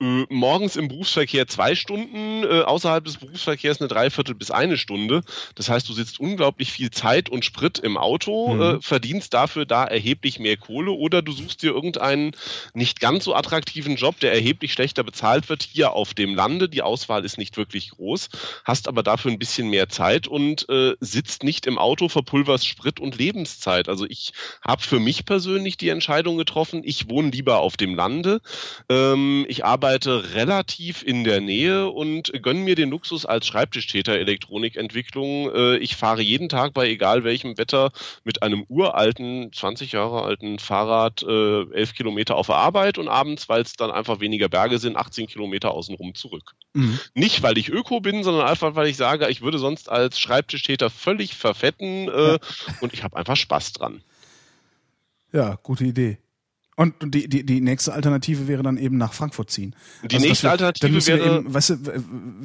äh, 0.00 0.24
morgens 0.30 0.76
im 0.76 0.88
Berufsverkehr 0.88 1.46
zwei 1.46 1.74
Stunden, 1.74 2.44
äh, 2.44 2.62
außerhalb 2.62 3.04
des 3.04 3.18
Berufsverkehrs 3.18 3.80
eine 3.80 3.88
Dreiviertel 3.88 4.34
bis 4.34 4.50
eine 4.50 4.78
Stunde. 4.78 5.22
Das 5.54 5.68
heißt, 5.68 5.88
du 5.88 5.92
sitzt 5.92 6.20
unglaublich 6.20 6.72
viel 6.72 6.90
Zeit 6.90 7.28
und 7.28 7.44
Sprit 7.44 7.78
im 7.78 7.96
Auto, 7.98 8.54
Mhm. 8.54 8.60
äh, 8.62 8.80
verdienst 8.80 9.34
dafür 9.34 9.66
da 9.66 9.84
erheblich 9.84 10.38
mehr 10.38 10.56
Kohle, 10.56 10.92
oder 10.92 11.20
du 11.22 11.32
suchst 11.32 11.62
dir 11.62 11.72
irgendeinen 11.72 12.32
nicht 12.74 13.00
ganz 13.00 13.24
so 13.24 13.34
attraktiven 13.34 13.96
Job, 13.96 14.18
der 14.20 14.32
erheblich 14.32 14.72
schlechter 14.72 15.02
bezahlt 15.04 15.48
wird, 15.48 15.62
hier 15.62 15.92
auf 15.92 16.14
dem 16.14 16.34
Lande. 16.34 16.68
Die 16.68 16.82
Auswahl 16.82 17.24
ist 17.26 17.36
nicht 17.36 17.58
wirklich 17.58 17.90
groß, 17.90 18.30
hast 18.64 18.88
aber 18.88 19.02
dafür 19.02 19.30
ein 19.30 19.38
bisschen 19.38 19.68
mehr 19.68 19.88
Zeit 19.88 20.28
und 20.28 20.68
äh, 20.70 20.94
sitzt 21.00 21.42
nicht 21.42 21.66
im 21.66 21.76
Auto, 21.76 22.08
verpulverst 22.08 22.66
Sprit 22.66 23.00
und 23.00 23.18
Lebenszeit. 23.18 23.88
Also 23.88 24.06
ich 24.06 24.32
habe 24.62 24.82
für 24.82 25.00
mich 25.00 25.26
persönlich 25.26 25.76
die 25.76 25.90
Entscheidung 25.90 26.38
getroffen, 26.38 26.82
ich 26.84 27.10
wohne 27.10 27.30
lieber 27.30 27.58
auf 27.58 27.76
dem 27.76 27.94
Lande. 27.94 28.40
Ähm, 28.88 29.44
ich 29.48 29.64
arbeite 29.64 30.34
relativ 30.34 31.02
in 31.02 31.24
der 31.24 31.40
Nähe 31.40 31.90
und 31.90 32.32
gönne 32.42 32.60
mir 32.60 32.76
den 32.76 32.90
Luxus 32.90 33.26
als 33.26 33.46
Schreibtischtäter 33.46 34.14
Elektronikentwicklung. 34.14 35.50
Äh, 35.54 35.76
ich 35.78 35.96
fahre 35.96 36.22
jeden 36.22 36.48
Tag 36.48 36.72
bei 36.72 36.88
egal 36.88 37.24
welchem 37.24 37.58
Wetter 37.58 37.90
mit 38.24 38.42
einem 38.42 38.64
uralten, 38.68 39.52
20 39.52 39.92
Jahre 39.92 40.22
alten 40.22 40.58
Fahrrad 40.58 41.22
äh, 41.22 41.62
11 41.72 41.94
Kilometer 41.94 42.36
auf 42.36 42.46
der 42.46 42.56
Arbeit 42.56 42.98
und 42.98 43.08
abends, 43.08 43.48
weil 43.48 43.62
es 43.62 43.74
dann 43.74 43.90
einfach 43.90 44.20
weniger 44.20 44.48
Berge 44.48 44.78
sind, 44.78 44.96
18 44.96 45.26
Kilometer 45.26 45.72
außenrum 45.72 46.14
zurück. 46.14 46.52
Mhm. 46.74 46.98
Nicht, 47.18 47.42
weil 47.42 47.56
ich 47.56 47.70
Öko 47.70 48.00
bin, 48.00 48.22
sondern 48.24 48.46
einfach, 48.46 48.74
weil 48.74 48.88
ich 48.88 48.98
sage, 48.98 49.26
ich 49.30 49.40
würde 49.40 49.58
sonst 49.58 49.88
als 49.88 50.20
Schreibtischtäter 50.20 50.90
völlig 50.90 51.34
verfetten 51.34 52.08
äh, 52.08 52.38
und 52.82 52.92
ich 52.92 53.04
habe 53.04 53.16
einfach 53.16 53.36
Spaß 53.36 53.72
dran. 53.72 54.02
Ja, 55.32 55.58
gute 55.62 55.84
Idee. 55.84 56.18
Und 56.78 56.94
die, 57.02 57.26
die, 57.26 57.44
die 57.46 57.62
nächste 57.62 57.94
Alternative 57.94 58.48
wäre 58.48 58.62
dann 58.62 58.76
eben 58.76 58.98
nach 58.98 59.14
Frankfurt 59.14 59.50
ziehen. 59.50 59.74
Die 60.02 60.14
Also, 60.16 60.26
nächste 60.28 60.44
wir, 60.44 60.50
Alternative 60.50 60.86
dann 60.86 60.92
müssen 60.94 61.06
wir 61.16 61.24
wäre- 61.24 61.38
eben, 61.38 61.54
weißt 61.54 61.70
du, 61.70 61.76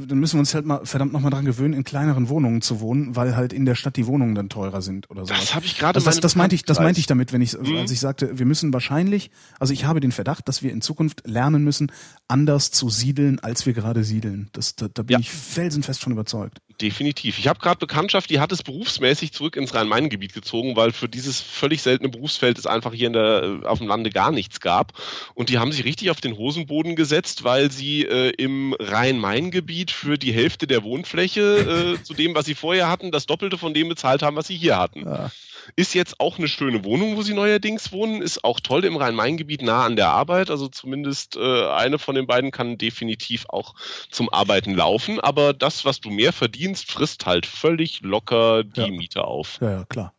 dann 0.08 0.20
müssen 0.20 0.36
wir 0.36 0.40
uns 0.40 0.54
halt 0.56 0.66
mal 0.66 0.86
verdammt 0.86 1.12
nochmal 1.12 1.32
dran 1.32 1.44
gewöhnen, 1.44 1.74
in 1.74 1.84
kleineren 1.84 2.30
Wohnungen 2.30 2.62
zu 2.62 2.80
wohnen, 2.80 3.16
weil 3.18 3.36
halt 3.36 3.52
in 3.52 3.66
der 3.66 3.76
Stadt 3.76 3.98
die 3.98 4.08
Wohnungen 4.08 4.34
dann 4.34 4.48
teurer 4.48 4.82
sind 4.82 5.10
oder 5.10 5.26
sowas. 5.26 5.42
Das 5.42 5.54
habe 5.56 5.66
ich 5.66 5.78
gerade 5.78 5.98
Also 5.98 6.06
das, 6.06 6.22
das 6.22 6.36
meinte 6.38 6.56
ich, 6.56 6.64
das 6.64 6.80
meinte 6.80 7.02
ich 7.02 7.08
damit, 7.08 7.34
wenn 7.34 7.42
ich, 7.42 7.58
Mhm. 7.58 7.76
als 7.78 7.92
ich 7.92 8.00
sagte, 8.00 8.40
wir 8.40 8.46
müssen 8.46 8.72
wahrscheinlich, 8.72 9.32
also 9.60 9.74
ich 9.74 9.84
habe 9.84 10.00
den 10.00 10.14
Verdacht, 10.14 10.48
dass 10.48 10.64
wir 10.64 10.72
in 10.72 10.80
Zukunft 10.82 11.28
lernen 11.28 11.66
müssen, 11.66 11.92
anders 12.30 12.72
zu 12.72 12.90
siedeln, 12.90 13.40
als 13.40 13.66
wir 13.66 13.74
gerade 13.74 14.06
siedeln. 14.06 14.50
Das, 14.54 14.78
da, 14.78 14.88
da 14.88 15.04
bin 15.04 15.16
Ja. 15.16 15.20
ich 15.20 15.30
felsenfest 15.30 16.00
von 16.02 16.14
überzeugt. 16.14 16.60
Definitiv. 16.82 17.38
Ich 17.38 17.48
habe 17.48 17.60
gerade 17.60 17.80
Bekanntschaft, 17.80 18.30
die 18.30 18.40
hat 18.40 18.52
es 18.52 18.64
berufsmäßig 18.64 19.34
zurück 19.34 19.56
ins 19.56 19.74
Rhein-Main-Gebiet 19.76 20.34
gezogen, 20.34 20.76
weil 20.76 20.92
für 20.94 21.10
dieses 21.10 21.40
völlig 21.42 21.82
seltene 21.82 22.10
Berufsfeld 22.10 22.58
es 22.58 22.66
einfach 22.66 22.94
hier 22.94 23.08
in 23.08 23.14
der, 23.14 23.60
auf 23.66 23.78
dem 23.80 23.88
Lande 23.88 24.10
gar 24.10 24.21
nichts 24.30 24.60
gab. 24.60 24.94
Und 25.34 25.50
die 25.50 25.58
haben 25.58 25.72
sich 25.72 25.86
richtig 25.86 26.12
auf 26.12 26.22
den 26.22 26.38
Hosenboden 26.38 26.96
gesetzt, 26.96 27.44
weil 27.44 27.72
sie 27.72 28.04
äh, 28.04 28.30
im 28.38 28.76
Rhein-Main-Gebiet 28.80 29.90
für 29.90 30.20
die 30.20 30.34
Hälfte 30.34 30.68
der 30.68 30.84
Wohnfläche 30.84 31.98
äh, 31.98 32.04
zu 32.04 32.14
dem, 32.14 32.36
was 32.36 32.46
sie 32.46 32.54
vorher 32.56 32.90
hatten, 32.90 33.12
das 33.12 33.26
Doppelte 33.26 33.58
von 33.58 33.74
dem 33.74 33.90
bezahlt 33.90 34.22
haben, 34.22 34.36
was 34.36 34.48
sie 34.48 34.58
hier 34.58 34.78
hatten. 34.78 35.06
Ja. 35.06 35.32
Ist 35.76 35.94
jetzt 35.94 36.20
auch 36.20 36.38
eine 36.38 36.48
schöne 36.48 36.84
Wohnung, 36.84 37.16
wo 37.16 37.22
sie 37.22 37.34
neuerdings 37.34 37.92
wohnen, 37.92 38.22
ist 38.22 38.44
auch 38.44 38.60
toll 38.60 38.84
im 38.84 38.98
Rhein-Main-Gebiet 38.98 39.62
nah 39.62 39.86
an 39.86 39.96
der 39.96 40.10
Arbeit. 40.10 40.50
Also 40.50 40.68
zumindest 40.68 41.38
äh, 41.38 41.68
eine 41.70 42.00
von 42.00 42.16
den 42.16 42.28
beiden 42.28 42.52
kann 42.52 42.78
definitiv 42.78 43.46
auch 43.48 43.76
zum 44.10 44.30
Arbeiten 44.30 44.74
laufen. 44.74 45.20
Aber 45.20 45.54
das, 45.54 45.86
was 45.86 46.02
du 46.02 46.10
mehr 46.10 46.34
verdienst, 46.34 46.92
frisst 46.92 47.26
halt 47.26 47.46
völlig 47.46 48.02
locker 48.02 48.64
die 48.64 48.82
Ja. 48.82 48.88
Miete 48.88 49.24
auf. 49.24 49.60
Ja, 49.62 49.72
ja, 49.72 49.86
klar. 49.86 50.14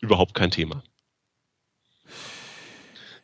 Überhaupt 0.00 0.34
kein 0.34 0.50
Thema. 0.50 0.82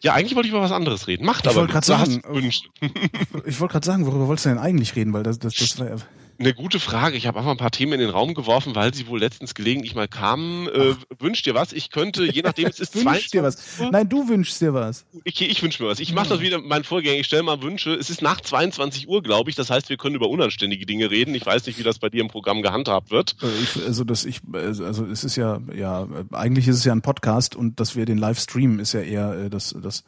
Ja, 0.00 0.14
eigentlich 0.14 0.36
wollte 0.36 0.46
ich 0.48 0.52
über 0.52 0.62
was 0.62 0.70
anderes 0.72 1.08
reden. 1.08 1.24
Macht 1.26 1.46
Ich 1.46 1.56
aber 1.56 1.82
sagen, 1.82 2.22
Wünsche. 2.28 2.68
Ich 3.46 3.58
wollte 3.58 3.72
gerade 3.72 3.86
sagen, 3.86 4.06
worüber 4.06 4.28
wolltest 4.28 4.46
du 4.46 4.50
denn 4.50 4.58
eigentlich 4.58 4.94
reden? 4.94 5.12
Weil 5.12 5.24
das, 5.24 5.38
das, 5.38 5.54
das 5.54 5.78
war 5.78 5.88
ja, 5.88 5.96
Eine 6.40 6.54
gute 6.54 6.78
Frage. 6.78 7.16
Ich 7.16 7.26
habe 7.26 7.38
einfach 7.40 7.50
ein 7.50 7.56
paar 7.56 7.72
Themen 7.72 7.94
in 7.94 8.00
den 8.00 8.10
Raum 8.10 8.32
geworfen, 8.34 8.76
weil 8.76 8.94
sie 8.94 9.08
wohl 9.08 9.18
letztens 9.18 9.54
gelegentlich 9.56 9.96
mal 9.96 10.06
kamen. 10.06 10.68
Äh, 10.68 10.94
wünscht 11.18 11.46
dir 11.46 11.54
was? 11.54 11.72
Ich 11.72 11.90
könnte, 11.90 12.24
je 12.24 12.42
nachdem, 12.42 12.68
es 12.68 12.78
ist 12.78 12.94
wünsch 13.04 13.30
dir 13.30 13.42
was. 13.42 13.56
22 13.56 13.80
Uhr. 13.86 13.90
Nein, 13.90 14.08
du 14.08 14.28
wünschst 14.28 14.60
dir 14.60 14.72
was. 14.72 15.04
Okay, 15.26 15.46
ich 15.46 15.60
wünsche 15.64 15.82
mir 15.82 15.88
was. 15.88 15.98
Ich 15.98 16.12
mache 16.12 16.28
das 16.28 16.40
wieder 16.40 16.58
mit 16.58 16.68
meinen 16.68 16.84
Vorgängern. 16.84 17.18
Ich 17.18 17.26
stelle 17.26 17.42
mal 17.42 17.60
Wünsche. 17.60 17.92
Es 17.94 18.08
ist 18.08 18.22
nach 18.22 18.40
22 18.40 19.08
Uhr, 19.08 19.20
glaube 19.20 19.50
ich. 19.50 19.56
Das 19.56 19.68
heißt, 19.68 19.88
wir 19.88 19.96
können 19.96 20.14
über 20.14 20.28
unanständige 20.28 20.86
Dinge 20.86 21.10
reden. 21.10 21.34
Ich 21.34 21.44
weiß 21.44 21.66
nicht, 21.66 21.76
wie 21.78 21.82
das 21.82 21.98
bei 21.98 22.08
dir 22.08 22.20
im 22.20 22.28
Programm 22.28 22.62
gehandhabt 22.62 23.10
wird. 23.10 23.34
Äh, 23.42 23.46
Ich, 23.62 23.84
also 23.84 24.04
das 24.04 24.24
ich 24.24 24.40
also 24.52 25.06
es 25.06 25.24
ist 25.24 25.34
ja 25.34 25.60
ja 25.74 26.04
äh, 26.04 26.36
eigentlich 26.36 26.68
ist 26.68 26.76
es 26.76 26.84
ja 26.84 26.92
ein 26.92 27.02
Podcast 27.02 27.56
und 27.56 27.80
dass 27.80 27.96
wir 27.96 28.06
den 28.06 28.18
live 28.18 28.38
streamen 28.38 28.78
ist 28.78 28.92
ja 28.92 29.00
eher 29.00 29.32
äh, 29.32 29.50
das 29.50 29.74
das 29.82 30.04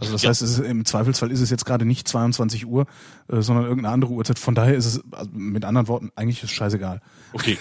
also 0.00 0.12
das 0.12 0.22
Ja. 0.22 0.28
heißt, 0.30 0.42
es 0.42 0.58
ist, 0.58 0.66
im 0.66 0.84
Zweifelsfall 0.84 1.30
ist 1.30 1.40
es 1.40 1.50
jetzt 1.50 1.64
gerade 1.64 1.84
nicht 1.84 2.06
22 2.08 2.66
Uhr, 2.66 2.86
äh, 3.28 3.40
sondern 3.40 3.64
irgendeine 3.64 3.92
andere 3.94 4.12
Uhrzeit. 4.12 4.38
Von 4.38 4.54
daher 4.54 4.74
ist 4.74 4.86
es 4.86 5.00
also 5.12 5.30
mit 5.32 5.64
anderen 5.64 5.88
Worten 5.88 6.10
eigentlich 6.16 6.38
ist 6.38 6.50
es 6.50 6.56
scheißegal. 6.56 7.00
Okay, 7.36 7.58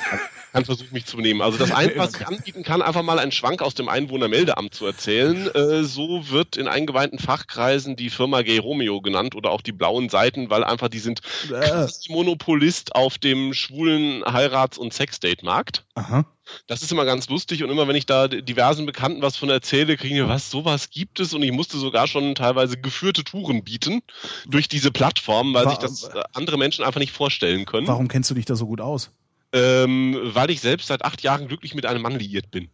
kann, 0.53 0.63
versuchen, 0.65 0.93
mich 0.93 1.05
zu 1.05 1.17
benehmen. 1.17 1.41
Also 1.41 1.57
das 1.57 1.71
eine, 1.73 1.97
was 1.97 2.15
ich 2.15 2.25
anbieten 2.25 2.63
kann, 2.63 2.81
einfach 2.81 3.03
mal 3.03 3.19
einen 3.19 3.31
Schwank 3.33 3.61
aus 3.61 3.75
dem 3.75 3.89
Einwohnermeldeamt 3.89 4.73
zu 4.73 4.85
erzählen. 4.85 5.47
Äh, 5.53 5.83
so 5.83 6.29
wird 6.29 6.55
in 6.55 6.67
eingeweihten 6.69 7.19
Fachkreisen 7.19 7.95
die 7.97 8.09
Firma 8.09 8.41
Gay 8.41 8.57
Romeo 8.59 9.01
genannt 9.01 9.35
oder 9.35 9.51
auch 9.51 9.61
die 9.61 9.73
blauen 9.73 10.07
Seiten, 10.09 10.49
weil 10.49 10.63
einfach 10.63 10.87
die 10.87 10.99
sind 10.99 11.19
Äh. 11.51 11.87
Monopolist 12.07 12.95
auf 12.95 13.17
dem 13.17 13.53
schwulen 13.53 14.23
Heirats- 14.25 14.77
und 14.77 14.93
Sexdate-Markt. 14.93 15.85
Aha. 15.95 16.25
Das 16.67 16.83
ist 16.83 16.91
immer 16.91 17.05
ganz 17.05 17.27
lustig 17.27 17.63
und 17.63 17.69
immer 17.71 17.87
wenn 17.87 17.95
ich 17.95 18.05
da 18.05 18.27
diversen 18.27 18.85
Bekannten 18.85 19.21
was 19.23 19.35
von 19.35 19.49
erzähle, 19.49 19.97
kriegen 19.97 20.15
wir 20.15 20.29
was, 20.29 20.51
sowas 20.51 20.89
gibt 20.91 21.19
es 21.19 21.33
und 21.33 21.41
ich 21.41 21.51
musste 21.51 21.77
sogar 21.77 22.07
schon 22.07 22.35
teilweise 22.35 22.77
geführte 22.77 23.23
Touren 23.23 23.63
bieten 23.63 24.01
durch 24.47 24.67
diese 24.67 24.91
Plattform, 24.91 25.53
weil 25.55 25.65
Wa- 25.65 25.69
sich 25.71 25.79
das 25.79 26.03
äh, 26.03 26.21
andere 26.33 26.57
Menschen 26.59 26.85
einfach 26.85 26.99
nicht 26.99 27.11
vorstellen 27.13 27.65
können. 27.65 27.87
Warum 27.87 28.07
kennst 28.07 28.29
du 28.29 28.35
dich 28.35 28.45
da 28.45 28.55
so 28.55 28.67
gut 28.67 28.79
aus? 28.79 29.09
Ähm, 29.55 30.19
weil 30.21 30.51
ich 30.51 30.59
selbst 30.61 30.87
seit 30.87 31.03
acht 31.05 31.23
Jahren 31.23 31.47
glücklich 31.47 31.73
mit 31.73 31.85
einem 31.85 32.01
Mann 32.01 32.19
liiert 32.19 32.51
bin. 32.51 32.67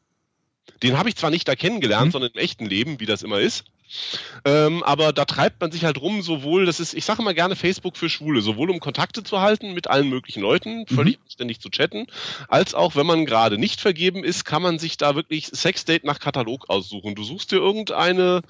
Den 0.83 0.97
habe 0.97 1.09
ich 1.09 1.15
zwar 1.15 1.29
nicht 1.29 1.47
da 1.47 1.55
kennengelernt, 1.55 2.07
Mhm. 2.07 2.11
sondern 2.11 2.31
im 2.33 2.39
echten 2.39 2.65
Leben, 2.65 2.99
wie 2.99 3.05
das 3.05 3.21
immer 3.21 3.39
ist. 3.39 3.65
Ähm, 4.45 4.83
aber 4.83 5.11
da 5.11 5.25
treibt 5.25 5.59
man 5.59 5.71
sich 5.71 5.83
halt 5.83 5.99
rum, 5.99 6.21
sowohl, 6.21 6.65
das 6.65 6.79
ist, 6.79 6.93
ich 6.93 7.03
sage 7.05 7.21
immer 7.21 7.33
gerne 7.33 7.55
Facebook 7.55 7.97
für 7.97 8.09
Schwule, 8.09 8.41
sowohl 8.41 8.71
um 8.71 8.79
Kontakte 8.79 9.21
zu 9.21 9.41
halten 9.41 9.73
mit 9.73 9.87
allen 9.87 10.09
möglichen 10.09 10.41
Leuten, 10.41 10.87
völlig 10.87 11.19
ständig 11.29 11.59
zu 11.59 11.69
chatten, 11.69 12.07
als 12.47 12.73
auch, 12.73 12.95
wenn 12.95 13.05
man 13.05 13.25
gerade 13.25 13.57
nicht 13.57 13.81
vergeben 13.81 14.23
ist, 14.23 14.45
kann 14.45 14.61
man 14.61 14.79
sich 14.79 14.97
da 14.97 15.15
wirklich 15.15 15.47
Sexdate 15.47 16.05
nach 16.05 16.19
Katalog 16.19 16.69
aussuchen. 16.69 17.15
Du 17.15 17.23
suchst 17.23 17.51
dir 17.51 17.57
irgendeine 17.57 18.41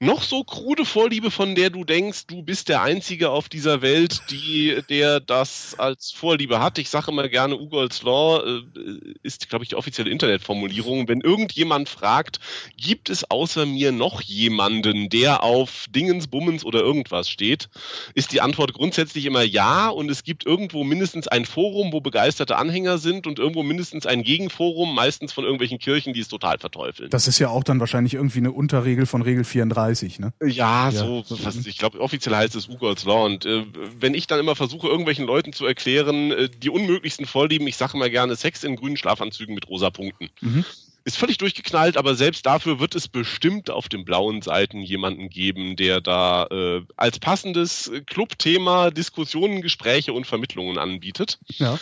noch 0.00 0.22
so 0.22 0.44
krude 0.44 0.84
Vorliebe, 0.84 1.30
von 1.30 1.56
der 1.56 1.70
du 1.70 1.84
denkst, 1.84 2.28
du 2.28 2.42
bist 2.42 2.68
der 2.68 2.82
Einzige 2.82 3.30
auf 3.30 3.48
dieser 3.48 3.82
Welt, 3.82 4.22
die, 4.30 4.78
der 4.88 5.18
das 5.18 5.74
als 5.76 6.12
Vorliebe 6.12 6.60
hat. 6.60 6.78
Ich 6.78 6.88
sage 6.88 7.10
immer 7.10 7.28
gerne, 7.28 7.58
Ugol's 7.58 8.02
Law 8.02 8.40
äh, 8.44 8.62
ist, 9.24 9.48
glaube 9.48 9.64
ich, 9.64 9.70
die 9.70 9.74
offizielle 9.74 10.10
Internetformulierung. 10.10 11.08
Wenn 11.08 11.20
irgendjemand 11.20 11.88
fragt, 11.88 12.38
gibt 12.76 13.10
es 13.10 13.28
außer 13.28 13.66
mir 13.66 13.90
noch 13.90 14.20
jemanden, 14.20 15.08
der 15.08 15.42
auf 15.42 15.86
Dingens, 15.90 16.28
Bummens 16.28 16.64
oder 16.64 16.80
irgendwas 16.80 17.28
steht, 17.28 17.68
ist 18.14 18.30
die 18.30 18.40
Antwort 18.40 18.74
grundsätzlich 18.74 19.26
immer 19.26 19.42
ja. 19.42 19.88
Und 19.88 20.10
es 20.10 20.22
gibt 20.22 20.46
irgendwo 20.46 20.84
mindestens 20.84 21.26
ein 21.26 21.44
Forum, 21.44 21.92
wo 21.92 22.00
begeisterte 22.00 22.56
Anhänger 22.56 22.98
sind 22.98 23.26
und 23.26 23.40
irgendwo 23.40 23.64
mindestens 23.64 24.06
ein 24.06 24.22
Gegenforum, 24.22 24.94
meistens 24.94 25.32
von 25.32 25.42
irgendwelchen 25.42 25.80
Kirchen, 25.80 26.12
die 26.12 26.20
es 26.20 26.28
total 26.28 26.58
verteufeln. 26.58 27.10
Das 27.10 27.26
ist 27.26 27.40
ja 27.40 27.48
auch 27.48 27.64
dann 27.64 27.80
wahrscheinlich 27.80 28.14
irgendwie 28.14 28.38
eine 28.38 28.52
Unterregel 28.52 29.04
von 29.04 29.22
Regel 29.22 29.42
34. 29.42 29.87
30, 29.88 30.18
ne? 30.18 30.32
Ja, 30.44 30.90
so, 30.92 31.24
ja. 31.28 31.36
Fast, 31.36 31.66
ich 31.66 31.78
glaube, 31.78 32.00
offiziell 32.00 32.34
heißt 32.34 32.54
es 32.54 32.68
Ugolds 32.68 33.04
Law. 33.04 33.24
Und 33.24 33.46
äh, 33.46 33.64
wenn 33.98 34.14
ich 34.14 34.26
dann 34.26 34.38
immer 34.38 34.54
versuche, 34.54 34.88
irgendwelchen 34.88 35.26
Leuten 35.26 35.52
zu 35.52 35.66
erklären, 35.66 36.30
äh, 36.32 36.48
die 36.48 36.70
unmöglichsten 36.70 37.26
Vorlieben, 37.26 37.66
ich 37.66 37.76
sage 37.76 37.96
mal 37.96 38.10
gerne 38.10 38.36
Sex 38.36 38.64
in 38.64 38.76
grünen 38.76 38.96
Schlafanzügen 38.96 39.54
mit 39.54 39.68
rosa 39.68 39.90
Punkten. 39.90 40.28
Mhm. 40.40 40.64
Ist 41.04 41.16
völlig 41.16 41.38
durchgeknallt, 41.38 41.96
aber 41.96 42.14
selbst 42.14 42.44
dafür 42.44 42.80
wird 42.80 42.94
es 42.94 43.08
bestimmt 43.08 43.70
auf 43.70 43.88
den 43.88 44.04
blauen 44.04 44.42
Seiten 44.42 44.82
jemanden 44.82 45.30
geben, 45.30 45.76
der 45.76 46.02
da 46.02 46.46
äh, 46.50 46.82
als 46.96 47.18
passendes 47.18 47.90
Clubthema 48.06 48.90
Diskussionen, 48.90 49.62
Gespräche 49.62 50.12
und 50.12 50.26
Vermittlungen 50.26 50.76
anbietet. 50.76 51.38
Ja. 51.56 51.78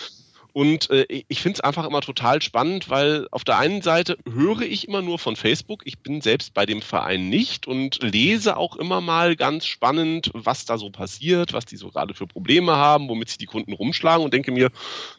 Und 0.56 0.88
äh, 0.88 1.04
ich 1.28 1.42
finde 1.42 1.56
es 1.56 1.60
einfach 1.60 1.84
immer 1.84 2.00
total 2.00 2.40
spannend, 2.40 2.88
weil 2.88 3.28
auf 3.30 3.44
der 3.44 3.58
einen 3.58 3.82
Seite 3.82 4.16
höre 4.26 4.62
ich 4.62 4.88
immer 4.88 5.02
nur 5.02 5.18
von 5.18 5.36
Facebook. 5.36 5.82
Ich 5.84 5.98
bin 5.98 6.22
selbst 6.22 6.54
bei 6.54 6.64
dem 6.64 6.80
Verein 6.80 7.28
nicht 7.28 7.66
und 7.66 8.02
lese 8.02 8.56
auch 8.56 8.76
immer 8.76 9.02
mal 9.02 9.36
ganz 9.36 9.66
spannend, 9.66 10.30
was 10.32 10.64
da 10.64 10.78
so 10.78 10.88
passiert, 10.88 11.52
was 11.52 11.66
die 11.66 11.76
so 11.76 11.90
gerade 11.90 12.14
für 12.14 12.26
Probleme 12.26 12.74
haben, 12.74 13.10
womit 13.10 13.28
sich 13.28 13.36
die 13.36 13.44
Kunden 13.44 13.74
rumschlagen 13.74 14.24
und 14.24 14.32
denke 14.32 14.50
mir, 14.50 14.70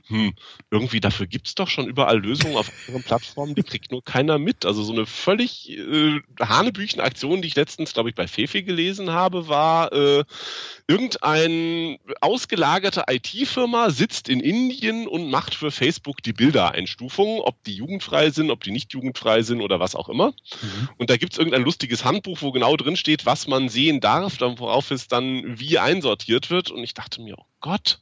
hm, 0.07 0.33
irgendwie 0.72 1.01
dafür 1.01 1.27
gibt's 1.27 1.53
doch 1.53 1.67
schon 1.67 1.88
überall 1.88 2.17
Lösungen 2.17 2.57
auf 2.57 2.72
anderen 2.88 3.03
Plattformen, 3.03 3.53
die 3.53 3.61
kriegt 3.61 3.91
nur 3.91 4.03
keiner 4.03 4.40
mit. 4.40 4.66
Also 4.66 4.82
so 4.82 4.91
eine 4.91 5.06
völlig 5.06 5.69
äh, 5.69 6.19
Hanebüchen-Aktion, 6.40 7.43
die 7.43 7.49
ich 7.49 7.56
letztens, 7.56 7.93
glaube 7.93 8.09
ich, 8.09 8.16
bei 8.16 8.27
Fefe 8.27 8.64
gelesen 8.64 9.11
habe, 9.11 9.48
war 9.48 9.93
äh, 9.93 10.24
irgendein 10.88 11.99
ausgelagerte 12.22 13.03
IT-Firma 13.07 13.91
sitzt 13.91 14.30
in 14.30 14.40
Indien 14.40 15.07
und 15.07 15.27
macht 15.30 15.56
für 15.56 15.72
Facebook 15.72 16.24
die 16.24 16.34
Bildereinstufungen, 16.34 17.42
ob 17.42 17.64
die 17.64 17.76
jugendfrei 17.76 18.32
sind, 18.32 18.52
ob 18.52 18.64
die 18.64 18.72
nicht 18.72 18.94
jugendfrei 18.94 19.42
sind 19.42 19.62
oder 19.62 19.80
was 19.80 19.96
auch 19.96 20.10
immer. 20.10 20.32
Mhm. 20.62 20.90
Und 20.98 21.10
da 21.10 21.18
gibt's 21.18 21.38
irgendein 21.38 21.64
lustiges 21.64 22.04
Handbuch, 22.04 22.42
wo 22.42 22.52
genau 22.52 22.76
drin 22.78 22.96
steht, 22.96 23.26
was 23.26 23.48
man 23.48 23.70
sehen 23.70 24.00
darf, 24.00 24.40
worauf 24.40 24.92
es 24.92 25.08
dann 25.08 25.60
wie 25.60 25.80
einsortiert 25.80 26.50
wird. 26.50 26.72
Und 26.72 26.84
ich 26.84 26.94
dachte 26.94 27.22
mir, 27.22 27.38
oh 27.38 27.46
Gott, 27.62 28.00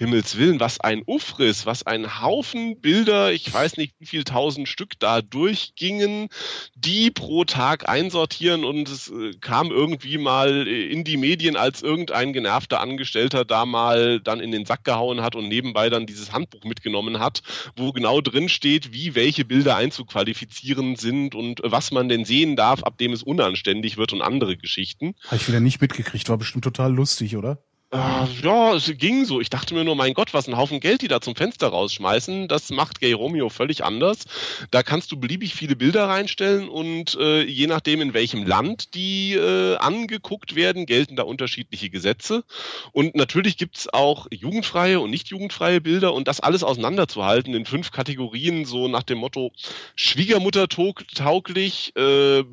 Himmels 0.00 0.38
Willen, 0.38 0.60
was 0.60 0.80
ein 0.80 1.02
Ufriss, 1.06 1.66
was 1.66 1.86
ein 1.86 2.22
Haufen 2.22 2.80
Bilder, 2.80 3.32
ich 3.32 3.52
weiß 3.52 3.76
nicht 3.76 3.94
wie 3.98 4.06
viel 4.06 4.24
tausend 4.24 4.66
Stück 4.66 4.98
da 4.98 5.20
durchgingen, 5.20 6.28
die 6.74 7.10
pro 7.10 7.44
Tag 7.44 7.86
einsortieren 7.86 8.64
und 8.64 8.88
es 8.88 9.08
äh, 9.08 9.32
kam 9.42 9.70
irgendwie 9.70 10.16
mal 10.16 10.66
in 10.66 11.04
die 11.04 11.18
Medien, 11.18 11.54
als 11.54 11.82
irgendein 11.82 12.32
genervter 12.32 12.80
Angestellter 12.80 13.44
da 13.44 13.66
mal 13.66 14.20
dann 14.20 14.40
in 14.40 14.52
den 14.52 14.64
Sack 14.64 14.84
gehauen 14.84 15.20
hat 15.20 15.36
und 15.36 15.48
nebenbei 15.48 15.90
dann 15.90 16.06
dieses 16.06 16.32
Handbuch 16.32 16.64
mitgenommen 16.64 17.18
hat, 17.18 17.42
wo 17.76 17.92
genau 17.92 18.22
drin 18.22 18.48
steht, 18.48 18.94
wie 18.94 19.14
welche 19.14 19.44
Bilder 19.44 19.76
einzuqualifizieren 19.76 20.96
sind 20.96 21.34
und 21.34 21.60
was 21.62 21.90
man 21.90 22.08
denn 22.08 22.24
sehen 22.24 22.56
darf, 22.56 22.84
ab 22.84 22.96
dem 22.96 23.12
es 23.12 23.22
unanständig 23.22 23.98
wird 23.98 24.14
und 24.14 24.22
andere 24.22 24.56
Geschichten. 24.56 25.14
Habe 25.26 25.36
ich 25.36 25.46
wieder 25.46 25.60
nicht 25.60 25.82
mitgekriegt, 25.82 26.30
war 26.30 26.38
bestimmt 26.38 26.64
total 26.64 26.90
lustig, 26.90 27.36
oder? 27.36 27.62
Äh, 27.92 28.24
ja, 28.42 28.74
es 28.74 28.92
ging 28.98 29.24
so. 29.24 29.40
Ich 29.40 29.50
dachte 29.50 29.74
mir 29.74 29.84
nur, 29.84 29.96
mein 29.96 30.14
Gott, 30.14 30.32
was 30.32 30.46
ein 30.46 30.56
Haufen 30.56 30.78
Geld 30.78 31.02
die 31.02 31.08
da 31.08 31.20
zum 31.20 31.34
Fenster 31.34 31.68
rausschmeißen. 31.68 32.46
Das 32.46 32.70
macht 32.70 33.00
Gay 33.00 33.12
Romeo 33.12 33.48
völlig 33.48 33.84
anders. 33.84 34.26
Da 34.70 34.84
kannst 34.84 35.10
du 35.10 35.18
beliebig 35.18 35.54
viele 35.54 35.74
Bilder 35.74 36.08
reinstellen 36.08 36.68
und 36.68 37.16
äh, 37.16 37.42
je 37.42 37.66
nachdem, 37.66 38.00
in 38.00 38.14
welchem 38.14 38.46
Land 38.46 38.94
die 38.94 39.34
äh, 39.34 39.76
angeguckt 39.76 40.54
werden, 40.54 40.86
gelten 40.86 41.16
da 41.16 41.24
unterschiedliche 41.24 41.90
Gesetze. 41.90 42.44
Und 42.92 43.16
natürlich 43.16 43.56
gibt's 43.56 43.88
auch 43.92 44.28
jugendfreie 44.30 45.00
und 45.00 45.10
nicht 45.10 45.28
jugendfreie 45.28 45.80
Bilder 45.80 46.14
und 46.14 46.28
das 46.28 46.38
alles 46.38 46.62
auseinanderzuhalten 46.62 47.54
in 47.54 47.66
fünf 47.66 47.90
Kategorien, 47.90 48.66
so 48.66 48.86
nach 48.86 49.02
dem 49.02 49.18
Motto 49.18 49.50
Schwiegermutter 49.96 50.68
tauglich, 50.68 51.92
äh, 51.96 52.44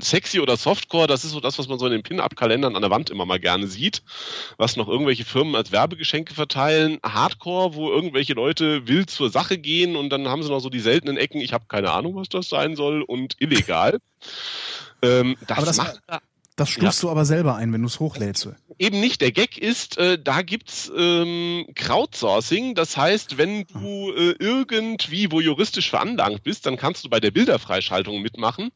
sexy 0.00 0.40
oder 0.40 0.56
Softcore, 0.56 1.08
das 1.08 1.24
ist 1.24 1.32
so 1.32 1.40
das, 1.40 1.58
was 1.58 1.68
man 1.68 1.78
so 1.78 1.84
in 1.86 1.92
den 1.92 2.02
Pin-Up-Kalendern 2.02 2.74
an 2.74 2.82
der 2.82 2.90
Wand 2.90 3.10
immer 3.10 3.26
mal 3.26 3.38
gerne 3.38 3.66
sieht 3.66 4.02
was 4.56 4.76
noch 4.76 4.88
irgendwelche 4.88 5.24
Firmen 5.24 5.54
als 5.54 5.72
Werbegeschenke 5.72 6.34
verteilen. 6.34 6.98
Hardcore, 7.04 7.74
wo 7.74 7.90
irgendwelche 7.90 8.34
Leute 8.34 8.86
wild 8.86 9.10
zur 9.10 9.30
Sache 9.30 9.58
gehen 9.58 9.96
und 9.96 10.10
dann 10.10 10.28
haben 10.28 10.42
sie 10.42 10.50
noch 10.50 10.60
so 10.60 10.70
die 10.70 10.80
seltenen 10.80 11.16
Ecken, 11.16 11.40
ich 11.40 11.52
habe 11.52 11.64
keine 11.68 11.92
Ahnung, 11.92 12.16
was 12.16 12.28
das 12.28 12.48
sein 12.48 12.76
soll 12.76 13.02
und 13.02 13.36
illegal. 13.40 13.98
Ähm, 15.02 15.36
das, 15.46 15.58
Aber 15.58 15.66
das 15.66 15.76
macht 15.76 16.00
das 16.56 16.70
stufst 16.70 17.02
ja. 17.02 17.08
du 17.08 17.10
aber 17.10 17.24
selber 17.24 17.56
ein, 17.56 17.72
wenn 17.72 17.82
du 17.82 17.88
es 17.88 17.98
hochlädst. 17.98 18.48
Eben 18.78 19.00
nicht. 19.00 19.20
Der 19.20 19.32
Gag 19.32 19.58
ist, 19.58 19.98
äh, 19.98 20.18
da 20.22 20.42
gibt's 20.42 20.90
ähm, 20.96 21.66
Crowdsourcing. 21.74 22.74
Das 22.74 22.96
heißt, 22.96 23.38
wenn 23.38 23.66
du 23.66 24.12
äh, 24.12 24.34
irgendwie 24.38 25.30
wo 25.32 25.40
juristisch 25.40 25.90
veranlangt 25.90 26.44
bist, 26.44 26.66
dann 26.66 26.76
kannst 26.76 27.04
du 27.04 27.08
bei 27.08 27.18
der 27.18 27.32
Bilderfreischaltung 27.32 28.22
mitmachen 28.22 28.70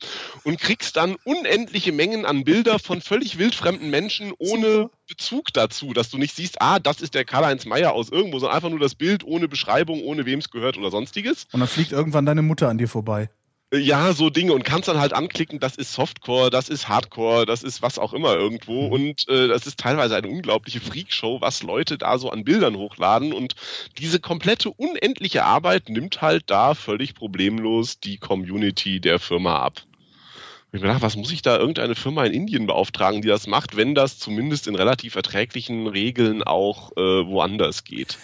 und 0.44 0.58
kriegst 0.58 0.96
dann 0.96 1.16
unendliche 1.24 1.92
Mengen 1.92 2.24
an 2.26 2.44
Bilder 2.44 2.78
von 2.78 3.00
völlig 3.00 3.38
wildfremden 3.38 3.90
Menschen 3.90 4.32
ohne. 4.38 4.90
Bezug 5.08 5.54
dazu, 5.54 5.94
dass 5.94 6.10
du 6.10 6.18
nicht 6.18 6.36
siehst, 6.36 6.60
ah, 6.60 6.78
das 6.78 7.00
ist 7.00 7.14
der 7.14 7.24
Karl-Heinz 7.24 7.64
Meyer 7.64 7.94
aus 7.94 8.10
irgendwo, 8.10 8.40
sondern 8.40 8.56
einfach 8.56 8.68
nur 8.68 8.78
das 8.78 8.94
Bild 8.94 9.24
ohne 9.24 9.48
Beschreibung, 9.48 10.02
ohne 10.02 10.26
wem 10.26 10.38
es 10.38 10.50
gehört 10.50 10.76
oder 10.76 10.90
sonstiges. 10.90 11.46
Und 11.50 11.60
dann 11.60 11.68
fliegt 11.68 11.92
irgendwann 11.92 12.26
deine 12.26 12.42
Mutter 12.42 12.68
an 12.68 12.76
dir 12.76 12.88
vorbei. 12.88 13.30
Ja, 13.70 14.14
so 14.14 14.30
Dinge 14.30 14.54
und 14.54 14.64
kannst 14.64 14.88
dann 14.88 14.98
halt 14.98 15.12
anklicken, 15.12 15.60
das 15.60 15.76
ist 15.76 15.92
Softcore, 15.92 16.48
das 16.48 16.70
ist 16.70 16.88
Hardcore, 16.88 17.44
das 17.44 17.62
ist 17.62 17.82
was 17.82 17.98
auch 17.98 18.14
immer 18.14 18.34
irgendwo 18.34 18.86
mhm. 18.86 18.92
und 18.92 19.28
äh, 19.28 19.46
das 19.46 19.66
ist 19.66 19.78
teilweise 19.78 20.16
eine 20.16 20.28
unglaubliche 20.28 20.80
Freakshow, 20.80 21.42
was 21.42 21.62
Leute 21.62 21.98
da 21.98 22.16
so 22.16 22.30
an 22.30 22.44
Bildern 22.44 22.76
hochladen 22.76 23.34
und 23.34 23.56
diese 23.98 24.20
komplette 24.20 24.70
unendliche 24.70 25.44
Arbeit 25.44 25.90
nimmt 25.90 26.22
halt 26.22 26.44
da 26.46 26.72
völlig 26.72 27.14
problemlos 27.14 28.00
die 28.00 28.16
Community 28.16 29.00
der 29.00 29.18
Firma 29.18 29.58
ab. 29.58 29.82
Ich 30.68 30.72
mir 30.72 30.80
gedacht, 30.80 31.02
was 31.02 31.16
muss 31.16 31.32
ich 31.32 31.42
da 31.42 31.58
irgendeine 31.58 31.94
Firma 31.94 32.24
in 32.24 32.32
Indien 32.32 32.66
beauftragen, 32.66 33.20
die 33.20 33.28
das 33.28 33.46
macht, 33.46 33.76
wenn 33.76 33.94
das 33.94 34.18
zumindest 34.18 34.66
in 34.66 34.76
relativ 34.76 35.14
erträglichen 35.14 35.86
Regeln 35.86 36.42
auch 36.42 36.92
äh, 36.92 37.00
woanders 37.26 37.84
geht? 37.84 38.18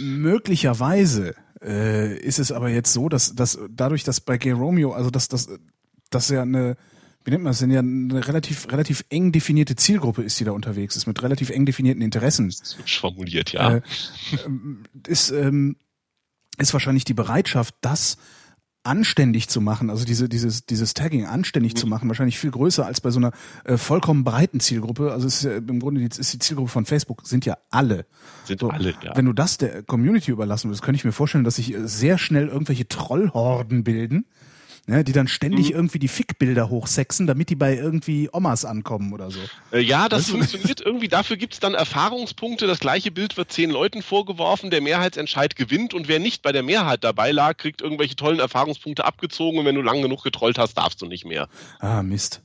Möglicherweise 0.00 1.36
äh, 1.62 2.16
ist 2.16 2.38
es 2.38 2.52
aber 2.52 2.68
jetzt 2.68 2.92
so, 2.92 3.08
dass, 3.08 3.34
dass 3.34 3.58
dadurch, 3.70 4.04
dass 4.04 4.20
bei 4.20 4.38
Gay 4.38 4.52
Romeo, 4.52 4.92
also 4.92 5.10
dass 5.10 5.28
das 5.28 5.48
dass 6.10 6.28
ja 6.28 6.42
eine 6.42 6.76
wie 7.22 7.30
nennt 7.30 7.44
man 7.44 7.50
das 7.50 7.58
denn 7.58 7.70
ja 7.70 7.80
eine 7.80 8.26
relativ 8.26 8.72
relativ 8.72 9.04
eng 9.10 9.30
definierte 9.30 9.76
Zielgruppe 9.76 10.22
ist, 10.22 10.40
die 10.40 10.44
da 10.44 10.52
unterwegs 10.52 10.96
ist 10.96 11.06
mit 11.06 11.22
relativ 11.22 11.50
eng 11.50 11.66
definierten 11.66 12.02
Interessen. 12.02 12.48
Das 12.48 12.60
ist 12.60 12.78
hübsch 12.78 13.00
formuliert, 13.00 13.52
ja. 13.52 13.76
Äh, 13.76 13.82
ist 15.06 15.30
ähm, 15.30 15.76
ist 16.58 16.72
wahrscheinlich 16.72 17.04
die 17.04 17.14
Bereitschaft, 17.14 17.74
das 17.80 18.16
anständig 18.82 19.48
zu 19.48 19.60
machen, 19.60 19.90
also 19.90 20.04
diese, 20.04 20.28
dieses, 20.28 20.64
dieses 20.64 20.94
Tagging 20.94 21.26
anständig 21.26 21.74
mhm. 21.74 21.78
zu 21.78 21.86
machen, 21.86 22.08
wahrscheinlich 22.08 22.38
viel 22.38 22.50
größer 22.50 22.86
als 22.86 23.00
bei 23.00 23.10
so 23.10 23.18
einer 23.18 23.32
äh, 23.64 23.76
vollkommen 23.76 24.24
breiten 24.24 24.58
Zielgruppe. 24.60 25.12
Also 25.12 25.26
es 25.26 25.36
ist 25.36 25.42
ja, 25.44 25.56
im 25.56 25.80
Grunde 25.80 26.00
die, 26.00 26.06
ist 26.06 26.32
die 26.32 26.38
Zielgruppe 26.38 26.70
von 26.70 26.86
Facebook, 26.86 27.26
sind 27.26 27.44
ja 27.44 27.58
alle. 27.70 28.06
Sind 28.44 28.60
so, 28.60 28.70
alle, 28.70 28.94
ja. 29.02 29.14
Wenn 29.14 29.26
du 29.26 29.34
das 29.34 29.58
der 29.58 29.82
Community 29.82 30.30
überlassen 30.30 30.70
würdest, 30.70 30.82
könnte 30.82 30.96
ich 30.96 31.04
mir 31.04 31.12
vorstellen, 31.12 31.44
dass 31.44 31.56
sich 31.56 31.74
sehr 31.84 32.16
schnell 32.16 32.48
irgendwelche 32.48 32.88
Trollhorden 32.88 33.84
bilden, 33.84 34.24
ne, 34.90 35.04
die 35.04 35.12
dann 35.12 35.28
ständig 35.28 35.70
mhm. 35.70 35.76
irgendwie 35.76 35.98
die 35.98 36.08
Fickbilder 36.08 36.68
hochsexen, 36.68 37.26
damit 37.26 37.48
die 37.48 37.54
bei 37.54 37.76
irgendwie 37.76 38.28
Omas 38.32 38.64
ankommen 38.64 39.12
oder 39.12 39.30
so. 39.30 39.38
Äh, 39.72 39.80
ja, 39.80 40.08
das 40.08 40.22
weißt 40.22 40.30
funktioniert 40.30 40.80
irgendwie. 40.80 41.08
Dafür 41.08 41.36
gibt's 41.36 41.60
dann 41.60 41.74
Erfahrungspunkte. 41.74 42.66
Das 42.66 42.80
gleiche 42.80 43.10
Bild 43.10 43.36
wird 43.36 43.52
zehn 43.52 43.70
Leuten 43.70 44.02
vorgeworfen. 44.02 44.70
Der 44.70 44.80
Mehrheitsentscheid 44.80 45.56
gewinnt 45.56 45.94
und 45.94 46.08
wer 46.08 46.18
nicht 46.18 46.42
bei 46.42 46.52
der 46.52 46.62
Mehrheit 46.62 47.04
dabei 47.04 47.30
lag, 47.30 47.56
kriegt 47.56 47.80
irgendwelche 47.80 48.16
tollen 48.16 48.40
Erfahrungspunkte 48.40 49.04
abgezogen 49.04 49.60
und 49.60 49.64
wenn 49.64 49.76
du 49.76 49.82
lang 49.82 50.02
genug 50.02 50.24
getrollt 50.24 50.58
hast, 50.58 50.74
darfst 50.74 51.00
du 51.00 51.06
nicht 51.06 51.24
mehr. 51.24 51.48
Ah, 51.78 52.02
Mist. 52.02 52.42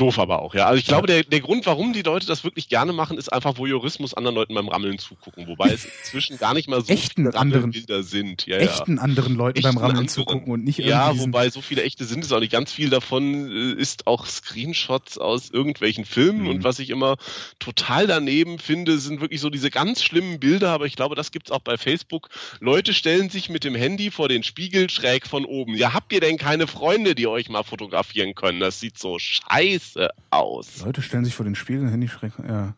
Doof 0.00 0.18
aber 0.18 0.40
auch, 0.40 0.54
ja. 0.54 0.64
Also 0.64 0.78
ich 0.78 0.86
glaube, 0.86 1.06
der, 1.06 1.24
der 1.24 1.40
Grund, 1.40 1.66
warum 1.66 1.92
die 1.92 2.00
Leute 2.00 2.26
das 2.26 2.42
wirklich 2.42 2.70
gerne 2.70 2.94
machen, 2.94 3.18
ist 3.18 3.30
einfach 3.30 3.58
Voyeurismus 3.58 4.14
anderen 4.14 4.34
Leuten 4.34 4.54
beim 4.54 4.68
Rammeln 4.68 4.98
zugucken. 4.98 5.46
Wobei 5.46 5.68
es 5.68 5.84
inzwischen 6.04 6.38
gar 6.38 6.54
nicht 6.54 6.68
mal 6.68 6.82
so 6.82 6.90
echten 6.90 7.26
viele 7.26 7.38
anderen 7.38 7.72
Bilder 7.72 8.02
sind. 8.02 8.46
Ja, 8.46 8.56
echten 8.56 8.96
ja. 8.96 9.02
anderen 9.02 9.34
Leuten 9.34 9.58
echten 9.58 9.68
beim 9.68 9.76
Rammeln 9.76 9.98
anderen, 9.98 10.08
zugucken 10.08 10.50
und 10.50 10.64
nicht 10.64 10.78
irgendwie. 10.78 10.92
Ja, 10.92 11.18
wobei 11.18 11.50
so 11.50 11.60
viele 11.60 11.82
echte 11.82 12.06
sind 12.06 12.24
es 12.24 12.32
auch 12.32 12.40
nicht. 12.40 12.50
Ganz 12.50 12.72
viel 12.72 12.88
davon 12.88 13.50
äh, 13.50 13.72
ist 13.74 14.06
auch 14.06 14.24
Screenshots 14.24 15.18
aus 15.18 15.50
irgendwelchen 15.50 16.06
Filmen 16.06 16.42
mhm. 16.42 16.48
und 16.48 16.64
was 16.64 16.78
ich 16.78 16.88
immer 16.88 17.16
total 17.58 18.06
daneben 18.06 18.58
finde, 18.58 18.98
sind 18.98 19.20
wirklich 19.20 19.42
so 19.42 19.50
diese 19.50 19.70
ganz 19.70 20.02
schlimmen 20.02 20.40
Bilder, 20.40 20.70
aber 20.70 20.86
ich 20.86 20.96
glaube, 20.96 21.14
das 21.14 21.30
gibt's 21.30 21.50
auch 21.50 21.60
bei 21.60 21.76
Facebook. 21.76 22.30
Leute 22.60 22.94
stellen 22.94 23.28
sich 23.28 23.50
mit 23.50 23.64
dem 23.64 23.74
Handy 23.74 24.10
vor 24.10 24.30
den 24.30 24.44
Spiegel 24.44 24.88
schräg 24.88 25.26
von 25.26 25.44
oben. 25.44 25.76
Ja, 25.76 25.92
habt 25.92 26.10
ihr 26.14 26.20
denn 26.20 26.38
keine 26.38 26.66
Freunde, 26.66 27.14
die 27.14 27.26
euch 27.26 27.50
mal 27.50 27.64
fotografieren 27.64 28.34
können? 28.34 28.60
Das 28.60 28.80
sieht 28.80 28.98
so 28.98 29.18
scheiße 29.18 29.89
scheiße 29.90 30.10
aus. 30.30 30.82
Leute 30.84 31.02
stellen 31.02 31.24
sich 31.24 31.34
vor 31.34 31.44
den 31.44 31.54
Spiegel, 31.54 31.90
Handy 31.90 32.08
schreck, 32.08 32.32
ja. 32.46 32.74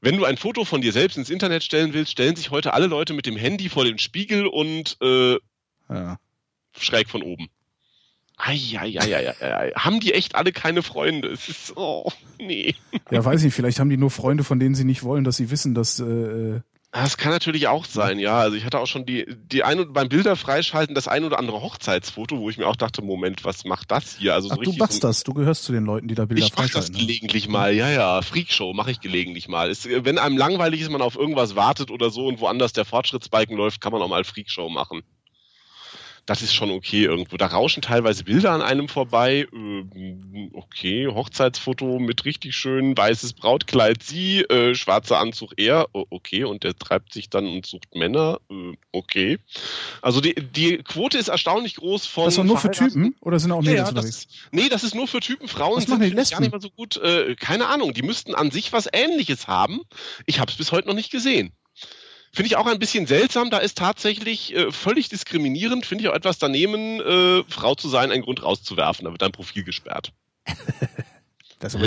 Wenn 0.00 0.16
du 0.16 0.24
ein 0.24 0.36
Foto 0.36 0.64
von 0.64 0.82
dir 0.82 0.92
selbst 0.92 1.16
ins 1.16 1.30
Internet 1.30 1.64
stellen 1.64 1.94
willst, 1.94 2.12
stellen 2.12 2.36
sich 2.36 2.50
heute 2.50 2.74
alle 2.74 2.86
Leute 2.86 3.14
mit 3.14 3.26
dem 3.26 3.36
Handy 3.36 3.68
vor 3.70 3.84
den 3.84 3.98
Spiegel 3.98 4.46
und 4.46 4.98
äh, 5.00 5.38
ja. 5.88 6.18
schräg 6.76 7.08
von 7.08 7.22
oben. 7.22 7.48
Eieieiei. 8.36 9.72
Haben 9.76 10.00
die 10.00 10.12
echt 10.12 10.34
alle 10.34 10.52
keine 10.52 10.82
Freunde? 10.82 11.28
Es 11.28 11.48
ist, 11.48 11.76
oh, 11.76 12.10
nee. 12.38 12.74
Ja, 13.10 13.24
weiß 13.24 13.44
ich, 13.44 13.54
vielleicht 13.54 13.80
haben 13.80 13.88
die 13.88 13.96
nur 13.96 14.10
Freunde, 14.10 14.44
von 14.44 14.58
denen 14.58 14.74
sie 14.74 14.84
nicht 14.84 15.04
wollen, 15.04 15.24
dass 15.24 15.36
sie 15.36 15.50
wissen, 15.50 15.74
dass. 15.74 16.00
Äh, 16.00 16.60
das 17.02 17.16
kann 17.16 17.32
natürlich 17.32 17.66
auch 17.66 17.84
sein, 17.84 18.20
ja. 18.20 18.38
Also 18.38 18.56
ich 18.56 18.64
hatte 18.64 18.78
auch 18.78 18.86
schon 18.86 19.04
die, 19.04 19.26
die 19.28 19.64
ein 19.64 19.92
beim 19.92 20.08
Bilder 20.08 20.36
freischalten 20.36 20.94
das 20.94 21.08
ein 21.08 21.24
oder 21.24 21.40
andere 21.40 21.60
Hochzeitsfoto, 21.60 22.38
wo 22.38 22.48
ich 22.48 22.56
mir 22.56 22.68
auch 22.68 22.76
dachte, 22.76 23.02
Moment, 23.02 23.44
was 23.44 23.64
macht 23.64 23.90
das 23.90 24.16
hier? 24.16 24.34
Also 24.34 24.48
so 24.48 24.54
Ach, 24.54 24.62
du 24.62 24.72
machst 24.74 25.02
so, 25.02 25.08
das, 25.08 25.24
du 25.24 25.34
gehörst 25.34 25.64
zu 25.64 25.72
den 25.72 25.84
Leuten, 25.84 26.06
die 26.06 26.14
da 26.14 26.24
Bilder 26.24 26.46
ich 26.46 26.52
freischalten. 26.52 26.82
Ich 26.82 26.90
mach 26.92 26.96
das 26.96 27.06
gelegentlich 27.06 27.48
mal, 27.48 27.74
ja, 27.74 27.90
ja. 27.90 28.22
Freakshow 28.22 28.72
mache 28.74 28.92
ich 28.92 29.00
gelegentlich 29.00 29.48
mal. 29.48 29.70
Es, 29.70 29.88
wenn 29.88 30.18
einem 30.18 30.36
langweilig 30.36 30.82
ist, 30.82 30.90
man 30.90 31.02
auf 31.02 31.16
irgendwas 31.16 31.56
wartet 31.56 31.90
oder 31.90 32.10
so 32.10 32.28
und 32.28 32.40
woanders 32.40 32.72
der 32.72 32.84
Fortschrittsbalken 32.84 33.56
läuft, 33.56 33.80
kann 33.80 33.92
man 33.92 34.00
auch 34.00 34.08
mal 34.08 34.22
Freakshow 34.22 34.68
machen 34.68 35.02
das 36.26 36.42
ist 36.42 36.54
schon 36.54 36.70
okay 36.70 37.04
irgendwo. 37.04 37.36
Da 37.36 37.46
rauschen 37.46 37.82
teilweise 37.82 38.24
Bilder 38.24 38.52
an 38.52 38.62
einem 38.62 38.88
vorbei. 38.88 39.46
Ähm, 39.52 40.50
okay, 40.54 41.06
Hochzeitsfoto 41.06 41.98
mit 41.98 42.24
richtig 42.24 42.56
schön 42.56 42.96
weißes 42.96 43.34
Brautkleid 43.34 44.02
sie, 44.02 44.40
äh, 44.40 44.74
schwarzer 44.74 45.18
Anzug 45.18 45.52
er, 45.56 45.86
okay, 45.92 46.44
und 46.44 46.64
der 46.64 46.76
treibt 46.76 47.12
sich 47.12 47.28
dann 47.28 47.46
und 47.46 47.66
sucht 47.66 47.94
Männer, 47.94 48.40
äh, 48.50 48.72
okay. 48.92 49.38
Also 50.00 50.20
die, 50.20 50.34
die 50.34 50.78
Quote 50.78 51.18
ist 51.18 51.28
erstaunlich 51.28 51.76
groß 51.76 52.06
von. 52.06 52.24
Das 52.24 52.34
ist 52.34 52.38
doch 52.38 52.44
nur 52.44 52.58
für 52.58 52.70
Typen 52.70 53.14
oder 53.20 53.38
sind 53.38 53.52
auch 53.52 53.60
Mädels 53.60 53.78
ja, 53.78 53.88
unterwegs? 53.88 54.26
Das, 54.26 54.50
nee, 54.52 54.68
das 54.68 54.82
ist 54.82 54.94
nur 54.94 55.08
für 55.08 55.20
Typen. 55.20 55.48
Frauen 55.48 55.80
sind 55.80 56.02
die 56.02 56.10
gar 56.10 56.40
nicht 56.40 56.52
mal 56.52 56.60
so 56.60 56.70
gut. 56.70 56.96
Äh, 56.96 57.34
keine 57.36 57.66
Ahnung, 57.66 57.92
die 57.92 58.02
müssten 58.02 58.34
an 58.34 58.50
sich 58.50 58.72
was 58.72 58.88
Ähnliches 58.92 59.46
haben. 59.46 59.82
Ich 60.26 60.40
habe 60.40 60.50
es 60.50 60.56
bis 60.56 60.72
heute 60.72 60.88
noch 60.88 60.94
nicht 60.94 61.10
gesehen. 61.10 61.52
Finde 62.34 62.48
ich 62.48 62.56
auch 62.56 62.66
ein 62.66 62.80
bisschen 62.80 63.06
seltsam. 63.06 63.48
Da 63.48 63.58
ist 63.58 63.78
tatsächlich 63.78 64.56
äh, 64.56 64.72
völlig 64.72 65.08
diskriminierend, 65.08 65.86
finde 65.86 66.02
ich 66.02 66.10
auch 66.10 66.14
etwas 66.14 66.38
daneben, 66.38 67.00
äh, 67.00 67.44
Frau 67.48 67.76
zu 67.76 67.88
sein, 67.88 68.10
einen 68.10 68.22
Grund 68.22 68.42
rauszuwerfen. 68.42 69.04
Da 69.04 69.12
wird 69.12 69.22
dein 69.22 69.30
Profil 69.30 69.62
gesperrt. 69.62 70.12
das 71.60 71.74
ist 71.74 71.80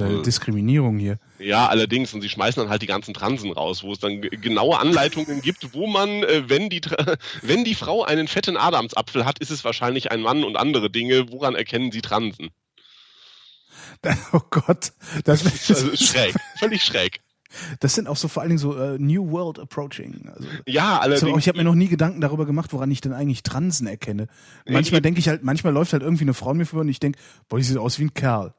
eine 0.00 0.22
Diskriminierung 0.22 0.98
hier. 0.98 1.18
Ja, 1.38 1.66
allerdings. 1.66 2.14
Und 2.14 2.22
sie 2.22 2.30
schmeißen 2.30 2.62
dann 2.62 2.70
halt 2.70 2.80
die 2.80 2.86
ganzen 2.86 3.12
Transen 3.12 3.52
raus, 3.52 3.82
wo 3.82 3.92
es 3.92 3.98
dann 3.98 4.22
genaue 4.22 4.78
Anleitungen 4.78 5.42
gibt, 5.42 5.74
wo 5.74 5.86
man, 5.86 6.22
äh, 6.22 6.48
wenn, 6.48 6.70
die, 6.70 6.80
wenn 7.42 7.64
die 7.64 7.74
Frau 7.74 8.02
einen 8.02 8.28
fetten 8.28 8.56
Adamsapfel 8.56 9.26
hat, 9.26 9.40
ist 9.40 9.50
es 9.50 9.62
wahrscheinlich 9.62 10.10
ein 10.10 10.22
Mann 10.22 10.42
und 10.42 10.56
andere 10.56 10.88
Dinge. 10.88 11.30
Woran 11.30 11.54
erkennen 11.54 11.92
sie 11.92 12.00
Transen? 12.00 12.48
Oh 14.32 14.40
Gott, 14.50 14.92
das, 15.24 15.42
das 15.42 15.70
ist 15.70 15.70
also 15.70 15.96
schräg, 15.96 16.34
völlig 16.58 16.82
schräg. 16.82 17.20
Das 17.80 17.94
sind 17.94 18.08
auch 18.08 18.16
so 18.16 18.28
vor 18.28 18.42
allen 18.42 18.50
Dingen 18.50 18.58
so 18.58 18.76
uh, 18.76 18.96
New 18.98 19.30
World 19.30 19.58
Approaching. 19.58 20.28
Also, 20.34 20.48
ja, 20.66 20.98
allerdings. 20.98 21.20
So, 21.20 21.38
ich 21.38 21.48
habe 21.48 21.58
mir 21.58 21.64
noch 21.64 21.74
nie 21.74 21.88
Gedanken 21.88 22.20
darüber 22.20 22.46
gemacht, 22.46 22.72
woran 22.72 22.90
ich 22.90 23.00
denn 23.00 23.12
eigentlich 23.12 23.42
Transen 23.42 23.86
erkenne. 23.86 24.28
Manchmal 24.68 25.00
denke 25.00 25.20
ich 25.20 25.28
halt, 25.28 25.42
manchmal 25.44 25.72
läuft 25.72 25.92
halt 25.92 26.02
irgendwie 26.02 26.24
eine 26.24 26.34
Frau 26.34 26.54
mir 26.54 26.66
vor 26.66 26.80
und 26.80 26.88
ich 26.88 27.00
denke, 27.00 27.18
boah, 27.48 27.58
die 27.58 27.64
sieht 27.64 27.78
aus 27.78 27.98
wie 27.98 28.04
ein 28.04 28.14
Kerl. 28.14 28.54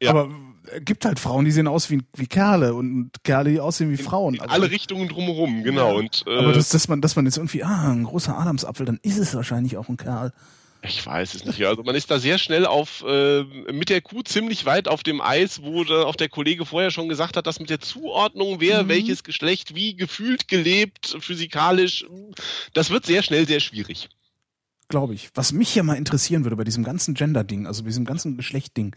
Ja. 0.00 0.10
Aber 0.10 0.30
es 0.64 0.72
äh, 0.72 0.80
gibt 0.80 1.04
halt 1.04 1.20
Frauen, 1.20 1.44
die 1.44 1.52
sehen 1.52 1.68
aus 1.68 1.90
wie, 1.90 2.02
wie 2.16 2.26
Kerle 2.26 2.74
und 2.74 3.10
Kerle, 3.24 3.50
die 3.50 3.60
aussehen 3.60 3.90
wie 3.90 3.96
Frauen. 3.96 4.34
In, 4.34 4.40
in 4.40 4.48
also, 4.48 4.54
alle 4.54 4.70
Richtungen 4.70 5.08
drumherum, 5.08 5.62
genau. 5.62 5.92
Ja. 5.92 5.98
Und, 5.98 6.24
äh, 6.26 6.38
aber 6.38 6.52
das, 6.52 6.70
dass 6.70 6.88
man, 6.88 7.00
dass 7.00 7.16
man 7.16 7.24
jetzt 7.24 7.36
irgendwie, 7.36 7.62
ah, 7.62 7.92
ein 7.92 8.04
großer 8.04 8.36
Adamsapfel, 8.36 8.86
dann 8.86 8.98
ist 9.02 9.18
es 9.18 9.34
wahrscheinlich 9.34 9.76
auch 9.76 9.88
ein 9.88 9.96
Kerl. 9.96 10.32
Ich 10.84 11.06
weiß 11.06 11.34
es 11.34 11.44
nicht. 11.44 11.64
Also 11.64 11.84
man 11.84 11.94
ist 11.94 12.10
da 12.10 12.18
sehr 12.18 12.38
schnell 12.38 12.66
auf 12.66 13.04
äh, 13.06 13.44
mit 13.72 13.88
der 13.88 14.00
Kuh 14.00 14.22
ziemlich 14.22 14.66
weit 14.66 14.88
auf 14.88 15.04
dem 15.04 15.20
Eis, 15.20 15.62
wo 15.62 15.84
da 15.84 16.04
auch 16.04 16.16
der 16.16 16.28
Kollege 16.28 16.66
vorher 16.66 16.90
schon 16.90 17.08
gesagt 17.08 17.36
hat, 17.36 17.46
dass 17.46 17.60
mit 17.60 17.70
der 17.70 17.78
Zuordnung, 17.78 18.60
wer 18.60 18.82
mhm. 18.82 18.88
welches 18.88 19.22
Geschlecht 19.22 19.76
wie 19.76 19.94
gefühlt 19.94 20.48
gelebt, 20.48 21.16
physikalisch, 21.20 22.04
das 22.74 22.90
wird 22.90 23.06
sehr 23.06 23.22
schnell 23.22 23.46
sehr 23.46 23.60
schwierig. 23.60 24.08
Glaube 24.88 25.14
ich. 25.14 25.30
Was 25.34 25.52
mich 25.52 25.72
ja 25.74 25.84
mal 25.84 25.94
interessieren 25.94 26.44
würde 26.44 26.56
bei 26.56 26.64
diesem 26.64 26.82
ganzen 26.82 27.14
Gender-Ding, 27.14 27.68
also 27.68 27.84
bei 27.84 27.88
diesem 27.88 28.04
ganzen 28.04 28.36
Geschlecht-Ding, 28.36 28.96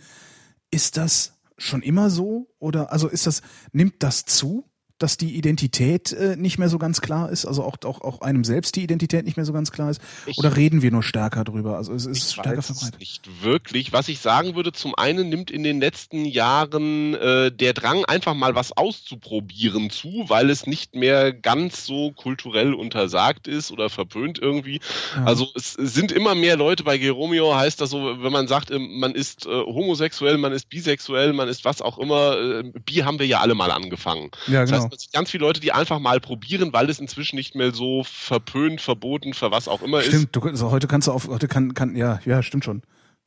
ist 0.72 0.98
das 0.98 1.38
schon 1.58 1.84
immer 1.84 2.10
so 2.10 2.50
oder 2.58 2.92
also 2.92 3.08
ist 3.08 3.28
das 3.28 3.44
nimmt 3.72 4.02
das 4.02 4.26
zu? 4.26 4.70
Dass 4.98 5.18
die 5.18 5.36
Identität 5.36 6.14
äh, 6.14 6.36
nicht 6.38 6.58
mehr 6.58 6.70
so 6.70 6.78
ganz 6.78 7.02
klar 7.02 7.30
ist, 7.30 7.46
also 7.46 7.64
auch, 7.64 7.78
auch, 7.84 8.02
auch 8.02 8.22
einem 8.22 8.44
selbst 8.44 8.76
die 8.76 8.84
Identität 8.84 9.26
nicht 9.26 9.36
mehr 9.36 9.46
so 9.46 9.54
ganz 9.54 9.72
klar 9.72 9.90
ist? 9.90 10.02
Ich, 10.26 10.38
Oder 10.38 10.56
reden 10.56 10.82
wir 10.82 10.92
nur 10.92 11.04
stärker 11.04 11.44
drüber? 11.44 11.76
Also 11.78 11.94
es 11.94 12.06
ist 12.06 12.34
stärker 12.34 12.62
verbreitet. 12.62 13.00
Nicht 13.00 13.44
wirklich. 13.44 13.92
Was 13.92 14.08
ich 14.08 14.20
sagen 14.20 14.56
würde, 14.56 14.72
zum 14.72 14.96
einen 14.96 15.30
nimmt 15.30 15.52
in 15.52 15.64
den 15.64 15.80
letzten 15.80 16.26
Jahren 16.26 17.14
äh, 17.16 17.52
der 17.52 17.74
Drang, 17.74 18.06
einfach 18.06 18.34
mal 18.34 18.56
was 18.56 18.76
auszuprobieren 18.76 19.90
zu, 19.90 20.26
weil 20.28 20.50
es 20.50 20.66
nicht 20.66 20.96
mehr 20.96 21.34
ganz 21.34 21.86
so 21.86 22.12
kulturell 22.12 22.74
untersagt 22.74 23.48
ist 23.48 23.72
oder 23.72 23.90
verpönt 23.90 24.40
irgendwie. 24.40 24.80
Ja. 25.16 25.26
Also 25.26 25.48
es 25.56 25.74
sind 25.74 26.12
immer 26.12 26.36
mehr 26.36 26.56
Leute 26.56 26.84
bei 26.84 26.98
Geromeo, 26.98 27.56
heißt 27.56 27.82
das 27.82 27.90
so, 27.90 28.24
wenn 28.24 28.32
man 28.32 28.48
sagt, 28.48 28.72
ähm, 28.72 29.00
man 29.00 29.14
ist 29.14 29.46
äh, 29.46 29.50
homosexuell, 29.50 30.38
man 30.38 30.54
ist 30.54 30.70
bisexuell, 30.70 31.34
man 31.34 31.50
ist 31.50 31.66
was 31.66 31.82
auch 31.82 31.98
immer, 31.98 32.38
äh, 32.38 32.64
bi 32.86 33.04
haben 33.04 33.20
wir 33.20 33.28
ja 33.28 33.40
alle 33.40 33.56
mal 33.56 33.72
angefangen. 33.72 34.32
Ja, 34.48 34.64
genau. 34.64 34.78
Das 34.78 34.84
heißt, 34.85 34.85
genau. 34.90 35.02
ganz 35.14 35.32
viele 35.32 35.46
Leute, 35.46 35.60
die 35.60 35.72
einfach 35.72 36.00
mal 36.00 36.20
probieren, 36.20 36.74
weil 36.74 36.90
es 36.90 37.00
inzwischen 37.00 37.36
nicht 37.36 37.56
mehr 37.56 37.74
so 37.74 38.04
verpönt, 38.04 38.82
verboten, 38.82 39.34
für 39.34 39.52
was 39.52 39.68
auch 39.68 39.82
immer 39.82 40.02
stimmt, 40.02 40.16
ist. 40.16 40.30
Stimmt, 40.30 40.46
also 40.46 40.72
heute 40.72 40.88
kannst 40.88 41.08
du 41.08 41.12
auf, 41.12 41.28
heute 41.28 41.48
kann, 41.48 41.74
kann, 41.74 41.96
ja, 41.96 42.20
ja, 42.26 42.42
stimmt 42.44 42.66
schon. 42.66 42.84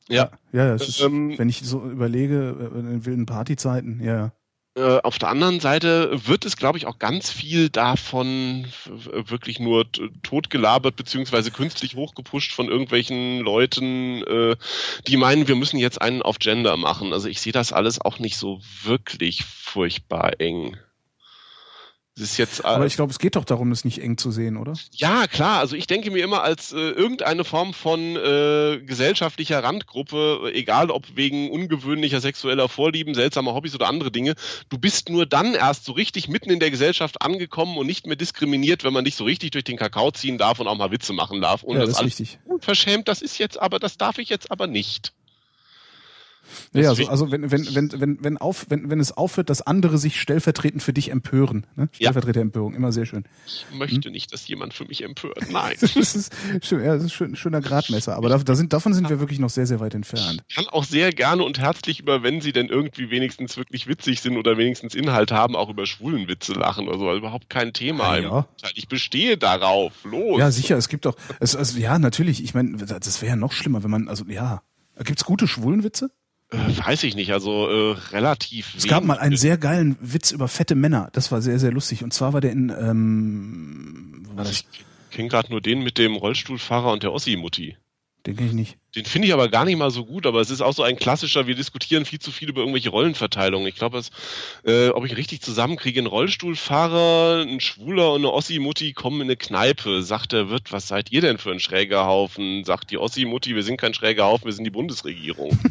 Ja. 0.07 0.31
Ja, 0.51 0.65
ja 0.65 0.75
ist, 0.75 1.01
ähm, 1.01 1.37
wenn 1.37 1.49
ich 1.49 1.61
so 1.61 1.81
überlege, 1.83 2.71
äh, 2.73 2.79
in 2.79 3.05
wilden 3.05 3.25
Partyzeiten, 3.25 4.03
ja. 4.03 4.31
Äh, 4.75 5.01
auf 5.01 5.17
der 5.17 5.29
anderen 5.29 5.59
Seite 5.59 6.11
wird 6.27 6.45
es, 6.45 6.55
glaube 6.55 6.77
ich, 6.77 6.85
auch 6.85 6.99
ganz 6.99 7.29
viel 7.29 7.69
davon 7.69 8.67
wirklich 8.85 9.59
nur 9.59 9.85
totgelabert 10.23 10.95
beziehungsweise 10.95 11.51
künstlich 11.51 11.95
hochgepusht 11.95 12.53
von 12.53 12.67
irgendwelchen 12.67 13.39
Leuten, 13.39 14.23
äh, 14.23 14.55
die 15.07 15.17
meinen, 15.17 15.47
wir 15.47 15.55
müssen 15.55 15.79
jetzt 15.79 16.01
einen 16.01 16.21
auf 16.21 16.39
Gender 16.39 16.77
machen. 16.77 17.13
Also 17.13 17.27
ich 17.27 17.41
sehe 17.41 17.53
das 17.53 17.73
alles 17.73 17.99
auch 17.99 18.19
nicht 18.19 18.37
so 18.37 18.61
wirklich 18.83 19.43
furchtbar 19.43 20.39
eng. 20.39 20.77
Das 22.19 22.31
ist 22.31 22.37
jetzt, 22.37 22.59
äh, 22.59 22.67
Aber 22.67 22.85
ich 22.85 22.95
glaube, 22.95 23.11
es 23.11 23.19
geht 23.19 23.37
doch 23.37 23.45
darum, 23.45 23.71
es 23.71 23.85
nicht 23.85 24.01
eng 24.01 24.17
zu 24.17 24.29
sehen, 24.29 24.57
oder? 24.57 24.73
Ja, 24.91 25.25
klar. 25.27 25.59
Also 25.59 25.77
ich 25.77 25.87
denke 25.87 26.11
mir 26.11 26.21
immer 26.21 26.43
als 26.43 26.73
äh, 26.73 26.77
irgendeine 26.77 27.45
Form 27.45 27.73
von 27.73 28.17
äh, 28.17 28.81
gesellschaftlicher 28.85 29.63
Randgruppe, 29.63 30.51
egal 30.53 30.91
ob 30.91 31.15
wegen 31.15 31.49
ungewöhnlicher 31.49 32.19
sexueller 32.19 32.67
Vorlieben, 32.67 33.15
seltsamer 33.15 33.53
Hobbys 33.53 33.73
oder 33.73 33.87
andere 33.87 34.11
Dinge, 34.11 34.35
du 34.67 34.77
bist 34.77 35.09
nur 35.09 35.25
dann 35.25 35.53
erst 35.53 35.85
so 35.85 35.93
richtig 35.93 36.27
mitten 36.27 36.49
in 36.49 36.59
der 36.59 36.71
Gesellschaft 36.71 37.21
angekommen 37.21 37.77
und 37.77 37.87
nicht 37.87 38.05
mehr 38.05 38.17
diskriminiert, 38.17 38.83
wenn 38.83 38.93
man 38.93 39.05
dich 39.05 39.15
so 39.15 39.23
richtig 39.23 39.51
durch 39.51 39.63
den 39.63 39.77
Kakao 39.77 40.11
ziehen 40.11 40.37
darf 40.37 40.59
und 40.59 40.67
auch 40.67 40.75
mal 40.75 40.91
Witze 40.91 41.13
machen 41.13 41.39
darf. 41.39 41.63
Und 41.63 41.75
ja, 41.75 41.85
das, 41.85 41.91
das 41.91 41.99
ist 41.99 42.05
richtig. 42.05 42.39
Unverschämt, 42.45 43.07
das 43.07 43.21
ist 43.21 43.37
jetzt 43.37 43.59
aber, 43.59 43.79
das 43.79 43.97
darf 43.97 44.17
ich 44.17 44.27
jetzt 44.27 44.51
aber 44.51 44.67
nicht. 44.67 45.13
Ja, 46.73 46.89
also, 46.89 47.07
also 47.07 47.31
wenn, 47.31 47.51
wenn, 47.51 47.75
wenn, 47.75 47.91
wenn, 47.99 48.23
wenn, 48.23 48.37
auf, 48.37 48.65
wenn, 48.69 48.89
wenn 48.89 48.99
es 48.99 49.11
aufhört, 49.11 49.49
dass 49.49 49.61
andere 49.61 49.97
sich 49.97 50.19
stellvertretend 50.19 50.83
für 50.83 50.93
dich 50.93 51.11
empören. 51.11 51.65
Ne? 51.75 51.89
Stellvertreterempörung, 51.91 52.73
immer 52.73 52.91
sehr 52.91 53.05
schön. 53.05 53.25
Ich 53.45 53.65
möchte 53.73 54.05
hm? 54.05 54.11
nicht, 54.11 54.33
dass 54.33 54.47
jemand 54.47 54.73
für 54.73 54.85
mich 54.85 55.03
empört. 55.03 55.39
Nein. 55.51 55.75
das 55.79 55.95
ist 55.95 56.33
schön, 56.61 56.83
ja, 56.83 56.95
das 56.95 57.05
ist 57.05 57.13
schön, 57.13 57.35
schöner 57.35 57.61
Gradmesser. 57.61 58.15
Aber 58.15 58.29
da, 58.29 58.37
da 58.37 58.55
sind, 58.55 58.73
davon 58.73 58.93
sind 58.93 59.09
wir 59.09 59.19
wirklich 59.19 59.39
noch 59.39 59.49
sehr, 59.49 59.65
sehr 59.65 59.79
weit 59.79 59.95
entfernt. 59.95 60.43
Ich 60.47 60.55
kann 60.55 60.67
auch 60.67 60.83
sehr 60.83 61.11
gerne 61.11 61.43
und 61.43 61.59
herzlich 61.59 61.99
über, 61.99 62.23
wenn 62.23 62.41
sie 62.41 62.51
denn 62.51 62.67
irgendwie 62.67 63.09
wenigstens 63.09 63.57
wirklich 63.57 63.87
witzig 63.87 64.21
sind 64.21 64.37
oder 64.37 64.57
wenigstens 64.57 64.95
Inhalt 64.95 65.31
haben, 65.31 65.55
auch 65.55 65.69
über 65.69 65.85
schwulen 65.85 66.27
Witze 66.27 66.53
lachen 66.53 66.87
oder 66.87 66.97
so. 66.97 67.07
Also 67.07 67.19
überhaupt 67.19 67.49
kein 67.49 67.73
Thema. 67.73 68.17
Ja, 68.17 68.47
Ich 68.75 68.87
bestehe 68.87 69.37
darauf. 69.37 69.93
Los. 70.03 70.39
Ja, 70.39 70.51
sicher. 70.51 70.77
Es 70.77 70.89
gibt 70.89 71.05
doch, 71.05 71.15
es, 71.39 71.55
also, 71.55 71.77
ja, 71.79 71.99
natürlich. 71.99 72.43
Ich 72.43 72.53
meine, 72.53 72.77
das 72.77 73.21
wäre 73.21 73.31
ja 73.31 73.35
noch 73.35 73.51
schlimmer, 73.51 73.83
wenn 73.83 73.91
man, 73.91 74.07
also, 74.07 74.25
ja. 74.27 74.61
Gibt's 75.03 75.23
gute 75.23 75.47
Schwulenwitze? 75.47 76.11
Äh, 76.51 76.57
weiß 76.57 77.03
ich 77.03 77.15
nicht, 77.15 77.31
also 77.31 77.69
äh, 77.69 77.97
relativ. 78.11 78.73
Es 78.75 78.87
gab 78.87 79.03
mal 79.03 79.19
einen 79.19 79.37
sehr 79.37 79.57
geilen 79.57 79.97
Witz 80.01 80.31
über 80.31 80.47
fette 80.47 80.75
Männer. 80.75 81.09
Das 81.13 81.31
war 81.31 81.41
sehr, 81.41 81.59
sehr 81.59 81.71
lustig. 81.71 82.03
Und 82.03 82.13
zwar 82.13 82.33
war 82.33 82.41
der 82.41 82.51
in, 82.51 82.69
ähm, 82.69 84.27
war 84.33 84.45
das? 84.45 84.51
Ich 84.51 84.65
kenne 85.11 85.29
gerade 85.29 85.51
nur 85.51 85.61
den 85.61 85.83
mit 85.83 85.97
dem 85.97 86.15
Rollstuhlfahrer 86.15 86.91
und 86.91 87.03
der 87.03 87.13
Ossi-Mutti. 87.13 87.77
Den 88.25 88.35
kenne 88.35 88.49
ich 88.49 88.55
nicht. 88.55 88.77
Den 88.95 89.05
finde 89.05 89.27
ich 89.27 89.33
aber 89.33 89.47
gar 89.47 89.63
nicht 89.63 89.77
mal 89.77 89.91
so 89.91 90.05
gut, 90.05 90.25
aber 90.25 90.41
es 90.41 90.49
ist 90.49 90.61
auch 90.61 90.73
so 90.73 90.83
ein 90.83 90.97
klassischer, 90.97 91.47
wir 91.47 91.55
diskutieren 91.55 92.05
viel 92.05 92.19
zu 92.19 92.31
viel 92.31 92.49
über 92.49 92.61
irgendwelche 92.61 92.89
Rollenverteilungen. 92.89 93.67
Ich 93.67 93.75
glaube, 93.75 94.01
äh, 94.65 94.89
ob 94.89 95.05
ich 95.05 95.15
richtig 95.15 95.41
zusammenkriege, 95.41 96.01
ein 96.01 96.05
Rollstuhlfahrer, 96.05 97.45
ein 97.47 97.59
Schwuler 97.59 98.11
und 98.11 98.21
eine 98.21 98.33
Ossi-Mutti 98.33 98.93
kommen 98.93 99.21
in 99.21 99.27
eine 99.27 99.37
Kneipe. 99.37 100.01
Sagt 100.01 100.31
der 100.31 100.49
Wirt, 100.49 100.71
was 100.71 100.87
seid 100.87 101.11
ihr 101.11 101.21
denn 101.21 101.37
für 101.37 101.51
ein 101.51 101.59
schräger 101.59 102.05
Haufen? 102.05 102.65
Sagt 102.65 102.91
die 102.91 102.97
Ossi-Mutti, 102.97 103.55
wir 103.55 103.63
sind 103.63 103.77
kein 103.77 103.93
schräger 103.93 104.25
Haufen, 104.25 104.45
wir 104.45 104.53
sind 104.53 104.65
die 104.65 104.71
Bundesregierung. 104.71 105.57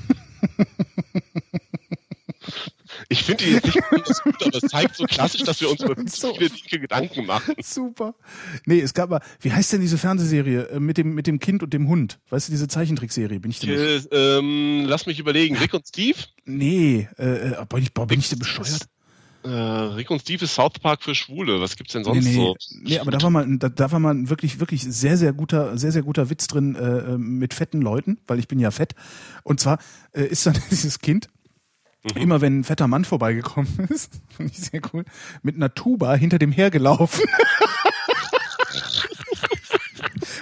Ich 3.10 3.22
finde 3.22 3.44
die 3.44 3.52
jetzt 3.52 3.64
nicht 3.64 3.80
besonders 3.88 4.22
gut, 4.22 4.34
aber 4.44 4.56
es 4.62 4.70
zeigt 4.70 4.96
so 4.96 5.04
klassisch, 5.04 5.42
dass 5.42 5.60
wir 5.62 5.70
uns 5.70 5.82
über 5.82 5.94
So. 6.08 6.34
viele 6.34 6.50
Dinge 6.50 6.82
Gedanken 6.82 7.24
machen. 7.26 7.54
Super. 7.62 8.14
Nee, 8.66 8.80
es 8.80 8.92
gab 8.92 9.08
mal, 9.08 9.22
wie 9.40 9.50
heißt 9.50 9.72
denn 9.72 9.80
diese 9.80 9.96
Fernsehserie 9.96 10.68
äh, 10.68 10.80
mit 10.80 10.98
dem, 10.98 11.14
mit 11.14 11.26
dem 11.26 11.38
Kind 11.38 11.62
und 11.62 11.72
dem 11.72 11.88
Hund? 11.88 12.18
Weißt 12.28 12.48
du, 12.48 12.52
diese 12.52 12.68
Zeichentrickserie? 12.68 13.40
Bin 13.40 13.50
ich 13.50 13.60
denn 13.60 13.70
nicht? 13.70 14.12
Äh, 14.12 14.38
ähm, 14.38 14.84
lass 14.86 15.06
mich 15.06 15.18
überlegen. 15.18 15.56
Rick 15.56 15.72
und 15.72 15.88
Steve? 15.88 16.18
Nee, 16.44 17.08
äh, 17.18 17.52
äh, 17.52 17.66
bin 17.66 17.82
ich, 17.82 17.94
boah, 17.94 18.06
bin 18.06 18.18
ich 18.18 18.28
denn 18.28 18.38
bescheuert? 18.38 18.88
Äh, 19.44 19.48
Rick 19.48 20.10
und 20.10 20.20
Steve 20.20 20.44
ist 20.44 20.54
South 20.54 20.78
Park 20.82 21.02
für 21.02 21.14
Schwule. 21.14 21.60
Was 21.60 21.76
gibt's 21.76 21.94
denn 21.94 22.04
sonst 22.04 22.24
nee, 22.24 22.30
nee, 22.30 22.36
so? 22.36 22.56
nee, 22.82 22.98
aber 22.98 23.10
da 23.10 23.22
war 23.22 23.30
mal, 23.30 23.46
da, 23.58 23.68
da 23.68 23.90
war 23.90 24.00
mal 24.00 24.12
ein 24.12 24.28
wirklich, 24.28 24.60
wirklich 24.60 24.82
sehr, 24.82 25.16
sehr 25.16 25.32
guter, 25.32 25.78
sehr, 25.78 25.92
sehr 25.92 26.02
guter 26.02 26.28
Witz 26.28 26.48
drin 26.48 26.74
äh, 26.74 27.16
mit 27.16 27.54
fetten 27.54 27.80
Leuten, 27.80 28.18
weil 28.26 28.38
ich 28.38 28.48
bin 28.48 28.58
ja 28.58 28.70
fett. 28.70 28.94
Und 29.44 29.60
zwar 29.60 29.78
äh, 30.12 30.24
ist 30.24 30.44
dann 30.44 30.58
dieses 30.70 30.98
Kind, 30.98 31.28
immer 32.14 32.40
wenn 32.40 32.60
ein 32.60 32.64
fetter 32.64 32.88
Mann 32.88 33.04
vorbeigekommen 33.04 33.86
ist, 33.90 34.20
fand 34.28 34.50
ich 34.50 34.58
sehr 34.58 34.80
cool, 34.92 35.04
mit 35.42 35.56
einer 35.56 35.74
Tuba 35.74 36.14
hinter 36.14 36.38
dem 36.38 36.52
hergelaufen. 36.52 37.24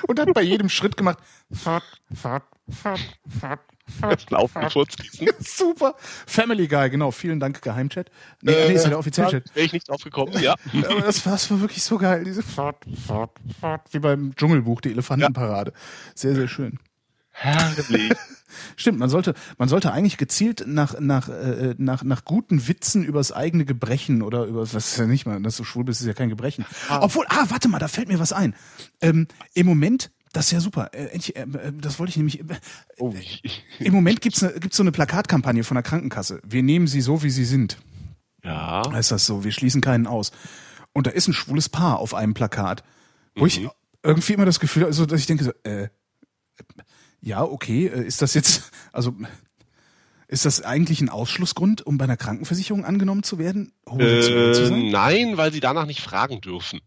Und 0.08 0.20
hat 0.20 0.32
bei 0.34 0.42
jedem 0.42 0.68
Schritt 0.68 0.96
gemacht, 0.96 1.18
fort, 1.52 1.82
fort, 2.14 2.44
fort, 2.68 3.00
fort, 3.40 4.30
Laufen, 4.30 4.70
Furzkissen. 4.70 5.28
Super. 5.40 5.94
Family 5.98 6.68
Guy, 6.68 6.90
genau. 6.90 7.10
Vielen 7.10 7.40
Dank, 7.40 7.62
Geheimchat. 7.62 8.10
Nee, 8.42 8.52
nee, 8.52 8.74
ist 8.74 8.84
ja 8.84 8.90
der 8.90 8.98
Offizialchat. 8.98 9.54
Wäre 9.54 9.66
ich 9.66 9.72
nicht 9.72 9.88
drauf 9.88 10.02
gekommen, 10.02 10.32
ja. 10.40 10.54
Aber 10.88 11.00
das 11.00 11.24
war, 11.26 11.32
das 11.32 11.50
war 11.50 11.60
wirklich 11.60 11.82
so 11.82 11.98
geil. 11.98 12.24
Diese 12.24 12.42
Fort, 12.42 12.84
Fort, 13.06 13.38
Fort. 13.60 13.82
Wie 13.90 13.98
beim 13.98 14.34
Dschungelbuch, 14.36 14.80
die 14.80 14.90
Elefantenparade. 14.90 15.72
Sehr, 16.14 16.34
sehr 16.34 16.48
schön. 16.48 16.78
Herrlich. 17.30 18.12
Stimmt, 18.76 18.98
man 18.98 19.08
sollte, 19.08 19.34
man 19.58 19.68
sollte 19.68 19.92
eigentlich 19.92 20.16
gezielt 20.16 20.64
nach, 20.66 20.98
nach, 21.00 21.28
äh, 21.28 21.74
nach, 21.78 22.02
nach 22.04 22.24
guten 22.24 22.68
Witzen 22.68 23.04
übers 23.04 23.32
eigene 23.32 23.64
Gebrechen 23.64 24.22
oder 24.22 24.44
über, 24.44 24.60
was 24.62 24.74
ist 24.74 24.96
ja 24.98 25.06
nicht 25.06 25.26
mal, 25.26 25.40
dass 25.42 25.56
du 25.56 25.64
schwul 25.64 25.84
bist, 25.84 26.00
ist 26.00 26.06
ja 26.06 26.14
kein 26.14 26.28
Gebrechen. 26.28 26.64
Obwohl, 27.00 27.26
ah, 27.28 27.44
warte 27.48 27.68
mal, 27.68 27.78
da 27.78 27.88
fällt 27.88 28.08
mir 28.08 28.18
was 28.18 28.32
ein. 28.32 28.54
Ähm, 29.00 29.26
Im 29.54 29.66
Moment, 29.66 30.10
das 30.32 30.46
ist 30.46 30.52
ja 30.52 30.60
super, 30.60 30.90
äh, 30.92 31.06
endlich, 31.06 31.36
äh, 31.36 31.46
das 31.80 31.98
wollte 31.98 32.10
ich 32.10 32.16
nämlich, 32.16 32.40
äh, 32.40 32.44
Oh, 32.98 33.14
ich, 33.18 33.64
im 33.78 33.92
Moment 33.92 34.20
gibt's 34.20 34.42
ne, 34.42 34.52
gibt's 34.60 34.76
so 34.76 34.82
eine 34.82 34.92
Plakatkampagne 34.92 35.64
von 35.64 35.74
der 35.76 35.82
Krankenkasse. 35.82 36.40
Wir 36.46 36.62
nehmen 36.62 36.86
sie 36.86 37.00
so, 37.00 37.22
wie 37.22 37.30
sie 37.30 37.44
sind. 37.44 37.78
ja. 38.44 38.82
heißt 38.92 39.10
das 39.12 39.26
so, 39.26 39.44
wir 39.44 39.52
schließen 39.52 39.80
keinen 39.80 40.06
aus. 40.06 40.32
Und 40.92 41.06
da 41.06 41.10
ist 41.10 41.28
ein 41.28 41.34
schwules 41.34 41.68
Paar 41.68 41.98
auf 41.98 42.14
einem 42.14 42.32
Plakat, 42.34 42.82
wo 43.34 43.44
ich 43.46 43.60
Mhm. 43.60 43.70
irgendwie 44.02 44.32
immer 44.32 44.44
das 44.46 44.60
Gefühl 44.60 44.82
habe, 44.82 44.88
also, 44.90 45.04
dass 45.04 45.20
ich 45.20 45.26
denke, 45.26 45.44
so, 45.44 45.52
äh, 45.64 45.88
ja, 47.20 47.42
okay, 47.42 47.86
äh, 47.86 48.04
ist 48.06 48.22
das 48.22 48.34
jetzt, 48.34 48.70
also 48.92 49.14
ist 50.28 50.44
das 50.44 50.60
eigentlich 50.62 51.00
ein 51.00 51.08
Ausschlussgrund, 51.08 51.86
um 51.86 51.98
bei 51.98 52.04
einer 52.04 52.16
Krankenversicherung 52.16 52.84
angenommen 52.84 53.22
zu 53.22 53.38
werden? 53.38 53.72
zu 53.86 54.00
Äh, 54.00 54.66
sein? 54.66 54.90
nein, 54.90 55.36
weil 55.36 55.52
sie 55.52 55.60
danach 55.60 55.86
nicht 55.86 56.00
fragen 56.00 56.40
dürfen. 56.40 56.80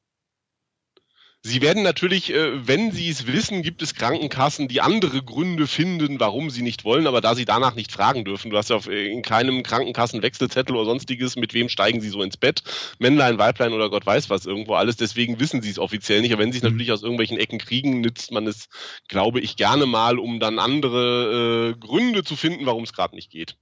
Sie 1.42 1.62
werden 1.62 1.84
natürlich, 1.84 2.34
äh, 2.34 2.68
wenn 2.68 2.92
Sie 2.92 3.08
es 3.08 3.26
wissen, 3.26 3.62
gibt 3.62 3.82
es 3.82 3.96
Krankenkassen, 3.96 4.68
die 4.68 4.82
andere 4.82 5.24
Gründe 5.24 5.68
finden, 5.68 6.20
warum 6.20 6.50
sie 6.50 6.62
nicht 6.62 6.84
wollen, 6.84 7.08
aber 7.08 7.22
da 7.22 7.34
sie 7.34 7.46
danach 7.46 7.76
nicht 7.76 7.94
fragen 7.94 8.26
dürfen, 8.26 8.52
du 8.52 8.58
hast 8.58 8.70
ja 8.70 8.78
äh, 8.90 9.10
in 9.10 9.22
keinem 9.22 9.64
Krankenkassenwechselzettel 9.64 10.76
oder 10.76 10.84
sonstiges, 10.84 11.38
mit 11.38 11.54
wem 11.54 11.70
steigen 11.70 12.02
Sie 12.02 12.10
so 12.10 12.22
ins 12.24 12.36
Bett, 12.36 12.64
Männlein, 13.00 13.38
Weiblein 13.38 13.72
oder 13.72 13.90
Gott 13.90 14.06
weiß 14.06 14.30
was 14.30 14.46
irgendwo 14.46 14.74
alles, 14.74 14.98
deswegen 14.98 15.40
wissen 15.40 15.62
Sie 15.62 15.70
es 15.70 15.80
offiziell 15.80 16.20
nicht, 16.20 16.34
aber 16.34 16.44
wenn 16.44 16.52
Sie 16.52 16.58
es 16.58 16.64
Mhm. 16.64 16.72
natürlich 16.72 16.92
aus 16.92 17.04
irgendwelchen 17.04 17.38
Ecken 17.38 17.58
kriegen, 17.60 18.02
nützt 18.02 18.32
man 18.34 18.46
es, 18.46 18.68
glaube 19.08 19.40
ich, 19.40 19.56
gerne 19.56 19.86
mal, 19.86 20.20
um 20.20 20.42
dann 20.42 20.60
andere 20.60 21.70
äh, 21.74 21.80
Gründe 21.80 22.26
zu 22.26 22.36
finden, 22.36 22.66
warum 22.66 22.84
es 22.84 22.92
gerade 22.92 23.16
nicht 23.16 23.32
geht. 23.32 23.56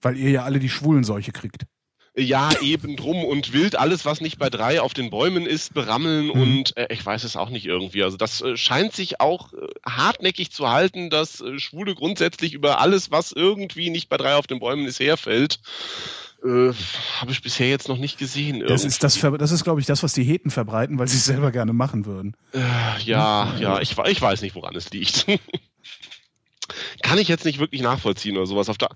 Weil 0.00 0.16
ihr 0.16 0.30
ja 0.30 0.44
alle 0.44 0.60
die 0.60 0.68
Schwulenseuche 0.68 1.32
kriegt. 1.32 1.66
Ja, 2.18 2.50
eben 2.62 2.96
drum 2.96 3.24
und 3.24 3.52
wild 3.52 3.76
alles, 3.76 4.06
was 4.06 4.22
nicht 4.22 4.38
bei 4.38 4.48
drei 4.48 4.80
auf 4.80 4.94
den 4.94 5.10
Bäumen 5.10 5.44
ist, 5.44 5.74
berammeln 5.74 6.26
Mhm. 6.26 6.30
und 6.30 6.76
äh, 6.78 6.86
ich 6.90 7.04
weiß 7.04 7.24
es 7.24 7.36
auch 7.36 7.50
nicht 7.50 7.66
irgendwie. 7.66 8.02
Also 8.02 8.16
das 8.16 8.40
äh, 8.40 8.56
scheint 8.56 8.94
sich 8.94 9.20
auch 9.20 9.52
äh, 9.52 9.56
hartnäckig 9.84 10.50
zu 10.50 10.68
halten, 10.70 11.10
dass 11.10 11.42
äh, 11.42 11.58
Schwule 11.58 11.94
grundsätzlich 11.94 12.54
über 12.54 12.80
alles, 12.80 13.10
was 13.10 13.32
irgendwie 13.32 13.90
nicht 13.90 14.08
bei 14.08 14.16
drei 14.16 14.34
auf 14.36 14.46
den 14.46 14.60
Bäumen 14.60 14.86
ist, 14.86 14.98
herfällt. 14.98 15.60
Äh, 16.42 16.72
Habe 17.20 17.32
ich 17.32 17.42
bisher 17.42 17.68
jetzt 17.68 17.88
noch 17.88 17.98
nicht 17.98 18.18
gesehen. 18.18 18.64
Das 18.66 18.84
ist 18.84 19.02
das, 19.02 19.20
das 19.20 19.50
ist, 19.52 19.64
glaube 19.64 19.80
ich, 19.80 19.86
das, 19.86 20.02
was 20.02 20.14
die 20.14 20.24
Heten 20.24 20.50
verbreiten, 20.50 20.98
weil 20.98 21.08
sie 21.08 21.18
es 21.18 21.26
selber 21.26 21.52
gerne 21.52 21.74
machen 21.74 22.06
würden. 22.06 22.34
Äh, 22.54 22.60
ja, 23.04 23.54
ja, 23.58 23.80
ich, 23.80 23.96
ich 23.98 24.22
weiß 24.22 24.40
nicht, 24.40 24.54
woran 24.54 24.74
es 24.74 24.90
liegt. 24.90 25.26
Kann 27.06 27.18
ich 27.18 27.28
jetzt 27.28 27.44
nicht 27.44 27.60
wirklich 27.60 27.82
nachvollziehen 27.82 28.36
oder 28.36 28.46
sowas. 28.46 28.68
Auf 28.68 28.78
der, 28.78 28.88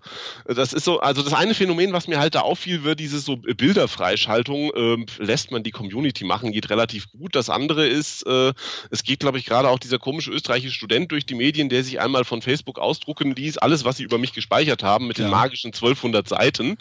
das 0.46 0.72
ist 0.72 0.84
so, 0.84 0.98
also 0.98 1.22
das 1.22 1.32
eine 1.32 1.54
Phänomen, 1.54 1.92
was 1.92 2.08
mir 2.08 2.18
halt 2.18 2.34
da 2.34 2.40
auffiel, 2.40 2.82
wird 2.82 2.98
diese 2.98 3.20
so 3.20 3.36
Bilderfreischaltung, 3.36 4.72
ähm, 4.74 5.06
lässt 5.18 5.52
man 5.52 5.62
die 5.62 5.70
Community 5.70 6.24
machen, 6.24 6.50
geht 6.50 6.70
relativ 6.70 7.10
gut. 7.12 7.36
Das 7.36 7.48
andere 7.50 7.86
ist, 7.86 8.26
äh, 8.26 8.52
es 8.90 9.04
geht, 9.04 9.20
glaube 9.20 9.38
ich, 9.38 9.46
gerade 9.46 9.68
auch 9.68 9.78
dieser 9.78 9.98
komische 9.98 10.32
österreichische 10.32 10.74
Student 10.74 11.12
durch 11.12 11.24
die 11.24 11.36
Medien, 11.36 11.68
der 11.68 11.84
sich 11.84 12.00
einmal 12.00 12.24
von 12.24 12.42
Facebook 12.42 12.80
ausdrucken 12.80 13.34
ließ, 13.34 13.58
alles, 13.58 13.84
was 13.84 13.98
sie 13.98 14.02
über 14.02 14.18
mich 14.18 14.32
gespeichert 14.32 14.82
haben, 14.82 15.06
mit 15.06 15.18
Ja. 15.18 15.26
den 15.26 15.30
magischen 15.30 15.72
1200 15.72 16.26
Seiten. 16.28 16.70
Und 16.70 16.78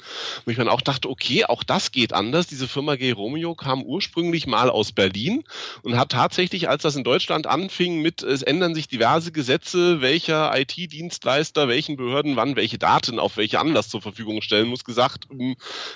ich 0.52 0.58
dann 0.58 0.68
auch 0.68 0.82
dachte, 0.82 1.10
okay, 1.10 1.46
auch 1.46 1.64
das 1.64 1.92
geht 1.92 2.12
anders. 2.12 2.48
Diese 2.48 2.68
Firma 2.68 2.96
Gay 2.96 3.12
Romeo 3.12 3.54
kam 3.54 3.84
ursprünglich 3.84 4.48
mal 4.48 4.70
aus 4.72 4.92
Berlin 4.92 5.44
und 5.84 5.96
hat 5.96 6.12
tatsächlich, 6.12 6.70
als 6.70 6.82
das 6.82 6.96
in 6.96 7.04
Deutschland 7.04 7.46
anfing 7.46 8.02
mit, 8.02 8.24
es 8.24 8.42
ändern 8.42 8.74
sich 8.74 8.88
diverse 8.88 9.32
Gesetze, 9.32 10.02
welcher 10.02 10.50
IT-Dienstleister 11.20 11.68
welchen 11.68 11.98
Behörden 11.98 12.36
wann 12.36 12.56
welche 12.56 12.78
Daten 12.78 13.20
auf 13.20 13.38
welche 13.38 13.60
Anlass 13.60 13.90
zur 13.90 14.02
Verfügung 14.02 14.42
stellen 14.42 14.70
muss, 14.70 14.84
gesagt, 14.84 15.28
ähm, 15.32 15.56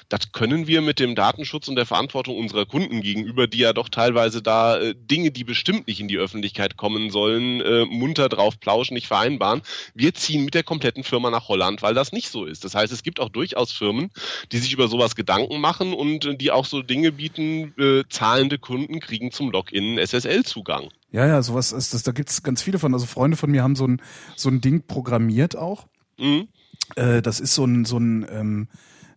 das 0.10 0.32
können 0.32 0.68
wir 0.68 0.82
mit 0.82 1.00
dem 1.00 1.16
Datenschutz 1.16 1.68
und 1.68 1.76
der 1.76 1.86
Verantwortung 1.86 2.38
unserer 2.38 2.66
Kunden 2.66 3.02
gegenüber, 3.02 3.48
die 3.48 3.60
ja 3.60 3.74
doch 3.74 3.90
teilweise 3.90 4.42
da 4.42 4.78
äh, 4.78 4.96
Dinge, 4.96 5.32
die 5.32 5.44
bestimmt 5.44 5.88
nicht 5.88 6.00
in 6.00 6.08
die 6.08 6.18
Öffentlichkeit 6.18 6.78
kommen 6.78 7.10
sollen, 7.10 7.62
äh, 7.62 7.86
munter 7.86 8.30
drauf 8.30 8.60
plauschen, 8.60 8.94
nicht 8.94 9.08
vereinbaren. 9.08 9.62
Wir 9.94 10.14
ziehen 10.14 10.46
mit 10.46 10.54
der 10.54 10.64
kompletten 10.64 11.04
Firma 11.04 11.30
nach 11.30 11.48
Holland, 11.48 11.82
weil 11.82 11.94
das 11.94 12.12
nicht 12.12 12.30
so 12.30 12.46
ist. 12.46 12.64
Das 12.64 12.76
heißt, 12.76 12.92
es 12.92 13.04
gibt 13.04 13.20
auch 13.20 13.30
durchaus 13.30 13.72
Firmen, 13.72 14.12
die 14.52 14.58
sich 14.58 14.74
über 14.74 14.88
sowas 14.88 15.16
Gedanken 15.16 15.60
machen 15.60 15.94
und 15.94 16.26
äh, 16.26 16.36
die 16.36 16.52
auch 16.52 16.66
so 16.66 16.82
Dinge 16.82 17.12
bieten, 17.12 17.74
zahlende 18.10 18.58
Kunden 18.58 19.00
kriegen 19.00 19.32
zum 19.32 19.52
Login 19.52 19.98
SSL-Zugang. 19.98 20.90
Ja, 21.14 21.28
ja, 21.28 21.42
sowas 21.44 21.72
ist 21.72 21.94
das, 21.94 22.02
da 22.02 22.12
gibt's 22.12 22.42
ganz 22.42 22.64
viele 22.64 22.80
von. 22.80 22.94
Also 22.94 23.06
Freunde 23.06 23.38
von 23.38 23.52
mir 23.52 23.62
haben 23.62 23.76
so 23.76 23.86
ein, 23.88 24.02
so 24.36 24.50
ein 24.50 24.62
Ding 24.62 24.82
programmiert 24.88 25.56
auch. 25.56 25.88
Mhm. 26.18 26.48
Äh, 26.96 27.22
das 27.22 27.40
ist 27.40 27.54
so 27.54 27.66
ein, 27.66 27.86
so 27.86 27.98
ein, 27.98 28.26
ähm, 28.30 28.68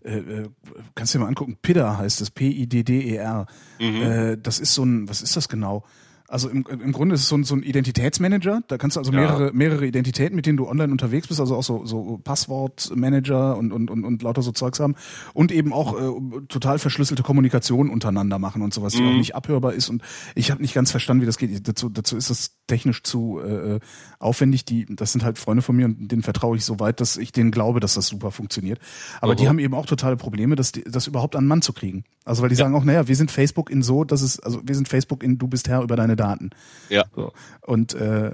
äh, 0.05 0.18
äh, 0.18 0.49
kannst 0.94 1.15
du 1.15 1.18
dir 1.18 1.25
mal 1.25 1.28
angucken, 1.28 1.57
PIDDER 1.60 1.97
heißt 1.97 2.20
das, 2.20 2.31
P-I-D-D-E-R. 2.31 3.47
Mhm. 3.81 4.02
Äh, 4.02 4.36
das 4.36 4.60
ist 4.60 4.75
so 4.75 4.84
ein, 4.84 5.08
was 5.08 5.23
ist 5.23 5.36
das 5.36 5.49
genau? 5.49 5.84
Also 6.29 6.49
im, 6.49 6.65
im 6.67 6.93
Grunde 6.93 7.15
ist 7.15 7.23
es 7.23 7.29
so 7.29 7.37
ein, 7.37 7.45
so 7.45 7.55
ein 7.55 7.63
Identitätsmanager. 7.63 8.63
Da 8.69 8.79
kannst 8.79 8.97
du 8.97 9.01
also 9.01 9.13
Ja. 9.13 9.21
mehrere, 9.21 9.53
mehrere 9.53 9.87
Identitäten, 9.87 10.35
mit 10.35 10.47
denen 10.47 10.57
du 10.57 10.67
online 10.69 10.91
unterwegs 10.93 11.29
bist, 11.29 11.41
also 11.41 11.57
auch 11.57 11.63
so, 11.63 11.87
so 11.87 12.19
Passwortmanager 12.25 13.57
und, 13.57 13.73
und, 13.73 13.91
und, 13.91 14.05
und 14.05 14.23
lauter 14.23 14.43
so 14.43 14.53
Zeugs 14.53 14.81
haben. 14.81 14.95
Und 15.35 15.53
eben 15.53 15.73
auch 15.73 15.95
äh, 15.99 16.41
total 16.49 16.79
verschlüsselte 16.79 17.23
Kommunikation 17.23 17.91
untereinander 17.91 18.39
machen 18.39 18.63
und 18.63 18.75
sowas, 18.75 18.95
die 18.95 19.03
Mhm. 19.03 19.09
auch 19.09 19.17
nicht 19.17 19.35
abhörbar 19.35 19.73
ist. 19.75 19.89
Und 19.89 20.03
ich 20.35 20.51
habe 20.51 20.63
nicht 20.63 20.75
ganz 20.75 20.91
verstanden, 20.91 21.23
wie 21.23 21.27
das 21.27 21.39
geht. 21.39 21.67
Dazu, 21.69 21.89
dazu 21.89 22.17
ist 22.17 22.31
das 22.31 22.57
technisch 22.67 23.03
zu 23.03 23.41
äh, 23.41 23.79
aufwendig. 24.19 24.65
Die, 24.65 24.87
das 24.89 25.13
sind 25.13 25.25
halt 25.25 25.39
Freunde 25.39 25.63
von 25.63 25.77
mir 25.77 25.87
und 25.87 26.09
denen 26.11 26.23
vertraue 26.23 26.57
ich 26.57 26.65
so 26.65 26.81
weit, 26.81 27.01
dass 27.01 27.17
ich 27.17 27.33
denen 27.33 27.51
glaube, 27.51 27.81
dass 27.81 27.95
das 27.95 28.07
super 28.09 28.31
funktioniert. 28.31 28.81
Aber 29.21 29.35
die 29.35 29.45
Mhm. 29.45 29.49
haben 29.49 29.59
eben 29.61 29.75
auch 29.75 29.87
totale 29.87 30.17
Probleme, 30.17 30.57
das, 30.57 30.73
das 30.73 31.07
überhaupt 31.07 31.37
an 31.37 31.47
Mann 31.47 31.63
zu 31.63 31.73
kriegen. 31.73 32.05
Also 32.25 32.43
weil 32.43 32.49
die 32.49 32.55
sagen 32.57 32.75
auch, 32.75 32.85
naja, 32.85 33.07
wir 33.07 33.15
sind 33.17 33.31
Facebook 33.31 33.71
in 33.71 33.83
so, 33.83 34.03
dass 34.05 34.23
es, 34.23 34.41
also 34.41 34.61
wir 34.65 34.75
sind 34.75 34.89
Facebook 34.89 35.23
in, 35.23 35.39
du 35.39 35.47
bist 35.47 35.69
Herr 35.69 35.83
über 35.83 35.95
deine 35.97 36.16
Daten. 36.17 36.51
Ja. 36.89 37.05
So. 37.15 37.33
Und 37.62 37.95
äh, 37.95 38.33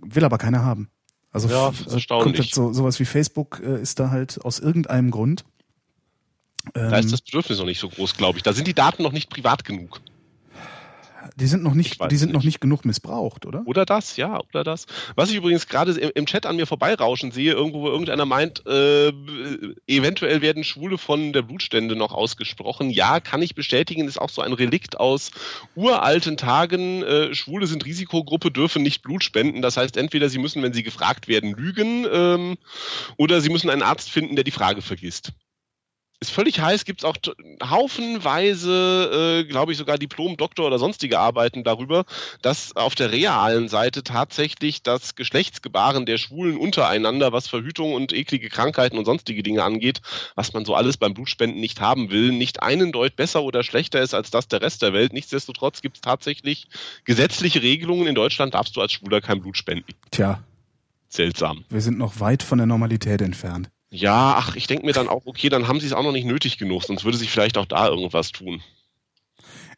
will 0.00 0.24
aber 0.24 0.38
keiner 0.38 0.64
haben. 0.64 0.90
Also 1.32 1.48
Ja, 1.48 1.72
erstaunlich. 1.90 2.24
kommt 2.24 2.38
jetzt 2.38 2.54
so 2.54 2.72
sowas 2.72 2.98
wie 2.98 3.04
Facebook 3.04 3.60
äh, 3.64 3.80
ist 3.80 4.00
da 4.00 4.10
halt 4.10 4.44
aus 4.44 4.58
irgendeinem 4.58 5.10
Grund. 5.10 5.44
Da 6.74 6.98
ist 6.98 7.12
das 7.12 7.22
Bedürfnis 7.22 7.58
noch 7.58 7.64
nicht 7.64 7.80
so 7.80 7.88
groß, 7.88 8.16
glaube 8.16 8.36
ich. 8.36 8.42
Da 8.42 8.52
sind 8.52 8.66
die 8.66 8.74
Daten 8.74 9.02
noch 9.02 9.12
nicht 9.12 9.30
privat 9.30 9.64
genug. 9.64 10.00
Die 11.40 11.46
sind 11.46 11.62
noch 11.62 11.70
Ich 11.70 11.76
nicht, 11.76 12.10
die 12.10 12.16
sind 12.16 12.28
nicht. 12.28 12.34
noch 12.34 12.44
nicht 12.44 12.60
genug 12.60 12.84
missbraucht, 12.84 13.46
oder? 13.46 13.62
Oder 13.64 13.86
das, 13.86 14.16
ja, 14.16 14.38
oder 14.38 14.62
das. 14.62 14.86
Was 15.16 15.30
ich 15.30 15.36
übrigens 15.36 15.66
gerade 15.66 15.92
im, 15.92 16.10
im 16.14 16.26
Chat 16.26 16.46
an 16.46 16.56
mir 16.56 16.66
vorbeirauschen 16.66 17.32
sehe, 17.32 17.52
irgendwo, 17.52 17.80
wo 17.80 17.88
irgendeiner 17.88 18.26
meint, 18.26 18.66
äh, 18.66 19.08
eventuell 19.86 20.42
werden 20.42 20.64
Schwule 20.64 20.98
von 20.98 21.32
der 21.32 21.42
Blutstände 21.42 21.96
noch 21.96 22.12
ausgesprochen. 22.12 22.90
Ja, 22.90 23.20
kann 23.20 23.42
ich 23.42 23.54
bestätigen, 23.54 24.06
ist 24.06 24.20
auch 24.20 24.30
so 24.30 24.42
ein 24.42 24.52
Relikt 24.52 25.00
aus 25.00 25.30
uralten 25.74 26.36
Tagen. 26.36 27.02
Äh, 27.02 27.34
Schwule 27.34 27.66
sind 27.66 27.86
Risikogruppe, 27.86 28.50
dürfen 28.50 28.82
nicht 28.82 29.02
Blut 29.02 29.24
spenden. 29.24 29.62
Das 29.62 29.76
heißt, 29.76 29.96
entweder 29.96 30.28
sie 30.28 30.38
müssen, 30.38 30.62
wenn 30.62 30.74
sie 30.74 30.82
gefragt 30.82 31.26
werden, 31.26 31.54
lügen, 31.54 32.06
ähm, 32.12 32.58
oder 33.16 33.40
sie 33.40 33.48
müssen 33.48 33.70
einen 33.70 33.82
Arzt 33.82 34.10
finden, 34.10 34.34
der 34.36 34.44
die 34.44 34.50
Frage 34.50 34.82
vergisst. 34.82 35.32
Ist 36.20 36.30
völlig 36.32 36.60
heiß, 36.60 36.84
gibt 36.84 37.00
es 37.00 37.04
auch 37.04 37.16
haufenweise, 37.62 39.40
äh, 39.40 39.48
glaube 39.48 39.72
ich, 39.72 39.78
sogar 39.78 39.96
Diplom, 39.96 40.36
Doktor 40.36 40.66
oder 40.66 40.78
sonstige 40.78 41.18
Arbeiten 41.18 41.64
darüber, 41.64 42.04
dass 42.42 42.76
auf 42.76 42.94
der 42.94 43.10
realen 43.10 43.68
Seite 43.68 44.02
tatsächlich 44.02 44.82
das 44.82 45.14
Geschlechtsgebaren 45.14 46.04
der 46.04 46.18
Schwulen 46.18 46.58
untereinander, 46.58 47.32
was 47.32 47.48
Verhütung 47.48 47.94
und 47.94 48.12
eklige 48.12 48.50
Krankheiten 48.50 48.98
und 48.98 49.06
sonstige 49.06 49.42
Dinge 49.42 49.64
angeht, 49.64 50.02
was 50.34 50.52
man 50.52 50.66
so 50.66 50.74
alles 50.74 50.98
beim 50.98 51.14
Blutspenden 51.14 51.58
nicht 51.58 51.80
haben 51.80 52.10
will, 52.10 52.32
nicht 52.32 52.62
einen 52.62 52.92
Deut 52.92 53.16
besser 53.16 53.42
oder 53.42 53.62
schlechter 53.62 54.02
ist 54.02 54.12
als 54.12 54.30
das 54.30 54.46
der 54.46 54.60
Rest 54.60 54.82
der 54.82 54.92
Welt. 54.92 55.14
Nichtsdestotrotz 55.14 55.80
gibt 55.80 55.96
es 55.96 56.00
tatsächlich 56.02 56.68
gesetzliche 57.04 57.62
Regelungen. 57.62 58.06
In 58.06 58.14
Deutschland 58.14 58.52
darfst 58.52 58.76
du 58.76 58.82
als 58.82 58.92
Schwuler 58.92 59.22
kein 59.22 59.40
Blut 59.40 59.56
spenden. 59.56 59.94
Tja. 60.10 60.42
Seltsam. 61.08 61.64
Wir 61.70 61.80
sind 61.80 61.98
noch 61.98 62.20
weit 62.20 62.42
von 62.42 62.58
der 62.58 62.68
Normalität 62.68 63.20
entfernt. 63.20 63.68
Ja, 63.90 64.36
ach, 64.38 64.54
ich 64.56 64.66
denke 64.68 64.86
mir 64.86 64.92
dann 64.92 65.08
auch, 65.08 65.26
okay, 65.26 65.48
dann 65.48 65.66
haben 65.66 65.80
sie 65.80 65.86
es 65.86 65.92
auch 65.92 66.04
noch 66.04 66.12
nicht 66.12 66.24
nötig 66.26 66.58
genug, 66.58 66.84
sonst 66.84 67.02
würde 67.04 67.18
sich 67.18 67.30
vielleicht 67.30 67.58
auch 67.58 67.66
da 67.66 67.88
irgendwas 67.88 68.30
tun. 68.30 68.62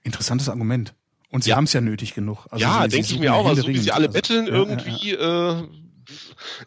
Interessantes 0.03 0.49
Argument. 0.51 0.93
Und 1.31 1.45
sie 1.45 1.51
Ja. 1.51 1.57
haben 1.57 1.65
es 1.65 1.73
ja 1.73 1.81
nötig 1.81 2.13
genug. 2.15 2.47
Also 2.51 2.63
ja, 2.63 2.87
denke 2.87 3.11
ich 3.11 3.19
mir 3.19 3.33
auch. 3.35 3.47
Also, 3.47 3.63
so 3.63 3.69
wie 3.69 3.79
sie 3.79 3.91
alle 3.91 4.09
Also, 4.09 4.17
betteln 4.19 4.47
ja, 4.47 4.53
ja, 4.53 4.59
irgendwie, 4.59 5.13
Äh, 5.13 5.63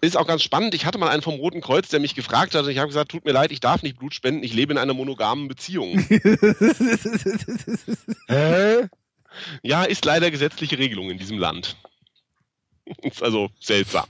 ist 0.02 0.18
auch 0.18 0.26
ganz 0.26 0.42
spannend. 0.42 0.74
Ich 0.74 0.88
hatte 0.88 0.98
mal 0.98 1.10
einen 1.10 1.22
vom 1.22 1.36
Roten 1.36 1.62
Kreuz, 1.62 1.90
der 1.90 2.00
mich 2.00 2.16
gefragt 2.16 2.56
hat. 2.56 2.64
und 2.66 2.72
Ich 2.72 2.80
habe 2.80 2.88
gesagt, 2.88 3.12
tut 3.12 3.26
mir 3.26 3.32
leid, 3.34 3.52
ich 3.52 3.60
darf 3.60 3.84
nicht 3.84 4.00
Blut 4.00 4.16
spenden. 4.16 4.42
Ich 4.44 4.54
lebe 4.54 4.74
in 4.74 4.80
einer 4.80 4.96
monogamen 4.96 5.48
Beziehung. 5.48 6.00
Hä? 8.28 8.88
Ja, 9.62 9.84
ist 9.84 10.04
leider 10.06 10.32
gesetzliche 10.32 10.80
Regelung 10.80 11.12
in 11.12 11.20
diesem 11.20 11.38
Land. 11.38 11.76
Ist 13.02 13.22
also 13.24 13.50
seltsam. 13.60 14.06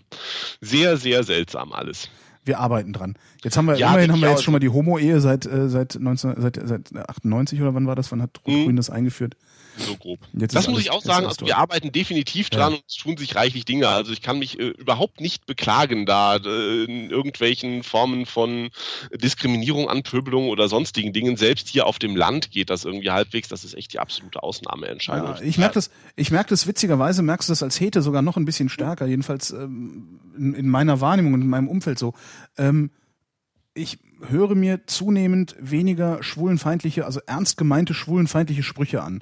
Sehr, 0.62 0.96
sehr 0.98 1.24
seltsam 1.24 1.72
alles. 1.74 2.10
Wir 2.46 2.60
arbeiten 2.60 2.94
dran. 2.94 3.16
Jetzt 3.44 3.58
haben 3.58 3.66
wir, 3.66 3.76
Ja, 3.76 3.90
immerhin 3.92 4.12
haben 4.14 4.22
wir 4.22 4.30
jetzt 4.30 4.44
schon 4.44 4.52
mal 4.54 4.60
die 4.60 4.70
Homo-Ehe 4.70 5.20
seit, 5.20 5.46
äh, 5.46 5.68
seit, 5.68 5.98
19, 6.00 6.36
seit, 6.38 6.60
seit 6.64 6.96
98 6.96 7.62
oder 7.62 7.74
wann 7.74 7.88
war 7.88 7.96
das? 7.96 8.12
Wann 8.12 8.22
hat 8.22 8.40
Rot-Grün 8.48 8.72
Mhm. 8.72 8.76
das 8.78 8.90
eingeführt? 8.90 9.36
So 9.78 9.96
grob. 9.98 10.20
Jetzt 10.34 10.56
Das 10.56 10.68
muss 10.68 10.76
alles- 10.76 10.86
ich 10.86 10.92
auch 10.92 11.02
sagen, 11.02 11.26
also 11.26 11.46
wir 11.46 11.58
arbeiten 11.58 11.92
definitiv 11.92 12.50
dran 12.50 12.72
Ja. 12.74 12.78
und 12.78 12.84
es 12.88 12.96
tun 12.96 13.18
sich 13.18 13.36
reichlich 13.36 13.66
Dinge. 13.66 13.88
Also 13.90 14.12
ich 14.14 14.22
kann 14.22 14.40
mich 14.40 14.60
äh, 14.60 14.68
überhaupt 14.70 15.20
nicht 15.22 15.46
beklagen, 15.46 16.06
da 16.06 16.38
äh, 16.38 16.84
in 16.86 17.10
irgendwelchen 17.10 17.84
Formen 17.84 18.26
von 18.26 18.70
Diskriminierung, 19.14 19.90
Anpöbelung 19.90 20.50
oder 20.50 20.68
sonstigen 20.70 21.14
Dingen. 21.14 21.38
Selbst 21.38 21.68
hier 21.68 21.88
auf 21.88 22.00
dem 22.00 22.16
Land 22.16 22.52
geht 22.52 22.70
das 22.70 22.86
irgendwie 22.86 23.12
halbwegs. 23.12 23.48
Das 23.50 23.64
ist 23.64 23.74
echt 23.74 23.94
die 23.94 24.00
absolute 24.00 24.44
Ausnahmeentscheidung. 24.44 25.36
Ja, 25.36 25.42
ich 25.42 25.58
merke 25.58 25.74
das, 25.76 25.90
ich 26.16 26.32
merke 26.32 26.50
das 26.50 26.68
witzigerweise, 26.68 27.22
merkst 27.22 27.50
du 27.50 27.52
das 27.52 27.64
als 27.64 27.80
Hete 27.80 28.02
sogar 28.02 28.22
noch 28.22 28.38
ein 28.38 28.46
bisschen 28.46 28.70
stärker, 28.70 29.06
jedenfalls 29.06 29.52
ähm, 29.52 30.20
in, 30.38 30.54
in 30.54 30.70
meiner 30.70 31.02
Wahrnehmung 31.02 31.34
und 31.34 31.42
in 31.42 31.48
meinem 31.50 31.68
Umfeld 31.68 32.00
so. 32.00 32.14
Ähm, 32.58 32.92
ich 33.74 34.00
höre 34.30 34.56
mir 34.56 34.86
zunehmend 34.88 35.56
weniger 35.60 36.24
schwulenfeindliche, 36.24 37.06
also 37.06 37.20
ernst 37.28 37.58
gemeinte 37.58 37.94
schwulenfeindliche 37.94 38.64
Sprüche 38.64 39.04
an. 39.04 39.22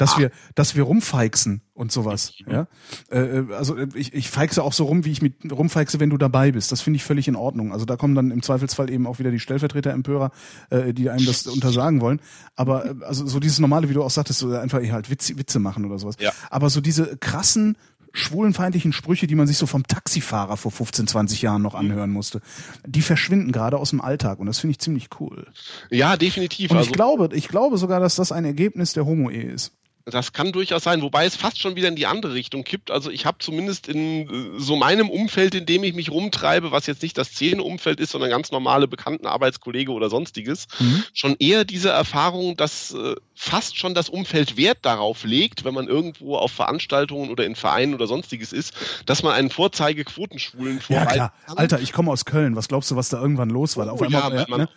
Dass 0.00 0.18
wir, 0.18 0.30
dass 0.54 0.74
wir 0.74 0.82
rumfeixen 0.82 1.62
und 1.74 1.92
sowas, 1.92 2.34
ja. 2.46 2.66
Äh, 3.10 3.44
also 3.52 3.76
äh, 3.76 3.88
ich, 3.94 4.12
ich 4.14 4.30
feixe 4.30 4.62
auch 4.62 4.72
so 4.72 4.84
rum, 4.84 5.04
wie 5.04 5.12
ich 5.12 5.22
mit 5.22 5.34
rumfeixe, 5.50 6.00
wenn 6.00 6.10
du 6.10 6.18
dabei 6.18 6.52
bist. 6.52 6.72
Das 6.72 6.80
finde 6.80 6.96
ich 6.96 7.04
völlig 7.04 7.28
in 7.28 7.36
Ordnung. 7.36 7.72
Also 7.72 7.84
da 7.84 7.96
kommen 7.96 8.14
dann 8.14 8.30
im 8.30 8.42
Zweifelsfall 8.42 8.90
eben 8.90 9.06
auch 9.06 9.18
wieder 9.18 9.30
die 9.30 9.40
Stellvertreter-Empörer, 9.40 10.30
äh, 10.70 10.92
die 10.92 11.10
einem 11.10 11.24
das 11.24 11.46
untersagen 11.46 12.00
wollen. 12.00 12.20
Aber 12.56 12.86
äh, 12.86 12.94
also 13.04 13.26
so 13.26 13.40
dieses 13.40 13.58
normale, 13.58 13.88
wie 13.88 13.94
du 13.94 14.02
auch 14.02 14.10
sagtest, 14.10 14.40
so 14.40 14.50
einfach 14.54 14.82
eh 14.82 14.90
halt 14.92 15.10
Witze, 15.10 15.38
Witze 15.38 15.58
machen 15.58 15.84
oder 15.84 15.98
sowas. 15.98 16.16
Ja. 16.18 16.32
Aber 16.50 16.70
so 16.70 16.80
diese 16.80 17.16
krassen 17.16 17.76
schwulenfeindlichen 18.12 18.92
Sprüche, 18.92 19.26
die 19.26 19.34
man 19.34 19.46
sich 19.46 19.56
so 19.56 19.66
vom 19.66 19.86
Taxifahrer 19.86 20.56
vor 20.56 20.72
15, 20.72 21.06
20 21.06 21.42
Jahren 21.42 21.62
noch 21.62 21.74
anhören 21.74 22.10
musste, 22.10 22.40
die 22.86 23.02
verschwinden 23.02 23.52
gerade 23.52 23.76
aus 23.78 23.90
dem 23.90 24.00
Alltag 24.00 24.38
und 24.40 24.46
das 24.46 24.58
finde 24.58 24.72
ich 24.72 24.78
ziemlich 24.80 25.08
cool. 25.20 25.46
Ja, 25.90 26.16
definitiv. 26.16 26.70
Und 26.70 26.78
also 26.78 26.90
ich 26.90 26.92
glaube, 26.92 27.28
ich 27.32 27.48
glaube 27.48 27.78
sogar, 27.78 28.00
dass 28.00 28.16
das 28.16 28.32
ein 28.32 28.44
Ergebnis 28.44 28.92
der 28.92 29.06
Homo-Ehe 29.06 29.50
ist. 29.50 29.72
Das 30.06 30.32
kann 30.32 30.50
durchaus 30.52 30.82
sein, 30.84 31.02
wobei 31.02 31.24
es 31.26 31.36
fast 31.36 31.58
schon 31.60 31.76
wieder 31.76 31.88
in 31.88 31.96
die 31.96 32.06
andere 32.06 32.34
Richtung 32.34 32.64
kippt. 32.64 32.90
Also 32.90 33.10
ich 33.10 33.26
habe 33.26 33.38
zumindest 33.40 33.86
in 33.88 34.28
äh, 34.56 34.58
so 34.58 34.76
meinem 34.76 35.08
Umfeld, 35.10 35.54
in 35.54 35.66
dem 35.66 35.84
ich 35.84 35.94
mich 35.94 36.10
rumtreibe, 36.10 36.70
was 36.72 36.86
jetzt 36.86 37.02
nicht 37.02 37.16
das 37.18 37.28
Szene-Umfeld 37.28 38.00
ist, 38.00 38.10
sondern 38.12 38.30
ganz 38.30 38.50
normale 38.50 38.88
bekannten 38.88 39.26
Arbeitskollege 39.26 39.92
oder 39.92 40.08
sonstiges, 40.10 40.66
Mhm. 40.78 41.04
schon 41.14 41.36
eher 41.38 41.64
diese 41.64 41.90
Erfahrung, 41.90 42.56
dass 42.56 42.92
äh, 42.92 43.14
fast 43.34 43.78
schon 43.78 43.94
das 43.94 44.08
Umfeld 44.08 44.56
Wert 44.56 44.78
darauf 44.82 45.24
legt, 45.24 45.64
wenn 45.64 45.74
man 45.74 45.86
irgendwo 45.86 46.36
auf 46.36 46.52
Veranstaltungen 46.52 47.30
oder 47.30 47.44
in 47.44 47.54
Vereinen 47.54 47.94
oder 47.94 48.06
sonstiges 48.06 48.52
ist, 48.52 48.72
dass 49.06 49.22
man 49.22 49.32
einen 49.32 49.50
Vorzeigequotenschwulen 49.50 50.76
Ja 50.76 50.80
vorweisen 50.82 51.14
klar. 51.14 51.32
kann. 51.46 51.58
Alter, 51.58 51.80
ich 51.80 51.92
komme 51.92 52.10
aus 52.10 52.24
Köln. 52.24 52.56
Was 52.56 52.68
glaubst 52.68 52.90
du, 52.90 52.96
was 52.96 53.08
da 53.08 53.20
irgendwann 53.20 53.50
los 53.50 53.76
war? 53.76 53.90
Auf 53.92 54.00
Oh, 54.00 54.04
einmal, 54.04 54.34
ja, 54.34 54.44
man 54.48 54.60
ne? 54.62 54.68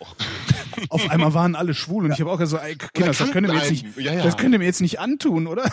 auf 0.90 1.08
einmal 1.10 1.32
waren 1.34 1.54
alle 1.54 1.72
schwul 1.74 2.04
und 2.04 2.12
ich 2.12 2.20
habe 2.20 2.30
auch 2.30 2.44
so, 2.44 2.56
ey, 2.58 2.76
Kinder, 2.76 3.12
das 3.12 3.30
könnt 3.30 3.46
ihr 3.46 3.52
mir 3.52 3.58
jetzt 3.60 3.70
nicht, 3.70 3.86
Ja, 3.96 4.12
ja. 4.12 4.22
das 4.22 4.36
könnt 4.36 4.52
ihr 4.52 4.58
mir 4.58 4.64
jetzt 4.66 4.80
nicht 4.80 4.98
antun, 5.00 5.23
oder? 5.30 5.70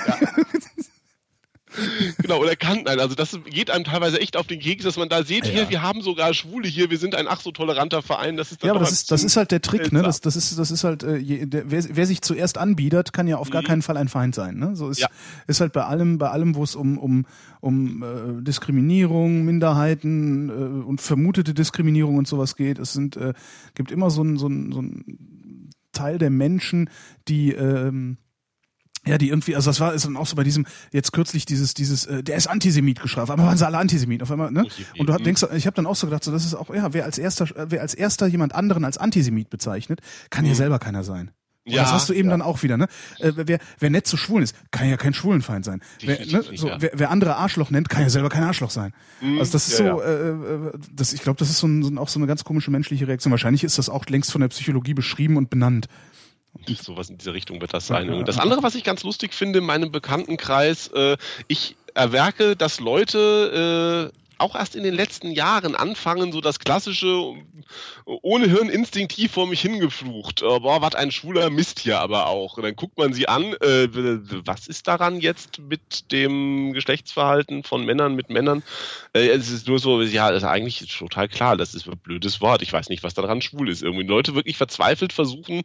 Genau, 2.22 2.42
oder 2.42 2.58
kann, 2.58 2.82
nein, 2.84 3.00
also 3.00 3.16
das 3.16 3.40
geht 3.46 3.72
einem 3.72 3.86
teilweise 3.86 4.20
echt 4.20 4.36
auf 4.36 4.46
den 4.46 4.60
Keks, 4.60 4.84
dass 4.84 4.98
man 4.98 5.08
da 5.08 5.24
sieht, 5.24 5.46
Ja. 5.46 5.52
hier, 5.54 5.70
wir 5.70 5.82
haben 5.82 6.02
sogar 6.02 6.34
Schwule 6.34 6.68
hier, 6.68 6.90
wir 6.90 6.98
sind 6.98 7.16
ein 7.16 7.28
ach 7.30 7.40
so 7.40 7.52
toleranter 7.52 8.02
Verein, 8.02 8.36
das 8.36 8.52
ist 8.52 8.62
Ja, 8.62 8.72
aber 8.72 8.82
das 8.82 8.92
ist, 8.92 9.10
das 9.10 9.24
ist 9.24 9.38
halt 9.38 9.52
der 9.52 9.62
Trick, 9.62 9.94
ne? 9.94 10.02
Das, 10.02 10.20
das 10.20 10.36
ist, 10.36 10.60
das 10.60 10.70
ist 10.70 10.84
halt, 10.84 11.04
äh, 11.04 11.16
je, 11.16 11.46
der, 11.46 11.72
wer, 11.72 11.82
wer 11.96 12.06
sich 12.06 12.22
zuerst 12.24 12.58
anbietet, 12.58 13.14
kann 13.14 13.26
ja 13.26 13.38
auf 13.38 13.52
gar 13.52 13.62
Mhm. 13.62 13.68
keinen 13.68 13.82
Fall 13.84 13.96
ein 13.96 14.10
Feind 14.10 14.36
sein. 14.36 14.58
Ne? 14.58 14.76
So 14.76 14.90
ist, 14.90 15.00
Ja. 15.00 15.08
ist 15.48 15.62
halt 15.62 15.72
bei 15.72 15.86
allem, 15.86 16.18
bei 16.18 16.30
allem, 16.30 16.56
wo 16.56 16.64
es 16.66 16.76
um, 16.76 16.98
um, 16.98 17.26
um 17.62 18.04
äh, 18.04 18.44
Diskriminierung, 18.44 19.46
Minderheiten 19.46 20.50
äh, 20.50 20.54
und 20.86 21.00
vermutete 21.00 21.54
Diskriminierung 21.54 22.18
und 22.18 22.28
sowas 22.28 22.58
geht. 22.58 22.80
Es 22.80 22.92
sind, 22.92 23.16
äh, 23.16 23.32
gibt 23.76 23.92
immer 23.92 24.10
so 24.10 24.24
ein, 24.26 24.36
so 24.38 24.48
ein, 24.48 24.74
so 24.74 24.82
ein 24.82 25.70
Teil 25.94 26.18
der 26.18 26.32
Menschen, 26.32 26.90
die 27.30 27.54
ähm, 27.54 28.18
ja, 29.06 29.18
die 29.18 29.30
irgendwie, 29.30 29.56
also 29.56 29.70
das 29.70 29.80
war 29.80 29.94
ist 29.94 30.06
dann 30.06 30.16
auch 30.18 30.28
so 30.28 30.36
bei 30.36 30.44
diesem, 30.44 30.66
jetzt 30.92 31.12
kürzlich 31.12 31.46
dieses, 31.46 31.74
dieses, 31.74 32.06
äh, 32.06 32.24
der 32.24 32.36
ist 32.36 32.48
Antisemit 32.48 33.02
geschrieben, 33.02 33.30
einmal 33.32 33.48
waren 33.48 33.58
sie 33.58 33.66
alle 33.66 33.78
Antisemit, 33.80 34.22
auf 34.22 34.32
einmal, 34.32 34.52
ne? 34.52 34.66
Und 34.98 35.08
du 35.10 35.14
Mhm. 35.14 35.24
denkst, 35.24 35.44
ich 35.56 35.66
habe 35.66 35.76
dann 35.76 35.88
auch 35.88 35.96
so 35.96 36.08
gedacht, 36.08 36.24
so 36.24 36.32
das 36.32 36.46
ist 36.46 36.54
auch, 36.54 36.74
ja, 36.74 36.94
wer 36.94 37.06
als 37.06 37.18
erster, 37.18 37.46
äh, 37.56 37.66
wer 37.70 37.82
als 37.82 37.94
erster 37.94 38.28
jemand 38.28 38.54
anderen 38.54 38.86
als 38.86 38.98
Antisemit 38.98 39.50
bezeichnet, 39.50 40.02
kann 40.30 40.46
ja 40.46 40.54
selber 40.56 40.78
keiner 40.80 41.04
sein. 41.04 41.30
Und 41.64 41.74
Mhm. 41.74 41.74
Ja, 41.76 41.84
das 41.84 41.92
hast 41.92 42.10
du 42.10 42.14
eben 42.14 42.28
ja. 42.30 42.34
dann 42.34 42.42
auch 42.42 42.64
wieder, 42.64 42.76
ne? 42.76 42.88
Äh, 43.20 43.34
wer, 43.36 43.60
wer 43.78 43.90
nett 43.92 44.08
zu 44.08 44.18
Schwulen 44.18 44.44
ist, 44.44 44.56
kann 44.72 44.90
ja 44.90 44.98
kein 44.98 45.14
Schwulenfeind 45.14 45.64
sein. 45.64 45.82
Wer, 46.00 46.26
ne, 46.26 46.44
so, 46.56 46.68
ja. 46.70 46.78
wer, 46.82 46.90
wer 46.96 47.12
andere 47.12 47.36
Arschloch 47.36 47.70
nennt, 47.70 47.88
kann 47.88 48.02
ja 48.02 48.10
selber 48.10 48.30
kein 48.30 48.42
Arschloch 48.44 48.72
sein. 48.72 48.94
Also 49.38 49.52
das 49.52 49.68
ist 49.68 49.80
ja, 49.80 49.94
so, 49.96 50.02
Äh, 50.02 50.30
äh, 50.32 50.72
das, 50.92 51.14
ich 51.14 51.22
glaube, 51.22 51.38
das 51.38 51.52
ist 51.52 51.60
so, 51.60 51.68
ein, 51.68 51.84
so 51.84 51.90
ein, 51.92 52.00
auch 52.00 52.08
so 52.10 52.18
eine 52.20 52.26
ganz 52.26 52.44
komische 52.44 52.72
menschliche 52.72 53.08
Reaktion. 53.08 53.30
Wahrscheinlich 53.30 53.64
ist 53.64 53.78
das 53.78 53.90
auch 53.90 54.08
längst 54.08 54.32
von 54.32 54.42
der 54.42 54.48
Psychologie 54.48 54.96
beschrieben 54.96 55.38
und 55.38 55.52
benannt. 55.52 55.86
Sowas 56.82 57.10
in 57.10 57.18
dieser 57.18 57.34
Richtung 57.34 57.62
wird 57.62 57.74
das 57.74 57.88
sein. 57.88 58.12
Ja, 58.12 58.24
das 58.24 58.38
andere, 58.38 58.62
was 58.62 58.76
ich 58.76 58.84
ganz 58.84 59.04
lustig 59.04 59.34
finde 59.34 59.60
in 59.60 59.66
meinem 59.66 59.92
Bekanntenkreis, 59.92 60.88
äh, 60.90 61.18
ich 61.48 61.76
erwerke, 61.94 62.56
dass 62.56 62.80
Leute 62.80 64.12
äh, 64.14 64.20
auch 64.42 64.56
erst 64.56 64.76
in 64.76 64.84
den 64.84 64.94
letzten 64.94 65.32
Jahren 65.32 65.76
anfangen, 65.76 66.32
so 66.32 66.42
das 66.42 66.60
klassische, 66.60 67.34
ohne 68.06 68.48
Hirn 68.48 68.70
instinktiv 68.70 69.32
vor 69.32 69.48
mich 69.48 69.61
hingeflucht. 69.61 70.42
Äh, 70.42 70.60
boah, 70.60 70.82
was 70.82 70.95
ein 70.95 71.11
schwuler 71.11 71.50
Mist 71.50 71.80
hier 71.80 72.00
aber 72.00 72.28
auch. 72.28 72.58
Und 72.58 72.64
dann 72.64 72.76
guckt 72.76 72.98
man 72.98 73.14
sie 73.14 73.28
an, 73.28 73.53
äh, 73.61 73.88
was 74.45 74.68
ist 74.68 74.88
daran 74.88 75.20
jetzt 75.20 75.60
mit 75.60 76.11
dem 76.11 76.74
Geschlechtsverhalten 76.74 77.64
von 77.64 77.86
Männern 77.86 78.16
mit 78.16 78.30
Männern? 78.30 78.64
Äh, 79.14 79.28
es 79.30 79.50
ist 79.50 79.68
nur 79.68 79.80
so, 79.80 80.02
ja, 80.02 80.30
ist 80.30 80.44
eigentlich 80.44 80.80
total 80.98 81.28
klar, 81.30 81.56
das 81.58 81.74
ist 81.74 81.88
ein 81.88 81.98
blödes 81.98 82.42
Wort. 82.42 82.61
Ich 82.61 82.74
weiß 82.74 82.90
nicht, 82.90 83.03
was 83.03 83.14
daran 83.14 83.42
schwul 83.42 83.70
ist. 83.70 83.84
Irgendwie 83.84 84.06
Leute 84.06 84.36
wirklich 84.36 84.58
verzweifelt 84.58 85.14
versuchen, 85.14 85.61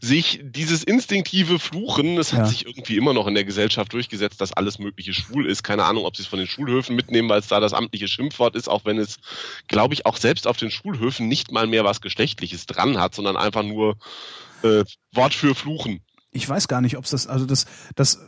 sich 0.00 0.40
dieses 0.42 0.84
instinktive 0.84 1.58
Fluchen, 1.58 2.18
es 2.18 2.32
hat 2.32 2.40
Ja. 2.40 2.46
sich 2.46 2.66
irgendwie 2.66 2.96
immer 2.96 3.12
noch 3.14 3.26
in 3.26 3.34
der 3.34 3.44
Gesellschaft 3.44 3.92
durchgesetzt, 3.92 4.40
dass 4.40 4.52
alles 4.52 4.78
Mögliche 4.78 5.12
schwul 5.14 5.46
ist. 5.46 5.62
Keine 5.62 5.84
Ahnung, 5.84 6.04
ob 6.04 6.16
sie 6.16 6.22
es 6.22 6.28
von 6.28 6.38
den 6.38 6.48
Schulhöfen 6.48 6.94
mitnehmen, 6.94 7.28
weil 7.28 7.40
es 7.40 7.48
da 7.48 7.60
das 7.60 7.72
amtliche 7.72 8.08
Schimpfwort 8.18 8.56
ist, 8.56 8.68
auch 8.68 8.84
wenn 8.84 8.98
es, 8.98 9.18
glaube 9.68 9.94
ich, 9.94 10.04
auch 10.06 10.16
selbst 10.16 10.46
auf 10.48 10.56
den 10.56 10.70
Schulhöfen 10.70 11.28
nicht 11.28 11.52
mal 11.52 11.66
mehr 11.68 11.84
was 11.84 12.00
Geschlechtliches 12.00 12.66
dran 12.66 12.98
hat, 12.98 13.14
sondern 13.14 13.36
einfach 13.36 13.62
nur 13.62 13.96
äh, 14.62 14.84
Wort 15.14 15.34
für 15.34 15.54
Fluchen. 15.54 16.00
ich 16.32 16.48
weiß 16.48 16.66
gar 16.68 16.80
nicht, 16.80 16.96
ob 16.98 17.04
es 17.04 17.10
das, 17.12 17.26
also 17.28 17.46
das, 17.46 17.66
das, 17.94 18.18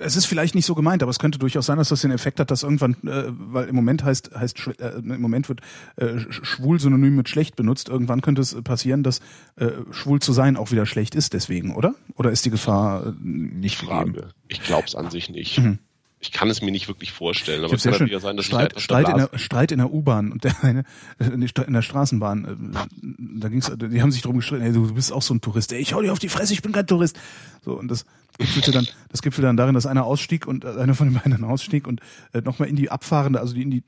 es 0.00 0.14
ist 0.14 0.26
vielleicht 0.26 0.54
nicht 0.54 0.66
so 0.66 0.74
gemeint, 0.76 1.02
aber 1.02 1.10
es 1.10 1.18
könnte 1.18 1.38
durchaus 1.40 1.66
sein, 1.66 1.76
dass 1.78 1.88
das 1.88 2.02
den 2.02 2.12
Effekt 2.12 2.38
hat, 2.38 2.50
dass 2.52 2.62
irgendwann, 2.62 2.94
äh, 3.04 3.24
weil 3.30 3.68
im 3.68 3.74
Moment 3.74 4.04
heißt, 4.04 4.30
heißt 4.32 4.68
äh, 4.78 4.98
im 4.98 5.20
Moment 5.20 5.48
wird 5.48 5.60
äh, 5.96 6.04
sch- 6.04 6.44
schwul 6.44 6.78
synonym 6.78 7.16
mit 7.16 7.28
schlecht 7.28 7.56
benutzt. 7.56 7.88
Irgendwann 7.88 8.20
könnte 8.20 8.40
es 8.42 8.54
passieren, 8.62 9.02
dass 9.02 9.20
äh, 9.56 9.70
schwul 9.90 10.20
zu 10.20 10.32
sein 10.32 10.56
auch 10.56 10.70
wieder 10.70 10.86
schlecht 10.86 11.16
ist, 11.16 11.32
deswegen, 11.32 11.74
oder? 11.74 11.94
Oder 12.14 12.30
ist 12.30 12.44
die 12.44 12.50
Gefahr 12.50 13.06
äh, 13.08 13.12
nicht 13.20 13.80
gegeben? 13.80 14.14
Frage. 14.14 14.30
Ich 14.46 14.60
glaube 14.62 14.86
es 14.86 14.94
an 14.94 15.10
sich 15.10 15.30
nicht. 15.30 15.58
Mhm. 15.58 15.78
Ich 16.20 16.32
kann 16.32 16.50
es 16.50 16.62
mir 16.62 16.72
nicht 16.72 16.88
wirklich 16.88 17.12
vorstellen, 17.12 17.64
aber 17.64 17.74
es 17.74 17.84
kann 17.84 17.92
natürlich 17.92 18.20
sein, 18.20 18.36
dass 18.36 18.46
Streit, 18.46 18.74
ich 18.76 18.82
Streit, 18.82 19.06
einfach 19.06 19.24
in 19.24 19.28
der, 19.30 19.38
Streit 19.38 19.72
in 19.72 19.78
der 19.78 19.92
U-Bahn 19.92 20.32
und 20.32 20.42
der 20.42 20.64
eine 20.64 20.84
äh, 21.20 21.26
in 21.26 21.72
der 21.72 21.82
Straßenbahn, 21.82 22.44
äh, 22.74 23.38
da 23.40 23.48
ging's, 23.48 23.70
die 23.76 24.02
haben 24.02 24.10
sich 24.10 24.22
drum 24.22 24.36
gestritten, 24.36 24.62
hey, 24.62 24.72
du 24.72 24.92
bist 24.92 25.12
auch 25.12 25.22
so 25.22 25.34
ein 25.34 25.40
Tourist, 25.40 25.72
ey, 25.72 25.78
ich 25.78 25.94
hau 25.94 26.02
dir 26.02 26.12
auf 26.12 26.18
die 26.18 26.28
Fresse, 26.28 26.52
ich 26.52 26.62
bin 26.62 26.72
kein 26.72 26.86
Tourist. 26.86 27.18
So 27.64 27.74
und 27.74 27.88
das 27.88 28.04
gipfelte 28.38 28.72
dann, 28.72 28.88
das 29.10 29.22
gipfelte 29.22 29.46
dann 29.46 29.56
darin, 29.56 29.74
dass 29.74 29.86
einer 29.86 30.04
ausstieg 30.04 30.46
und 30.48 30.64
äh, 30.64 30.68
einer 30.68 30.94
von 30.94 31.08
den 31.08 31.20
beiden 31.20 31.44
ausstieg 31.44 31.86
und 31.86 32.00
äh, 32.32 32.40
nochmal 32.40 32.68
in 32.68 32.74
die 32.74 32.90
abfahrende, 32.90 33.38
also 33.38 33.54
die 33.54 33.62
in 33.62 33.70
die 33.70 33.84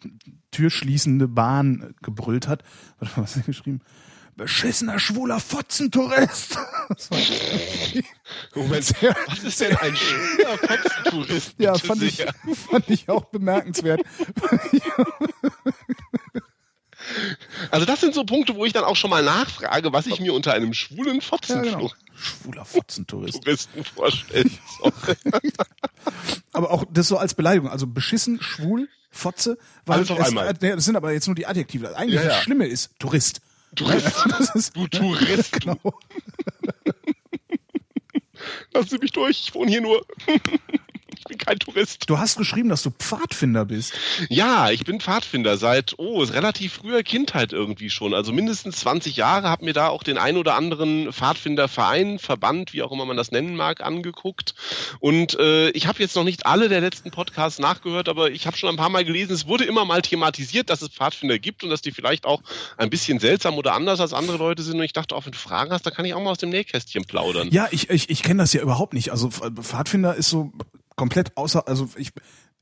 Tür 0.52 0.70
schließende 0.70 1.26
Bahn 1.26 1.94
gebrüllt 2.02 2.47
hat. 2.47 2.62
Warte 3.00 3.15
mal, 3.17 3.25
was 3.25 3.36
hat 3.36 3.42
er 3.42 3.47
geschrieben? 3.47 3.81
Beschissener 4.41 4.99
schwuler 4.99 5.39
Fotzentourist. 5.39 6.59
Moment, 8.55 8.85
Sehr- 8.85 9.15
was 9.27 9.39
ist 9.41 9.60
denn 9.60 9.77
ein 9.77 9.94
schöner 9.94 10.57
Fotzentourist? 10.59 11.55
ja, 11.59 11.75
fand 11.75 12.02
ich, 12.02 12.25
fand 12.70 12.89
ich 12.89 13.09
auch 13.10 13.27
bemerkenswert. 13.27 14.01
Also 17.70 17.85
das 17.86 18.01
sind 18.01 18.15
so 18.15 18.25
Punkte, 18.25 18.55
wo 18.55 18.65
ich 18.65 18.73
dann 18.73 18.85
auch 18.85 18.97
schon 18.97 19.10
mal 19.10 19.23
nachfrage, 19.23 19.93
was 19.93 20.07
ich 20.07 20.20
mir 20.20 20.33
unter 20.33 20.52
einem 20.55 20.73
schwulen 20.75 21.17
Ja, 21.17 21.20
Fotzentouristen 21.20 21.78
genau. 21.81 21.93
Schwuler 22.15 22.65
Fotzentourist. 22.65 23.41
vorstellen 23.94 24.59
soll. 24.81 24.93
Aber 26.52 26.70
auch 26.70 26.85
das 26.91 27.09
so 27.09 27.17
als 27.19 27.35
Beleidigung, 27.35 27.69
also 27.70 27.86
beschissen, 27.86 28.41
schwul, 28.43 28.89
Fotze, 29.10 29.59
weil 29.86 29.99
Alles 29.99 30.10
auf 30.10 30.19
es, 30.19 30.28
einmal. 30.28 30.49
äh, 30.49 30.55
das 30.77 30.85
sind 30.85 30.94
aber 30.97 31.12
jetzt 31.12 31.27
nur 31.27 31.35
die 31.35 31.47
Adjektive. 31.47 31.97
Eigentlich 31.97 32.15
Ja, 32.20 32.23
ja. 32.23 32.28
das 32.28 32.43
Schlimme 32.43 32.67
ist 32.67 32.91
Tourist. 33.01 33.41
Tourist. 33.74 34.26
Das 34.28 34.55
ist, 34.55 34.76
Du 34.76 34.86
Tourist, 34.89 35.55
du. 35.55 35.58
genau. 35.60 35.94
Lass 38.73 38.90
Sie 38.90 38.99
mich 38.99 39.12
durch, 39.12 39.40
ich 39.40 39.55
wohne 39.55 39.70
hier 39.70 39.81
nur. 39.81 40.05
Bin 41.31 41.39
kein 41.39 41.60
Tourist. 41.60 42.10
Du 42.10 42.18
hast 42.18 42.36
geschrieben, 42.36 42.68
dass 42.70 42.83
du 42.83 42.91
Pfadfinder 42.91 43.65
bist. 43.65 43.92
Ja, 44.28 44.70
ich 44.70 44.84
bin 44.84 45.00
Pfadfinder 45.00 45.57
seit, 45.57 45.94
oh, 45.97 46.25
relativ 46.25 46.73
früher 46.73 47.05
Kindheit 47.05 47.52
irgendwie 47.52 47.89
schon. 47.89 48.15
Also 48.15 48.33
mindestens 48.33 48.78
20 48.78 49.15
Jahre, 49.15 49.49
habe 49.49 49.65
mir 49.65 49.73
da 49.73 49.89
auch 49.89 50.02
den 50.02 50.18
ein 50.18 50.36
oder 50.36 50.57
anderen 50.57 51.12
Pfadfinderverein, 51.12 52.18
Verband, 52.18 52.73
wie 52.73 52.83
auch 52.83 52.91
immer 52.91 53.05
man 53.05 53.17
das 53.17 53.31
nennen 53.31 53.55
mag, 53.55 53.81
angeguckt. 53.81 54.55
Und 54.99 55.39
äh, 55.39 55.70
ich 55.70 55.86
habe 55.86 56.00
jetzt 56.02 56.17
noch 56.17 56.25
nicht 56.25 56.47
alle 56.47 56.68
der 56.68 56.81
letzten 56.81 57.12
Podcasts 57.12 57.60
nachgehört, 57.60 58.09
aber 58.09 58.33
ich 58.33 58.47
habe 58.49 58.57
schon 58.57 58.68
ein 58.70 58.76
paar 58.76 58.89
Mal 58.91 59.05
gelesen, 59.05 59.33
es 59.33 59.47
wurde 59.47 59.65
immer 59.65 59.84
mal 59.84 60.02
thematisiert, 60.02 60.68
dass 60.68 60.83
es 60.83 60.89
Pfadfinder 60.89 61.39
gibt 61.39 61.62
und 61.62 61.70
dass 61.70 61.81
die 61.81 61.92
vielleicht 61.92 62.26
auch 62.26 62.42
ein 62.76 62.91
bisschen 62.91 63.20
seltsam 63.20 63.55
oder 63.57 63.75
anders 63.75 64.00
als 64.00 64.12
andere 64.12 64.36
Leute 64.36 64.65
sind. 64.65 64.78
Und 64.78 64.83
ich 64.83 64.92
dachte, 64.92 65.15
auch 65.15 65.26
wenn 65.26 65.33
du 65.33 65.39
Fragen 65.39 65.70
hast, 65.70 65.86
da 65.86 65.92
kann 65.92 66.05
ich 66.05 66.15
auch 66.15 66.20
mal 66.20 66.31
aus 66.33 66.39
dem 66.39 66.50
Nähkästchen 66.50 67.05
plaudern. 67.05 67.50
Ja, 67.52 67.68
ich, 67.70 67.89
ich, 67.89 68.10
ich 68.10 68.23
kenne 68.25 68.42
das 68.42 68.52
ja 68.52 68.62
überhaupt 68.62 68.94
nicht. 68.94 69.10
Also 69.12 69.28
Pf- 69.28 69.62
Pfadfinder 69.62 70.17
ist 70.17 70.28
so 70.28 70.52
komplett 71.00 71.34
außer, 71.36 71.66
also 71.66 71.88
ich 71.96 72.12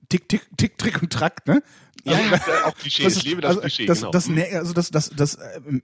tick, 0.09 0.29
tick, 0.29 0.47
tick, 0.57 0.79
trick 0.79 1.03
und 1.03 1.13
track, 1.13 1.47
ne? 1.47 1.61
Ja, 2.05 2.13
Also, 2.13 2.29
ja, 2.31 2.65
auch 2.67 2.75
Klischee, 2.77 3.03
das 3.03 3.17
ich 3.17 3.25
lebe 3.25 3.41
das 3.41 3.49
also, 3.51 3.61
Klischee, 3.63 3.87
das, 3.87 3.99
genau. 3.99 4.11
das, 4.13 4.29
nä- 4.31 4.57
also 4.57 4.73
das, 4.73 4.91
das, 4.91 5.11
das, 5.11 5.37
ähm, 5.67 5.83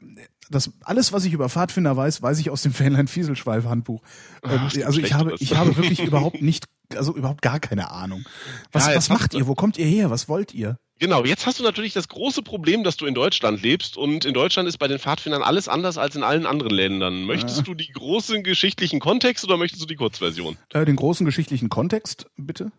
das, 0.48 0.70
alles, 0.84 1.12
was 1.12 1.24
ich 1.24 1.32
über 1.32 1.48
Pfadfinder 1.48 1.96
weiß, 1.96 2.22
weiß 2.22 2.38
ich 2.38 2.50
aus 2.50 2.62
dem 2.62 2.72
Fähnlein 2.80 3.08
Fieselschweif 3.08 3.64
Handbuch. 3.64 4.00
Ähm, 4.44 4.50
Ach, 4.68 4.72
also 4.86 5.00
ich 5.00 5.12
habe, 5.12 5.34
ich 5.40 5.56
habe 5.56 5.76
wirklich 5.76 6.00
überhaupt 6.06 6.40
nicht, 6.40 6.66
also 6.96 7.14
überhaupt 7.14 7.42
gar 7.42 7.60
keine 7.60 7.90
Ahnung. 7.90 8.24
Was, 8.72 8.88
Ja, 8.88 8.96
was 8.96 9.08
macht 9.08 9.34
ihr? 9.34 9.46
Wo 9.46 9.54
kommt 9.54 9.78
ihr 9.78 9.86
her? 9.86 10.10
Was 10.10 10.28
wollt 10.28 10.54
ihr? 10.54 10.78
Genau, 11.00 11.24
jetzt 11.24 11.44
hast 11.44 11.58
du 11.58 11.64
natürlich 11.64 11.92
das 11.92 12.08
große 12.08 12.42
Problem, 12.42 12.84
dass 12.84 12.96
du 12.96 13.06
in 13.06 13.14
Deutschland 13.14 13.60
lebst 13.62 13.96
und 13.96 14.24
in 14.24 14.32
Deutschland 14.32 14.68
ist 14.68 14.78
bei 14.78 14.86
den 14.86 15.00
Pfadfindern 15.00 15.42
alles 15.42 15.68
anders 15.68 15.98
als 15.98 16.14
in 16.14 16.22
allen 16.22 16.46
anderen 16.46 16.72
Ländern. 16.72 17.24
Möchtest 17.24 17.66
du 17.66 17.74
die 17.74 17.90
großen 17.92 18.44
geschichtlichen 18.44 19.00
Kontext 19.00 19.44
oder 19.44 19.56
möchtest 19.56 19.82
du 19.82 19.86
die 19.86 19.96
Kurzversion? 19.96 20.56
Äh, 20.72 20.84
den 20.84 20.96
großen 20.96 21.26
geschichtlichen 21.26 21.68
Kontext, 21.68 22.26
bitte? 22.36 22.70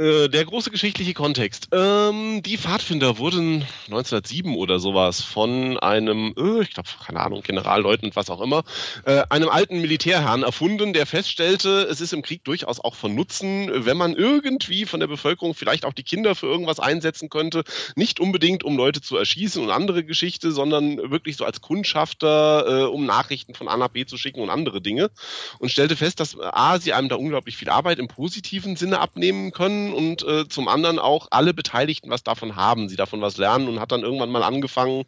Äh, 0.00 0.30
der 0.30 0.46
große 0.46 0.70
geschichtliche 0.70 1.12
Kontext. 1.12 1.68
Ähm, 1.72 2.42
die 2.42 2.56
Pfadfinder 2.56 3.18
wurden 3.18 3.66
1907 3.88 4.56
oder 4.56 4.78
sowas 4.78 5.20
von 5.20 5.78
einem, 5.78 6.32
äh, 6.38 6.62
ich 6.62 6.70
glaube, 6.70 6.88
keine 7.04 7.20
Ahnung, 7.20 7.42
Generalleutnant, 7.42 8.16
was 8.16 8.30
auch 8.30 8.40
immer, 8.40 8.64
äh, 9.04 9.24
einem 9.28 9.50
alten 9.50 9.82
Militärherrn 9.82 10.42
erfunden, 10.42 10.94
der 10.94 11.04
feststellte, 11.04 11.82
es 11.82 12.00
ist 12.00 12.14
im 12.14 12.22
Krieg 12.22 12.44
durchaus 12.44 12.80
auch 12.80 12.94
von 12.94 13.14
Nutzen, 13.14 13.70
wenn 13.84 13.98
man 13.98 14.14
irgendwie 14.14 14.86
von 14.86 15.00
der 15.00 15.06
Bevölkerung 15.06 15.52
vielleicht 15.52 15.84
auch 15.84 15.92
die 15.92 16.02
Kinder 16.02 16.34
für 16.34 16.46
irgendwas 16.46 16.80
einsetzen 16.80 17.28
könnte. 17.28 17.62
Nicht 17.94 18.20
unbedingt, 18.20 18.64
um 18.64 18.78
Leute 18.78 19.02
zu 19.02 19.18
erschießen 19.18 19.62
und 19.62 19.70
andere 19.70 20.02
Geschichte, 20.02 20.50
sondern 20.50 20.96
wirklich 21.10 21.36
so 21.36 21.44
als 21.44 21.60
Kundschafter, 21.60 22.84
äh, 22.84 22.84
um 22.84 23.04
Nachrichten 23.04 23.52
von 23.52 23.68
A 23.68 23.76
nach 23.76 23.88
B 23.88 24.06
zu 24.06 24.16
schicken 24.16 24.40
und 24.40 24.48
andere 24.48 24.80
Dinge. 24.80 25.10
Und 25.58 25.70
stellte 25.70 25.94
fest, 25.94 26.20
dass 26.20 26.40
A, 26.40 26.80
sie 26.80 26.94
einem 26.94 27.10
da 27.10 27.16
unglaublich 27.16 27.58
viel 27.58 27.68
Arbeit 27.68 27.98
im 27.98 28.08
positiven 28.08 28.76
Sinne 28.76 29.00
abnehmen 29.00 29.52
können 29.52 29.89
und 29.92 30.22
äh, 30.22 30.48
zum 30.48 30.68
anderen 30.68 30.98
auch 30.98 31.28
alle 31.30 31.54
Beteiligten 31.54 32.10
was 32.10 32.22
davon 32.22 32.56
haben, 32.56 32.88
sie 32.88 32.96
davon 32.96 33.20
was 33.20 33.36
lernen 33.36 33.68
und 33.68 33.80
hat 33.80 33.92
dann 33.92 34.02
irgendwann 34.02 34.30
mal 34.30 34.42
angefangen, 34.42 35.04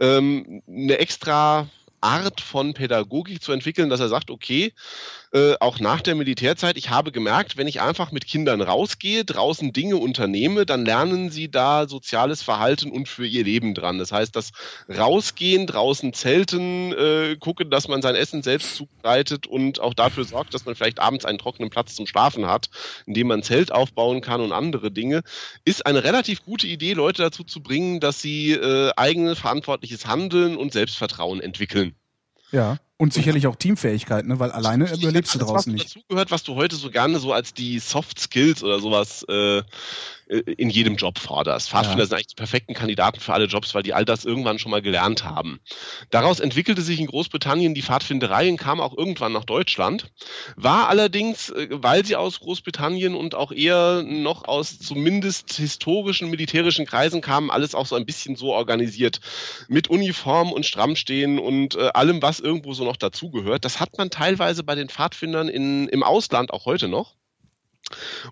ähm, 0.00 0.62
eine 0.68 0.98
extra 0.98 1.68
Art 2.04 2.42
von 2.42 2.74
Pädagogik 2.74 3.42
zu 3.42 3.52
entwickeln, 3.52 3.88
dass 3.88 4.00
er 4.00 4.08
sagt, 4.08 4.30
okay, 4.30 4.74
äh, 5.34 5.56
auch 5.58 5.80
nach 5.80 6.00
der 6.00 6.14
Militärzeit, 6.14 6.78
ich 6.78 6.90
habe 6.90 7.10
gemerkt, 7.10 7.56
wenn 7.56 7.66
ich 7.66 7.80
einfach 7.80 8.12
mit 8.12 8.24
Kindern 8.24 8.60
rausgehe, 8.60 9.24
draußen 9.24 9.72
Dinge 9.72 9.96
unternehme, 9.96 10.64
dann 10.64 10.84
lernen 10.84 11.30
sie 11.30 11.50
da 11.50 11.88
soziales 11.88 12.40
Verhalten 12.40 12.92
und 12.92 13.08
für 13.08 13.26
ihr 13.26 13.42
Leben 13.42 13.74
dran. 13.74 13.98
Das 13.98 14.12
heißt, 14.12 14.36
das 14.36 14.52
Rausgehen, 14.88 15.66
draußen 15.66 16.12
zelten, 16.12 16.92
äh, 16.92 17.36
gucken, 17.40 17.68
dass 17.68 17.88
man 17.88 18.00
sein 18.00 18.14
Essen 18.14 18.44
selbst 18.44 18.76
zubereitet 18.76 19.48
und 19.48 19.80
auch 19.80 19.94
dafür 19.94 20.24
sorgt, 20.24 20.54
dass 20.54 20.66
man 20.66 20.76
vielleicht 20.76 21.00
abends 21.00 21.24
einen 21.24 21.38
trockenen 21.38 21.68
Platz 21.68 21.96
zum 21.96 22.06
Schlafen 22.06 22.46
hat, 22.46 22.70
in 23.04 23.14
dem 23.14 23.26
man 23.26 23.42
Zelt 23.42 23.72
aufbauen 23.72 24.20
kann 24.20 24.40
und 24.40 24.52
andere 24.52 24.92
Dinge, 24.92 25.22
ist 25.64 25.84
eine 25.84 26.04
relativ 26.04 26.44
gute 26.44 26.68
Idee, 26.68 26.92
Leute 26.92 27.22
dazu 27.22 27.42
zu 27.42 27.60
bringen, 27.60 27.98
dass 27.98 28.22
sie 28.22 28.52
äh, 28.52 28.92
eigenes 28.96 29.40
verantwortliches 29.40 30.06
Handeln 30.06 30.56
und 30.56 30.72
Selbstvertrauen 30.72 31.40
entwickeln. 31.40 31.96
Ja. 32.52 32.78
Und 32.96 33.12
sicherlich 33.12 33.48
auch 33.48 33.56
Teamfähigkeit, 33.56 34.24
ne? 34.24 34.38
weil 34.38 34.52
alleine 34.52 34.92
überlebst 34.92 35.34
du 35.34 35.40
draußen 35.40 35.54
was 35.54 35.66
nicht. 35.66 35.96
dazu 35.96 36.06
gehört, 36.08 36.30
was 36.30 36.44
du 36.44 36.54
heute 36.54 36.76
so 36.76 36.90
gerne 36.90 37.18
so 37.18 37.32
als 37.32 37.52
die 37.52 37.80
Soft 37.80 38.20
Skills 38.20 38.62
oder 38.62 38.78
sowas 38.78 39.24
äh, 39.28 39.62
in 40.26 40.70
jedem 40.70 40.96
Job 40.96 41.18
forderst. 41.18 41.68
Pfadfinder 41.70 42.00
Ja. 42.02 42.06
sind 42.06 42.14
eigentlich 42.14 42.26
die 42.28 42.34
perfekten 42.34 42.74
Kandidaten 42.74 43.20
für 43.20 43.32
alle 43.32 43.46
Jobs, 43.46 43.74
weil 43.74 43.82
die 43.82 43.92
all 43.94 44.04
das 44.04 44.24
irgendwann 44.24 44.58
schon 44.58 44.70
mal 44.70 44.82
gelernt 44.82 45.24
haben. 45.24 45.60
Daraus 46.10 46.40
entwickelte 46.40 46.82
sich 46.82 46.98
in 46.98 47.06
Großbritannien 47.06 47.74
die 47.74 47.82
Pfadfinderei 47.82 48.48
und 48.48 48.56
kam 48.56 48.80
auch 48.80 48.96
irgendwann 48.96 49.32
nach 49.32 49.44
Deutschland. 49.44 50.10
War 50.56 50.88
allerdings, 50.88 51.50
äh, 51.50 51.68
weil 51.70 52.04
sie 52.04 52.16
aus 52.16 52.40
Großbritannien 52.40 53.14
und 53.14 53.34
auch 53.34 53.52
eher 53.52 54.02
noch 54.02 54.44
aus 54.44 54.78
zumindest 54.78 55.52
historischen 55.54 56.30
militärischen 56.30 56.86
Kreisen 56.86 57.20
kamen, 57.20 57.50
alles 57.50 57.74
auch 57.74 57.86
so 57.86 57.96
ein 57.96 58.06
bisschen 58.06 58.36
so 58.36 58.52
organisiert 58.52 59.20
mit 59.68 59.88
Uniform 59.88 60.52
und 60.52 60.66
Strammstehen 60.66 61.38
und 61.38 61.76
äh, 61.76 61.90
allem, 61.94 62.22
was 62.22 62.40
irgendwo 62.40 62.74
so 62.74 62.84
noch 62.84 62.96
dazugehört. 62.96 63.64
Das 63.64 63.80
hat 63.80 63.96
man 63.98 64.10
teilweise 64.10 64.64
bei 64.64 64.74
den 64.74 64.88
Pfadfindern 64.88 65.48
in, 65.48 65.88
im 65.88 66.02
Ausland 66.02 66.52
auch 66.52 66.64
heute 66.64 66.88
noch. 66.88 67.14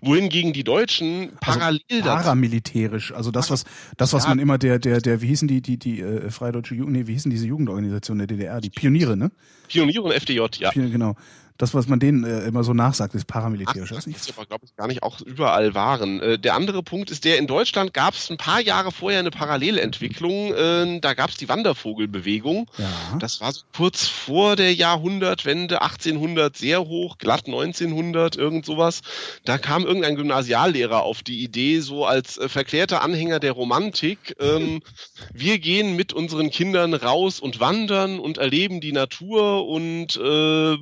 Wohingegen 0.01 0.51
die 0.53 0.63
Deutschen 0.63 1.33
parallel 1.39 1.81
dazu 1.89 2.03
Paramilitärisch, 2.23 3.13
also 3.13 3.31
das, 3.31 3.49
was, 3.51 3.65
das, 3.97 4.13
was 4.13 4.23
Ja. 4.23 4.29
man 4.29 4.39
immer 4.39 4.57
der, 4.57 4.79
der, 4.79 4.99
der, 4.99 5.21
wie 5.21 5.27
hießen 5.27 5.47
die, 5.47 5.61
die, 5.61 5.77
die 5.77 6.01
äh, 6.01 6.29
Freie 6.31 6.51
Deutsche 6.51 6.75
Jugend, 6.75 6.93
nee, 6.93 7.07
wie 7.07 7.13
hießen 7.13 7.29
diese 7.31 7.47
Jugendorganisation 7.47 8.17
der 8.17 8.27
DDR, 8.27 8.59
die 8.61 8.69
Pioniere, 8.69 9.15
ne? 9.15 9.31
Pioniere 9.67 10.03
und 10.03 10.11
FDJ, 10.11 10.39
ja. 10.59 10.71
Pioniere, 10.71 10.91
genau. 10.91 11.15
Das, 11.57 11.73
was 11.73 11.87
man 11.87 11.99
denen 11.99 12.23
äh, 12.23 12.45
immer 12.45 12.63
so 12.63 12.73
nachsagt, 12.73 13.13
ist 13.15 13.25
paramilitärisch. 13.25 13.91
Ach, 13.95 14.03
das 14.03 14.29
aber, 14.35 14.45
glaube 14.45 14.65
ich, 14.65 14.75
gar 14.75 14.87
nicht 14.87 15.03
auch 15.03 15.21
überall 15.21 15.75
waren. 15.75 16.19
Äh, 16.19 16.39
der 16.39 16.55
andere 16.55 16.81
Punkt 16.81 17.11
ist 17.11 17.25
der, 17.25 17.37
in 17.37 17.47
Deutschland 17.47 17.93
gab 17.93 18.15
es 18.15 18.29
ein 18.31 18.37
paar 18.37 18.59
Jahre 18.59 18.91
vorher 18.91 19.19
eine 19.19 19.31
Parallelentwicklung. 19.31 20.53
Äh, 20.53 20.99
da 20.99 21.13
gab 21.13 21.29
es 21.29 21.37
die 21.37 21.49
Wandervogelbewegung. 21.49 22.69
Ja. 22.77 23.17
Das 23.19 23.39
war 23.39 23.51
so 23.51 23.61
kurz 23.75 24.07
vor 24.07 24.55
der 24.55 24.73
Jahrhundertwende, 24.73 25.81
1800 25.81 26.57
sehr 26.57 26.81
hoch, 26.81 27.17
glatt 27.17 27.45
1900, 27.45 28.35
irgend 28.35 28.65
sowas. 28.65 29.01
Da 29.45 29.57
kam 29.57 29.83
irgendein 29.85 30.15
Gymnasiallehrer 30.15 31.03
auf 31.03 31.21
die 31.21 31.43
Idee, 31.43 31.79
so 31.81 32.05
als 32.05 32.37
äh, 32.37 32.49
verklärter 32.49 33.01
Anhänger 33.03 33.39
der 33.39 33.51
Romantik, 33.51 34.35
ähm, 34.39 34.81
wir 35.33 35.59
gehen 35.59 35.95
mit 35.95 36.13
unseren 36.13 36.49
Kindern 36.49 36.93
raus 36.93 37.39
und 37.39 37.59
wandern 37.59 38.19
und 38.19 38.37
erleben 38.37 38.81
die 38.81 38.91
Natur 38.91 39.67
und 39.67 40.17
äh, 40.17 40.77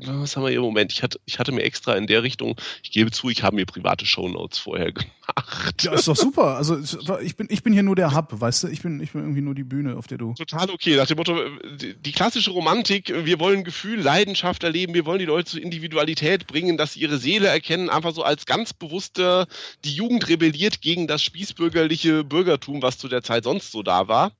was 0.00 0.36
haben 0.36 0.42
wir 0.44 0.50
hier 0.50 0.58
im 0.58 0.64
Moment? 0.64 0.92
Ich 0.92 1.02
hatte, 1.02 1.20
ich 1.24 1.38
hatte 1.38 1.52
mir 1.52 1.62
extra 1.62 1.96
in 1.96 2.06
der 2.06 2.22
Richtung, 2.22 2.56
ich 2.82 2.90
gebe 2.90 3.10
zu, 3.10 3.28
ich 3.28 3.42
habe 3.42 3.56
mir 3.56 3.66
private 3.66 4.06
Shownotes 4.06 4.58
vorher 4.58 4.92
gemacht. 5.34 5.82
Ja, 5.82 5.92
ist 5.92 6.08
doch 6.08 6.16
super. 6.16 6.56
Also 6.56 6.78
ich 7.20 7.36
bin, 7.36 7.48
ich 7.50 7.62
bin 7.62 7.72
hier 7.72 7.82
nur 7.82 7.96
der 7.96 8.14
Hub, 8.14 8.40
weißt 8.40 8.64
du? 8.64 8.68
Ich 8.68 8.82
bin, 8.82 9.00
ich 9.00 9.12
bin 9.12 9.22
irgendwie 9.22 9.40
nur 9.40 9.54
die 9.54 9.64
Bühne, 9.64 9.96
auf 9.96 10.06
der 10.06 10.18
du. 10.18 10.34
total 10.34 10.70
okay. 10.70 10.96
Nach 10.96 11.06
dem 11.06 11.16
Motto, 11.16 11.36
die, 11.76 12.12
klassische 12.12 12.50
Romantik, 12.50 13.12
wir 13.24 13.38
wollen 13.38 13.64
Gefühl, 13.64 14.00
Leidenschaft 14.00 14.64
erleben, 14.64 14.94
wir 14.94 15.06
wollen 15.06 15.18
die 15.18 15.24
Leute 15.24 15.52
zur 15.52 15.62
Individualität 15.62 16.46
bringen, 16.46 16.76
dass 16.76 16.94
sie 16.94 17.00
ihre 17.00 17.18
Seele 17.18 17.48
erkennen, 17.48 17.90
einfach 17.90 18.12
so 18.12 18.22
als 18.22 18.46
ganz 18.46 18.72
bewusster, 18.72 19.46
die 19.84 19.94
Jugend 19.94 20.28
rebelliert 20.28 20.80
gegen 20.80 21.06
das 21.06 21.22
spießbürgerliche 21.22 22.24
Bürgertum, 22.24 22.82
was 22.82 22.98
zu 22.98 23.08
der 23.08 23.22
Zeit 23.22 23.44
sonst 23.44 23.72
so 23.72 23.82
da 23.82 24.08
war. 24.08 24.32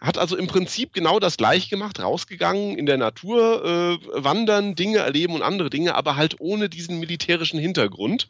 Hat 0.00 0.18
also 0.18 0.36
im 0.36 0.46
Prinzip 0.46 0.92
genau 0.92 1.18
das 1.18 1.36
gleich 1.36 1.68
gemacht, 1.68 2.00
rausgegangen, 2.00 2.76
in 2.78 2.86
der 2.86 2.98
Natur 2.98 3.64
äh, 3.64 4.24
wandern, 4.24 4.74
Dinge 4.74 4.98
erleben 4.98 5.34
und 5.34 5.42
andere 5.42 5.70
Dinge, 5.70 5.94
aber 5.94 6.16
halt 6.16 6.36
ohne 6.38 6.68
diesen 6.68 7.00
militärischen 7.00 7.58
Hintergrund. 7.58 8.28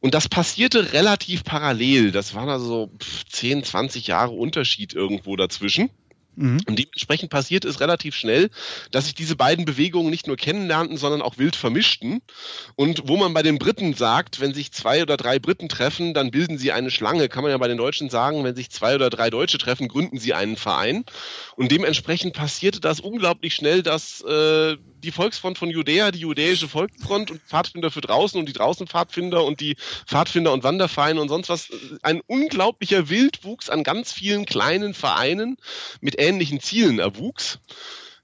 Und 0.00 0.14
das 0.14 0.28
passierte 0.28 0.92
relativ 0.92 1.44
parallel. 1.44 2.12
Das 2.12 2.34
waren 2.34 2.48
also 2.48 2.66
so 2.66 2.90
pff, 2.98 3.24
10, 3.26 3.64
20 3.64 4.06
Jahre 4.06 4.32
Unterschied 4.32 4.94
irgendwo 4.94 5.36
dazwischen. 5.36 5.90
Mhm. 6.38 6.60
Und 6.68 6.78
dementsprechend 6.78 7.30
passiert 7.30 7.64
es 7.64 7.80
relativ 7.80 8.14
schnell, 8.14 8.50
dass 8.92 9.06
sich 9.06 9.14
diese 9.14 9.34
beiden 9.34 9.64
Bewegungen 9.64 10.08
nicht 10.08 10.28
nur 10.28 10.36
kennenlernten, 10.36 10.96
sondern 10.96 11.20
auch 11.20 11.36
wild 11.36 11.56
vermischten. 11.56 12.22
Und 12.76 13.08
wo 13.08 13.16
man 13.16 13.34
bei 13.34 13.42
den 13.42 13.58
Briten 13.58 13.92
sagt, 13.94 14.40
wenn 14.40 14.54
sich 14.54 14.70
zwei 14.70 15.02
oder 15.02 15.16
drei 15.16 15.40
Briten 15.40 15.68
treffen, 15.68 16.14
dann 16.14 16.30
bilden 16.30 16.56
sie 16.56 16.70
eine 16.70 16.92
Schlange, 16.92 17.28
kann 17.28 17.42
man 17.42 17.50
ja 17.50 17.58
bei 17.58 17.66
den 17.66 17.76
Deutschen 17.76 18.08
sagen, 18.08 18.44
wenn 18.44 18.54
sich 18.54 18.70
zwei 18.70 18.94
oder 18.94 19.10
drei 19.10 19.30
Deutsche 19.30 19.58
treffen, 19.58 19.88
gründen 19.88 20.18
sie 20.18 20.32
einen 20.32 20.56
Verein. 20.56 21.04
Und 21.56 21.72
dementsprechend 21.72 22.34
passierte 22.34 22.78
das 22.78 23.00
unglaublich 23.00 23.56
schnell, 23.56 23.82
dass 23.82 24.20
äh, 24.20 24.76
die 25.02 25.12
Volksfront 25.12 25.58
von 25.58 25.70
Judäa, 25.70 26.10
die 26.10 26.20
judäische 26.20 26.68
Volksfront 26.68 27.30
und 27.30 27.40
Pfadfinder 27.42 27.90
für 27.90 28.00
draußen 28.00 28.38
und 28.38 28.46
die 28.46 28.52
Draußenpfadfinder 28.52 29.44
und 29.44 29.60
die 29.60 29.76
Pfadfinder 30.06 30.52
und 30.52 30.64
Wandervereine 30.64 31.20
und 31.20 31.28
sonst 31.28 31.48
was, 31.48 31.70
ein 32.02 32.20
unglaublicher 32.26 33.08
Wildwuchs 33.08 33.70
an 33.70 33.84
ganz 33.84 34.12
vielen 34.12 34.46
kleinen 34.46 34.94
Vereinen 34.94 35.56
mit 36.00 36.18
ähnlichen 36.18 36.60
Zielen 36.60 36.98
erwuchs 36.98 37.58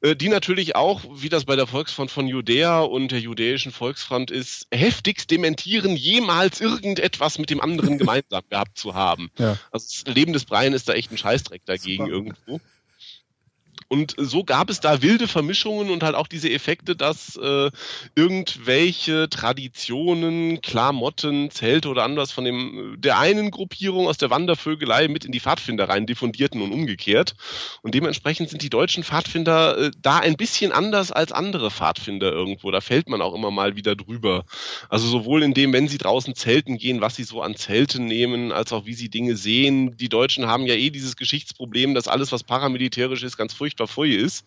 äh, 0.03 0.17
die 0.17 0.29
natürlich 0.29 0.77
auch, 0.77 1.01
wie 1.15 1.29
das 1.29 1.45
bei 1.45 1.57
der 1.57 1.67
Volksfront 1.67 2.11
von 2.11 2.27
Judäa 2.27 2.81
und 2.81 3.11
der 3.11 3.21
judäischen 3.21 3.73
Volksfront 3.73 4.31
ist, 4.31 4.67
heftigst 4.71 5.31
dementieren, 5.31 5.97
jemals 5.97 6.61
irgendetwas 6.61 7.39
mit 7.39 7.51
dem 7.51 7.61
anderen 7.61 7.99
gemeinsam 7.99 8.43
gehabt 8.51 8.77
zu 8.77 8.95
haben. 8.95 9.31
Ja. 9.39 9.57
Also 9.71 10.03
das 10.05 10.15
Leben 10.15 10.33
des 10.33 10.45
Breien 10.45 10.75
ist 10.75 10.89
da 10.89 10.93
echt 10.93 11.11
ein 11.11 11.19
Scheißdreck 11.19 11.65
dagegen 11.65 12.05
Super. 12.05 12.13
irgendwo. 12.13 12.61
Und 13.95 14.17
so 14.19 14.43
gab 14.43 14.71
es 14.71 14.81
da 14.81 15.03
wilde 15.03 15.29
Vermischungen 15.29 15.89
und 15.89 16.03
halt 16.03 16.17
auch 16.17 16.27
diese 16.27 16.51
Effekte, 16.51 16.97
dass 16.97 17.37
äh, 17.37 17.71
irgendwelche 18.17 19.31
Traditionen, 19.31 20.61
Klamotten, 20.63 21.53
Zelte 21.53 21.89
oder 21.89 22.03
anders 22.03 22.33
von 22.33 22.45
dem 22.45 22.97
der 22.99 23.21
einen 23.21 23.53
Gruppierung 23.53 24.09
aus 24.09 24.19
der 24.19 24.31
Wandervögelei 24.31 25.07
mit 25.07 25.25
in 25.25 25.31
die 25.31 25.39
Pfadfindereien 25.39 26.07
diffundierten 26.07 26.61
und 26.61 26.73
umgekehrt. 26.73 27.37
Und 27.83 27.95
dementsprechend 27.95 28.51
sind 28.51 28.63
die 28.63 28.69
deutschen 28.69 29.05
Pfadfinder 29.05 29.79
äh, 29.79 29.91
da 30.03 30.19
ein 30.19 30.35
bisschen 30.35 30.73
anders 30.73 31.13
als 31.13 31.31
andere 31.31 31.71
Pfadfinder 31.71 32.33
irgendwo. 32.33 32.73
Da 32.73 32.81
fällt 32.81 33.09
man 33.09 33.23
auch 33.23 33.33
immer 33.33 33.53
mal 33.53 33.77
wieder 33.77 33.95
drüber. 33.95 34.45
Also 34.89 35.07
sowohl 35.07 35.45
in 35.45 35.55
dem, 35.55 35.73
wenn 35.73 35.87
sie 35.87 35.99
draußen 35.99 36.35
zelten 36.35 36.79
gehen, 36.79 37.01
was 37.01 37.15
sie 37.15 37.23
so 37.23 37.43
an 37.43 37.55
Zelten 37.55 38.07
nehmen, 38.07 38.51
als 38.51 38.73
auch 38.73 38.87
wie 38.87 38.95
sie 38.95 39.09
Dinge 39.09 39.37
sehen. 39.37 39.97
Die 39.97 40.09
Deutschen 40.09 40.49
haben 40.49 40.67
ja 40.67 40.75
eh 40.75 40.91
dieses 40.91 41.15
Geschichtsproblem, 41.15 41.95
dass 41.95 42.09
alles, 42.09 42.33
was 42.33 42.43
paramilitärisch 42.43 43.23
ist, 43.23 43.37
ganz 43.37 43.55
furchtbar 43.55 43.84
furchtbar 43.87 43.89
Pfui 43.89 44.15
ist. 44.15 44.45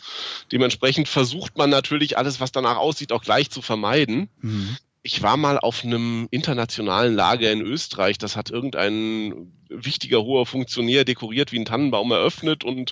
Dementsprechend 0.52 1.08
versucht 1.08 1.58
man 1.58 1.70
natürlich 1.70 2.18
alles, 2.18 2.40
was 2.40 2.52
danach 2.52 2.78
aussieht, 2.78 3.12
auch 3.12 3.24
gleich 3.24 3.50
zu 3.50 3.62
vermeiden. 3.62 4.30
Mhm. 4.42 4.78
Ich 5.04 5.22
war 5.22 5.38
mal 5.38 5.58
auf 5.58 5.86
einem 5.86 6.28
internationalen 6.32 7.16
Lager 7.16 7.52
in 7.52 7.62
Österreich. 7.62 8.18
Das 8.18 8.36
hat 8.36 8.50
irgendein 8.50 9.54
wichtiger 9.70 10.22
hoher 10.22 10.46
Funktionär 10.46 11.06
dekoriert 11.06 11.52
wie 11.52 11.60
ein 11.60 11.66
Tannenbaum 11.66 12.12
eröffnet 12.12 12.64
und 12.66 12.92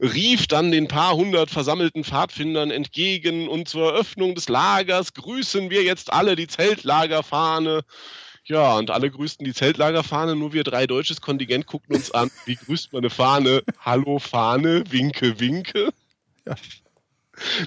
rief 0.00 0.46
dann 0.46 0.70
den 0.70 0.88
paar 0.88 1.14
hundert 1.14 1.50
versammelten 1.50 2.04
Pfadfindern 2.04 2.70
entgegen 2.70 3.48
und 3.48 3.68
zur 3.68 3.92
Eröffnung 3.92 4.34
des 4.34 4.48
Lagers 4.48 5.14
grüßen 5.14 5.70
wir 5.70 5.82
jetzt 5.82 6.12
alle 6.12 6.36
die 6.36 6.46
Zeltlagerfahne. 6.46 7.82
Ja, 8.48 8.76
und 8.76 8.92
alle 8.92 9.10
grüßten 9.10 9.44
die 9.44 9.52
Zeltlagerfahne, 9.52 10.36
nur 10.36 10.52
wir 10.52 10.62
drei 10.62 10.86
deutsches 10.86 11.20
Kontingent 11.20 11.66
guckten 11.66 11.96
uns 11.96 12.12
an. 12.12 12.30
Wie 12.44 12.54
grüßt 12.54 12.92
man 12.92 13.00
eine 13.00 13.10
Fahne? 13.10 13.64
Hallo 13.80 14.20
Fahne, 14.20 14.84
winke, 14.88 15.40
winke. 15.40 15.90
Ja. 16.46 16.54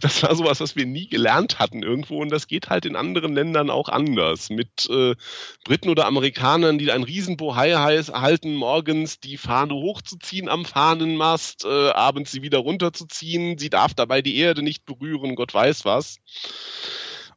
Das 0.01 0.23
war 0.23 0.33
sowas, 0.35 0.61
was 0.61 0.75
wir 0.75 0.85
nie 0.85 1.07
gelernt 1.07 1.59
hatten 1.59 1.83
irgendwo 1.83 2.21
und 2.21 2.29
das 2.29 2.47
geht 2.47 2.69
halt 2.69 2.85
in 2.85 2.95
anderen 2.95 3.33
Ländern 3.33 3.69
auch 3.69 3.89
anders. 3.89 4.49
Mit 4.49 4.89
äh, 4.89 5.15
Briten 5.63 5.89
oder 5.89 6.07
Amerikanern, 6.07 6.79
die 6.79 6.91
ein 6.91 7.03
Riesenbohai 7.03 7.69
erhalten, 7.69 8.55
morgens 8.55 9.19
die 9.19 9.37
Fahne 9.37 9.75
hochzuziehen 9.75 10.49
am 10.49 10.65
Fahnenmast, 10.65 11.65
äh, 11.65 11.89
abends 11.89 12.31
sie 12.31 12.41
wieder 12.41 12.59
runterzuziehen. 12.59 13.59
Sie 13.59 13.69
darf 13.69 13.93
dabei 13.93 14.21
die 14.21 14.37
Erde 14.37 14.63
nicht 14.63 14.85
berühren, 14.85 15.35
Gott 15.35 15.53
weiß 15.53 15.85
was. 15.85 16.19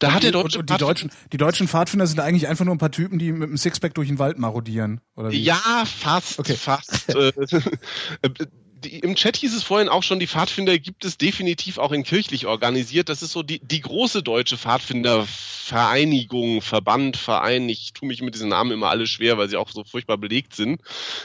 Da 0.02 0.08
und 0.08 0.14
hat 0.14 0.22
der 0.24 0.32
deutsche 0.32 0.58
und, 0.58 0.70
und 0.70 0.70
die 0.70 0.84
deutschen, 0.84 1.10
die 1.32 1.36
deutschen 1.36 1.68
Pfadfinder 1.68 2.06
sind 2.06 2.18
eigentlich 2.18 2.48
einfach 2.48 2.64
nur 2.64 2.74
ein 2.74 2.78
paar 2.78 2.90
Typen, 2.90 3.20
die 3.20 3.31
mit 3.31 3.48
einem 3.48 3.56
Sixpack 3.56 3.94
durch 3.94 4.08
den 4.08 4.18
Wald 4.18 4.39
marodieren, 4.39 5.00
oder 5.14 5.31
wie? 5.31 5.40
Ja, 5.40 5.84
fast, 5.84 6.40
okay. 6.40 6.56
fast. 6.56 7.14
Die, 8.82 8.98
im 8.98 9.14
Chat 9.14 9.36
hieß 9.36 9.54
es 9.54 9.62
vorhin 9.62 9.88
auch 9.88 10.02
schon, 10.02 10.18
die 10.18 10.26
Pfadfinder 10.26 10.76
gibt 10.78 11.04
es 11.04 11.16
definitiv 11.16 11.78
auch 11.78 11.92
in 11.92 12.02
kirchlich 12.02 12.46
organisiert. 12.46 13.08
Das 13.08 13.22
ist 13.22 13.30
so 13.32 13.44
die, 13.44 13.60
die 13.60 13.80
große 13.80 14.24
deutsche 14.24 14.58
Pfadfindervereinigung, 14.58 16.62
Verband, 16.62 17.16
Verein. 17.16 17.68
Ich 17.68 17.92
tue 17.92 18.08
mich 18.08 18.22
mit 18.22 18.34
diesen 18.34 18.48
Namen 18.48 18.72
immer 18.72 18.88
alle 18.88 19.06
schwer, 19.06 19.38
weil 19.38 19.48
sie 19.48 19.56
auch 19.56 19.70
so 19.70 19.84
furchtbar 19.84 20.18
belegt 20.18 20.56
sind. 20.56 20.80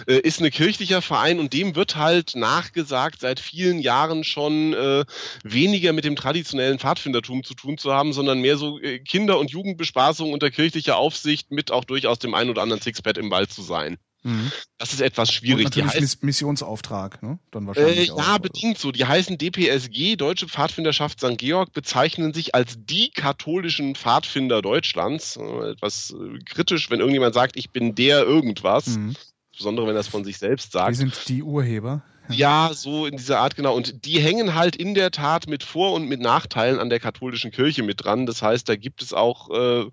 Äh, 0.07 0.19
ist 0.19 0.39
ein 0.39 0.51
kirchlicher 0.51 1.01
Verein 1.01 1.39
und 1.39 1.53
dem 1.53 1.75
wird 1.75 1.95
halt 1.95 2.35
nachgesagt, 2.35 3.21
seit 3.21 3.39
vielen 3.39 3.79
Jahren 3.79 4.23
schon 4.23 4.73
äh, 4.73 5.03
weniger 5.43 5.93
mit 5.93 6.05
dem 6.05 6.15
traditionellen 6.15 6.77
Pfadfindertum 6.77 7.43
zu 7.43 7.55
tun 7.55 7.79
zu 7.79 7.91
haben, 7.91 8.13
sondern 8.13 8.39
mehr 8.39 8.57
so 8.57 8.79
äh, 8.79 8.99
Kinder- 8.99 9.39
und 9.39 9.49
Jugendbespaßung 9.49 10.31
unter 10.31 10.51
kirchlicher 10.51 10.97
Aufsicht 10.97 11.51
mit 11.51 11.71
auch 11.71 11.85
durchaus 11.85 12.19
dem 12.19 12.35
ein 12.35 12.49
oder 12.49 12.61
anderen 12.61 12.81
Sixpad 12.81 13.17
im 13.17 13.31
Wald 13.31 13.51
zu 13.51 13.63
sein. 13.63 13.97
Mhm. 14.23 14.51
Das 14.77 14.93
ist 14.93 15.01
etwas 15.01 15.31
schwierig. 15.31 15.65
Und 15.65 15.75
natürlich 15.75 15.93
die 15.93 16.01
heißt, 16.01 16.23
Missionsauftrag, 16.23 17.23
ne? 17.23 17.39
Dann 17.51 17.67
wahrscheinlich 17.67 18.09
äh, 18.09 18.13
ja, 18.13 18.13
auch, 18.13 18.39
bedingt 18.39 18.77
so. 18.77 18.91
Die 18.91 19.05
heißen 19.05 19.37
DPSG, 19.37 20.15
Deutsche 20.15 20.47
Pfadfinderschaft 20.47 21.19
St. 21.19 21.37
Georg, 21.37 21.71
bezeichnen 21.73 22.33
sich 22.33 22.53
als 22.55 22.77
die 22.77 23.11
katholischen 23.11 23.95
Pfadfinder 23.95 24.61
Deutschlands. 24.61 25.37
Äh, 25.37 25.71
etwas 25.71 26.13
äh, 26.13 26.39
kritisch, 26.45 26.89
wenn 26.89 26.99
irgendjemand 26.99 27.33
sagt, 27.33 27.57
ich 27.57 27.71
bin 27.71 27.95
der 27.95 28.23
irgendwas. 28.23 28.87
Mhm. 28.87 29.15
Insbesondere 29.51 29.87
wenn 29.87 29.95
er 29.95 30.01
es 30.01 30.07
von 30.07 30.23
sich 30.23 30.37
selbst 30.37 30.71
sagt. 30.71 30.91
Die 30.91 30.95
sind 30.95 31.29
die 31.29 31.41
Urheber. 31.43 32.03
Ja, 32.37 32.71
so 32.73 33.05
in 33.05 33.17
dieser 33.17 33.39
Art, 33.39 33.55
genau. 33.55 33.75
Und 33.75 34.05
die 34.05 34.19
hängen 34.19 34.53
halt 34.53 34.75
in 34.75 34.93
der 34.93 35.11
Tat 35.11 35.47
mit 35.47 35.63
Vor- 35.63 35.93
und 35.93 36.07
mit 36.07 36.19
Nachteilen 36.19 36.79
an 36.79 36.89
der 36.89 36.99
katholischen 36.99 37.51
Kirche 37.51 37.83
mit 37.83 38.03
dran. 38.03 38.25
Das 38.25 38.41
heißt, 38.41 38.67
da 38.67 38.75
gibt 38.75 39.01
es 39.01 39.13
auch 39.13 39.49
äh, 39.49 39.85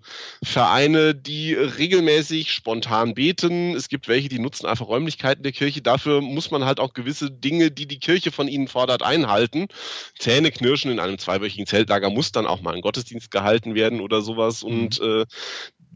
Vereine, 0.43 1.15
die 1.15 1.53
regelmäßig 1.53 2.51
spontan 2.51 3.13
beten. 3.13 3.75
Es 3.75 3.87
gibt 3.87 4.07
welche, 4.07 4.27
die 4.27 4.39
nutzen 4.39 4.65
einfach 4.65 4.87
Räumlichkeiten 4.87 5.43
der 5.43 5.53
Kirche. 5.53 5.81
Dafür 5.81 6.21
muss 6.21 6.51
man 6.51 6.65
halt 6.65 6.79
auch 6.79 6.93
gewisse 6.93 7.31
Dinge, 7.31 7.71
die 7.71 7.87
die 7.87 7.99
Kirche 7.99 8.31
von 8.31 8.47
ihnen 8.47 8.67
fordert, 8.67 9.01
einhalten. 9.01 9.67
Zähne 10.19 10.51
knirschen 10.51 10.91
in 10.91 10.99
einem 10.99 11.17
zweiwöchigen 11.17 11.65
Zeltlager 11.65 12.09
muss 12.09 12.31
dann 12.31 12.47
auch 12.47 12.61
mal 12.61 12.75
ein 12.75 12.81
Gottesdienst 12.81 13.31
gehalten 13.31 13.75
werden 13.75 14.01
oder 14.01 14.21
sowas. 14.21 14.63
Mhm. 14.63 14.69
Und 14.69 15.01
äh, 15.01 15.25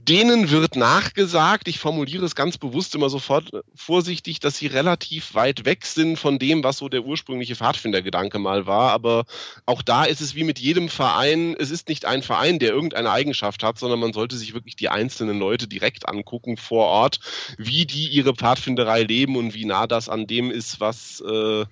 denen 0.08 0.50
wird 0.50 0.76
nachgesagt, 0.76 1.68
ich 1.68 1.78
formuliere 1.78 2.26
es 2.26 2.34
ganz 2.34 2.58
bewusst 2.58 2.96
immer 2.96 3.10
sofort 3.10 3.52
vorsichtig, 3.76 4.40
dass 4.40 4.58
sie 4.58 4.68
relativ 4.68 5.36
weit 5.36 5.66
weg 5.66 5.86
sind 5.86 6.18
von 6.18 6.40
dem, 6.40 6.64
was 6.64 6.78
so 6.78 6.88
der 6.88 7.04
ursprüngliche 7.04 7.56
Pfadfindergedanke 7.56 8.40
mal 8.40 8.66
war. 8.66 8.92
Aber 8.92 9.26
auch 9.66 9.82
da 9.82 10.06
ist 10.06 10.22
es 10.22 10.36
wie 10.36 10.46
mit 10.46 10.58
jedem 10.58 10.90
Verein, 10.90 11.56
es 11.60 11.70
ist 11.70 11.90
nicht 11.90 12.06
ein 12.06 12.24
Verein, 12.24 12.60
der 12.60 12.70
irgendeine 12.70 13.12
Eigenschaft 13.12 13.62
hat, 13.62 13.78
sondern 13.78 14.00
man 14.00 14.14
sollte 14.14 14.38
sich 14.38 14.54
wirklich 14.54 14.76
die 14.76 14.90
einzelnen 14.90 15.38
Leute 15.38 15.68
direkt 15.68 16.08
angucken 16.08 16.56
vor 16.56 16.86
Ort, 16.86 17.20
wie 17.58 17.86
die 17.86 18.08
ihre 18.08 18.34
Pfadfinderei 18.34 19.04
leben 19.04 19.36
und 19.36 19.54
wie 19.54 19.66
nah 19.66 19.86
das 19.86 20.08
an 20.08 20.28
dem 20.28 20.50
ist, 20.50 20.80
was 20.80 21.22
äh, 21.22 21.66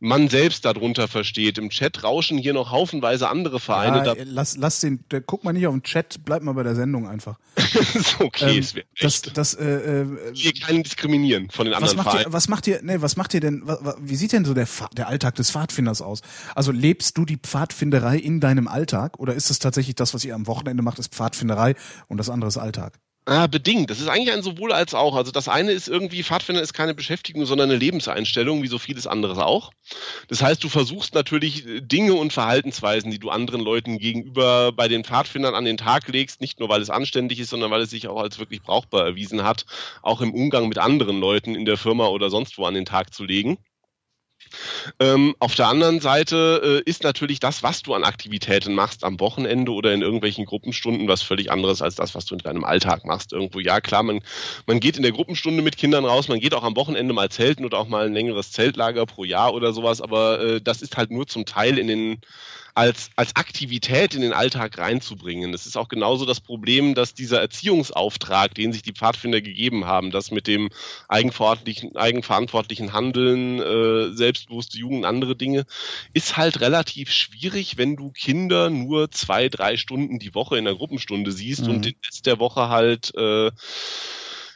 man 0.00 0.28
selbst 0.28 0.64
darunter 0.64 1.08
versteht. 1.08 1.58
Im 1.58 1.70
Chat 1.70 2.02
rauschen 2.02 2.38
hier 2.38 2.52
noch 2.52 2.70
haufenweise 2.70 3.28
andere 3.28 3.60
Vereine. 3.60 4.06
Ja, 4.06 4.14
lass, 4.24 4.56
lass 4.56 4.80
den, 4.80 5.04
guck 5.26 5.44
mal 5.44 5.52
nicht 5.52 5.66
auf 5.66 5.74
den 5.74 5.82
Chat, 5.82 6.24
bleib 6.24 6.42
mal 6.42 6.52
bei 6.52 6.62
der 6.62 6.74
Sendung 6.74 7.08
einfach. 7.08 7.38
okay, 8.18 8.56
ähm, 8.56 8.58
es 8.58 8.74
wäre 8.74 8.86
das, 9.00 9.22
das, 9.22 9.54
äh, 9.54 10.02
äh, 10.02 10.06
Hier 10.34 10.52
keinen 10.52 10.82
diskriminieren 10.82 11.50
von 11.50 11.66
den 11.66 11.74
anderen 11.74 11.98
Vereinen. 11.98 12.26
Ihr, 12.26 12.32
was 12.32 12.48
macht 12.48 12.66
ihr, 12.66 12.80
nee, 12.82 12.96
was 13.00 13.16
macht 13.16 13.34
ihr 13.34 13.40
denn, 13.40 13.62
wie 13.98 14.16
sieht 14.16 14.32
denn 14.32 14.44
so 14.44 14.54
der, 14.54 14.68
der 14.96 15.08
Alltag 15.08 15.36
des 15.36 15.50
Pfadfinders 15.50 16.02
aus? 16.02 16.20
Also 16.54 16.72
lebst 16.72 17.16
du 17.16 17.24
die 17.24 17.38
Pfadfinderei 17.38 18.18
in 18.18 18.40
deinem 18.40 18.68
Alltag 18.68 19.18
oder 19.18 19.34
ist 19.34 19.50
es 19.50 19.58
tatsächlich 19.58 19.94
das, 19.94 20.14
was 20.14 20.24
ihr 20.24 20.34
am 20.34 20.46
Wochenende 20.46 20.82
macht, 20.82 20.98
ist 20.98 21.14
Pfadfinderei 21.14 21.74
und 22.08 22.18
das 22.18 22.30
andere 22.30 22.48
ist 22.48 22.58
Alltag? 22.58 22.98
Ah, 23.26 23.46
bedingt. 23.46 23.88
Das 23.88 24.00
ist 24.00 24.08
eigentlich 24.08 24.32
ein 24.32 24.42
sowohl 24.42 24.70
als 24.72 24.92
auch. 24.92 25.14
Also 25.16 25.32
das 25.32 25.48
eine 25.48 25.72
ist 25.72 25.88
irgendwie, 25.88 26.22
Pfadfinder 26.22 26.60
ist 26.60 26.74
keine 26.74 26.92
Beschäftigung, 26.94 27.46
sondern 27.46 27.70
eine 27.70 27.78
Lebenseinstellung, 27.78 28.62
wie 28.62 28.66
so 28.66 28.78
vieles 28.78 29.06
anderes 29.06 29.38
auch. 29.38 29.72
Das 30.28 30.42
heißt, 30.42 30.62
du 30.62 30.68
versuchst 30.68 31.14
natürlich 31.14 31.66
äh, 31.66 31.80
Dinge 31.80 32.12
und 32.14 32.34
Verhaltensweisen, 32.34 33.10
die 33.10 33.18
du 33.18 33.30
anderen 33.30 33.62
Leuten 33.62 33.98
gegenüber 33.98 34.72
bei 34.72 34.88
den 34.88 35.04
Pfadfindern 35.04 35.54
an 35.54 35.64
den 35.64 35.78
Tag 35.78 36.06
legst, 36.08 36.42
nicht 36.42 36.60
nur 36.60 36.68
weil 36.68 36.82
es 36.82 36.90
anständig 36.90 37.40
ist, 37.40 37.48
sondern 37.48 37.70
weil 37.70 37.80
es 37.80 37.90
sich 37.90 38.08
auch 38.08 38.20
als 38.20 38.38
wirklich 38.38 38.60
brauchbar 38.62 39.06
erwiesen 39.06 39.42
hat, 39.42 39.64
auch 40.02 40.20
im 40.20 40.34
Umgang 40.34 40.68
mit 40.68 40.76
anderen 40.76 41.18
Leuten 41.18 41.54
in 41.54 41.64
der 41.64 41.78
Firma 41.78 42.08
oder 42.08 42.28
sonst 42.28 42.58
wo 42.58 42.66
an 42.66 42.74
den 42.74 42.84
Tag 42.84 43.14
zu 43.14 43.24
legen. 43.24 43.56
Ähm, 45.00 45.34
auf 45.38 45.54
der 45.54 45.68
anderen 45.68 46.00
Seite 46.00 46.82
äh, 46.84 46.90
ist 46.90 47.02
natürlich 47.02 47.40
das, 47.40 47.62
was 47.62 47.82
du 47.82 47.94
an 47.94 48.04
Aktivitäten 48.04 48.74
machst 48.74 49.04
am 49.04 49.20
Wochenende 49.20 49.72
oder 49.72 49.92
in 49.92 50.02
irgendwelchen 50.02 50.44
Gruppenstunden, 50.44 51.08
was 51.08 51.22
völlig 51.22 51.50
anderes 51.50 51.82
als 51.82 51.94
das, 51.94 52.14
was 52.14 52.24
du 52.26 52.34
in 52.34 52.40
deinem 52.40 52.64
Alltag 52.64 53.04
machst. 53.04 53.32
Irgendwo, 53.32 53.60
ja 53.60 53.80
klar, 53.80 54.02
man, 54.02 54.20
man 54.66 54.80
geht 54.80 54.96
in 54.96 55.02
der 55.02 55.12
Gruppenstunde 55.12 55.62
mit 55.62 55.76
Kindern 55.76 56.04
raus, 56.04 56.28
man 56.28 56.40
geht 56.40 56.54
auch 56.54 56.64
am 56.64 56.76
Wochenende 56.76 57.14
mal 57.14 57.30
zelten 57.30 57.64
oder 57.64 57.78
auch 57.78 57.88
mal 57.88 58.06
ein 58.06 58.14
längeres 58.14 58.52
Zeltlager 58.52 59.06
pro 59.06 59.24
Jahr 59.24 59.54
oder 59.54 59.72
sowas, 59.72 60.00
aber 60.00 60.40
äh, 60.40 60.60
das 60.60 60.82
ist 60.82 60.96
halt 60.96 61.10
nur 61.10 61.26
zum 61.26 61.46
Teil 61.46 61.78
in 61.78 61.86
den 61.86 62.20
als, 62.74 63.10
als 63.14 63.36
Aktivität 63.36 64.14
in 64.14 64.20
den 64.20 64.32
Alltag 64.32 64.78
reinzubringen. 64.78 65.52
Das 65.52 65.66
ist 65.66 65.76
auch 65.76 65.88
genauso 65.88 66.26
das 66.26 66.40
Problem, 66.40 66.94
dass 66.94 67.14
dieser 67.14 67.40
Erziehungsauftrag, 67.40 68.54
den 68.54 68.72
sich 68.72 68.82
die 68.82 68.92
Pfadfinder 68.92 69.40
gegeben 69.40 69.84
haben, 69.84 70.10
das 70.10 70.32
mit 70.32 70.48
dem 70.48 70.70
eigenverantwortlichen, 71.08 71.96
eigenverantwortlichen 71.96 72.92
Handeln, 72.92 73.60
äh, 73.60 74.12
selbstbewusste 74.14 74.78
Jugend, 74.78 75.04
andere 75.04 75.36
Dinge, 75.36 75.66
ist 76.12 76.36
halt 76.36 76.60
relativ 76.60 77.12
schwierig, 77.12 77.76
wenn 77.76 77.94
du 77.94 78.10
Kinder 78.10 78.70
nur 78.70 79.10
zwei, 79.12 79.48
drei 79.48 79.76
Stunden 79.76 80.18
die 80.18 80.34
Woche 80.34 80.58
in 80.58 80.64
der 80.64 80.74
Gruppenstunde 80.74 81.30
siehst 81.30 81.62
mhm. 81.62 81.70
und 81.70 81.84
den 81.84 81.94
Rest 82.04 82.26
der 82.26 82.40
Woche 82.40 82.68
halt 82.68 83.14
äh, 83.14 83.52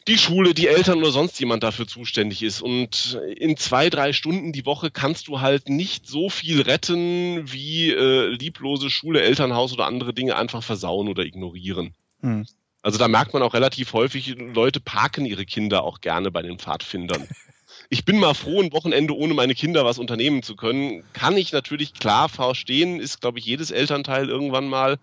die 0.08 0.18
Schule, 0.18 0.54
die 0.54 0.66
Eltern 0.66 0.98
oder 0.98 1.10
sonst 1.10 1.38
jemand 1.38 1.62
dafür 1.62 1.86
zuständig 1.86 2.42
ist. 2.42 2.62
Und 2.62 3.20
in 3.36 3.56
zwei, 3.56 3.90
drei 3.90 4.12
Stunden 4.12 4.52
die 4.52 4.66
Woche 4.66 4.90
kannst 4.90 5.28
du 5.28 5.40
halt 5.40 5.68
nicht 5.68 6.06
so 6.06 6.30
viel 6.30 6.62
retten, 6.62 7.52
wie 7.52 7.90
äh, 7.90 8.28
lieblose 8.28 8.90
Schule, 8.90 9.20
Elternhaus 9.20 9.72
oder 9.72 9.86
andere 9.86 10.14
Dinge 10.14 10.36
einfach 10.36 10.62
versauen 10.62 11.08
oder 11.08 11.24
ignorieren. 11.24 11.94
Hm. 12.22 12.46
Also 12.82 12.98
da 12.98 13.06
merkt 13.08 13.34
man 13.34 13.42
auch 13.42 13.54
relativ 13.54 13.92
häufig, 13.92 14.34
Leute 14.38 14.80
parken 14.80 15.26
ihre 15.26 15.44
Kinder 15.44 15.84
auch 15.84 16.00
gerne 16.00 16.30
bei 16.30 16.42
den 16.42 16.58
Pfadfindern. 16.58 17.28
ich 17.90 18.04
bin 18.04 18.18
mal 18.18 18.34
froh, 18.34 18.60
ein 18.60 18.72
Wochenende 18.72 19.16
ohne 19.16 19.32
meine 19.32 19.54
Kinder 19.54 19.84
was 19.84 19.98
unternehmen 19.98 20.42
zu 20.42 20.56
können. 20.56 21.04
Kann 21.14 21.36
ich 21.38 21.52
natürlich 21.52 21.94
klar 21.94 22.28
verstehen, 22.28 23.00
ist, 23.00 23.20
glaube 23.22 23.38
ich, 23.38 23.46
jedes 23.46 23.70
Elternteil 23.70 24.28
irgendwann 24.28 24.68
mal. 24.68 24.98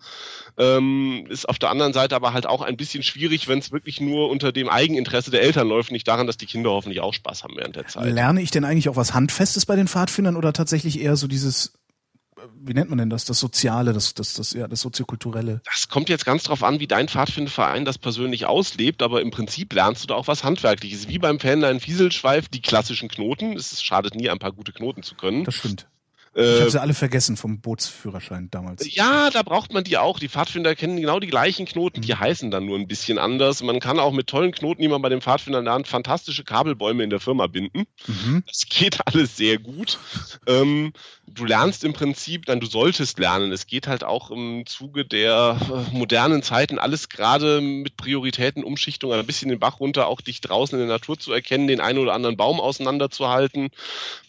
Ähm, 0.56 1.26
ist 1.28 1.48
auf 1.48 1.58
der 1.58 1.70
anderen 1.70 1.92
Seite 1.92 2.14
aber 2.14 2.32
halt 2.32 2.46
auch 2.46 2.62
ein 2.62 2.76
bisschen 2.76 3.02
schwierig, 3.02 3.48
wenn 3.48 3.58
es 3.58 3.72
wirklich 3.72 4.00
nur 4.00 4.30
unter 4.30 4.52
dem 4.52 4.68
Eigeninteresse 4.68 5.32
der 5.32 5.42
Eltern 5.42 5.68
läuft, 5.68 5.90
nicht 5.90 6.06
daran, 6.06 6.28
dass 6.28 6.36
die 6.36 6.46
Kinder 6.46 6.70
hoffentlich 6.70 7.00
auch 7.00 7.12
Spaß 7.12 7.42
haben 7.42 7.56
während 7.56 7.74
der 7.74 7.88
Zeit. 7.88 8.12
Lerne 8.12 8.40
ich 8.40 8.52
denn 8.52 8.64
eigentlich 8.64 8.88
auch 8.88 8.96
was 8.96 9.14
Handfestes 9.14 9.66
bei 9.66 9.74
den 9.74 9.88
Pfadfindern 9.88 10.36
oder 10.36 10.52
tatsächlich 10.52 11.00
eher 11.00 11.16
so 11.16 11.26
dieses 11.26 11.72
wie 12.60 12.74
nennt 12.74 12.90
man 12.90 12.98
denn 12.98 13.10
das? 13.10 13.24
Das 13.24 13.38
Soziale, 13.38 13.92
das, 13.92 14.14
das, 14.14 14.34
das, 14.34 14.52
ja, 14.52 14.68
das 14.68 14.80
Soziokulturelle. 14.80 15.60
Das 15.64 15.88
kommt 15.88 16.08
jetzt 16.08 16.24
ganz 16.24 16.44
drauf 16.44 16.62
an, 16.62 16.80
wie 16.80 16.86
dein 16.86 17.08
Pfadfinderverein 17.08 17.84
das 17.84 17.98
persönlich 17.98 18.46
auslebt, 18.46 19.02
aber 19.02 19.22
im 19.22 19.30
Prinzip 19.30 19.72
lernst 19.72 20.02
du 20.02 20.06
da 20.08 20.14
auch 20.14 20.28
was 20.28 20.44
Handwerkliches. 20.44 21.08
Wie 21.08 21.18
beim 21.18 21.40
Fanlein 21.40 21.80
Fieselschweif, 21.80 22.48
die 22.48 22.62
klassischen 22.62 23.08
Knoten. 23.08 23.56
Es 23.56 23.82
schadet 23.82 24.14
nie, 24.14 24.30
ein 24.30 24.38
paar 24.38 24.52
gute 24.52 24.72
Knoten 24.72 25.02
zu 25.02 25.14
können. 25.14 25.44
Das 25.44 25.54
stimmt. 25.56 25.86
Ich 26.38 26.60
habe 26.60 26.70
sie 26.70 26.80
alle 26.80 26.92
vergessen 26.92 27.36
vom 27.36 27.60
Bootsführerschein 27.60 28.50
damals. 28.50 28.94
Ja, 28.94 29.30
da 29.30 29.42
braucht 29.42 29.72
man 29.72 29.84
die 29.84 29.96
auch. 29.96 30.18
Die 30.18 30.28
Pfadfinder 30.28 30.74
kennen 30.74 31.00
genau 31.00 31.18
die 31.18 31.28
gleichen 31.28 31.64
Knoten, 31.64 32.02
die 32.02 32.12
mhm. 32.12 32.20
heißen 32.20 32.50
dann 32.50 32.66
nur 32.66 32.78
ein 32.78 32.86
bisschen 32.86 33.18
anders. 33.18 33.62
Man 33.62 33.80
kann 33.80 33.98
auch 33.98 34.12
mit 34.12 34.26
tollen 34.26 34.52
Knoten, 34.52 34.82
die 34.82 34.88
man 34.88 35.00
bei 35.00 35.08
den 35.08 35.22
Pfadfindern 35.22 35.64
lernt, 35.64 35.88
fantastische 35.88 36.44
Kabelbäume 36.44 37.02
in 37.04 37.10
der 37.10 37.20
Firma 37.20 37.46
binden. 37.46 37.84
Mhm. 38.06 38.42
Das 38.46 38.66
geht 38.68 38.98
alles 39.06 39.36
sehr 39.36 39.58
gut. 39.58 39.98
Ähm, 40.46 40.92
du 41.26 41.44
lernst 41.44 41.84
im 41.84 41.92
Prinzip, 41.92 42.46
dann 42.46 42.60
du 42.60 42.66
solltest 42.66 43.18
lernen. 43.18 43.52
Es 43.52 43.66
geht 43.66 43.86
halt 43.86 44.04
auch 44.04 44.30
im 44.30 44.64
Zuge 44.66 45.04
der 45.04 45.58
äh, 45.60 45.96
modernen 45.96 46.42
Zeiten 46.42 46.78
alles 46.78 47.08
gerade 47.08 47.60
mit 47.60 47.96
Prioritäten, 47.96 48.62
Umschichtung, 48.62 49.12
ein 49.12 49.26
bisschen 49.26 49.48
den 49.48 49.58
Bach 49.58 49.80
runter, 49.80 50.06
auch 50.06 50.20
dich 50.20 50.40
draußen 50.40 50.78
in 50.78 50.86
der 50.86 50.96
Natur 50.96 51.18
zu 51.18 51.32
erkennen, 51.32 51.66
den 51.66 51.80
einen 51.80 51.98
oder 51.98 52.12
anderen 52.12 52.36
Baum 52.36 52.60
auseinanderzuhalten, 52.60 53.70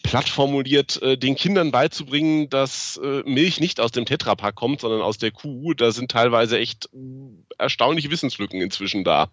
platt 0.02 0.28
formuliert, 0.28 1.00
äh, 1.02 1.16
den 1.16 1.36
Kindern 1.36 1.70
beizubringen, 1.70 1.97
beizubringen, 1.98 2.48
dass 2.48 2.98
äh, 3.02 3.22
Milch 3.24 3.60
nicht 3.60 3.80
aus 3.80 3.90
dem 3.90 4.04
Tetrapack 4.04 4.54
kommt, 4.54 4.80
sondern 4.80 5.00
aus 5.00 5.18
der 5.18 5.30
Kuh. 5.30 5.74
Da 5.74 5.92
sind 5.92 6.10
teilweise 6.10 6.58
echt 6.58 6.88
äh, 6.94 6.98
erstaunliche 7.58 8.10
Wissenslücken 8.10 8.60
inzwischen 8.60 9.04
da, 9.04 9.30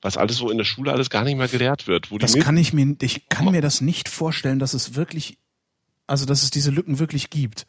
was 0.00 0.16
alles 0.16 0.36
so 0.36 0.50
in 0.50 0.58
der 0.58 0.64
Schule 0.64 0.92
alles 0.92 1.10
gar 1.10 1.24
nicht 1.24 1.36
mehr 1.36 1.48
gelehrt 1.48 1.86
wird. 1.86 2.08
das 2.18 2.34
kann 2.34 2.56
ich 2.56 2.72
mir, 2.72 2.96
ich 3.00 3.28
kann 3.28 3.50
mir 3.50 3.60
das 3.60 3.80
nicht 3.80 4.08
vorstellen, 4.08 4.58
dass 4.58 4.74
es 4.74 4.94
wirklich, 4.94 5.38
also 6.06 6.26
dass 6.26 6.42
es 6.42 6.50
diese 6.50 6.70
Lücken 6.70 6.98
wirklich 6.98 7.30
gibt. 7.30 7.66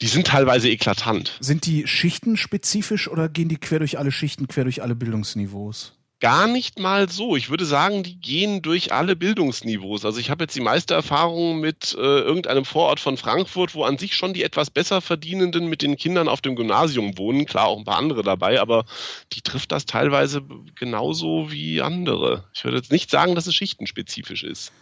Die 0.00 0.08
sind 0.08 0.26
teilweise 0.26 0.68
eklatant. 0.68 1.38
Sind 1.40 1.64
die 1.64 1.86
Schichten 1.86 2.36
spezifisch 2.36 3.08
oder 3.08 3.28
gehen 3.28 3.48
die 3.48 3.56
quer 3.56 3.78
durch 3.78 3.98
alle 3.98 4.12
Schichten, 4.12 4.46
quer 4.46 4.64
durch 4.64 4.82
alle 4.82 4.94
Bildungsniveaus? 4.94 5.94
Gar 6.20 6.46
nicht 6.46 6.78
mal 6.78 7.10
so. 7.10 7.36
Ich 7.36 7.50
würde 7.50 7.66
sagen, 7.66 8.02
die 8.02 8.18
gehen 8.18 8.62
durch 8.62 8.92
alle 8.92 9.16
Bildungsniveaus. 9.16 10.04
Also 10.04 10.18
ich 10.18 10.30
habe 10.30 10.44
jetzt 10.44 10.56
die 10.56 10.62
meiste 10.62 10.94
Erfahrung 10.94 11.60
mit 11.60 11.94
äh, 11.94 12.00
irgendeinem 12.00 12.64
Vorort 12.64 13.00
von 13.00 13.16
Frankfurt, 13.16 13.74
wo 13.74 13.84
an 13.84 13.98
sich 13.98 14.16
schon 14.16 14.32
die 14.32 14.42
etwas 14.42 14.70
besser 14.70 15.00
verdienenden 15.00 15.68
mit 15.68 15.82
den 15.82 15.96
Kindern 15.96 16.28
auf 16.28 16.40
dem 16.40 16.56
Gymnasium 16.56 17.18
wohnen. 17.18 17.44
Klar, 17.44 17.66
auch 17.66 17.78
ein 17.78 17.84
paar 17.84 17.98
andere 17.98 18.22
dabei, 18.22 18.60
aber 18.60 18.86
die 19.32 19.42
trifft 19.42 19.72
das 19.72 19.84
teilweise 19.84 20.42
genauso 20.74 21.50
wie 21.50 21.82
andere. 21.82 22.44
Ich 22.54 22.64
würde 22.64 22.78
jetzt 22.78 22.92
nicht 22.92 23.10
sagen, 23.10 23.34
dass 23.34 23.46
es 23.46 23.54
schichtenspezifisch 23.54 24.42
ist. 24.42 24.72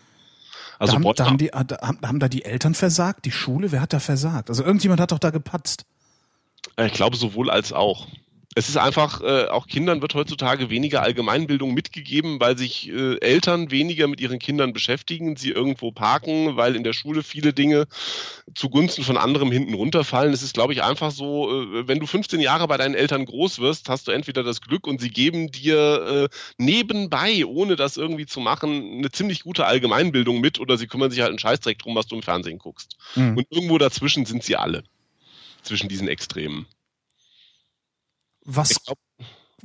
Also 0.79 0.99
da 0.99 0.99
haben, 0.99 1.15
da 1.15 1.27
haben, 1.27 1.39
die, 1.39 1.51
da 1.51 1.79
haben 2.03 2.19
da 2.19 2.29
die 2.29 2.45
Eltern 2.45 2.75
versagt, 2.75 3.25
die 3.25 3.33
Schule, 3.33 3.73
wer 3.73 3.81
hat 3.81 3.93
da 3.93 4.01
versagt? 4.01 4.51
Also 4.51 4.65
irgendjemand 4.65 5.01
hat 5.01 5.13
doch 5.13 5.19
da 5.19 5.31
gepatzt. 5.31 5.85
Ich 6.77 6.93
glaube 6.93 7.17
sowohl 7.17 7.51
als 7.51 7.73
auch 7.73 8.09
es 8.57 8.69
ist 8.69 8.77
einfach, 8.77 9.21
äh, 9.21 9.47
auch 9.47 9.67
Kindern 9.67 10.01
wird 10.01 10.15
heutzutage 10.15 10.71
weniger 10.71 11.03
Allgemeinbildung 11.03 11.75
mitgegeben, 11.75 12.39
weil 12.39 12.57
sich 12.57 12.89
äh, 12.89 13.19
Eltern 13.21 13.73
weniger 13.73 14.07
mit 14.07 14.21
ihren 14.21 14.39
Kindern 14.39 14.73
beschäftigen, 14.73 15.37
sie 15.37 15.51
irgendwo 15.51 15.91
parken, 15.91 16.57
weil 16.57 16.77
in 16.77 16.85
der 16.85 16.93
Schule 16.93 17.25
viele 17.25 17.53
Dinge 17.53 17.87
zugunsten 18.55 19.03
von 19.03 19.17
anderem 19.17 19.51
hinten 19.51 19.75
runterfallen. 19.75 20.33
Es 20.33 20.43
ist, 20.43 20.55
glaube 20.55 20.73
ich, 20.73 20.85
einfach 20.85 21.11
so, 21.11 21.51
äh, 21.51 21.89
wenn 21.89 21.99
du 21.99 22.07
15 22.07 22.41
Jahre 22.41 22.69
bei 22.69 22.77
deinen 22.77 22.95
Eltern 22.95 23.25
groß 23.25 23.59
wirst, 23.59 23.89
hast 23.89 24.07
du 24.07 24.13
entweder 24.13 24.45
das 24.45 24.61
Glück 24.61 24.87
und 24.87 25.01
sie 25.01 25.11
geben 25.11 25.51
dir 25.51 26.29
äh, 26.31 26.37
nebenbei, 26.57 27.45
ohne 27.47 27.75
das 27.75 27.97
irgendwie 27.97 28.27
zu 28.27 28.39
machen, 28.39 28.99
eine 28.99 29.11
ziemlich 29.11 29.43
gute 29.43 29.67
Allgemeinbildung 29.67 30.41
mit 30.41 30.61
oder 30.61 30.79
sie 30.79 30.87
kümmern 30.87 31.11
sich 31.11 31.21
halt 31.21 31.31
einen 31.31 31.41
Scheißdreck 31.41 31.79
drum, 31.81 31.97
was 31.97 32.07
du 32.07 32.15
im 32.15 32.23
Fernsehen 32.23 32.59
guckst. 32.59 32.97
Mhm. 33.17 33.39
Und 33.39 33.47
irgendwo 33.51 33.79
dazwischen 33.79 34.27
sind 34.27 34.45
sie 34.45 34.55
alle. 34.55 34.85
Zwischen 35.63 35.89
diesen 35.89 36.09
Extremen. 36.09 36.67
Was, 38.45 38.77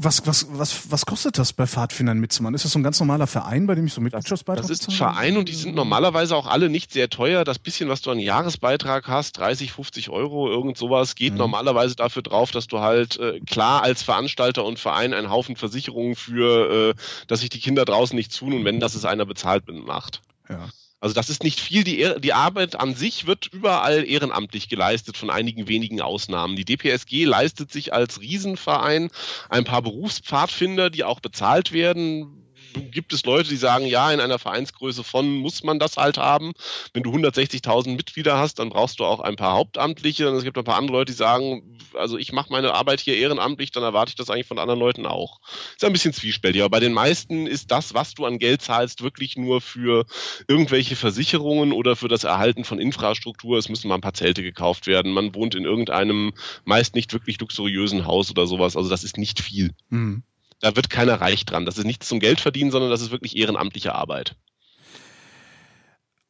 was, 0.01 0.25
was, 0.25 0.47
was, 0.49 0.91
was 0.91 1.05
kostet 1.05 1.37
das 1.37 1.51
bei 1.51 1.67
Pfadfindern 1.67 2.19
mitzumachen? 2.19 2.55
Ist 2.55 2.63
das 2.63 2.71
so 2.71 2.79
ein 2.79 2.83
ganz 2.83 3.01
normaler 3.01 3.27
Verein, 3.27 3.67
bei 3.67 3.75
dem 3.75 3.85
ich 3.85 3.93
so 3.93 3.99
Mitgliedschaftsbeitrag 3.99 4.65
Das 4.65 4.71
ist 4.71 4.87
ein 4.87 4.93
Verein 4.93 5.35
und 5.35 5.49
die 5.49 5.55
sind 5.55 5.75
normalerweise 5.75 6.37
auch 6.37 6.47
alle 6.47 6.69
nicht 6.69 6.93
sehr 6.93 7.09
teuer. 7.09 7.43
Das 7.43 7.59
bisschen, 7.59 7.89
was 7.89 8.01
du 8.01 8.09
an 8.09 8.17
Jahresbeitrag 8.17 9.09
hast, 9.09 9.37
30, 9.37 9.73
50 9.73 10.09
Euro, 10.09 10.49
irgend 10.49 10.77
sowas, 10.77 11.15
geht 11.15 11.33
mhm. 11.33 11.39
normalerweise 11.39 11.97
dafür 11.97 12.21
drauf, 12.21 12.51
dass 12.51 12.67
du 12.67 12.79
halt 12.79 13.19
äh, 13.19 13.41
klar 13.41 13.83
als 13.83 14.01
Veranstalter 14.01 14.63
und 14.63 14.79
Verein 14.79 15.13
einen 15.13 15.29
Haufen 15.29 15.57
Versicherungen 15.57 16.15
für, 16.15 16.91
äh, 16.91 17.01
dass 17.27 17.41
sich 17.41 17.49
die 17.49 17.59
Kinder 17.59 17.83
draußen 17.83 18.15
nicht 18.15 18.33
tun 18.33 18.53
und 18.53 18.63
wenn 18.63 18.79
das 18.79 18.95
es 18.95 19.03
einer 19.03 19.25
bezahlt 19.25 19.65
macht. 19.67 20.21
Ja. 20.47 20.69
Also 21.01 21.15
das 21.15 21.29
ist 21.29 21.43
nicht 21.43 21.59
viel. 21.59 21.83
Die, 21.83 22.05
die 22.19 22.33
Arbeit 22.33 22.79
an 22.79 22.93
sich 22.93 23.25
wird 23.25 23.47
überall 23.53 24.05
ehrenamtlich 24.05 24.67
geleistet, 24.67 25.15
von 25.15 25.29
einigen 25.29 25.67
wenigen 25.67 26.01
Ausnahmen. 26.01 26.55
Die 26.55 26.65
DPSG 26.65 27.25
leistet 27.25 27.71
sich 27.71 27.93
als 27.93 28.19
Riesenverein 28.19 29.09
ein 29.49 29.63
paar 29.63 29.81
Berufspfadfinder, 29.81 30.89
die 30.89 31.05
auch 31.05 31.21
bezahlt 31.21 31.71
werden 31.71 32.48
gibt 32.91 33.13
es 33.13 33.25
Leute, 33.25 33.49
die 33.49 33.55
sagen, 33.55 33.85
ja, 33.85 34.11
in 34.11 34.19
einer 34.19 34.39
Vereinsgröße 34.39 35.03
von 35.03 35.35
muss 35.35 35.63
man 35.63 35.79
das 35.79 35.97
halt 35.97 36.17
haben. 36.17 36.53
Wenn 36.93 37.03
du 37.03 37.11
160.000 37.11 37.95
Mitglieder 37.95 38.37
hast, 38.37 38.59
dann 38.59 38.69
brauchst 38.69 38.99
du 38.99 39.05
auch 39.05 39.19
ein 39.19 39.35
paar 39.35 39.53
Hauptamtliche. 39.53 40.29
Und 40.29 40.35
es 40.35 40.43
gibt 40.43 40.57
ein 40.57 40.63
paar 40.63 40.77
andere 40.77 40.97
Leute, 40.97 41.11
die 41.11 41.17
sagen, 41.17 41.77
also 41.93 42.17
ich 42.17 42.31
mache 42.31 42.51
meine 42.51 42.73
Arbeit 42.73 42.99
hier 42.99 43.17
ehrenamtlich, 43.17 43.71
dann 43.71 43.83
erwarte 43.83 44.09
ich 44.09 44.15
das 44.15 44.29
eigentlich 44.29 44.47
von 44.47 44.59
anderen 44.59 44.79
Leuten 44.79 45.05
auch. 45.05 45.39
Ist 45.75 45.83
ein 45.83 45.93
bisschen 45.93 46.13
zwiespältig, 46.13 46.61
aber 46.61 46.69
bei 46.69 46.79
den 46.79 46.93
meisten 46.93 47.47
ist 47.47 47.71
das, 47.71 47.93
was 47.93 48.13
du 48.13 48.25
an 48.25 48.39
Geld 48.39 48.61
zahlst, 48.61 49.01
wirklich 49.01 49.37
nur 49.37 49.61
für 49.61 50.05
irgendwelche 50.47 50.95
Versicherungen 50.95 51.71
oder 51.71 51.95
für 51.95 52.07
das 52.07 52.23
Erhalten 52.23 52.63
von 52.63 52.79
Infrastruktur. 52.79 53.57
Es 53.57 53.69
müssen 53.69 53.87
mal 53.87 53.95
ein 53.95 54.01
paar 54.01 54.13
Zelte 54.13 54.43
gekauft 54.43 54.87
werden. 54.87 55.11
Man 55.11 55.33
wohnt 55.35 55.55
in 55.55 55.65
irgendeinem 55.65 56.33
meist 56.65 56.95
nicht 56.95 57.13
wirklich 57.13 57.39
luxuriösen 57.39 58.05
Haus 58.05 58.29
oder 58.29 58.47
sowas. 58.47 58.75
Also 58.75 58.89
das 58.89 59.03
ist 59.03 59.17
nicht 59.17 59.39
viel. 59.41 59.73
Mhm 59.89 60.23
da 60.59 60.75
wird 60.75 60.89
keiner 60.89 61.21
reich 61.21 61.45
dran. 61.45 61.65
Das 61.65 61.77
ist 61.77 61.85
nichts 61.85 62.07
zum 62.07 62.19
Geld 62.19 62.41
verdienen, 62.41 62.71
sondern 62.71 62.89
das 62.89 63.01
ist 63.01 63.11
wirklich 63.11 63.37
ehrenamtliche 63.37 63.95
Arbeit. 63.95 64.35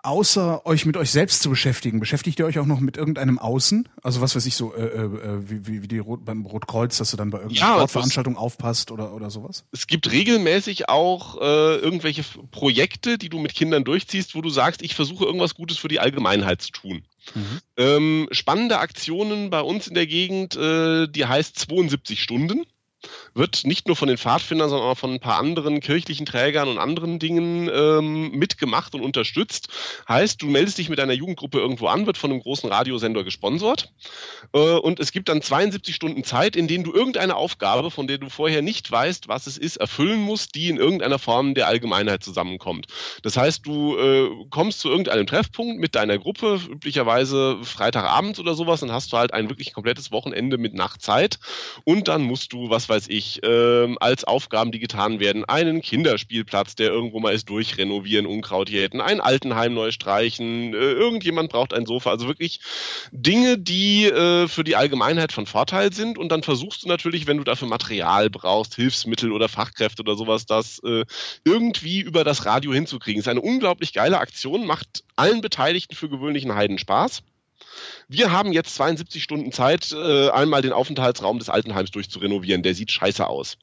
Außer 0.02 0.66
euch 0.66 0.86
mit 0.86 0.96
euch 0.96 1.12
selbst 1.12 1.42
zu 1.42 1.50
beschäftigen, 1.50 2.00
beschäftigt 2.00 2.40
ihr 2.40 2.46
euch 2.46 2.58
auch 2.58 2.66
noch 2.66 2.80
mit 2.80 2.96
irgendeinem 2.96 3.38
Außen? 3.38 3.90
Also 4.02 4.22
was 4.22 4.34
weiß 4.34 4.46
ich 4.46 4.56
so, 4.56 4.74
äh, 4.74 4.86
äh, 4.86 5.50
wie, 5.50 5.68
wie, 5.68 5.84
wie 5.84 5.88
die 5.90 5.98
Rot, 5.98 6.24
beim 6.24 6.46
Rotkreuz, 6.46 6.98
dass 6.98 7.12
du 7.12 7.18
dann 7.18 7.32
bei 7.32 7.40
irgendeiner 7.40 7.68
ja, 7.68 7.76
Sportveranstaltung 7.76 8.38
aufpasst 8.38 8.92
oder, 8.92 9.14
oder 9.14 9.30
sowas? 9.30 9.66
Es 9.74 9.88
gibt 9.88 10.10
regelmäßig 10.10 10.88
auch 10.88 11.36
äh, 11.42 11.76
irgendwelche 11.76 12.24
Projekte, 12.50 13.18
die 13.18 13.28
du 13.28 13.40
mit 13.40 13.54
Kindern 13.54 13.84
durchziehst, 13.84 14.36
wo 14.36 14.42
du 14.42 14.50
sagst, 14.50 14.84
ich 14.84 14.96
versuche 14.96 15.26
irgendwas 15.26 15.54
Gutes 15.54 15.78
für 15.78 15.90
die 15.90 16.00
Allgemeinheit 16.00 16.62
zu 16.62 16.72
tun. 16.72 17.04
Mhm. 17.36 17.60
Ähm, 17.76 18.28
spannende 18.32 18.80
Aktionen 18.80 19.50
bei 19.50 19.60
uns 19.60 19.88
in 19.88 19.96
der 19.96 20.08
Gegend, 20.08 20.56
äh, 20.56 21.08
die 21.10 21.26
heißt 21.26 21.60
72 21.60 22.24
Stunden. 22.24 22.64
Wird 23.34 23.66
nicht 23.66 23.88
nur 23.88 23.96
von 23.96 24.08
den 24.08 24.18
Pfadfindern, 24.18 24.70
sondern 24.70 24.90
auch 24.90 24.98
von 24.98 25.14
ein 25.14 25.20
paar 25.20 25.40
anderen 25.40 25.80
kirchlichen 25.80 26.26
Trägern 26.26 26.68
und 26.68 26.78
anderen 26.78 27.20
Dingen 27.20 27.70
ähm, 27.74 28.32
mitgemacht 28.32 28.96
und 28.96 29.02
unterstützt. 29.02 29.70
Heißt, 30.08 30.42
du 30.42 30.48
meldest 30.48 30.78
dich 30.78 30.90
mit 30.90 31.00
deiner 31.00 31.14
Jugendgruppe 31.14 31.60
irgendwo 31.60 31.88
an, 31.88 32.06
wird 32.06 32.18
von 32.18 32.32
einem 32.32 32.42
großen 32.42 32.70
Radiosender 32.70 33.24
gesponsert 33.24 33.92
äh, 34.54 34.60
und 34.60 35.00
es 35.00 35.12
gibt 35.12 35.30
dann 35.30 35.42
72 35.42 35.96
Stunden 35.96 36.24
Zeit, 36.24 36.56
in 36.56 36.68
denen 36.68 36.84
du 36.84 36.94
irgendeine 36.94 37.36
Aufgabe, 37.36 37.92
von 37.92 38.08
der 38.08 38.18
du 38.18 38.30
vorher 38.30 38.62
nicht 38.62 38.92
weißt, 38.92 39.28
was 39.28 39.48
es 39.48 39.58
ist, 39.58 39.78
erfüllen 39.78 40.22
musst, 40.22 40.56
die 40.56 40.70
in 40.70 40.78
irgendeiner 40.78 41.20
Form 41.20 41.54
der 41.54 41.68
Allgemeinheit 41.68 42.24
zusammenkommt. 42.24 42.88
Das 43.24 43.38
heißt, 43.38 43.66
du 43.66 43.98
äh, 43.98 44.30
kommst 44.50 44.80
zu 44.80 44.90
irgendeinem 44.90 45.28
Treffpunkt 45.28 45.80
mit 45.80 45.96
deiner 45.96 46.18
Gruppe, 46.18 46.60
üblicherweise 46.70 47.60
Freitagabend 47.64 48.40
oder 48.40 48.56
sowas, 48.56 48.80
dann 48.80 48.92
hast 48.92 49.14
du 49.14 49.18
halt 49.18 49.34
ein 49.34 49.50
wirklich 49.50 49.74
komplettes 49.74 50.12
Wochenende 50.12 50.58
mit 50.58 50.74
Nachtzeit 50.74 51.40
und 51.84 52.08
dann 52.08 52.24
musst 52.24 52.54
du, 52.54 52.70
was 52.70 52.90
weiß 52.90 53.08
ich, 53.10 53.19
äh, 53.44 53.96
als 54.00 54.24
Aufgaben, 54.24 54.72
die 54.72 54.80
getan 54.80 55.20
werden, 55.20 55.46
einen 55.46 55.82
Kinderspielplatz, 55.82 56.76
der 56.76 56.90
irgendwo 56.90 57.20
mal 57.20 57.34
ist, 57.34 57.50
durchrenovieren, 57.50 58.26
Unkraut 58.26 58.70
jäten, 58.70 59.02
ein 59.02 59.22
Altenheim 59.22 59.74
neu 59.74 59.92
streichen, 59.92 60.74
äh, 60.74 60.78
irgendjemand 60.78 61.52
braucht 61.52 61.74
ein 61.74 61.86
Sofa, 61.86 62.10
also 62.12 62.28
wirklich 62.28 62.60
Dinge, 63.12 63.58
die 63.58 64.06
äh, 64.06 64.48
für 64.48 64.64
die 64.64 64.76
Allgemeinheit 64.76 65.32
von 65.32 65.46
Vorteil 65.46 65.94
sind 65.94 66.18
und 66.18 66.32
dann 66.32 66.44
versuchst 66.44 66.84
du 66.84 66.88
natürlich, 66.88 67.28
wenn 67.28 67.38
du 67.38 67.44
dafür 67.44 67.68
Material 67.68 68.30
brauchst, 68.30 68.76
Hilfsmittel 68.76 69.32
oder 69.32 69.50
Fachkräfte 69.50 70.02
oder 70.02 70.16
sowas, 70.16 70.46
das 70.46 70.80
äh, 70.84 71.06
irgendwie 71.46 72.02
über 72.02 72.24
das 72.24 72.46
Radio 72.46 72.74
hinzukriegen. 72.74 73.20
Ist 73.20 73.28
eine 73.28 73.42
unglaublich 73.42 73.94
geile 73.94 74.20
Aktion, 74.20 74.66
macht 74.66 75.04
allen 75.16 75.42
Beteiligten 75.42 75.96
für 75.96 76.10
gewöhnlichen 76.10 76.56
Heiden 76.56 76.78
Spaß. 76.78 77.24
Wir 78.12 78.32
haben 78.32 78.52
jetzt 78.52 78.74
72 78.74 79.22
Stunden 79.22 79.52
Zeit, 79.52 79.92
äh, 79.92 80.30
einmal 80.30 80.64
den 80.64 80.74
Aufenthaltsraum 80.74 81.38
des 81.38 81.48
Altenheims 81.48 81.92
durchzurenovieren. 81.92 82.64
Der 82.64 82.74
sieht 82.74 82.92
scheiße 82.92 83.28
aus. 83.28 83.58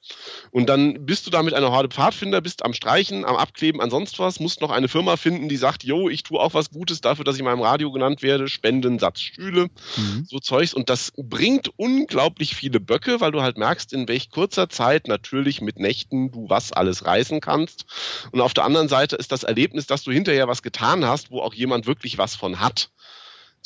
Und 0.53 0.69
dann 0.69 1.05
bist 1.05 1.27
du 1.27 1.31
da 1.31 1.43
mit 1.43 1.53
einer 1.53 1.73
Horde 1.73 1.89
Pfadfinder, 1.89 2.41
bist 2.41 2.65
am 2.65 2.73
Streichen, 2.73 3.25
am 3.25 3.35
Abkleben, 3.35 3.81
an 3.81 3.91
sonst 3.91 4.21
was, 4.21 4.39
musst 4.39 4.61
noch 4.61 4.71
eine 4.71 4.87
Firma 4.87 5.17
finden, 5.17 5.49
die 5.49 5.57
sagt, 5.57 5.83
yo, 5.83 6.09
ich 6.09 6.23
tue 6.23 6.39
auch 6.39 6.55
was 6.55 6.71
Gutes 6.71 7.01
dafür, 7.01 7.25
dass 7.25 7.35
ich 7.35 7.41
in 7.41 7.45
meinem 7.45 7.61
Radio 7.61 7.91
genannt 7.91 8.23
werde, 8.23 8.47
Spenden, 8.47 9.01
Satzstühle, 9.01 9.69
mhm. 9.97 10.27
so 10.29 10.39
Zeugs. 10.39 10.75
Und 10.75 10.91
das 10.91 11.13
bringt 11.17 11.73
unglaublich 11.77 12.55
viele 12.55 12.79
Böcke, 12.79 13.21
weil 13.21 13.33
du 13.33 13.43
halt 13.43 13.59
merkst, 13.59 13.93
in 13.93 14.07
welch 14.07 14.31
kurzer 14.31 14.69
Zeit 14.69 15.09
natürlich 15.09 15.61
mit 15.61 15.81
Nächten 15.81 16.31
du 16.31 16.49
was 16.49 16.73
alles 16.73 17.05
reißen 17.05 17.41
kannst. 17.41 17.85
Und 18.31 18.41
auf 18.41 18.55
der 18.55 18.65
anderen 18.65 18.89
Seite 18.89 19.17
ist 19.17 19.33
das 19.33 19.43
Erlebnis, 19.43 19.89
dass 19.89 20.05
du 20.05 20.13
hinterher 20.13 20.47
was 20.47 20.63
getan 20.63 21.05
hast, 21.05 21.33
wo 21.33 21.41
auch 21.41 21.55
jemand 21.55 21.87
wirklich 21.87 22.17
was 22.17 22.37
von 22.37 22.61
hat 22.61 22.91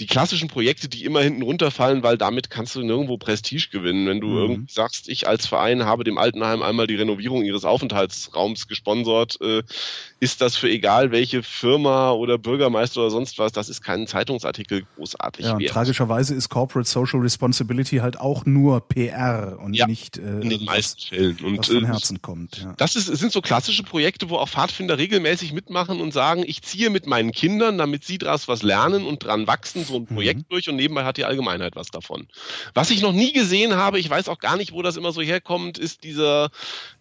die 0.00 0.06
klassischen 0.06 0.48
Projekte, 0.48 0.88
die 0.88 1.04
immer 1.04 1.20
hinten 1.20 1.42
runterfallen, 1.42 2.02
weil 2.02 2.16
damit 2.16 2.50
kannst 2.50 2.74
du 2.74 2.82
nirgendwo 2.82 3.18
Prestige 3.18 3.68
gewinnen. 3.70 4.06
Wenn 4.06 4.20
du 4.20 4.28
mhm. 4.28 4.38
irgendwie 4.38 4.72
sagst, 4.72 5.08
ich 5.08 5.28
als 5.28 5.46
Verein 5.46 5.84
habe 5.84 6.04
dem 6.04 6.18
Altenheim 6.18 6.62
einmal 6.62 6.86
die 6.86 6.96
Renovierung 6.96 7.44
ihres 7.44 7.64
Aufenthaltsraums 7.64 8.66
gesponsert, 8.66 9.38
äh, 9.42 9.62
ist 10.18 10.40
das 10.40 10.56
für 10.56 10.70
egal 10.70 11.12
welche 11.12 11.42
Firma 11.42 12.12
oder 12.12 12.38
Bürgermeister 12.38 13.00
oder 13.00 13.10
sonst 13.10 13.38
was, 13.38 13.52
das 13.52 13.68
ist 13.68 13.82
kein 13.82 14.06
Zeitungsartikel 14.06 14.84
großartig 14.96 15.44
ja, 15.44 15.58
wert. 15.58 15.70
Tragischerweise 15.70 16.34
ist 16.34 16.48
Corporate 16.48 16.88
Social 16.88 17.20
Responsibility 17.20 17.98
halt 17.98 18.18
auch 18.18 18.46
nur 18.46 18.88
PR 18.88 19.58
und 19.62 19.74
ja, 19.74 19.86
nicht 19.86 20.16
äh, 20.16 20.40
in 20.40 20.48
den 20.48 20.64
meisten 20.64 21.02
Fällen. 21.02 21.38
Und, 21.42 21.58
was 21.58 21.66
von 21.68 21.84
äh, 21.84 21.86
Herzen 21.86 22.22
kommt. 22.22 22.58
Ja. 22.58 22.74
Das 22.78 22.96
ist, 22.96 23.06
sind 23.06 23.32
so 23.32 23.42
klassische 23.42 23.82
Projekte, 23.82 24.30
wo 24.30 24.36
auch 24.36 24.48
Pfadfinder 24.48 24.96
regelmäßig 24.96 25.52
mitmachen 25.52 26.00
und 26.00 26.12
sagen, 26.12 26.42
ich 26.46 26.62
ziehe 26.62 26.88
mit 26.88 27.06
meinen 27.06 27.32
Kindern, 27.32 27.76
damit 27.76 28.04
sie 28.04 28.18
daraus 28.18 28.48
was 28.48 28.62
lernen 28.62 29.04
und 29.04 29.24
dran 29.24 29.46
wachsen, 29.46 29.84
so 29.90 29.96
ein 29.96 30.06
Projekt 30.06 30.40
mhm. 30.40 30.46
durch 30.48 30.68
und 30.68 30.76
nebenbei 30.76 31.04
hat 31.04 31.16
die 31.16 31.24
Allgemeinheit 31.24 31.76
was 31.76 31.88
davon. 31.88 32.26
Was 32.74 32.90
ich 32.90 33.02
noch 33.02 33.12
nie 33.12 33.32
gesehen 33.32 33.76
habe, 33.76 33.98
ich 33.98 34.08
weiß 34.08 34.28
auch 34.28 34.38
gar 34.38 34.56
nicht, 34.56 34.72
wo 34.72 34.82
das 34.82 34.96
immer 34.96 35.12
so 35.12 35.20
herkommt, 35.20 35.78
ist 35.78 36.04
dieser 36.04 36.50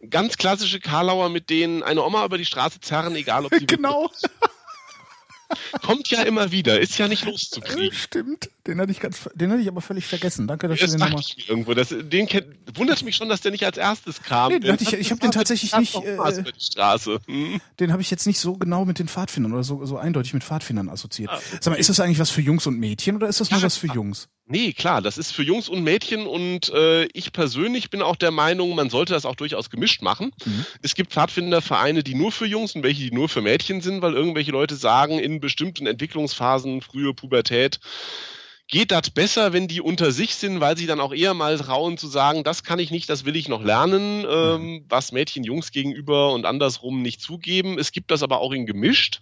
ganz 0.09 0.38
klassische 0.38 0.80
Karlauer, 0.80 1.30
mit 1.30 1.50
denen 1.50 1.84
eine 1.84 2.03
Oma 2.03 2.26
über 2.26 2.38
die 2.38 2.45
Straße 2.45 2.82
zerren, 2.82 3.16
egal 3.16 3.45
ob 3.45 3.58
die. 3.58 3.66
genau. 3.68 4.09
Kommt 5.82 6.10
ja 6.10 6.22
immer 6.22 6.52
wieder, 6.52 6.80
ist 6.80 6.98
ja 6.98 7.08
nicht 7.08 7.26
loszukriegen. 7.26 7.92
Stimmt, 7.95 8.50
den 8.68 8.80
hatte 8.80 8.92
ich 8.92 9.00
ganz, 9.00 9.30
den 9.34 9.52
hatte 9.52 9.61
ich 9.61 9.68
aber 9.68 9.82
völlig 9.82 10.06
vergessen. 10.06 10.48
Danke, 10.48 10.68
dass 10.68 10.80
das 10.80 10.92
du 10.92 10.98
den 10.98 11.08
nochmal. 11.08 11.24
irgendwo. 11.48 11.74
Das, 11.74 11.90
den 11.90 12.28
kennt, 12.28 12.48
wundert 12.76 13.02
mich 13.03 13.16
schon, 13.16 13.30
dass 13.30 13.42
der 13.42 13.52
nicht 13.52 13.66
als 13.66 13.78
erstes 13.78 14.22
kam. 14.22 14.52
Nee, 14.52 14.60
den 14.60 14.78
ich, 14.80 14.94
ich 14.94 15.11
habe 15.11 15.19
den 15.19 15.32
tatsächlich 15.32 15.76
nicht. 15.76 15.95
Äh, 15.95 16.18
Straße. 16.60 17.19
Hm? 17.26 17.60
Den 17.80 17.92
habe 17.92 18.02
ich 18.02 18.11
jetzt 18.11 18.28
nicht 18.28 18.40
so 18.40 18.53
genau 18.53 18.86
mit 18.86 19.00
den 19.00 19.08
Pfadfindern 19.08 19.53
oder 19.53 19.64
so, 19.64 19.86
so 19.86 19.98
eindeutig 19.98 20.34
mit 20.34 20.44
Pfadfindern 20.44 20.90
assoziiert. 20.90 21.32
Ah, 21.32 21.38
okay. 21.38 21.58
Sag 21.61 21.72
mal, 21.72 21.78
ist 21.78 21.90
das 21.90 22.00
eigentlich 22.00 22.19
was 22.19 22.30
für 22.30 22.42
Jungs 22.42 22.68
und 22.68 22.78
Mädchen 22.78 23.16
oder 23.16 23.28
ist 23.28 23.40
das 23.40 23.50
ja, 23.50 23.58
nur 23.58 23.64
was 23.64 23.78
für 23.78 23.88
Jungs? 23.88 24.30
Nee, 24.52 24.74
klar, 24.74 25.03
das 25.03 25.19
ist 25.19 25.32
für 25.32 25.44
Jungs 25.44 25.69
und 25.69 25.84
Mädchen 25.84 26.26
und 26.26 26.69
äh, 26.69 27.06
ich 27.14 27.32
persönlich 27.32 27.92
bin 27.92 28.02
auch 28.02 28.16
der 28.16 28.32
Meinung, 28.32 28.74
man 28.74 28.90
sollte 28.90 29.14
das 29.14 29.26
auch 29.26 29.36
durchaus 29.36 29.69
gemischt 29.69 30.02
machen. 30.02 30.32
Mhm. 30.44 30.66
Es 30.82 30.95
gibt 30.95 31.11
Pfadfindervereine, 31.11 32.03
die 32.03 32.16
nur 32.16 32.32
für 32.32 32.48
Jungs 32.48 32.74
und 32.74 32.82
welche, 32.82 33.03
die 33.03 33.11
nur 33.11 33.30
für 33.30 33.42
Mädchen 33.42 33.82
sind, 33.82 34.02
weil 34.02 34.16
irgendwelche 34.16 34.52
Leute 34.52 34.76
sagen, 34.76 35.19
in 35.19 35.40
bestimmten 35.40 35.86
Entwicklungsphasen, 35.86 36.82
frühe 36.82 37.14
Pubertät, 37.14 37.80
geht 38.68 38.90
das 38.90 39.11
besser, 39.11 39.53
wenn 39.53 39.68
die 39.68 39.82
unter 39.82 40.11
sich 40.11 40.34
sind, 40.34 40.60
weil 40.60 40.78
sie 40.78 40.88
dann 40.88 41.00
auch 41.00 41.14
eher 41.14 41.36
mal 41.36 41.56
trauen 41.60 42.00
zu 42.00 42.08
sagen, 42.08 42.44
das 42.44 42.64
kann 42.64 42.80
ich 42.80 42.90
nicht, 42.90 43.08
das 43.08 43.26
will 43.26 43.36
ich 43.36 43.50
noch 43.50 43.64
lernen, 43.64 44.26
ähm, 44.28 44.61
mhm. 44.61 44.86
was 44.90 45.11
Mädchen 45.11 45.44
Jungs 45.44 45.72
gegenüber 45.72 46.34
und 46.34 46.48
andersrum 46.48 47.03
nicht 47.03 47.22
zugeben. 47.22 47.78
Es 47.78 47.92
gibt 47.92 48.10
das 48.10 48.24
aber 48.24 48.40
auch 48.40 48.52
in 48.52 48.66
gemischt. 48.66 49.22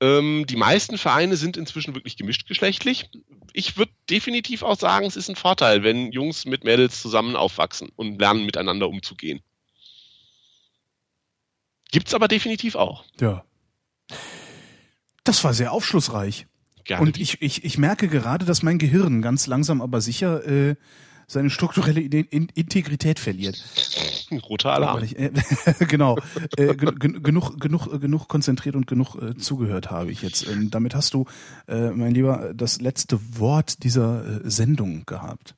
Ähm, 0.00 0.44
die 0.48 0.56
meisten 0.56 0.96
Vereine 0.96 1.36
sind 1.36 1.56
inzwischen 1.56 1.94
wirklich 1.94 2.16
gemischt 2.16 2.46
geschlechtlich. 2.46 3.10
Ich 3.52 3.76
würde 3.76 3.92
definitiv 4.08 4.62
auch 4.62 4.78
sagen, 4.78 5.06
es 5.06 5.16
ist 5.16 5.28
ein 5.28 5.36
Vorteil, 5.36 5.82
wenn 5.82 6.12
Jungs 6.12 6.44
mit 6.44 6.64
Mädels 6.64 7.02
zusammen 7.02 7.34
aufwachsen 7.34 7.90
und 7.96 8.18
lernen, 8.20 8.46
miteinander 8.46 8.88
umzugehen. 8.88 9.40
Gibt's 11.90 12.14
aber 12.14 12.28
definitiv 12.28 12.76
auch. 12.76 13.04
Ja. 13.20 13.44
Das 15.24 15.42
war 15.42 15.54
sehr 15.54 15.72
aufschlussreich. 15.72 16.46
Gerne. 16.84 17.02
Und 17.02 17.18
ich, 17.18 17.42
ich, 17.42 17.64
ich 17.64 17.76
merke 17.76 18.08
gerade, 18.08 18.46
dass 18.46 18.62
mein 18.62 18.78
Gehirn 18.78 19.20
ganz 19.20 19.46
langsam 19.46 19.82
aber 19.82 20.00
sicher 20.00 20.46
äh, 20.46 20.76
seine 21.28 21.50
strukturelle 21.50 22.00
Integrität 22.00 23.18
verliert. 23.18 23.62
Roter 24.48 24.72
Alarm. 24.72 25.04
Äh, 25.04 25.30
genau. 25.86 26.18
Äh, 26.56 26.74
genug, 26.74 27.60
genug, 27.60 28.00
genug 28.00 28.28
konzentriert 28.28 28.74
und 28.74 28.86
genug 28.86 29.14
äh, 29.16 29.36
zugehört 29.36 29.90
habe 29.90 30.10
ich 30.10 30.22
jetzt. 30.22 30.48
Ähm, 30.48 30.70
damit 30.70 30.94
hast 30.94 31.14
du, 31.14 31.26
äh, 31.68 31.90
mein 31.90 32.12
Lieber, 32.12 32.52
das 32.54 32.80
letzte 32.80 33.20
Wort 33.38 33.84
dieser 33.84 34.44
äh, 34.44 34.50
Sendung 34.50 35.04
gehabt. 35.04 35.54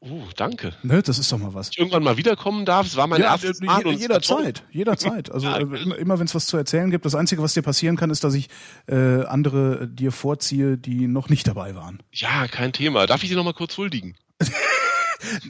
Oh, 0.00 0.24
danke. 0.36 0.74
Ne, 0.82 1.02
das 1.02 1.18
ist 1.18 1.32
doch 1.32 1.38
mal 1.38 1.54
was. 1.54 1.70
Ich 1.70 1.78
irgendwann 1.78 2.02
mal 2.02 2.18
wiederkommen 2.18 2.66
darf, 2.66 2.86
es 2.86 2.96
war 2.96 3.06
mein 3.06 3.22
ja, 3.22 3.28
erstes 3.28 3.60
Mal. 3.60 3.82
Je, 3.86 3.92
jederzeit, 3.92 4.62
jederzeit. 4.70 5.32
Also 5.32 5.46
ja, 5.48 5.56
äh, 5.56 5.62
immer, 5.62 5.96
immer 5.96 6.18
wenn 6.18 6.26
es 6.26 6.34
was 6.34 6.46
zu 6.46 6.58
erzählen 6.58 6.90
gibt, 6.90 7.06
das 7.06 7.14
Einzige, 7.14 7.42
was 7.42 7.54
dir 7.54 7.62
passieren 7.62 7.96
kann, 7.96 8.10
ist, 8.10 8.22
dass 8.22 8.34
ich 8.34 8.48
äh, 8.86 9.24
andere 9.24 9.88
dir 9.88 10.12
vorziehe, 10.12 10.76
die 10.76 11.06
noch 11.06 11.30
nicht 11.30 11.48
dabei 11.48 11.74
waren. 11.74 12.02
Ja, 12.12 12.46
kein 12.48 12.74
Thema. 12.74 13.06
Darf 13.06 13.22
ich 13.22 13.30
sie 13.30 13.34
noch 13.34 13.44
mal 13.44 13.54
kurz 13.54 13.78
huldigen? 13.78 14.14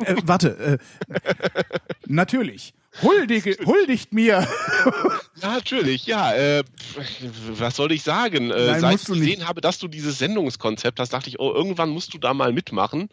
äh, 0.04 0.16
warte, 0.24 0.78
äh, 1.10 1.16
natürlich. 2.06 2.74
Huldige, 3.02 3.56
huldigt 3.64 4.12
mir. 4.12 4.46
Ja, 5.42 5.52
natürlich, 5.52 6.06
ja. 6.06 6.32
Äh, 6.32 6.62
was 7.50 7.76
soll 7.76 7.92
ich 7.92 8.02
sagen? 8.02 8.50
Äh, 8.50 8.66
Nein, 8.66 8.80
seit 8.80 9.00
ich 9.00 9.04
gesehen 9.06 9.48
habe, 9.48 9.60
dass 9.60 9.78
du 9.78 9.88
dieses 9.88 10.18
Sendungskonzept 10.18 11.00
hast, 11.00 11.12
dachte 11.12 11.28
ich, 11.28 11.40
oh, 11.40 11.52
irgendwann 11.52 11.90
musst 11.90 12.14
du 12.14 12.18
da 12.18 12.32
mal 12.32 12.52
mitmachen. 12.52 13.08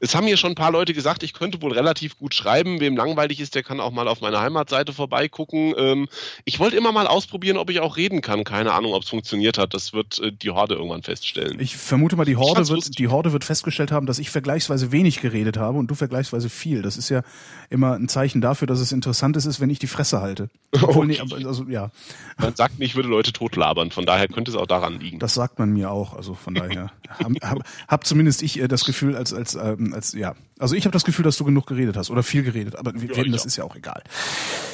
Es 0.00 0.14
haben 0.14 0.24
mir 0.24 0.36
schon 0.36 0.52
ein 0.52 0.54
paar 0.54 0.70
Leute 0.70 0.94
gesagt, 0.94 1.24
ich 1.24 1.34
könnte 1.34 1.60
wohl 1.62 1.72
relativ 1.72 2.16
gut 2.16 2.32
schreiben. 2.32 2.80
Wem 2.80 2.96
langweilig 2.96 3.40
ist, 3.40 3.56
der 3.56 3.64
kann 3.64 3.80
auch 3.80 3.90
mal 3.90 4.06
auf 4.06 4.20
meiner 4.20 4.40
Heimatseite 4.40 4.92
vorbeigucken. 4.92 5.74
Ähm, 5.76 6.08
ich 6.44 6.60
wollte 6.60 6.76
immer 6.76 6.92
mal 6.92 7.08
ausprobieren, 7.08 7.56
ob 7.56 7.68
ich 7.70 7.80
auch 7.80 7.96
reden 7.96 8.20
kann. 8.20 8.44
Keine 8.44 8.72
Ahnung, 8.72 8.94
ob 8.94 9.02
es 9.02 9.08
funktioniert 9.08 9.58
hat. 9.58 9.74
Das 9.74 9.92
wird 9.92 10.20
äh, 10.20 10.30
die 10.30 10.50
Horde 10.50 10.76
irgendwann 10.76 11.02
feststellen. 11.02 11.58
Ich 11.58 11.76
vermute 11.76 12.14
mal, 12.14 12.24
die 12.24 12.36
Horde, 12.36 12.68
wird, 12.68 12.98
die 12.98 13.08
Horde 13.08 13.32
wird 13.32 13.44
festgestellt 13.44 13.90
haben, 13.90 14.06
dass 14.06 14.20
ich 14.20 14.30
vergleichsweise 14.30 14.92
wenig 14.92 15.20
geredet 15.20 15.58
habe 15.58 15.76
und 15.76 15.88
du 15.88 15.96
vergleichsweise 15.96 16.48
viel. 16.48 16.82
Das 16.82 16.96
ist 16.96 17.08
ja 17.08 17.22
immer 17.68 17.94
ein 17.94 18.08
Zeichen 18.08 18.40
dafür, 18.40 18.68
dass 18.68 18.78
es 18.78 18.92
interessant 18.92 19.23
interessant 19.24 19.54
ist, 19.54 19.60
wenn 19.60 19.70
ich 19.70 19.78
die 19.78 19.86
Fresse 19.86 20.20
halte. 20.20 20.48
Obwohl, 20.72 21.10
okay. 21.10 21.22
nee, 21.36 21.44
also, 21.44 21.64
ja. 21.64 21.90
Man 22.38 22.54
sagt 22.54 22.78
nicht, 22.78 22.90
ich 22.90 22.96
würde 22.96 23.08
Leute 23.08 23.32
totlabern, 23.32 23.90
von 23.90 24.06
daher 24.06 24.28
könnte 24.28 24.50
es 24.50 24.56
auch 24.56 24.66
daran 24.66 25.00
liegen. 25.00 25.18
Das 25.18 25.34
sagt 25.34 25.58
man 25.58 25.72
mir 25.72 25.90
auch, 25.90 26.14
also 26.14 26.34
von 26.34 26.54
daher. 26.54 26.92
hab, 27.08 27.32
hab, 27.42 27.58
hab 27.88 28.06
zumindest 28.06 28.42
ich 28.42 28.60
äh, 28.60 28.68
das 28.68 28.84
Gefühl, 28.84 29.16
als, 29.16 29.32
als, 29.32 29.54
ähm, 29.54 29.92
als, 29.94 30.12
ja. 30.12 30.34
Also 30.58 30.74
ich 30.74 30.84
habe 30.84 30.92
das 30.92 31.04
Gefühl, 31.04 31.24
dass 31.24 31.36
du 31.36 31.44
genug 31.44 31.66
geredet 31.66 31.96
hast 31.96 32.10
oder 32.10 32.22
viel 32.22 32.42
geredet, 32.42 32.76
aber 32.76 32.92
wir, 32.94 33.14
ja, 33.14 33.24
das 33.24 33.42
auch. 33.42 33.46
ist 33.46 33.56
ja 33.56 33.64
auch 33.64 33.76
egal. 33.76 34.02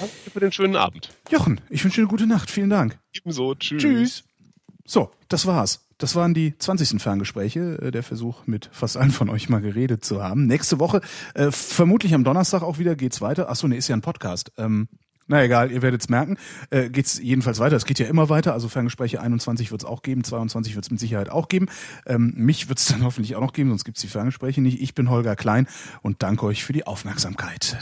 Danke 0.00 0.30
für 0.32 0.40
den 0.40 0.52
schönen 0.52 0.76
Abend. 0.76 1.10
Jochen, 1.30 1.60
ich 1.70 1.82
wünsche 1.84 1.96
dir 1.96 2.02
eine 2.02 2.10
gute 2.10 2.26
Nacht. 2.26 2.50
Vielen 2.50 2.70
Dank. 2.70 2.98
Ebenso. 3.12 3.54
Tschüss. 3.54 3.82
Tschüss. 3.82 4.24
So, 4.84 5.10
das 5.28 5.46
war's. 5.46 5.89
Das 6.00 6.16
waren 6.16 6.32
die 6.32 6.56
20. 6.56 7.00
Ferngespräche, 7.00 7.78
äh, 7.82 7.90
der 7.90 8.02
Versuch, 8.02 8.46
mit 8.46 8.70
fast 8.72 8.96
allen 8.96 9.10
von 9.10 9.28
euch 9.28 9.50
mal 9.50 9.60
geredet 9.60 10.02
zu 10.02 10.22
haben. 10.22 10.46
Nächste 10.46 10.80
Woche, 10.80 11.02
äh, 11.34 11.50
vermutlich 11.50 12.14
am 12.14 12.24
Donnerstag 12.24 12.62
auch 12.62 12.78
wieder, 12.78 12.96
geht's 12.96 13.20
weiter. 13.20 13.50
Achso, 13.50 13.68
ne, 13.68 13.76
ist 13.76 13.86
ja 13.86 13.96
ein 13.96 14.00
Podcast. 14.00 14.50
Ähm, 14.56 14.88
na 15.26 15.44
egal, 15.44 15.70
ihr 15.70 15.82
werdet's 15.82 16.08
merken. 16.08 16.38
Äh, 16.70 16.88
geht's 16.88 17.20
jedenfalls 17.22 17.58
weiter. 17.58 17.76
Es 17.76 17.84
geht 17.84 17.98
ja 17.98 18.06
immer 18.06 18.30
weiter. 18.30 18.54
Also 18.54 18.70
Ferngespräche 18.70 19.20
21 19.20 19.70
wird's 19.70 19.84
auch 19.84 20.00
geben, 20.00 20.24
22 20.24 20.74
wird's 20.74 20.90
mit 20.90 20.98
Sicherheit 20.98 21.28
auch 21.28 21.48
geben. 21.48 21.66
Ähm, 22.06 22.32
mich 22.34 22.70
wird's 22.70 22.86
dann 22.86 23.04
hoffentlich 23.04 23.36
auch 23.36 23.42
noch 23.42 23.52
geben, 23.52 23.68
sonst 23.68 23.84
gibt's 23.84 24.00
die 24.00 24.08
Ferngespräche 24.08 24.62
nicht. 24.62 24.80
Ich 24.80 24.94
bin 24.94 25.10
Holger 25.10 25.36
Klein 25.36 25.68
und 26.00 26.22
danke 26.22 26.46
euch 26.46 26.64
für 26.64 26.72
die 26.72 26.86
Aufmerksamkeit. 26.86 27.76